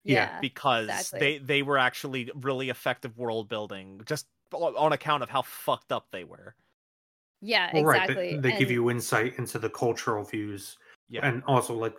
yeah, 0.03 0.33
yeah, 0.33 0.39
because 0.41 0.85
exactly. 0.85 1.19
they 1.19 1.37
they 1.37 1.61
were 1.61 1.77
actually 1.77 2.29
really 2.35 2.69
effective 2.69 3.17
world 3.17 3.47
building, 3.47 4.01
just 4.05 4.27
on 4.51 4.93
account 4.93 5.23
of 5.23 5.29
how 5.29 5.41
fucked 5.41 5.91
up 5.91 6.07
they 6.11 6.23
were. 6.23 6.55
Yeah, 7.43 7.71
Well, 7.71 7.83
right, 7.83 8.05
exactly. 8.05 8.27
they, 8.29 8.39
they 8.39 8.51
give 8.53 8.71
you 8.71 8.89
insight 8.89 9.37
into 9.39 9.59
the 9.59 9.69
cultural 9.69 10.23
views, 10.23 10.77
Yeah, 11.07 11.23
and 11.23 11.43
also 11.45 11.73
like 11.75 11.95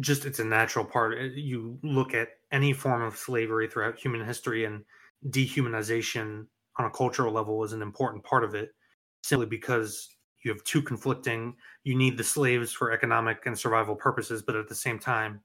just 0.00 0.24
it's 0.26 0.38
a 0.40 0.44
natural 0.44 0.84
part. 0.84 1.18
Uh, 1.18 1.22
You 1.24 1.78
look 1.82 2.14
at 2.14 2.30
any 2.52 2.72
form 2.72 3.02
of 3.02 3.16
slavery 3.16 3.68
throughout 3.68 3.98
human 3.98 4.24
history, 4.26 4.64
and 4.64 4.84
dehumanization 5.30 6.48
on 6.78 6.86
a 6.86 6.90
cultural 6.90 7.32
level 7.32 7.64
is 7.64 7.72
an 7.72 7.82
important 7.82 8.24
part 8.24 8.44
of 8.44 8.54
it, 8.54 8.74
simply 9.22 9.46
because 9.46 10.08
you 10.44 10.52
have 10.52 10.64
two 10.64 10.82
conflicting. 10.82 11.56
You 11.84 11.96
need 11.96 12.18
the 12.18 12.24
slaves 12.24 12.72
for 12.72 12.92
economic 12.92 13.46
and 13.46 13.58
survival 13.58 13.96
purposes, 13.96 14.42
but 14.42 14.56
at 14.56 14.68
the 14.68 14.74
same 14.74 14.98
time, 14.98 15.42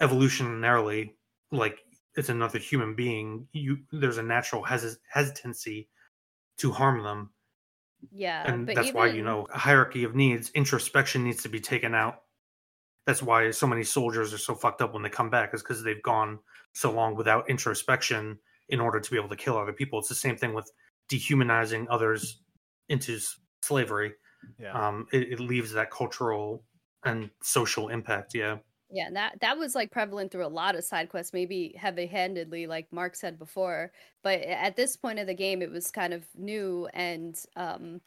evolutionarily, 0.00 1.14
like 1.52 1.84
it's 2.16 2.28
another 2.28 2.58
human 2.58 2.94
being. 2.94 3.48
You 3.52 3.78
there's 3.92 4.18
a 4.18 4.22
natural 4.22 4.62
hes- 4.64 4.98
hesitancy 5.08 5.90
to 6.58 6.72
harm 6.72 7.02
them 7.02 7.32
yeah, 8.12 8.50
and 8.50 8.66
but 8.66 8.74
that's 8.74 8.92
why 8.92 9.06
you 9.08 9.22
know 9.22 9.46
a 9.52 9.58
hierarchy 9.58 10.04
of 10.04 10.14
needs 10.14 10.50
introspection 10.50 11.24
needs 11.24 11.42
to 11.42 11.48
be 11.48 11.60
taken 11.60 11.94
out. 11.94 12.22
That's 13.06 13.22
why 13.22 13.50
so 13.50 13.66
many 13.66 13.82
soldiers 13.84 14.32
are 14.32 14.38
so 14.38 14.54
fucked 14.54 14.82
up 14.82 14.92
when 14.92 15.02
they 15.02 15.08
come 15.08 15.30
back 15.30 15.54
is 15.54 15.62
because 15.62 15.82
they've 15.82 16.02
gone 16.02 16.38
so 16.74 16.92
long 16.92 17.16
without 17.16 17.48
introspection 17.50 18.38
in 18.68 18.80
order 18.80 19.00
to 19.00 19.10
be 19.10 19.16
able 19.16 19.28
to 19.30 19.36
kill 19.36 19.56
other 19.58 19.72
people. 19.72 19.98
It's 19.98 20.08
the 20.08 20.14
same 20.14 20.36
thing 20.36 20.54
with 20.54 20.70
dehumanizing 21.08 21.88
others 21.90 22.40
into 22.88 23.16
s- 23.16 23.38
slavery. 23.62 24.12
Yeah. 24.58 24.72
um 24.72 25.06
it, 25.12 25.32
it 25.32 25.40
leaves 25.40 25.72
that 25.72 25.90
cultural 25.90 26.64
and 27.04 27.28
social 27.42 27.88
impact 27.88 28.32
yeah 28.34 28.56
Yeah, 28.92 29.06
and 29.06 29.14
that 29.16 29.38
that 29.40 29.56
was 29.56 29.74
like 29.76 29.92
prevalent 29.92 30.32
through 30.32 30.44
a 30.46 30.48
lot 30.48 30.74
of 30.74 30.82
side 30.84 31.08
quests, 31.10 31.32
maybe 31.32 31.74
heavy-handedly, 31.78 32.66
like 32.66 32.92
Mark 32.92 33.14
said 33.14 33.38
before. 33.38 33.92
But 34.24 34.40
at 34.40 34.74
this 34.76 34.96
point 34.96 35.20
of 35.20 35.28
the 35.28 35.34
game, 35.34 35.62
it 35.62 35.70
was 35.70 35.92
kind 35.92 36.12
of 36.12 36.24
new, 36.34 36.88
and 36.92 37.38
um, 37.56 38.00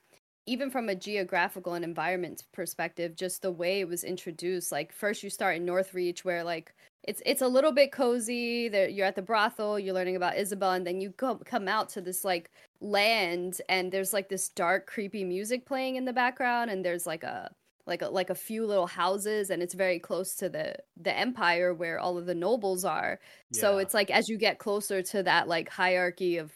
even 0.46 0.70
from 0.70 0.90
a 0.90 0.96
geographical 0.96 1.74
and 1.74 1.86
environment 1.86 2.44
perspective, 2.54 3.16
just 3.16 3.42
the 3.44 3.52
way 3.52 3.80
it 3.80 3.88
was 3.88 4.04
introduced. 4.04 4.72
Like 4.74 4.92
first, 4.94 5.24
you 5.24 5.30
start 5.30 5.56
in 5.58 5.66
Northreach, 5.66 6.26
where 6.26 6.44
like 6.44 6.74
it's 7.04 7.22
it's 7.26 7.42
a 7.42 7.48
little 7.48 7.72
bit 7.72 7.94
cozy. 7.94 8.68
There, 8.68 8.90
you're 8.90 9.08
at 9.08 9.16
the 9.16 9.22
brothel, 9.22 9.80
you're 9.80 9.94
learning 9.94 10.18
about 10.18 10.38
Isabel, 10.38 10.72
and 10.74 10.86
then 10.86 11.00
you 11.00 11.12
go, 11.12 11.36
come 11.46 11.70
out 11.70 11.88
to 11.90 12.02
this 12.02 12.26
like 12.26 12.52
land, 12.82 13.62
and 13.70 13.90
there's 13.92 14.12
like 14.14 14.28
this 14.30 14.50
dark, 14.50 14.86
creepy 14.88 15.24
music 15.24 15.66
playing 15.66 15.96
in 15.96 16.04
the 16.06 16.14
background, 16.14 16.72
and 16.72 16.84
there's 16.84 17.06
like 17.08 17.24
a 17.24 17.52
like 17.86 18.02
a 18.02 18.08
like 18.08 18.30
a 18.30 18.36
few 18.36 18.66
little 18.66 18.88
houses 18.88 19.50
and 19.50 19.62
it's 19.62 19.74
very 19.74 20.00
close 20.00 20.36
to 20.36 20.50
the 20.50 20.76
the 21.00 21.16
empire 21.16 21.74
where 21.74 22.00
all 22.00 22.18
of 22.18 22.26
the 22.26 22.36
nobles 22.36 22.86
are. 22.86 23.20
So 23.52 23.78
it's 23.78 23.94
like 23.94 24.10
as 24.10 24.30
you 24.30 24.38
get 24.38 24.60
closer 24.60 25.02
to 25.02 25.24
that 25.24 25.48
like 25.48 25.70
hierarchy 25.70 26.38
of 26.38 26.52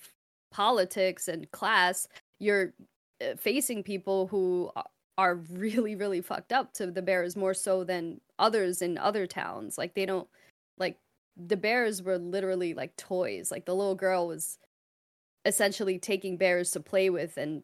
politics 0.51 1.27
and 1.27 1.51
class 1.51 2.07
you're 2.39 2.73
uh, 3.21 3.35
facing 3.35 3.83
people 3.83 4.27
who 4.27 4.71
are 5.17 5.35
really 5.35 5.95
really 5.95 6.21
fucked 6.21 6.53
up 6.53 6.73
to 6.73 6.89
the 6.89 7.01
bears 7.01 7.35
more 7.35 7.53
so 7.53 7.83
than 7.83 8.21
others 8.39 8.81
in 8.81 8.97
other 8.97 9.27
towns. 9.27 9.77
Like 9.77 9.95
they 9.95 10.05
don't 10.05 10.27
like 10.77 10.97
the 11.35 11.57
bears 11.57 12.01
were 12.01 12.17
literally 12.17 12.73
like 12.73 12.95
toys. 12.95 13.51
Like 13.51 13.65
the 13.65 13.75
little 13.75 13.95
girl 13.95 14.27
was 14.27 14.57
essentially 15.45 15.99
taking 15.99 16.37
bears 16.37 16.71
to 16.71 16.79
play 16.79 17.09
with 17.09 17.37
and 17.37 17.63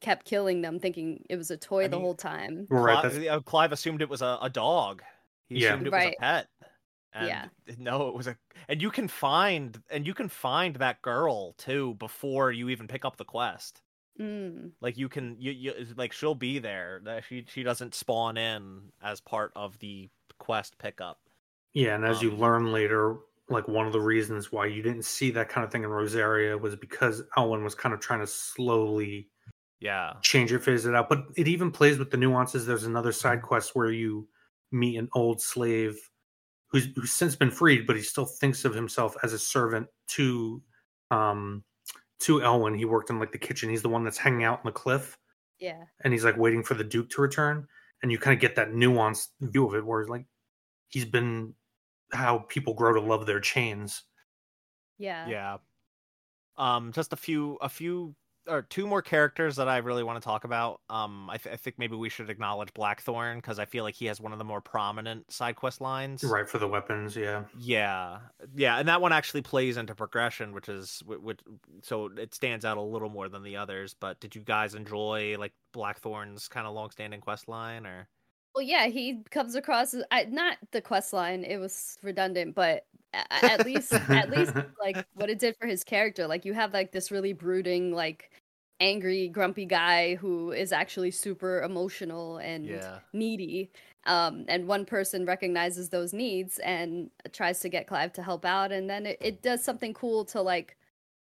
kept 0.00 0.26
killing 0.26 0.62
them 0.62 0.78
thinking 0.80 1.24
it 1.30 1.36
was 1.36 1.50
a 1.50 1.56
toy 1.58 1.86
I 1.86 1.88
the 1.88 1.98
whole 2.00 2.14
time 2.16 2.68
right 2.70 3.00
Clive, 3.02 3.26
uh, 3.26 3.40
Clive 3.42 3.72
assumed 3.72 4.02
it 4.02 4.08
was 4.08 4.22
a, 4.22 4.38
a 4.42 4.50
dog. 4.50 5.02
He 5.48 5.56
Yeah. 5.56 5.58
assumed 5.58 5.86
it 5.86 5.94
Right. 5.94 5.94
was 5.94 6.04
a 6.06 6.12
pet. 6.12 6.48
And 7.12 7.42
Yeah. 7.42 7.50
no, 7.78 8.08
it 8.08 8.14
was 8.16 8.26
a 8.28 8.38
and 8.68 8.82
you 8.82 8.90
can 8.90 9.08
find 9.08 9.82
and 9.90 10.06
you 10.06 10.14
can 10.14 10.28
find 10.28 10.76
that 10.76 11.02
girl 11.02 11.54
too 11.54 11.94
before 11.96 12.52
you 12.52 12.68
even 12.70 12.88
pick 12.88 13.04
up 13.04 13.16
the 13.16 13.24
quest. 13.24 13.82
mm. 14.18 14.72
Like 14.80 14.96
you 14.98 15.08
can 15.08 15.40
you, 15.40 15.52
you 15.52 15.94
like 15.96 16.12
she'll 16.12 16.34
be 16.36 16.58
there. 16.60 17.00
That 17.04 17.24
She 17.24 17.44
she 17.48 17.62
doesn't 17.64 17.94
spawn 17.94 18.36
in 18.36 18.92
as 19.02 19.20
part 19.20 19.52
of 19.56 19.78
the 19.80 20.10
quest 20.38 20.78
pickup. 20.78 21.20
Yeah, 21.72 21.94
and 21.94 22.04
as 22.04 22.22
you 22.22 22.30
Um, 22.30 22.34
learn 22.34 22.72
later, 22.72 23.18
like 23.48 23.68
one 23.68 23.86
of 23.86 23.92
the 23.92 24.00
reasons 24.00 24.50
why 24.52 24.66
you 24.66 24.82
didn't 24.82 25.04
see 25.04 25.30
that 25.32 25.48
kind 25.48 25.64
of 25.64 25.72
thing 25.72 25.84
in 25.84 25.90
Rosaria 25.90 26.56
was 26.58 26.76
because 26.76 27.22
Elwin 27.36 27.64
was 27.64 27.74
kind 27.74 27.94
of 27.94 28.00
trying 28.00 28.20
to 28.20 28.26
slowly 28.26 29.30
Yeah. 29.80 30.14
change 30.22 30.50
your 30.50 30.60
phase 30.60 30.86
it 30.86 30.94
out. 30.94 31.08
But 31.08 31.26
it 31.36 31.48
even 31.48 31.70
plays 31.70 31.98
with 31.98 32.10
the 32.10 32.16
nuances. 32.16 32.66
There's 32.66 32.84
another 32.84 33.12
side 33.12 33.42
quest 33.42 33.74
where 33.74 33.92
you 33.92 34.28
meet 34.72 34.96
an 34.98 35.08
old 35.14 35.40
slave 35.40 35.98
who's 36.70 36.86
who's 36.96 37.12
since 37.12 37.36
been 37.36 37.50
freed, 37.50 37.86
but 37.86 37.96
he 37.96 38.02
still 38.02 38.26
thinks 38.26 38.64
of 38.64 38.74
himself 38.74 39.16
as 39.22 39.32
a 39.32 39.38
servant 39.38 39.88
to 40.08 40.62
um 41.10 41.64
to 42.20 42.42
Elwin. 42.42 42.74
He 42.74 42.84
worked 42.84 43.10
in 43.10 43.18
like 43.20 43.32
the 43.32 43.38
kitchen. 43.38 43.70
He's 43.70 43.82
the 43.82 43.88
one 43.88 44.04
that's 44.04 44.18
hanging 44.18 44.44
out 44.44 44.58
on 44.60 44.64
the 44.66 44.72
cliff 44.72 45.16
Yeah. 45.60 45.84
and 46.02 46.12
he's 46.12 46.24
like 46.24 46.36
waiting 46.36 46.62
for 46.64 46.74
the 46.74 46.84
Duke 46.84 47.10
to 47.10 47.22
return. 47.22 47.66
And 48.02 48.12
you 48.12 48.18
kind 48.18 48.34
of 48.34 48.40
get 48.40 48.56
that 48.56 48.70
nuanced 48.70 49.28
view 49.40 49.66
of 49.68 49.74
it 49.74 49.84
where 49.86 50.00
it's 50.00 50.10
like 50.10 50.26
he's 50.88 51.04
been 51.04 51.54
how 52.12 52.40
people 52.40 52.74
grow 52.74 52.92
to 52.94 53.00
love 53.00 53.26
their 53.26 53.40
chains. 53.40 54.04
Yeah. 54.98 55.28
Yeah. 55.28 55.58
Um, 56.56 56.92
just 56.92 57.12
a 57.12 57.16
few, 57.16 57.56
a 57.56 57.68
few, 57.68 58.16
or 58.48 58.62
two 58.62 58.86
more 58.86 59.02
characters 59.02 59.56
that 59.56 59.68
I 59.68 59.78
really 59.78 60.02
want 60.02 60.20
to 60.20 60.24
talk 60.24 60.44
about. 60.44 60.80
Um, 60.88 61.28
I, 61.30 61.36
th- 61.36 61.52
I 61.52 61.56
think 61.56 61.78
maybe 61.78 61.96
we 61.96 62.08
should 62.08 62.30
acknowledge 62.30 62.72
Blackthorn 62.74 63.38
because 63.38 63.58
I 63.58 63.64
feel 63.64 63.84
like 63.84 63.94
he 63.94 64.06
has 64.06 64.20
one 64.20 64.32
of 64.32 64.38
the 64.38 64.44
more 64.44 64.60
prominent 64.60 65.30
side 65.30 65.56
quest 65.56 65.80
lines. 65.80 66.24
Right 66.24 66.48
for 66.48 66.58
the 66.58 66.68
weapons, 66.68 67.16
yeah. 67.16 67.44
Yeah, 67.58 68.18
yeah, 68.54 68.78
and 68.78 68.88
that 68.88 69.00
one 69.00 69.12
actually 69.12 69.42
plays 69.42 69.76
into 69.76 69.94
progression, 69.94 70.52
which 70.52 70.68
is 70.68 71.02
which, 71.06 71.40
so 71.82 72.10
it 72.16 72.34
stands 72.34 72.64
out 72.64 72.76
a 72.76 72.82
little 72.82 73.10
more 73.10 73.28
than 73.28 73.42
the 73.42 73.56
others. 73.56 73.94
But 73.98 74.20
did 74.20 74.34
you 74.34 74.42
guys 74.42 74.74
enjoy 74.74 75.36
like 75.38 75.52
Blackthorn's 75.72 76.48
kind 76.48 76.66
of 76.66 76.74
long-standing 76.74 77.20
quest 77.20 77.48
line, 77.48 77.86
or? 77.86 78.08
Well, 78.54 78.62
yeah, 78.64 78.86
he 78.86 79.22
comes 79.30 79.54
across 79.54 79.94
as 79.94 80.02
I, 80.10 80.24
not 80.24 80.58
the 80.72 80.80
quest 80.80 81.12
line. 81.12 81.44
It 81.44 81.58
was 81.58 81.96
redundant, 82.02 82.54
but 82.54 82.86
at 83.12 83.62
least, 83.64 83.92
at 84.12 84.30
least, 84.30 84.54
like 84.80 85.06
what 85.14 85.30
it 85.30 85.38
did 85.38 85.56
for 85.60 85.66
his 85.66 85.84
character. 85.84 86.26
Like 86.26 86.44
you 86.44 86.54
have 86.54 86.72
like 86.72 86.92
this 86.92 87.10
really 87.10 87.32
brooding, 87.32 87.92
like 87.92 88.30
angry, 88.80 89.28
grumpy 89.28 89.64
guy 89.64 90.14
who 90.16 90.52
is 90.52 90.72
actually 90.72 91.10
super 91.10 91.62
emotional 91.62 92.38
and 92.38 92.66
Yeah. 92.68 93.00
needy. 93.12 93.70
Um, 94.06 94.44
and 94.48 94.66
one 94.66 94.86
person 94.86 95.26
recognizes 95.26 95.90
those 95.90 96.12
needs 96.12 96.58
and 96.60 97.10
tries 97.32 97.60
to 97.60 97.68
get 97.68 97.86
Clive 97.86 98.12
to 98.14 98.22
help 98.22 98.44
out, 98.44 98.72
and 98.72 98.88
then 98.88 99.06
it, 99.06 99.18
it 99.20 99.42
does 99.42 99.62
something 99.64 99.92
cool 99.94 100.24
to 100.26 100.40
like, 100.40 100.76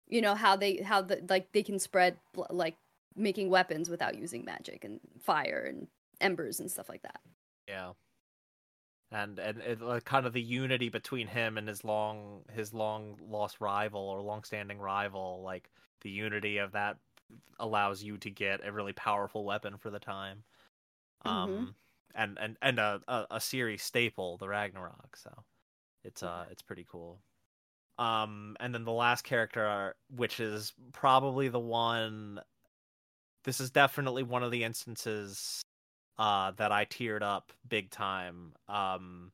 you 0.08 0.22
know, 0.22 0.36
how 0.36 0.56
they 0.56 0.78
how 0.78 1.02
the 1.02 1.24
like 1.30 1.52
they 1.54 1.64
can 1.64 1.80
spread 1.80 2.18
bl- 2.34 2.44
like 2.52 2.78
making 3.16 3.50
weapons 3.50 3.90
without 3.90 4.18
using 4.18 4.46
magic 4.46 4.84
and 4.86 5.00
fire 5.22 5.66
and 5.70 5.88
embers 6.22 6.60
and 6.60 6.70
stuff 6.72 6.90
like 6.90 7.02
that. 7.04 7.22
Yeah. 7.68 7.94
And 9.12 9.40
and 9.40 9.58
it, 9.60 9.82
like, 9.82 10.06
kind 10.06 10.26
of 10.28 10.34
the 10.34 10.42
unity 10.42 10.90
between 10.90 11.28
him 11.28 11.58
and 11.58 11.68
his 11.68 11.84
long 11.84 12.44
his 12.54 12.74
long 12.74 13.18
lost 13.28 13.60
rival 13.60 14.02
or 14.02 14.22
long 14.22 14.44
standing 14.44 14.80
rival, 14.80 15.42
like 15.44 15.72
the 16.02 16.12
unity 16.12 16.58
of 16.60 16.72
that 16.74 16.98
allows 17.60 18.04
you 18.04 18.18
to 18.18 18.30
get 18.30 18.66
a 18.66 18.72
really 18.72 18.94
powerful 18.94 19.46
weapon 19.46 19.78
for 19.78 19.90
the 19.90 20.00
time. 20.00 20.44
Um 21.26 21.76
and 22.16 22.38
and 22.40 22.58
and 22.62 22.80
a, 22.80 23.02
a 23.08 23.26
a 23.32 23.42
series 23.42 23.84
staple, 23.84 24.38
the 24.38 24.48
Ragnarok. 24.48 25.18
So 25.18 25.44
it's 26.04 26.24
uh 26.24 26.46
it's 26.52 26.62
pretty 26.62 26.86
cool. 26.90 27.20
Um 27.98 28.58
and 28.60 28.74
then 28.74 28.86
the 28.86 28.92
last 28.92 29.24
character 29.24 29.96
which 30.16 30.40
is 30.40 30.74
probably 30.94 31.50
the 31.50 31.60
one 31.60 32.40
this 33.44 33.60
is 33.60 33.72
definitely 33.72 34.24
one 34.24 34.44
of 34.44 34.52
the 34.52 34.64
instances 34.64 35.62
uh, 36.20 36.52
that 36.58 36.72
I 36.72 36.86
teared 36.86 37.24
up 37.24 37.54
big 37.68 37.90
time. 37.90 38.54
Um, 38.68 39.32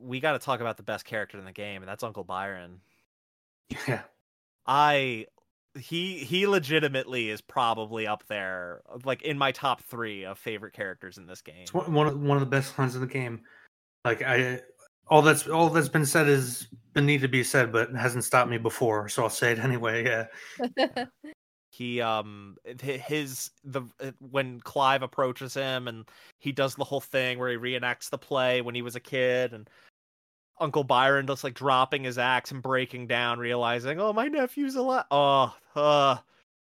we 0.00 0.20
got 0.20 0.32
to 0.32 0.38
talk 0.38 0.60
about 0.60 0.76
the 0.76 0.84
best 0.84 1.04
character 1.04 1.38
in 1.38 1.44
the 1.44 1.52
game, 1.52 1.82
and 1.82 1.88
that's 1.88 2.04
Uncle 2.04 2.24
Byron. 2.24 2.80
Yeah. 3.86 4.02
I 4.64 5.26
he 5.78 6.18
he 6.18 6.46
legitimately 6.46 7.30
is 7.30 7.40
probably 7.40 8.06
up 8.06 8.22
there, 8.28 8.82
like 9.04 9.22
in 9.22 9.36
my 9.36 9.50
top 9.50 9.82
three 9.82 10.24
of 10.24 10.38
favorite 10.38 10.72
characters 10.72 11.18
in 11.18 11.26
this 11.26 11.42
game. 11.42 11.62
It's 11.62 11.74
one 11.74 11.92
one 11.92 12.06
of 12.06 12.20
one 12.20 12.36
of 12.36 12.40
the 12.40 12.46
best 12.46 12.78
lines 12.78 12.94
in 12.94 13.00
the 13.00 13.06
game. 13.06 13.40
Like 14.04 14.22
I 14.22 14.60
all 15.08 15.22
that's 15.22 15.48
all 15.48 15.68
that's 15.68 15.88
been 15.88 16.06
said 16.06 16.28
is 16.28 16.68
been 16.92 17.06
need 17.06 17.22
to 17.22 17.28
be 17.28 17.42
said, 17.42 17.72
but 17.72 17.92
hasn't 17.94 18.24
stopped 18.24 18.50
me 18.50 18.58
before, 18.58 19.08
so 19.08 19.24
I'll 19.24 19.30
say 19.30 19.52
it 19.52 19.58
anyway. 19.64 20.04
Yeah. 20.04 21.04
he 21.78 22.00
um 22.00 22.56
his 22.80 23.50
the 23.62 23.82
uh, 24.02 24.10
when 24.30 24.60
clive 24.60 25.02
approaches 25.02 25.54
him 25.54 25.86
and 25.86 26.04
he 26.40 26.50
does 26.50 26.74
the 26.74 26.84
whole 26.84 27.00
thing 27.00 27.38
where 27.38 27.50
he 27.50 27.56
reenacts 27.56 28.10
the 28.10 28.18
play 28.18 28.60
when 28.60 28.74
he 28.74 28.82
was 28.82 28.96
a 28.96 29.00
kid 29.00 29.52
and 29.52 29.70
uncle 30.60 30.82
byron 30.82 31.26
just 31.26 31.44
like 31.44 31.54
dropping 31.54 32.02
his 32.02 32.18
axe 32.18 32.50
and 32.50 32.62
breaking 32.62 33.06
down 33.06 33.38
realizing 33.38 34.00
oh 34.00 34.12
my 34.12 34.26
nephew's 34.26 34.74
alive 34.74 35.04
oh 35.12 35.54
uh 35.76 36.16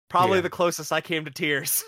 probably 0.09 0.39
Yeah. 0.39 0.41
the 0.41 0.49
closest 0.49 0.91
i 0.91 0.99
came 0.99 1.23
to 1.23 1.31
tears 1.31 1.83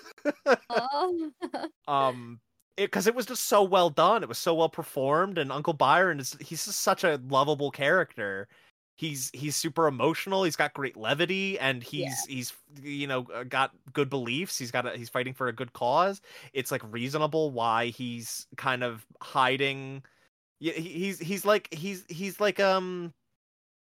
oh. 0.69 1.31
um 1.89 2.39
it 2.77 2.85
because 2.85 3.07
it 3.07 3.15
was 3.15 3.25
just 3.25 3.45
so 3.45 3.61
well 3.61 3.89
done 3.89 4.23
it 4.23 4.29
was 4.29 4.37
so 4.37 4.53
well 4.55 4.69
performed 4.69 5.37
and 5.37 5.51
uncle 5.51 5.73
byron 5.73 6.21
is 6.21 6.37
he's 6.39 6.63
just 6.63 6.79
such 6.79 7.03
a 7.03 7.19
lovable 7.27 7.71
character 7.71 8.47
he's 8.97 9.29
he's 9.33 9.55
super 9.55 9.87
emotional 9.87 10.43
he's 10.43 10.55
got 10.55 10.73
great 10.73 10.97
levity 10.97 11.57
and 11.59 11.83
he's 11.83 12.25
he's 12.25 12.53
you 12.81 13.07
know 13.07 13.25
uh, 13.33 13.43
got 13.43 13.71
good 13.93 14.09
beliefs 14.09 14.57
he's 14.57 14.71
got 14.71 14.85
a, 14.85 14.97
he's 14.97 15.09
fighting 15.09 15.33
for 15.33 15.47
a 15.47 15.53
good 15.53 15.71
cause 15.73 16.19
it's 16.53 16.71
like 16.71 16.81
reasonable 16.91 17.51
why 17.51 17.85
he's 17.87 18.47
kind 18.57 18.83
of 18.83 19.05
hiding 19.21 20.03
yeah 20.59 20.73
he- 20.73 20.89
he's 20.89 21.19
he's 21.19 21.45
like 21.45 21.71
he's 21.71 22.03
he's 22.09 22.39
like 22.39 22.59
um 22.59 23.13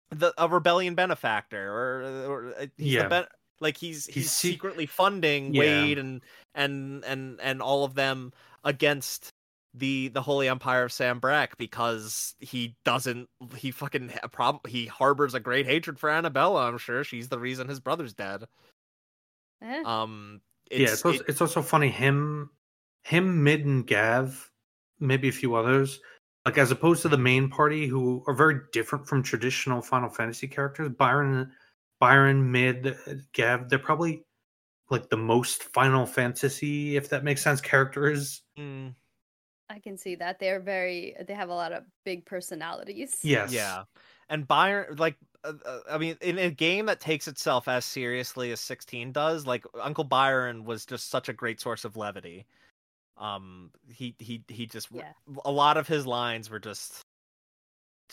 the 0.09 0.33
a 0.38 0.48
rebellion 0.48 0.95
benefactor 0.95 1.69
or, 1.72 2.03
or 2.32 2.53
uh, 2.59 2.65
he's 2.77 2.93
Yeah. 2.93 3.03
the 3.03 3.09
ben- 3.09 3.25
like 3.59 3.77
he's 3.77 4.06
He's 4.06 4.15
he's, 4.15 4.32
secretly 4.32 4.85
funding 4.85 5.53
Yeah. 5.53 5.59
Wade 5.61 5.98
and 5.98 6.22
and 6.56 7.03
and 7.06 7.40
and 7.41 7.61
all 7.61 7.83
of 7.83 7.93
them 7.95 8.32
against 8.64 9.30
the 9.74 10.10
the 10.10 10.22
Holy 10.22 10.48
Empire 10.48 10.84
of 10.84 10.92
Sanbreque 10.92 11.58
because 11.58 12.35
he 12.40 12.76
doesn't 12.85 13.27
he 13.56 13.72
fucking 13.72 14.11
prob 14.32 14.68
he 14.68 14.85
harbors 14.85 15.34
a 15.34 15.40
great 15.40 15.66
hatred 15.66 16.00
for 16.00 16.10
Anabella. 16.10 16.68
I'm 16.68 16.77
sure 16.77 17.03
she's 17.03 17.30
the 17.30 17.40
reason 17.40 17.68
his 17.68 17.80
brother's 17.80 18.14
dead. 18.14 18.45
Eh. 19.61 19.82
Um, 19.85 20.42
yeah, 20.72 20.90
it's 20.92 21.06
also, 21.06 21.19
it- 21.19 21.26
it's 21.30 21.42
also 21.42 21.61
funny 21.61 21.90
him 21.90 22.50
him 23.03 23.43
Mid 23.43 23.66
and 23.66 23.85
Gav, 23.85 24.50
maybe 25.00 25.27
a 25.27 25.32
few 25.34 25.56
others. 25.56 26.00
Like 26.45 26.58
as 26.58 26.72
opposed 26.72 27.02
to 27.03 27.10
the 27.10 27.18
main 27.18 27.50
party 27.50 27.88
who 27.88 28.24
are 28.27 28.34
very 28.34 28.60
different 28.74 29.08
from 29.08 29.24
traditional 29.24 29.82
Final 29.82 30.10
Fantasy 30.10 30.48
characters, 30.48 30.90
Byron 30.90 31.52
Byron, 32.00 32.52
Mid, 32.52 32.98
Gav, 33.32 33.69
they're 33.69 33.80
probably 33.80 34.26
like 34.90 35.10
the 35.10 35.16
most 35.18 35.64
Final 35.74 36.06
Fantasy, 36.06 36.98
if 36.98 37.08
that 37.10 37.24
makes 37.24 37.42
sense, 37.42 37.61
characters. 37.61 38.42
mm, 38.60 38.93
I 39.74 39.80
can 39.80 39.98
see 39.98 40.16
that 40.16 40.40
they're 40.40 40.60
very. 40.60 41.16
They 41.27 41.34
have 41.34 41.50
a 41.50 41.53
lot 41.56 41.72
of 41.72 41.84
big 42.06 42.26
personalities. 42.26 43.18
Yes. 43.24 43.52
Yeah, 43.52 43.84
and 44.30 44.48
Byron, 44.48 44.95
like, 44.98 45.18
uh, 45.43 45.53
uh, 45.66 45.80
I 45.90 45.98
mean, 45.98 46.18
in 46.22 46.38
a 46.38 46.52
game 46.52 46.85
that 46.85 47.00
takes 47.00 47.27
itself 47.27 47.68
as 47.68 47.84
seriously 47.85 48.52
as 48.52 48.60
16 48.60 49.11
does, 49.11 49.48
like 49.48 49.66
Uncle 49.82 50.03
Byron 50.03 50.64
was 50.64 50.85
just 50.85 51.10
such 51.10 51.27
a 51.30 51.34
great 51.34 51.60
source 51.60 51.85
of 51.85 51.98
levity. 51.98 52.45
Um, 53.18 53.72
he 53.92 54.16
he 54.19 54.43
he 54.48 54.66
just 54.66 54.90
Yeah. 54.92 55.14
a 55.45 55.52
lot 55.52 55.77
of 55.77 55.88
his 55.88 56.06
lines 56.06 56.50
were 56.50 56.60
just 56.60 57.02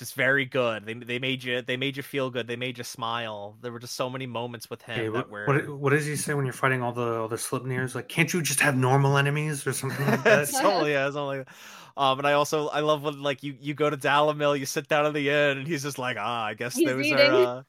just 0.00 0.14
very 0.14 0.44
good. 0.46 0.84
They 0.84 0.94
they 0.94 1.18
made 1.20 1.44
you 1.44 1.62
they 1.62 1.76
made 1.76 1.96
you 1.96 2.02
feel 2.02 2.30
good. 2.30 2.48
They 2.48 2.56
made 2.56 2.76
you 2.78 2.84
smile. 2.84 3.56
There 3.62 3.70
were 3.70 3.78
just 3.78 3.94
so 3.94 4.10
many 4.10 4.26
moments 4.26 4.68
with 4.68 4.82
him 4.82 4.96
Hey, 4.96 5.08
that 5.08 5.12
what, 5.12 5.30
were. 5.30 5.46
what 5.46 5.68
what 5.78 5.90
does 5.90 6.06
he 6.06 6.16
say 6.16 6.34
when 6.34 6.44
you're 6.46 6.52
fighting 6.52 6.82
all 6.82 6.92
the 6.92 7.20
all 7.20 7.28
the 7.28 7.36
Slipneers? 7.36 7.94
Like, 7.94 8.08
can't 8.08 8.32
you 8.32 8.42
just 8.42 8.60
have 8.60 8.76
normal 8.76 9.16
enemies 9.16 9.66
or 9.66 9.72
something 9.72 10.04
like 10.06 10.24
that? 10.24 10.42
it's 10.48 10.58
totally 10.58 10.92
yeah, 10.92 11.06
it's 11.06 11.16
only 11.16 11.38
Like 11.38 11.48
um 11.96 12.18
and 12.18 12.26
I 12.26 12.32
also 12.32 12.68
I 12.68 12.80
love 12.80 13.02
when 13.02 13.22
like 13.22 13.42
you 13.42 13.54
you 13.60 13.74
go 13.74 13.90
to 13.90 13.96
Dalimil, 13.96 14.58
you 14.58 14.66
sit 14.66 14.88
down 14.88 15.06
at 15.06 15.14
the 15.14 15.28
inn 15.30 15.58
and 15.58 15.66
he's 15.68 15.82
just 15.82 15.98
like, 15.98 16.16
ah, 16.18 16.44
I 16.46 16.54
guess 16.54 16.74
He's 16.74 16.88
those 16.88 17.06
eating. 17.06 17.18
are 17.18 17.58
uh 17.58 17.62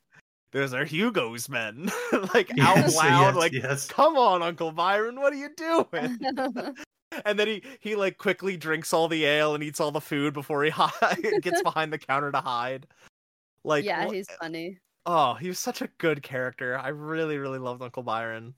those 0.52 0.74
are 0.74 0.84
Hugo's 0.86 1.48
men. 1.50 1.90
like 2.34 2.50
out 2.60 2.78
Yes, 2.78 2.96
loud, 2.98 3.28
yes, 3.28 3.36
like 3.36 3.52
yes. 3.54 3.88
come 3.88 4.18
on, 4.18 4.42
Uncle 4.42 4.72
Byron, 4.72 5.20
what 5.20 5.34
are 5.34 5.38
you 5.38 5.50
doing? 5.56 6.20
And 7.26 7.38
then 7.40 7.48
he 7.48 7.64
he 7.80 7.96
like 7.96 8.18
quickly 8.18 8.58
drinks 8.58 8.94
all 8.94 9.08
the 9.08 9.26
ale 9.26 9.54
and 9.56 9.64
eats 9.64 9.80
all 9.80 9.92
the 9.92 10.02
food 10.02 10.34
before 10.34 10.64
he 10.64 10.70
hi- 10.74 11.16
gets 11.42 11.62
behind 11.64 11.92
the 11.94 11.98
counter 11.98 12.32
to 12.32 12.40
hide. 12.42 12.88
Like 13.64 13.84
yeah, 13.86 14.08
wh- 14.08 14.14
he's 14.14 14.28
funny. 14.42 14.78
oh, 15.06 15.34
he 15.36 15.48
was 15.48 15.60
such 15.60 15.82
a 15.82 15.90
good 15.98 16.24
character. 16.24 16.78
I 16.78 16.90
really 16.90 17.38
really 17.38 17.60
loved 17.60 17.82
Uncle 17.82 18.04
Byron. 18.04 18.54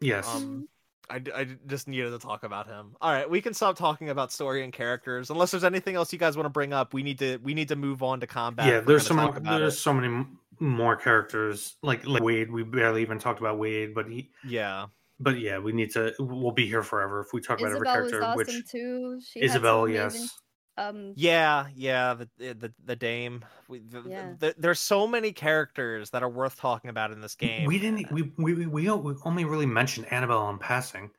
Yes. 0.00 0.26
Um, 0.28 0.68
I, 1.10 1.18
d- 1.18 1.32
I 1.34 1.44
d- 1.44 1.56
just 1.66 1.86
needed 1.86 2.10
to 2.12 2.18
talk 2.18 2.44
about 2.44 2.66
him. 2.66 2.96
All 3.02 3.12
right, 3.12 3.28
we 3.28 3.42
can 3.42 3.52
stop 3.52 3.76
talking 3.76 4.08
about 4.08 4.32
story 4.32 4.64
and 4.64 4.72
characters. 4.72 5.28
Unless 5.28 5.50
there's 5.50 5.62
anything 5.64 5.96
else 5.96 6.10
you 6.14 6.18
guys 6.18 6.34
want 6.34 6.46
to 6.46 6.50
bring 6.50 6.72
up, 6.72 6.94
we 6.94 7.02
need 7.02 7.18
to 7.18 7.36
we 7.42 7.52
need 7.52 7.68
to 7.68 7.76
move 7.76 8.02
on 8.02 8.20
to 8.20 8.26
combat. 8.26 8.66
yeah, 8.66 8.80
there's 8.80 9.06
so 9.06 9.12
many 9.14 9.32
there's 9.40 9.74
it. 9.74 9.78
so 9.78 9.92
many 9.92 10.24
more 10.60 10.96
characters 10.96 11.76
like 11.82 12.06
like 12.06 12.22
Wade. 12.22 12.50
We 12.50 12.62
barely 12.62 13.02
even 13.02 13.18
talked 13.18 13.38
about 13.40 13.58
Wade, 13.58 13.94
but 13.94 14.08
he 14.08 14.30
Yeah, 14.46 14.86
but 15.20 15.38
yeah, 15.38 15.58
we 15.58 15.72
need 15.72 15.92
to. 15.92 16.12
We'll 16.18 16.52
be 16.52 16.66
here 16.66 16.82
forever 16.82 17.20
if 17.20 17.32
we 17.32 17.40
talk 17.40 17.60
about 17.60 17.72
every 17.72 17.86
Isabel 17.88 18.02
was 18.02 18.10
character. 18.10 18.24
awesome 18.24 18.36
which 18.36 18.70
too. 18.70 19.20
She 19.24 19.42
Isabel, 19.42 19.86
had 19.86 19.96
amazing 19.96 20.20
yes, 20.20 20.38
Um. 20.76 21.12
Yeah, 21.16 21.66
yeah, 21.74 22.14
the 22.14 22.28
the 22.38 22.72
the 22.84 22.96
dame. 22.96 23.44
We, 23.68 23.80
the, 23.80 24.02
yeah. 24.06 24.32
The, 24.38 24.54
there's 24.58 24.80
so 24.80 25.06
many 25.06 25.32
characters 25.32 26.10
that 26.10 26.22
are 26.22 26.28
worth 26.28 26.56
talking 26.56 26.90
about 26.90 27.12
in 27.12 27.20
this 27.20 27.34
game. 27.34 27.66
We 27.66 27.78
didn't. 27.78 28.10
We 28.12 28.32
we 28.36 28.54
we, 28.54 28.66
we 28.66 28.90
only 28.90 29.44
really 29.44 29.66
mentioned 29.66 30.06
Annabelle 30.12 30.50
in 30.50 30.58
passing. 30.58 31.10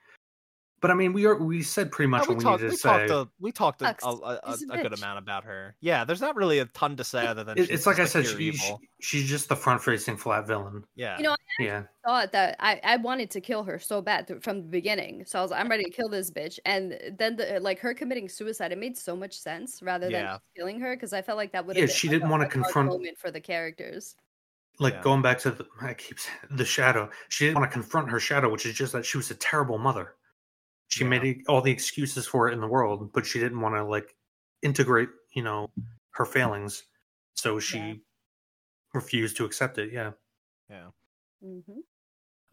But 0.85 0.91
I 0.91 0.93
mean, 0.93 1.14
we 1.14 1.25
are 1.25 1.35
we 1.35 1.64
said 1.64 1.91
pretty 1.91 2.09
much 2.09 2.27
what 2.27 2.38
we, 2.38 2.43
talked, 2.43 2.61
needed 2.61 2.67
to 2.67 2.73
we 2.73 2.77
say. 2.77 3.07
Talked 3.07 3.09
a, 3.09 3.27
we 3.39 3.51
talked 3.51 3.81
a, 3.81 3.95
a, 4.05 4.39
a, 4.43 4.57
a 4.69 4.83
good 4.83 4.93
amount 4.93 5.17
about 5.17 5.43
her. 5.43 5.75
Yeah, 5.81 6.05
there's 6.05 6.22
not 6.22 6.35
really 6.35 6.59
a 6.59 6.65
ton 6.65 6.95
to 6.97 7.03
say 7.03 7.25
other 7.25 7.43
than 7.43 7.57
it, 7.57 7.72
it's 7.72 7.88
like 7.88 7.97
I 7.97 8.05
said, 8.05 8.27
she, 8.27 8.51
she, 8.51 8.75
she's 9.01 9.27
just 9.27 9.49
the 9.49 9.55
front 9.55 9.81
facing 9.81 10.15
flat 10.15 10.45
villain. 10.45 10.83
Yeah, 10.93 11.17
you 11.17 11.23
know, 11.23 11.31
I 11.31 11.64
yeah. 11.64 11.83
Thought 12.05 12.33
that 12.33 12.57
I 12.59 12.80
I 12.83 12.97
wanted 12.97 13.31
to 13.31 13.41
kill 13.41 13.64
her 13.64 13.80
so 13.80 13.99
bad 13.99 14.31
from 14.43 14.57
the 14.57 14.67
beginning, 14.67 15.25
so 15.25 15.39
I 15.39 15.41
was 15.41 15.49
like, 15.49 15.59
I'm 15.59 15.69
ready 15.69 15.85
to 15.85 15.89
kill 15.89 16.07
this 16.07 16.30
bitch, 16.30 16.59
and 16.65 16.95
then 17.17 17.35
the, 17.35 17.59
like 17.59 17.80
her 17.80 17.95
committing 17.95 18.30
suicide, 18.30 18.72
it 18.72 18.77
made 18.77 18.95
so 18.95 19.15
much 19.15 19.39
sense 19.39 19.81
rather 19.81 20.05
than 20.05 20.22
yeah. 20.22 20.38
killing 20.55 20.80
her 20.81 20.95
because 20.95 21.14
I 21.14 21.23
felt 21.23 21.38
like 21.38 21.51
that 21.53 21.65
would 21.65 21.77
yeah 21.77 21.88
she 21.88 22.07
didn't 22.07 22.30
want 22.30 22.43
to 22.43 22.47
confront 22.47 22.89
moment 22.89 23.17
for 23.17 23.31
the 23.31 23.41
characters 23.41 24.15
like 24.77 24.93
yeah. 24.93 25.01
going 25.01 25.23
back 25.23 25.39
to 25.39 25.49
the 25.49 25.65
I 25.81 25.95
keep 25.95 26.19
saying, 26.19 26.38
the 26.51 26.64
shadow. 26.65 27.09
She 27.30 27.45
didn't 27.45 27.59
want 27.59 27.72
to 27.72 27.73
confront 27.73 28.11
her 28.11 28.19
shadow, 28.19 28.51
which 28.51 28.67
is 28.67 28.75
just 28.75 28.93
that 28.93 29.03
she 29.03 29.17
was 29.17 29.31
a 29.31 29.35
terrible 29.35 29.80
mother. 29.80 30.14
She 30.88 31.03
yeah. 31.03 31.09
made 31.09 31.43
all 31.47 31.61
the 31.61 31.72
excuses 31.72 32.27
for 32.27 32.49
it 32.49 32.53
in 32.53 32.61
the 32.61 32.67
world, 32.67 33.11
but 33.14 33.25
she 33.25 33.39
didn't 33.39 33.61
want 33.61 33.75
to 33.75 33.83
like 33.83 34.15
integrate, 34.61 35.09
you 35.33 35.43
know, 35.43 35.69
her 36.11 36.25
failings. 36.25 36.83
So 37.33 37.59
she 37.59 37.77
yeah. 37.77 37.93
refused 38.93 39.38
to 39.38 39.45
accept 39.45 39.77
it. 39.77 39.91
Yeah. 39.91 40.11
Yeah. 40.69 40.88
Mm-hmm. 41.43 41.80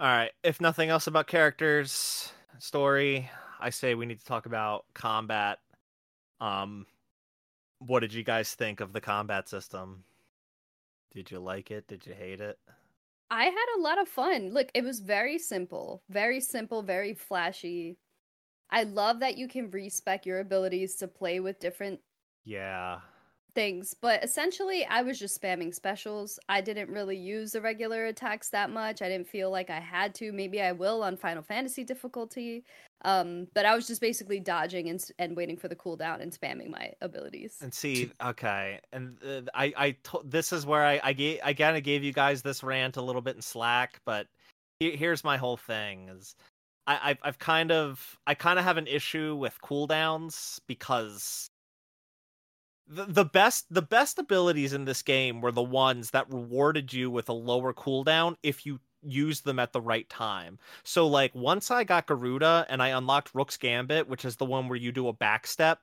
All 0.01 0.07
right. 0.07 0.33
If 0.43 0.61
nothing 0.61 0.89
else 0.89 1.07
about 1.07 1.27
characters, 1.27 2.33
story, 2.59 3.31
I 3.61 3.71
say 3.71 3.95
we 3.95 4.07
need 4.07 4.21
to 4.21 4.27
talk 4.27 4.47
about 4.47 4.85
combat. 4.95 5.59
Um, 6.41 6.87
what 7.79 8.01
did 8.01 8.13
you 8.13 8.25
guys 8.25 8.55
think 8.55 8.81
of 8.81 8.93
the 8.93 9.01
combat 9.01 9.49
system? 9.49 10.05
Did 11.13 11.31
you 11.31 11.39
like 11.39 11.71
it? 11.71 11.87
Did 11.87 12.07
you 12.07 12.15
hate 12.15 12.41
it? 12.41 12.59
I 13.31 13.45
had 13.45 13.79
a 13.79 13.81
lot 13.81 14.01
of 14.01 14.09
fun. 14.09 14.51
Look, 14.53 14.69
it 14.75 14.85
was 14.85 15.01
very 15.01 15.39
simple, 15.39 16.03
very 16.11 16.41
simple, 16.41 16.83
very 16.83 17.15
flashy. 17.15 17.97
I 18.73 18.85
love 18.85 19.21
that 19.21 19.39
you 19.39 19.47
can 19.47 19.71
respec 19.71 20.27
your 20.27 20.41
abilities 20.41 20.97
to 20.97 21.07
play 21.07 21.39
with 21.39 21.61
different 21.61 22.01
yeah 22.45 23.01
things, 23.55 23.95
but 24.01 24.25
essentially 24.25 24.85
I 24.85 25.03
was 25.03 25.19
just 25.19 25.41
spamming 25.41 25.75
specials. 25.75 26.39
I 26.49 26.61
didn't 26.61 26.89
really 26.89 27.17
use 27.17 27.53
the 27.53 27.61
regular 27.61 28.07
attacks 28.07 28.49
that 28.51 28.71
much. 28.71 29.03
I 29.03 29.09
didn't 29.09 29.29
feel 29.29 29.51
like 29.51 29.71
I 29.71 29.81
had 29.81 30.15
to. 30.17 30.33
Maybe 30.33 30.61
I 30.61 30.73
will 30.73 31.03
on 31.03 31.17
Final 31.17 31.43
Fantasy 31.43 31.85
difficulty. 31.85 32.65
Um, 33.05 33.49
but 33.55 33.67
I 33.67 33.75
was 33.75 33.87
just 33.87 34.01
basically 34.01 34.41
dodging 34.41 34.89
and 34.89 35.05
and 35.19 35.37
waiting 35.37 35.57
for 35.57 35.69
the 35.69 35.77
cooldown 35.77 36.21
and 36.21 36.33
spamming 36.33 36.71
my 36.71 36.93
abilities. 37.01 37.57
And 37.61 37.75
see, 37.75 38.11
okay, 38.25 38.81
and 38.93 39.19
uh, 39.25 39.43
I 39.55 39.73
I 39.77 39.91
to- 40.05 40.23
this 40.25 40.53
is 40.53 40.65
where 40.65 40.85
I 40.85 41.01
I 41.03 41.13
gave 41.13 41.41
I 41.43 41.53
kind 41.53 41.77
of 41.77 41.83
gave 41.83 42.05
you 42.05 42.13
guys 42.13 42.43
this 42.43 42.63
rant 42.63 42.97
a 42.97 43.03
little 43.03 43.23
bit 43.23 43.37
in 43.37 43.43
Slack, 43.43 44.01
but 44.07 44.29
here's 44.79 45.23
my 45.23 45.37
whole 45.37 45.57
thing 45.57 46.09
is 46.09 46.35
I, 46.87 47.11
I've 47.11 47.19
I've 47.23 47.39
kind 47.39 47.71
of 47.73 48.19
I 48.27 48.35
kind 48.35 48.59
of 48.59 48.65
have 48.65 48.77
an 48.77 48.87
issue 48.87 49.37
with 49.37 49.59
cooldowns 49.63 50.61
because 50.67 51.51
the 52.87 53.05
the 53.05 53.25
best 53.25 53.67
the 53.71 53.83
best 53.83 54.19
abilities 54.19 54.73
in 54.73 54.85
this 54.85 55.03
game 55.03 55.41
were 55.41 55.53
the 55.53 55.63
ones 55.63 56.11
that 56.11 56.33
rewarded 56.33 56.93
you 56.93 57.11
with 57.11 57.29
a 57.29 57.33
lower 57.33 57.73
cooldown 57.73 58.37
if 58.43 58.67
you 58.67 58.81
used 59.03 59.45
them 59.45 59.59
at 59.59 59.73
the 59.73 59.81
right 59.81 60.09
time. 60.09 60.59
So 60.85 61.07
like 61.07 61.35
once 61.35 61.71
I 61.71 61.85
got 61.85 62.07
Garuda 62.07 62.67
and 62.69 62.83
I 62.83 62.89
unlocked 62.89 63.35
Rook's 63.35 63.57
Gambit, 63.57 64.09
which 64.09 64.25
is 64.25 64.37
the 64.37 64.45
one 64.45 64.69
where 64.69 64.79
you 64.79 64.93
do 64.93 65.09
a 65.09 65.15
backstep 65.15 65.79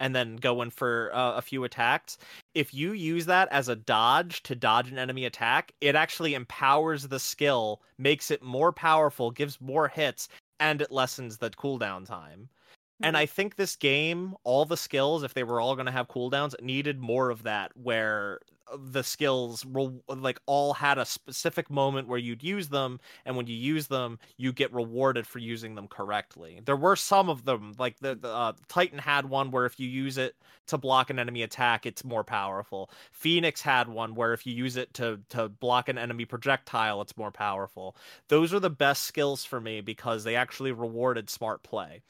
and 0.00 0.16
then 0.16 0.36
go 0.36 0.62
in 0.62 0.70
for 0.70 1.10
uh, 1.14 1.34
a 1.34 1.42
few 1.42 1.62
attacks. 1.62 2.18
If 2.54 2.74
you 2.74 2.92
use 2.92 3.26
that 3.26 3.48
as 3.52 3.68
a 3.68 3.76
dodge 3.76 4.42
to 4.44 4.56
dodge 4.56 4.90
an 4.90 4.98
enemy 4.98 5.26
attack, 5.26 5.72
it 5.80 5.94
actually 5.94 6.34
empowers 6.34 7.06
the 7.06 7.20
skill, 7.20 7.82
makes 7.98 8.30
it 8.30 8.42
more 8.42 8.72
powerful, 8.72 9.30
gives 9.30 9.60
more 9.60 9.86
hits, 9.86 10.28
and 10.58 10.80
it 10.80 10.90
lessens 10.90 11.36
the 11.36 11.50
cooldown 11.50 12.06
time. 12.06 12.48
Mm-hmm. 12.48 13.04
And 13.04 13.16
I 13.16 13.26
think 13.26 13.54
this 13.54 13.76
game, 13.76 14.34
all 14.42 14.64
the 14.64 14.76
skills, 14.76 15.22
if 15.22 15.34
they 15.34 15.44
were 15.44 15.60
all 15.60 15.76
going 15.76 15.86
to 15.86 15.92
have 15.92 16.08
cooldowns, 16.08 16.60
needed 16.62 16.98
more 16.98 17.30
of 17.30 17.42
that, 17.44 17.70
where 17.76 18.40
the 18.78 19.02
skills 19.02 19.64
were 19.64 19.90
like 20.08 20.40
all 20.46 20.72
had 20.72 20.98
a 20.98 21.04
specific 21.04 21.70
moment 21.70 22.08
where 22.08 22.18
you'd 22.18 22.42
use 22.42 22.68
them 22.68 23.00
and 23.24 23.36
when 23.36 23.46
you 23.46 23.54
use 23.54 23.86
them 23.86 24.18
you 24.36 24.52
get 24.52 24.72
rewarded 24.72 25.26
for 25.26 25.38
using 25.38 25.74
them 25.74 25.88
correctly. 25.88 26.60
There 26.64 26.76
were 26.76 26.96
some 26.96 27.28
of 27.28 27.44
them 27.44 27.74
like 27.78 27.98
the, 28.00 28.14
the 28.14 28.28
uh, 28.28 28.52
titan 28.68 28.98
had 28.98 29.28
one 29.28 29.50
where 29.50 29.66
if 29.66 29.78
you 29.80 29.88
use 29.88 30.18
it 30.18 30.36
to 30.68 30.78
block 30.78 31.10
an 31.10 31.18
enemy 31.18 31.42
attack 31.42 31.86
it's 31.86 32.04
more 32.04 32.24
powerful. 32.24 32.90
Phoenix 33.12 33.60
had 33.60 33.88
one 33.88 34.14
where 34.14 34.32
if 34.32 34.46
you 34.46 34.54
use 34.54 34.76
it 34.76 34.92
to 34.94 35.20
to 35.30 35.48
block 35.48 35.88
an 35.88 35.98
enemy 35.98 36.24
projectile 36.24 37.00
it's 37.02 37.16
more 37.16 37.32
powerful. 37.32 37.96
Those 38.28 38.54
are 38.54 38.60
the 38.60 38.70
best 38.70 39.04
skills 39.04 39.44
for 39.44 39.60
me 39.60 39.80
because 39.80 40.24
they 40.24 40.36
actually 40.36 40.72
rewarded 40.72 41.30
smart 41.30 41.62
play. 41.62 42.02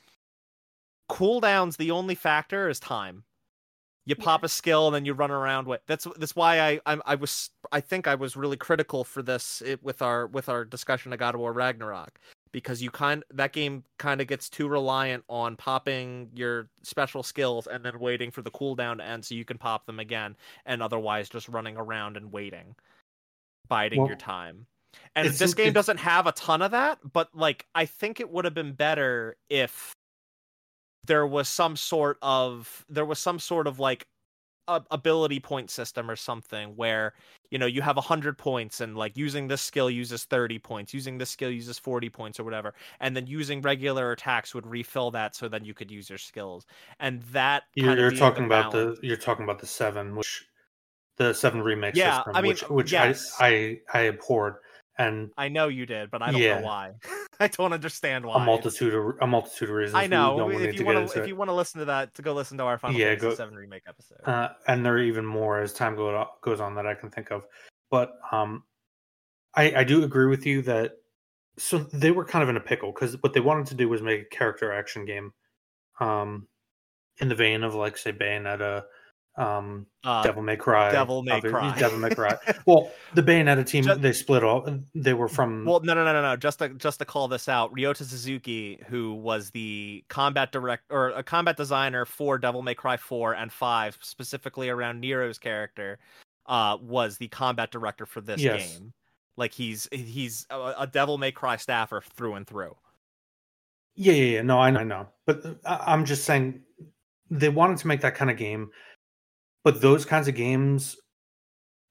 Cooldowns 1.10 1.76
the 1.76 1.90
only 1.90 2.14
factor 2.14 2.68
is 2.68 2.78
time 2.78 3.24
you 4.06 4.16
pop 4.16 4.42
a 4.42 4.48
skill 4.48 4.86
and 4.86 4.94
then 4.94 5.04
you 5.04 5.12
run 5.12 5.30
around 5.30 5.66
with 5.66 5.80
that's 5.86 6.06
that's 6.16 6.34
why 6.34 6.60
I, 6.60 6.80
I 6.86 6.98
I 7.06 7.14
was 7.14 7.50
I 7.70 7.80
think 7.80 8.08
I 8.08 8.14
was 8.14 8.36
really 8.36 8.56
critical 8.56 9.04
for 9.04 9.22
this 9.22 9.62
it, 9.64 9.82
with 9.82 10.02
our 10.02 10.26
with 10.26 10.48
our 10.48 10.64
discussion 10.64 11.12
of 11.12 11.18
God 11.18 11.34
of 11.34 11.40
War 11.40 11.52
Ragnarok 11.52 12.18
because 12.52 12.82
you 12.82 12.90
kind 12.90 13.22
that 13.32 13.52
game 13.52 13.84
kind 13.98 14.20
of 14.20 14.26
gets 14.26 14.48
too 14.48 14.68
reliant 14.68 15.24
on 15.28 15.56
popping 15.56 16.30
your 16.34 16.68
special 16.82 17.22
skills 17.22 17.66
and 17.66 17.84
then 17.84 17.98
waiting 17.98 18.30
for 18.30 18.42
the 18.42 18.50
cooldown 18.50 18.98
to 18.98 19.04
end 19.04 19.24
so 19.24 19.34
you 19.34 19.44
can 19.44 19.58
pop 19.58 19.86
them 19.86 20.00
again 20.00 20.36
and 20.66 20.82
otherwise 20.82 21.28
just 21.28 21.48
running 21.48 21.76
around 21.76 22.16
and 22.16 22.32
waiting 22.32 22.74
biding 23.68 24.00
well, 24.00 24.08
your 24.08 24.16
time. 24.16 24.66
And 25.14 25.28
this 25.28 25.54
game 25.54 25.72
doesn't 25.72 25.98
have 25.98 26.26
a 26.26 26.32
ton 26.32 26.62
of 26.62 26.72
that 26.72 26.98
but 27.12 27.28
like 27.32 27.66
i 27.76 27.86
think 27.86 28.18
it 28.18 28.28
would 28.28 28.44
have 28.44 28.54
been 28.54 28.72
better 28.72 29.36
if 29.48 29.94
there 31.04 31.26
was 31.26 31.48
some 31.48 31.76
sort 31.76 32.18
of 32.22 32.84
there 32.88 33.04
was 33.04 33.18
some 33.18 33.38
sort 33.38 33.66
of 33.66 33.78
like 33.78 34.06
a, 34.68 34.82
ability 34.90 35.40
point 35.40 35.70
system 35.70 36.10
or 36.10 36.16
something 36.16 36.70
where 36.76 37.12
you 37.50 37.58
know 37.58 37.66
you 37.66 37.82
have 37.82 37.96
100 37.96 38.38
points 38.38 38.80
and 38.80 38.96
like 38.96 39.16
using 39.16 39.48
this 39.48 39.60
skill 39.60 39.90
uses 39.90 40.24
30 40.24 40.58
points 40.58 40.94
using 40.94 41.18
this 41.18 41.30
skill 41.30 41.50
uses 41.50 41.78
40 41.78 42.08
points 42.10 42.38
or 42.38 42.44
whatever 42.44 42.74
and 43.00 43.16
then 43.16 43.26
using 43.26 43.60
regular 43.60 44.12
attacks 44.12 44.54
would 44.54 44.66
refill 44.66 45.10
that 45.10 45.34
so 45.34 45.48
then 45.48 45.64
you 45.64 45.74
could 45.74 45.90
use 45.90 46.08
your 46.08 46.18
skills. 46.18 46.66
And 47.00 47.22
that 47.32 47.64
you're, 47.74 47.98
you're 47.98 48.10
talking 48.10 48.48
the 48.48 48.54
about 48.54 48.72
the 48.72 48.96
you're 49.02 49.16
talking 49.16 49.44
about 49.44 49.58
the 49.58 49.66
seven 49.66 50.14
which 50.14 50.46
the 51.16 51.34
seven 51.34 51.62
remake 51.62 51.96
yeah, 51.96 52.18
system 52.18 52.36
I 52.36 52.40
mean, 52.42 52.50
which, 52.50 52.62
which 52.70 52.92
yes. 52.92 53.34
I, 53.40 53.78
I 53.92 53.98
i 53.98 54.00
abhorred 54.02 54.56
and 55.00 55.30
I 55.38 55.48
know 55.48 55.68
you 55.68 55.86
did, 55.86 56.10
but 56.10 56.20
I 56.22 56.30
don't 56.30 56.40
yeah. 56.40 56.60
know 56.60 56.66
why. 56.66 56.92
I 57.40 57.48
don't 57.48 57.72
understand 57.72 58.26
why. 58.26 58.42
A 58.42 58.44
multitude 58.44 58.94
of 58.94 59.14
a 59.20 59.26
multitude 59.26 59.70
of 59.70 59.74
reasons. 59.74 59.94
I 59.94 60.06
know. 60.06 60.50
If 60.50 60.78
you, 60.78 60.84
want 60.84 61.10
to, 61.10 61.22
if 61.22 61.26
you 61.26 61.34
want 61.36 61.48
to 61.48 61.54
listen 61.54 61.78
to 61.78 61.86
that, 61.86 62.14
to 62.14 62.22
go 62.22 62.34
listen 62.34 62.58
to 62.58 62.64
our 62.64 62.78
Final 62.78 62.98
yeah, 62.98 63.06
Fantasy 63.06 63.28
go, 63.28 63.34
Seven 63.34 63.54
remake 63.54 63.84
episode. 63.88 64.20
Uh, 64.24 64.50
and 64.68 64.84
there 64.84 64.94
are 64.94 65.02
even 65.02 65.24
more 65.24 65.60
as 65.60 65.72
time 65.72 65.96
go, 65.96 66.26
goes 66.42 66.60
on 66.60 66.74
that 66.74 66.86
I 66.86 66.94
can 66.94 67.10
think 67.10 67.30
of. 67.30 67.46
But 67.90 68.12
um, 68.30 68.64
I, 69.54 69.72
I 69.76 69.84
do 69.84 70.04
agree 70.04 70.26
with 70.26 70.44
you 70.44 70.60
that 70.62 70.98
so 71.56 71.78
they 71.78 72.10
were 72.10 72.24
kind 72.24 72.42
of 72.42 72.48
in 72.48 72.56
a 72.56 72.60
pickle 72.60 72.92
because 72.92 73.20
what 73.22 73.32
they 73.32 73.40
wanted 73.40 73.66
to 73.68 73.74
do 73.74 73.88
was 73.88 74.02
make 74.02 74.20
a 74.20 74.36
character 74.36 74.72
action 74.72 75.06
game, 75.06 75.32
um, 75.98 76.46
in 77.20 77.28
the 77.28 77.34
vein 77.34 77.62
of 77.62 77.74
like 77.74 77.96
say 77.96 78.12
Bayonetta 78.12 78.84
um 79.36 79.86
uh, 80.04 80.22
devil 80.22 80.42
may 80.42 80.56
cry 80.56 80.90
devil 80.90 81.22
may 81.22 81.40
cry 81.40 81.76
devil 81.78 81.98
may 81.98 82.10
cry 82.10 82.36
well 82.66 82.90
the 83.14 83.22
bayonetta 83.22 83.64
team 83.64 83.84
just, 83.84 84.02
they 84.02 84.12
split 84.12 84.42
off 84.42 84.68
they 84.94 85.14
were 85.14 85.28
from 85.28 85.64
well 85.64 85.80
no 85.80 85.94
no 85.94 86.04
no 86.04 86.12
no 86.12 86.20
no 86.20 86.36
just 86.36 86.58
to 86.58 86.68
just 86.70 86.98
to 86.98 87.04
call 87.04 87.28
this 87.28 87.48
out 87.48 87.72
ryota 87.72 87.98
suzuki 87.98 88.82
who 88.88 89.14
was 89.14 89.50
the 89.50 90.04
combat 90.08 90.50
direct 90.50 90.82
or 90.90 91.10
a 91.10 91.22
combat 91.22 91.56
designer 91.56 92.04
for 92.04 92.38
devil 92.38 92.60
may 92.60 92.74
cry 92.74 92.96
4 92.96 93.34
and 93.34 93.52
5 93.52 93.98
specifically 94.00 94.68
around 94.68 95.00
nero's 95.00 95.38
character 95.38 95.98
uh 96.46 96.76
was 96.80 97.16
the 97.16 97.28
combat 97.28 97.70
director 97.70 98.06
for 98.06 98.20
this 98.20 98.40
yes. 98.40 98.78
game 98.78 98.92
like 99.36 99.54
he's 99.54 99.88
he's 99.92 100.44
a, 100.50 100.74
a 100.78 100.86
devil 100.88 101.18
may 101.18 101.30
cry 101.30 101.56
staffer 101.56 102.02
through 102.14 102.34
and 102.34 102.48
through 102.48 102.74
yeah 103.94 104.12
yeah, 104.12 104.24
yeah. 104.24 104.42
no 104.42 104.58
I, 104.58 104.68
I 104.70 104.82
know 104.82 105.06
but 105.24 105.46
uh, 105.64 105.78
i'm 105.86 106.04
just 106.04 106.24
saying 106.24 106.62
they 107.30 107.48
wanted 107.48 107.78
to 107.78 107.86
make 107.86 108.00
that 108.00 108.14
kind 108.14 108.30
of 108.30 108.36
game 108.36 108.70
but 109.64 109.80
those 109.80 110.04
kinds 110.04 110.28
of 110.28 110.34
games 110.34 110.96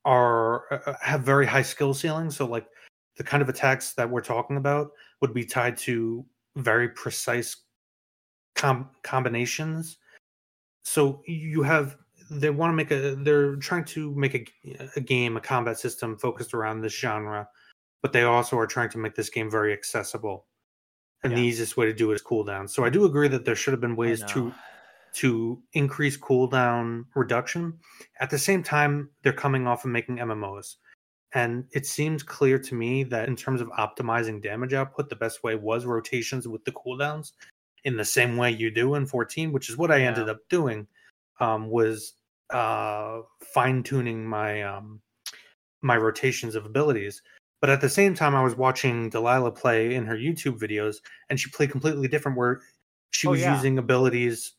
are 0.06 0.72
uh, 0.74 0.92
uh, 0.92 0.96
have 1.02 1.22
very 1.22 1.46
high 1.46 1.62
skill 1.62 1.94
ceilings 1.94 2.38
so 2.38 2.46
like 2.46 2.68
the 3.18 3.24
kind 3.24 3.42
of 3.44 3.50
attacks 3.50 3.94
that 3.94 4.10
we're 4.10 4.22
talking 4.22 4.58
about 4.58 4.92
would 5.22 5.34
be 5.34 5.46
tied 5.46 5.78
to 5.78 6.26
very 6.56 6.90
precise 6.90 7.56
com- 8.56 8.90
combinations. 9.04 9.98
So 10.84 11.22
you 11.26 11.62
have 11.64 11.98
they 12.32 12.50
want 12.50 12.72
to 12.72 12.76
make 12.76 12.92
a 12.92 13.16
they're 13.16 13.56
trying 13.58 13.84
to 13.84 14.14
make 14.16 14.36
a, 14.36 14.90
a 14.96 15.02
game 15.02 15.36
a 15.36 15.42
combat 15.42 15.78
system 15.80 16.18
focused 16.18 16.54
around 16.54 16.82
this 16.82 16.94
genre 16.98 17.48
but 18.02 18.14
they 18.14 18.24
also 18.24 18.58
are 18.58 18.68
trying 18.68 18.90
to 18.90 18.98
make 18.98 19.14
this 19.14 19.30
game 19.30 19.52
very 19.52 19.74
accessible. 19.74 20.46
And 21.22 21.34
yeah. 21.34 21.40
the 21.40 21.44
easiest 21.44 21.76
way 21.76 21.86
to 21.86 21.94
do 21.94 22.12
it 22.12 22.16
is 22.16 22.24
cooldown. 22.24 22.70
So 22.70 22.86
i 22.86 22.90
do 22.90 23.04
agree 23.06 23.28
that 23.28 23.44
there 23.44 23.56
should 23.56 23.74
have 23.74 23.82
been 23.82 23.96
ways 23.96 24.24
to 24.30 24.54
to 25.14 25.62
increase 25.74 26.18
cooldown 26.18 27.06
reduction. 27.16 27.78
At 28.20 28.30
the 28.30 28.38
same 28.38 28.64
time, 28.64 29.10
they're 29.24 29.34
coming 29.34 29.68
off 29.68 29.86
of 29.86 29.92
making 29.92 30.18
MMOs. 30.18 30.76
And 31.34 31.66
it 31.72 31.86
seemed 31.86 32.26
clear 32.26 32.58
to 32.58 32.76
me 32.76 33.04
that 33.04 33.28
in 33.28 33.36
terms 33.36 33.62
of 33.62 33.70
optimizing 33.70 34.42
damage 34.42 34.74
output, 34.74 35.10
the 35.10 35.16
best 35.16 35.44
way 35.44 35.56
was 35.56 35.86
rotations 35.86 36.48
with 36.48 36.64
the 36.66 36.72
cooldowns 36.72 37.34
in 37.84 37.98
the 37.98 38.06
same 38.06 38.36
way 38.36 38.52
you 38.52 38.72
do 38.72 38.96
in 38.96 39.06
14, 39.06 39.52
which 39.52 39.70
is 39.70 39.78
what 39.78 39.92
I 39.92 39.98
yeah. 39.98 40.08
ended 40.08 40.30
up 40.30 40.40
doing, 40.50 40.88
um, 41.40 41.70
was 41.70 42.14
uh, 42.50 43.22
fine 43.42 43.84
tuning 43.84 44.26
my 44.26 44.64
um, 44.64 45.02
my 45.82 45.96
rotations 45.98 46.56
of 46.56 46.66
abilities. 46.66 47.22
But 47.62 47.70
at 47.70 47.82
the 47.82 47.90
same 47.90 48.16
time, 48.16 48.36
I 48.36 48.44
was 48.44 48.56
watching 48.56 49.12
Delaila 49.12 49.56
play 49.56 49.94
in 49.94 50.06
her 50.06 50.16
YouTube 50.16 50.60
videos, 50.60 50.98
and 51.30 51.40
she 51.40 51.50
played 51.52 51.72
completely 51.72 52.08
different. 52.08 52.38
Where 52.38 52.62
she 53.12 53.28
oh, 53.28 53.32
was 53.32 53.42
yeah. 53.42 53.56
using 53.56 53.78
abilities 53.78 54.54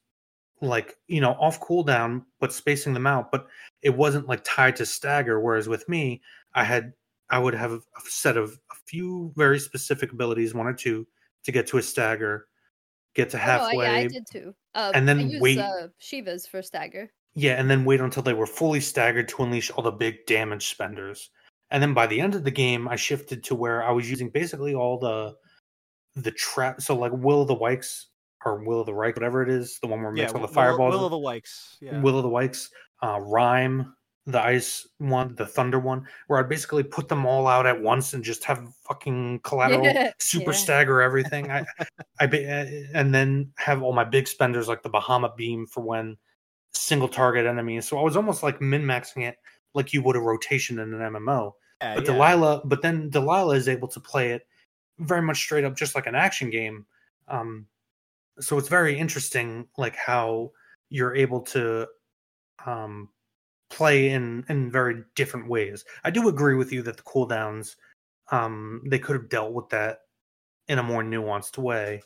like 0.60 0.96
you 1.06 1.20
know 1.20 1.32
off 1.32 1.60
cooldown, 1.60 2.24
but 2.38 2.52
spacing 2.52 2.94
them 2.94 3.06
out. 3.06 3.30
But 3.32 3.46
it 3.82 3.96
wasn't 3.96 4.28
like 4.28 4.42
tied 4.44 4.76
to 4.76 4.86
stagger. 4.86 5.40
Whereas 5.40 5.68
with 5.68 5.88
me, 5.88 6.22
I 6.54 6.64
had 6.64 6.92
I 7.30 7.38
would 7.38 7.54
have 7.54 7.72
a 7.72 7.80
set 8.04 8.36
of 8.36 8.58
a 8.70 8.74
few 8.86 9.32
very 9.36 9.58
specific 9.58 10.12
abilities, 10.12 10.54
one 10.54 10.66
or 10.66 10.74
two, 10.74 11.06
to 11.44 11.52
get 11.52 11.66
to 11.68 11.78
a 11.78 11.82
stagger, 11.82 12.48
get 13.14 13.30
to 13.30 13.38
halfway. 13.38 13.76
Oh, 13.76 13.82
yeah, 13.82 13.92
I 13.92 14.06
did 14.08 14.26
too. 14.30 14.54
Uh, 14.74 14.92
and 14.94 15.08
then 15.08 15.30
used, 15.30 15.42
wait. 15.42 15.58
Uh, 15.58 15.88
Shiva's 15.98 16.46
for 16.46 16.62
stagger. 16.62 17.10
Yeah, 17.34 17.60
and 17.60 17.70
then 17.70 17.84
wait 17.84 18.00
until 18.00 18.22
they 18.22 18.32
were 18.32 18.46
fully 18.46 18.80
staggered 18.80 19.28
to 19.28 19.42
unleash 19.44 19.70
all 19.70 19.84
the 19.84 19.92
big 19.92 20.26
damage 20.26 20.68
spenders. 20.68 21.30
And 21.70 21.80
then 21.80 21.94
by 21.94 22.08
the 22.08 22.20
end 22.20 22.34
of 22.34 22.42
the 22.42 22.50
game, 22.50 22.88
I 22.88 22.96
shifted 22.96 23.44
to 23.44 23.54
where 23.54 23.84
I 23.84 23.92
was 23.92 24.10
using 24.10 24.28
basically 24.28 24.74
all 24.74 24.98
the 24.98 25.36
the 26.16 26.32
trap. 26.32 26.82
So 26.82 26.96
like 26.96 27.12
Will 27.12 27.42
of 27.42 27.48
the 27.48 27.56
Wykes 27.56 28.06
or 28.44 28.62
Will 28.62 28.80
of 28.80 28.86
the 28.86 28.94
Reich, 28.94 29.16
whatever 29.16 29.42
it 29.42 29.48
is, 29.48 29.78
the 29.80 29.86
one 29.86 30.02
where 30.02 30.14
yeah, 30.16 30.24
makes 30.24 30.34
all 30.34 30.40
the 30.40 30.48
fireballs. 30.48 30.94
Will 30.94 31.04
of 31.04 31.10
the 31.10 31.18
Wykes. 31.18 31.76
Yeah. 31.80 32.00
Will 32.00 32.16
of 32.16 32.22
the 32.22 32.28
Wykes. 32.28 32.68
Uh, 33.02 33.20
Rime, 33.20 33.94
the 34.26 34.42
ice 34.42 34.86
one, 34.98 35.34
the 35.34 35.46
thunder 35.46 35.78
one, 35.78 36.06
where 36.26 36.38
I'd 36.38 36.48
basically 36.48 36.82
put 36.82 37.08
them 37.08 37.26
all 37.26 37.46
out 37.46 37.66
at 37.66 37.80
once 37.80 38.14
and 38.14 38.22
just 38.22 38.44
have 38.44 38.72
fucking 38.86 39.40
collateral 39.40 39.84
yeah, 39.84 40.12
super 40.18 40.52
yeah. 40.52 40.56
stagger 40.56 41.00
everything. 41.00 41.50
I, 41.50 41.64
I, 42.20 42.26
eh, 42.26 42.84
and 42.94 43.14
then 43.14 43.52
have 43.56 43.82
all 43.82 43.92
my 43.92 44.04
big 44.04 44.28
spenders 44.28 44.68
like 44.68 44.82
the 44.82 44.90
Bahamut 44.90 45.36
beam 45.36 45.66
for 45.66 45.82
when 45.82 46.16
single 46.72 47.08
target 47.08 47.46
enemies. 47.46 47.86
So 47.86 47.98
I 47.98 48.02
was 48.02 48.16
almost 48.16 48.42
like 48.42 48.60
min 48.60 48.84
maxing 48.84 49.26
it 49.26 49.36
like 49.74 49.92
you 49.92 50.02
would 50.02 50.16
a 50.16 50.20
rotation 50.20 50.78
in 50.78 50.92
an 50.94 51.12
MMO. 51.12 51.52
Yeah, 51.80 51.94
but 51.96 52.04
Delaila, 52.04 52.62
but 52.64 52.82
then 52.82 53.10
Delaila 53.10 53.56
is 53.56 53.68
able 53.68 53.88
to 53.88 54.00
play 54.00 54.32
it 54.32 54.46
very 54.98 55.22
much 55.22 55.38
straight 55.38 55.64
up, 55.64 55.76
just 55.76 55.94
like 55.94 56.06
an 56.06 56.14
action 56.14 56.50
game. 56.50 56.84
Um, 57.28 57.66
so 58.40 58.58
it's 58.58 58.68
very 58.68 58.98
interesting, 58.98 59.66
like 59.78 59.96
how 59.96 60.50
you're 60.88 61.14
able 61.14 61.40
to 61.42 61.86
um, 62.66 63.08
play 63.70 64.10
in 64.10 64.44
in 64.48 64.70
very 64.70 65.04
different 65.14 65.48
ways. 65.48 65.84
I 66.04 66.10
do 66.10 66.28
agree 66.28 66.56
with 66.56 66.72
you 66.72 66.82
that 66.82 66.96
the 66.96 67.02
cooldowns 67.04 67.76
um 68.32 68.82
they 68.86 68.98
could 68.98 69.16
have 69.16 69.28
dealt 69.28 69.52
with 69.52 69.68
that 69.70 70.00
in 70.68 70.78
a 70.78 70.82
more 70.82 71.02
nuanced 71.02 71.56
way. 71.56 72.02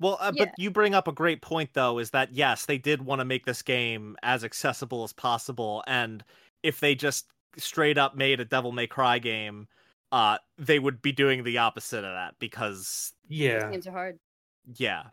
Well, 0.00 0.16
uh, 0.20 0.32
yeah. 0.34 0.44
but 0.44 0.54
you 0.58 0.70
bring 0.70 0.94
up 0.94 1.08
a 1.08 1.12
great 1.12 1.42
point 1.42 1.70
though 1.74 1.98
is 1.98 2.10
that 2.10 2.32
yes, 2.32 2.66
they 2.66 2.78
did 2.78 3.02
want 3.02 3.20
to 3.20 3.24
make 3.24 3.44
this 3.44 3.62
game 3.62 4.16
as 4.22 4.42
accessible 4.44 5.04
as 5.04 5.12
possible 5.12 5.84
and 5.86 6.24
if 6.62 6.80
they 6.80 6.94
just 6.94 7.26
straight 7.56 7.98
up 7.98 8.16
made 8.16 8.40
a 8.40 8.44
Devil 8.44 8.72
May 8.72 8.86
Cry 8.86 9.18
game, 9.18 9.68
uh 10.12 10.38
they 10.56 10.78
would 10.78 11.02
be 11.02 11.12
doing 11.12 11.44
the 11.44 11.58
opposite 11.58 12.04
of 12.04 12.14
that 12.14 12.34
because 12.38 13.12
yeah. 13.28 13.70
Games 13.70 13.86
are 13.86 13.92
hard. 13.92 14.18
Yeah. 14.76 15.04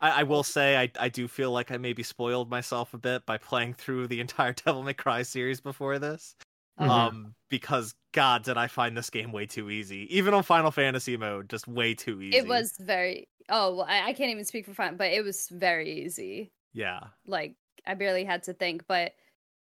I, 0.00 0.20
I, 0.20 0.22
will 0.24 0.42
say 0.42 0.76
I, 0.76 0.90
I 0.98 1.08
do 1.08 1.28
feel 1.28 1.50
like 1.50 1.70
I 1.70 1.76
maybe 1.76 2.02
spoiled 2.02 2.50
myself 2.50 2.94
a 2.94 2.98
bit 2.98 3.24
by 3.26 3.38
playing 3.38 3.74
through 3.74 4.08
the 4.08 4.20
entire 4.20 4.52
Devil 4.64 4.82
May 4.82 4.94
Cry 4.94 5.22
series 5.22 5.60
before 5.60 5.98
this. 5.98 6.34
Mm-hmm. 6.80 6.90
Um, 6.90 7.34
because 7.50 7.94
God, 8.12 8.42
did 8.42 8.56
I 8.56 8.66
find 8.66 8.96
this 8.96 9.10
game 9.10 9.30
way 9.30 9.46
too 9.46 9.70
easy? 9.70 10.08
Even 10.16 10.34
on 10.34 10.42
Final 10.42 10.72
Fantasy 10.72 11.16
mode, 11.16 11.48
just 11.48 11.68
way 11.68 11.94
too 11.94 12.20
easy. 12.20 12.36
It 12.36 12.48
was 12.48 12.74
very. 12.80 13.28
Oh, 13.48 13.76
well, 13.76 13.86
I, 13.88 14.08
I 14.08 14.12
can't 14.12 14.30
even 14.30 14.44
speak 14.44 14.66
for 14.66 14.74
fun, 14.74 14.96
but 14.96 15.12
it 15.12 15.22
was 15.22 15.48
very 15.50 16.04
easy. 16.04 16.50
Yeah. 16.72 17.00
Like 17.26 17.54
I 17.86 17.94
barely 17.94 18.24
had 18.24 18.42
to 18.44 18.54
think, 18.54 18.86
but 18.88 19.12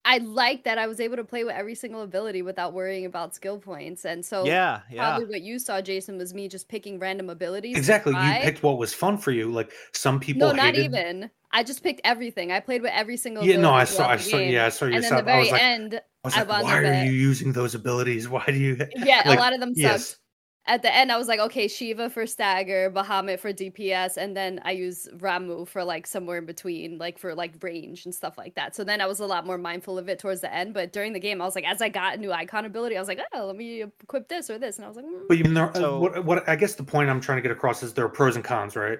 I 0.06 0.18
like 0.18 0.64
that 0.64 0.76
I 0.76 0.86
was 0.86 1.00
able 1.00 1.16
to 1.16 1.24
play 1.24 1.44
with 1.44 1.54
every 1.54 1.74
single 1.74 2.02
ability 2.02 2.42
without 2.42 2.74
worrying 2.74 3.06
about 3.06 3.34
skill 3.34 3.58
points. 3.58 4.04
And 4.04 4.24
so 4.24 4.44
yeah, 4.44 4.80
yeah. 4.90 5.08
probably 5.08 5.26
what 5.26 5.40
you 5.40 5.58
saw, 5.58 5.80
Jason, 5.80 6.18
was 6.18 6.34
me 6.34 6.46
just 6.46 6.68
picking 6.68 6.98
random 6.98 7.30
abilities. 7.30 7.76
Exactly. 7.76 8.12
You 8.12 8.34
picked 8.40 8.62
what 8.62 8.76
was 8.78 8.92
fun 8.92 9.16
for 9.16 9.30
you. 9.30 9.50
Like 9.50 9.72
some 9.92 10.20
people 10.20 10.48
No, 10.52 10.62
hated... 10.62 10.90
not 10.90 11.00
even. 11.00 11.30
I 11.52 11.62
just 11.62 11.82
picked 11.82 12.02
everything. 12.04 12.52
I 12.52 12.60
played 12.60 12.82
with 12.82 12.92
every 12.92 13.16
single 13.16 13.44
Yeah, 13.44 13.56
no, 13.56 13.72
I 13.72 13.84
saw 13.84 14.08
I 14.08 14.16
saw 14.16 14.36
yeah, 14.38 14.66
I 14.66 14.68
saw 14.68 14.86
you. 14.86 14.96
And 14.96 15.04
then 15.04 15.16
the 15.16 15.22
very 15.22 15.50
I 15.50 15.58
end 15.58 16.00
I 16.24 16.28
was 16.28 16.36
like, 16.36 16.48
I 16.48 16.62
why 16.62 16.78
are 16.78 17.04
you 17.04 17.12
using 17.12 17.52
those 17.52 17.74
abilities? 17.74 18.28
Why 18.34 18.44
do 18.46 18.54
you 18.54 18.76
Yeah, 18.96 19.22
like, 19.26 19.38
a 19.38 19.40
lot 19.40 19.52
of 19.52 19.60
them 19.60 19.74
sucked. 19.74 20.18
Yes 20.66 20.74
at 20.74 20.80
the 20.80 20.94
end, 20.94 21.12
I 21.12 21.18
was 21.18 21.28
like, 21.28 21.40
okay, 21.40 21.68
Shiva 21.68 22.08
for 22.08 22.26
stagger, 22.26 22.90
Bahamut 22.90 23.38
for 23.38 23.52
DPS, 23.52 24.16
and 24.16 24.34
then 24.34 24.60
I 24.64 24.70
use 24.70 25.06
Ramuh 25.18 25.68
for 25.68 25.84
like 25.84 26.06
somewhere 26.06 26.38
in 26.38 26.46
between, 26.46 26.96
like 26.96 27.18
for 27.18 27.34
like 27.34 27.62
range 27.62 28.06
and 28.06 28.14
stuff 28.14 28.38
like 28.38 28.54
that. 28.54 28.74
So 28.74 28.82
then 28.82 29.02
I 29.02 29.06
was 29.06 29.20
a 29.20 29.26
lot 29.26 29.44
more 29.44 29.58
mindful 29.58 29.98
of 29.98 30.08
it 30.08 30.18
towards 30.18 30.40
the 30.40 30.52
end. 30.52 30.72
But 30.72 30.92
during 30.92 31.12
the 31.12 31.20
game, 31.20 31.42
I 31.42 31.44
was 31.44 31.54
like, 31.54 31.66
as 31.66 31.82
I 31.82 31.90
got 31.90 32.14
a 32.14 32.16
new 32.16 32.32
icon 32.32 32.64
ability, 32.64 32.96
I 32.96 33.00
was 33.00 33.08
like, 33.08 33.20
oh, 33.34 33.44
let 33.44 33.56
me 33.56 33.82
equip 33.82 34.28
this 34.28 34.48
or 34.48 34.58
this, 34.58 34.76
and 34.76 34.86
I 34.86 34.88
was 34.88 34.96
like, 34.96 35.04
mm. 35.04 35.28
but 35.28 35.36
you 35.36 35.44
know, 35.44 35.70
so, 35.74 35.98
what, 35.98 36.24
what 36.24 36.48
I 36.48 36.56
guess 36.56 36.74
the 36.74 36.84
point 36.84 37.10
I'm 37.10 37.20
trying 37.20 37.36
to 37.36 37.42
get 37.42 37.50
across 37.50 37.82
is 37.82 37.92
there 37.92 38.06
are 38.06 38.08
pros 38.10 38.36
and 38.36 38.44
cons, 38.44 38.74
right? 38.74 38.98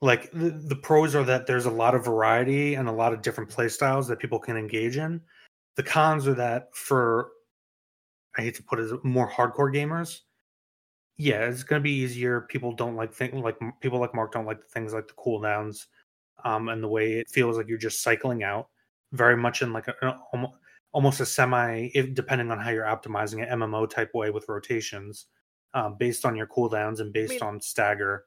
Like 0.00 0.30
the, 0.32 0.50
the 0.50 0.76
pros 0.76 1.14
are 1.14 1.24
that 1.24 1.46
there's 1.46 1.66
a 1.66 1.70
lot 1.70 1.94
of 1.94 2.04
variety 2.04 2.74
and 2.74 2.88
a 2.88 2.92
lot 2.92 3.12
of 3.12 3.20
different 3.20 3.50
play 3.50 3.68
styles 3.68 4.08
that 4.08 4.18
people 4.18 4.38
can 4.38 4.56
engage 4.56 4.96
in. 4.96 5.20
The 5.74 5.82
cons 5.82 6.26
are 6.26 6.34
that 6.34 6.74
for 6.74 7.32
I 8.36 8.42
hate 8.42 8.54
to 8.56 8.62
put 8.62 8.78
it 8.78 8.84
as 8.84 8.92
more 9.02 9.30
hardcore 9.30 9.74
gamers. 9.74 10.20
Yeah, 11.16 11.48
it's 11.48 11.62
gonna 11.62 11.80
be 11.80 11.92
easier. 11.92 12.42
People 12.42 12.72
don't 12.72 12.96
like 12.96 13.12
think 13.12 13.34
like 13.34 13.56
people 13.80 13.98
like 13.98 14.14
Mark 14.14 14.32
don't 14.32 14.46
like 14.46 14.60
the 14.60 14.68
things 14.68 14.92
like 14.92 15.08
the 15.08 15.14
cooldowns, 15.14 15.86
um, 16.44 16.68
and 16.68 16.82
the 16.82 16.88
way 16.88 17.14
it 17.14 17.30
feels 17.30 17.56
like 17.56 17.68
you're 17.68 17.78
just 17.78 18.02
cycling 18.02 18.42
out. 18.42 18.68
Very 19.12 19.36
much 19.36 19.62
in 19.62 19.72
like 19.72 19.88
a, 19.88 20.16
almost 20.92 21.20
a 21.20 21.26
semi, 21.26 21.90
if 21.94 22.14
depending 22.14 22.50
on 22.50 22.58
how 22.58 22.70
you're 22.70 22.84
optimizing 22.84 23.42
it, 23.42 23.50
MMO 23.50 23.88
type 23.88 24.10
way 24.14 24.30
with 24.30 24.48
rotations, 24.48 25.26
um, 25.74 25.96
based 25.98 26.24
on 26.24 26.36
your 26.36 26.46
cooldowns 26.46 27.00
and 27.00 27.12
based 27.12 27.42
on 27.42 27.60
stagger. 27.60 28.24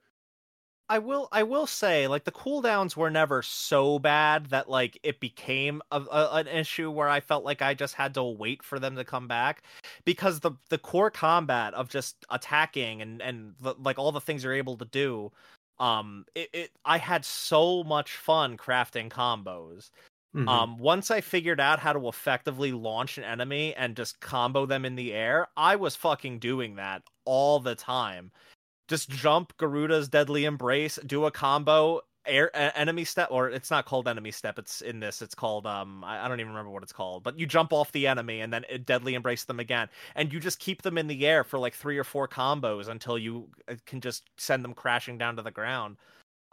I 0.89 0.97
will 0.97 1.27
I 1.31 1.43
will 1.43 1.67
say 1.67 2.07
like 2.07 2.23
the 2.23 2.31
cooldowns 2.31 2.95
were 2.95 3.11
never 3.11 3.43
so 3.43 3.99
bad 3.99 4.47
that 4.47 4.69
like 4.69 4.99
it 5.03 5.19
became 5.19 5.83
a, 5.91 6.01
a, 6.01 6.29
an 6.33 6.47
issue 6.47 6.89
where 6.89 7.07
I 7.07 7.19
felt 7.19 7.45
like 7.45 7.61
I 7.61 7.75
just 7.75 7.93
had 7.93 8.15
to 8.15 8.23
wait 8.23 8.63
for 8.63 8.79
them 8.79 8.95
to 8.95 9.03
come 9.03 9.27
back 9.27 9.61
because 10.03 10.39
the 10.39 10.53
the 10.69 10.79
core 10.79 11.11
combat 11.11 11.75
of 11.75 11.89
just 11.89 12.25
attacking 12.31 13.03
and 13.03 13.21
and 13.21 13.53
the, 13.61 13.75
like 13.77 13.99
all 13.99 14.11
the 14.11 14.19
things 14.19 14.43
you're 14.43 14.53
able 14.53 14.77
to 14.77 14.85
do 14.85 15.31
um 15.77 16.25
it, 16.33 16.49
it 16.53 16.71
I 16.83 16.97
had 16.97 17.23
so 17.23 17.83
much 17.83 18.15
fun 18.15 18.57
crafting 18.57 19.09
combos. 19.09 19.91
Mm-hmm. 20.35 20.49
Um 20.49 20.77
once 20.79 21.11
I 21.11 21.21
figured 21.21 21.59
out 21.59 21.79
how 21.79 21.93
to 21.93 22.07
effectively 22.07 22.71
launch 22.71 23.19
an 23.19 23.23
enemy 23.23 23.75
and 23.75 23.95
just 23.95 24.19
combo 24.21 24.65
them 24.65 24.85
in 24.85 24.95
the 24.95 25.13
air, 25.13 25.49
I 25.55 25.75
was 25.75 25.95
fucking 25.95 26.39
doing 26.39 26.77
that 26.77 27.03
all 27.25 27.59
the 27.59 27.75
time 27.75 28.31
just 28.89 29.09
jump 29.09 29.55
Garuda's 29.57 30.09
deadly 30.09 30.45
embrace, 30.45 30.99
do 31.05 31.25
a 31.25 31.31
combo, 31.31 32.01
air 32.25 32.51
enemy 32.77 33.05
step, 33.05 33.29
or 33.31 33.49
it's 33.49 33.71
not 33.71 33.85
called 33.85 34.07
enemy 34.07 34.31
step. 34.31 34.59
It's 34.59 34.81
in 34.81 34.99
this. 34.99 35.21
It's 35.21 35.35
called 35.35 35.65
um 35.67 36.03
I, 36.03 36.25
I 36.25 36.27
don't 36.27 36.39
even 36.39 36.51
remember 36.51 36.71
what 36.71 36.83
it's 36.83 36.93
called, 36.93 37.23
but 37.23 37.39
you 37.39 37.45
jump 37.45 37.71
off 37.71 37.91
the 37.91 38.07
enemy 38.07 38.41
and 38.41 38.51
then 38.51 38.65
deadly 38.85 39.13
embrace 39.15 39.45
them 39.45 39.59
again, 39.59 39.89
and 40.15 40.33
you 40.33 40.39
just 40.39 40.59
keep 40.59 40.81
them 40.81 40.97
in 40.97 41.07
the 41.07 41.25
air 41.27 41.43
for 41.43 41.59
like 41.59 41.73
three 41.75 41.97
or 41.97 42.03
four 42.03 42.27
combos 42.27 42.87
until 42.89 43.17
you 43.17 43.49
uh, 43.69 43.75
can 43.85 44.01
just 44.01 44.29
send 44.37 44.63
them 44.63 44.73
crashing 44.73 45.17
down 45.17 45.35
to 45.37 45.41
the 45.41 45.51
ground. 45.51 45.97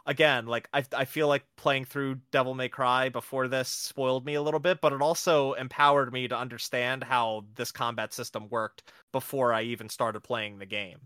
Again, 0.05 0.45
like 0.47 0.69
I 0.73 0.85
I 0.95 1.05
feel 1.05 1.27
like 1.27 1.45
playing 1.57 1.85
through 1.85 2.19
Devil 2.31 2.53
May 2.55 2.69
Cry 2.69 3.09
before 3.09 3.47
this 3.47 3.69
spoiled 3.69 4.25
me 4.25 4.35
a 4.35 4.41
little 4.41 4.59
bit, 4.59 4.79
but 4.81 4.93
it 4.93 5.01
also 5.01 5.53
empowered 5.53 6.13
me 6.13 6.27
to 6.27 6.37
understand 6.37 7.03
how 7.03 7.45
this 7.55 7.71
combat 7.71 8.13
system 8.13 8.47
worked 8.49 8.83
before 9.11 9.53
I 9.53 9.63
even 9.63 9.89
started 9.89 10.21
playing 10.21 10.59
the 10.59 10.65
game 10.65 10.99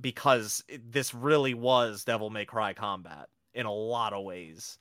because 0.00 0.62
this 0.90 1.14
really 1.14 1.54
was 1.54 2.04
Devil 2.04 2.30
May 2.30 2.44
Cry 2.44 2.72
combat 2.72 3.28
in 3.54 3.66
a 3.66 3.72
lot 3.72 4.12
of 4.12 4.24
ways. 4.24 4.78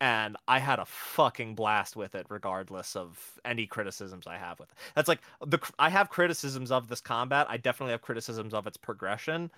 And 0.00 0.36
I 0.48 0.58
had 0.58 0.80
a 0.80 0.84
fucking 0.84 1.54
blast 1.54 1.94
with 1.94 2.16
it, 2.16 2.26
regardless 2.28 2.96
of 2.96 3.38
any 3.44 3.66
criticisms 3.66 4.26
I 4.26 4.36
have 4.36 4.58
with 4.58 4.70
it. 4.70 4.76
That's 4.96 5.08
like 5.08 5.20
the 5.46 5.60
I 5.78 5.90
have 5.90 6.10
criticisms 6.10 6.72
of 6.72 6.88
this 6.88 7.00
combat. 7.00 7.46
I 7.48 7.56
definitely 7.56 7.92
have 7.92 8.02
criticisms 8.02 8.52
of 8.52 8.66
its 8.66 8.76
progression, 8.76 9.50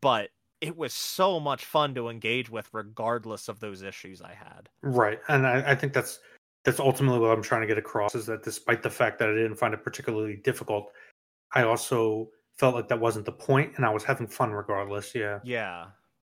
but 0.00 0.30
it 0.60 0.76
was 0.76 0.92
so 0.92 1.38
much 1.38 1.64
fun 1.64 1.94
to 1.94 2.08
engage 2.08 2.50
with, 2.50 2.68
regardless 2.72 3.48
of 3.48 3.60
those 3.60 3.82
issues 3.82 4.20
I 4.20 4.32
had. 4.32 4.68
Right, 4.82 5.20
and 5.28 5.46
I, 5.46 5.72
I 5.72 5.74
think 5.76 5.92
that's 5.92 6.18
that's 6.64 6.80
ultimately 6.80 7.20
what 7.20 7.30
I'm 7.30 7.42
trying 7.42 7.60
to 7.60 7.66
get 7.66 7.78
across 7.78 8.14
is 8.14 8.26
that 8.26 8.42
despite 8.42 8.82
the 8.82 8.90
fact 8.90 9.18
that 9.18 9.28
I 9.28 9.32
didn't 9.32 9.56
find 9.56 9.74
it 9.74 9.84
particularly 9.84 10.36
difficult, 10.36 10.90
I 11.52 11.62
also 11.62 12.30
felt 12.56 12.74
like 12.74 12.88
that 12.88 13.00
wasn't 13.00 13.26
the 13.26 13.32
point 13.32 13.72
and 13.76 13.84
I 13.84 13.90
was 13.90 14.04
having 14.04 14.26
fun 14.26 14.52
regardless. 14.52 15.14
Yeah. 15.14 15.40
Yeah. 15.44 15.86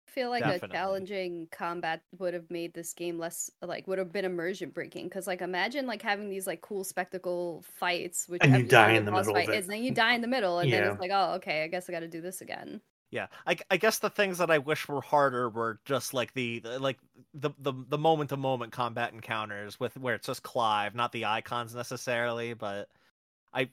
I 0.08 0.12
feel 0.12 0.30
like 0.30 0.44
Definitely. 0.44 0.70
a 0.70 0.72
challenging 0.72 1.48
combat 1.52 2.02
would 2.20 2.34
have 2.34 2.52
made 2.52 2.74
this 2.74 2.94
game 2.94 3.18
less 3.18 3.50
like 3.62 3.88
would 3.88 3.98
have 3.98 4.12
been 4.12 4.26
immersion 4.26 4.70
breaking 4.70 5.06
because 5.06 5.26
like 5.26 5.42
imagine 5.42 5.88
like 5.88 6.02
having 6.02 6.30
these 6.30 6.46
like 6.46 6.60
cool 6.60 6.84
spectacle 6.84 7.64
fights 7.80 8.28
which 8.28 8.42
and 8.44 8.54
you 8.58 8.64
die 8.64 8.92
in 8.92 9.06
the 9.06 9.12
middle 9.12 9.34
fight 9.34 9.50
is, 9.50 9.66
and 9.66 9.74
then 9.74 9.84
you 9.84 9.92
die 9.92 10.14
in 10.14 10.22
the 10.22 10.28
middle 10.28 10.60
and 10.60 10.70
yeah. 10.70 10.82
then 10.82 10.92
it's 10.92 11.00
like 11.00 11.12
oh 11.14 11.36
okay 11.36 11.64
I 11.64 11.68
guess 11.68 11.90
I 11.90 11.94
got 11.94 12.02
to 12.02 12.10
do 12.10 12.20
this 12.22 12.42
again. 12.42 12.82
Yeah, 13.12 13.28
I, 13.46 13.58
I 13.70 13.76
guess 13.76 14.00
the 14.00 14.10
things 14.10 14.38
that 14.38 14.50
I 14.50 14.60
wish 14.60 14.88
were 14.88 15.02
harder 15.02 15.50
were 15.50 15.80
just 15.84 16.14
like 16.14 16.34
the 16.34 16.64
like 16.80 16.98
the 17.34 17.52
the 17.60 17.74
the 17.90 17.98
moment 17.98 18.30
to 18.30 18.38
moment 18.38 18.72
combat 18.72 19.12
encounters 19.12 19.78
with 19.82 19.98
where 19.98 20.16
it's 20.16 20.28
just 20.28 20.44
Clive, 20.44 20.96
not 20.96 21.12
the 21.12 21.26
icons 21.26 21.76
necessarily, 21.76 22.54
but 22.54 22.88
I 23.54 23.70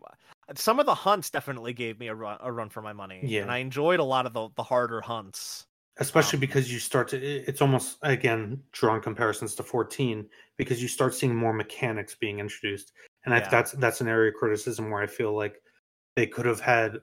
some 0.56 0.80
of 0.80 0.86
the 0.86 0.94
hunts 0.94 1.30
definitely 1.30 1.72
gave 1.72 1.98
me 1.98 2.08
a 2.08 2.14
run 2.14 2.38
a 2.40 2.50
run 2.50 2.68
for 2.68 2.82
my 2.82 2.92
money. 2.92 3.20
Yeah, 3.22 3.42
and 3.42 3.50
I 3.50 3.58
enjoyed 3.58 4.00
a 4.00 4.04
lot 4.04 4.26
of 4.26 4.32
the 4.32 4.48
the 4.56 4.62
harder 4.62 5.00
hunts 5.00 5.66
especially 5.98 6.36
um, 6.36 6.40
because 6.40 6.72
you 6.72 6.78
start 6.78 7.08
to 7.08 7.18
it's 7.18 7.60
almost 7.60 7.98
again 8.02 8.60
drawing 8.72 9.02
comparisons 9.02 9.54
to 9.56 9.62
14 9.62 10.26
because 10.56 10.80
you 10.80 10.88
start 10.88 11.14
seeing 11.14 11.34
more 11.34 11.52
mechanics 11.52 12.14
being 12.14 12.38
introduced 12.38 12.92
and 13.24 13.34
yeah. 13.34 13.46
I, 13.46 13.50
that's 13.50 13.72
that's 13.72 14.00
an 14.00 14.08
area 14.08 14.30
of 14.30 14.36
criticism 14.36 14.90
where 14.90 15.02
i 15.02 15.06
feel 15.06 15.36
like 15.36 15.60
they 16.16 16.26
could 16.26 16.46
have 16.46 16.60
had 16.60 16.98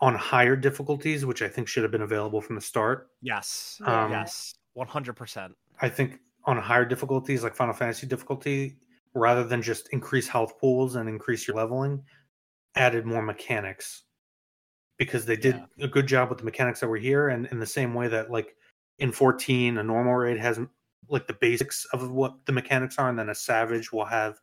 on 0.00 0.14
higher 0.14 0.56
difficulties 0.56 1.24
which 1.24 1.42
i 1.42 1.48
think 1.48 1.68
should 1.68 1.82
have 1.82 1.92
been 1.92 2.02
available 2.02 2.40
from 2.40 2.56
the 2.56 2.62
start 2.62 3.10
yes 3.22 3.80
um, 3.84 4.10
yes 4.10 4.54
100% 4.76 5.52
i 5.80 5.88
think 5.88 6.20
on 6.44 6.56
higher 6.58 6.84
difficulties 6.84 7.42
like 7.42 7.54
final 7.54 7.74
fantasy 7.74 8.06
difficulty 8.06 8.76
rather 9.16 9.44
than 9.44 9.62
just 9.62 9.88
increase 9.92 10.28
health 10.28 10.58
pools 10.60 10.94
and 10.94 11.08
increase 11.08 11.48
your 11.48 11.56
leveling 11.56 12.04
added 12.76 13.06
more 13.06 13.22
mechanics. 13.22 14.04
Because 14.98 15.26
they 15.26 15.36
did 15.36 15.56
yeah. 15.76 15.86
a 15.86 15.88
good 15.88 16.06
job 16.06 16.28
with 16.28 16.38
the 16.38 16.44
mechanics 16.44 16.80
that 16.80 16.88
were 16.88 16.96
here 16.96 17.28
and 17.28 17.46
in 17.46 17.58
the 17.58 17.66
same 17.66 17.94
way 17.94 18.08
that 18.08 18.30
like 18.30 18.54
in 18.98 19.12
14 19.12 19.76
a 19.76 19.82
normal 19.82 20.14
raid 20.14 20.38
has 20.38 20.58
like 21.08 21.26
the 21.26 21.34
basics 21.34 21.86
of 21.92 22.10
what 22.10 22.34
the 22.46 22.52
mechanics 22.52 22.96
are 22.98 23.08
and 23.10 23.18
then 23.18 23.28
a 23.28 23.34
savage 23.34 23.92
will 23.92 24.06
have 24.06 24.38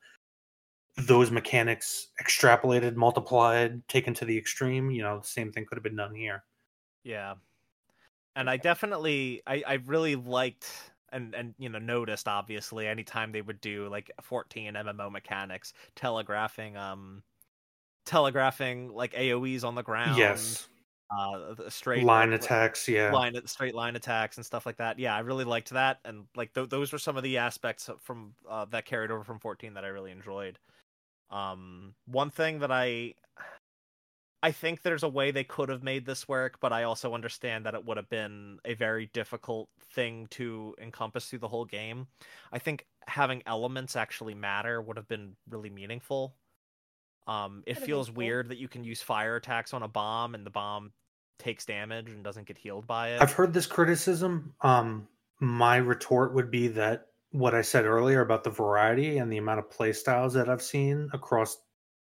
those 0.95 1.31
mechanics 1.31 2.09
extrapolated 2.23 2.95
multiplied 2.95 3.81
taken 3.87 4.13
to 4.13 4.25
the 4.25 4.37
extreme 4.37 4.91
you 4.91 5.01
know 5.01 5.19
the 5.19 5.27
same 5.27 5.51
thing 5.51 5.65
could 5.65 5.75
have 5.75 5.83
been 5.83 5.95
done 5.95 6.13
here. 6.13 6.43
Yeah. 7.03 7.35
And 8.35 8.47
i 8.47 8.57
definitely 8.57 9.41
i 9.47 9.63
i 9.65 9.73
really 9.85 10.15
liked 10.15 10.92
and 11.13 11.33
and 11.33 11.53
you 11.57 11.69
know 11.69 11.79
noticed 11.79 12.27
obviously 12.27 12.87
anytime 12.87 13.31
they 13.31 13.41
would 13.41 13.61
do 13.61 13.87
like 13.87 14.11
14 14.21 14.73
mmo 14.73 15.11
mechanics 15.11 15.73
telegraphing 15.95 16.75
um 16.75 17.23
telegraphing 18.05 18.89
like 18.93 19.13
AOE's 19.13 19.63
on 19.63 19.75
the 19.75 19.83
ground. 19.83 20.17
Yes. 20.17 20.67
Uh, 21.15 21.69
straight 21.69 22.03
line 22.03 22.31
like, 22.31 22.41
attacks, 22.41 22.87
yeah, 22.87 23.11
line 23.11 23.35
straight 23.45 23.75
line 23.75 23.95
attacks 23.95 24.37
and 24.37 24.45
stuff 24.45 24.65
like 24.65 24.77
that. 24.77 24.97
Yeah, 24.97 25.15
I 25.15 25.19
really 25.19 25.43
liked 25.43 25.69
that, 25.69 25.99
and 26.05 26.23
like 26.35 26.53
th- 26.53 26.69
those 26.69 26.91
were 26.91 26.97
some 26.97 27.17
of 27.17 27.23
the 27.23 27.37
aspects 27.37 27.87
from 28.01 28.33
uh, 28.49 28.65
that 28.71 28.85
carried 28.85 29.11
over 29.11 29.23
from 29.23 29.37
14 29.37 29.75
that 29.75 29.85
I 29.85 29.89
really 29.89 30.09
enjoyed. 30.09 30.57
Um, 31.29 31.93
one 32.07 32.31
thing 32.31 32.59
that 32.59 32.71
I 32.71 33.13
I 34.43 34.51
think 34.51 34.81
there's 34.81 35.03
a 35.03 35.09
way 35.09 35.31
they 35.31 35.45
could 35.45 35.69
have 35.69 35.83
made 35.83 36.05
this 36.05 36.27
work, 36.27 36.59
but 36.59 36.73
I 36.73 36.83
also 36.83 37.13
understand 37.13 37.65
that 37.65 37.75
it 37.75 37.85
would 37.85 37.95
have 37.95 38.09
been 38.09 38.59
a 38.65 38.73
very 38.73 39.09
difficult 39.13 39.69
thing 39.93 40.27
to 40.31 40.75
encompass 40.81 41.29
through 41.29 41.39
the 41.39 41.47
whole 41.47 41.63
game. 41.63 42.07
I 42.51 42.59
think 42.59 42.85
having 43.07 43.41
elements 43.45 43.95
actually 43.95 44.35
matter 44.35 44.81
would 44.81 44.97
have 44.97 45.07
been 45.07 45.37
really 45.49 45.69
meaningful. 45.69 46.35
Um, 47.25 47.63
it 47.65 47.77
feels 47.77 48.07
cool. 48.07 48.17
weird 48.17 48.49
that 48.49 48.57
you 48.57 48.67
can 48.67 48.83
use 48.83 49.01
fire 49.01 49.37
attacks 49.37 49.73
on 49.73 49.81
a 49.81 49.87
bomb 49.87 50.35
and 50.35 50.45
the 50.45 50.49
bomb 50.49 50.91
takes 51.39 51.65
damage 51.65 52.09
and 52.09 52.21
doesn't 52.21 52.45
get 52.45 52.57
healed 52.57 52.85
by 52.85 53.11
it. 53.11 53.21
I've 53.21 53.31
heard 53.31 53.53
this 53.53 53.65
criticism. 53.65 54.53
Um, 54.59 55.07
my 55.39 55.77
retort 55.77 56.33
would 56.33 56.51
be 56.51 56.67
that 56.67 57.07
what 57.31 57.55
I 57.55 57.61
said 57.61 57.85
earlier 57.85 58.19
about 58.19 58.43
the 58.43 58.49
variety 58.49 59.19
and 59.19 59.31
the 59.31 59.37
amount 59.37 59.59
of 59.59 59.69
play 59.69 59.93
styles 59.93 60.33
that 60.33 60.49
I've 60.49 60.61
seen 60.61 61.09
across 61.13 61.59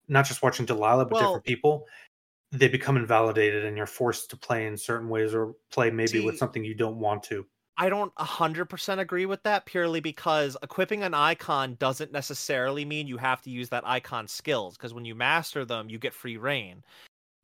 not 0.09 0.27
just 0.27 0.43
watching 0.43 0.67
Delaila, 0.67 1.09
but 1.09 1.13
well, 1.13 1.21
different 1.23 1.45
people, 1.45 1.87
they 2.53 2.69
become 2.69 2.97
invalidated 2.97 3.65
and 3.65 3.77
you're 3.77 3.87
forced 3.87 4.31
to 4.31 4.37
play 4.37 4.67
in 4.67 4.77
certain 4.77 5.09
ways 5.09 5.35
or 5.35 5.55
play 5.71 5.91
maybe 5.91 6.09
see, 6.09 6.21
with 6.25 6.37
something 6.37 6.63
you 6.63 6.75
don't 6.75 6.99
want 6.99 7.23
to. 7.25 7.47
I 7.79 7.89
don't 7.89 8.15
100% 8.17 8.99
agree 8.99 9.25
with 9.25 9.43
that 9.45 9.65
purely 9.65 10.01
because 10.01 10.57
equipping 10.63 11.03
an 11.03 11.15
icon 11.15 11.77
doesn't 11.81 12.13
necessarily 12.13 12.85
mean 12.85 13.07
you 13.07 13.17
have 13.17 13.41
to 13.43 13.51
use 13.51 13.71
that 13.71 13.87
icon 13.87 14.29
skills 14.29 14.77
because 14.77 14.93
when 14.93 15.07
you 15.07 15.15
master 15.15 15.65
them 15.65 15.89
you 15.89 15.99
get 15.99 16.13
free 16.13 16.37
reign. 16.37 16.85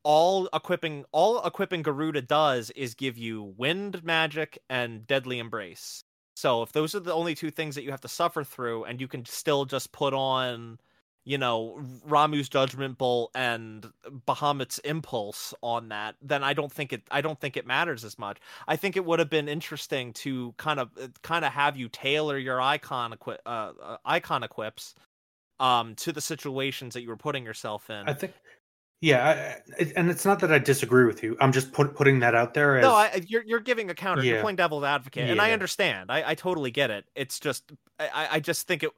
All 0.04 0.48
equipping 0.52 1.04
all 1.10 1.44
equipping 1.44 1.82
Garuda 1.82 2.22
does 2.22 2.70
is 2.70 2.94
give 2.94 3.16
you 3.16 3.54
wind 3.56 4.04
magic 4.04 4.58
and 4.68 5.06
deadly 5.06 5.38
embrace. 5.38 6.04
So 6.36 6.62
if 6.62 6.72
those 6.72 6.94
are 6.94 7.00
the 7.00 7.14
only 7.14 7.34
two 7.34 7.50
things 7.50 7.74
that 7.74 7.82
you 7.82 7.90
have 7.90 8.02
to 8.02 8.08
suffer 8.08 8.44
through 8.44 8.84
and 8.84 9.00
you 9.00 9.08
can 9.08 9.24
still 9.24 9.64
just 9.64 9.90
put 9.90 10.14
on 10.14 10.78
you 11.28 11.36
know 11.36 11.78
Ramuh's 12.08 12.48
judgment 12.48 12.96
bolt 12.96 13.30
and 13.34 13.86
Bahamut's 14.26 14.78
impulse 14.78 15.52
on 15.62 15.90
that, 15.90 16.14
then 16.22 16.42
I 16.42 16.54
don't 16.54 16.72
think 16.72 16.94
it 16.94 17.02
I 17.10 17.20
don't 17.20 17.38
think 17.38 17.58
it 17.58 17.66
matters 17.66 18.02
as 18.02 18.18
much. 18.18 18.38
I 18.66 18.76
think 18.76 18.96
it 18.96 19.04
would 19.04 19.18
have 19.18 19.28
been 19.28 19.46
interesting 19.46 20.14
to 20.14 20.54
kind 20.56 20.80
of 20.80 20.88
kind 21.20 21.44
of 21.44 21.52
have 21.52 21.76
you 21.76 21.90
tailor 21.90 22.38
your 22.38 22.62
icon 22.62 23.12
equi- 23.12 23.36
uh, 23.44 23.72
uh, 23.82 23.96
icon 24.06 24.42
equips 24.42 24.94
um 25.60 25.94
to 25.96 26.12
the 26.12 26.22
situations 26.22 26.94
that 26.94 27.02
you 27.02 27.08
were 27.08 27.16
putting 27.18 27.44
yourself 27.44 27.90
in. 27.90 28.08
I 28.08 28.14
think 28.14 28.32
yeah, 29.02 29.58
I, 29.78 29.92
and 29.96 30.10
it's 30.10 30.24
not 30.24 30.40
that 30.40 30.50
I 30.50 30.58
disagree 30.58 31.04
with 31.04 31.22
you. 31.22 31.36
I'm 31.40 31.52
just 31.52 31.72
put, 31.72 31.94
putting 31.94 32.18
that 32.20 32.34
out 32.34 32.54
there. 32.54 32.78
As... 32.78 32.82
No, 32.82 32.94
I, 32.94 33.22
you're 33.26 33.44
you're 33.44 33.60
giving 33.60 33.90
a 33.90 33.94
counter. 33.94 34.24
Yeah. 34.24 34.32
You're 34.32 34.40
playing 34.40 34.56
devil's 34.56 34.82
advocate, 34.82 35.26
yeah. 35.26 35.32
and 35.32 35.40
I 35.40 35.52
understand. 35.52 36.10
I, 36.10 36.30
I 36.30 36.34
totally 36.34 36.70
get 36.70 36.90
it. 36.90 37.04
It's 37.14 37.38
just 37.38 37.70
I, 38.00 38.28
I 38.32 38.40
just 38.40 38.66
think 38.66 38.82
it 38.82 38.90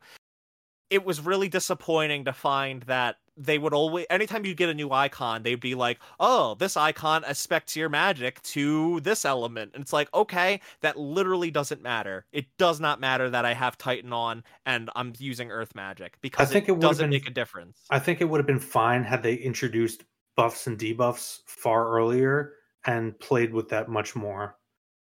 it 0.90 1.04
was 1.04 1.20
really 1.20 1.48
disappointing 1.48 2.24
to 2.24 2.32
find 2.32 2.82
that 2.82 3.16
they 3.36 3.56
would 3.56 3.72
always 3.72 4.04
anytime 4.10 4.44
you 4.44 4.54
get 4.54 4.68
a 4.68 4.74
new 4.74 4.90
icon 4.90 5.42
they'd 5.42 5.60
be 5.60 5.74
like 5.74 5.98
oh 6.18 6.54
this 6.56 6.76
icon 6.76 7.24
aspects 7.24 7.74
your 7.74 7.88
magic 7.88 8.42
to 8.42 9.00
this 9.00 9.24
element. 9.24 9.70
And 9.74 9.82
it's 9.82 9.92
like 9.92 10.12
okay 10.12 10.60
that 10.82 10.98
literally 10.98 11.50
doesn't 11.50 11.82
matter. 11.82 12.26
It 12.32 12.46
does 12.58 12.80
not 12.80 13.00
matter 13.00 13.30
that 13.30 13.44
i 13.44 13.54
have 13.54 13.78
titan 13.78 14.12
on 14.12 14.44
and 14.66 14.90
i'm 14.94 15.12
using 15.18 15.50
earth 15.50 15.74
magic 15.74 16.18
because 16.20 16.50
I 16.50 16.52
think 16.52 16.68
it, 16.68 16.72
it 16.72 16.80
doesn't 16.80 17.04
been, 17.04 17.10
make 17.10 17.28
a 17.28 17.32
difference. 17.32 17.78
I 17.90 17.98
think 17.98 18.20
it 18.20 18.24
would 18.24 18.38
have 18.38 18.46
been 18.46 18.58
fine 18.60 19.04
had 19.04 19.22
they 19.22 19.34
introduced 19.34 20.04
buffs 20.36 20.66
and 20.66 20.78
debuffs 20.78 21.40
far 21.46 21.88
earlier 21.88 22.54
and 22.84 23.18
played 23.20 23.52
with 23.52 23.68
that 23.70 23.88
much 23.88 24.14
more. 24.16 24.56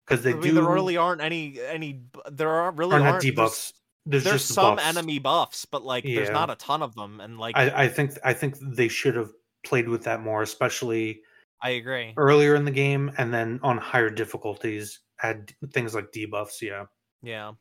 Because 0.06 0.24
they 0.24 0.32
I 0.32 0.34
mean, 0.34 0.44
do 0.44 0.54
there 0.54 0.64
really 0.64 0.98
aren't 0.98 1.22
any 1.22 1.60
any 1.62 2.04
there 2.32 2.50
are 2.50 2.72
really 2.72 2.94
aren't, 2.94 3.06
aren't 3.06 3.24
debuffs 3.24 3.74
there's, 4.06 4.24
there's 4.24 4.44
some 4.44 4.76
buffs. 4.76 4.88
enemy 4.88 5.20
buffs, 5.20 5.66
but 5.66 5.84
like 5.84 6.04
yeah. 6.04 6.16
there's 6.16 6.30
not 6.30 6.50
a 6.50 6.56
ton 6.56 6.82
of 6.82 6.96
them, 6.96 7.20
and 7.22 7.40
like 7.40 7.56
I, 7.56 7.84
I 7.84 7.88
think 7.88 8.18
I 8.24 8.34
think 8.34 8.56
they 8.62 8.88
should 8.88 9.16
have 9.16 9.32
played 9.64 9.88
with 9.88 10.04
that 10.04 10.22
more, 10.22 10.42
especially. 10.42 11.22
I 11.62 11.72
agree. 11.72 12.14
Earlier 12.18 12.56
in 12.56 12.66
the 12.66 12.72
game, 12.72 13.12
and 13.18 13.34
then 13.34 13.60
on 13.64 13.78
higher 13.78 14.10
difficulties, 14.10 15.00
add 15.22 15.54
things 15.72 15.96
like 15.96 16.12
debuffs. 16.12 16.62
Yeah. 16.62 16.86
Yeah. 17.22 17.54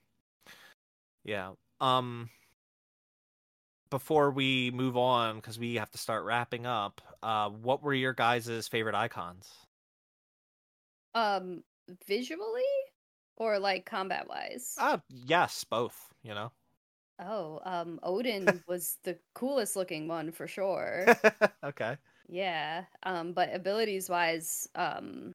Yeah. 1.25 1.53
Um. 1.81 2.29
Before 3.91 4.31
we 4.31 4.71
move 4.71 4.97
on, 4.97 5.37
because 5.37 5.59
we 5.59 5.75
have 5.75 5.91
to 5.91 5.99
start 5.99 6.25
wrapping 6.25 6.65
up, 6.65 7.03
uh, 7.23 7.51
what 7.51 7.83
were 7.83 7.93
your 7.93 8.15
guys' 8.15 8.67
favorite 8.67 8.95
icons? 8.95 9.51
Um, 11.15 11.62
visually 12.07 12.62
or 13.36 13.59
like 13.59 13.86
combat 13.86 14.28
wise? 14.28 14.75
Uh, 14.78 14.99
yes, 15.09 15.65
both 15.65 16.12
you 16.23 16.35
know? 16.35 16.51
Oh, 17.20 17.61
um, 17.65 18.01
Odin 18.02 18.62
was 18.69 18.99
the 19.05 19.19
coolest 19.35 19.77
looking 19.77 20.09
one 20.09 20.33
for 20.33 20.47
sure. 20.47 21.07
okay. 21.65 21.97
Yeah. 22.28 22.85
Um, 23.02 23.33
but 23.33 23.55
abilities 23.55 24.09
wise, 24.09 24.69
um, 24.75 25.33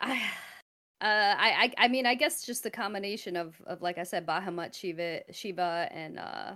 I, 0.00 0.16
uh, 1.00 1.34
I, 1.38 1.72
I, 1.78 1.84
I 1.84 1.88
mean, 1.88 2.06
I 2.06 2.14
guess 2.14 2.44
just 2.44 2.62
the 2.62 2.70
combination 2.70 3.36
of, 3.36 3.60
of 3.66 3.82
like 3.82 3.98
I 3.98 4.04
said, 4.04 4.26
Bahamut, 4.26 4.74
Shiva, 4.74 5.22
Shiva, 5.32 5.88
and 5.90 6.18
uh, 6.18 6.52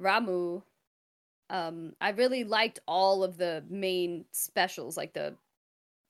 Ramuh. 0.00 0.62
Um, 1.50 1.92
I 2.00 2.10
really 2.10 2.44
liked 2.44 2.80
all 2.88 3.22
of 3.22 3.36
the 3.36 3.62
main 3.68 4.24
specials, 4.32 4.96
like 4.96 5.12
the, 5.12 5.34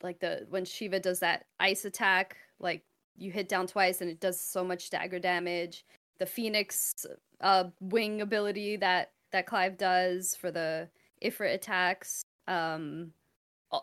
like 0.01 0.19
the 0.19 0.45
when 0.49 0.63
Shiva 0.63 0.99
does 0.99 1.19
that 1.19 1.45
ice 1.59 1.83
attack, 1.83 2.37
like 2.59 2.83
you 3.15 3.31
hit 3.31 3.49
down 3.49 3.67
twice 3.67 4.01
and 4.01 4.09
it 4.09 4.19
does 4.19 4.39
so 4.39 4.63
much 4.63 4.89
dagger 4.89 5.19
damage. 5.19 5.85
The 6.19 6.25
Phoenix 6.25 7.05
uh, 7.41 7.65
wing 7.79 8.21
ability 8.21 8.77
that 8.77 9.11
that 9.31 9.47
Clive 9.47 9.77
does 9.77 10.35
for 10.35 10.51
the 10.51 10.89
Ifrit 11.23 11.53
attacks. 11.53 12.23
Um, 12.47 13.11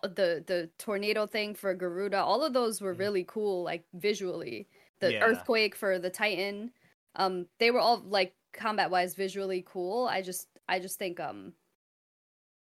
the 0.02 0.44
the 0.46 0.70
tornado 0.78 1.26
thing 1.26 1.54
for 1.54 1.74
Garuda. 1.74 2.22
All 2.22 2.44
of 2.44 2.52
those 2.52 2.80
were 2.80 2.94
mm. 2.94 2.98
really 2.98 3.24
cool, 3.26 3.64
like 3.64 3.84
visually. 3.94 4.68
The 5.00 5.14
yeah. 5.14 5.22
earthquake 5.22 5.74
for 5.74 5.98
the 5.98 6.10
Titan. 6.10 6.70
Um, 7.16 7.46
they 7.58 7.70
were 7.70 7.80
all 7.80 8.02
like 8.06 8.34
combat 8.52 8.90
wise 8.90 9.14
visually 9.14 9.64
cool. 9.66 10.06
I 10.06 10.22
just 10.22 10.48
I 10.68 10.78
just 10.78 10.98
think 10.98 11.18
um 11.20 11.52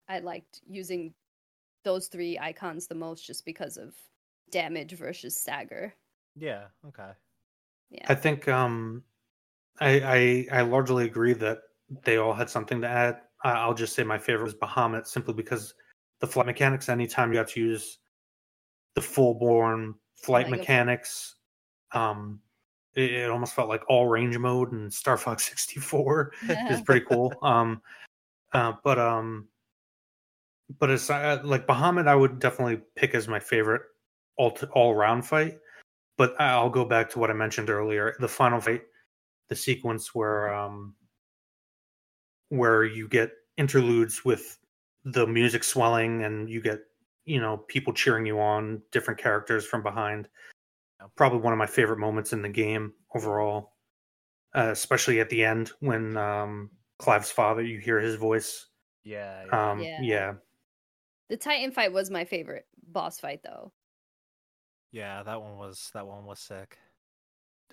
I 0.07 0.19
liked 0.19 0.61
using 0.67 1.13
those 1.83 2.07
three 2.07 2.37
icons 2.39 2.87
the 2.87 2.95
most 2.95 3.25
just 3.25 3.45
because 3.45 3.77
of 3.77 3.93
damage 4.51 4.91
versus 4.93 5.35
stagger. 5.35 5.93
Yeah. 6.35 6.65
Okay. 6.87 7.11
Yeah. 7.89 8.05
I 8.07 8.15
think 8.15 8.47
um, 8.47 9.03
I, 9.79 10.47
I 10.51 10.59
I 10.59 10.61
largely 10.61 11.05
agree 11.05 11.33
that 11.33 11.59
they 12.03 12.17
all 12.17 12.33
had 12.33 12.49
something 12.49 12.81
to 12.81 12.87
add. 12.87 13.17
I'll 13.43 13.73
just 13.73 13.95
say 13.95 14.03
my 14.03 14.17
favorite 14.17 14.45
was 14.45 14.55
Bahamut 14.55 15.07
simply 15.07 15.33
because 15.33 15.73
the 16.19 16.27
flight 16.27 16.45
mechanics. 16.45 16.89
Anytime 16.89 17.33
you 17.33 17.39
got 17.39 17.49
to 17.49 17.59
use 17.59 17.99
the 18.95 19.01
full 19.01 19.33
born 19.33 19.95
flight 20.15 20.45
Like 20.45 20.53
a- 20.53 20.57
mechanics, 20.57 21.35
um, 21.93 22.39
it, 22.93 23.11
it 23.11 23.29
almost 23.31 23.53
felt 23.55 23.67
like 23.69 23.81
all 23.89 24.07
range 24.07 24.37
mode 24.37 24.71
and 24.71 24.93
Star 24.93 25.17
Fox 25.17 25.49
64 25.49 26.31
is 26.69 26.81
pretty 26.85 27.05
cool. 27.05 27.33
Um, 27.41 27.81
uh, 28.53 28.73
but 28.83 28.99
um, 28.99 29.47
but 30.79 30.89
it's 30.89 31.09
uh, 31.09 31.41
like 31.43 31.67
Bahamut. 31.67 32.07
I 32.07 32.15
would 32.15 32.39
definitely 32.39 32.81
pick 32.95 33.15
as 33.15 33.27
my 33.27 33.39
favorite 33.39 33.81
all 34.37 34.57
all 34.73 34.95
round 34.95 35.25
fight. 35.25 35.57
But 36.17 36.39
I'll 36.39 36.69
go 36.69 36.85
back 36.85 37.09
to 37.11 37.19
what 37.19 37.29
I 37.31 37.33
mentioned 37.33 37.69
earlier. 37.69 38.15
The 38.19 38.27
final 38.27 38.61
fight, 38.61 38.83
the 39.49 39.55
sequence 39.55 40.13
where 40.13 40.53
um, 40.53 40.95
where 42.49 42.83
you 42.83 43.07
get 43.07 43.31
interludes 43.57 44.23
with 44.25 44.57
the 45.05 45.25
music 45.25 45.63
swelling 45.63 46.23
and 46.23 46.49
you 46.49 46.61
get 46.61 46.79
you 47.25 47.39
know 47.39 47.57
people 47.67 47.93
cheering 47.93 48.25
you 48.25 48.39
on, 48.39 48.81
different 48.91 49.19
characters 49.19 49.65
from 49.65 49.83
behind. 49.83 50.27
Probably 51.15 51.39
one 51.39 51.53
of 51.53 51.59
my 51.59 51.65
favorite 51.65 51.97
moments 51.97 52.33
in 52.33 52.43
the 52.43 52.49
game 52.49 52.93
overall, 53.15 53.73
uh, 54.55 54.69
especially 54.71 55.19
at 55.19 55.29
the 55.29 55.43
end 55.43 55.71
when 55.79 56.15
um, 56.15 56.69
Clive's 56.99 57.31
father, 57.31 57.63
you 57.63 57.79
hear 57.79 57.99
his 57.99 58.15
voice. 58.15 58.67
Yeah. 59.03 59.43
yeah. 59.47 59.71
Um, 59.71 59.81
Yeah. 59.81 60.01
yeah. 60.01 60.33
the 61.29 61.37
Titan 61.37 61.71
fight 61.71 61.91
was 61.91 62.11
my 62.11 62.23
favorite 62.23 62.67
boss 62.87 63.19
fight 63.19 63.41
though. 63.43 63.71
Yeah, 64.91 65.23
that 65.23 65.41
one 65.41 65.57
was 65.57 65.89
that 65.93 66.05
one 66.05 66.25
was 66.25 66.39
sick. 66.39 66.77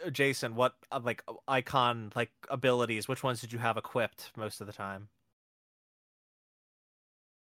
Uh, 0.05 0.11
Jason, 0.11 0.55
what 0.55 0.75
uh, 0.93 1.01
like 1.03 1.23
uh, 1.27 1.35
icon 1.49 2.13
like 2.15 2.31
abilities? 2.49 3.09
Which 3.09 3.23
ones 3.23 3.41
did 3.41 3.53
you 3.53 3.59
have 3.59 3.77
equipped 3.77 4.31
most 4.37 4.61
of 4.61 4.67
the 4.67 4.73
time? 4.73 5.09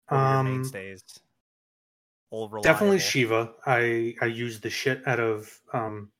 What 0.08 0.18
were 0.18 0.28
your 0.28 0.38
Um, 0.38 0.46
mainstays. 0.46 1.02
All 2.30 2.48
reliable. 2.48 2.62
Definitely 2.62 2.98
Shiva. 3.00 3.52
I 3.66 4.14
I 4.20 4.26
used 4.26 4.62
the 4.62 4.70
shit 4.70 5.06
out 5.06 5.20
of 5.20 5.50
um 5.72 6.12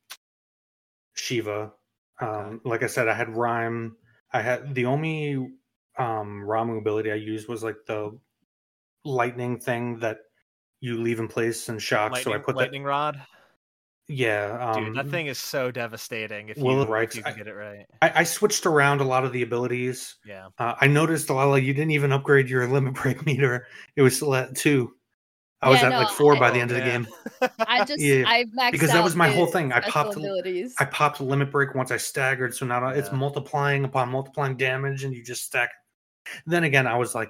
Shiva. 1.13 1.73
Um 2.19 2.27
Okay. 2.27 2.69
like 2.69 2.83
I 2.83 2.87
said, 2.87 3.07
I 3.07 3.13
had 3.13 3.29
Rime. 3.29 3.97
I 4.31 4.41
had 4.41 4.73
the 4.73 4.85
only 4.85 5.35
um 5.97 6.43
Ramuh 6.43 6.79
ability 6.79 7.11
I 7.11 7.15
used 7.15 7.47
was 7.47 7.63
like 7.63 7.77
the 7.85 8.17
lightning 9.05 9.59
thing 9.59 9.99
that 9.99 10.17
you 10.79 10.97
leave 10.97 11.19
in 11.19 11.27
place 11.27 11.69
and 11.69 11.81
shock. 11.81 12.13
Lightning, 12.13 12.33
so 12.33 12.39
I 12.39 12.43
put 12.43 12.55
lightning 12.55 12.83
rod. 12.83 13.21
That 14.07 14.13
yeah, 14.13 14.57
um 14.75 14.85
Dude, 14.85 14.97
that 14.97 15.09
thing 15.09 15.27
is 15.27 15.37
so 15.39 15.71
devastating 15.71 16.49
if 16.49 16.57
you, 16.57 16.63
Will 16.63 16.81
if 16.93 17.15
you 17.15 17.23
can 17.23 17.33
I- 17.33 17.35
get 17.35 17.47
it 17.47 17.53
right. 17.53 17.85
I, 18.01 18.11
I 18.15 18.23
switched 18.23 18.65
around 18.65 19.01
a 19.01 19.03
lot 19.03 19.23
of 19.25 19.31
the 19.31 19.41
abilities. 19.43 20.15
Yeah. 20.25 20.47
Uh, 20.57 20.73
I 20.79 20.87
noticed, 20.87 21.29
Lala, 21.29 21.59
you 21.59 21.73
didn't 21.73 21.91
even 21.91 22.11
upgrade 22.11 22.49
your 22.49 22.67
limit 22.67 22.95
break 22.95 23.25
meter. 23.25 23.67
It 23.95 24.01
was 24.01 24.15
still 24.15 24.35
at 24.35 24.55
two. 24.55 24.93
I 25.61 25.69
was 25.69 25.79
Yeah, 25.79 25.87
at 25.87 25.89
no, 25.91 25.99
like 25.99 26.09
four 26.09 26.35
by 26.35 26.51
the 26.51 26.59
end 26.59 26.71
of 26.71 26.77
the 26.77 26.83
game. 26.83 27.07
I 27.67 27.85
just 27.85 28.01
Yeah, 28.01 28.25
I 28.27 28.43
maxed 28.59 28.73
because 28.73 28.91
that 28.91 29.01
was 29.03 29.15
my 29.15 29.29
whole 29.29 29.45
thing. 29.45 29.71
I 29.71 29.79
popped- 29.79 30.17
abilities. 30.17 30.75
I 30.77 30.83
popped 30.85 31.21
limit 31.21 31.51
break 31.51 31.73
once 31.73 31.89
I 31.89 31.95
staggered, 31.97 32.53
so 32.53 32.65
now 32.65 32.85
it's 32.89 33.13
multiplying 33.13 33.85
upon 33.85 34.09
multiplying 34.09 34.57
damage, 34.57 35.05
and 35.05 35.13
you 35.13 35.23
just 35.23 35.45
stack. 35.45 35.69
Then 36.45 36.65
again, 36.65 36.85
I 36.85 36.97
was 36.97 37.15
like 37.15 37.29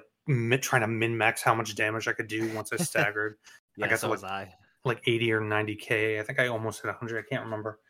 trying 0.60 0.80
to 0.80 0.88
min 0.88 1.16
max 1.16 1.42
how 1.42 1.54
much 1.54 1.74
damage 1.76 2.08
I 2.08 2.12
could 2.12 2.26
do 2.26 2.52
once 2.54 2.72
I 2.72 2.76
staggered, 2.82 3.36
Yeah, 3.76 3.86
I 3.86 3.88
got 3.90 4.00
so 4.00 4.08
to, 4.08 4.10
was 4.10 4.24
I. 4.24 4.52
like 4.84 5.02
eighty 5.06 5.32
or 5.32 5.40
ninety 5.40 5.74
k. 5.76 6.18
I 6.18 6.22
think 6.22 6.38
I 6.38 6.48
almost 6.48 6.82
hit 6.82 6.94
hundred. 6.94 7.18
I 7.24 7.28
can't 7.28 7.44
remember, 7.44 7.80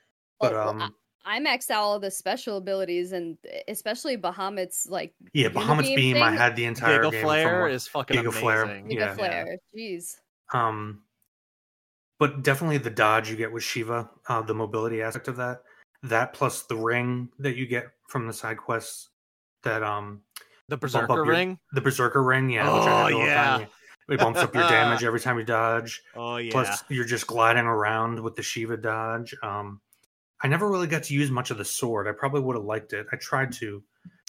but 0.40 0.52
Well, 0.52 0.74
well, 0.74 0.82
um, 0.82 0.94
I 1.24 1.40
maxed 1.40 1.70
out 1.70 1.82
all 1.82 1.98
the 1.98 2.10
special 2.10 2.56
abilities 2.58 3.12
and 3.12 3.38
especially 3.68 4.16
Bahamut's 4.16 4.86
like 4.88 5.14
yeah, 5.32 5.48
Bahamut's 5.48 5.88
minigame 5.88 5.96
beam. 5.96 6.22
I 6.22 6.30
had 6.32 6.54
the 6.54 6.66
entire 6.66 6.98
Giga 7.00 7.10
game. 7.10 7.10
from 7.12 7.20
Flare 7.22 7.62
what- 7.62 7.70
is 7.72 7.86
fucking 7.88 8.16
Giga 8.22 8.32
Flare, 8.32 8.62
amazing. 8.64 8.86
Giga 8.88 8.94
Yeah. 8.98 9.14
Flare. 9.14 9.58
Jeez. 9.76 10.16
Um, 10.52 11.02
but 12.18 12.42
definitely 12.42 12.78
the 12.78 12.90
dodge 12.90 13.28
you 13.30 13.36
get 13.36 13.50
with 13.50 13.62
Shiva, 13.64 14.08
uh, 14.28 14.42
the 14.42 14.54
mobility 14.54 15.02
aspect 15.02 15.28
of 15.28 15.36
that, 15.36 15.62
that 16.02 16.32
plus 16.34 16.62
the 16.62 16.76
ring 16.76 17.28
that 17.38 17.56
you 17.56 17.66
get 17.66 17.86
from 18.08 18.26
the 18.26 18.32
side 18.32 18.58
quests, 18.58 19.08
that 19.62 19.82
um, 19.82 20.20
The 20.68 20.76
bump 20.76 20.94
up 20.94 21.00
Berserker 21.00 21.14
your- 21.14 21.24
ring. 21.26 21.58
the 21.72 21.80
Berserker 21.80 22.22
ring, 22.22 22.50
yeah, 22.50 22.64
which 22.72 22.82
I 22.86 22.86
Oh, 22.86 23.06
had 23.06 23.12
all 23.14 23.20
the 23.20 23.26
yeah. 23.26 23.66
It 24.08 24.18
bumps 24.18 24.40
up 24.40 24.54
your 24.54 24.68
damage 24.68 25.02
every 25.04 25.20
time 25.20 25.38
you 25.38 25.44
dodge. 25.44 26.02
Oh 26.14 26.36
yeah. 26.36 26.50
Plus, 26.52 26.84
you're 26.90 27.04
just 27.06 27.26
gliding 27.26 27.64
around 27.64 28.20
with 28.20 28.34
the 28.36 28.42
Shiva 28.42 28.76
dodge. 28.76 29.34
Um, 29.42 29.80
I 30.42 30.48
never 30.48 30.68
really 30.70 30.86
got 30.86 31.04
to 31.04 31.14
use 31.14 31.30
much 31.30 31.50
of 31.50 31.56
the 31.58 31.64
sword. 31.64 32.06
I 32.06 32.12
probably 32.12 32.40
would 32.42 32.56
have 32.56 32.64
liked 32.64 32.92
it. 32.92 33.06
I 33.12 33.16
tried 33.16 33.52
to. 33.54 33.82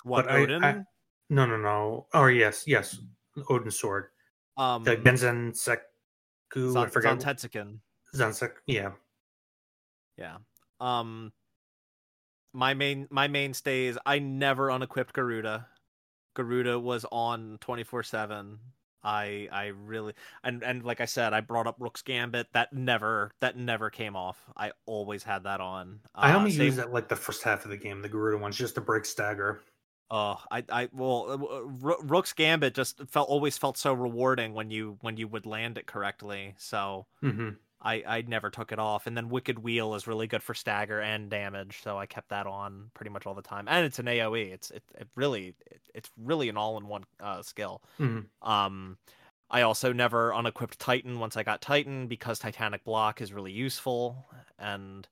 what 0.04 0.30
I- 0.32 0.38
Odin? 0.38 0.64
I- 0.64 0.84
No, 1.30 1.46
no, 1.46 1.58
no. 1.58 2.08
Oh 2.14 2.28
yes, 2.28 2.64
yes, 2.68 2.98
Odin's 3.50 3.78
sword, 3.78 4.06
um, 4.58 4.84
the 4.84 4.96
Genzen 4.96 5.52
Seku. 5.54 6.70
I 6.70 6.72
Zan- 6.72 6.90
forget. 6.90 7.18
Zantetsuken. 7.20 7.80
Yeah. 8.68 8.92
Yeah. 10.18 10.38
Um 10.80 11.34
my 12.54 12.74
main 12.74 13.08
my 13.12 13.28
mainstays 13.28 13.98
I 14.06 14.20
never 14.20 14.72
unequipped 14.72 15.12
Garuda. 15.14 15.68
Garuda 16.36 16.80
was 16.80 17.06
on 17.12 17.58
24/7. 17.60 18.60
I 19.06 19.48
I 19.52 19.68
really 19.68 20.14
and 20.44 20.64
and 20.64 20.84
like 20.84 21.00
I 21.00 21.06
said 21.06 21.34
I 21.34 21.42
brought 21.42 21.68
up 21.68 21.78
Rook's 21.80 22.02
Gambit 22.02 22.52
that 22.54 22.74
never 22.74 23.32
that 23.40 23.56
never 23.58 23.90
came 23.90 24.16
off. 24.16 24.38
I 24.58 24.72
always 24.86 25.24
had 25.24 25.44
that 25.44 25.62
on. 25.62 26.02
I 26.16 26.34
Uh, 26.34 26.38
only 26.40 26.52
same- 26.52 26.66
use 26.66 26.76
that 26.78 26.92
like 26.92 27.08
the 27.08 27.16
first 27.16 27.44
half 27.44 27.64
of 27.66 27.72
the 27.72 27.78
game, 27.78 28.02
the 28.02 28.10
Garuda 28.10 28.38
ones, 28.38 28.58
just 28.58 28.76
to 28.76 28.82
break 28.82 29.06
stagger. 29.06 29.62
Oh, 30.12 30.40
I, 30.52 30.64
I, 30.70 30.90
well, 30.94 31.32
uh, 31.32 31.98
Rook's 32.04 32.32
Gambit 32.34 32.76
just 32.76 33.02
felt 33.10 33.28
always 33.28 33.58
felt 33.58 33.76
so 33.78 33.92
rewarding 33.94 34.54
when 34.54 34.70
you 34.70 34.98
when 35.02 35.18
you 35.18 35.28
would 35.28 35.46
land 35.48 35.78
it 35.80 35.88
correctly. 35.88 36.54
So 36.58 37.08
hmm 37.22 37.50
I, 37.86 38.04
I 38.08 38.24
never 38.28 38.50
took 38.50 38.72
it 38.72 38.80
off. 38.80 39.06
And 39.06 39.16
then 39.16 39.30
Wicked 39.30 39.60
Wheel 39.60 39.94
is 39.94 40.08
really 40.08 40.26
good 40.26 40.42
for 40.42 40.56
stagger 40.56 41.00
and 41.00 41.30
damage, 41.30 41.82
so 41.84 41.98
I 41.98 42.08
kept 42.08 42.30
that 42.30 42.48
on 42.48 42.90
pretty 42.96 43.12
much 43.12 43.28
all 43.28 43.36
the 43.36 43.44
time. 43.44 43.68
And 43.70 43.86
it's 43.86 44.00
an 44.00 44.08
AOE. 44.08 44.52
It's 44.52 44.72
it, 44.72 44.84
it 45.00 45.08
really 45.16 45.54
it, 45.70 45.82
it's 45.94 46.10
really 46.18 46.50
an 46.50 46.58
all 46.58 46.78
in 46.78 46.88
one 46.88 47.04
uh, 47.20 47.44
skill. 47.44 47.82
hmm 47.98 48.22
Um, 48.42 48.98
I 49.52 49.62
also 49.62 49.94
never 49.94 50.34
unequipped 50.34 50.80
Titan 50.80 51.20
once 51.20 51.38
I 51.38 51.44
got 51.44 51.62
Titan 51.62 52.08
because 52.08 52.40
Titanic 52.40 52.84
Block 52.84 53.22
is 53.22 53.32
really 53.32 53.52
useful, 53.52 54.26
and 54.58 55.08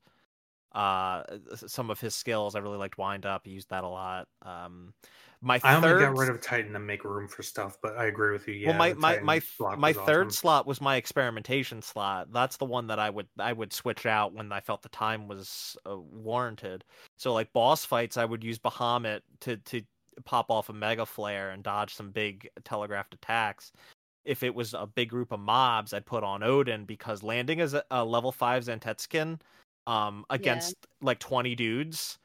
uh, 0.74 1.22
some 1.54 1.90
of 1.90 2.00
his 2.00 2.14
skills 2.14 2.54
I 2.54 2.58
really 2.58 2.78
liked 2.78 2.98
Wind 2.98 3.26
Up. 3.26 3.42
I 3.46 3.50
used 3.50 3.70
that 3.70 3.84
a 3.84 3.88
lot. 3.88 4.28
Um, 4.42 4.92
my 5.40 5.60
I 5.62 5.74
only 5.74 5.88
third 5.88 6.00
got 6.00 6.16
rid 6.16 6.30
of 6.30 6.40
Titan 6.40 6.72
to 6.72 6.78
make 6.78 7.04
room 7.04 7.28
for 7.28 7.42
stuff, 7.42 7.76
but 7.82 7.96
I 7.98 8.06
agree 8.06 8.32
with 8.32 8.48
you. 8.48 8.54
Yeah, 8.54 8.68
well, 8.68 8.78
my 8.78 8.94
my 8.94 9.20
my 9.20 9.40
my 9.76 9.92
third 9.92 10.28
awesome. 10.28 10.30
slot 10.30 10.66
was 10.66 10.80
my 10.80 10.96
experimentation 10.96 11.82
slot. 11.82 12.32
That's 12.32 12.56
the 12.56 12.64
one 12.64 12.86
that 12.86 12.98
I 12.98 13.10
would 13.10 13.28
I 13.38 13.52
would 13.52 13.72
switch 13.72 14.06
out 14.06 14.32
when 14.32 14.50
I 14.52 14.60
felt 14.60 14.82
the 14.82 14.88
time 14.88 15.28
was 15.28 15.76
uh, 15.88 15.98
warranted. 15.98 16.82
So 17.18 17.34
like 17.34 17.52
boss 17.52 17.84
fights, 17.84 18.16
I 18.16 18.24
would 18.24 18.42
use 18.42 18.58
Bahamut 18.58 19.20
to 19.40 19.58
to 19.58 19.82
pop 20.24 20.50
off 20.50 20.70
a 20.70 20.72
Mega 20.72 21.04
Flare 21.04 21.50
and 21.50 21.62
dodge 21.62 21.94
some 21.94 22.10
big 22.10 22.48
telegraphed 22.64 23.12
attacks. 23.14 23.70
If 24.24 24.42
it 24.42 24.54
was 24.54 24.72
a 24.72 24.86
big 24.86 25.10
group 25.10 25.30
of 25.30 25.40
mobs, 25.40 25.92
I'd 25.92 26.06
put 26.06 26.24
on 26.24 26.42
Odin 26.42 26.86
because 26.86 27.22
landing 27.22 27.60
as 27.60 27.74
a, 27.74 27.84
a 27.90 28.02
level 28.02 28.32
five 28.32 28.64
Zantetsuken 28.64 29.38
um 29.86 30.24
against 30.30 30.74
like 31.02 31.18
twenty 31.18 31.54
dudes, 31.54 32.18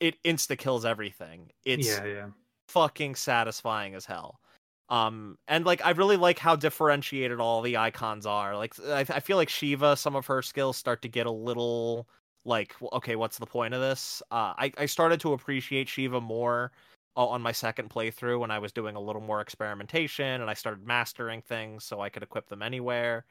it 0.00 0.22
insta 0.24 0.56
kills 0.56 0.84
everything. 0.84 1.50
It's 1.64 1.86
yeah, 1.86 2.04
yeah. 2.04 2.26
fucking 2.68 3.14
satisfying 3.14 3.94
as 3.94 4.04
hell. 4.06 4.40
Um, 4.88 5.38
and 5.46 5.64
like 5.64 5.84
I 5.84 5.90
really 5.90 6.16
like 6.16 6.38
how 6.38 6.56
differentiated 6.56 7.38
all 7.38 7.62
the 7.62 7.76
icons 7.76 8.26
are. 8.26 8.56
Like 8.56 8.74
I, 8.80 9.00
I 9.00 9.20
feel 9.20 9.36
like 9.36 9.48
Shiva, 9.48 9.96
some 9.96 10.16
of 10.16 10.26
her 10.26 10.42
skills 10.42 10.76
start 10.76 11.02
to 11.02 11.08
get 11.08 11.26
a 11.26 11.30
little 11.30 12.08
like, 12.44 12.74
okay, 12.92 13.14
what's 13.14 13.38
the 13.38 13.46
point 13.46 13.72
of 13.72 13.80
this? 13.80 14.22
Uh, 14.30 14.54
I 14.58 14.72
I 14.76 14.86
started 14.86 15.20
to 15.20 15.32
appreciate 15.32 15.88
Shiva 15.88 16.20
more 16.20 16.72
uh, 17.16 17.26
on 17.26 17.40
my 17.40 17.52
second 17.52 17.90
playthrough 17.90 18.40
when 18.40 18.50
I 18.50 18.58
was 18.58 18.72
doing 18.72 18.96
a 18.96 19.00
little 19.00 19.22
more 19.22 19.40
experimentation 19.40 20.40
and 20.40 20.50
I 20.50 20.54
started 20.54 20.84
mastering 20.84 21.42
things 21.42 21.84
so 21.84 22.00
I 22.00 22.08
could 22.08 22.24
equip 22.24 22.48
them 22.48 22.62
anywhere. 22.62 23.24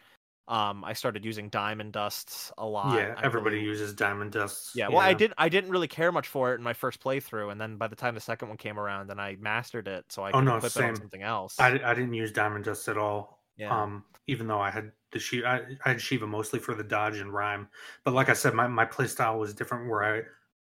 Um, 0.50 0.84
I 0.84 0.94
started 0.94 1.24
using 1.26 1.50
diamond 1.50 1.94
dusts 1.94 2.52
a 2.58 2.66
lot. 2.66 2.92
yeah, 2.94 3.16
I 3.16 3.26
everybody 3.26 3.60
uses 3.62 3.94
diamond 3.94 4.32
dusts. 4.32 4.76
yeah, 4.76 4.88
well, 4.90 5.00
I 5.02 5.14
did. 5.14 5.34
I 5.38 5.50
didn't 5.50 5.72
really 5.72 5.88
care 5.88 6.12
much 6.12 6.28
for 6.28 6.52
it 6.54 6.58
in 6.58 6.64
my 6.64 6.74
first 6.74 7.02
playthrough, 7.02 7.52
and 7.52 7.60
then 7.60 7.78
by 7.78 7.88
the 7.88 7.96
time 7.96 8.16
the 8.16 8.22
second 8.22 8.50
one 8.50 8.58
came 8.58 8.80
around, 8.80 9.08
then 9.08 9.20
I 9.20 9.36
mastered 9.38 9.88
it, 9.88 10.12
so 10.12 10.24
I 10.24 10.34
Oh, 10.34 10.42
could 10.42 10.46
no, 10.46 10.52
equip 10.52 10.76
it 10.78 10.84
on 10.84 10.96
same. 10.96 10.96
something 10.96 11.22
else. 11.24 11.60
I, 11.60 11.80
I 11.84 11.94
didn't 11.94 12.14
use 12.14 12.32
diamond 12.32 12.66
dust 12.66 12.88
at 12.88 12.98
all. 12.98 13.44
yeah, 13.58 13.84
Um, 13.84 14.06
even 14.28 14.48
though 14.48 14.60
I 14.62 14.70
had 14.72 14.92
the 15.12 15.20
Shiva, 15.20 15.48
I, 15.48 15.58
I 15.86 15.90
had 15.90 16.02
Shiva 16.02 16.28
mostly 16.28 16.60
for 16.60 16.76
the 16.76 16.84
dodge 16.84 17.18
and 17.18 17.34
Rime. 17.34 17.70
But 18.04 18.14
like 18.14 18.30
I 18.30 18.34
said, 18.34 18.54
my 18.54 18.68
my 18.68 18.86
play 18.86 19.08
style 19.08 19.40
was 19.40 19.54
different. 19.56 19.90
Where 19.90 20.04
I 20.04 20.24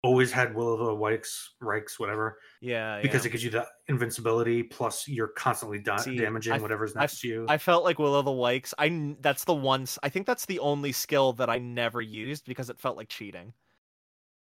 always 0.06 0.32
had 0.32 0.54
Will 0.56 0.74
of 0.74 0.80
the 0.80 0.96
Wykes, 0.96 1.50
Rikes, 1.60 2.00
whatever. 2.00 2.38
Yeah, 2.62 3.02
because 3.02 3.24
yeah. 3.24 3.30
it 3.30 3.32
gives 3.32 3.44
you 3.44 3.50
the 3.50 3.66
invincibility 3.88 4.62
plus 4.64 5.08
you're 5.08 5.30
constantly 5.30 5.80
da- 5.80 5.98
See, 5.98 6.16
damaging 6.16 6.54
I- 6.54 6.60
whatever's 6.60 6.96
next 6.96 7.20
to 7.22 7.28
you. 7.28 7.46
I 7.50 7.58
felt 7.58 7.84
like 7.84 7.98
Will 8.00 8.16
of 8.16 8.26
the 8.26 8.32
Wykes. 8.32 8.74
I 8.78 9.16
that's 9.20 9.44
the 9.44 9.54
one. 9.54 9.86
I 10.04 10.10
think 10.10 10.28
that's 10.28 10.46
the 10.46 10.60
only 10.60 10.92
skill 10.92 11.34
that 11.34 11.50
I 11.50 11.58
never 11.58 12.02
used 12.02 12.46
because 12.46 12.70
it 12.70 12.80
felt 12.80 12.98
like 12.98 13.10
cheating. 13.10 13.54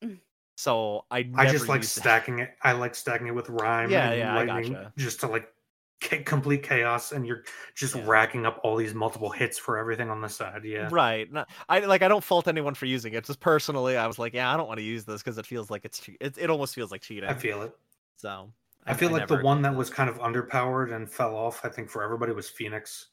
Mm. 0.03 0.19
So 0.57 1.05
I 1.11 1.23
never 1.23 1.41
I 1.41 1.51
just 1.51 1.67
like 1.67 1.81
used 1.81 1.97
it. 1.97 2.01
stacking 2.01 2.39
it. 2.39 2.51
I 2.63 2.71
like 2.73 2.95
stacking 2.95 3.27
it 3.27 3.35
with 3.35 3.49
Rime 3.49 3.89
Yeah, 3.91 4.11
and 4.11 4.19
yeah, 4.19 4.35
I 4.37 4.43
lightning 4.43 4.73
gotcha. 4.73 4.93
just 4.97 5.19
to 5.21 5.27
like 5.27 5.43
ca- 5.45 5.51
complete 6.01 6.63
chaos, 6.63 7.11
and 7.11 7.25
you're 7.25 7.43
just 7.73 7.95
Yeah. 7.95 8.03
racking 8.05 8.45
up 8.45 8.59
all 8.63 8.75
these 8.75 8.93
multiple 8.93 9.29
hits 9.29 9.57
for 9.57 9.77
everything 9.77 10.09
on 10.09 10.21
the 10.21 10.29
side. 10.29 10.63
Yeah, 10.63 10.89
Right. 10.91 11.29
I 11.69 11.79
like. 11.79 12.01
I 12.01 12.07
don't 12.07 12.23
fault 12.23 12.47
anyone 12.47 12.75
for 12.75 12.85
using 12.85 13.13
it. 13.13 13.25
Just 13.25 13.39
personally, 13.39 13.97
I 13.97 14.05
was 14.07 14.19
like, 14.19 14.33
yeah, 14.33 14.53
I 14.53 14.57
don't 14.57 14.67
want 14.67 14.79
to 14.79 14.83
use 14.85 15.05
this 15.05 15.21
because 15.23 15.37
it 15.37 15.45
feels 15.45 15.69
like 15.69 15.85
it's. 15.85 15.99
che- 15.99 16.17
It, 16.19 16.37
it 16.37 16.49
almost 16.49 16.75
feels 16.75 16.91
like 16.91 17.01
cheating. 17.01 17.29
I 17.29 17.33
feel 17.33 17.61
it. 17.63 17.75
so. 18.17 18.51
I 18.87 18.93
feel 18.93 19.09
like 19.09 19.27
the 19.27 19.37
one 19.37 19.63
that 19.63 19.73
was 19.75 19.89
kind 19.89 20.11
of 20.11 20.19
underpowered 20.19 20.93
and 20.95 21.11
fell 21.11 21.35
off. 21.35 21.65
I 21.65 21.69
think 21.69 21.89
for 21.89 22.03
everybody 22.03 22.33
was 22.33 22.47
Phoenix. 22.49 23.07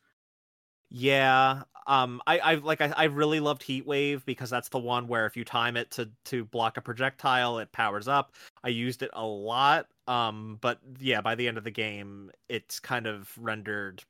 Yeah. 0.94 1.62
Um. 1.86 2.20
I. 2.26 2.38
I 2.38 2.54
like. 2.56 2.80
I, 2.82 2.92
I 2.96 3.04
really 3.04 3.40
loved 3.40 3.62
Heat 3.62 3.86
Wave 3.86 4.24
because 4.26 4.50
that's 4.50 4.68
the 4.68 4.78
one 4.78 5.08
where 5.08 5.24
if 5.26 5.36
you 5.36 5.44
time 5.44 5.76
it 5.76 5.90
to 5.92 6.10
to 6.26 6.44
block 6.44 6.76
a 6.76 6.82
projectile, 6.82 7.58
it 7.58 7.72
powers 7.72 8.08
up. 8.08 8.34
I 8.62 8.68
used 8.68 9.02
it 9.02 9.10
a 9.14 9.24
lot. 9.24 9.86
Um. 10.06 10.58
But 10.60 10.80
yeah, 10.98 11.22
by 11.22 11.34
the 11.34 11.48
end 11.48 11.56
of 11.58 11.64
the 11.64 11.70
game, 11.70 12.30
it's 12.48 12.78
kind 12.78 13.06
of 13.06 13.32
rendered. 13.38 14.04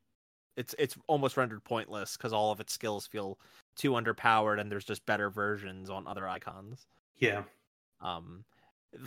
It's 0.57 0.75
it's 0.79 0.97
almost 1.07 1.37
rendered 1.37 1.65
pointless 1.65 2.17
because 2.17 2.33
all 2.33 2.51
of 2.53 2.61
its 2.61 2.73
skills 2.73 3.07
feel 3.07 3.39
too 3.77 3.93
underpowered, 3.93 4.61
and 4.61 4.71
there's 4.71 4.85
just 4.85 5.07
better 5.07 5.31
versions 5.31 5.89
on 5.89 6.07
other 6.07 6.29
icons. 6.29 6.87
Yeah, 7.19 7.45
Um. 8.01 8.45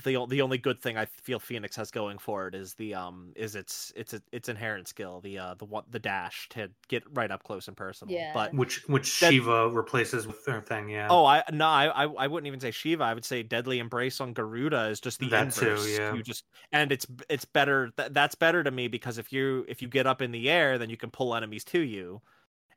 The 0.03 0.25
the 0.27 0.41
only 0.41 0.57
good 0.57 0.81
thing 0.81 0.97
I 0.97 1.05
feel 1.05 1.39
Phoenix 1.39 1.75
has 1.75 1.91
going 1.91 2.17
for 2.17 2.47
it 2.47 2.55
is 2.55 2.73
the 2.73 2.95
um 2.95 3.33
is 3.35 3.55
its 3.55 3.93
its 3.95 4.15
its 4.31 4.49
inherent 4.49 4.87
skill 4.87 5.21
the 5.21 5.37
uh 5.37 5.53
the 5.53 5.65
one 5.65 5.83
the 5.91 5.99
dash 5.99 6.49
to 6.49 6.71
get 6.87 7.03
right 7.13 7.29
up 7.29 7.43
close 7.43 7.67
and 7.67 7.77
personal. 7.77 8.11
Yeah. 8.11 8.31
But 8.33 8.53
which 8.55 8.83
which 8.87 9.19
That- 9.19 9.31
Shiva 9.31 9.69
replaces 9.69 10.25
with 10.25 10.43
their 10.43 10.61
thing. 10.61 10.89
Yeah. 10.89 11.07
Oh, 11.11 11.23
I 11.23 11.43
no, 11.51 11.67
I, 11.67 11.85
I 11.85 12.05
I 12.05 12.27
wouldn't 12.27 12.47
even 12.47 12.59
say 12.59 12.71
Shiva. 12.71 13.03
I 13.03 13.13
would 13.13 13.25
say 13.25 13.43
Deadly 13.43 13.77
Embrace 13.77 14.19
on 14.19 14.33
Garuda 14.33 14.85
is 14.89 14.99
just 14.99 15.19
the 15.19 15.29
That 15.29 15.53
too, 15.53 15.69
inverse. 15.69 15.97
yeah. 15.99 16.15
You 16.15 16.23
just 16.23 16.45
and 16.71 16.91
it's 16.91 17.05
it's 17.29 17.45
better. 17.45 17.91
Th- 17.95 18.11
that's 18.11 18.33
better 18.33 18.63
to 18.63 18.71
me 18.71 18.87
because 18.87 19.19
if 19.19 19.31
you 19.31 19.65
if 19.67 19.83
you 19.83 19.87
get 19.87 20.07
up 20.07 20.19
in 20.23 20.31
the 20.31 20.49
air, 20.49 20.79
then 20.79 20.89
you 20.89 20.97
can 20.97 21.11
pull 21.11 21.35
enemies 21.35 21.63
to 21.65 21.79
you, 21.79 22.23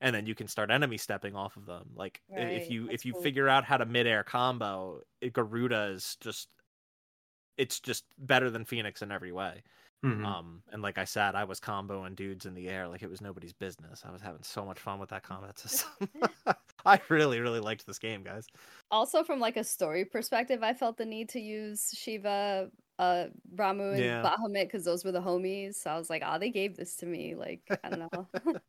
and 0.03 0.15
then 0.15 0.27
you 0.27 0.35
can 0.35 0.47
start 0.47 0.71
enemy 0.71 0.99
stepping 0.99 1.35
off 1.35 1.57
of 1.57 1.65
them. 1.65 1.89
Like 1.95 2.21
i- 2.37 2.41
if 2.41 2.71
you 2.71 2.91
if 2.91 3.07
you 3.07 3.15
cool. 3.15 3.23
figure 3.23 3.49
out 3.49 3.65
how 3.65 3.79
to 3.79 3.87
midair 3.87 4.25
combo, 4.25 5.01
Garuda 5.33 5.85
is 5.95 6.19
just 6.21 6.49
it's 7.59 7.81
just 7.81 8.05
better 8.19 8.51
than 8.51 8.65
Phoenix 8.65 9.03
in 9.03 9.13
every 9.13 9.33
way. 9.33 9.63
Mhm. 10.05 10.25
Um, 10.25 10.63
and 10.73 10.81
like 10.81 10.97
I 10.97 11.05
said, 11.05 11.35
I 11.35 11.43
was 11.45 11.59
comboing 11.61 12.15
dudes 12.15 12.47
in 12.47 12.55
the 12.55 12.69
air 12.69 12.87
like 12.89 13.03
it 13.03 13.11
was 13.11 13.21
nobody's 13.21 13.53
business. 13.53 14.05
I 14.05 14.13
was 14.13 14.23
having 14.23 14.45
so 14.45 14.65
much 14.65 14.79
fun 14.79 15.01
with 15.01 15.11
that 15.11 15.25
combat 15.25 15.59
system. 15.59 16.09
I 16.87 17.01
really, 17.09 17.41
really 17.41 17.61
liked 17.61 17.85
this 17.87 17.99
game, 17.99 18.23
guys. 18.23 18.47
Also, 18.93 19.25
from 19.25 19.41
like 19.41 19.57
a 19.57 19.65
story 19.65 20.05
perspective, 20.05 20.63
I 20.63 20.73
felt 20.75 20.97
the 20.99 21.05
need 21.05 21.29
to 21.31 21.41
use 21.41 21.91
Shiva, 21.97 22.71
uh, 23.01 23.27
Ramuh, 23.57 24.01
and 24.01 24.05
Yeah. 24.05 24.23
Bahamut 24.23 24.67
because 24.67 24.85
those 24.85 25.05
were 25.05 25.13
the 25.13 25.21
homies. 25.21 25.75
So 25.75 25.91
I 25.91 25.99
was 25.99 26.09
like, 26.09 26.23
oh, 26.25 26.39
they 26.39 26.51
gave 26.51 26.77
this 26.77 26.97
to 26.99 27.07
me. 27.07 27.35
Like, 27.35 27.63
I 27.83 27.91
don't 27.91 28.09
know. 28.13 28.29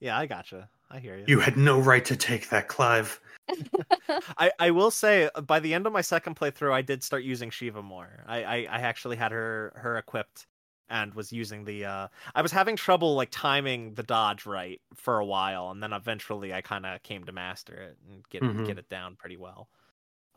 Yeah, 0.00 0.18
I 0.18 0.26
gotcha. 0.26 0.68
I 0.92 1.00
hear 1.00 1.16
you. 1.16 1.26
you 1.26 1.40
had 1.40 1.56
no 1.56 1.80
right 1.80 2.04
to 2.04 2.16
take 2.16 2.48
that, 2.50 2.68
Clive. 2.68 3.20
I, 4.38 4.52
I 4.58 4.70
will 4.70 4.90
say 4.90 5.28
uh, 5.34 5.40
by 5.40 5.60
the 5.60 5.74
end 5.74 5.86
of 5.86 5.92
my 5.92 6.00
second 6.00 6.36
playthrough, 6.36 6.72
I 6.72 6.82
did 6.82 7.02
start 7.02 7.24
using 7.24 7.50
Shiva 7.50 7.82
more. 7.82 8.24
I, 8.26 8.44
I, 8.44 8.56
I 8.56 8.78
actually 8.80 9.16
had 9.16 9.32
her 9.32 9.72
her 9.76 9.96
equipped 9.96 10.46
and 10.88 11.14
was 11.14 11.32
using 11.32 11.64
the. 11.64 11.84
Uh, 11.84 12.08
I 12.34 12.42
was 12.42 12.52
having 12.52 12.76
trouble 12.76 13.14
like 13.14 13.30
timing 13.30 13.94
the 13.94 14.02
dodge 14.02 14.46
right 14.46 14.80
for 14.94 15.18
a 15.18 15.24
while, 15.26 15.70
and 15.70 15.82
then 15.82 15.92
eventually 15.92 16.52
I 16.52 16.60
kind 16.62 16.86
of 16.86 17.02
came 17.02 17.24
to 17.24 17.32
master 17.32 17.74
it 17.74 17.98
and 18.08 18.28
get 18.28 18.44
Mhm. 18.44 18.64
get 18.64 18.78
it 18.78 18.88
down 18.88 19.16
pretty 19.16 19.36
well. 19.36 19.68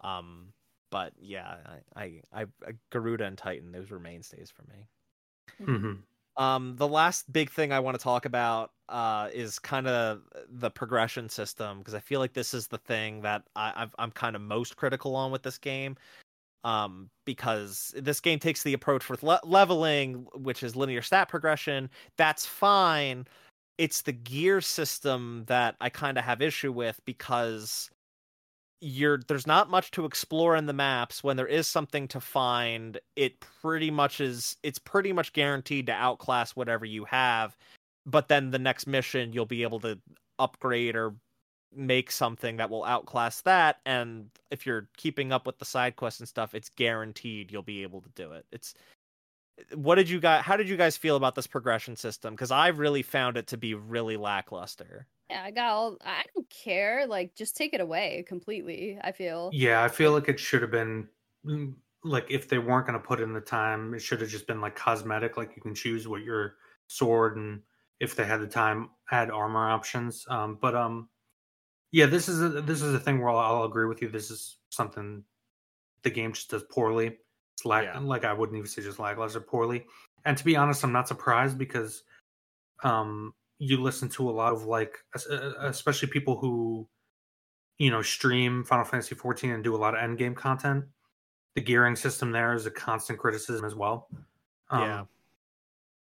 Um, 0.03 0.53
but 0.91 1.13
yeah, 1.19 1.57
I, 1.95 2.03
I, 2.03 2.21
I 2.33 2.43
uh, 2.67 2.73
Garuda 2.91 3.25
and 3.25 3.37
Titan 3.37 3.71
those 3.71 3.91
were 3.91 3.99
mainstays 3.99 4.51
for 4.51 4.63
me. 4.63 4.89
hmm 5.65 6.05
Um, 6.37 6.75
the 6.75 6.87
last 6.87 7.31
big 7.31 7.49
thing 7.49 7.71
I 7.71 7.79
want 7.79 7.97
to 7.97 8.03
talk 8.03 8.25
about 8.25 8.71
uh, 8.89 9.29
is 9.33 9.57
kind 9.57 9.87
of 9.87 10.21
the 10.49 10.69
progression 10.69 11.29
system 11.29 11.79
because 11.79 11.93
I 11.93 11.99
feel 11.99 12.19
like 12.19 12.33
this 12.33 12.53
is 12.53 12.67
the 12.67 12.77
thing 12.77 13.21
that 13.21 13.43
I, 13.55 13.87
I'm 13.97 14.11
kind 14.11 14.35
of 14.35 14.41
most 14.41 14.75
critical 14.75 15.15
on 15.15 15.31
with 15.31 15.43
this 15.43 15.57
game. 15.57 15.95
Um, 16.63 17.11
because 17.25 17.93
this 17.95 18.19
game 18.19 18.39
takes 18.39 18.63
the 18.63 18.73
approach 18.73 19.07
with 19.07 19.21
le- 19.21 19.39
leveling, 19.43 20.25
which 20.33 20.63
is 20.63 20.75
linear 20.75 21.03
stat 21.03 21.29
progression. 21.29 21.91
That's 22.17 22.43
fine. 22.43 23.27
It's 23.77 24.01
the 24.01 24.13
gear 24.13 24.61
system 24.61 25.43
that 25.45 25.75
I 25.79 25.89
kind 25.89 26.17
of 26.17 26.23
have 26.23 26.41
issue 26.41 26.71
with 26.71 26.99
because 27.05 27.91
you're 28.81 29.19
there's 29.27 29.47
not 29.47 29.69
much 29.69 29.91
to 29.91 30.05
explore 30.05 30.55
in 30.55 30.65
the 30.65 30.73
maps. 30.73 31.23
When 31.23 31.37
there 31.37 31.47
is 31.47 31.67
something 31.67 32.07
to 32.09 32.19
find 32.19 32.99
it 33.15 33.39
pretty 33.39 33.91
much 33.91 34.21
is 34.21 34.57
it's 34.63 34.79
pretty 34.79 35.13
much 35.13 35.33
guaranteed 35.33 35.87
to 35.87 35.93
outclass 35.93 36.55
whatever 36.55 36.85
you 36.85 37.05
have. 37.05 37.55
But 38.05 38.27
then 38.27 38.51
the 38.51 38.59
next 38.59 38.87
mission 38.87 39.33
you'll 39.33 39.45
be 39.45 39.63
able 39.63 39.79
to 39.81 39.99
upgrade 40.39 40.95
or 40.95 41.15
make 41.75 42.11
something 42.11 42.57
that 42.57 42.69
will 42.69 42.85
outclass 42.85 43.41
that. 43.41 43.77
And 43.85 44.29
if 44.51 44.65
you're 44.65 44.89
keeping 44.97 45.31
up 45.31 45.45
with 45.45 45.59
the 45.59 45.65
side 45.65 45.95
quests 45.95 46.19
and 46.19 46.29
stuff 46.29 46.53
it's 46.55 46.69
guaranteed 46.69 47.51
you'll 47.51 47.63
be 47.63 47.83
able 47.83 48.01
to 48.01 48.09
do 48.15 48.31
it. 48.33 48.45
It's 48.51 48.73
what 49.73 49.95
did 49.95 50.09
you 50.09 50.19
guys 50.19 50.43
how 50.43 50.57
did 50.57 50.69
you 50.69 50.77
guys 50.77 50.97
feel 50.97 51.15
about 51.15 51.35
this 51.35 51.47
progression 51.47 51.95
system? 51.95 52.33
Because 52.33 52.51
I've 52.51 52.79
really 52.79 53.03
found 53.03 53.37
it 53.37 53.47
to 53.47 53.57
be 53.57 53.73
really 53.73 54.17
lackluster 54.17 55.07
yeah, 55.29 55.43
I 55.43 55.51
got 55.51 55.71
all. 55.71 55.97
I 56.01 56.23
don't 56.33 56.49
care. 56.49 57.07
Like, 57.07 57.35
just 57.35 57.55
take 57.57 57.73
it 57.73 57.81
away 57.81 58.23
completely. 58.27 58.99
I 59.01 59.11
feel. 59.11 59.57
Yeah, 59.57 59.83
I 59.83 59.87
feel 59.89 60.11
like 60.11 60.27
it 60.29 60.39
should 60.39 60.61
have 60.61 60.71
been 60.71 61.07
mm, 61.45 61.75
like 62.03 62.29
if 62.29 62.49
they 62.49 62.57
weren't 62.59 62.87
going 62.87 62.99
to 62.99 63.05
put 63.05 63.21
in 63.21 63.33
the 63.33 63.41
time, 63.41 63.93
it 63.93 63.99
should 63.99 64.21
have 64.21 64.29
just 64.29 64.47
been 64.47 64.61
like 64.61 64.75
cosmetic. 64.75 65.37
Like 65.37 65.55
you 65.55 65.61
can 65.61 65.75
choose 65.75 66.07
what 66.07 66.21
your 66.23 66.57
sword 66.87 67.37
and 67.37 67.61
if 67.99 68.15
they 68.15 68.25
had 68.25 68.41
the 68.41 68.47
time, 68.47 68.89
add 69.11 69.31
armor 69.31 69.69
options. 69.69 70.25
Um, 70.29 70.57
but 70.61 70.75
um, 70.75 71.09
yeah, 71.91 72.07
this 72.07 72.29
is 72.29 72.41
a, 72.41 72.61
this 72.61 72.81
is 72.81 72.93
a 72.93 72.99
thing 72.99 73.19
where 73.19 73.29
I'll, 73.29 73.39
I'll 73.39 73.63
agree 73.65 73.87
with 73.87 74.01
you. 74.01 74.09
This 74.09 74.31
is 74.31 74.59
something 74.71 75.23
the 76.03 76.11
game 76.11 76.33
just 76.33 76.49
does 76.51 76.63
poorly. 76.63 77.19
It's 77.55 77.65
lack 77.65 77.85
Yeah. 77.85 77.99
like 77.99 78.25
I 78.25 78.33
wouldn't 78.33 78.57
even 78.57 78.69
say 78.69 78.81
just 78.83 78.99
lackluster 78.99 79.41
poorly. 79.41 79.85
And 80.25 80.37
to 80.37 80.45
be 80.45 80.55
honest, 80.57 80.83
I'm 80.83 80.91
not 80.93 81.07
surprised 81.07 81.57
because 81.57 82.03
um 82.83 83.33
you 83.59 83.81
listen 83.81 84.09
to 84.09 84.29
a 84.29 84.31
lot 84.31 84.53
of 84.53 84.65
like 84.65 84.97
especially 85.59 86.09
people 86.09 86.37
who 86.37 86.87
you 87.77 87.89
know 87.91 88.01
stream 88.01 88.63
Final 88.63 88.85
Fantasy 88.85 89.15
14 89.15 89.51
and 89.51 89.63
do 89.63 89.75
a 89.75 89.77
lot 89.77 89.95
of 89.95 90.01
end 90.01 90.17
game 90.17 90.35
content. 90.35 90.85
The 91.55 91.61
gearing 91.61 91.95
system 91.95 92.31
there 92.31 92.53
is 92.53 92.65
a 92.65 92.71
constant 92.71 93.17
criticism 93.19 93.65
as 93.65 93.75
well. 93.75 94.09
Um, 94.69 94.81
Yeah. 94.81 95.05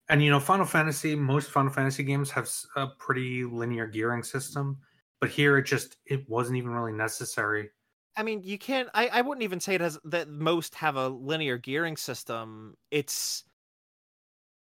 And 0.08 0.23
you 0.23 0.31
know, 0.31 0.39
Final 0.41 0.66
Fantasy, 0.66 1.16
most 1.16 1.50
Final 1.50 1.73
Fantasy 1.73 2.05
games 2.05 2.31
have 2.31 2.49
a 2.76 2.86
pretty 2.86 3.44
linear 3.44 3.86
gearing 3.89 4.23
system, 4.23 4.78
but 5.20 5.31
here 5.31 5.58
it 5.58 5.65
just 5.65 5.97
it 6.07 6.28
wasn't 6.28 6.57
even 6.58 6.70
really 6.70 6.92
necessary. 6.92 7.70
I 8.16 8.23
mean, 8.23 8.42
you 8.42 8.57
can't. 8.57 8.89
I, 8.94 9.08
I 9.08 9.20
wouldn't 9.23 9.42
even 9.42 9.60
say 9.60 9.75
it 9.75 9.81
has 9.81 9.99
that 10.05 10.28
most 10.28 10.75
have 10.76 10.97
a 10.97 11.08
linear 11.08 11.58
gearing 11.58 11.97
system. 11.97 12.76
It's 12.91 13.44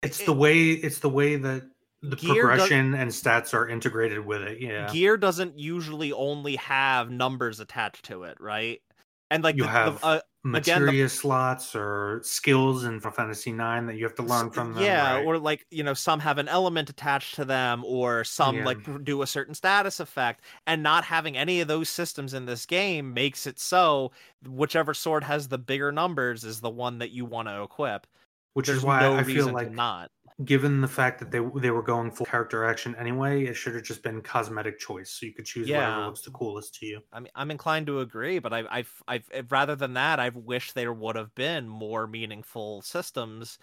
It's 0.02 0.20
It- 0.20 0.26
the 0.26 0.32
way 0.32 0.70
it's 0.70 1.00
the 1.00 1.08
way 1.10 1.36
that 1.36 1.68
the 2.10 2.16
Gear 2.16 2.34
does- 2.34 2.40
progression 2.68 2.94
and 2.94 3.10
stats 3.10 3.54
are 3.54 3.68
integrated 3.68 4.24
with 4.24 4.42
it. 4.42 4.60
Yeah. 4.60 4.90
gear 4.92 5.16
doesn't 5.16 5.58
usually 5.58 6.12
only 6.12 6.56
have 6.56 7.10
numbers 7.10 7.60
attached 7.60 8.04
to 8.06 8.24
it, 8.24 8.38
right? 8.40 8.80
And 9.30 9.42
like 9.42 9.56
You 9.56 9.62
the, 9.62 9.68
the- 9.68 9.72
have 9.72 10.04
uh, 10.04 10.20
again, 10.54 10.84
the- 10.86 11.08
slots 11.08 11.74
or 11.74 12.20
skills 12.22 12.84
in 12.84 13.00
Final 13.00 13.16
Fantasy 13.16 13.52
9 13.52 13.86
that 13.86 13.96
you 13.96 14.04
have 14.04 14.14
to 14.16 14.22
learn 14.22 14.50
from 14.50 14.74
them. 14.74 14.84
yeah, 14.84 15.14
right? 15.16 15.24
or 15.24 15.38
like 15.38 15.66
you 15.70 15.82
know, 15.82 15.94
some 15.94 16.20
have 16.20 16.38
an 16.38 16.46
element 16.46 16.90
attached 16.90 17.34
to 17.36 17.44
them, 17.44 17.82
or 17.86 18.22
some 18.24 18.56
Yeah. 18.58 18.64
like 18.66 19.04
do 19.04 19.22
a 19.22 19.26
certain 19.26 19.54
status 19.54 19.98
effect. 19.98 20.42
And 20.66 20.82
not 20.82 21.04
having 21.04 21.36
any 21.36 21.60
of 21.60 21.68
those 21.68 21.88
systems 21.88 22.34
in 22.34 22.44
this 22.46 22.66
game 22.66 23.14
makes 23.14 23.46
it 23.46 23.58
so 23.58 24.12
whichever 24.46 24.92
sword 24.94 25.24
has 25.24 25.48
the 25.48 25.58
bigger 25.58 25.90
numbers 25.90 26.44
is 26.44 26.60
the 26.60 26.70
one 26.70 26.98
that 26.98 27.10
you 27.10 27.24
want 27.24 27.48
to 27.48 27.62
equip. 27.62 28.06
which 28.52 28.66
There's 28.66 28.78
is 28.78 28.84
why 28.84 29.00
no 29.00 29.16
I 29.16 29.24
feel 29.24 29.48
like 29.48 29.72
not. 29.72 30.10
Given 30.44 30.80
the 30.80 30.88
fact 30.88 31.20
that 31.20 31.30
they 31.30 31.40
they 31.60 31.70
were 31.70 31.82
going 31.82 32.10
full 32.10 32.26
character 32.26 32.64
action 32.64 32.94
anyway, 32.96 33.44
it 33.44 33.54
should 33.54 33.74
have 33.74 33.84
just 33.84 34.02
been 34.02 34.20
cosmetic 34.20 34.78
choice, 34.78 35.10
so 35.10 35.26
you 35.26 35.32
could 35.32 35.44
choose 35.44 35.68
Yeah. 35.68 35.86
whatever 35.86 36.06
looks 36.06 36.22
the 36.22 36.30
coolest 36.32 36.74
to 36.76 36.86
you. 36.86 37.00
I 37.12 37.20
mean, 37.20 37.30
I'm 37.34 37.50
inclined 37.50 37.86
to 37.86 38.00
agree, 38.00 38.40
but 38.40 38.52
I, 38.52 38.64
I've, 38.70 39.02
I've, 39.06 39.28
rather 39.48 39.76
than 39.76 39.94
that, 39.94 40.18
I've 40.18 40.36
wished 40.36 40.74
there 40.74 40.92
would 40.92 41.16
have 41.16 41.34
been 41.34 41.68
more 41.68 42.06
meaningful 42.06 42.82
systems 42.82 43.58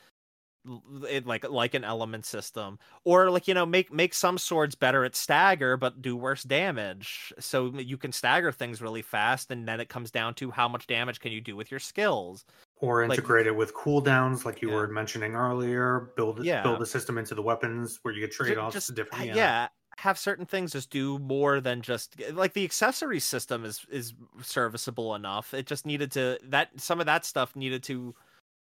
it, 1.09 1.25
like 1.25 1.49
like 1.49 1.73
an 1.73 1.83
element 1.83 2.23
system 2.25 2.77
or 3.03 3.31
like 3.31 3.47
you 3.47 3.53
know 3.53 3.65
make 3.65 3.91
make 3.91 4.13
some 4.13 4.37
swords 4.37 4.75
better 4.75 5.03
at 5.03 5.15
stagger 5.15 5.75
but 5.75 6.03
do 6.03 6.15
worse 6.15 6.43
damage 6.43 7.33
so 7.39 7.71
you 7.79 7.97
can 7.97 8.11
stagger 8.11 8.51
things 8.51 8.79
really 8.79 9.01
fast 9.01 9.49
and 9.49 9.67
then 9.67 9.79
it 9.79 9.89
comes 9.89 10.11
down 10.11 10.35
to 10.35 10.51
how 10.51 10.67
much 10.67 10.85
damage 10.85 11.19
can 11.19 11.31
you 11.31 11.41
do 11.41 11.55
with 11.55 11.71
your 11.71 11.79
skills 11.79 12.45
or 12.81 13.03
integrate 13.03 13.45
like, 13.45 13.53
it 13.53 13.55
with 13.55 13.73
cooldowns 13.73 14.43
like 14.43 14.61
you 14.61 14.69
yeah. 14.69 14.75
were 14.75 14.87
mentioning 14.87 15.35
earlier 15.35 16.11
build 16.15 16.43
yeah. 16.43 16.61
build 16.63 16.81
a 16.81 16.85
system 16.85 17.17
into 17.17 17.33
the 17.33 17.41
weapons 17.41 17.99
where 18.01 18.13
you 18.13 18.19
get 18.19 18.31
trade-offs 18.31 18.73
just, 18.73 18.93
different 18.95 19.25
yeah. 19.25 19.35
yeah 19.35 19.67
have 19.97 20.17
certain 20.17 20.45
things 20.45 20.71
just 20.71 20.89
do 20.89 21.19
more 21.19 21.61
than 21.61 21.81
just 21.81 22.15
like 22.33 22.53
the 22.53 22.63
accessory 22.63 23.19
system 23.19 23.63
is 23.63 23.85
is 23.89 24.13
serviceable 24.41 25.15
enough 25.15 25.53
it 25.53 25.65
just 25.67 25.85
needed 25.85 26.11
to 26.11 26.37
that 26.43 26.69
some 26.77 26.99
of 26.99 27.05
that 27.05 27.23
stuff 27.23 27.55
needed 27.55 27.83
to 27.83 28.13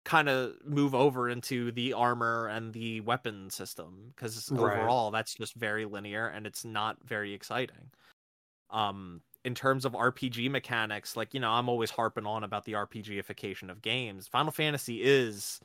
kind 0.05 0.27
of 0.27 0.53
move 0.65 0.95
over 0.95 1.29
into 1.29 1.71
the 1.71 1.93
armor 1.93 2.47
and 2.47 2.73
the 2.73 2.99
weapon 3.01 3.49
system 3.49 4.11
because 4.15 4.49
right. 4.51 4.79
overall 4.79 5.11
that's 5.11 5.35
just 5.35 5.53
very 5.55 5.85
linear 5.85 6.27
and 6.27 6.45
it's 6.45 6.65
not 6.65 6.97
very 7.05 7.33
exciting 7.33 7.91
um 8.71 9.21
in 9.45 9.55
terms 9.55 9.85
of 9.85 9.93
rpg 9.93 10.49
mechanics 10.49 11.15
like 11.15 11.33
you 11.33 11.39
know 11.39 11.49
i'm 11.49 11.69
always 11.69 11.91
harping 11.91 12.25
on 12.25 12.43
about 12.43 12.65
the 12.65 12.73
rpgification 12.73 13.69
of 13.69 13.81
games 13.81 14.27
final 14.27 14.51
fantasy 14.51 15.01
is 15.01 15.59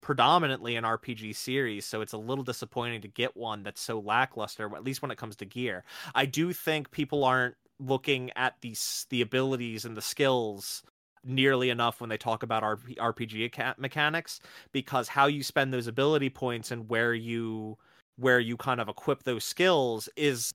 predominantly 0.00 0.76
an 0.76 0.84
rpg 0.84 1.34
series 1.34 1.84
so 1.84 2.00
it's 2.00 2.12
a 2.12 2.18
little 2.18 2.44
disappointing 2.44 3.00
to 3.00 3.08
get 3.08 3.36
one 3.36 3.62
that's 3.62 3.80
so 3.80 3.98
lackluster 3.98 4.74
at 4.76 4.84
least 4.84 5.02
when 5.02 5.10
it 5.10 5.18
comes 5.18 5.36
to 5.36 5.44
gear 5.44 5.84
i 6.14 6.24
do 6.24 6.52
think 6.52 6.90
people 6.90 7.24
aren't 7.24 7.56
looking 7.80 8.30
at 8.36 8.54
these 8.60 9.06
the 9.10 9.20
abilities 9.22 9.84
and 9.84 9.96
the 9.96 10.02
skills 10.02 10.82
nearly 11.24 11.70
enough 11.70 12.00
when 12.00 12.10
they 12.10 12.16
talk 12.16 12.42
about 12.42 12.62
RPG 12.62 13.78
mechanics 13.78 14.40
because 14.72 15.08
how 15.08 15.26
you 15.26 15.42
spend 15.42 15.72
those 15.72 15.86
ability 15.86 16.30
points 16.30 16.70
and 16.70 16.88
where 16.88 17.14
you 17.14 17.76
where 18.16 18.40
you 18.40 18.56
kind 18.56 18.80
of 18.80 18.88
equip 18.88 19.22
those 19.22 19.44
skills 19.44 20.08
is 20.16 20.52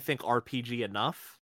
I 0.00 0.02
think 0.02 0.20
RPG 0.20 0.82
enough. 0.82 1.38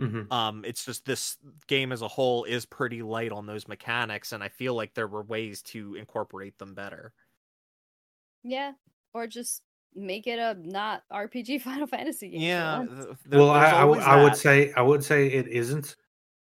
Mm-hmm. 0.00 0.32
Um, 0.32 0.64
it's 0.64 0.84
just 0.84 1.04
this 1.04 1.36
game 1.66 1.92
as 1.92 2.02
a 2.02 2.08
whole 2.08 2.44
is 2.44 2.64
pretty 2.64 3.02
light 3.02 3.32
on 3.32 3.46
those 3.46 3.68
mechanics, 3.68 4.32
and 4.32 4.42
I 4.42 4.48
feel 4.48 4.74
like 4.74 4.94
there 4.94 5.08
were 5.08 5.22
ways 5.22 5.62
to 5.62 5.94
incorporate 5.94 6.58
them 6.58 6.74
better. 6.74 7.12
Yeah, 8.42 8.72
or 9.12 9.26
just 9.26 9.62
make 9.94 10.26
it 10.26 10.38
a 10.38 10.56
not 10.58 11.02
RPG 11.12 11.60
Final 11.62 11.86
Fantasy 11.86 12.30
game. 12.30 12.40
Yeah. 12.40 12.84
well, 13.30 13.50
I, 13.50 13.70
I, 13.70 13.82
I 13.82 14.22
would 14.22 14.36
say 14.36 14.72
I 14.76 14.82
would 14.82 15.04
say 15.04 15.26
it 15.28 15.48
isn't 15.48 15.96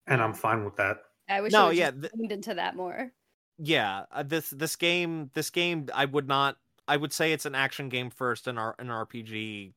and 0.08 0.22
I'm 0.22 0.34
fine 0.34 0.64
with 0.64 0.76
that. 0.76 0.98
I 1.30 1.42
wish 1.42 1.54
no, 1.54 1.68
I 1.68 1.72
yeah, 1.72 1.92
th- 1.92 2.12
leaned 2.16 2.32
into 2.32 2.54
that 2.56 2.76
more. 2.76 3.12
Yeah, 3.58 4.04
uh, 4.12 4.24
this 4.24 4.50
this 4.50 4.76
game 4.76 5.32
this 5.34 5.50
game 5.50 5.88
I 5.94 6.06
would 6.06 6.28
not 6.28 6.58
I 6.88 6.98
would 6.98 7.14
say 7.14 7.32
it's 7.32 7.46
an 7.46 7.56
action 7.56 7.90
game 7.90 8.10
first 8.10 8.48
and 8.48 8.60
an 8.60 8.88
RPG 8.88 9.74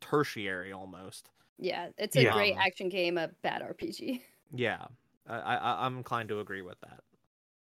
tertiary 0.00 0.72
almost. 0.72 1.30
Yeah, 1.58 1.88
it's 1.98 2.16
a 2.16 2.22
yeah. 2.22 2.32
great 2.32 2.54
action 2.56 2.88
game, 2.88 3.18
a 3.18 3.28
bad 3.42 3.62
RPG. 3.62 4.20
Yeah, 4.54 4.86
I, 5.28 5.36
I 5.36 5.86
I'm 5.86 5.98
inclined 5.98 6.28
to 6.30 6.40
agree 6.40 6.62
with 6.62 6.80
that. 6.80 7.00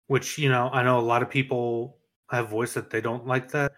Which 0.08 0.38
you 0.38 0.50
know, 0.50 0.70
I 0.72 0.84
know 0.84 1.00
a 1.00 1.02
lot 1.02 1.22
of 1.22 1.30
people 1.30 1.98
have 2.30 2.50
voiced 2.50 2.76
that 2.76 2.90
they 2.90 3.02
don't 3.02 3.28
like 3.28 3.52
that. 3.52 3.74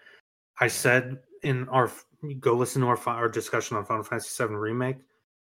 I 0.60 0.68
said 0.68 1.20
in 1.42 1.68
our 1.70 1.92
go 2.40 2.56
listen 2.56 2.82
to 2.82 2.88
our 2.88 3.00
our 3.08 3.30
discussion 3.30 3.76
on 3.78 3.86
Final 3.86 4.04
Fantasy 4.04 4.44
VII 4.44 4.54
remake 4.54 4.98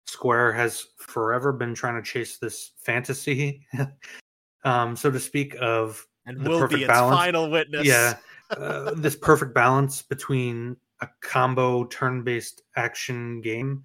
Square 0.06 0.54
has 0.54 0.88
forever 0.98 1.52
been 1.52 1.74
trying 1.74 1.96
to 1.96 2.02
chase 2.02 2.38
this 2.38 2.72
fantasy, 2.78 3.66
um, 4.64 4.96
so 4.96 5.10
to 5.10 5.20
speak, 5.20 5.56
of 5.62 6.06
and 6.26 6.40
the 6.40 6.50
will 6.50 6.60
perfect 6.60 6.80
be 6.80 6.84
its 6.84 6.92
balance. 6.92 7.18
final 7.18 7.50
witness. 7.50 7.86
Yeah, 7.86 8.18
uh, 8.50 8.94
this 8.96 9.16
perfect 9.16 9.54
balance 9.54 10.02
between 10.02 10.76
a 11.02 11.08
combo 11.22 11.86
turn-based 11.86 12.64
action 12.76 13.42
game. 13.42 13.84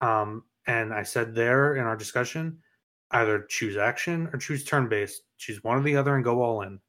Um, 0.00 0.44
and 0.66 0.92
I 0.92 1.02
said 1.02 1.34
there 1.34 1.76
in 1.76 1.84
our 1.84 1.96
discussion, 1.96 2.58
either 3.12 3.46
choose 3.48 3.76
action 3.76 4.28
or 4.32 4.38
choose 4.38 4.64
turn-based. 4.64 5.22
Choose 5.38 5.62
one 5.62 5.78
or 5.78 5.82
the 5.82 5.96
other 5.96 6.14
and 6.14 6.24
go 6.24 6.42
all 6.42 6.62
in. 6.62 6.80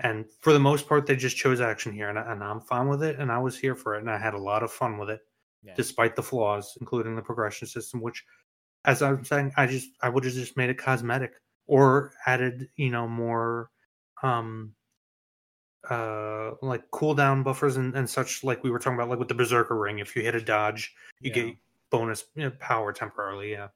And 0.00 0.26
for 0.40 0.52
the 0.52 0.60
most 0.60 0.88
part, 0.88 1.06
they 1.06 1.16
just 1.16 1.36
chose 1.36 1.60
action 1.60 1.92
here, 1.92 2.10
and, 2.10 2.18
and 2.18 2.44
I'm 2.44 2.60
fine 2.60 2.88
with 2.88 3.02
it. 3.02 3.18
And 3.18 3.32
I 3.32 3.38
was 3.38 3.58
here 3.58 3.74
for 3.74 3.94
it, 3.94 4.00
and 4.00 4.10
I 4.10 4.18
had 4.18 4.34
a 4.34 4.38
lot 4.38 4.62
of 4.62 4.70
fun 4.70 4.98
with 4.98 5.08
it 5.08 5.20
yeah. 5.62 5.74
despite 5.74 6.16
the 6.16 6.22
flaws, 6.22 6.76
including 6.80 7.16
the 7.16 7.22
progression 7.22 7.66
system, 7.66 8.00
which, 8.00 8.24
as 8.84 9.02
I'm 9.02 9.24
saying, 9.24 9.52
I 9.56 9.66
just 9.66 9.88
I 10.02 10.08
would 10.08 10.24
have 10.24 10.34
just 10.34 10.56
made 10.56 10.70
it 10.70 10.78
cosmetic 10.78 11.32
or 11.66 12.12
added, 12.26 12.68
you 12.76 12.90
know, 12.90 13.08
more 13.08 13.70
um 14.22 14.72
uh 15.90 16.52
like 16.62 16.82
cooldown 16.90 17.44
buffers 17.44 17.76
and, 17.76 17.94
and 17.94 18.08
such 18.08 18.42
like 18.42 18.64
we 18.64 18.70
were 18.70 18.78
talking 18.78 18.96
about 18.96 19.08
like 19.08 19.18
with 19.18 19.28
the 19.28 19.34
berserker 19.34 19.76
ring 19.76 19.98
if 19.98 20.16
you 20.16 20.22
hit 20.22 20.34
a 20.34 20.40
dodge 20.40 20.92
you 21.20 21.28
yeah. 21.28 21.34
get 21.34 21.56
bonus 21.98 22.24
you 22.34 22.44
know, 22.44 22.50
power 22.58 22.92
temporarily 22.92 23.52
yeah 23.52 23.68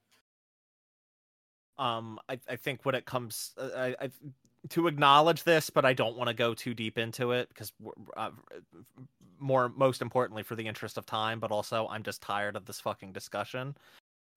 um 1.79 2.19
i 2.29 2.39
i 2.49 2.57
think 2.57 2.85
when 2.85 2.95
it 2.95 3.05
comes 3.05 3.53
uh, 3.59 3.71
i 3.77 3.97
i 4.01 4.11
to 4.69 4.87
acknowledge 4.87 5.45
this, 5.45 5.71
but 5.71 5.85
I 5.85 5.95
don't 5.95 6.17
want 6.17 6.29
to 6.29 6.35
go 6.35 6.53
too 6.53 6.75
deep 6.75 6.99
into 6.99 7.33
it 7.33 7.49
because 7.49 7.73
uh, 8.17 8.31
more 9.39 9.71
most 9.71 10.03
importantly 10.03 10.43
for 10.43 10.55
the 10.55 10.67
interest 10.67 10.99
of 10.99 11.07
time, 11.07 11.41
but 11.41 11.51
also 11.51 11.89
I'm 11.89 12.03
just 12.03 12.21
tired 12.21 12.57
of 12.57 12.67
this 12.67 12.81
fucking 12.81 13.13
discussion. 13.13 13.75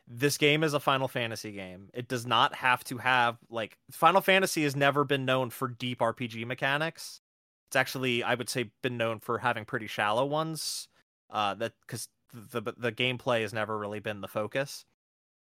This 0.08 0.38
game 0.38 0.64
is 0.64 0.74
a 0.74 0.80
Final 0.80 1.08
Fantasy 1.08 1.52
game. 1.52 1.90
It 1.94 2.08
does 2.08 2.26
not 2.26 2.56
have 2.56 2.84
to 2.86 2.98
have 2.98 3.38
like 3.50 3.78
Final 3.92 4.22
Fantasy 4.22 4.64
has 4.64 4.76
never 4.76 5.04
been 5.04 5.26
known 5.26 5.50
for 5.50 5.68
deep 5.68 6.00
RPG 6.00 6.46
mechanics. 6.46 7.22
It's 7.68 7.76
actually 7.76 8.24
I 8.24 8.36
would 8.36 8.50
say 8.50 8.72
been 8.82 8.98
known 8.98 9.20
for 9.20 9.38
having 9.38 9.66
pretty 9.66 9.88
shallow 9.88 10.26
ones. 10.26 10.88
Uh 11.30 11.54
that 11.56 11.74
cuz 11.88 12.08
the 12.34 12.62
the 12.78 12.92
gameplay 12.92 13.42
has 13.42 13.54
never 13.54 13.78
really 13.78 14.00
been 14.00 14.22
the 14.22 14.28
focus. 14.28 14.86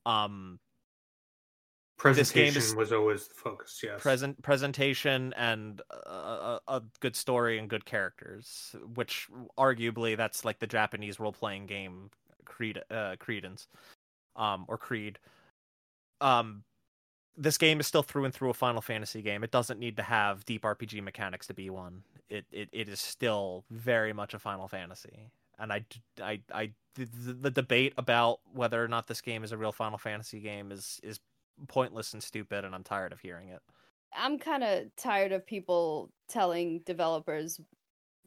Um 0.05 0.59
presentation 1.97 2.61
is, 2.61 2.75
was 2.75 2.93
always 2.93 3.27
the 3.27 3.33
focus 3.33 3.81
yes. 3.83 4.01
Present 4.01 4.41
presentation 4.43 5.33
and 5.35 5.81
a, 5.89 6.59
a, 6.67 6.83
good 6.99 7.15
story 7.15 7.57
and 7.57 7.67
good 7.67 7.85
characters 7.85 8.75
which 8.93 9.27
arguably 9.57 10.15
that's 10.15 10.45
like 10.45 10.59
the 10.59 10.67
japanese 10.67 11.19
role-playing 11.19 11.65
game 11.65 12.11
creed 12.45 12.79
uh, 12.91 13.15
credence 13.19 13.67
um 14.35 14.65
or 14.67 14.77
creed. 14.77 15.17
Um 16.21 16.63
this 17.35 17.57
game 17.57 17.79
is 17.79 17.87
still 17.87 18.03
through 18.03 18.25
and 18.25 18.33
through 18.33 18.49
a 18.49 18.53
final 18.53 18.81
fantasy 18.81 19.21
game. 19.21 19.43
It 19.43 19.51
doesn't 19.51 19.79
need 19.79 19.97
to 19.97 20.03
have 20.03 20.45
deep 20.45 20.61
rpg 20.61 21.01
mechanics 21.01 21.47
to 21.47 21.55
be 21.55 21.71
one. 21.71 22.03
It 22.29 22.45
it, 22.51 22.69
it 22.71 22.89
is 22.89 22.99
still 22.99 23.65
very 23.71 24.13
much 24.13 24.35
a 24.35 24.39
final 24.39 24.67
fantasy 24.67 25.31
and 25.59 25.73
I, 25.73 25.85
I, 26.21 26.41
I, 26.53 26.71
the, 26.95 27.05
the 27.33 27.51
debate 27.51 27.93
about 27.97 28.39
whether 28.53 28.83
or 28.83 28.87
not 28.87 29.07
this 29.07 29.21
game 29.21 29.43
is 29.43 29.51
a 29.51 29.57
real 29.57 29.71
Final 29.71 29.97
Fantasy 29.97 30.39
game 30.39 30.71
is 30.71 30.99
is 31.03 31.19
pointless 31.67 32.13
and 32.13 32.21
stupid, 32.21 32.65
and 32.65 32.75
I'm 32.75 32.83
tired 32.83 33.11
of 33.11 33.19
hearing 33.19 33.49
it. 33.49 33.61
I'm 34.15 34.39
kind 34.39 34.63
of 34.63 34.95
tired 34.95 35.31
of 35.31 35.45
people 35.45 36.11
telling 36.29 36.79
developers 36.85 37.59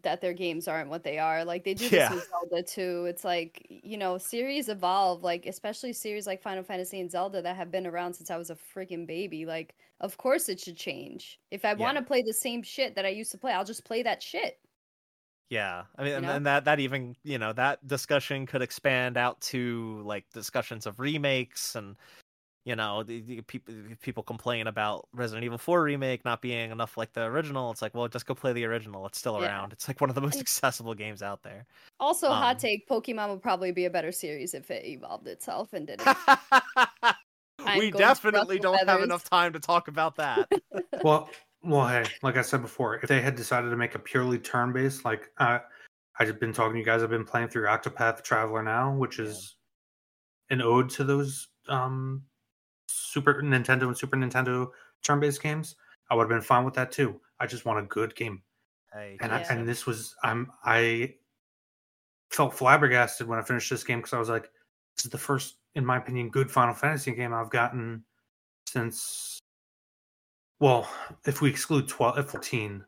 that 0.02 0.20
their 0.20 0.32
games 0.32 0.66
aren't 0.68 0.88
what 0.88 1.04
they 1.04 1.18
are. 1.18 1.44
Like 1.44 1.64
they 1.64 1.74
do 1.74 1.88
this 1.88 1.92
yeah. 1.92 2.14
with 2.14 2.28
Zelda 2.28 2.62
too. 2.62 3.06
It's 3.06 3.24
like 3.24 3.66
you 3.68 3.96
know, 3.96 4.18
series 4.18 4.68
evolve. 4.68 5.22
Like 5.22 5.46
especially 5.46 5.92
series 5.92 6.26
like 6.26 6.42
Final 6.42 6.62
Fantasy 6.62 7.00
and 7.00 7.10
Zelda 7.10 7.42
that 7.42 7.56
have 7.56 7.70
been 7.70 7.86
around 7.86 8.14
since 8.14 8.30
I 8.30 8.36
was 8.36 8.50
a 8.50 8.56
freaking 8.74 9.06
baby. 9.06 9.46
Like 9.46 9.74
of 10.00 10.16
course 10.16 10.48
it 10.48 10.60
should 10.60 10.76
change. 10.76 11.38
If 11.50 11.64
I 11.64 11.70
yeah. 11.70 11.76
want 11.76 11.98
to 11.98 12.04
play 12.04 12.22
the 12.22 12.34
same 12.34 12.62
shit 12.62 12.94
that 12.96 13.04
I 13.04 13.10
used 13.10 13.32
to 13.32 13.38
play, 13.38 13.52
I'll 13.52 13.64
just 13.64 13.84
play 13.84 14.02
that 14.02 14.22
shit. 14.22 14.58
Yeah, 15.50 15.82
I 15.98 16.04
mean, 16.04 16.12
and, 16.12 16.26
and, 16.26 16.46
that 16.46 16.64
that 16.66 16.78
even 16.78 17.16
you 17.24 17.36
know 17.36 17.52
that 17.52 17.84
discussion 17.86 18.46
could 18.46 18.62
expand 18.62 19.16
out 19.16 19.40
to 19.42 20.00
like 20.04 20.24
discussions 20.32 20.86
of 20.86 21.00
remakes 21.00 21.74
and 21.74 21.96
you 22.64 22.76
know 22.76 23.02
the, 23.02 23.20
the 23.22 23.40
people 23.40 23.74
people 24.00 24.22
complain 24.22 24.68
about 24.68 25.08
Resident 25.12 25.44
Evil 25.44 25.58
4 25.58 25.82
remake 25.82 26.24
not 26.24 26.40
being 26.40 26.70
enough 26.70 26.96
like 26.96 27.12
the 27.14 27.22
original. 27.22 27.72
It's 27.72 27.82
like, 27.82 27.94
well, 27.94 28.06
just 28.06 28.26
go 28.26 28.34
play 28.34 28.52
the 28.52 28.64
original. 28.64 29.04
It's 29.06 29.18
still 29.18 29.42
around. 29.42 29.72
It's 29.72 29.88
like 29.88 30.00
one 30.00 30.08
of 30.08 30.14
the 30.14 30.20
most 30.20 30.38
accessible 30.38 30.94
games 30.94 31.20
out 31.20 31.42
there. 31.42 31.66
Also, 31.98 32.28
um, 32.28 32.34
hot 32.34 32.60
take: 32.60 32.88
Pokemon 32.88 33.30
would 33.30 33.42
probably 33.42 33.72
be 33.72 33.86
a 33.86 33.90
better 33.90 34.12
series 34.12 34.54
if 34.54 34.70
it 34.70 34.86
evolved 34.86 35.26
itself 35.26 35.72
and 35.72 35.88
didn't. 35.88 36.06
we 37.76 37.90
definitely 37.90 38.60
don't 38.60 38.78
feathers. 38.78 38.88
have 38.88 39.02
enough 39.02 39.28
time 39.28 39.52
to 39.52 39.58
talk 39.58 39.88
about 39.88 40.14
that. 40.14 40.48
well, 41.02 41.28
well, 41.62 41.88
hey, 41.88 42.04
like 42.22 42.36
I 42.36 42.42
said 42.42 42.62
before, 42.62 42.96
if 42.96 43.08
they 43.08 43.20
had 43.20 43.34
decided 43.34 43.70
to 43.70 43.76
make 43.76 43.94
a 43.94 43.98
purely 43.98 44.38
turn-based, 44.38 45.04
like 45.04 45.30
uh, 45.38 45.58
I've 46.18 46.40
been 46.40 46.52
talking 46.52 46.74
to 46.74 46.78
you 46.78 46.84
guys, 46.84 47.02
I've 47.02 47.10
been 47.10 47.24
playing 47.24 47.48
through 47.48 47.66
Octopath 47.66 48.22
Traveler 48.22 48.62
now, 48.62 48.94
which 48.94 49.18
is 49.18 49.56
yeah. 50.48 50.56
an 50.56 50.62
ode 50.62 50.90
to 50.90 51.04
those 51.04 51.48
um 51.68 52.22
Super 52.88 53.42
Nintendo 53.42 53.82
and 53.82 53.96
Super 53.96 54.16
Nintendo 54.16 54.68
turn-based 55.02 55.42
games, 55.42 55.76
I 56.10 56.14
would 56.14 56.24
have 56.24 56.28
been 56.28 56.40
fine 56.40 56.64
with 56.64 56.74
that 56.74 56.92
too. 56.92 57.20
I 57.38 57.46
just 57.46 57.64
want 57.64 57.78
a 57.78 57.82
good 57.82 58.14
game. 58.14 58.42
and 59.20 59.30
yeah. 59.30 59.46
I, 59.48 59.52
and 59.52 59.68
this 59.68 59.86
was 59.86 60.14
I'm 60.22 60.50
I 60.64 61.14
felt 62.30 62.54
flabbergasted 62.54 63.26
when 63.26 63.38
I 63.38 63.42
finished 63.42 63.70
this 63.70 63.84
game 63.84 63.98
because 63.98 64.12
I 64.12 64.18
was 64.18 64.28
like, 64.28 64.50
this 64.96 65.04
is 65.04 65.10
the 65.10 65.18
first, 65.18 65.56
in 65.74 65.84
my 65.84 65.98
opinion, 65.98 66.30
good 66.30 66.50
Final 66.50 66.74
Fantasy 66.74 67.12
game 67.12 67.32
I've 67.32 67.50
gotten 67.50 68.04
since. 68.66 69.39
Well, 70.60 70.88
if 71.26 71.40
we 71.40 71.48
exclude 71.48 71.88
12, 71.88 72.30
14, 72.30 72.84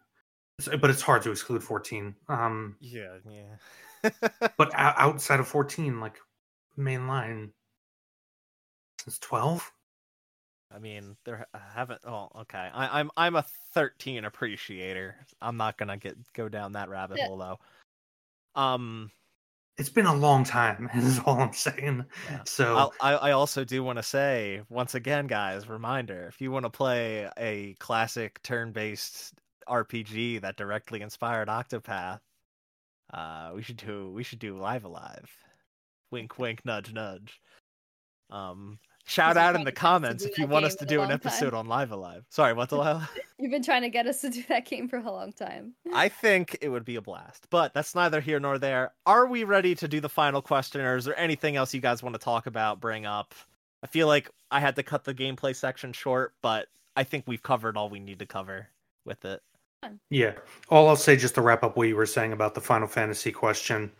but 0.78 0.90
it's 0.90 1.02
hard 1.02 1.22
to 1.22 1.30
exclude 1.30 1.62
14. 1.62 2.14
Um, 2.28 2.76
yeah, 2.80 3.16
yeah. 3.28 4.10
but 4.56 4.70
outside 4.74 5.40
of 5.40 5.48
14, 5.48 5.98
like 5.98 6.18
mainline 6.78 7.50
since 9.02 9.18
12. 9.18 9.72
I 10.74 10.78
mean, 10.78 11.16
there 11.24 11.46
I 11.52 11.58
haven't. 11.74 12.00
Oh, 12.06 12.28
okay. 12.42 12.70
I, 12.72 13.00
am 13.00 13.10
I'm, 13.16 13.34
I'm 13.34 13.36
a 13.36 13.44
13 13.74 14.24
appreciator. 14.24 15.16
I'm 15.40 15.56
not 15.56 15.76
gonna 15.76 15.98
get 15.98 16.16
go 16.32 16.48
down 16.48 16.72
that 16.72 16.88
rabbit 16.88 17.18
yeah. 17.18 17.26
hole 17.26 17.36
though. 17.36 17.58
Um, 18.60 19.10
it's 19.78 19.88
been 19.88 20.06
a 20.06 20.14
long 20.14 20.44
time. 20.44 20.90
Is 20.94 21.18
all 21.20 21.40
I'm 21.40 21.52
saying. 21.52 22.04
Yeah. 22.30 22.40
So 22.44 22.76
I'll, 22.76 22.94
I 23.00 23.12
I 23.14 23.30
also 23.32 23.64
do 23.64 23.82
want 23.82 23.98
to 23.98 24.02
say 24.02 24.62
once 24.68 24.94
again, 24.94 25.26
guys, 25.26 25.68
reminder: 25.68 26.26
if 26.28 26.40
you 26.40 26.50
want 26.50 26.64
to 26.64 26.70
play 26.70 27.28
a 27.38 27.74
classic 27.78 28.42
turn-based 28.42 29.34
RPG 29.68 30.40
that 30.42 30.56
directly 30.56 31.00
inspired 31.00 31.48
Octopath, 31.48 32.20
uh, 33.12 33.52
we 33.54 33.62
should 33.62 33.76
do 33.76 34.10
we 34.12 34.22
should 34.22 34.38
do 34.38 34.58
Live 34.58 34.84
alive 34.84 35.30
Wink, 36.10 36.38
wink, 36.38 36.64
nudge, 36.64 36.92
nudge. 36.92 37.40
Um, 38.30 38.78
Shout 39.04 39.36
out 39.36 39.56
in 39.56 39.64
the 39.64 39.72
comments 39.72 40.24
if 40.24 40.38
you 40.38 40.46
want 40.46 40.64
us 40.64 40.76
to 40.76 40.86
do 40.86 41.02
an 41.02 41.10
episode 41.10 41.50
time. 41.50 41.58
on 41.58 41.66
Live 41.66 41.90
Alive. 41.90 42.24
Sorry, 42.28 42.52
what 42.52 42.68
the 42.68 42.80
hell? 42.80 43.08
You've 43.38 43.50
been 43.50 43.62
trying 43.62 43.82
to 43.82 43.88
get 43.88 44.06
us 44.06 44.20
to 44.20 44.30
do 44.30 44.42
that 44.48 44.64
game 44.64 44.88
for 44.88 44.98
a 44.98 45.10
long 45.10 45.32
time. 45.32 45.74
I 45.92 46.08
think 46.08 46.56
it 46.60 46.68
would 46.68 46.84
be 46.84 46.96
a 46.96 47.02
blast, 47.02 47.48
but 47.50 47.74
that's 47.74 47.94
neither 47.94 48.20
here 48.20 48.38
nor 48.38 48.58
there. 48.58 48.92
Are 49.04 49.26
we 49.26 49.44
ready 49.44 49.74
to 49.74 49.88
do 49.88 50.00
the 50.00 50.08
final 50.08 50.40
question, 50.40 50.80
or 50.82 50.96
is 50.96 51.04
there 51.04 51.18
anything 51.18 51.56
else 51.56 51.74
you 51.74 51.80
guys 51.80 52.02
want 52.02 52.14
to 52.14 52.20
talk 52.20 52.46
about, 52.46 52.80
bring 52.80 53.04
up? 53.04 53.34
I 53.82 53.88
feel 53.88 54.06
like 54.06 54.30
I 54.50 54.60
had 54.60 54.76
to 54.76 54.82
cut 54.82 55.04
the 55.04 55.14
gameplay 55.14 55.56
section 55.56 55.92
short, 55.92 56.34
but 56.40 56.68
I 56.94 57.02
think 57.02 57.24
we've 57.26 57.42
covered 57.42 57.76
all 57.76 57.90
we 57.90 57.98
need 57.98 58.20
to 58.20 58.26
cover 58.26 58.68
with 59.04 59.24
it. 59.24 59.42
Yeah. 60.10 60.34
All 60.68 60.88
I'll 60.88 60.96
say 60.96 61.16
just 61.16 61.34
to 61.34 61.42
wrap 61.42 61.64
up 61.64 61.76
what 61.76 61.88
you 61.88 61.96
were 61.96 62.06
saying 62.06 62.32
about 62.32 62.54
the 62.54 62.60
Final 62.60 62.86
Fantasy 62.86 63.32
question 63.32 63.90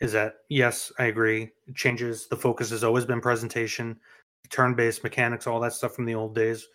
is 0.00 0.12
that 0.12 0.38
yes, 0.48 0.90
I 0.98 1.04
agree. 1.04 1.52
It 1.68 1.76
changes. 1.76 2.26
The 2.26 2.36
focus 2.36 2.70
has 2.70 2.82
always 2.82 3.04
been 3.04 3.20
presentation 3.20 4.00
turn-based 4.48 5.02
mechanics, 5.02 5.46
all 5.46 5.60
that 5.60 5.72
stuff 5.72 5.94
from 5.94 6.04
the 6.04 6.14
old 6.14 6.34
days 6.34 6.66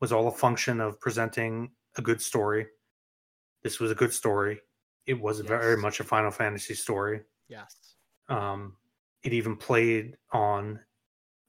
was 0.00 0.12
all 0.12 0.28
a 0.28 0.32
function 0.32 0.80
of 0.80 1.00
presenting 1.00 1.70
a 1.96 2.02
good 2.02 2.20
story. 2.20 2.66
This 3.62 3.80
was 3.80 3.90
a 3.90 3.94
good 3.94 4.12
story. 4.12 4.60
It 5.06 5.20
was 5.20 5.38
yes. 5.38 5.48
very 5.48 5.76
much 5.76 6.00
a 6.00 6.04
Final 6.04 6.30
Fantasy 6.30 6.74
story. 6.74 7.22
Yes. 7.48 7.94
Um, 8.28 8.76
it 9.22 9.32
even 9.32 9.56
played 9.56 10.16
on 10.32 10.80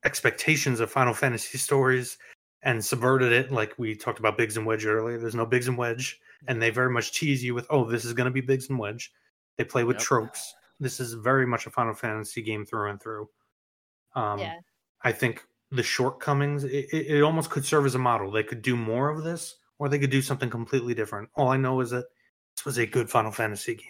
expectations 0.06 0.80
of 0.80 0.92
Final 0.92 1.14
Fantasy 1.14 1.58
stories 1.58 2.18
and 2.64 2.84
subverted 2.84 3.32
it, 3.32 3.52
like 3.52 3.74
we 3.78 3.96
talked 3.96 4.20
about 4.20 4.38
Biggs 4.38 4.58
and 4.58 4.66
Wedge 4.66 4.86
earlier. 4.86 5.18
There's 5.20 5.36
no 5.36 5.46
Biggs 5.46 5.68
and 5.68 5.78
Wedge, 5.78 6.20
and 6.48 6.62
they 6.62 6.70
very 6.70 6.90
much 6.90 7.12
tease 7.12 7.44
you 7.44 7.54
with, 7.54 7.68
"Oh, 7.70 7.84
this 7.86 8.06
is 8.06 8.14
going 8.14 8.26
to 8.26 8.32
be 8.32 8.42
Biggs 8.42 8.70
and 8.70 8.80
Wedge." 8.80 9.12
They 9.58 9.64
play 9.64 9.84
with 9.84 9.98
yep. 9.98 10.04
tropes. 10.04 10.56
This 10.80 11.00
is 11.00 11.14
very 11.14 11.46
much 11.46 11.66
a 11.66 11.70
Final 11.70 11.94
Fantasy 11.94 12.42
game 12.42 12.66
through 12.66 12.90
and 12.90 13.02
through. 13.02 13.30
Um, 14.16 14.40
yeah. 14.40 14.56
I 15.04 15.12
think 15.12 15.44
the 15.72 15.84
shortcomings, 15.84 16.64
it, 16.64 16.88
it, 16.92 17.22
almost 17.22 17.50
could 17.50 17.66
serve 17.66 17.86
as 17.86 17.96
a 17.96 18.00
model. 18.00 18.32
They 18.32 18.44
could 18.44 18.62
do 18.62 18.76
more 18.76 19.10
of 19.10 19.24
this, 19.24 19.56
or 19.80 19.90
they 19.90 20.00
could 20.00 20.10
do 20.10 20.22
something 20.22 20.50
completely 20.50 20.94
different. 20.94 21.30
All 21.36 21.50
I 21.50 21.58
know 21.58 21.82
is 21.82 21.90
that 21.90 22.06
this 22.56 22.66
was 22.66 22.78
a 22.78 22.86
good 22.86 23.10
Final 23.10 23.32
Fantasy 23.32 23.76
game. 23.76 23.88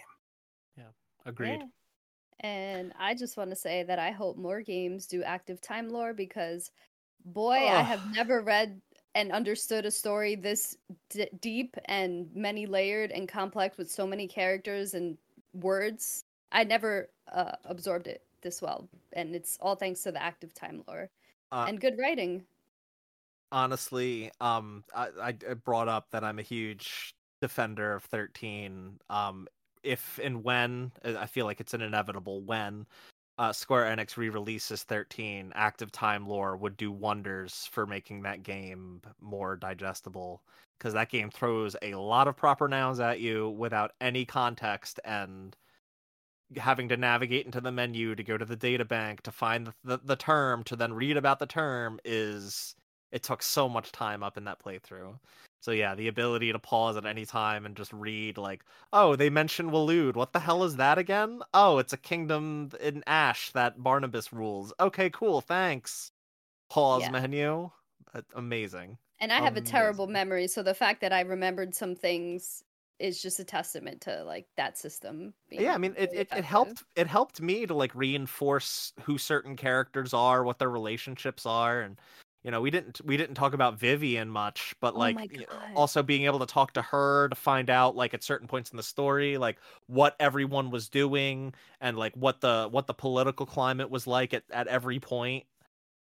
Yeah, 0.76 0.90
agreed. 1.24 1.60
Yeah. 1.60 1.66
And 2.40 2.92
I 2.98 3.14
just 3.14 3.36
want 3.36 3.50
to 3.50 3.56
say 3.56 3.82
that 3.84 3.98
I 3.98 4.10
hope 4.10 4.36
more 4.36 4.60
games 4.60 5.06
do 5.06 5.22
active 5.22 5.60
time 5.60 5.88
lore 5.88 6.14
because, 6.14 6.70
boy, 7.24 7.54
I 7.54 7.82
have 7.82 8.14
never 8.14 8.42
read 8.42 8.80
and 9.14 9.32
understood 9.32 9.86
a 9.86 9.90
story 9.90 10.36
this 10.36 10.76
d- 11.10 11.28
deep 11.40 11.76
and 11.86 12.28
many 12.34 12.66
layered 12.66 13.10
and 13.10 13.28
complex 13.28 13.76
with 13.76 13.90
so 13.90 14.06
many 14.06 14.28
characters 14.28 14.94
and 14.94 15.18
words. 15.52 16.24
I 16.52 16.62
never 16.64 17.08
uh, 17.32 17.52
absorbed 17.64 18.06
it 18.06 18.22
this 18.42 18.62
well, 18.62 18.88
and 19.14 19.34
it's 19.34 19.58
all 19.60 19.74
thanks 19.74 20.02
to 20.02 20.12
the 20.12 20.22
active 20.22 20.54
time 20.54 20.84
lore 20.86 21.10
uh, 21.52 21.66
and 21.68 21.80
good 21.80 21.98
writing. 21.98 22.44
Honestly, 23.50 24.30
um, 24.40 24.84
I, 24.94 25.08
I 25.22 25.54
brought 25.54 25.88
up 25.88 26.10
that 26.10 26.22
I'm 26.22 26.38
a 26.38 26.42
huge 26.42 27.14
defender 27.40 27.94
of 27.94 28.04
13. 28.04 28.98
Um, 29.08 29.48
if 29.82 30.18
and 30.22 30.44
when 30.44 30.92
uh, 31.04 31.14
I 31.18 31.26
feel 31.26 31.46
like 31.46 31.60
it's 31.60 31.74
an 31.74 31.80
inevitable 31.80 32.42
when 32.42 32.86
uh, 33.38 33.52
Square 33.52 33.96
Enix 33.96 34.16
re-releases 34.16 34.82
13, 34.82 35.52
active 35.54 35.92
time 35.92 36.26
lore 36.26 36.56
would 36.56 36.76
do 36.76 36.90
wonders 36.90 37.68
for 37.70 37.86
making 37.86 38.22
that 38.22 38.42
game 38.42 39.00
more 39.20 39.56
digestible 39.56 40.42
because 40.76 40.92
that 40.94 41.10
game 41.10 41.30
throws 41.30 41.76
a 41.82 41.94
lot 41.94 42.28
of 42.28 42.36
proper 42.36 42.68
nouns 42.68 43.00
at 43.00 43.20
you 43.20 43.50
without 43.50 43.92
any 44.00 44.24
context 44.24 44.98
and 45.04 45.56
having 46.56 46.88
to 46.88 46.96
navigate 46.96 47.46
into 47.46 47.60
the 47.60 47.72
menu 47.72 48.14
to 48.14 48.22
go 48.22 48.38
to 48.38 48.44
the 48.44 48.56
data 48.56 48.84
bank 48.84 49.22
to 49.22 49.30
find 49.30 49.66
the, 49.66 49.74
the, 49.84 50.00
the, 50.04 50.16
term 50.16 50.64
to 50.64 50.76
then 50.76 50.92
read 50.92 51.16
about 51.16 51.38
the 51.38 51.46
term 51.46 52.00
is 52.04 52.74
it 53.12 53.22
took 53.22 53.42
so 53.42 53.68
much 53.68 53.92
time 53.92 54.22
up 54.22 54.36
in 54.36 54.44
that 54.44 54.62
playthrough 54.62 55.18
so 55.60 55.70
yeah 55.70 55.94
the 55.94 56.08
ability 56.08 56.50
to 56.50 56.58
pause 56.58 56.96
at 56.96 57.04
any 57.04 57.26
time 57.26 57.66
and 57.66 57.76
just 57.76 57.92
read 57.92 58.38
like 58.38 58.64
oh 58.92 59.14
they 59.14 59.28
mention 59.28 59.70
Waloed. 59.70 60.14
what 60.14 60.32
the 60.32 60.40
hell 60.40 60.64
is 60.64 60.76
that 60.76 60.98
again 60.98 61.40
oh 61.52 61.78
it's 61.78 61.92
a 61.92 61.98
kingdom 61.98 62.70
in 62.80 63.02
ash 63.06 63.50
that 63.52 63.82
barnabas 63.82 64.32
rules 64.32 64.72
okay 64.80 65.10
cool 65.10 65.40
thanks 65.40 66.12
pause 66.70 67.02
yeah. 67.02 67.10
menu 67.10 67.70
amazing 68.34 68.96
and 69.20 69.32
i 69.32 69.36
have 69.36 69.56
amazing. 69.56 69.66
a 69.66 69.70
terrible 69.70 70.06
memory 70.06 70.46
so 70.46 70.62
the 70.62 70.74
fact 70.74 71.02
that 71.02 71.12
i 71.12 71.20
remembered 71.20 71.74
some 71.74 71.94
things 71.94 72.64
is 72.98 73.22
just 73.22 73.38
a 73.40 73.44
testament 73.44 74.00
to 74.02 74.24
like 74.24 74.46
that 74.56 74.76
system. 74.76 75.34
yeah, 75.50 75.74
I 75.74 75.78
mean, 75.78 75.94
it, 75.96 76.10
it, 76.12 76.28
it 76.34 76.44
helped 76.44 76.82
it 76.96 77.06
helped 77.06 77.40
me 77.40 77.66
to 77.66 77.74
like 77.74 77.94
reinforce 77.94 78.92
who 79.02 79.18
certain 79.18 79.56
characters 79.56 80.12
are, 80.12 80.44
what 80.44 80.58
their 80.58 80.70
relationships 80.70 81.46
are, 81.46 81.80
and 81.80 82.00
you 82.44 82.50
know 82.50 82.60
we 82.60 82.70
didn't 82.70 83.00
we 83.04 83.16
didn't 83.16 83.34
talk 83.34 83.54
about 83.54 83.78
Vivian 83.78 84.28
much, 84.28 84.74
but 84.80 84.94
oh 84.94 84.98
like 84.98 85.48
also 85.74 86.02
being 86.02 86.24
able 86.24 86.38
to 86.40 86.46
talk 86.46 86.72
to 86.72 86.82
her 86.82 87.28
to 87.28 87.36
find 87.36 87.70
out 87.70 87.96
like 87.96 88.14
at 88.14 88.22
certain 88.22 88.48
points 88.48 88.70
in 88.70 88.76
the 88.76 88.82
story 88.82 89.38
like 89.38 89.58
what 89.86 90.16
everyone 90.20 90.70
was 90.70 90.88
doing 90.88 91.54
and 91.80 91.96
like 91.96 92.16
what 92.16 92.40
the 92.40 92.68
what 92.70 92.86
the 92.86 92.94
political 92.94 93.46
climate 93.46 93.90
was 93.90 94.06
like 94.06 94.34
at 94.34 94.44
at 94.50 94.66
every 94.66 94.98
point 95.00 95.44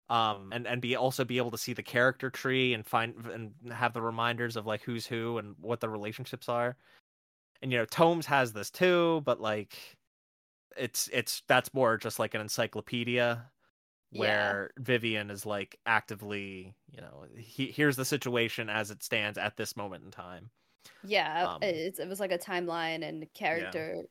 um 0.09 0.51
and 0.53 0.65
and 0.65 0.81
be 0.81 0.95
also 0.95 1.25
be 1.25 1.37
able 1.37 1.51
to 1.51 1.57
see 1.57 1.73
the 1.73 1.83
character 1.83 2.29
tree 2.29 2.73
and 2.73 2.85
find 2.85 3.13
and 3.33 3.51
have 3.71 3.93
the 3.93 4.01
reminders 4.01 4.55
of 4.55 4.65
like 4.65 4.81
who's 4.81 5.05
who 5.05 5.37
and 5.37 5.55
what 5.59 5.79
the 5.79 5.89
relationships 5.89 6.47
are. 6.47 6.77
And 7.61 7.71
you 7.71 7.77
know 7.77 7.85
tomes 7.85 8.25
has 8.27 8.53
this 8.53 8.69
too 8.69 9.21
but 9.25 9.41
like 9.41 9.77
it's 10.77 11.09
it's 11.11 11.41
that's 11.47 11.73
more 11.73 11.97
just 11.97 12.19
like 12.19 12.35
an 12.35 12.41
encyclopedia 12.41 13.43
where 14.11 14.71
yeah. 14.77 14.83
vivian 14.83 15.29
is 15.29 15.45
like 15.45 15.77
actively 15.85 16.73
you 16.89 17.01
know 17.01 17.25
he, 17.35 17.65
here's 17.67 17.95
the 17.95 18.05
situation 18.05 18.69
as 18.69 18.91
it 18.91 19.03
stands 19.03 19.37
at 19.37 19.57
this 19.57 19.75
moment 19.75 20.05
in 20.05 20.11
time. 20.11 20.49
Yeah 21.03 21.47
um, 21.47 21.63
it, 21.63 21.99
it 21.99 22.07
was 22.07 22.19
like 22.19 22.31
a 22.31 22.37
timeline 22.37 23.07
and 23.07 23.25
character 23.33 24.03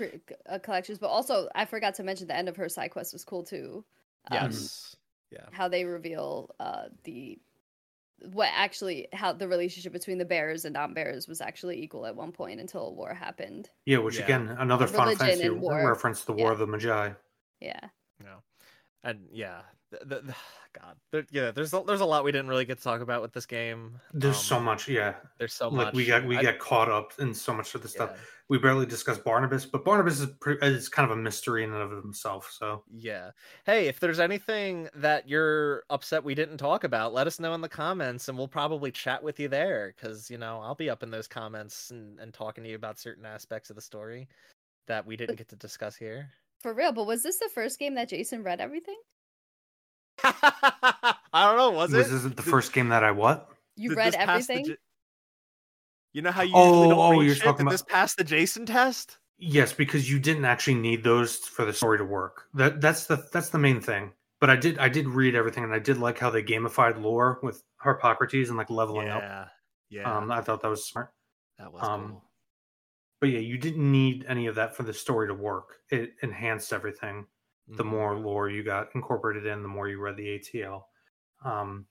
yeah. 0.00 0.08
Uh, 0.50 0.58
collections 0.58 0.98
but 0.98 1.06
also 1.06 1.48
i 1.54 1.64
forgot 1.64 1.94
to 1.94 2.02
mention 2.02 2.26
the 2.26 2.36
end 2.36 2.48
of 2.48 2.56
her 2.56 2.68
side 2.68 2.90
quest 2.90 3.12
was 3.12 3.24
cool 3.24 3.44
too. 3.44 3.84
Um, 4.32 4.50
yes 4.50 4.96
yeah. 5.36 5.46
how 5.52 5.68
they 5.68 5.84
reveal 5.84 6.50
uh 6.60 6.84
the 7.04 7.38
what 8.32 8.48
actually 8.54 9.08
how 9.12 9.32
the 9.32 9.46
relationship 9.46 9.92
between 9.92 10.18
the 10.18 10.24
bears 10.24 10.64
and 10.64 10.72
non-bears 10.72 11.28
was 11.28 11.40
actually 11.40 11.82
equal 11.82 12.06
at 12.06 12.16
one 12.16 12.32
point 12.32 12.60
until 12.60 12.94
war 12.94 13.12
happened. 13.12 13.68
Yeah 13.84 13.98
which 13.98 14.16
yeah. 14.16 14.24
again 14.24 14.56
another 14.58 14.86
Final 14.86 15.14
Fantasy 15.16 15.48
reference 15.48 16.20
to 16.20 16.26
the 16.26 16.32
war 16.32 16.48
yeah. 16.48 16.52
of 16.52 16.58
the 16.58 16.66
magi. 16.66 17.10
Yeah. 17.60 17.80
Yeah. 18.22 18.36
And 19.04 19.20
yeah 19.30 19.60
the, 19.90 19.98
the, 20.04 20.20
the 20.22 20.34
god 20.72 20.96
there, 21.10 21.26
yeah 21.30 21.50
there's 21.50 21.72
a, 21.72 21.82
there's 21.86 22.00
a 22.00 22.04
lot 22.04 22.22
we 22.22 22.32
didn't 22.32 22.48
really 22.48 22.64
get 22.64 22.78
to 22.78 22.84
talk 22.84 23.00
about 23.00 23.22
with 23.22 23.32
this 23.32 23.46
game 23.46 23.98
there's 24.12 24.36
um, 24.36 24.42
so 24.42 24.60
much 24.60 24.88
yeah 24.88 25.14
there's 25.38 25.54
so 25.54 25.68
like 25.68 25.86
much 25.86 25.94
we 25.94 26.04
got 26.04 26.24
we 26.24 26.36
I, 26.36 26.42
get 26.42 26.58
caught 26.58 26.90
up 26.90 27.12
in 27.18 27.32
so 27.32 27.54
much 27.54 27.74
of 27.74 27.82
the 27.82 27.88
stuff 27.88 28.10
yeah 28.12 28.20
we 28.48 28.58
barely 28.58 28.86
discussed 28.86 29.24
Barnabas, 29.24 29.66
but 29.66 29.84
Barnabas 29.84 30.20
is 30.20 30.30
pre- 30.40 30.58
is 30.62 30.88
kind 30.88 31.10
of 31.10 31.16
a 31.18 31.20
mystery 31.20 31.64
in 31.64 31.72
and 31.72 31.82
of 31.82 31.90
himself. 31.90 32.54
So 32.56 32.84
yeah. 32.92 33.30
Hey, 33.64 33.88
if 33.88 33.98
there's 33.98 34.20
anything 34.20 34.88
that 34.94 35.28
you're 35.28 35.82
upset 35.90 36.22
we 36.22 36.34
didn't 36.34 36.58
talk 36.58 36.84
about, 36.84 37.12
let 37.12 37.26
us 37.26 37.40
know 37.40 37.54
in 37.54 37.60
the 37.60 37.68
comments, 37.68 38.28
and 38.28 38.38
we'll 38.38 38.46
probably 38.46 38.92
chat 38.92 39.22
with 39.22 39.40
you 39.40 39.48
there. 39.48 39.92
Because 39.96 40.30
you 40.30 40.38
know 40.38 40.60
I'll 40.62 40.76
be 40.76 40.90
up 40.90 41.02
in 41.02 41.10
those 41.10 41.26
comments 41.26 41.90
and, 41.90 42.20
and 42.20 42.32
talking 42.32 42.62
to 42.62 42.70
you 42.70 42.76
about 42.76 43.00
certain 43.00 43.26
aspects 43.26 43.70
of 43.70 43.76
the 43.76 43.82
story 43.82 44.28
that 44.86 45.04
we 45.04 45.16
didn't 45.16 45.36
get 45.36 45.48
to 45.48 45.56
discuss 45.56 45.96
here. 45.96 46.30
For 46.60 46.72
real, 46.72 46.92
but 46.92 47.06
was 47.06 47.22
this 47.22 47.38
the 47.38 47.50
first 47.52 47.78
game 47.78 47.96
that 47.96 48.08
Jason 48.08 48.44
read 48.44 48.60
everything? 48.60 48.98
I 50.24 51.14
don't 51.32 51.56
know. 51.56 51.70
Was, 51.70 51.92
was 51.92 52.08
it? 52.08 52.12
Was 52.12 52.24
this 52.24 52.32
the 52.34 52.42
first 52.42 52.72
game 52.72 52.88
that 52.88 53.04
I 53.04 53.10
what? 53.10 53.50
You 53.76 53.90
Did 53.90 53.98
read 53.98 54.14
everything. 54.14 54.76
You 56.12 56.22
know 56.22 56.30
how 56.30 56.42
you 56.42 56.52
oh, 56.54 56.64
usually 56.64 56.88
don't 56.88 56.98
oh, 56.98 57.20
you're 57.20 57.34
talking 57.34 57.62
about 57.62 57.72
this 57.72 57.82
pass 57.82 58.14
the 58.14 58.24
Jason 58.24 58.64
test? 58.64 59.18
Yes, 59.38 59.72
because 59.72 60.10
you 60.10 60.18
didn't 60.18 60.46
actually 60.46 60.76
need 60.76 61.04
those 61.04 61.36
for 61.36 61.66
the 61.66 61.72
story 61.72 61.98
to 61.98 62.04
work. 62.04 62.44
That 62.54 62.80
that's 62.80 63.04
the 63.04 63.22
that's 63.32 63.50
the 63.50 63.58
main 63.58 63.80
thing. 63.80 64.12
But 64.40 64.48
I 64.48 64.56
did 64.56 64.78
I 64.78 64.88
did 64.88 65.06
read 65.08 65.34
everything 65.34 65.64
and 65.64 65.74
I 65.74 65.78
did 65.78 65.98
like 65.98 66.18
how 66.18 66.30
they 66.30 66.42
gamified 66.42 67.02
lore 67.02 67.38
with 67.42 67.62
Harpocrates 67.76 68.48
and 68.48 68.56
like 68.56 68.70
leveling 68.70 69.08
yeah, 69.08 69.16
up. 69.16 69.48
Yeah. 69.90 70.16
Um 70.16 70.30
I 70.32 70.40
thought 70.40 70.62
that 70.62 70.68
was 70.68 70.86
smart. 70.86 71.10
That 71.58 71.72
was 71.72 71.82
um, 71.82 72.08
cool. 72.08 72.24
but 73.20 73.30
yeah, 73.30 73.40
you 73.40 73.58
didn't 73.58 73.90
need 73.90 74.24
any 74.28 74.46
of 74.46 74.54
that 74.54 74.74
for 74.74 74.84
the 74.84 74.94
story 74.94 75.28
to 75.28 75.34
work. 75.34 75.80
It 75.90 76.14
enhanced 76.22 76.72
everything. 76.72 77.26
Mm-hmm. 77.68 77.76
The 77.76 77.84
more 77.84 78.16
lore 78.18 78.48
you 78.48 78.62
got 78.62 78.88
incorporated 78.94 79.46
in, 79.46 79.62
the 79.62 79.68
more 79.68 79.88
you 79.88 80.00
read 80.00 80.16
the 80.16 80.38
ATL. 80.38 80.82
Um, 81.44 81.86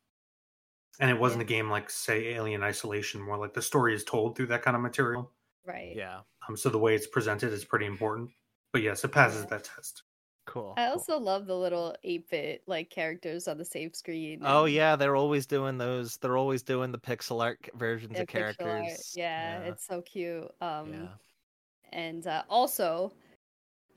and 0.99 1.09
it 1.09 1.19
wasn't 1.19 1.41
yeah. 1.41 1.45
a 1.45 1.47
game 1.47 1.69
like, 1.69 1.89
say, 1.89 2.27
Alien 2.27 2.63
Isolation, 2.63 3.21
more 3.21 3.37
like 3.37 3.53
the 3.53 3.61
story 3.61 3.93
is 3.93 4.03
told 4.03 4.35
through 4.35 4.47
that 4.47 4.61
kind 4.61 4.75
of 4.75 4.81
material. 4.81 5.31
Right. 5.65 5.93
Yeah. 5.95 6.19
Um, 6.47 6.55
so 6.55 6.69
the 6.69 6.77
way 6.77 6.95
it's 6.95 7.07
presented 7.07 7.51
is 7.51 7.65
pretty 7.65 7.85
important. 7.85 8.29
But 8.71 8.81
yes, 8.81 9.03
it 9.03 9.11
passes 9.11 9.41
yeah. 9.41 9.49
that 9.49 9.63
test. 9.75 10.03
Cool. 10.45 10.75
I 10.77 10.87
also 10.87 11.13
cool. 11.13 11.23
love 11.23 11.47
the 11.47 11.57
little 11.57 11.95
8-bit 12.05 12.63
like 12.67 12.89
characters 12.89 13.47
on 13.47 13.57
the 13.57 13.65
save 13.65 13.95
screen. 13.95 14.41
Oh 14.43 14.65
yeah, 14.65 14.95
they're 14.95 15.15
always 15.15 15.45
doing 15.45 15.77
those. 15.77 16.17
They're 16.17 16.37
always 16.37 16.61
doing 16.61 16.91
the 16.91 16.99
pixel 16.99 17.41
art 17.41 17.67
versions 17.75 18.19
of 18.19 18.27
characters. 18.27 19.13
Yeah, 19.15 19.59
yeah, 19.59 19.69
it's 19.69 19.87
so 19.87 20.01
cute. 20.01 20.51
Um 20.61 20.93
yeah. 20.93 21.07
and 21.91 22.27
uh, 22.27 22.43
also 22.47 23.11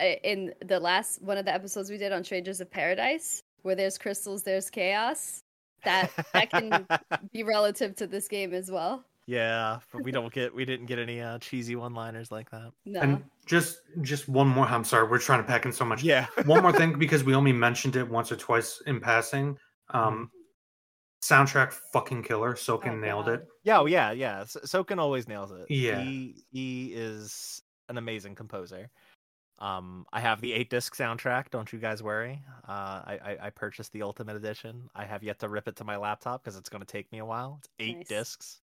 in 0.00 0.54
the 0.64 0.80
last 0.80 1.22
one 1.22 1.38
of 1.38 1.44
the 1.44 1.52
episodes 1.52 1.90
we 1.90 1.98
did 1.98 2.12
on 2.12 2.24
Strangers 2.24 2.60
of 2.60 2.70
Paradise, 2.70 3.42
where 3.62 3.74
there's 3.74 3.98
crystals, 3.98 4.42
there's 4.42 4.70
chaos. 4.70 5.42
That 5.84 6.10
that 6.32 6.50
can 6.50 6.86
be 7.32 7.44
relative 7.44 7.94
to 7.96 8.06
this 8.06 8.28
game 8.28 8.52
as 8.52 8.70
well. 8.70 9.04
Yeah, 9.28 9.80
but 9.92 10.04
we 10.04 10.10
don't 10.10 10.32
get 10.32 10.54
we 10.54 10.64
didn't 10.64 10.86
get 10.86 10.98
any 10.98 11.20
uh, 11.20 11.38
cheesy 11.38 11.76
one-liners 11.76 12.32
like 12.32 12.50
that. 12.50 12.72
No. 12.86 13.00
And 13.00 13.24
just 13.44 13.80
just 14.00 14.26
one 14.26 14.48
more. 14.48 14.66
I'm 14.66 14.84
sorry, 14.84 15.06
we're 15.06 15.18
trying 15.18 15.40
to 15.40 15.46
pack 15.46 15.66
in 15.66 15.72
so 15.72 15.84
much. 15.84 16.02
Yeah. 16.02 16.26
one 16.46 16.62
more 16.62 16.72
thing 16.72 16.92
because 16.98 17.24
we 17.24 17.34
only 17.34 17.52
mentioned 17.52 17.94
it 17.96 18.08
once 18.08 18.32
or 18.32 18.36
twice 18.36 18.82
in 18.86 19.00
passing. 19.00 19.58
Um, 19.90 20.30
mm-hmm. 20.32 21.34
soundtrack 21.34 21.74
fucking 21.92 22.22
killer. 22.22 22.54
Soken 22.54 22.92
oh, 22.92 22.96
nailed 22.96 23.26
God. 23.26 23.34
it. 23.34 23.48
Yeah, 23.64 23.80
oh, 23.80 23.84
yeah, 23.84 24.12
yeah. 24.12 24.44
Soken 24.44 24.98
always 24.98 25.28
nails 25.28 25.52
it. 25.52 25.66
Yeah, 25.68 26.00
he 26.00 26.42
he 26.50 26.86
is 26.94 27.62
an 27.90 27.98
amazing 27.98 28.34
composer. 28.34 28.88
Um, 29.60 30.06
I 30.12 30.20
have 30.20 30.40
the 30.40 30.52
eight 30.52 30.70
disc 30.70 30.96
soundtrack. 30.96 31.50
Don't 31.50 31.72
you 31.72 31.78
guys 31.78 32.02
worry. 32.02 32.40
Uh, 32.68 33.02
I, 33.04 33.18
I, 33.24 33.46
I 33.46 33.50
purchased 33.50 33.92
the 33.92 34.02
Ultimate 34.02 34.36
Edition. 34.36 34.88
I 34.94 35.04
have 35.04 35.22
yet 35.22 35.40
to 35.40 35.48
rip 35.48 35.66
it 35.66 35.76
to 35.76 35.84
my 35.84 35.96
laptop 35.96 36.44
because 36.44 36.56
it's 36.56 36.68
going 36.68 36.82
to 36.82 36.86
take 36.86 37.10
me 37.10 37.18
a 37.18 37.24
while. 37.24 37.58
It's 37.60 37.68
eight 37.80 37.96
nice. 37.96 38.08
discs. 38.08 38.60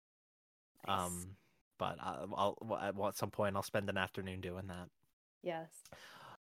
Nice. 0.88 1.00
Um, 1.00 1.28
but 1.78 1.98
I'll, 2.02 2.58
I'll 2.68 3.08
at 3.08 3.18
some 3.18 3.32
point 3.32 3.56
I'll 3.56 3.64
spend 3.64 3.90
an 3.90 3.98
afternoon 3.98 4.40
doing 4.40 4.68
that. 4.68 4.88
Yes. 5.44 5.68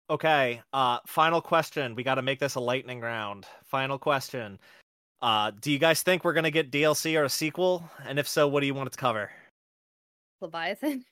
Okay. 0.09 0.61
Uh, 0.71 0.99
final 1.07 1.41
question. 1.41 1.95
We 1.95 2.03
got 2.03 2.15
to 2.15 2.21
make 2.21 2.39
this 2.39 2.55
a 2.55 2.59
lightning 2.59 3.01
round. 3.01 3.47
Final 3.65 3.97
question. 3.97 4.59
Uh, 5.23 5.51
do 5.61 5.71
you 5.71 5.79
guys 5.79 6.03
think 6.03 6.25
we're 6.25 6.33
gonna 6.33 6.51
get 6.51 6.69
DLC 6.69 7.17
or 7.17 7.23
a 7.23 7.29
sequel? 7.29 7.89
And 8.05 8.19
if 8.19 8.27
so, 8.27 8.45
what 8.45 8.59
do 8.59 8.65
you 8.65 8.73
want 8.73 8.87
it 8.87 8.91
to 8.91 8.97
cover? 8.97 9.31
Leviathan. 10.41 11.05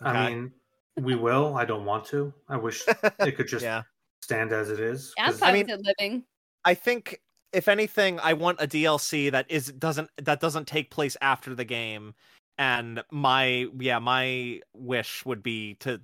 Okay. 0.00 0.10
I 0.16 0.30
mean, 0.30 0.52
we 0.98 1.14
will. 1.14 1.56
I 1.56 1.64
don't 1.64 1.84
want 1.84 2.04
to. 2.06 2.32
I 2.48 2.56
wish 2.56 2.84
it 3.20 3.36
could 3.36 3.48
just 3.48 3.64
yeah. 3.64 3.82
stand 4.22 4.52
as 4.52 4.70
it 4.70 4.80
is. 4.80 5.12
Yeah, 5.16 5.32
I 5.42 5.52
mean, 5.52 5.66
living. 5.66 6.24
I 6.64 6.74
think 6.74 7.20
if 7.52 7.68
anything, 7.68 8.18
I 8.20 8.34
want 8.34 8.60
a 8.60 8.66
DLC 8.66 9.30
that 9.32 9.50
is 9.50 9.66
doesn't 9.72 10.10
that 10.22 10.40
doesn't 10.40 10.66
take 10.66 10.90
place 10.90 11.16
after 11.20 11.54
the 11.54 11.64
game. 11.64 12.14
And 12.58 13.02
my 13.10 13.66
yeah, 13.78 13.98
my 13.98 14.60
wish 14.74 15.24
would 15.24 15.42
be 15.42 15.74
to 15.80 16.00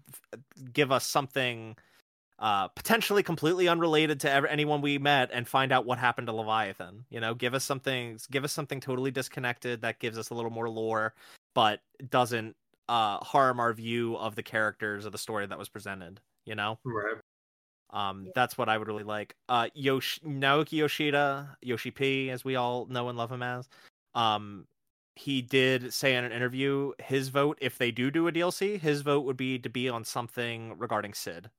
give 0.73 0.93
us 0.93 1.05
something 1.07 1.77
uh, 2.39 2.69
potentially 2.69 3.23
completely 3.23 3.69
unrelated 3.69 4.21
to 4.21 4.31
ever, 4.31 4.47
anyone 4.47 4.81
we 4.81 4.99
met 4.99 5.31
and 5.33 5.47
find 5.47 5.73
out 5.73 5.87
what 5.87 5.99
happened 5.99 6.27
to 6.27 6.33
Leviathan. 6.33 7.05
You 7.11 7.21
know, 7.21 7.35
give 7.35 7.55
us 7.55 7.65
something, 7.65 8.19
give 8.31 8.45
us 8.45 8.53
something 8.53 8.81
totally 8.81 9.11
disconnected 9.11 9.83
that 9.83 10.01
gives 10.01 10.19
us 10.19 10.31
a 10.31 10.35
little 10.35 10.51
more 10.51 10.69
lore, 10.69 11.15
but 11.55 11.81
doesn't 12.11 12.57
uh, 12.89 13.19
harm 13.19 13.61
our 13.61 13.73
view 13.73 14.17
of 14.17 14.35
the 14.35 14.43
characters 14.43 15.07
or 15.07 15.11
the 15.11 15.19
story 15.19 15.47
that 15.47 15.59
was 15.59 15.69
presented. 15.69 16.21
You 16.45 16.55
know, 16.55 16.79
right? 16.85 17.17
Um, 17.91 18.25
yeah. 18.27 18.33
that's 18.35 18.59
what 18.59 18.69
I 18.69 18.77
would 18.77 18.89
really 18.89 19.05
like. 19.05 19.35
Uh, 19.49 19.69
Yosh- 19.75 20.21
Naoki 20.25 20.73
Yoshida, 20.79 21.57
Yoshi 21.63 21.91
P, 21.91 22.31
as 22.31 22.45
we 22.45 22.57
all 22.57 22.87
know 22.87 23.09
and 23.09 23.17
love 23.17 23.31
him 23.31 23.43
as, 23.43 23.69
um, 24.15 24.67
he 25.17 25.41
did 25.43 25.93
say 25.93 26.17
in 26.17 26.25
an 26.25 26.33
interview 26.33 26.93
his 26.99 27.29
vote 27.29 27.57
if 27.61 27.79
they 27.79 27.91
do 27.93 28.11
do 28.11 28.27
a 28.29 28.33
DLC, 28.33 28.81
his 28.81 29.03
vote 29.03 29.21
would 29.25 29.37
be 29.37 29.59
to 29.61 29.69
be 29.69 29.89
on 29.89 30.05
something 30.05 30.77
regarding 30.79 31.15
Cid 31.15 31.51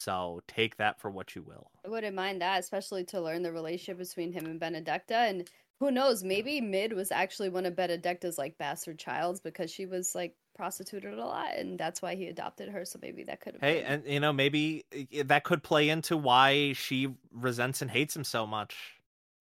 So 0.00 0.40
take 0.48 0.76
that 0.78 1.00
for 1.00 1.10
what 1.10 1.34
you 1.36 1.42
will. 1.42 1.70
I 1.84 1.88
wouldn't 1.88 2.16
mind 2.16 2.42
that, 2.42 2.60
especially 2.60 3.04
to 3.06 3.20
learn 3.20 3.42
the 3.42 3.52
relationship 3.52 3.98
between 3.98 4.32
him 4.32 4.46
and 4.46 4.60
Benedikta 4.60 5.12
And 5.12 5.48
who 5.80 5.90
knows, 5.90 6.24
maybe 6.24 6.60
Mid 6.60 6.92
was 6.92 7.12
actually 7.12 7.50
one 7.50 7.66
of 7.66 7.74
Benedikta's 7.74 8.38
like 8.38 8.58
bastard 8.58 8.98
childs 8.98 9.40
because 9.40 9.70
she 9.70 9.86
was 9.86 10.14
like 10.14 10.34
prostituted 10.54 11.14
a 11.14 11.24
lot 11.24 11.56
and 11.56 11.78
that's 11.78 12.02
why 12.02 12.14
he 12.14 12.26
adopted 12.26 12.68
her 12.68 12.84
so 12.84 12.98
maybe 13.00 13.24
that 13.24 13.40
could 13.40 13.54
have 13.54 13.62
hey 13.62 13.80
been... 13.80 13.86
and 13.86 14.06
you 14.06 14.20
know 14.20 14.32
maybe 14.32 14.84
that 15.24 15.44
could 15.44 15.62
play 15.62 15.88
into 15.88 16.16
why 16.16 16.72
she 16.74 17.08
resents 17.32 17.82
and 17.82 17.90
hates 17.90 18.14
him 18.14 18.24
so 18.24 18.46
much. 18.46 18.76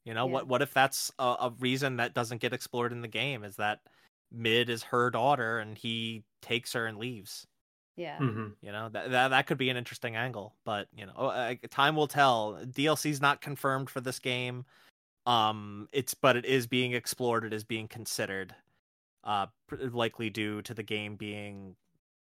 You 0.06 0.14
know 0.14 0.26
yeah. 0.26 0.34
what 0.34 0.48
what 0.48 0.62
if 0.62 0.74
that's 0.74 1.12
a, 1.20 1.24
a, 1.24 1.54
reason 1.60 1.98
that 1.98 2.14
doesn't 2.14 2.42
get 2.42 2.54
explored 2.54 2.92
in 2.92 3.02
the 3.02 3.08
game 3.08 3.44
is 3.44 3.58
that 3.58 3.82
mid 4.32 4.70
is 4.70 4.84
her 4.84 5.10
daughter 5.10 5.60
and 5.60 5.78
he 5.78 6.24
takes 6.42 6.74
her 6.74 6.88
and 6.88 6.98
leaves. 6.98 7.46
Yeah. 7.98 8.18
Mm-hmm. 8.18 8.48
you 8.62 8.72
know 8.72 8.90
that, 8.90 9.12
that 9.12 9.28
that 9.28 9.48
could 9.48 9.58
be 9.58 9.70
an 9.70 9.78
interesting 9.78 10.16
angle 10.16 10.56
but 10.66 10.88
you 10.96 11.06
know 11.06 11.14
uh, 11.14 11.54
time 11.70 11.96
will 11.96 12.08
tell. 12.08 12.58
Dlc's 12.66 13.22
not 13.22 13.42
confirmed 13.42 13.90
for 13.90 14.02
this 14.02 14.18
game. 14.20 14.66
Um 15.28 15.88
it's 15.92 16.16
but 16.16 16.36
it 16.36 16.46
is 16.46 16.66
being 16.66 16.94
explored 16.94 17.44
it 17.44 17.54
is 17.54 17.64
being 17.64 17.88
considered 17.88 18.56
uh, 19.24 19.48
likely 19.92 20.30
due 20.30 20.62
to 20.64 20.74
the 20.74 20.84
game 20.84 21.16
being 21.16 21.76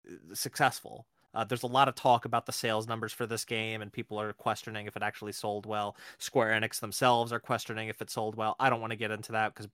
uh, 0.08 0.34
successful. 0.34 1.06
Uh, 1.34 1.44
there's 1.44 1.62
a 1.62 1.66
lot 1.66 1.88
of 1.88 1.94
talk 1.94 2.24
about 2.24 2.46
the 2.46 2.52
sales 2.52 2.88
numbers 2.88 3.12
for 3.12 3.26
this 3.26 3.44
game, 3.44 3.82
and 3.82 3.92
people 3.92 4.18
are 4.18 4.32
questioning 4.32 4.86
if 4.86 4.96
it 4.96 5.02
actually 5.02 5.32
sold 5.32 5.66
well. 5.66 5.94
Square 6.18 6.58
Enix 6.58 6.80
themselves 6.80 7.32
are 7.32 7.38
questioning 7.38 7.88
if 7.88 8.00
it 8.00 8.10
sold 8.10 8.34
well. 8.34 8.56
I 8.58 8.70
don't 8.70 8.80
want 8.80 8.92
to 8.92 8.96
get 8.96 9.10
into 9.10 9.32
that 9.32 9.54
because, 9.54 9.68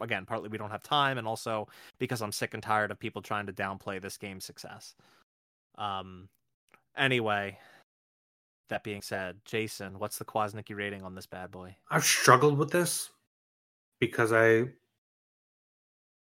again, 0.00 0.24
partly 0.24 0.48
we 0.48 0.58
don't 0.58 0.70
have 0.70 0.82
time, 0.82 1.18
and 1.18 1.28
also 1.28 1.68
because 1.98 2.22
I'm 2.22 2.32
sick 2.32 2.54
and 2.54 2.62
tired 2.62 2.90
of 2.90 2.98
people 2.98 3.20
trying 3.20 3.46
to 3.46 3.52
downplay 3.52 4.00
this 4.00 4.16
game's 4.16 4.46
success. 4.46 4.94
Um, 5.76 6.28
anyway, 6.96 7.58
that 8.70 8.82
being 8.82 9.02
said, 9.02 9.36
Jason, 9.44 9.98
what's 9.98 10.18
the 10.18 10.24
Kwasnicky 10.24 10.74
rating 10.74 11.02
on 11.02 11.14
this 11.14 11.26
bad 11.26 11.50
boy? 11.50 11.76
I've 11.90 12.04
struggled 12.04 12.56
with 12.56 12.70
this 12.70 13.10
because 14.00 14.32
I 14.32 14.68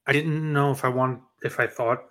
I 0.09 0.11
didn't 0.11 0.51
know 0.51 0.71
if 0.71 0.83
I 0.83 0.87
want 0.87 1.21
if 1.43 1.59
I 1.59 1.67
thought 1.67 2.03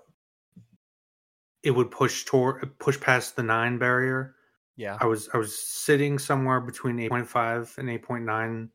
it 1.64 1.72
would 1.72 1.90
push 1.90 2.24
toward 2.24 2.78
push 2.78 2.98
past 3.00 3.34
the 3.34 3.42
nine 3.42 3.76
barrier. 3.76 4.36
Yeah. 4.76 4.96
I 5.00 5.06
was 5.06 5.28
I 5.34 5.38
was 5.38 5.58
sitting 5.58 6.16
somewhere 6.16 6.60
between 6.60 7.00
eight 7.00 7.10
point 7.10 7.26
five 7.26 7.74
and 7.76 7.90
eight 7.90 8.04
point 8.04 8.24
nine. 8.24 8.70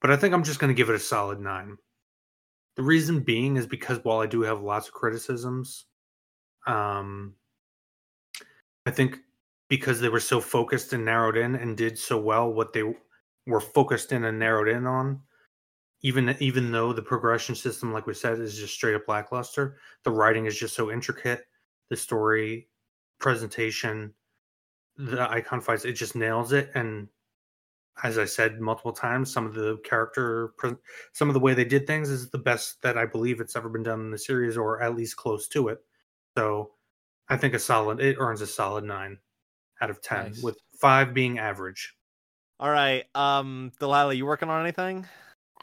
But 0.00 0.10
I 0.10 0.16
think 0.16 0.32
I'm 0.32 0.42
just 0.42 0.58
gonna 0.58 0.72
give 0.72 0.88
it 0.88 0.94
a 0.94 1.00
solid 1.00 1.38
nine. 1.38 1.76
The 2.76 2.82
reason 2.82 3.20
being 3.20 3.58
is 3.58 3.66
because 3.66 4.02
while 4.04 4.20
I 4.20 4.26
do 4.26 4.40
have 4.40 4.62
lots 4.62 4.88
of 4.88 4.94
criticisms, 4.94 5.84
um 6.66 7.34
I 8.86 8.90
think 8.90 9.18
because 9.68 10.00
they 10.00 10.08
were 10.08 10.18
so 10.18 10.40
focused 10.40 10.94
and 10.94 11.04
narrowed 11.04 11.36
in 11.36 11.56
and 11.56 11.76
did 11.76 11.98
so 11.98 12.16
well 12.18 12.50
what 12.50 12.72
they 12.72 12.84
were 13.46 13.60
focused 13.60 14.12
in 14.12 14.24
and 14.24 14.38
narrowed 14.38 14.68
in 14.68 14.86
on, 14.86 15.20
even 16.04 16.36
even 16.38 16.70
though 16.70 16.92
the 16.92 17.02
progression 17.02 17.54
system, 17.54 17.90
like 17.90 18.06
we 18.06 18.12
said, 18.12 18.38
is 18.38 18.58
just 18.58 18.74
straight 18.74 18.94
up 18.94 19.08
lackluster, 19.08 19.78
the 20.04 20.10
writing 20.10 20.44
is 20.44 20.56
just 20.56 20.76
so 20.76 20.92
intricate. 20.92 21.46
The 21.88 21.96
story, 21.96 22.68
presentation, 23.18 24.12
the 24.96 25.28
icon 25.30 25.62
fights, 25.62 25.86
it 25.86 25.94
just 25.94 26.14
nails 26.14 26.52
it. 26.52 26.70
And 26.74 27.08
as 28.02 28.18
I 28.18 28.26
said 28.26 28.60
multiple 28.60 28.92
times, 28.92 29.32
some 29.32 29.46
of 29.46 29.54
the 29.54 29.78
character, 29.82 30.52
some 31.12 31.30
of 31.30 31.34
the 31.34 31.40
way 31.40 31.54
they 31.54 31.64
did 31.64 31.86
things 31.86 32.10
is 32.10 32.28
the 32.28 32.38
best 32.38 32.82
that 32.82 32.98
I 32.98 33.06
believe 33.06 33.40
it's 33.40 33.56
ever 33.56 33.70
been 33.70 33.82
done 33.82 34.00
in 34.00 34.10
the 34.10 34.18
series, 34.18 34.58
or 34.58 34.82
at 34.82 34.94
least 34.94 35.16
close 35.16 35.48
to 35.48 35.68
it. 35.68 35.78
So 36.36 36.72
I 37.30 37.38
think 37.38 37.54
a 37.54 37.58
solid, 37.58 38.00
it 38.00 38.16
earns 38.18 38.42
a 38.42 38.46
solid 38.46 38.84
nine 38.84 39.18
out 39.80 39.88
of 39.88 40.02
ten, 40.02 40.26
nice. 40.26 40.42
with 40.42 40.58
five 40.78 41.14
being 41.14 41.38
average. 41.38 41.94
All 42.60 42.70
right, 42.70 43.04
um, 43.14 43.72
Delaila, 43.80 44.14
you 44.14 44.26
working 44.26 44.50
on 44.50 44.62
anything? 44.62 45.06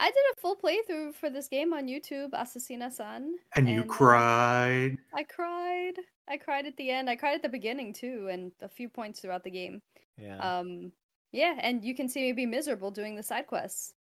I 0.02 0.06
did 0.06 0.16
a 0.32 0.40
full 0.40 0.56
playthrough 0.56 1.14
for 1.14 1.30
this 1.30 1.46
game 1.46 1.72
on 1.72 1.86
YouTube, 1.86 2.30
Assassina 2.30 2.90
San. 2.90 3.36
And, 3.54 3.68
and 3.68 3.68
you 3.68 3.84
cried. 3.84 4.98
Uh, 5.14 5.18
I 5.18 5.22
cried. 5.22 5.92
I 6.28 6.36
cried 6.38 6.66
at 6.66 6.76
the 6.76 6.90
end. 6.90 7.08
I 7.08 7.14
cried 7.14 7.36
at 7.36 7.42
the 7.42 7.48
beginning 7.48 7.92
too, 7.92 8.28
and 8.28 8.50
a 8.60 8.68
few 8.68 8.88
points 8.88 9.20
throughout 9.20 9.44
the 9.44 9.50
game. 9.50 9.80
Yeah. 10.18 10.38
Um. 10.38 10.90
Yeah, 11.30 11.56
and 11.60 11.84
you 11.84 11.94
can 11.94 12.08
see 12.08 12.22
me 12.22 12.32
be 12.32 12.46
miserable 12.46 12.90
doing 12.90 13.14
the 13.14 13.22
side 13.22 13.46
quests. 13.46 13.94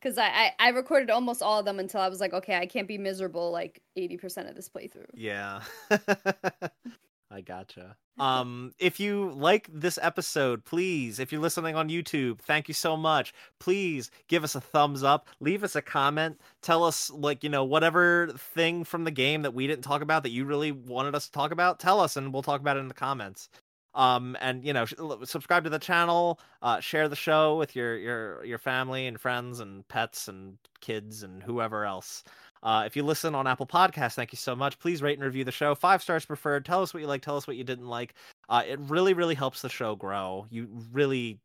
Because 0.00 0.18
I, 0.18 0.26
I, 0.26 0.52
I 0.58 0.68
recorded 0.70 1.10
almost 1.10 1.42
all 1.42 1.60
of 1.60 1.64
them 1.64 1.78
until 1.78 2.00
I 2.00 2.08
was 2.08 2.18
like, 2.18 2.32
okay, 2.32 2.56
I 2.56 2.66
can't 2.66 2.88
be 2.88 2.98
miserable 2.98 3.52
like 3.52 3.80
eighty 3.94 4.16
percent 4.16 4.48
of 4.48 4.56
this 4.56 4.68
playthrough. 4.68 5.06
Yeah. 5.14 5.60
I 7.32 7.40
gotcha. 7.40 7.96
Um, 8.18 8.74
if 8.78 9.00
you 9.00 9.32
like 9.34 9.70
this 9.72 9.98
episode, 10.00 10.66
please, 10.66 11.18
if 11.18 11.32
you're 11.32 11.40
listening 11.40 11.76
on 11.76 11.88
YouTube, 11.88 12.40
thank 12.40 12.68
you 12.68 12.74
so 12.74 12.94
much. 12.94 13.32
Please 13.58 14.10
give 14.28 14.44
us 14.44 14.54
a 14.54 14.60
thumbs 14.60 15.02
up, 15.02 15.28
leave 15.40 15.64
us 15.64 15.76
a 15.76 15.80
comment, 15.80 16.38
tell 16.60 16.84
us 16.84 17.10
like 17.10 17.42
you 17.42 17.48
know 17.48 17.64
whatever 17.64 18.28
thing 18.36 18.84
from 18.84 19.04
the 19.04 19.10
game 19.10 19.40
that 19.42 19.54
we 19.54 19.66
didn't 19.66 19.82
talk 19.82 20.02
about 20.02 20.24
that 20.24 20.30
you 20.30 20.44
really 20.44 20.72
wanted 20.72 21.14
us 21.14 21.24
to 21.24 21.32
talk 21.32 21.52
about. 21.52 21.80
Tell 21.80 22.00
us, 22.00 22.18
and 22.18 22.34
we'll 22.34 22.42
talk 22.42 22.60
about 22.60 22.76
it 22.76 22.80
in 22.80 22.88
the 22.88 22.94
comments. 22.94 23.48
Um, 23.94 24.36
and 24.42 24.62
you 24.62 24.74
know, 24.74 24.84
subscribe 25.24 25.64
to 25.64 25.70
the 25.70 25.78
channel, 25.78 26.38
uh, 26.60 26.80
share 26.80 27.08
the 27.08 27.16
show 27.16 27.56
with 27.56 27.74
your 27.74 27.96
your 27.96 28.44
your 28.44 28.58
family 28.58 29.06
and 29.06 29.18
friends 29.18 29.58
and 29.60 29.88
pets 29.88 30.28
and 30.28 30.58
kids 30.80 31.22
and 31.22 31.42
whoever 31.42 31.86
else. 31.86 32.24
Uh, 32.62 32.84
if 32.86 32.94
you 32.94 33.02
listen 33.02 33.34
on 33.34 33.46
Apple 33.46 33.66
Podcasts, 33.66 34.14
thank 34.14 34.32
you 34.32 34.36
so 34.36 34.54
much. 34.54 34.78
Please 34.78 35.02
rate 35.02 35.18
and 35.18 35.24
review 35.24 35.44
the 35.44 35.50
show. 35.50 35.74
Five 35.74 36.02
stars 36.02 36.24
preferred. 36.24 36.64
Tell 36.64 36.82
us 36.82 36.94
what 36.94 37.00
you 37.00 37.06
like. 37.08 37.22
Tell 37.22 37.36
us 37.36 37.46
what 37.46 37.56
you 37.56 37.64
didn't 37.64 37.88
like. 37.88 38.14
Uh, 38.48 38.62
it 38.66 38.78
really, 38.80 39.14
really 39.14 39.34
helps 39.34 39.62
the 39.62 39.68
show 39.68 39.96
grow. 39.96 40.46
You 40.50 40.68
really, 40.92 41.40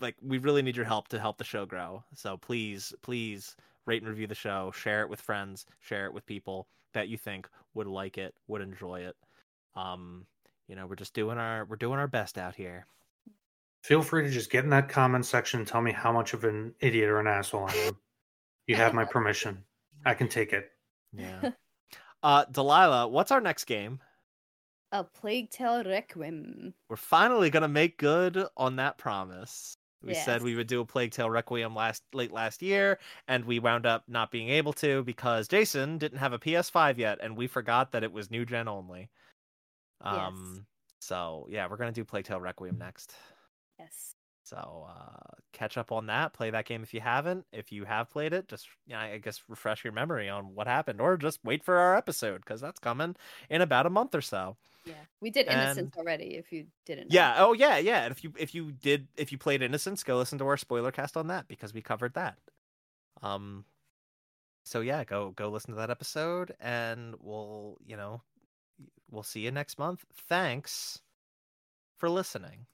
like, 0.00 0.14
we 0.22 0.38
really 0.38 0.62
need 0.62 0.76
your 0.76 0.84
help 0.84 1.08
to 1.08 1.18
help 1.18 1.38
the 1.38 1.44
show 1.44 1.66
grow. 1.66 2.04
So 2.14 2.36
please, 2.36 2.94
please 3.02 3.56
rate 3.86 4.02
and 4.02 4.08
review 4.08 4.26
the 4.26 4.34
show. 4.34 4.72
Share 4.72 5.02
it 5.02 5.08
with 5.08 5.20
friends. 5.20 5.66
Share 5.80 6.06
it 6.06 6.14
with 6.14 6.26
people 6.26 6.68
that 6.92 7.08
you 7.08 7.18
think 7.18 7.48
would 7.74 7.88
like 7.88 8.16
it, 8.16 8.34
would 8.46 8.62
enjoy 8.62 9.00
it. 9.00 9.16
Um, 9.74 10.26
you 10.68 10.76
know, 10.76 10.86
we're 10.86 10.94
just 10.94 11.14
doing 11.14 11.38
our 11.38 11.64
we're 11.64 11.76
doing 11.76 11.98
our 11.98 12.06
best 12.06 12.38
out 12.38 12.54
here. 12.54 12.86
Feel 13.82 14.02
free 14.02 14.22
to 14.22 14.30
just 14.30 14.50
get 14.50 14.64
in 14.64 14.70
that 14.70 14.88
comment 14.88 15.26
section 15.26 15.60
and 15.60 15.68
tell 15.68 15.82
me 15.82 15.92
how 15.92 16.10
much 16.10 16.32
of 16.32 16.44
an 16.44 16.74
idiot 16.80 17.10
or 17.10 17.20
an 17.20 17.26
asshole 17.26 17.66
I 17.68 17.74
am. 17.74 17.96
You 18.66 18.76
have 18.76 18.94
my 18.94 19.04
permission. 19.04 19.62
I 20.04 20.14
can 20.14 20.28
take 20.28 20.52
it. 20.52 20.70
Yeah. 21.12 21.50
uh, 22.22 22.44
Delaila, 22.46 23.10
what's 23.10 23.30
our 23.30 23.40
next 23.40 23.64
game? 23.64 24.00
A 24.92 25.02
Plague 25.02 25.50
Tale 25.50 25.82
Requiem. 25.84 26.72
We're 26.88 26.96
finally 26.96 27.50
gonna 27.50 27.68
make 27.68 27.98
good 27.98 28.44
on 28.56 28.76
that 28.76 28.96
promise. 28.98 29.76
We 30.04 30.12
yes. 30.12 30.24
said 30.24 30.42
we 30.42 30.54
would 30.54 30.66
do 30.66 30.82
a 30.82 30.86
Plague 30.86 31.12
Tale 31.12 31.30
Requiem 31.30 31.74
last 31.74 32.02
late 32.12 32.30
last 32.30 32.62
year, 32.62 32.98
and 33.26 33.44
we 33.44 33.58
wound 33.58 33.86
up 33.86 34.04
not 34.06 34.30
being 34.30 34.50
able 34.50 34.72
to 34.74 35.02
because 35.04 35.48
Jason 35.48 35.98
didn't 35.98 36.18
have 36.18 36.32
a 36.32 36.38
PS5 36.38 36.98
yet, 36.98 37.18
and 37.22 37.36
we 37.36 37.46
forgot 37.46 37.90
that 37.92 38.04
it 38.04 38.12
was 38.12 38.30
new 38.30 38.44
gen 38.44 38.68
only. 38.68 39.08
Um, 40.02 40.52
yes. 40.56 40.64
so 41.00 41.46
yeah, 41.50 41.66
we're 41.68 41.78
gonna 41.78 41.92
do 41.92 42.04
Plague 42.04 42.26
Tale 42.26 42.40
Requiem 42.40 42.78
next. 42.78 43.14
Yes. 43.78 44.13
So 44.44 44.86
uh, 44.88 45.34
catch 45.52 45.78
up 45.78 45.90
on 45.90 46.06
that. 46.06 46.34
Play 46.34 46.50
that 46.50 46.66
game 46.66 46.82
if 46.82 46.92
you 46.92 47.00
haven't. 47.00 47.46
If 47.50 47.72
you 47.72 47.84
have 47.86 48.10
played 48.10 48.34
it, 48.34 48.46
just 48.46 48.68
you 48.86 48.92
know, 48.92 49.00
I 49.00 49.16
guess 49.16 49.42
refresh 49.48 49.84
your 49.84 49.92
memory 49.94 50.28
on 50.28 50.54
what 50.54 50.66
happened, 50.66 51.00
or 51.00 51.16
just 51.16 51.40
wait 51.42 51.64
for 51.64 51.76
our 51.78 51.96
episode 51.96 52.42
because 52.42 52.60
that's 52.60 52.78
coming 52.78 53.16
in 53.48 53.62
about 53.62 53.86
a 53.86 53.90
month 53.90 54.14
or 54.14 54.20
so. 54.20 54.56
Yeah, 54.84 54.94
we 55.22 55.30
did 55.30 55.48
Innocence 55.48 55.96
already. 55.96 56.36
If 56.36 56.52
you 56.52 56.66
didn't. 56.84 57.10
Know. 57.10 57.14
Yeah. 57.14 57.34
Oh 57.38 57.54
yeah. 57.54 57.78
Yeah. 57.78 58.04
And 58.04 58.12
if 58.12 58.22
you 58.22 58.34
if 58.38 58.54
you 58.54 58.70
did 58.70 59.08
if 59.16 59.32
you 59.32 59.38
played 59.38 59.62
Innocence, 59.62 60.04
go 60.04 60.18
listen 60.18 60.38
to 60.38 60.46
our 60.46 60.58
spoiler 60.58 60.92
cast 60.92 61.16
on 61.16 61.28
that 61.28 61.48
because 61.48 61.72
we 61.72 61.80
covered 61.80 62.14
that. 62.14 62.38
Um. 63.22 63.64
So 64.66 64.82
yeah, 64.82 65.04
go 65.04 65.30
go 65.30 65.48
listen 65.48 65.70
to 65.70 65.76
that 65.78 65.90
episode, 65.90 66.54
and 66.60 67.14
we'll 67.18 67.78
you 67.86 67.96
know 67.96 68.20
we'll 69.10 69.22
see 69.22 69.40
you 69.40 69.50
next 69.50 69.78
month. 69.78 70.04
Thanks 70.28 71.00
for 71.96 72.10
listening. 72.10 72.66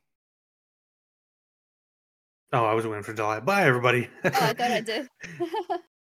Oh, 2.52 2.64
I 2.64 2.74
was 2.74 2.86
waiting 2.86 3.04
for 3.04 3.12
July. 3.12 3.40
Bye, 3.40 3.64
everybody. 3.64 4.08
oh, 4.24 4.30
I 4.32 4.52
thought 4.52 4.70
I 4.70 4.80
did. 4.92 5.08